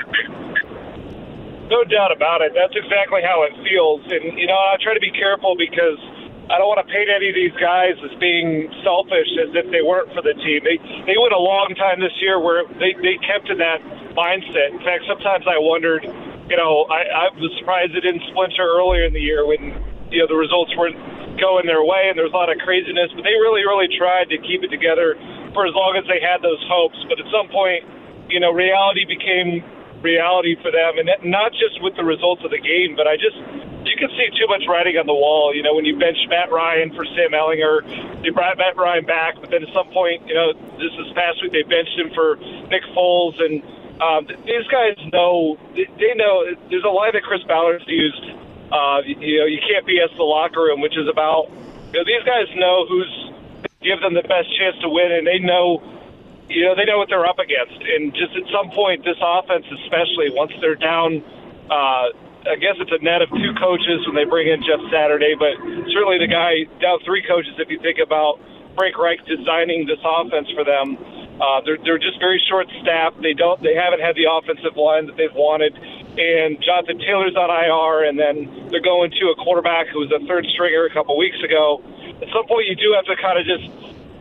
No 1.70 1.84
doubt 1.84 2.12
about 2.12 2.42
it. 2.42 2.54
That's 2.56 2.74
exactly 2.76 3.22
how 3.22 3.44
it 3.44 3.54
feels. 3.62 4.02
And, 4.10 4.38
you 4.40 4.48
know, 4.48 4.58
I 4.58 4.78
try 4.82 4.96
to 4.96 5.00
be 5.00 5.12
careful 5.12 5.56
because 5.58 6.00
I 6.45 6.61
don't 6.61 6.69
want 6.69 6.85
to 6.85 6.89
paint 6.93 7.09
any 7.09 7.34
of 7.34 7.35
these 7.35 7.57
guys 7.57 7.97
as 8.05 8.13
being 8.22 8.69
selfish 8.85 9.30
as 9.41 9.49
if 9.57 9.65
they 9.73 9.81
weren't 9.81 10.13
for 10.13 10.22
the 10.22 10.38
team. 10.45 10.61
They 10.61 10.77
they 11.09 11.17
went 11.17 11.34
a 11.34 11.41
long 11.41 11.73
time 11.73 11.97
this 11.97 12.13
year 12.22 12.38
where 12.38 12.69
they, 12.77 12.93
they 13.01 13.17
kept 13.26 13.49
in 13.49 13.57
that 13.57 13.81
mindset. 14.13 14.77
In 14.77 14.81
fact, 14.85 15.09
sometimes 15.09 15.49
I 15.49 15.57
wondered, 15.57 16.05
you 16.05 16.57
know, 16.57 16.85
I, 16.85 17.27
I 17.27 17.34
was 17.34 17.49
surprised 17.57 17.97
it 17.97 18.05
didn't 18.05 18.22
splinter 18.30 18.61
earlier 18.61 19.09
in 19.09 19.13
the 19.17 19.22
year 19.22 19.41
when, 19.49 19.73
you 20.13 20.22
know, 20.22 20.30
the 20.30 20.38
results 20.38 20.69
weren't 20.77 20.97
going 21.41 21.65
their 21.65 21.81
way 21.81 22.13
and 22.13 22.15
there 22.15 22.30
was 22.30 22.34
a 22.34 22.39
lot 22.39 22.53
of 22.53 22.61
craziness. 22.61 23.09
But 23.17 23.26
they 23.26 23.35
really, 23.41 23.65
really 23.65 23.89
tried 23.97 24.30
to 24.30 24.38
keep 24.38 24.61
it 24.61 24.69
together 24.69 25.17
for 25.57 25.65
as 25.65 25.73
long 25.73 25.97
as 25.97 26.05
they 26.05 26.22
had 26.22 26.45
those 26.45 26.61
hopes. 26.69 26.97
But 27.09 27.17
at 27.17 27.27
some 27.34 27.49
point, 27.49 27.81
you 28.30 28.38
know, 28.38 28.53
reality 28.53 29.01
became 29.09 29.65
reality 30.06 30.53
for 30.61 30.69
them, 30.69 31.02
and 31.02 31.10
not 31.26 31.49
just 31.57 31.82
with 31.82 31.98
the 31.98 32.06
results 32.06 32.45
of 32.45 32.53
the 32.53 32.61
game, 32.61 32.94
but 32.94 33.10
I 33.10 33.18
just 33.18 33.36
you 33.90 33.98
can 33.98 34.10
see 34.14 34.30
too 34.38 34.45
much 34.45 34.61
writing 34.69 35.02
on 35.02 35.10
the 35.10 35.18
wall. 35.18 35.49
You 35.49 35.65
know, 35.65 35.73
when 35.73 35.86
you 35.86 35.98
bench 35.98 36.18
Matt 36.30 36.53
Ryan 36.53 36.94
for 36.94 37.06
Sam 37.18 37.34
Ehlinger, 37.34 37.82
you 38.22 38.34
brought 38.34 38.57
Matt 38.61 38.77
Ryan 38.77 39.06
back, 39.06 39.41
but 39.41 39.49
then 39.49 39.65
at 39.65 39.72
some 39.73 39.90
point, 39.90 40.22
you 40.30 40.38
know, 40.38 40.53
this 40.77 40.94
this 40.94 41.10
past 41.18 41.41
week 41.41 41.52
they 41.52 41.65
benched 41.65 41.98
him 41.98 42.14
for 42.14 42.38
Nick 42.69 42.86
Foles, 42.94 43.41
and 43.41 43.65
um, 43.98 44.30
these 44.45 44.68
guys 44.69 44.94
know 45.10 45.57
they 45.73 46.14
know 46.14 46.45
there's 46.69 46.86
a 46.86 46.94
line 46.94 47.18
that 47.18 47.26
Chris 47.26 47.41
Ballard's 47.49 47.88
used. 47.90 48.26
Uh, 48.69 49.02
you 49.06 49.41
know, 49.41 49.49
you 49.49 49.61
can't 49.61 49.86
BS 49.86 50.14
the 50.18 50.26
locker 50.26 50.69
room, 50.69 50.82
which 50.82 50.98
is 50.98 51.10
about 51.10 51.49
you 51.94 51.98
know 51.98 52.06
these 52.06 52.26
guys 52.26 52.45
know 52.56 52.86
who's 52.86 53.10
give 53.82 54.02
them 54.02 54.18
the 54.18 54.26
best 54.26 54.49
chance 54.57 54.76
to 54.82 54.90
win, 54.90 55.14
and 55.14 55.26
they 55.26 55.40
know 55.40 55.80
you 56.49 56.65
know, 56.65 56.76
they 56.76 56.85
know 56.85 56.97
what 56.97 57.09
they're 57.09 57.26
up 57.26 57.39
against. 57.39 57.81
And 57.81 58.13
just 58.13 58.35
at 58.38 58.45
some 58.53 58.69
point, 58.72 59.03
this 59.03 59.17
offense, 59.22 59.65
especially 59.84 60.30
once 60.30 60.51
they're 60.61 60.77
down, 60.77 61.23
uh, 61.69 62.13
I 62.45 62.57
guess 62.61 62.77
it's 62.77 62.93
a 62.93 63.01
net 63.01 63.26
of 63.26 63.30
two 63.34 63.53
coaches 63.57 64.05
when 64.05 64.13
they 64.13 64.26
bring 64.26 64.47
in 64.47 64.61
Jeff 64.61 64.80
Saturday, 64.93 65.34
but 65.34 65.57
certainly 65.89 66.22
the 66.22 66.30
guy 66.30 66.69
down 66.77 67.01
three 67.01 67.26
coaches. 67.26 67.57
If 67.57 67.69
you 67.73 67.80
think 67.81 67.97
about 67.97 68.38
Frank 68.77 68.97
Reich 68.97 69.26
designing 69.26 69.89
this 69.89 69.97
offense 70.05 70.45
for 70.53 70.61
them, 70.61 70.97
uh, 71.41 71.65
they're 71.65 71.81
they're 71.84 71.97
just 71.97 72.19
very 72.22 72.38
short 72.47 72.69
staffed. 72.81 73.19
They 73.22 73.34
don't 73.34 73.57
they 73.65 73.73
haven't 73.73 73.99
had 73.99 74.15
the 74.15 74.30
offensive 74.30 74.77
line 74.77 75.09
that 75.09 75.17
they've 75.17 75.34
wanted, 75.34 75.73
and 75.73 76.61
Jonathan 76.61 77.01
Taylor's 77.01 77.35
on 77.35 77.49
IR, 77.49 78.05
and 78.05 78.15
then 78.15 78.69
they're 78.69 78.85
going 78.85 79.09
to 79.09 79.34
a 79.34 79.35
quarterback 79.41 79.88
who 79.89 80.05
was 80.05 80.13
a 80.13 80.22
third 80.30 80.45
stringer 80.53 80.85
a 80.85 80.93
couple 80.93 81.17
weeks 81.17 81.41
ago. 81.43 81.81
At 82.22 82.30
some 82.30 82.45
point, 82.45 82.69
you 82.69 82.76
do 82.77 82.93
have 82.93 83.09
to 83.09 83.17
kind 83.17 83.41
of 83.41 83.43
just 83.43 83.65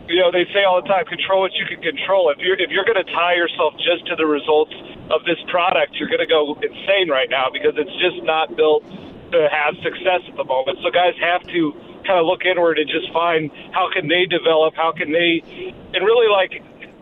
you 0.08 0.20
know, 0.20 0.28
they 0.28 0.44
say 0.52 0.64
all 0.68 0.80
the 0.80 0.88
time, 0.88 1.04
control 1.08 1.40
what 1.40 1.54
you 1.56 1.64
can 1.64 1.80
control. 1.80 2.28
If 2.28 2.38
you're 2.38 2.60
if 2.60 2.68
you're 2.68 2.84
going 2.84 3.00
to 3.00 3.08
tie 3.12 3.34
yourself 3.34 3.72
just 3.80 4.04
to 4.12 4.16
the 4.16 4.28
results 4.28 4.72
of 5.08 5.24
this 5.24 5.40
product, 5.48 5.96
you're 5.96 6.12
going 6.12 6.24
to 6.24 6.28
go 6.28 6.56
insane 6.60 7.08
right 7.08 7.28
now 7.28 7.48
because 7.48 7.72
it's 7.76 7.96
just 8.00 8.20
not 8.24 8.52
built 8.56 8.84
to 9.32 9.48
have 9.48 9.72
success 9.80 10.20
at 10.28 10.36
the 10.36 10.44
moment. 10.44 10.78
So 10.84 10.92
guys 10.92 11.16
have 11.20 11.40
to 11.48 11.60
kind 12.04 12.20
of 12.20 12.28
look 12.28 12.44
inward 12.44 12.76
and 12.76 12.88
just 12.88 13.08
find 13.16 13.48
how 13.72 13.88
can 13.88 14.08
they 14.08 14.28
develop, 14.28 14.76
how 14.76 14.92
can 14.92 15.08
they, 15.08 15.40
and 15.96 16.00
really 16.04 16.28
like 16.28 16.52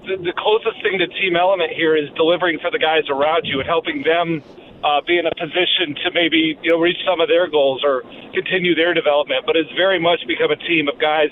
the, 0.06 0.18
the 0.22 0.34
closest 0.38 0.78
thing 0.82 0.98
to 1.02 1.06
team 1.18 1.34
element 1.34 1.74
here 1.74 1.98
is 1.98 2.06
delivering 2.14 2.62
for 2.62 2.70
the 2.70 2.78
guys 2.78 3.06
around 3.10 3.46
you 3.46 3.58
and 3.58 3.66
helping 3.66 4.06
them 4.06 4.42
uh, 4.82 5.02
be 5.06 5.18
in 5.18 5.26
a 5.26 5.34
position 5.38 5.94
to 6.06 6.10
maybe 6.14 6.58
you 6.62 6.70
know 6.70 6.78
reach 6.78 6.98
some 7.06 7.18
of 7.18 7.26
their 7.26 7.46
goals 7.50 7.82
or 7.82 8.02
continue 8.34 8.74
their 8.74 8.94
development. 8.94 9.46
But 9.46 9.58
it's 9.58 9.70
very 9.74 9.98
much 9.98 10.22
become 10.26 10.50
a 10.50 10.58
team 10.58 10.86
of 10.86 10.98
guys 10.98 11.30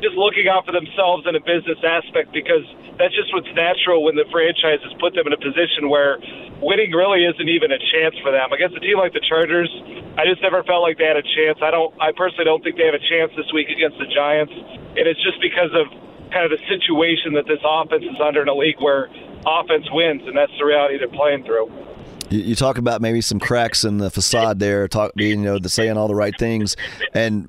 just 0.00 0.14
looking 0.14 0.46
out 0.46 0.64
for 0.64 0.72
themselves 0.72 1.26
in 1.26 1.34
a 1.34 1.42
business 1.42 1.78
aspect 1.82 2.30
because 2.32 2.62
that's 2.98 3.14
just 3.14 3.30
what's 3.34 3.50
natural 3.54 4.02
when 4.02 4.14
the 4.14 4.26
franchise 4.30 4.82
has 4.82 4.94
put 4.98 5.14
them 5.14 5.26
in 5.26 5.32
a 5.34 5.40
position 5.40 5.90
where 5.90 6.18
winning 6.62 6.90
really 6.90 7.24
isn't 7.26 7.48
even 7.48 7.70
a 7.70 7.80
chance 7.94 8.14
for 8.22 8.30
them. 8.30 8.50
Against 8.52 8.76
a 8.76 8.82
team 8.82 8.98
like 8.98 9.14
the 9.14 9.22
Chargers, 9.22 9.70
I 10.18 10.26
just 10.26 10.42
never 10.42 10.62
felt 10.66 10.82
like 10.82 10.98
they 10.98 11.06
had 11.06 11.18
a 11.18 11.26
chance. 11.34 11.58
I 11.62 11.70
don't. 11.70 11.94
I 12.02 12.10
personally 12.14 12.44
don't 12.44 12.62
think 12.62 12.76
they 12.76 12.86
have 12.86 12.98
a 12.98 13.06
chance 13.06 13.30
this 13.38 13.46
week 13.54 13.70
against 13.70 13.98
the 13.98 14.06
Giants, 14.10 14.54
and 14.98 15.06
it's 15.06 15.22
just 15.22 15.40
because 15.40 15.70
of 15.74 15.86
kind 16.30 16.44
of 16.44 16.52
the 16.52 16.62
situation 16.66 17.32
that 17.34 17.46
this 17.46 17.62
offense 17.64 18.04
is 18.04 18.18
under 18.20 18.42
in 18.42 18.48
a 18.48 18.54
league 18.54 18.80
where 18.80 19.08
offense 19.46 19.86
wins, 19.90 20.22
and 20.26 20.36
that's 20.36 20.52
the 20.58 20.64
reality 20.64 20.98
they're 20.98 21.08
playing 21.08 21.44
through. 21.44 21.70
You, 22.30 22.52
you 22.52 22.54
talk 22.54 22.78
about 22.78 23.00
maybe 23.00 23.20
some 23.20 23.38
cracks 23.38 23.84
in 23.84 23.98
the 23.98 24.10
facade 24.10 24.58
there, 24.58 24.88
talk 24.88 25.14
being 25.14 25.40
you 25.40 25.46
know 25.46 25.58
the 25.58 25.68
saying 25.68 25.96
all 25.96 26.08
the 26.08 26.14
right 26.14 26.36
things, 26.36 26.76
and 27.14 27.48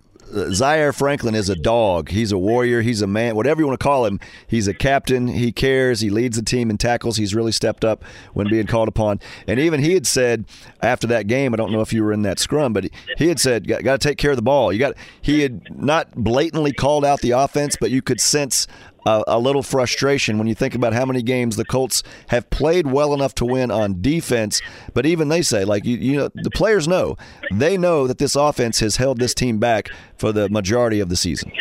Zaire 0.51 0.93
Franklin 0.93 1.35
is 1.35 1.49
a 1.49 1.56
dog. 1.56 2.10
He's 2.10 2.31
a 2.31 2.38
warrior. 2.38 2.81
He's 2.81 3.01
a 3.01 3.07
man. 3.07 3.35
Whatever 3.35 3.61
you 3.61 3.68
want 3.68 3.80
to 3.80 3.84
call 3.84 4.06
him, 4.06 4.19
he's 4.47 4.68
a 4.68 4.73
captain. 4.73 5.27
He 5.27 5.51
cares. 5.51 6.01
He 6.01 6.10
leads 6.10 6.38
the 6.38 6.43
team 6.43 6.69
in 6.69 6.77
tackles. 6.77 7.18
He's 7.18 7.34
really 7.34 7.51
stepped 7.51 7.84
up 7.84 8.03
when 8.34 8.49
being 8.49 8.68
called 8.68 8.88
upon. 8.88 9.19
And 9.47 9.60
even 9.60 9.81
he 9.81 9.93
had 9.93 10.06
said 10.06 10.45
after 10.81 11.07
that 11.07 11.27
game, 11.27 11.53
I 11.53 11.57
don't 11.57 11.72
know 11.72 11.81
if 11.81 11.93
you 11.93 12.03
were 12.03 12.14
in 12.14 12.22
that 12.23 12.39
scrum, 12.39 12.73
but 12.73 12.88
he 13.18 13.27
had 13.27 13.39
said, 13.39 13.68
"Got, 13.68 13.84
got 13.84 13.99
to 13.99 14.07
take 14.07 14.18
care 14.18 14.31
of 14.31 14.38
the 14.38 14.43
ball." 14.43 14.72
You 14.72 14.80
got. 14.80 14.95
He 15.22 15.41
had 15.41 15.61
not 15.76 16.14
blatantly 16.15 16.73
called 16.73 17.06
out 17.06 17.22
the 17.22 17.31
offense, 17.31 17.76
but 17.80 17.91
you 17.91 18.01
could 18.01 18.22
sense 18.22 18.68
a, 19.05 19.23
a, 19.27 19.39
little 19.39 19.63
frustration 19.63 20.38
when 20.38 20.47
you 20.47 20.55
think 20.55 20.76
about 20.76 20.93
how 20.93 21.05
many 21.05 21.21
games 21.21 21.55
the 21.55 21.65
Colts 21.65 22.03
have 22.27 22.49
played 22.49 22.88
well 22.88 23.13
enough 23.13 23.34
to 23.35 23.45
win 23.45 23.71
on 23.71 24.01
defense. 24.01 24.61
But 24.93 25.05
even 25.05 25.30
they 25.30 25.41
say, 25.41 25.65
like 25.65 25.85
you, 25.85 25.97
you 25.97 26.17
know, 26.17 26.30
the 26.34 26.51
players 26.51 26.88
know 26.88 27.17
they 27.51 27.77
know 27.77 28.07
that 28.07 28.17
this 28.17 28.35
offense 28.35 28.80
has 28.80 28.97
held 28.97 29.19
this 29.19 29.34
team 29.34 29.57
back 29.59 29.89
for 30.17 30.31
the 30.31 30.49
majority 30.49 30.99
of 30.99 31.09
the 31.09 31.15
season. 31.15 31.51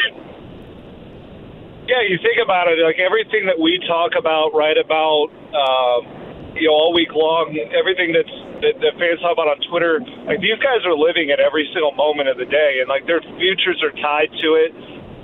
Yeah, 1.89 2.03
you 2.05 2.19
think 2.21 2.37
about 2.43 2.69
it, 2.69 2.79
like 2.85 2.99
everything 2.99 3.47
that 3.47 3.59
we 3.59 3.81
talk 3.89 4.13
about, 4.19 4.53
right 4.53 4.77
about, 4.77 5.33
uh, 5.57 6.53
you 6.53 6.69
know, 6.69 6.75
all 6.77 6.93
week 6.93 7.15
long, 7.17 7.57
everything 7.73 8.13
that's 8.13 8.29
that, 8.61 8.77
that 8.85 8.93
fans 9.01 9.21
talk 9.25 9.33
about 9.33 9.49
on 9.49 9.57
Twitter, 9.71 10.01
like 10.27 10.41
these 10.45 10.59
guys 10.61 10.85
are 10.85 10.93
living 10.93 11.31
it 11.31 11.41
every 11.41 11.65
single 11.73 11.93
moment 11.93 12.29
of 12.29 12.37
the 12.37 12.45
day, 12.45 12.85
and 12.85 12.89
like 12.89 13.07
their 13.07 13.23
futures 13.41 13.81
are 13.81 13.95
tied 14.03 14.29
to 14.43 14.49
it 14.61 14.75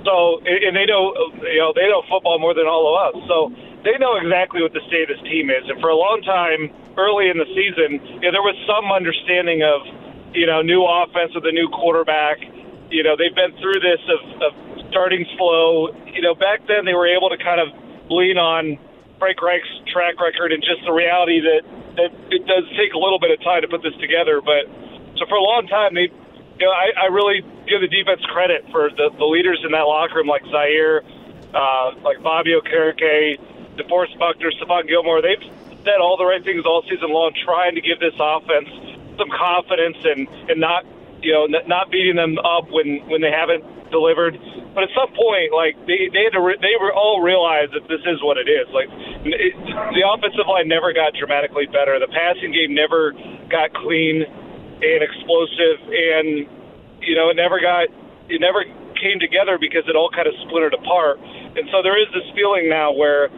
so, 0.05 0.39
and 0.45 0.77
they 0.77 0.85
know, 0.85 1.11
you 1.41 1.59
know, 1.59 1.73
they 1.73 1.89
know 1.89 2.05
football 2.07 2.37
more 2.37 2.53
than 2.53 2.69
all 2.69 2.85
of 2.87 2.95
us. 3.09 3.15
So 3.27 3.49
they 3.81 3.97
know 3.97 4.15
exactly 4.21 4.61
what 4.61 4.71
the 4.71 4.85
state 4.85 5.09
of 5.09 5.17
this 5.17 5.23
team 5.25 5.49
is. 5.49 5.65
And 5.65 5.81
for 5.81 5.89
a 5.89 5.97
long 5.97 6.21
time, 6.21 6.69
early 6.95 7.33
in 7.33 7.41
the 7.41 7.49
season, 7.57 8.21
you 8.21 8.29
there 8.31 8.45
was 8.45 8.55
some 8.69 8.93
understanding 8.93 9.65
of, 9.65 9.81
you 10.37 10.45
know, 10.45 10.61
new 10.61 10.85
offense 10.85 11.33
with 11.33 11.45
a 11.49 11.51
new 11.51 11.67
quarterback. 11.73 12.37
You 12.93 13.01
know, 13.01 13.17
they've 13.17 13.33
been 13.33 13.57
through 13.57 13.81
this 13.81 14.01
of, 14.07 14.21
of 14.45 14.51
starting 14.93 15.25
slow. 15.37 15.89
You 16.13 16.21
know, 16.21 16.37
back 16.37 16.63
then 16.69 16.85
they 16.85 16.93
were 16.93 17.09
able 17.09 17.33
to 17.33 17.37
kind 17.41 17.59
of 17.59 17.73
lean 18.07 18.37
on 18.37 18.77
Frank 19.17 19.41
Reich's 19.41 19.81
track 19.89 20.21
record 20.21 20.53
and 20.53 20.61
just 20.61 20.85
the 20.85 20.93
reality 20.93 21.41
that 21.41 21.65
that 21.97 22.11
it 22.29 22.43
does 22.45 22.67
take 22.75 22.93
a 22.93 22.99
little 22.99 23.19
bit 23.19 23.31
of 23.31 23.39
time 23.41 23.63
to 23.63 23.69
put 23.71 23.81
this 23.81 23.95
together. 23.97 24.41
But 24.43 24.67
so 25.17 25.25
for 25.25 25.39
a 25.39 25.45
long 25.45 25.65
time, 25.65 25.95
they 25.95 26.11
you 26.59 26.65
know, 26.65 26.71
I, 26.71 27.05
I 27.05 27.05
really 27.11 27.41
give 27.67 27.81
the 27.81 27.91
defense 27.91 28.21
credit 28.31 28.65
for 28.71 28.89
the, 28.89 29.11
the 29.17 29.25
leaders 29.25 29.59
in 29.65 29.71
that 29.71 29.87
locker 29.87 30.15
room, 30.15 30.27
like 30.27 30.43
Zaire, 30.51 31.03
uh, 31.53 31.91
like 32.03 32.21
Bobby 32.23 32.55
Okereke, 32.55 33.39
DeForest 33.75 34.17
Buckner, 34.19 34.51
Stephon 34.55 34.87
Gilmore. 34.87 35.21
They've 35.21 35.43
said 35.83 35.99
all 35.99 36.17
the 36.17 36.25
right 36.25 36.43
things 36.43 36.65
all 36.65 36.83
season 36.89 37.11
long, 37.11 37.35
trying 37.43 37.75
to 37.75 37.81
give 37.81 37.99
this 37.99 38.15
offense 38.19 38.69
some 39.17 39.29
confidence 39.31 39.97
and 40.03 40.27
and 40.49 40.59
not 40.59 40.83
you 41.21 41.31
know 41.31 41.45
not 41.67 41.91
beating 41.91 42.15
them 42.15 42.37
up 42.39 42.71
when 42.71 43.03
when 43.07 43.21
they 43.21 43.31
haven't 43.31 43.63
delivered. 43.91 44.39
But 44.73 44.83
at 44.83 44.91
some 44.95 45.11
point, 45.15 45.51
like 45.51 45.75
they 45.87 46.11
they 46.11 46.27
had 46.27 46.35
to 46.35 46.43
re- 46.43 46.59
they 46.59 46.75
were 46.79 46.91
all 46.91 47.21
realized 47.21 47.75
that 47.75 47.87
this 47.87 48.03
is 48.07 48.19
what 48.23 48.37
it 48.37 48.47
is. 48.47 48.67
Like 48.71 48.87
it, 49.23 49.53
the 49.95 50.03
offensive 50.03 50.47
line 50.47 50.67
never 50.67 50.91
got 50.91 51.15
dramatically 51.15 51.67
better. 51.67 51.99
The 51.99 52.11
passing 52.11 52.51
game 52.51 52.75
never 52.75 53.11
got 53.47 53.71
clean 53.75 54.23
and 54.81 54.99
explosive, 55.03 55.79
and 55.87 56.47
you 57.01 57.15
know 57.15 57.29
it 57.29 57.35
never 57.35 57.59
got 57.59 57.87
it 58.27 58.41
never 58.41 58.63
came 58.99 59.19
together 59.19 59.57
because 59.59 59.83
it 59.87 59.95
all 59.95 60.09
kind 60.09 60.27
of 60.27 60.33
splintered 60.47 60.73
apart. 60.73 61.19
And 61.19 61.67
so 61.71 61.83
there 61.83 61.99
is 61.99 62.07
this 62.11 62.25
feeling 62.35 62.67
now 62.69 62.91
where 62.91 63.29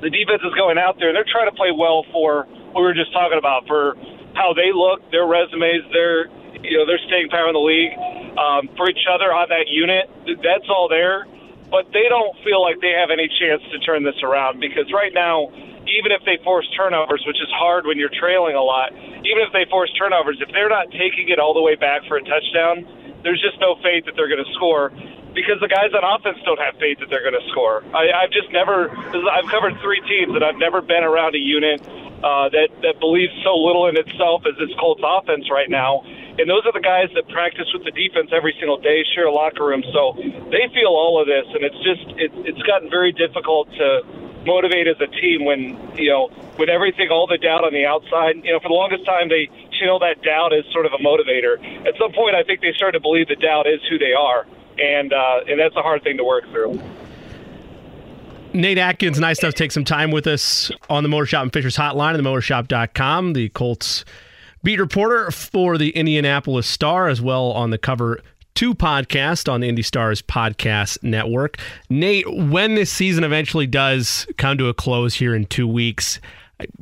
the 0.00 0.10
defense 0.10 0.42
is 0.44 0.54
going 0.54 0.78
out 0.78 0.98
there 0.98 1.08
and 1.08 1.16
they're 1.16 1.28
trying 1.28 1.50
to 1.50 1.56
play 1.56 1.70
well 1.70 2.04
for 2.12 2.46
what 2.72 2.82
we 2.82 2.86
were 2.86 2.94
just 2.94 3.12
talking 3.12 3.38
about 3.38 3.66
for 3.66 3.96
how 4.34 4.52
they 4.52 4.70
look, 4.72 5.00
their 5.10 5.26
resumes, 5.26 5.84
their 5.92 6.28
you 6.62 6.76
know 6.78 6.86
their 6.86 7.00
staying 7.06 7.28
power 7.28 7.48
in 7.48 7.54
the 7.54 7.62
league 7.62 7.94
um, 8.38 8.68
for 8.76 8.88
each 8.88 9.06
other 9.08 9.32
on 9.32 9.48
that 9.48 9.68
unit. 9.68 10.10
That's 10.42 10.68
all 10.68 10.88
there, 10.88 11.26
but 11.70 11.88
they 11.92 12.08
don't 12.08 12.36
feel 12.44 12.60
like 12.60 12.80
they 12.80 12.92
have 12.92 13.10
any 13.10 13.28
chance 13.40 13.62
to 13.72 13.78
turn 13.80 14.04
this 14.04 14.18
around 14.22 14.60
because 14.60 14.90
right 14.92 15.12
now 15.14 15.48
even 15.88 16.12
if 16.12 16.22
they 16.24 16.38
force 16.42 16.66
turnovers, 16.76 17.22
which 17.26 17.40
is 17.40 17.50
hard 17.54 17.86
when 17.86 17.98
you're 17.98 18.12
trailing 18.12 18.54
a 18.54 18.62
lot, 18.62 18.92
even 18.92 19.42
if 19.42 19.52
they 19.52 19.64
force 19.70 19.90
turnovers, 19.98 20.38
if 20.40 20.50
they're 20.52 20.70
not 20.70 20.90
taking 20.90 21.28
it 21.28 21.38
all 21.38 21.54
the 21.54 21.62
way 21.62 21.74
back 21.74 22.02
for 22.08 22.16
a 22.16 22.24
touchdown, 22.24 22.86
there's 23.22 23.40
just 23.40 23.58
no 23.60 23.76
faith 23.82 24.04
that 24.06 24.14
they're 24.14 24.30
going 24.30 24.42
to 24.42 24.52
score 24.54 24.90
because 25.34 25.60
the 25.60 25.68
guys 25.68 25.92
on 25.92 26.00
offense 26.00 26.40
don't 26.48 26.60
have 26.60 26.74
faith 26.80 26.96
that 26.98 27.10
they're 27.12 27.26
going 27.26 27.36
to 27.36 27.46
score. 27.52 27.84
I, 27.92 28.08
I've 28.24 28.32
just 28.32 28.48
never, 28.52 28.88
I've 29.28 29.46
covered 29.52 29.76
three 29.84 30.00
teams 30.08 30.32
and 30.32 30.42
I've 30.42 30.56
never 30.56 30.80
been 30.80 31.04
around 31.04 31.36
a 31.36 31.42
unit 31.42 31.84
uh, 32.24 32.48
that 32.48 32.72
that 32.80 32.96
believes 32.98 33.32
so 33.44 33.52
little 33.52 33.86
in 33.92 33.96
itself 33.96 34.48
as 34.48 34.56
this 34.56 34.72
Colts 34.80 35.04
offense 35.04 35.50
right 35.52 35.68
now. 35.68 36.00
And 36.40 36.48
those 36.48 36.64
are 36.64 36.72
the 36.72 36.84
guys 36.84 37.08
that 37.12 37.28
practice 37.28 37.68
with 37.72 37.84
the 37.84 37.92
defense 37.92 38.32
every 38.32 38.56
single 38.60 38.76
day, 38.80 39.04
share 39.14 39.28
a 39.28 39.32
locker 39.32 39.64
room, 39.64 39.84
so 39.92 40.16
they 40.52 40.68
feel 40.72 40.92
all 40.92 41.20
of 41.20 41.28
this, 41.28 41.44
and 41.52 41.64
it's 41.64 41.80
just 41.80 42.04
it, 42.16 42.32
it's 42.44 42.60
gotten 42.64 42.88
very 42.88 43.12
difficult 43.12 43.68
to 43.76 43.88
motivate 44.46 44.86
as 44.86 44.96
a 45.00 45.06
team 45.06 45.44
when 45.44 45.76
you 45.96 46.10
know 46.10 46.28
when 46.56 46.70
everything, 46.70 47.08
all 47.10 47.26
the 47.26 47.38
doubt 47.38 47.64
on 47.64 47.72
the 47.72 47.84
outside. 47.84 48.36
You 48.44 48.52
know, 48.52 48.60
for 48.60 48.68
the 48.68 48.74
longest 48.74 49.04
time 49.04 49.28
they 49.28 49.50
channel 49.78 49.98
that 50.00 50.22
doubt 50.22 50.52
as 50.54 50.64
sort 50.72 50.86
of 50.86 50.92
a 50.92 51.02
motivator. 51.02 51.58
At 51.86 51.94
some 51.98 52.12
point, 52.12 52.34
I 52.34 52.42
think 52.42 52.60
they 52.60 52.72
start 52.72 52.94
to 52.94 53.00
believe 53.00 53.28
the 53.28 53.36
doubt 53.36 53.66
is 53.66 53.80
who 53.90 53.98
they 53.98 54.14
are, 54.14 54.46
and 54.78 55.12
uh, 55.12 55.40
and 55.48 55.60
that's 55.60 55.76
a 55.76 55.82
hard 55.82 56.02
thing 56.02 56.16
to 56.16 56.24
work 56.24 56.44
through. 56.50 56.80
Nate 58.52 58.78
Atkins, 58.78 59.20
nice 59.20 59.38
to 59.40 59.52
take 59.52 59.70
some 59.70 59.84
time 59.84 60.10
with 60.10 60.26
us 60.26 60.70
on 60.88 61.02
the 61.02 61.10
Mower 61.10 61.26
Shop 61.26 61.42
and 61.42 61.52
Fishers 61.52 61.76
hotline 61.76 62.14
and 62.14 62.24
the 62.24 62.28
mowershop.com. 62.28 63.34
The 63.34 63.50
Colts 63.50 64.04
beat 64.62 64.80
reporter 64.80 65.30
for 65.30 65.76
the 65.76 65.90
Indianapolis 65.90 66.66
Star, 66.66 67.08
as 67.08 67.20
well 67.20 67.50
on 67.52 67.70
the 67.70 67.76
cover 67.76 68.20
two 68.56 68.74
podcast 68.74 69.52
on 69.52 69.60
the 69.60 69.68
Indy 69.68 69.82
Stars 69.82 70.22
podcast 70.22 71.02
network. 71.02 71.58
Nate, 71.90 72.26
when 72.34 72.74
this 72.74 72.90
season 72.90 73.22
eventually 73.22 73.66
does 73.66 74.26
come 74.38 74.56
to 74.58 74.68
a 74.68 74.74
close 74.74 75.14
here 75.14 75.34
in 75.34 75.44
two 75.44 75.68
weeks, 75.68 76.18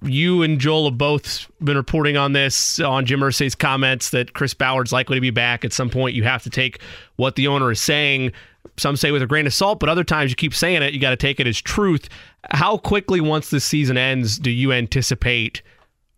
you 0.02 0.42
and 0.42 0.60
Joel 0.60 0.84
have 0.84 0.98
both 0.98 1.50
been 1.60 1.76
reporting 1.76 2.16
on 2.16 2.32
this 2.32 2.78
on 2.78 3.04
Jim 3.06 3.20
Irsay's 3.20 3.56
comments 3.56 4.10
that 4.10 4.32
Chris 4.32 4.54
Ballard's 4.54 4.92
likely 4.92 5.16
to 5.16 5.20
be 5.20 5.30
back 5.30 5.64
at 5.64 5.72
some 5.72 5.90
point. 5.90 6.14
You 6.14 6.22
have 6.22 6.44
to 6.44 6.50
take 6.50 6.80
what 7.16 7.34
the 7.34 7.48
owner 7.48 7.72
is 7.72 7.80
saying. 7.80 8.32
Some 8.76 8.96
say 8.96 9.10
with 9.10 9.22
a 9.22 9.26
grain 9.26 9.46
of 9.46 9.52
salt, 9.52 9.80
but 9.80 9.88
other 9.88 10.04
times 10.04 10.30
you 10.30 10.36
keep 10.36 10.54
saying 10.54 10.82
it, 10.82 10.94
you 10.94 11.00
got 11.00 11.10
to 11.10 11.16
take 11.16 11.40
it 11.40 11.46
as 11.48 11.60
truth. 11.60 12.08
How 12.50 12.76
quickly, 12.76 13.20
once 13.20 13.50
this 13.50 13.64
season 13.64 13.98
ends, 13.98 14.38
do 14.38 14.50
you 14.50 14.72
anticipate 14.72 15.60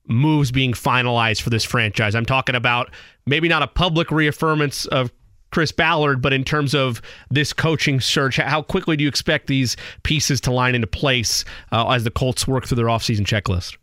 moves 0.07 0.53
being 0.53 0.73
finalized 0.73 1.41
for 1.41 1.49
this 1.49 1.65
franchise? 1.65 2.15
I'm 2.15 2.27
talking 2.27 2.55
about 2.55 2.91
maybe 3.27 3.49
not 3.49 3.63
a 3.63 3.67
public 3.67 4.09
reaffirmance 4.09 4.87
of 4.89 5.11
Chris 5.51 5.73
Ballard, 5.73 6.21
but 6.21 6.33
in 6.33 6.45
terms 6.45 6.75
of 6.75 7.01
this 7.31 7.53
coaching 7.53 8.01
search, 8.01 8.37
how 8.37 8.63
quickly 8.63 8.97
do 8.97 9.05
you 9.05 9.09
expect 9.09 9.47
these 9.47 9.77
pieces 10.03 10.41
to 10.43 10.53
line 10.53 10.75
into 10.75 10.87
place 10.87 11.45
uh, 11.73 11.89
as 11.89 12.05
the 12.05 12.11
Colts 12.11 12.47
work 12.47 12.67
through 12.67 12.77
their 12.77 12.87
offseason 12.87 13.25
checklist? 13.25 13.77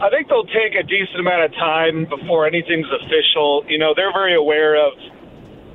I 0.00 0.08
think 0.08 0.28
they'll 0.28 0.48
take 0.48 0.74
a 0.74 0.82
decent 0.82 1.20
amount 1.20 1.44
of 1.44 1.52
time 1.52 2.06
before 2.06 2.46
anything's 2.46 2.88
official. 2.88 3.64
You 3.68 3.78
know, 3.78 3.92
they're 3.94 4.12
very 4.12 4.34
aware 4.34 4.74
of 4.74 4.94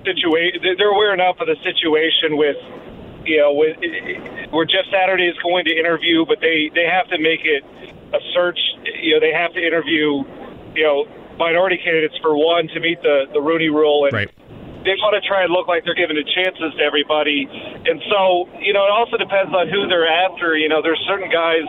situation. 0.03 0.61
They're 0.77 0.89
aware 0.89 1.13
enough 1.13 1.37
of 1.39 1.47
the 1.47 1.55
situation 1.61 2.37
with, 2.37 2.57
you 3.25 3.37
know, 3.37 3.53
with 3.53 3.77
where 4.49 4.65
Jeff 4.65 4.85
Saturday 4.91 5.27
is 5.27 5.37
going 5.43 5.65
to 5.65 5.77
interview, 5.77 6.25
but 6.25 6.39
they 6.41 6.71
they 6.73 6.85
have 6.85 7.07
to 7.09 7.19
make 7.19 7.41
it 7.45 7.63
a 8.13 8.19
search. 8.33 8.57
You 9.01 9.13
know, 9.13 9.19
they 9.19 9.33
have 9.33 9.53
to 9.53 9.61
interview, 9.61 10.25
you 10.73 10.83
know, 10.83 11.05
minority 11.38 11.78
candidates 11.78 12.16
for 12.22 12.36
one 12.38 12.68
to 12.70 12.80
meet 12.80 13.02
the 13.02 13.26
the 13.34 13.41
Rooney 13.41 13.70
Rule, 13.70 14.06
and 14.06 14.14
right. 14.14 14.32
they 14.84 14.95
want 15.02 15.16
to 15.22 15.28
try 15.28 15.44
and 15.44 15.52
look 15.52 15.68
like 15.68 15.84
they're 15.86 15.95
giving 15.95 16.16
the 16.16 16.24
chances 16.24 16.74
to 16.78 16.84
everybody. 16.84 17.48
And 17.49 18.02
so, 18.10 18.49
you 18.60 18.74
know, 18.74 18.86
it 18.86 18.91
also 18.91 19.18
depends 19.18 19.53
on 19.53 19.70
who 19.70 19.88
they're 19.88 20.07
after. 20.07 20.57
You 20.57 20.70
know, 20.70 20.82
there's 20.82 21.02
certain 21.07 21.30
guys. 21.30 21.68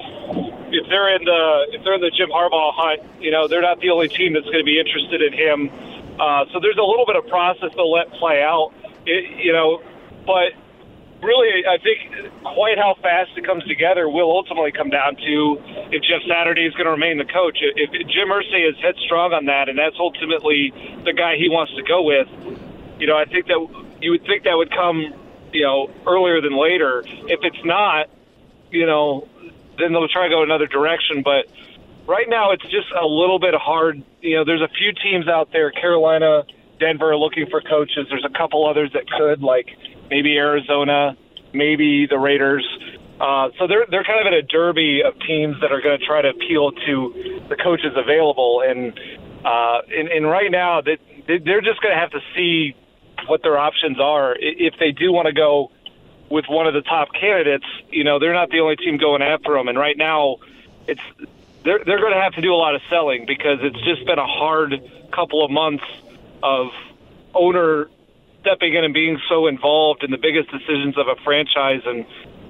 If 0.68 0.88
they're 0.90 1.14
in 1.14 1.24
the 1.24 1.66
if 1.72 1.84
they're 1.84 1.94
in 1.94 2.00
the 2.00 2.10
Jim 2.10 2.30
Harbaugh 2.30 2.72
hunt, 2.74 3.02
you 3.20 3.30
know, 3.30 3.46
they're 3.48 3.62
not 3.62 3.80
the 3.80 3.90
only 3.90 4.08
team 4.08 4.34
that's 4.34 4.46
going 4.46 4.62
to 4.62 4.68
be 4.68 4.78
interested 4.78 5.22
in 5.22 5.32
him. 5.32 5.70
Uh, 6.18 6.46
so 6.52 6.60
there's 6.60 6.78
a 6.78 6.86
little 6.86 7.06
bit 7.06 7.16
of 7.16 7.26
process 7.28 7.70
they'll 7.76 7.92
let 7.92 8.10
play 8.12 8.42
out. 8.42 8.72
It, 9.06 9.44
you 9.44 9.52
know, 9.52 9.82
but 10.26 10.52
really, 11.22 11.64
I 11.66 11.78
think 11.78 12.32
quite 12.42 12.78
how 12.78 12.96
fast 13.02 13.30
it 13.36 13.44
comes 13.46 13.64
together 13.64 14.08
will 14.08 14.30
ultimately 14.30 14.72
come 14.72 14.90
down 14.90 15.16
to 15.16 15.58
if 15.92 16.02
Jeff 16.02 16.22
Saturday 16.28 16.66
is 16.66 16.74
going 16.74 16.86
to 16.86 16.92
remain 16.92 17.18
the 17.18 17.24
coach. 17.24 17.58
If 17.60 17.90
Jim 17.92 18.28
Irsay 18.28 18.68
is 18.68 18.76
headstrong 18.82 19.32
on 19.32 19.46
that, 19.46 19.68
and 19.68 19.78
that's 19.78 19.96
ultimately 19.98 20.72
the 21.04 21.12
guy 21.12 21.36
he 21.36 21.48
wants 21.48 21.74
to 21.76 21.82
go 21.82 22.02
with, 22.02 22.28
you 22.98 23.06
know, 23.06 23.16
I 23.16 23.24
think 23.24 23.46
that 23.46 23.60
you 24.00 24.10
would 24.12 24.24
think 24.24 24.44
that 24.44 24.56
would 24.56 24.70
come 24.70 25.14
you 25.56 25.62
know, 25.62 25.90
earlier 26.06 26.40
than 26.40 26.52
later. 26.52 27.02
If 27.06 27.40
it's 27.42 27.64
not, 27.64 28.08
you 28.70 28.86
know, 28.86 29.26
then 29.78 29.92
they'll 29.92 30.08
try 30.08 30.28
to 30.28 30.34
go 30.34 30.42
another 30.42 30.66
direction. 30.66 31.22
But 31.22 31.46
right 32.06 32.28
now, 32.28 32.52
it's 32.52 32.64
just 32.64 32.92
a 32.92 33.06
little 33.06 33.38
bit 33.38 33.54
hard. 33.54 34.02
You 34.20 34.36
know, 34.36 34.44
there's 34.44 34.60
a 34.60 34.68
few 34.68 34.92
teams 34.92 35.28
out 35.28 35.52
there, 35.52 35.70
Carolina, 35.70 36.44
Denver, 36.78 37.16
looking 37.16 37.46
for 37.50 37.60
coaches. 37.60 38.06
There's 38.10 38.24
a 38.24 38.36
couple 38.36 38.68
others 38.68 38.92
that 38.92 39.08
could, 39.10 39.42
like 39.42 39.68
maybe 40.10 40.36
Arizona, 40.36 41.16
maybe 41.52 42.06
the 42.06 42.18
Raiders. 42.18 42.66
Uh, 43.20 43.48
so 43.58 43.66
they're 43.66 43.86
they're 43.90 44.04
kind 44.04 44.20
of 44.20 44.32
in 44.32 44.34
a 44.34 44.42
derby 44.42 45.02
of 45.02 45.18
teams 45.20 45.56
that 45.62 45.72
are 45.72 45.80
going 45.80 45.98
to 45.98 46.04
try 46.04 46.20
to 46.20 46.28
appeal 46.28 46.72
to 46.72 47.42
the 47.48 47.56
coaches 47.56 47.92
available, 47.96 48.62
and 48.66 48.98
uh, 49.44 49.80
and, 49.88 50.08
and 50.08 50.26
right 50.26 50.50
now 50.50 50.82
that 50.82 50.98
they, 51.26 51.38
they're 51.38 51.62
just 51.62 51.80
going 51.80 51.94
to 51.94 52.00
have 52.00 52.10
to 52.10 52.20
see 52.34 52.74
what 53.26 53.42
their 53.42 53.56
options 53.56 53.98
are 53.98 54.36
if 54.38 54.74
they 54.78 54.92
do 54.92 55.12
want 55.12 55.26
to 55.26 55.32
go 55.32 55.72
with 56.28 56.44
one 56.48 56.66
of 56.66 56.74
the 56.74 56.82
top 56.82 57.08
candidates. 57.18 57.64
You 57.90 58.04
know, 58.04 58.18
they're 58.18 58.34
not 58.34 58.50
the 58.50 58.60
only 58.60 58.76
team 58.76 58.98
going 58.98 59.22
after 59.22 59.54
them, 59.54 59.68
and 59.68 59.78
right 59.78 59.96
now 59.96 60.36
it's 60.86 61.00
they're 61.64 61.82
they're 61.84 62.00
going 62.00 62.12
to 62.12 62.20
have 62.20 62.34
to 62.34 62.42
do 62.42 62.52
a 62.52 62.60
lot 62.60 62.74
of 62.74 62.82
selling 62.90 63.24
because 63.26 63.60
it's 63.62 63.80
just 63.82 64.04
been 64.04 64.18
a 64.18 64.26
hard 64.26 64.74
couple 65.10 65.42
of 65.42 65.50
months 65.50 65.84
of 66.42 66.68
owner 67.34 67.88
stepping 68.40 68.74
in 68.74 68.84
and 68.84 68.94
being 68.94 69.18
so 69.28 69.46
involved 69.46 70.04
in 70.04 70.10
the 70.10 70.18
biggest 70.18 70.50
decisions 70.50 70.96
of 70.96 71.08
a 71.08 71.16
franchise 71.24 71.82
and 71.84 72.06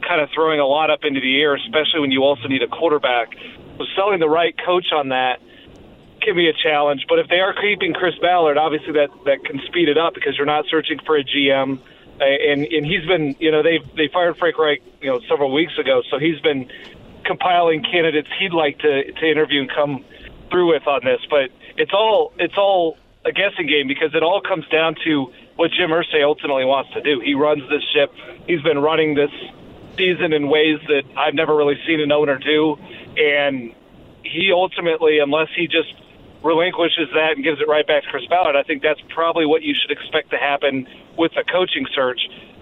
kind 0.07 0.21
of 0.21 0.29
throwing 0.35 0.61
a 0.61 0.67
lot 0.67 0.91
up 0.91 1.01
into 1.05 1.21
the 1.21 1.41
air, 1.41 1.55
especially 1.57 2.01
when 2.01 2.11
you 2.11 2.23
also 2.23 2.49
need 2.49 2.63
a 2.63 2.69
quarterback. 2.69 3.35
So 3.79 3.85
selling 3.97 4.21
the 4.21 4.29
right 4.29 4.55
coach 4.65 4.93
on 4.93 5.09
that 5.09 5.41
can 6.23 6.37
be 6.37 6.49
a 6.49 6.53
challenge. 6.53 7.07
But 7.09 7.19
if 7.19 7.29
they 7.29 7.41
are 7.41 7.55
keeping 7.55 7.95
Chris 7.95 8.15
Ballard, 8.21 8.59
obviously 8.59 8.93
that 8.93 9.11
that 9.25 9.45
can 9.45 9.61
speed 9.67 9.89
it 9.89 9.99
up 9.99 10.15
because 10.15 10.37
you're 10.37 10.47
not 10.47 10.67
searching 10.71 10.99
for 11.05 11.17
a 11.17 11.25
GM. 11.25 11.79
Uh, 12.21 12.25
And 12.25 12.65
and 12.65 12.87
he's 12.87 13.07
been, 13.07 13.37
you 13.39 13.51
know, 13.51 13.63
they 13.63 13.79
they 13.97 14.09
fired 14.09 14.37
Frank 14.39 14.59
Reich, 14.59 14.83
you 15.01 15.11
know, 15.11 15.21
several 15.29 15.53
weeks 15.53 15.79
ago, 15.79 16.03
so 16.11 16.19
he's 16.19 16.41
been 16.41 16.71
compiling 17.25 17.83
candidates 17.83 18.29
he'd 18.39 18.53
like 18.53 18.79
to 18.79 19.13
to 19.13 19.31
interview 19.31 19.61
and 19.61 19.71
come 19.71 20.05
through 20.51 20.73
with 20.73 20.87
on 20.87 21.01
this. 21.05 21.21
But 21.29 21.51
it's 21.77 21.93
all 21.93 22.33
it's 22.39 22.57
all 22.57 22.97
a 23.27 23.33
guessing 23.33 23.67
game 23.67 23.89
because 23.89 24.15
it 24.15 24.23
all 24.23 24.41
comes 24.41 24.67
down 24.69 24.95
to 25.05 25.33
what 25.57 25.71
Jim 25.73 25.91
Irsay 25.91 26.23
ultimately 26.23 26.65
wants 26.65 26.93
to 26.95 27.03
do. 27.03 27.21
He 27.21 27.35
runs 27.35 27.69
this 27.69 27.83
ship. 27.93 28.13
He's 28.47 28.63
been 28.63 28.79
running 28.79 29.15
this 29.15 29.31
season 29.99 30.33
in 30.33 30.49
ways 30.49 30.79
that 30.87 31.03
I've 31.17 31.35
never 31.35 31.57
really 31.57 31.77
seen 31.87 32.01
an 32.01 32.13
owner 32.13 32.39
do, 32.39 32.77
and 33.17 33.75
he 34.23 34.53
ultimately, 34.53 35.19
unless 35.19 35.49
he 35.57 35.67
just 35.67 35.93
relinquishes 36.45 37.09
that 37.15 37.33
and 37.35 37.43
gives 37.43 37.61
it 37.61 37.67
right 37.67 37.87
back 37.87 38.05
to 38.05 38.11
Chris 38.11 38.27
Ballard, 38.27 38.55
I 38.55 38.63
think 38.63 38.83
that's 38.83 39.01
probably 39.09 39.47
what 39.47 39.63
you 39.63 39.75
should 39.75 39.91
expect 39.91 40.31
to 40.31 40.37
happen 40.37 40.87
with 41.19 41.33
the 41.35 41.43
coaching 41.51 41.87
search, 41.95 42.21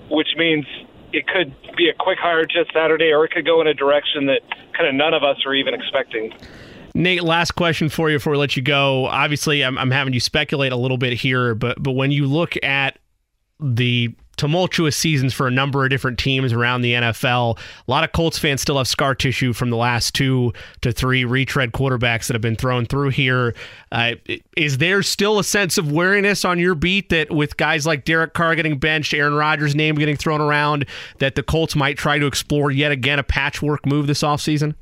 which 0.09 0.29
means 0.37 0.65
it 1.13 1.27
could 1.27 1.55
be 1.77 1.89
a 1.89 1.95
quick 1.95 2.19
hire 2.19 2.47
just 2.47 2.73
Saturday, 2.73 3.13
or 3.13 3.25
it 3.25 3.33
could 3.33 3.45
go 3.45 3.61
in 3.61 3.67
a 3.67 3.75
direction 3.75 4.27
that 4.27 4.41
kind 4.73 4.89
of 4.89 4.95
none 4.95 5.13
of 5.13 5.23
us 5.23 5.45
are 5.45 5.55
even 5.55 5.75
expecting. 5.75 6.33
Nate, 6.95 7.25
last 7.25 7.53
question 7.53 7.89
for 7.89 8.09
you 8.09 8.19
before 8.19 8.33
we 8.33 8.39
let 8.39 8.57
you 8.57 8.63
go. 8.63 9.07
Obviously, 9.07 9.65
I'm, 9.65 9.77
I'm 9.79 9.91
having 9.91 10.15
you 10.15 10.21
speculate 10.21 10.73
a 10.73 10.77
little 10.77 10.99
bit 10.99 11.15
here, 11.15 11.55
but 11.55 11.83
but 11.83 11.93
when 11.93 12.13
you 12.13 12.27
look 12.27 12.55
at 12.63 12.99
the 13.61 14.15
tumultuous 14.37 14.97
seasons 14.97 15.33
for 15.33 15.47
a 15.47 15.51
number 15.51 15.85
of 15.85 15.91
different 15.91 16.19
teams 16.19 16.53
around 16.53 16.83
the 16.83 16.93
NFL, 16.93 17.59
a 17.59 17.91
lot 17.91 18.05
of 18.05 18.13
Colts 18.13 18.39
fans 18.39 18.63
still 18.63 18.79
have 18.79 18.89
scar 18.89 19.15
tissue 19.15 19.53
from 19.53 19.71
the 19.71 19.77
last 19.77 20.15
two 20.15 20.53
to 20.83 20.93
three 20.93 21.25
retread 21.25 21.73
quarterbacks 21.73 22.27
that 22.27 22.35
have 22.35 22.43
been 22.43 22.57
thrown 22.57 22.87
through 22.87 23.11
here. 23.11 23.55
Uh, 23.93 24.13
is 24.57 24.79
there 24.79 25.03
still 25.03 25.39
a 25.39 25.45
sense 25.45 25.79
of 25.79 25.91
wariness 25.91 26.45
on 26.45 26.59
your 26.59 26.75
beat 26.75 27.09
that 27.11 27.31
with 27.31 27.57
guys 27.57 27.87
like 27.87 28.05
Derek 28.05 28.35
Carr 28.35 28.55
getting 28.55 28.79
benched, 28.79 29.15
Aaron 29.15 29.35
Rodgers' 29.35 29.75
name 29.75 29.95
getting 29.97 30.17
thrown 30.17 30.41
around, 30.41 30.87
that 31.19 31.35
the 31.35 31.43
Colts 31.43 31.77
might 31.77 31.97
try 31.97 32.19
to 32.19 32.27
explore 32.27 32.71
yet 32.71 32.93
again 32.93 33.19
a 33.19 33.25
patchwork 33.25 33.87
move 33.87 34.07
this 34.07 34.23
offseason? 34.23 34.75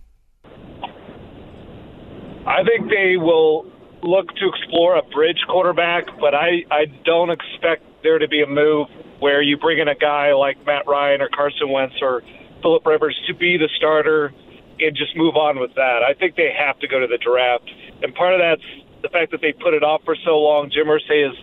I 2.46 2.64
think 2.64 2.90
they 2.90 3.16
will 3.16 3.66
look 4.02 4.28
to 4.34 4.48
explore 4.48 4.96
a 4.96 5.02
bridge 5.02 5.38
quarterback, 5.48 6.06
but 6.18 6.34
I, 6.34 6.64
I 6.70 6.86
don't 7.04 7.30
expect 7.30 7.84
there 8.02 8.18
to 8.18 8.28
be 8.28 8.42
a 8.42 8.46
move 8.46 8.88
where 9.20 9.40
you 9.40 9.56
bring 9.56 9.78
in 9.78 9.86
a 9.86 9.94
guy 9.94 10.32
like 10.34 10.58
Matt 10.66 10.86
Ryan 10.88 11.22
or 11.22 11.28
Carson 11.28 11.70
Wentz 11.70 11.94
or 12.02 12.22
Philip 12.60 12.84
Rivers 12.84 13.16
to 13.28 13.34
be 13.34 13.56
the 13.56 13.68
starter 13.76 14.32
and 14.80 14.96
just 14.96 15.16
move 15.16 15.36
on 15.36 15.60
with 15.60 15.74
that. 15.76 16.02
I 16.02 16.14
think 16.14 16.34
they 16.34 16.50
have 16.50 16.78
to 16.80 16.88
go 16.88 16.98
to 16.98 17.06
the 17.06 17.18
draft. 17.18 17.70
And 18.02 18.14
part 18.14 18.34
of 18.34 18.40
that's 18.40 18.66
the 19.02 19.08
fact 19.08 19.30
that 19.30 19.40
they 19.40 19.52
put 19.52 19.74
it 19.74 19.84
off 19.84 20.02
for 20.04 20.16
so 20.24 20.38
long. 20.38 20.70
Jim 20.74 20.86
Irsay 20.86 21.26
has 21.26 21.38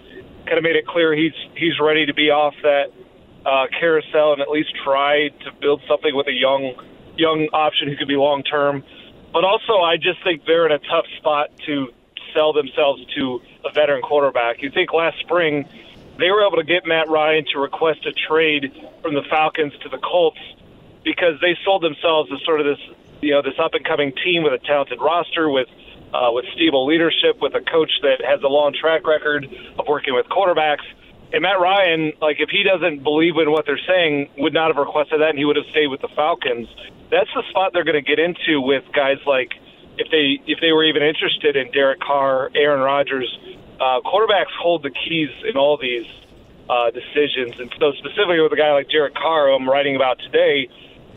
kind 0.45 0.57
of 0.57 0.63
made 0.63 0.75
it 0.75 0.85
clear 0.87 1.15
he's 1.15 1.35
he's 1.55 1.79
ready 1.79 2.05
to 2.05 2.13
be 2.13 2.31
off 2.31 2.55
that 2.63 2.91
uh, 3.45 3.67
carousel 3.79 4.33
and 4.33 4.41
at 4.41 4.49
least 4.49 4.71
try 4.83 5.29
to 5.45 5.51
build 5.61 5.81
something 5.87 6.15
with 6.15 6.27
a 6.27 6.35
young 6.35 6.75
young 7.15 7.47
option 7.53 7.87
who 7.87 7.95
could 7.95 8.07
be 8.07 8.15
long 8.15 8.43
term. 8.43 8.83
But 9.31 9.43
also, 9.43 9.77
I 9.77 9.97
just 9.97 10.23
think 10.23 10.45
they're 10.45 10.65
in 10.65 10.71
a 10.71 10.79
tough 10.79 11.05
spot 11.17 11.49
to 11.65 11.89
sell 12.33 12.53
themselves 12.53 13.05
to 13.15 13.41
a 13.65 13.71
veteran 13.73 14.01
quarterback. 14.01 14.61
You 14.61 14.71
think 14.71 14.93
last 14.93 15.19
spring 15.19 15.67
they 16.19 16.31
were 16.31 16.45
able 16.45 16.57
to 16.57 16.63
get 16.63 16.85
Matt 16.85 17.09
Ryan 17.09 17.45
to 17.53 17.59
request 17.59 18.05
a 18.05 18.11
trade 18.11 18.73
from 19.01 19.13
the 19.13 19.23
Falcons 19.29 19.73
to 19.83 19.89
the 19.89 19.97
Colts 19.97 20.39
because 21.03 21.39
they 21.41 21.57
sold 21.63 21.81
themselves 21.81 22.29
as 22.33 22.43
sort 22.43 22.59
of 22.59 22.65
this, 22.65 22.79
you 23.21 23.31
know, 23.31 23.41
this 23.41 23.57
up 23.57 23.73
and 23.73 23.85
coming 23.85 24.11
team 24.23 24.43
with 24.43 24.53
a 24.53 24.59
talented 24.59 24.99
roster, 24.99 25.49
with 25.49 25.67
uh, 26.13 26.29
with 26.31 26.45
stable 26.55 26.85
leadership, 26.85 27.39
with 27.39 27.53
a 27.55 27.61
coach 27.61 27.91
that 28.01 28.19
has 28.25 28.41
a 28.43 28.47
long 28.47 28.73
track 28.73 29.05
record 29.07 29.45
of 29.77 29.87
working 29.87 30.13
with 30.13 30.25
quarterbacks. 30.27 30.83
And 31.31 31.43
Matt 31.43 31.59
Ryan, 31.59 32.13
like 32.21 32.37
if 32.39 32.49
he 32.49 32.63
doesn't 32.63 33.03
believe 33.03 33.37
in 33.37 33.51
what 33.51 33.65
they're 33.65 33.81
saying, 33.87 34.29
would 34.37 34.53
not 34.53 34.73
have 34.73 34.77
requested 34.77 35.21
that, 35.21 35.29
and 35.29 35.37
he 35.37 35.45
would 35.45 35.57
have 35.57 35.69
stayed 35.69 35.87
with 35.87 36.01
the 36.01 36.09
Falcons. 36.15 36.67
That's 37.11 37.29
the 37.35 37.43
spot 37.49 37.71
they're 37.73 37.83
going 37.83 38.01
to 38.03 38.07
get 38.07 38.17
into 38.17 38.61
with 38.61 38.83
guys 38.93 39.17
like 39.25 39.53
if 39.97 40.09
they 40.09 40.41
if 40.49 40.59
they 40.61 40.71
were 40.71 40.83
even 40.85 41.03
interested 41.03 41.55
in 41.55 41.71
Derek 41.71 41.99
Carr, 41.99 42.49
Aaron 42.55 42.81
Rodgers. 42.81 43.29
Uh, 43.79 44.01
quarterbacks 44.01 44.51
hold 44.59 44.83
the 44.83 44.89
keys 44.89 45.29
in 45.47 45.55
all 45.55 45.77
these 45.77 46.07
uh, 46.69 46.91
decisions, 46.91 47.59
and 47.59 47.71
so 47.79 47.91
specifically 47.93 48.41
with 48.41 48.51
a 48.51 48.57
guy 48.57 48.73
like 48.73 48.89
Derek 48.89 49.13
Carr, 49.13 49.47
who 49.47 49.55
I'm 49.55 49.69
writing 49.69 49.95
about 49.95 50.19
today, 50.19 50.67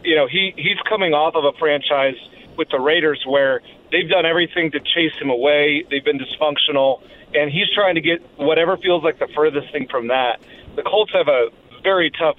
you 0.04 0.16
know 0.16 0.26
he 0.26 0.52
he's 0.56 0.78
coming 0.88 1.14
off 1.14 1.34
of 1.34 1.44
a 1.44 1.56
franchise 1.58 2.16
with 2.56 2.68
the 2.70 2.78
Raiders 2.78 3.24
where 3.26 3.62
they've 3.90 4.08
done 4.08 4.26
everything 4.26 4.70
to 4.72 4.80
chase 4.80 5.14
him 5.20 5.30
away. 5.30 5.84
They've 5.90 6.04
been 6.04 6.18
dysfunctional, 6.18 7.02
and 7.34 7.50
he's 7.50 7.68
trying 7.74 7.94
to 7.96 8.00
get 8.00 8.20
whatever 8.36 8.76
feels 8.76 9.02
like 9.02 9.18
the 9.18 9.28
furthest 9.34 9.72
thing 9.72 9.88
from 9.88 10.08
that. 10.08 10.40
The 10.76 10.82
Colts 10.82 11.12
have 11.12 11.28
a 11.28 11.48
very 11.82 12.10
tough 12.10 12.36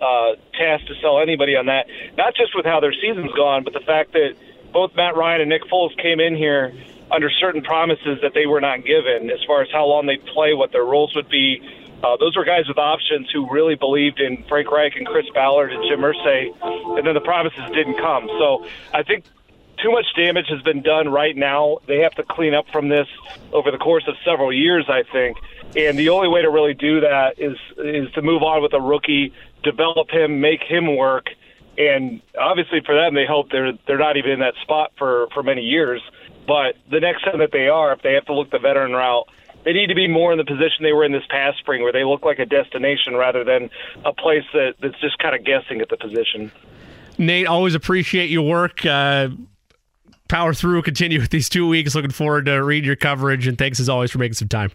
uh, 0.00 0.34
task 0.54 0.86
to 0.86 0.94
sell 1.00 1.20
anybody 1.20 1.56
on 1.56 1.66
that. 1.66 1.86
Not 2.16 2.34
just 2.34 2.54
with 2.54 2.64
how 2.64 2.80
their 2.80 2.92
season's 2.92 3.32
gone, 3.32 3.64
but 3.64 3.72
the 3.72 3.80
fact 3.80 4.12
that 4.12 4.34
both 4.72 4.94
Matt 4.94 5.16
Ryan 5.16 5.42
and 5.42 5.50
Nick 5.50 5.62
Foles 5.64 5.96
came 6.00 6.20
in 6.20 6.36
here 6.36 6.72
under 7.10 7.30
certain 7.30 7.62
promises 7.62 8.18
that 8.22 8.34
they 8.34 8.46
were 8.46 8.60
not 8.60 8.84
given, 8.84 9.30
as 9.30 9.42
far 9.46 9.62
as 9.62 9.68
how 9.72 9.86
long 9.86 10.06
they'd 10.06 10.24
play, 10.26 10.54
what 10.54 10.72
their 10.72 10.84
roles 10.84 11.14
would 11.14 11.28
be. 11.28 11.60
Uh, 12.02 12.16
those 12.18 12.36
were 12.36 12.44
guys 12.44 12.68
with 12.68 12.78
options 12.78 13.28
who 13.32 13.50
really 13.50 13.74
believed 13.74 14.20
in 14.20 14.44
Frank 14.48 14.70
Reich 14.70 14.94
and 14.94 15.06
Chris 15.06 15.26
Ballard 15.34 15.72
and 15.72 15.82
Jim 15.88 16.00
Irsay, 16.00 16.54
and 16.96 17.06
then 17.06 17.14
the 17.14 17.20
promises 17.20 17.64
didn't 17.72 17.96
come. 17.98 18.28
So 18.38 18.66
I 18.94 19.02
think 19.02 19.24
too 19.82 19.90
much 19.90 20.06
damage 20.16 20.46
has 20.48 20.62
been 20.62 20.82
done 20.82 21.08
right 21.08 21.36
now. 21.36 21.78
They 21.86 21.98
have 21.98 22.14
to 22.14 22.22
clean 22.22 22.54
up 22.54 22.66
from 22.72 22.88
this 22.88 23.06
over 23.52 23.70
the 23.70 23.78
course 23.78 24.04
of 24.06 24.14
several 24.24 24.52
years, 24.52 24.86
I 24.88 25.02
think. 25.10 25.38
And 25.76 25.98
the 25.98 26.08
only 26.08 26.28
way 26.28 26.42
to 26.42 26.50
really 26.50 26.74
do 26.74 27.00
that 27.00 27.38
is 27.38 27.56
is 27.78 28.10
to 28.12 28.22
move 28.22 28.42
on 28.42 28.62
with 28.62 28.72
a 28.72 28.80
rookie, 28.80 29.32
develop 29.62 30.10
him, 30.10 30.40
make 30.40 30.62
him 30.62 30.96
work. 30.96 31.26
And 31.76 32.20
obviously 32.38 32.80
for 32.84 32.94
them, 32.94 33.14
they 33.14 33.26
hope 33.26 33.50
they're 33.50 33.72
they're 33.86 33.98
not 33.98 34.16
even 34.16 34.32
in 34.32 34.40
that 34.40 34.54
spot 34.62 34.92
for 34.98 35.28
for 35.34 35.42
many 35.42 35.62
years. 35.62 36.02
But 36.46 36.76
the 36.90 37.00
next 37.00 37.24
time 37.24 37.38
that 37.38 37.52
they 37.52 37.68
are, 37.68 37.92
if 37.92 38.02
they 38.02 38.14
have 38.14 38.24
to 38.26 38.34
look 38.34 38.50
the 38.50 38.58
veteran 38.58 38.92
route, 38.92 39.28
they 39.64 39.74
need 39.74 39.88
to 39.88 39.94
be 39.94 40.08
more 40.08 40.32
in 40.32 40.38
the 40.38 40.44
position 40.44 40.82
they 40.82 40.94
were 40.94 41.04
in 41.04 41.12
this 41.12 41.26
past 41.28 41.58
spring, 41.58 41.82
where 41.82 41.92
they 41.92 42.04
look 42.04 42.24
like 42.24 42.38
a 42.38 42.46
destination 42.46 43.14
rather 43.14 43.44
than 43.44 43.68
a 44.04 44.14
place 44.14 44.44
that, 44.54 44.76
that's 44.80 44.98
just 45.00 45.18
kind 45.18 45.34
of 45.34 45.44
guessing 45.44 45.82
at 45.82 45.90
the 45.90 45.96
position. 45.98 46.50
Nate, 47.18 47.46
always 47.46 47.74
appreciate 47.74 48.30
your 48.30 48.48
work. 48.48 48.86
Uh, 48.86 49.28
power 50.28 50.54
through, 50.54 50.82
continue 50.82 51.20
with 51.20 51.30
these 51.30 51.48
two 51.48 51.66
weeks. 51.66 51.94
Looking 51.94 52.10
forward 52.10 52.46
to 52.46 52.62
reading 52.62 52.86
your 52.86 52.96
coverage, 52.96 53.46
and 53.46 53.56
thanks 53.58 53.80
as 53.80 53.88
always 53.88 54.10
for 54.10 54.18
making 54.18 54.34
some 54.34 54.48
time. 54.48 54.70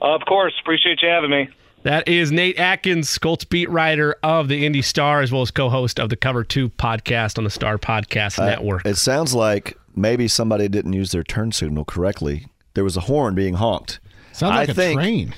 of 0.00 0.20
course, 0.26 0.52
appreciate 0.60 1.00
you 1.02 1.08
having 1.08 1.30
me. 1.30 1.48
That 1.84 2.06
is 2.06 2.30
Nate 2.30 2.58
Atkins, 2.58 3.18
Colts 3.18 3.44
beat 3.44 3.68
writer 3.68 4.14
of 4.22 4.46
the 4.48 4.64
Indy 4.64 4.82
Star, 4.82 5.20
as 5.20 5.32
well 5.32 5.42
as 5.42 5.50
co-host 5.50 5.98
of 5.98 6.10
the 6.10 6.16
Cover 6.16 6.44
Two 6.44 6.68
podcast 6.70 7.38
on 7.38 7.44
the 7.44 7.50
Star 7.50 7.76
Podcast 7.78 8.38
Uh, 8.38 8.46
Network. 8.46 8.86
It 8.86 8.96
sounds 8.96 9.34
like 9.34 9.76
maybe 9.96 10.28
somebody 10.28 10.68
didn't 10.68 10.92
use 10.92 11.10
their 11.10 11.24
turn 11.24 11.50
signal 11.50 11.84
correctly. 11.84 12.46
There 12.74 12.84
was 12.84 12.96
a 12.96 13.00
horn 13.00 13.34
being 13.34 13.54
honked. 13.54 13.98
Sounds 14.32 14.54
like 14.54 14.68
I 14.68 14.72
a 14.72 14.74
think, 14.74 15.00
train. 15.00 15.34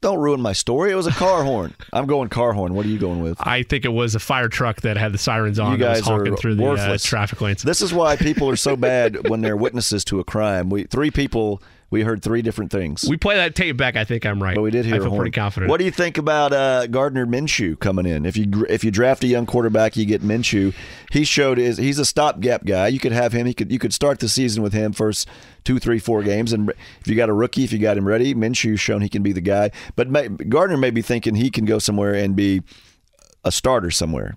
Don't 0.00 0.18
ruin 0.18 0.40
my 0.40 0.52
story. 0.52 0.92
It 0.92 0.94
was 0.94 1.08
a 1.08 1.12
car 1.12 1.42
horn. 1.42 1.74
I'm 1.92 2.06
going 2.06 2.28
car 2.28 2.52
horn. 2.52 2.74
What 2.74 2.86
are 2.86 2.88
you 2.88 2.98
going 2.98 3.20
with? 3.20 3.36
I 3.40 3.64
think 3.64 3.84
it 3.84 3.92
was 3.92 4.14
a 4.14 4.20
fire 4.20 4.48
truck 4.48 4.82
that 4.82 4.96
had 4.96 5.12
the 5.12 5.18
sirens 5.18 5.58
on. 5.58 5.72
You 5.72 5.78
that 5.78 5.88
was 5.90 6.00
guys 6.00 6.08
honking 6.08 6.34
are 6.34 6.36
through 6.36 6.54
the 6.54 6.64
uh, 6.64 6.70
worthless. 6.70 7.02
traffic 7.02 7.40
lanes. 7.40 7.62
This 7.62 7.82
is 7.82 7.92
why 7.92 8.16
people 8.16 8.48
are 8.48 8.56
so 8.56 8.76
bad 8.76 9.28
when 9.28 9.40
they're 9.40 9.56
witnesses 9.56 10.04
to 10.06 10.20
a 10.20 10.24
crime. 10.24 10.70
We 10.70 10.84
three 10.84 11.10
people 11.10 11.60
We 11.90 12.02
heard 12.02 12.22
three 12.22 12.42
different 12.42 12.70
things. 12.70 13.06
We 13.08 13.16
play 13.16 13.36
that 13.36 13.54
tape 13.54 13.78
back. 13.78 13.96
I 13.96 14.04
think 14.04 14.26
I'm 14.26 14.42
right. 14.42 14.54
But 14.54 14.60
we 14.60 14.70
did 14.70 14.84
hear 14.84 14.96
I 14.96 14.98
feel 14.98 15.16
pretty 15.16 15.30
confident. 15.30 15.70
What 15.70 15.78
do 15.78 15.86
you 15.86 15.90
think 15.90 16.18
about 16.18 16.52
uh, 16.52 16.86
Gardner 16.86 17.26
Minshew 17.26 17.78
coming 17.78 18.04
in? 18.04 18.26
If 18.26 18.36
you 18.36 18.66
if 18.68 18.84
you 18.84 18.90
draft 18.90 19.24
a 19.24 19.26
young 19.26 19.46
quarterback, 19.46 19.96
you 19.96 20.04
get 20.04 20.22
Minshew. 20.22 20.74
He 21.12 21.24
showed 21.24 21.58
is 21.58 21.78
he's 21.78 21.98
a 21.98 22.04
stopgap 22.04 22.66
guy. 22.66 22.88
You 22.88 22.98
could 22.98 23.12
have 23.12 23.32
him. 23.32 23.46
He 23.46 23.54
could 23.54 23.72
you 23.72 23.78
could 23.78 23.94
start 23.94 24.20
the 24.20 24.28
season 24.28 24.62
with 24.62 24.74
him 24.74 24.92
first 24.92 25.28
two, 25.64 25.78
three, 25.78 25.98
four 25.98 26.22
games, 26.22 26.52
and 26.52 26.70
if 27.00 27.06
you 27.08 27.14
got 27.14 27.30
a 27.30 27.32
rookie, 27.34 27.64
if 27.64 27.72
you 27.72 27.78
got 27.78 27.96
him 27.96 28.06
ready, 28.06 28.34
Minshew's 28.34 28.80
shown 28.80 29.00
he 29.00 29.08
can 29.08 29.22
be 29.22 29.32
the 29.32 29.40
guy. 29.40 29.70
But 29.96 30.10
may, 30.10 30.28
Gardner 30.28 30.76
may 30.76 30.90
be 30.90 31.02
thinking 31.02 31.34
he 31.36 31.50
can 31.50 31.64
go 31.64 31.78
somewhere 31.78 32.14
and 32.14 32.36
be 32.36 32.62
a 33.44 33.52
starter 33.52 33.90
somewhere. 33.90 34.36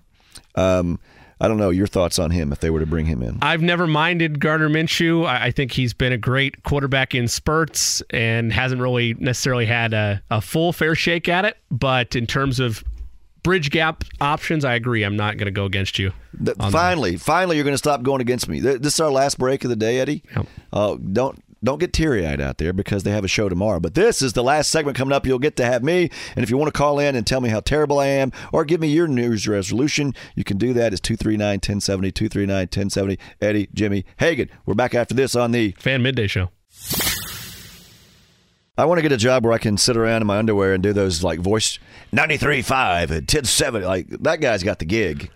Um, 0.54 0.98
I 1.42 1.48
don't 1.48 1.56
know 1.56 1.70
your 1.70 1.88
thoughts 1.88 2.20
on 2.20 2.30
him 2.30 2.52
if 2.52 2.60
they 2.60 2.70
were 2.70 2.78
to 2.78 2.86
bring 2.86 3.06
him 3.06 3.20
in. 3.20 3.40
I've 3.42 3.62
never 3.62 3.88
minded 3.88 4.38
Gardner 4.38 4.68
Minshew. 4.70 5.26
I, 5.26 5.46
I 5.46 5.50
think 5.50 5.72
he's 5.72 5.92
been 5.92 6.12
a 6.12 6.16
great 6.16 6.62
quarterback 6.62 7.16
in 7.16 7.26
spurts 7.26 8.00
and 8.10 8.52
hasn't 8.52 8.80
really 8.80 9.14
necessarily 9.14 9.66
had 9.66 9.92
a, 9.92 10.22
a 10.30 10.40
full 10.40 10.72
fair 10.72 10.94
shake 10.94 11.28
at 11.28 11.44
it. 11.44 11.56
But 11.68 12.14
in 12.14 12.28
terms 12.28 12.60
of 12.60 12.84
bridge 13.42 13.70
gap 13.70 14.04
options, 14.20 14.64
I 14.64 14.74
agree. 14.74 15.02
I'm 15.02 15.16
not 15.16 15.36
going 15.36 15.46
to 15.46 15.50
go 15.50 15.64
against 15.64 15.98
you. 15.98 16.12
Finally, 16.70 17.16
finally, 17.16 17.56
you're 17.56 17.64
going 17.64 17.74
to 17.74 17.78
stop 17.78 18.02
going 18.02 18.20
against 18.20 18.48
me. 18.48 18.60
This 18.60 18.94
is 18.94 19.00
our 19.00 19.10
last 19.10 19.36
break 19.36 19.64
of 19.64 19.70
the 19.70 19.74
day, 19.74 19.98
Eddie. 19.98 20.22
Yep. 20.36 20.46
Uh, 20.72 20.96
don't 20.96 21.42
don't 21.64 21.78
get 21.78 21.92
teary 21.92 22.26
eyed 22.26 22.40
out 22.40 22.58
there 22.58 22.72
because 22.72 23.02
they 23.02 23.10
have 23.10 23.24
a 23.24 23.28
show 23.28 23.48
tomorrow. 23.48 23.80
But 23.80 23.94
this 23.94 24.22
is 24.22 24.32
the 24.32 24.42
last 24.42 24.70
segment 24.70 24.96
coming 24.96 25.12
up. 25.12 25.26
You'll 25.26 25.38
get 25.38 25.56
to 25.56 25.64
have 25.64 25.82
me, 25.82 26.10
and 26.36 26.42
if 26.42 26.50
you 26.50 26.56
want 26.56 26.72
to 26.72 26.78
call 26.78 26.98
in 26.98 27.14
and 27.14 27.26
tell 27.26 27.40
me 27.40 27.48
how 27.48 27.60
terrible 27.60 27.98
I 27.98 28.06
am, 28.06 28.32
or 28.52 28.64
give 28.64 28.80
me 28.80 28.88
your 28.88 29.08
news 29.08 29.46
resolution, 29.46 30.14
you 30.34 30.44
can 30.44 30.58
do 30.58 30.72
that. 30.72 30.92
It's 30.92 31.00
239-1070, 31.00 32.12
239-1070. 32.12 33.18
Eddie, 33.40 33.68
Jimmy, 33.72 34.04
Hagan. 34.18 34.50
We're 34.66 34.74
back 34.74 34.94
after 34.94 35.14
this 35.14 35.36
on 35.36 35.52
the 35.52 35.72
Fan 35.78 36.02
Midday 36.02 36.26
Show. 36.26 36.50
I 38.78 38.86
want 38.86 38.98
to 38.98 39.02
get 39.02 39.12
a 39.12 39.18
job 39.18 39.44
where 39.44 39.52
I 39.52 39.58
can 39.58 39.76
sit 39.76 39.98
around 39.98 40.22
in 40.22 40.26
my 40.26 40.38
underwear 40.38 40.72
and 40.72 40.82
do 40.82 40.94
those 40.94 41.22
like 41.22 41.38
voice 41.40 41.78
93.5 42.12 43.02
and 43.02 43.10
1070. 43.10 43.86
Like 43.86 44.08
that 44.08 44.40
guy's 44.40 44.62
got 44.62 44.78
the 44.78 44.86
gig. 44.86 45.30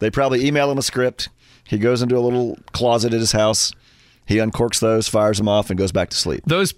They 0.00 0.10
probably 0.10 0.44
email 0.44 0.70
him 0.70 0.78
a 0.78 0.82
script. 0.82 1.28
He 1.64 1.78
goes 1.78 2.02
into 2.02 2.18
a 2.18 2.20
little 2.20 2.58
closet 2.72 3.14
at 3.14 3.20
his 3.20 3.32
house. 3.32 3.72
He 4.26 4.36
uncorks 4.36 4.80
those, 4.80 5.08
fires 5.08 5.38
them 5.38 5.48
off, 5.48 5.70
and 5.70 5.78
goes 5.78 5.92
back 5.92 6.10
to 6.10 6.16
sleep. 6.16 6.42
Those 6.46 6.74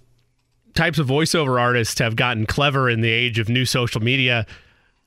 types 0.75 0.99
of 0.99 1.07
voiceover 1.07 1.61
artists 1.61 1.99
have 2.01 2.17
gotten 2.17 2.47
clever 2.47 2.91
in 2.91 3.01
the 3.01 3.11
age 3.11 3.39
of 3.39 3.49
new 3.49 3.65
social 3.65 4.01
media 4.01 4.47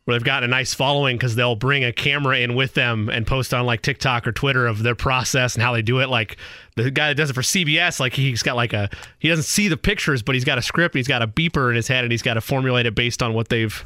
where 0.07 0.17
they've 0.17 0.23
got 0.23 0.41
a 0.41 0.47
nice 0.47 0.73
following 0.73 1.17
because 1.17 1.35
they'll 1.35 1.57
bring 1.57 1.83
a 1.83 1.91
camera 1.91 2.37
in 2.37 2.55
with 2.55 2.73
them 2.75 3.09
and 3.09 3.27
post 3.27 3.53
on 3.53 3.65
like 3.65 3.81
TikTok 3.81 4.25
or 4.25 4.31
Twitter 4.31 4.65
of 4.65 4.81
their 4.81 4.95
process 4.95 5.53
and 5.55 5.61
how 5.61 5.73
they 5.73 5.81
do 5.81 5.99
it. 5.99 6.07
Like 6.07 6.37
the 6.77 6.89
guy 6.89 7.09
that 7.09 7.15
does 7.15 7.29
it 7.29 7.33
for 7.33 7.41
CBS, 7.41 7.99
like 7.99 8.13
he's 8.13 8.41
got 8.41 8.55
like 8.55 8.71
a 8.71 8.89
he 9.19 9.27
doesn't 9.27 9.43
see 9.43 9.67
the 9.67 9.75
pictures, 9.75 10.23
but 10.23 10.33
he's 10.33 10.45
got 10.45 10.57
a 10.57 10.61
script, 10.61 10.95
he's 10.95 11.09
got 11.09 11.21
a 11.21 11.27
beeper 11.27 11.69
in 11.69 11.75
his 11.75 11.89
head, 11.89 12.05
and 12.05 12.11
he's 12.13 12.21
got 12.21 12.35
to 12.35 12.41
formulate 12.41 12.85
it 12.85 12.95
based 12.95 13.21
on 13.21 13.33
what 13.33 13.49
they've 13.49 13.83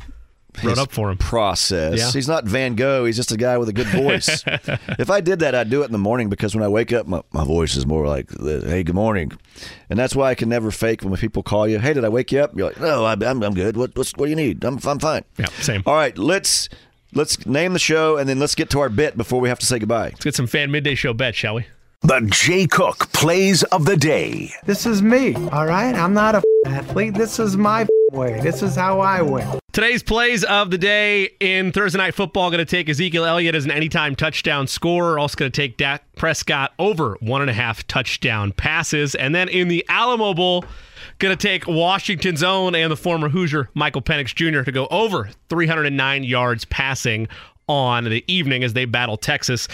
wrote 0.64 0.70
His 0.72 0.80
up 0.80 0.92
for 0.92 1.12
him. 1.12 1.18
Process. 1.18 1.98
Yeah. 1.98 2.12
He's 2.12 2.28
not 2.28 2.46
Van 2.46 2.76
Gogh. 2.76 3.06
He's 3.06 3.16
just 3.16 3.32
a 3.32 3.38
guy 3.38 3.58
with 3.58 3.70
a 3.70 3.74
good 3.74 3.88
voice. 3.88 4.44
if 4.48 5.10
I 5.10 5.22
did 5.22 5.40
that, 5.40 5.56
I'd 5.56 5.70
do 5.70 5.82
it 5.82 5.86
in 5.86 5.92
the 5.92 5.98
morning 5.98 6.30
because 6.30 6.56
when 6.56 6.64
I 6.64 6.68
wake 6.68 6.94
up, 6.94 7.08
my, 7.08 7.22
my 7.32 7.44
voice 7.44 7.76
is 7.76 7.86
more 7.86 8.08
like, 8.08 8.30
"Hey, 8.40 8.84
good 8.84 8.96
morning," 8.96 9.32
and 9.90 9.98
that's 9.98 10.16
why 10.16 10.30
I 10.30 10.36
can 10.36 10.50
never 10.50 10.72
fake 10.72 11.02
when 11.02 11.16
people 11.16 11.44
call 11.44 11.68
you. 11.68 11.80
Hey, 11.80 11.94
did 11.94 12.06
I 12.06 12.10
wake 12.10 12.32
you 12.32 12.40
up? 12.40 12.56
You're 12.56 12.68
like, 12.68 12.80
No, 12.80 13.06
I, 13.06 13.14
I'm 13.14 13.44
I'm 13.44 13.54
good. 13.54 13.78
What 13.78 13.96
what's, 13.96 14.14
what 14.16 14.26
do 14.26 14.30
you 14.30 14.36
need? 14.36 14.64
I'm 14.64 14.80
I'm 14.86 15.00
fine. 15.00 15.24
Yeah, 15.38 15.48
same. 15.60 15.84
All 15.86 15.96
right, 15.96 16.18
let's 16.18 16.70
let's 17.14 17.46
name 17.46 17.74
the 17.74 17.80
show 17.80 18.18
and 18.18 18.28
then 18.28 18.40
let's 18.40 18.56
get 18.56 18.70
to 18.72 18.80
our 18.80 18.90
bit 18.90 19.18
before 19.18 19.40
we 19.40 19.50
have 19.50 19.60
to 19.60 19.66
say 19.66 19.80
goodbye. 19.80 20.10
Let's 20.10 20.24
get 20.24 20.36
some 20.36 20.48
fan 20.48 20.72
midday 20.72 20.96
show 20.96 21.14
bet, 21.14 21.36
shall 21.36 21.56
we? 21.56 21.66
The 22.04 22.22
Jay 22.32 22.66
Cook 22.66 23.12
plays 23.14 23.62
of 23.64 23.86
the 23.86 23.96
day. 23.96 24.52
This 24.66 24.88
is 24.88 25.04
me, 25.04 25.36
all 25.52 25.68
right? 25.68 25.94
I'm 25.94 26.16
not 26.16 26.34
a 26.34 26.42
athlete. 26.66 27.14
This 27.14 27.38
is 27.38 27.56
my 27.56 27.86
way. 28.12 28.40
This 28.42 28.64
is 28.64 28.76
how 28.76 29.00
I 29.02 29.22
win. 29.22 29.61
Today's 29.74 30.04
plays 30.04 30.44
of 30.44 30.70
the 30.70 30.78
day 30.78 31.30
in 31.40 31.72
Thursday 31.72 31.98
Night 31.98 32.14
Football 32.14 32.50
going 32.50 32.60
to 32.60 32.70
take 32.70 32.90
Ezekiel 32.90 33.24
Elliott 33.24 33.56
as 33.56 33.64
an 33.64 33.72
anytime 33.72 34.18
touchdown 34.18 34.68
scorer. 34.68 35.18
Also 35.18 35.38
going 35.38 35.50
to 35.50 35.56
take 35.56 35.78
Dak 35.78 36.04
Prescott 36.18 36.74
over 36.78 37.16
one 37.22 37.40
and 37.40 37.50
a 37.50 37.54
half 37.54 37.88
touchdown 37.88 38.52
passes. 38.52 39.16
And 39.16 39.34
then 39.34 39.48
in 39.48 39.70
the 39.70 39.86
Alamo 39.88 40.34
Bowl, 40.34 40.66
going 41.20 41.36
to 41.38 41.42
take 41.42 41.68
Washington's 41.68 42.44
own 42.44 42.76
and 42.76 42.92
the 42.92 42.98
former 42.98 43.30
Hoosier 43.30 43.70
Michael 43.74 44.02
Penix 44.02 44.36
Jr. 44.36 44.64
to 44.64 44.74
go 44.74 44.88
over 44.92 45.30
309 45.48 46.26
yards 46.26 46.66
passing 46.66 47.30
on 47.68 48.04
the 48.04 48.26
evening 48.28 48.66
as 48.66 48.74
they 48.74 48.84
battle 48.84 49.16
Texas 49.16 49.70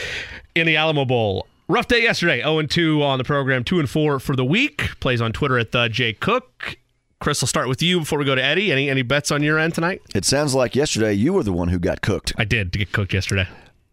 in 0.53 0.67
the 0.67 0.75
Alamo 0.75 1.05
Bowl. 1.05 1.47
Rough 1.67 1.87
day 1.87 2.03
yesterday. 2.03 2.43
0 2.43 2.61
2 2.61 3.01
on 3.01 3.17
the 3.17 3.23
program, 3.23 3.63
2 3.63 3.79
and 3.79 3.89
4 3.89 4.19
for 4.19 4.35
the 4.35 4.45
week. 4.45 4.91
Plays 4.99 5.21
on 5.21 5.33
Twitter 5.33 5.57
at 5.57 5.71
the 5.71 5.87
J 5.87 6.13
Cook. 6.13 6.77
Chris, 7.19 7.41
I'll 7.41 7.47
start 7.47 7.67
with 7.67 7.81
you 7.81 7.99
before 7.99 8.19
we 8.19 8.25
go 8.25 8.35
to 8.35 8.43
Eddie. 8.43 8.71
Any 8.71 8.89
any 8.89 9.01
bets 9.01 9.31
on 9.31 9.41
your 9.41 9.57
end 9.57 9.73
tonight? 9.73 10.01
It 10.13 10.23
sounds 10.25 10.53
like 10.53 10.75
yesterday 10.75 11.13
you 11.13 11.33
were 11.33 11.43
the 11.43 11.51
one 11.53 11.69
who 11.69 11.79
got 11.79 12.01
cooked. 12.01 12.33
I 12.37 12.45
did 12.45 12.71
to 12.73 12.79
get 12.79 12.91
cooked 12.91 13.13
yesterday. 13.13 13.47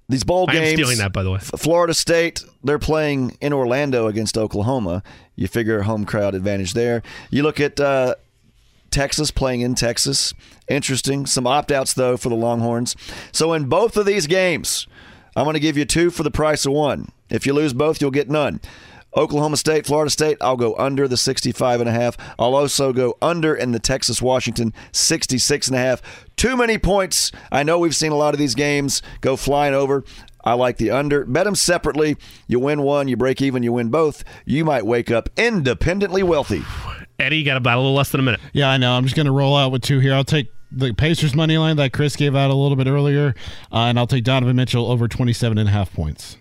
These 0.08 0.24
bowl 0.24 0.44
I 0.50 0.56
am 0.56 0.62
games. 0.62 0.72
stealing 0.74 0.98
that, 0.98 1.14
by 1.14 1.22
the 1.22 1.30
way. 1.30 1.38
Florida 1.38 1.94
State, 1.94 2.44
they're 2.62 2.78
playing 2.78 3.38
in 3.40 3.54
Orlando 3.54 4.06
against 4.06 4.36
Oklahoma. 4.36 5.02
You 5.34 5.48
figure 5.48 5.82
home 5.82 6.04
crowd 6.04 6.34
advantage 6.34 6.74
there. 6.74 7.02
You 7.30 7.42
look 7.42 7.58
at 7.58 7.80
uh, 7.80 8.16
Texas 8.90 9.30
playing 9.30 9.62
in 9.62 9.74
Texas. 9.74 10.34
Interesting. 10.68 11.24
Some 11.24 11.46
opt 11.46 11.72
outs, 11.72 11.94
though, 11.94 12.18
for 12.18 12.28
the 12.28 12.34
Longhorns. 12.34 12.94
So 13.32 13.54
in 13.54 13.64
both 13.64 13.96
of 13.96 14.04
these 14.04 14.26
games, 14.26 14.86
I'm 15.34 15.44
going 15.44 15.54
to 15.54 15.60
give 15.60 15.78
you 15.78 15.86
two 15.86 16.10
for 16.10 16.22
the 16.22 16.30
price 16.30 16.66
of 16.66 16.72
one. 16.72 17.08
If 17.30 17.46
you 17.46 17.54
lose 17.54 17.72
both, 17.72 18.02
you'll 18.02 18.10
get 18.10 18.28
none. 18.28 18.60
Oklahoma 19.16 19.56
State, 19.56 19.86
Florida 19.86 20.10
State, 20.10 20.38
I'll 20.40 20.56
go 20.56 20.74
under 20.76 21.06
the 21.06 21.16
65 21.16 21.80
and 21.80 21.88
a 21.88 21.92
half. 21.92 22.16
I'll 22.38 22.54
also 22.54 22.92
go 22.92 23.16
under 23.22 23.54
in 23.54 23.72
the 23.72 23.78
Texas 23.78 24.20
Washington 24.20 24.72
66 24.92 25.68
and 25.68 25.76
a 25.76 25.80
half. 25.80 26.02
Too 26.36 26.56
many 26.56 26.78
points. 26.78 27.30
I 27.52 27.62
know 27.62 27.78
we've 27.78 27.94
seen 27.94 28.12
a 28.12 28.16
lot 28.16 28.34
of 28.34 28.38
these 28.38 28.54
games 28.54 29.02
go 29.20 29.36
flying 29.36 29.74
over. 29.74 30.04
I 30.44 30.54
like 30.54 30.76
the 30.76 30.90
under. 30.90 31.24
Bet 31.24 31.44
them 31.44 31.54
separately. 31.54 32.16
You 32.46 32.60
win 32.60 32.82
one, 32.82 33.08
you 33.08 33.16
break 33.16 33.40
even, 33.40 33.62
you 33.62 33.72
win 33.72 33.88
both. 33.88 34.24
You 34.44 34.64
might 34.64 34.84
wake 34.84 35.10
up 35.10 35.30
independently 35.36 36.22
wealthy. 36.22 36.62
Eddie, 37.18 37.38
you 37.38 37.44
got 37.44 37.56
about 37.56 37.76
a 37.76 37.80
little 37.80 37.94
less 37.94 38.10
than 38.10 38.20
a 38.20 38.24
minute. 38.24 38.40
Yeah, 38.52 38.68
I 38.68 38.76
know. 38.76 38.92
I'm 38.92 39.04
just 39.04 39.16
going 39.16 39.26
to 39.26 39.32
roll 39.32 39.56
out 39.56 39.72
with 39.72 39.82
two 39.82 40.00
here. 40.00 40.14
I'll 40.14 40.24
take 40.24 40.52
the 40.70 40.92
Pacers 40.92 41.34
money 41.34 41.56
line 41.56 41.76
that 41.76 41.92
Chris 41.92 42.16
gave 42.16 42.34
out 42.34 42.50
a 42.50 42.54
little 42.54 42.76
bit 42.76 42.86
earlier, 42.88 43.34
uh, 43.72 43.84
and 43.84 43.98
I'll 43.98 44.06
take 44.06 44.24
Donovan 44.24 44.56
Mitchell 44.56 44.90
over 44.90 45.08
27 45.08 45.56
and 45.56 45.68
a 45.68 45.72
half 45.72 45.92
points. 45.92 46.36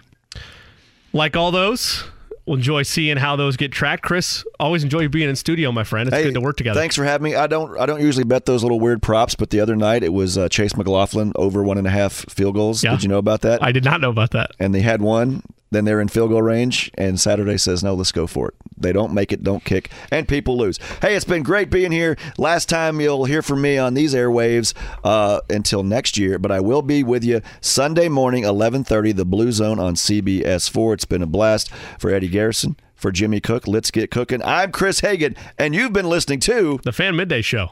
Like 1.14 1.38
all 1.38 1.52
those, 1.52 2.04
we'll 2.46 2.58
enjoy 2.58 2.84
seeing 2.84 3.18
how 3.18 3.36
those 3.36 3.58
get 3.58 3.72
tracked. 3.72 4.04
Chris, 4.04 4.44
always 4.60 4.84
enjoy 4.84 5.08
being 5.08 5.30
in 5.30 5.36
studio, 5.36 5.72
my 5.72 5.84
friend. 5.84 6.08
It's 6.08 6.16
Hey, 6.16 6.24
good 6.26 6.34
to 6.36 6.42
work 6.42 6.58
together. 6.58 6.80
Thanks 6.80 6.96
for 6.96 7.04
having 7.04 7.24
me. 7.24 7.36
I 7.36 7.48
don't 7.48 7.78
I 7.80 7.86
don't 7.86 8.02
usually 8.02 8.24
bet 8.26 8.46
those 8.46 8.64
little 8.64 8.80
weird 8.80 9.02
props, 9.02 9.36
but 9.36 9.50
the 9.50 9.60
other 9.60 9.76
night 9.76 10.04
it 10.04 10.14
was 10.14 10.38
uh, 10.38 10.50
Chase 10.50 10.76
McLaughlin 10.76 11.32
over 11.36 11.64
one 11.64 11.78
and 11.78 11.88
a 11.88 11.92
half 11.92 12.14
field 12.30 12.56
goals. 12.56 12.84
Yeah. 12.84 12.92
Did 12.92 13.04
you 13.04 13.10
know 13.10 13.18
about 13.18 13.42
that? 13.42 13.64
I 13.64 13.72
did 13.72 13.84
not 13.84 14.02
know 14.02 14.10
about 14.10 14.32
that. 14.32 14.52
and 14.60 14.74
they 14.74 14.82
had 14.82 15.02
one. 15.02 15.44
Then 15.74 15.86
they're 15.86 16.02
in 16.02 16.08
field 16.08 16.30
goal 16.30 16.42
range, 16.42 16.92
and 16.96 17.20
Saturday 17.20 17.58
says, 17.58 17.84
"No, 17.84 17.94
let's 17.94 18.12
go 18.12 18.28
for 18.28 18.50
it." 18.50 18.54
They 18.78 18.92
don't 18.92 19.14
make 19.14 19.32
it, 19.32 19.44
don't 19.44 19.64
kick, 19.64 19.90
and 20.12 20.28
people 20.28 20.58
lose. 20.58 20.78
Hey, 21.02 21.16
it's 21.16 21.26
been 21.26 21.44
great 21.44 21.70
being 21.70 21.92
here. 21.92 22.18
Last 22.38 22.70
time 22.70 23.00
you'll 23.00 23.26
hear 23.26 23.42
from 23.42 23.62
me 23.62 23.78
on 23.78 23.94
these 23.94 24.14
airwaves 24.14 24.74
uh, 25.04 25.42
until 25.50 25.84
next 25.84 26.18
year, 26.18 26.38
but 26.38 26.52
I 26.52 26.60
will 26.60 26.82
be 26.82 27.04
with 27.04 27.24
you 27.24 27.42
Sunday 27.62 28.10
morning, 28.10 28.44
eleven 28.44 28.84
thirty, 28.84 29.12
the 29.12 29.26
Blue 29.26 29.52
Zone 29.52 29.80
on 29.80 29.96
CBS 29.96 30.70
Four. 30.70 30.94
It's 30.94 31.06
been 31.06 31.22
a 31.22 31.28
blast 31.28 31.72
for 32.00 32.12
Eddie 32.12 32.30
Garrison, 32.30 32.78
for 32.96 33.12
Jimmy 33.12 33.40
Cook. 33.40 33.68
Let's 33.68 33.92
get 33.92 34.12
cooking. 34.12 34.42
I'm 34.44 34.72
Chris 34.72 35.00
Hagan, 35.02 35.36
and 35.58 35.76
you've 35.76 35.94
been 35.94 36.10
listening 36.10 36.40
to 36.42 36.80
The 36.84 36.92
Fan 36.92 37.16
Midday 37.16 37.42
Show. 37.42 37.72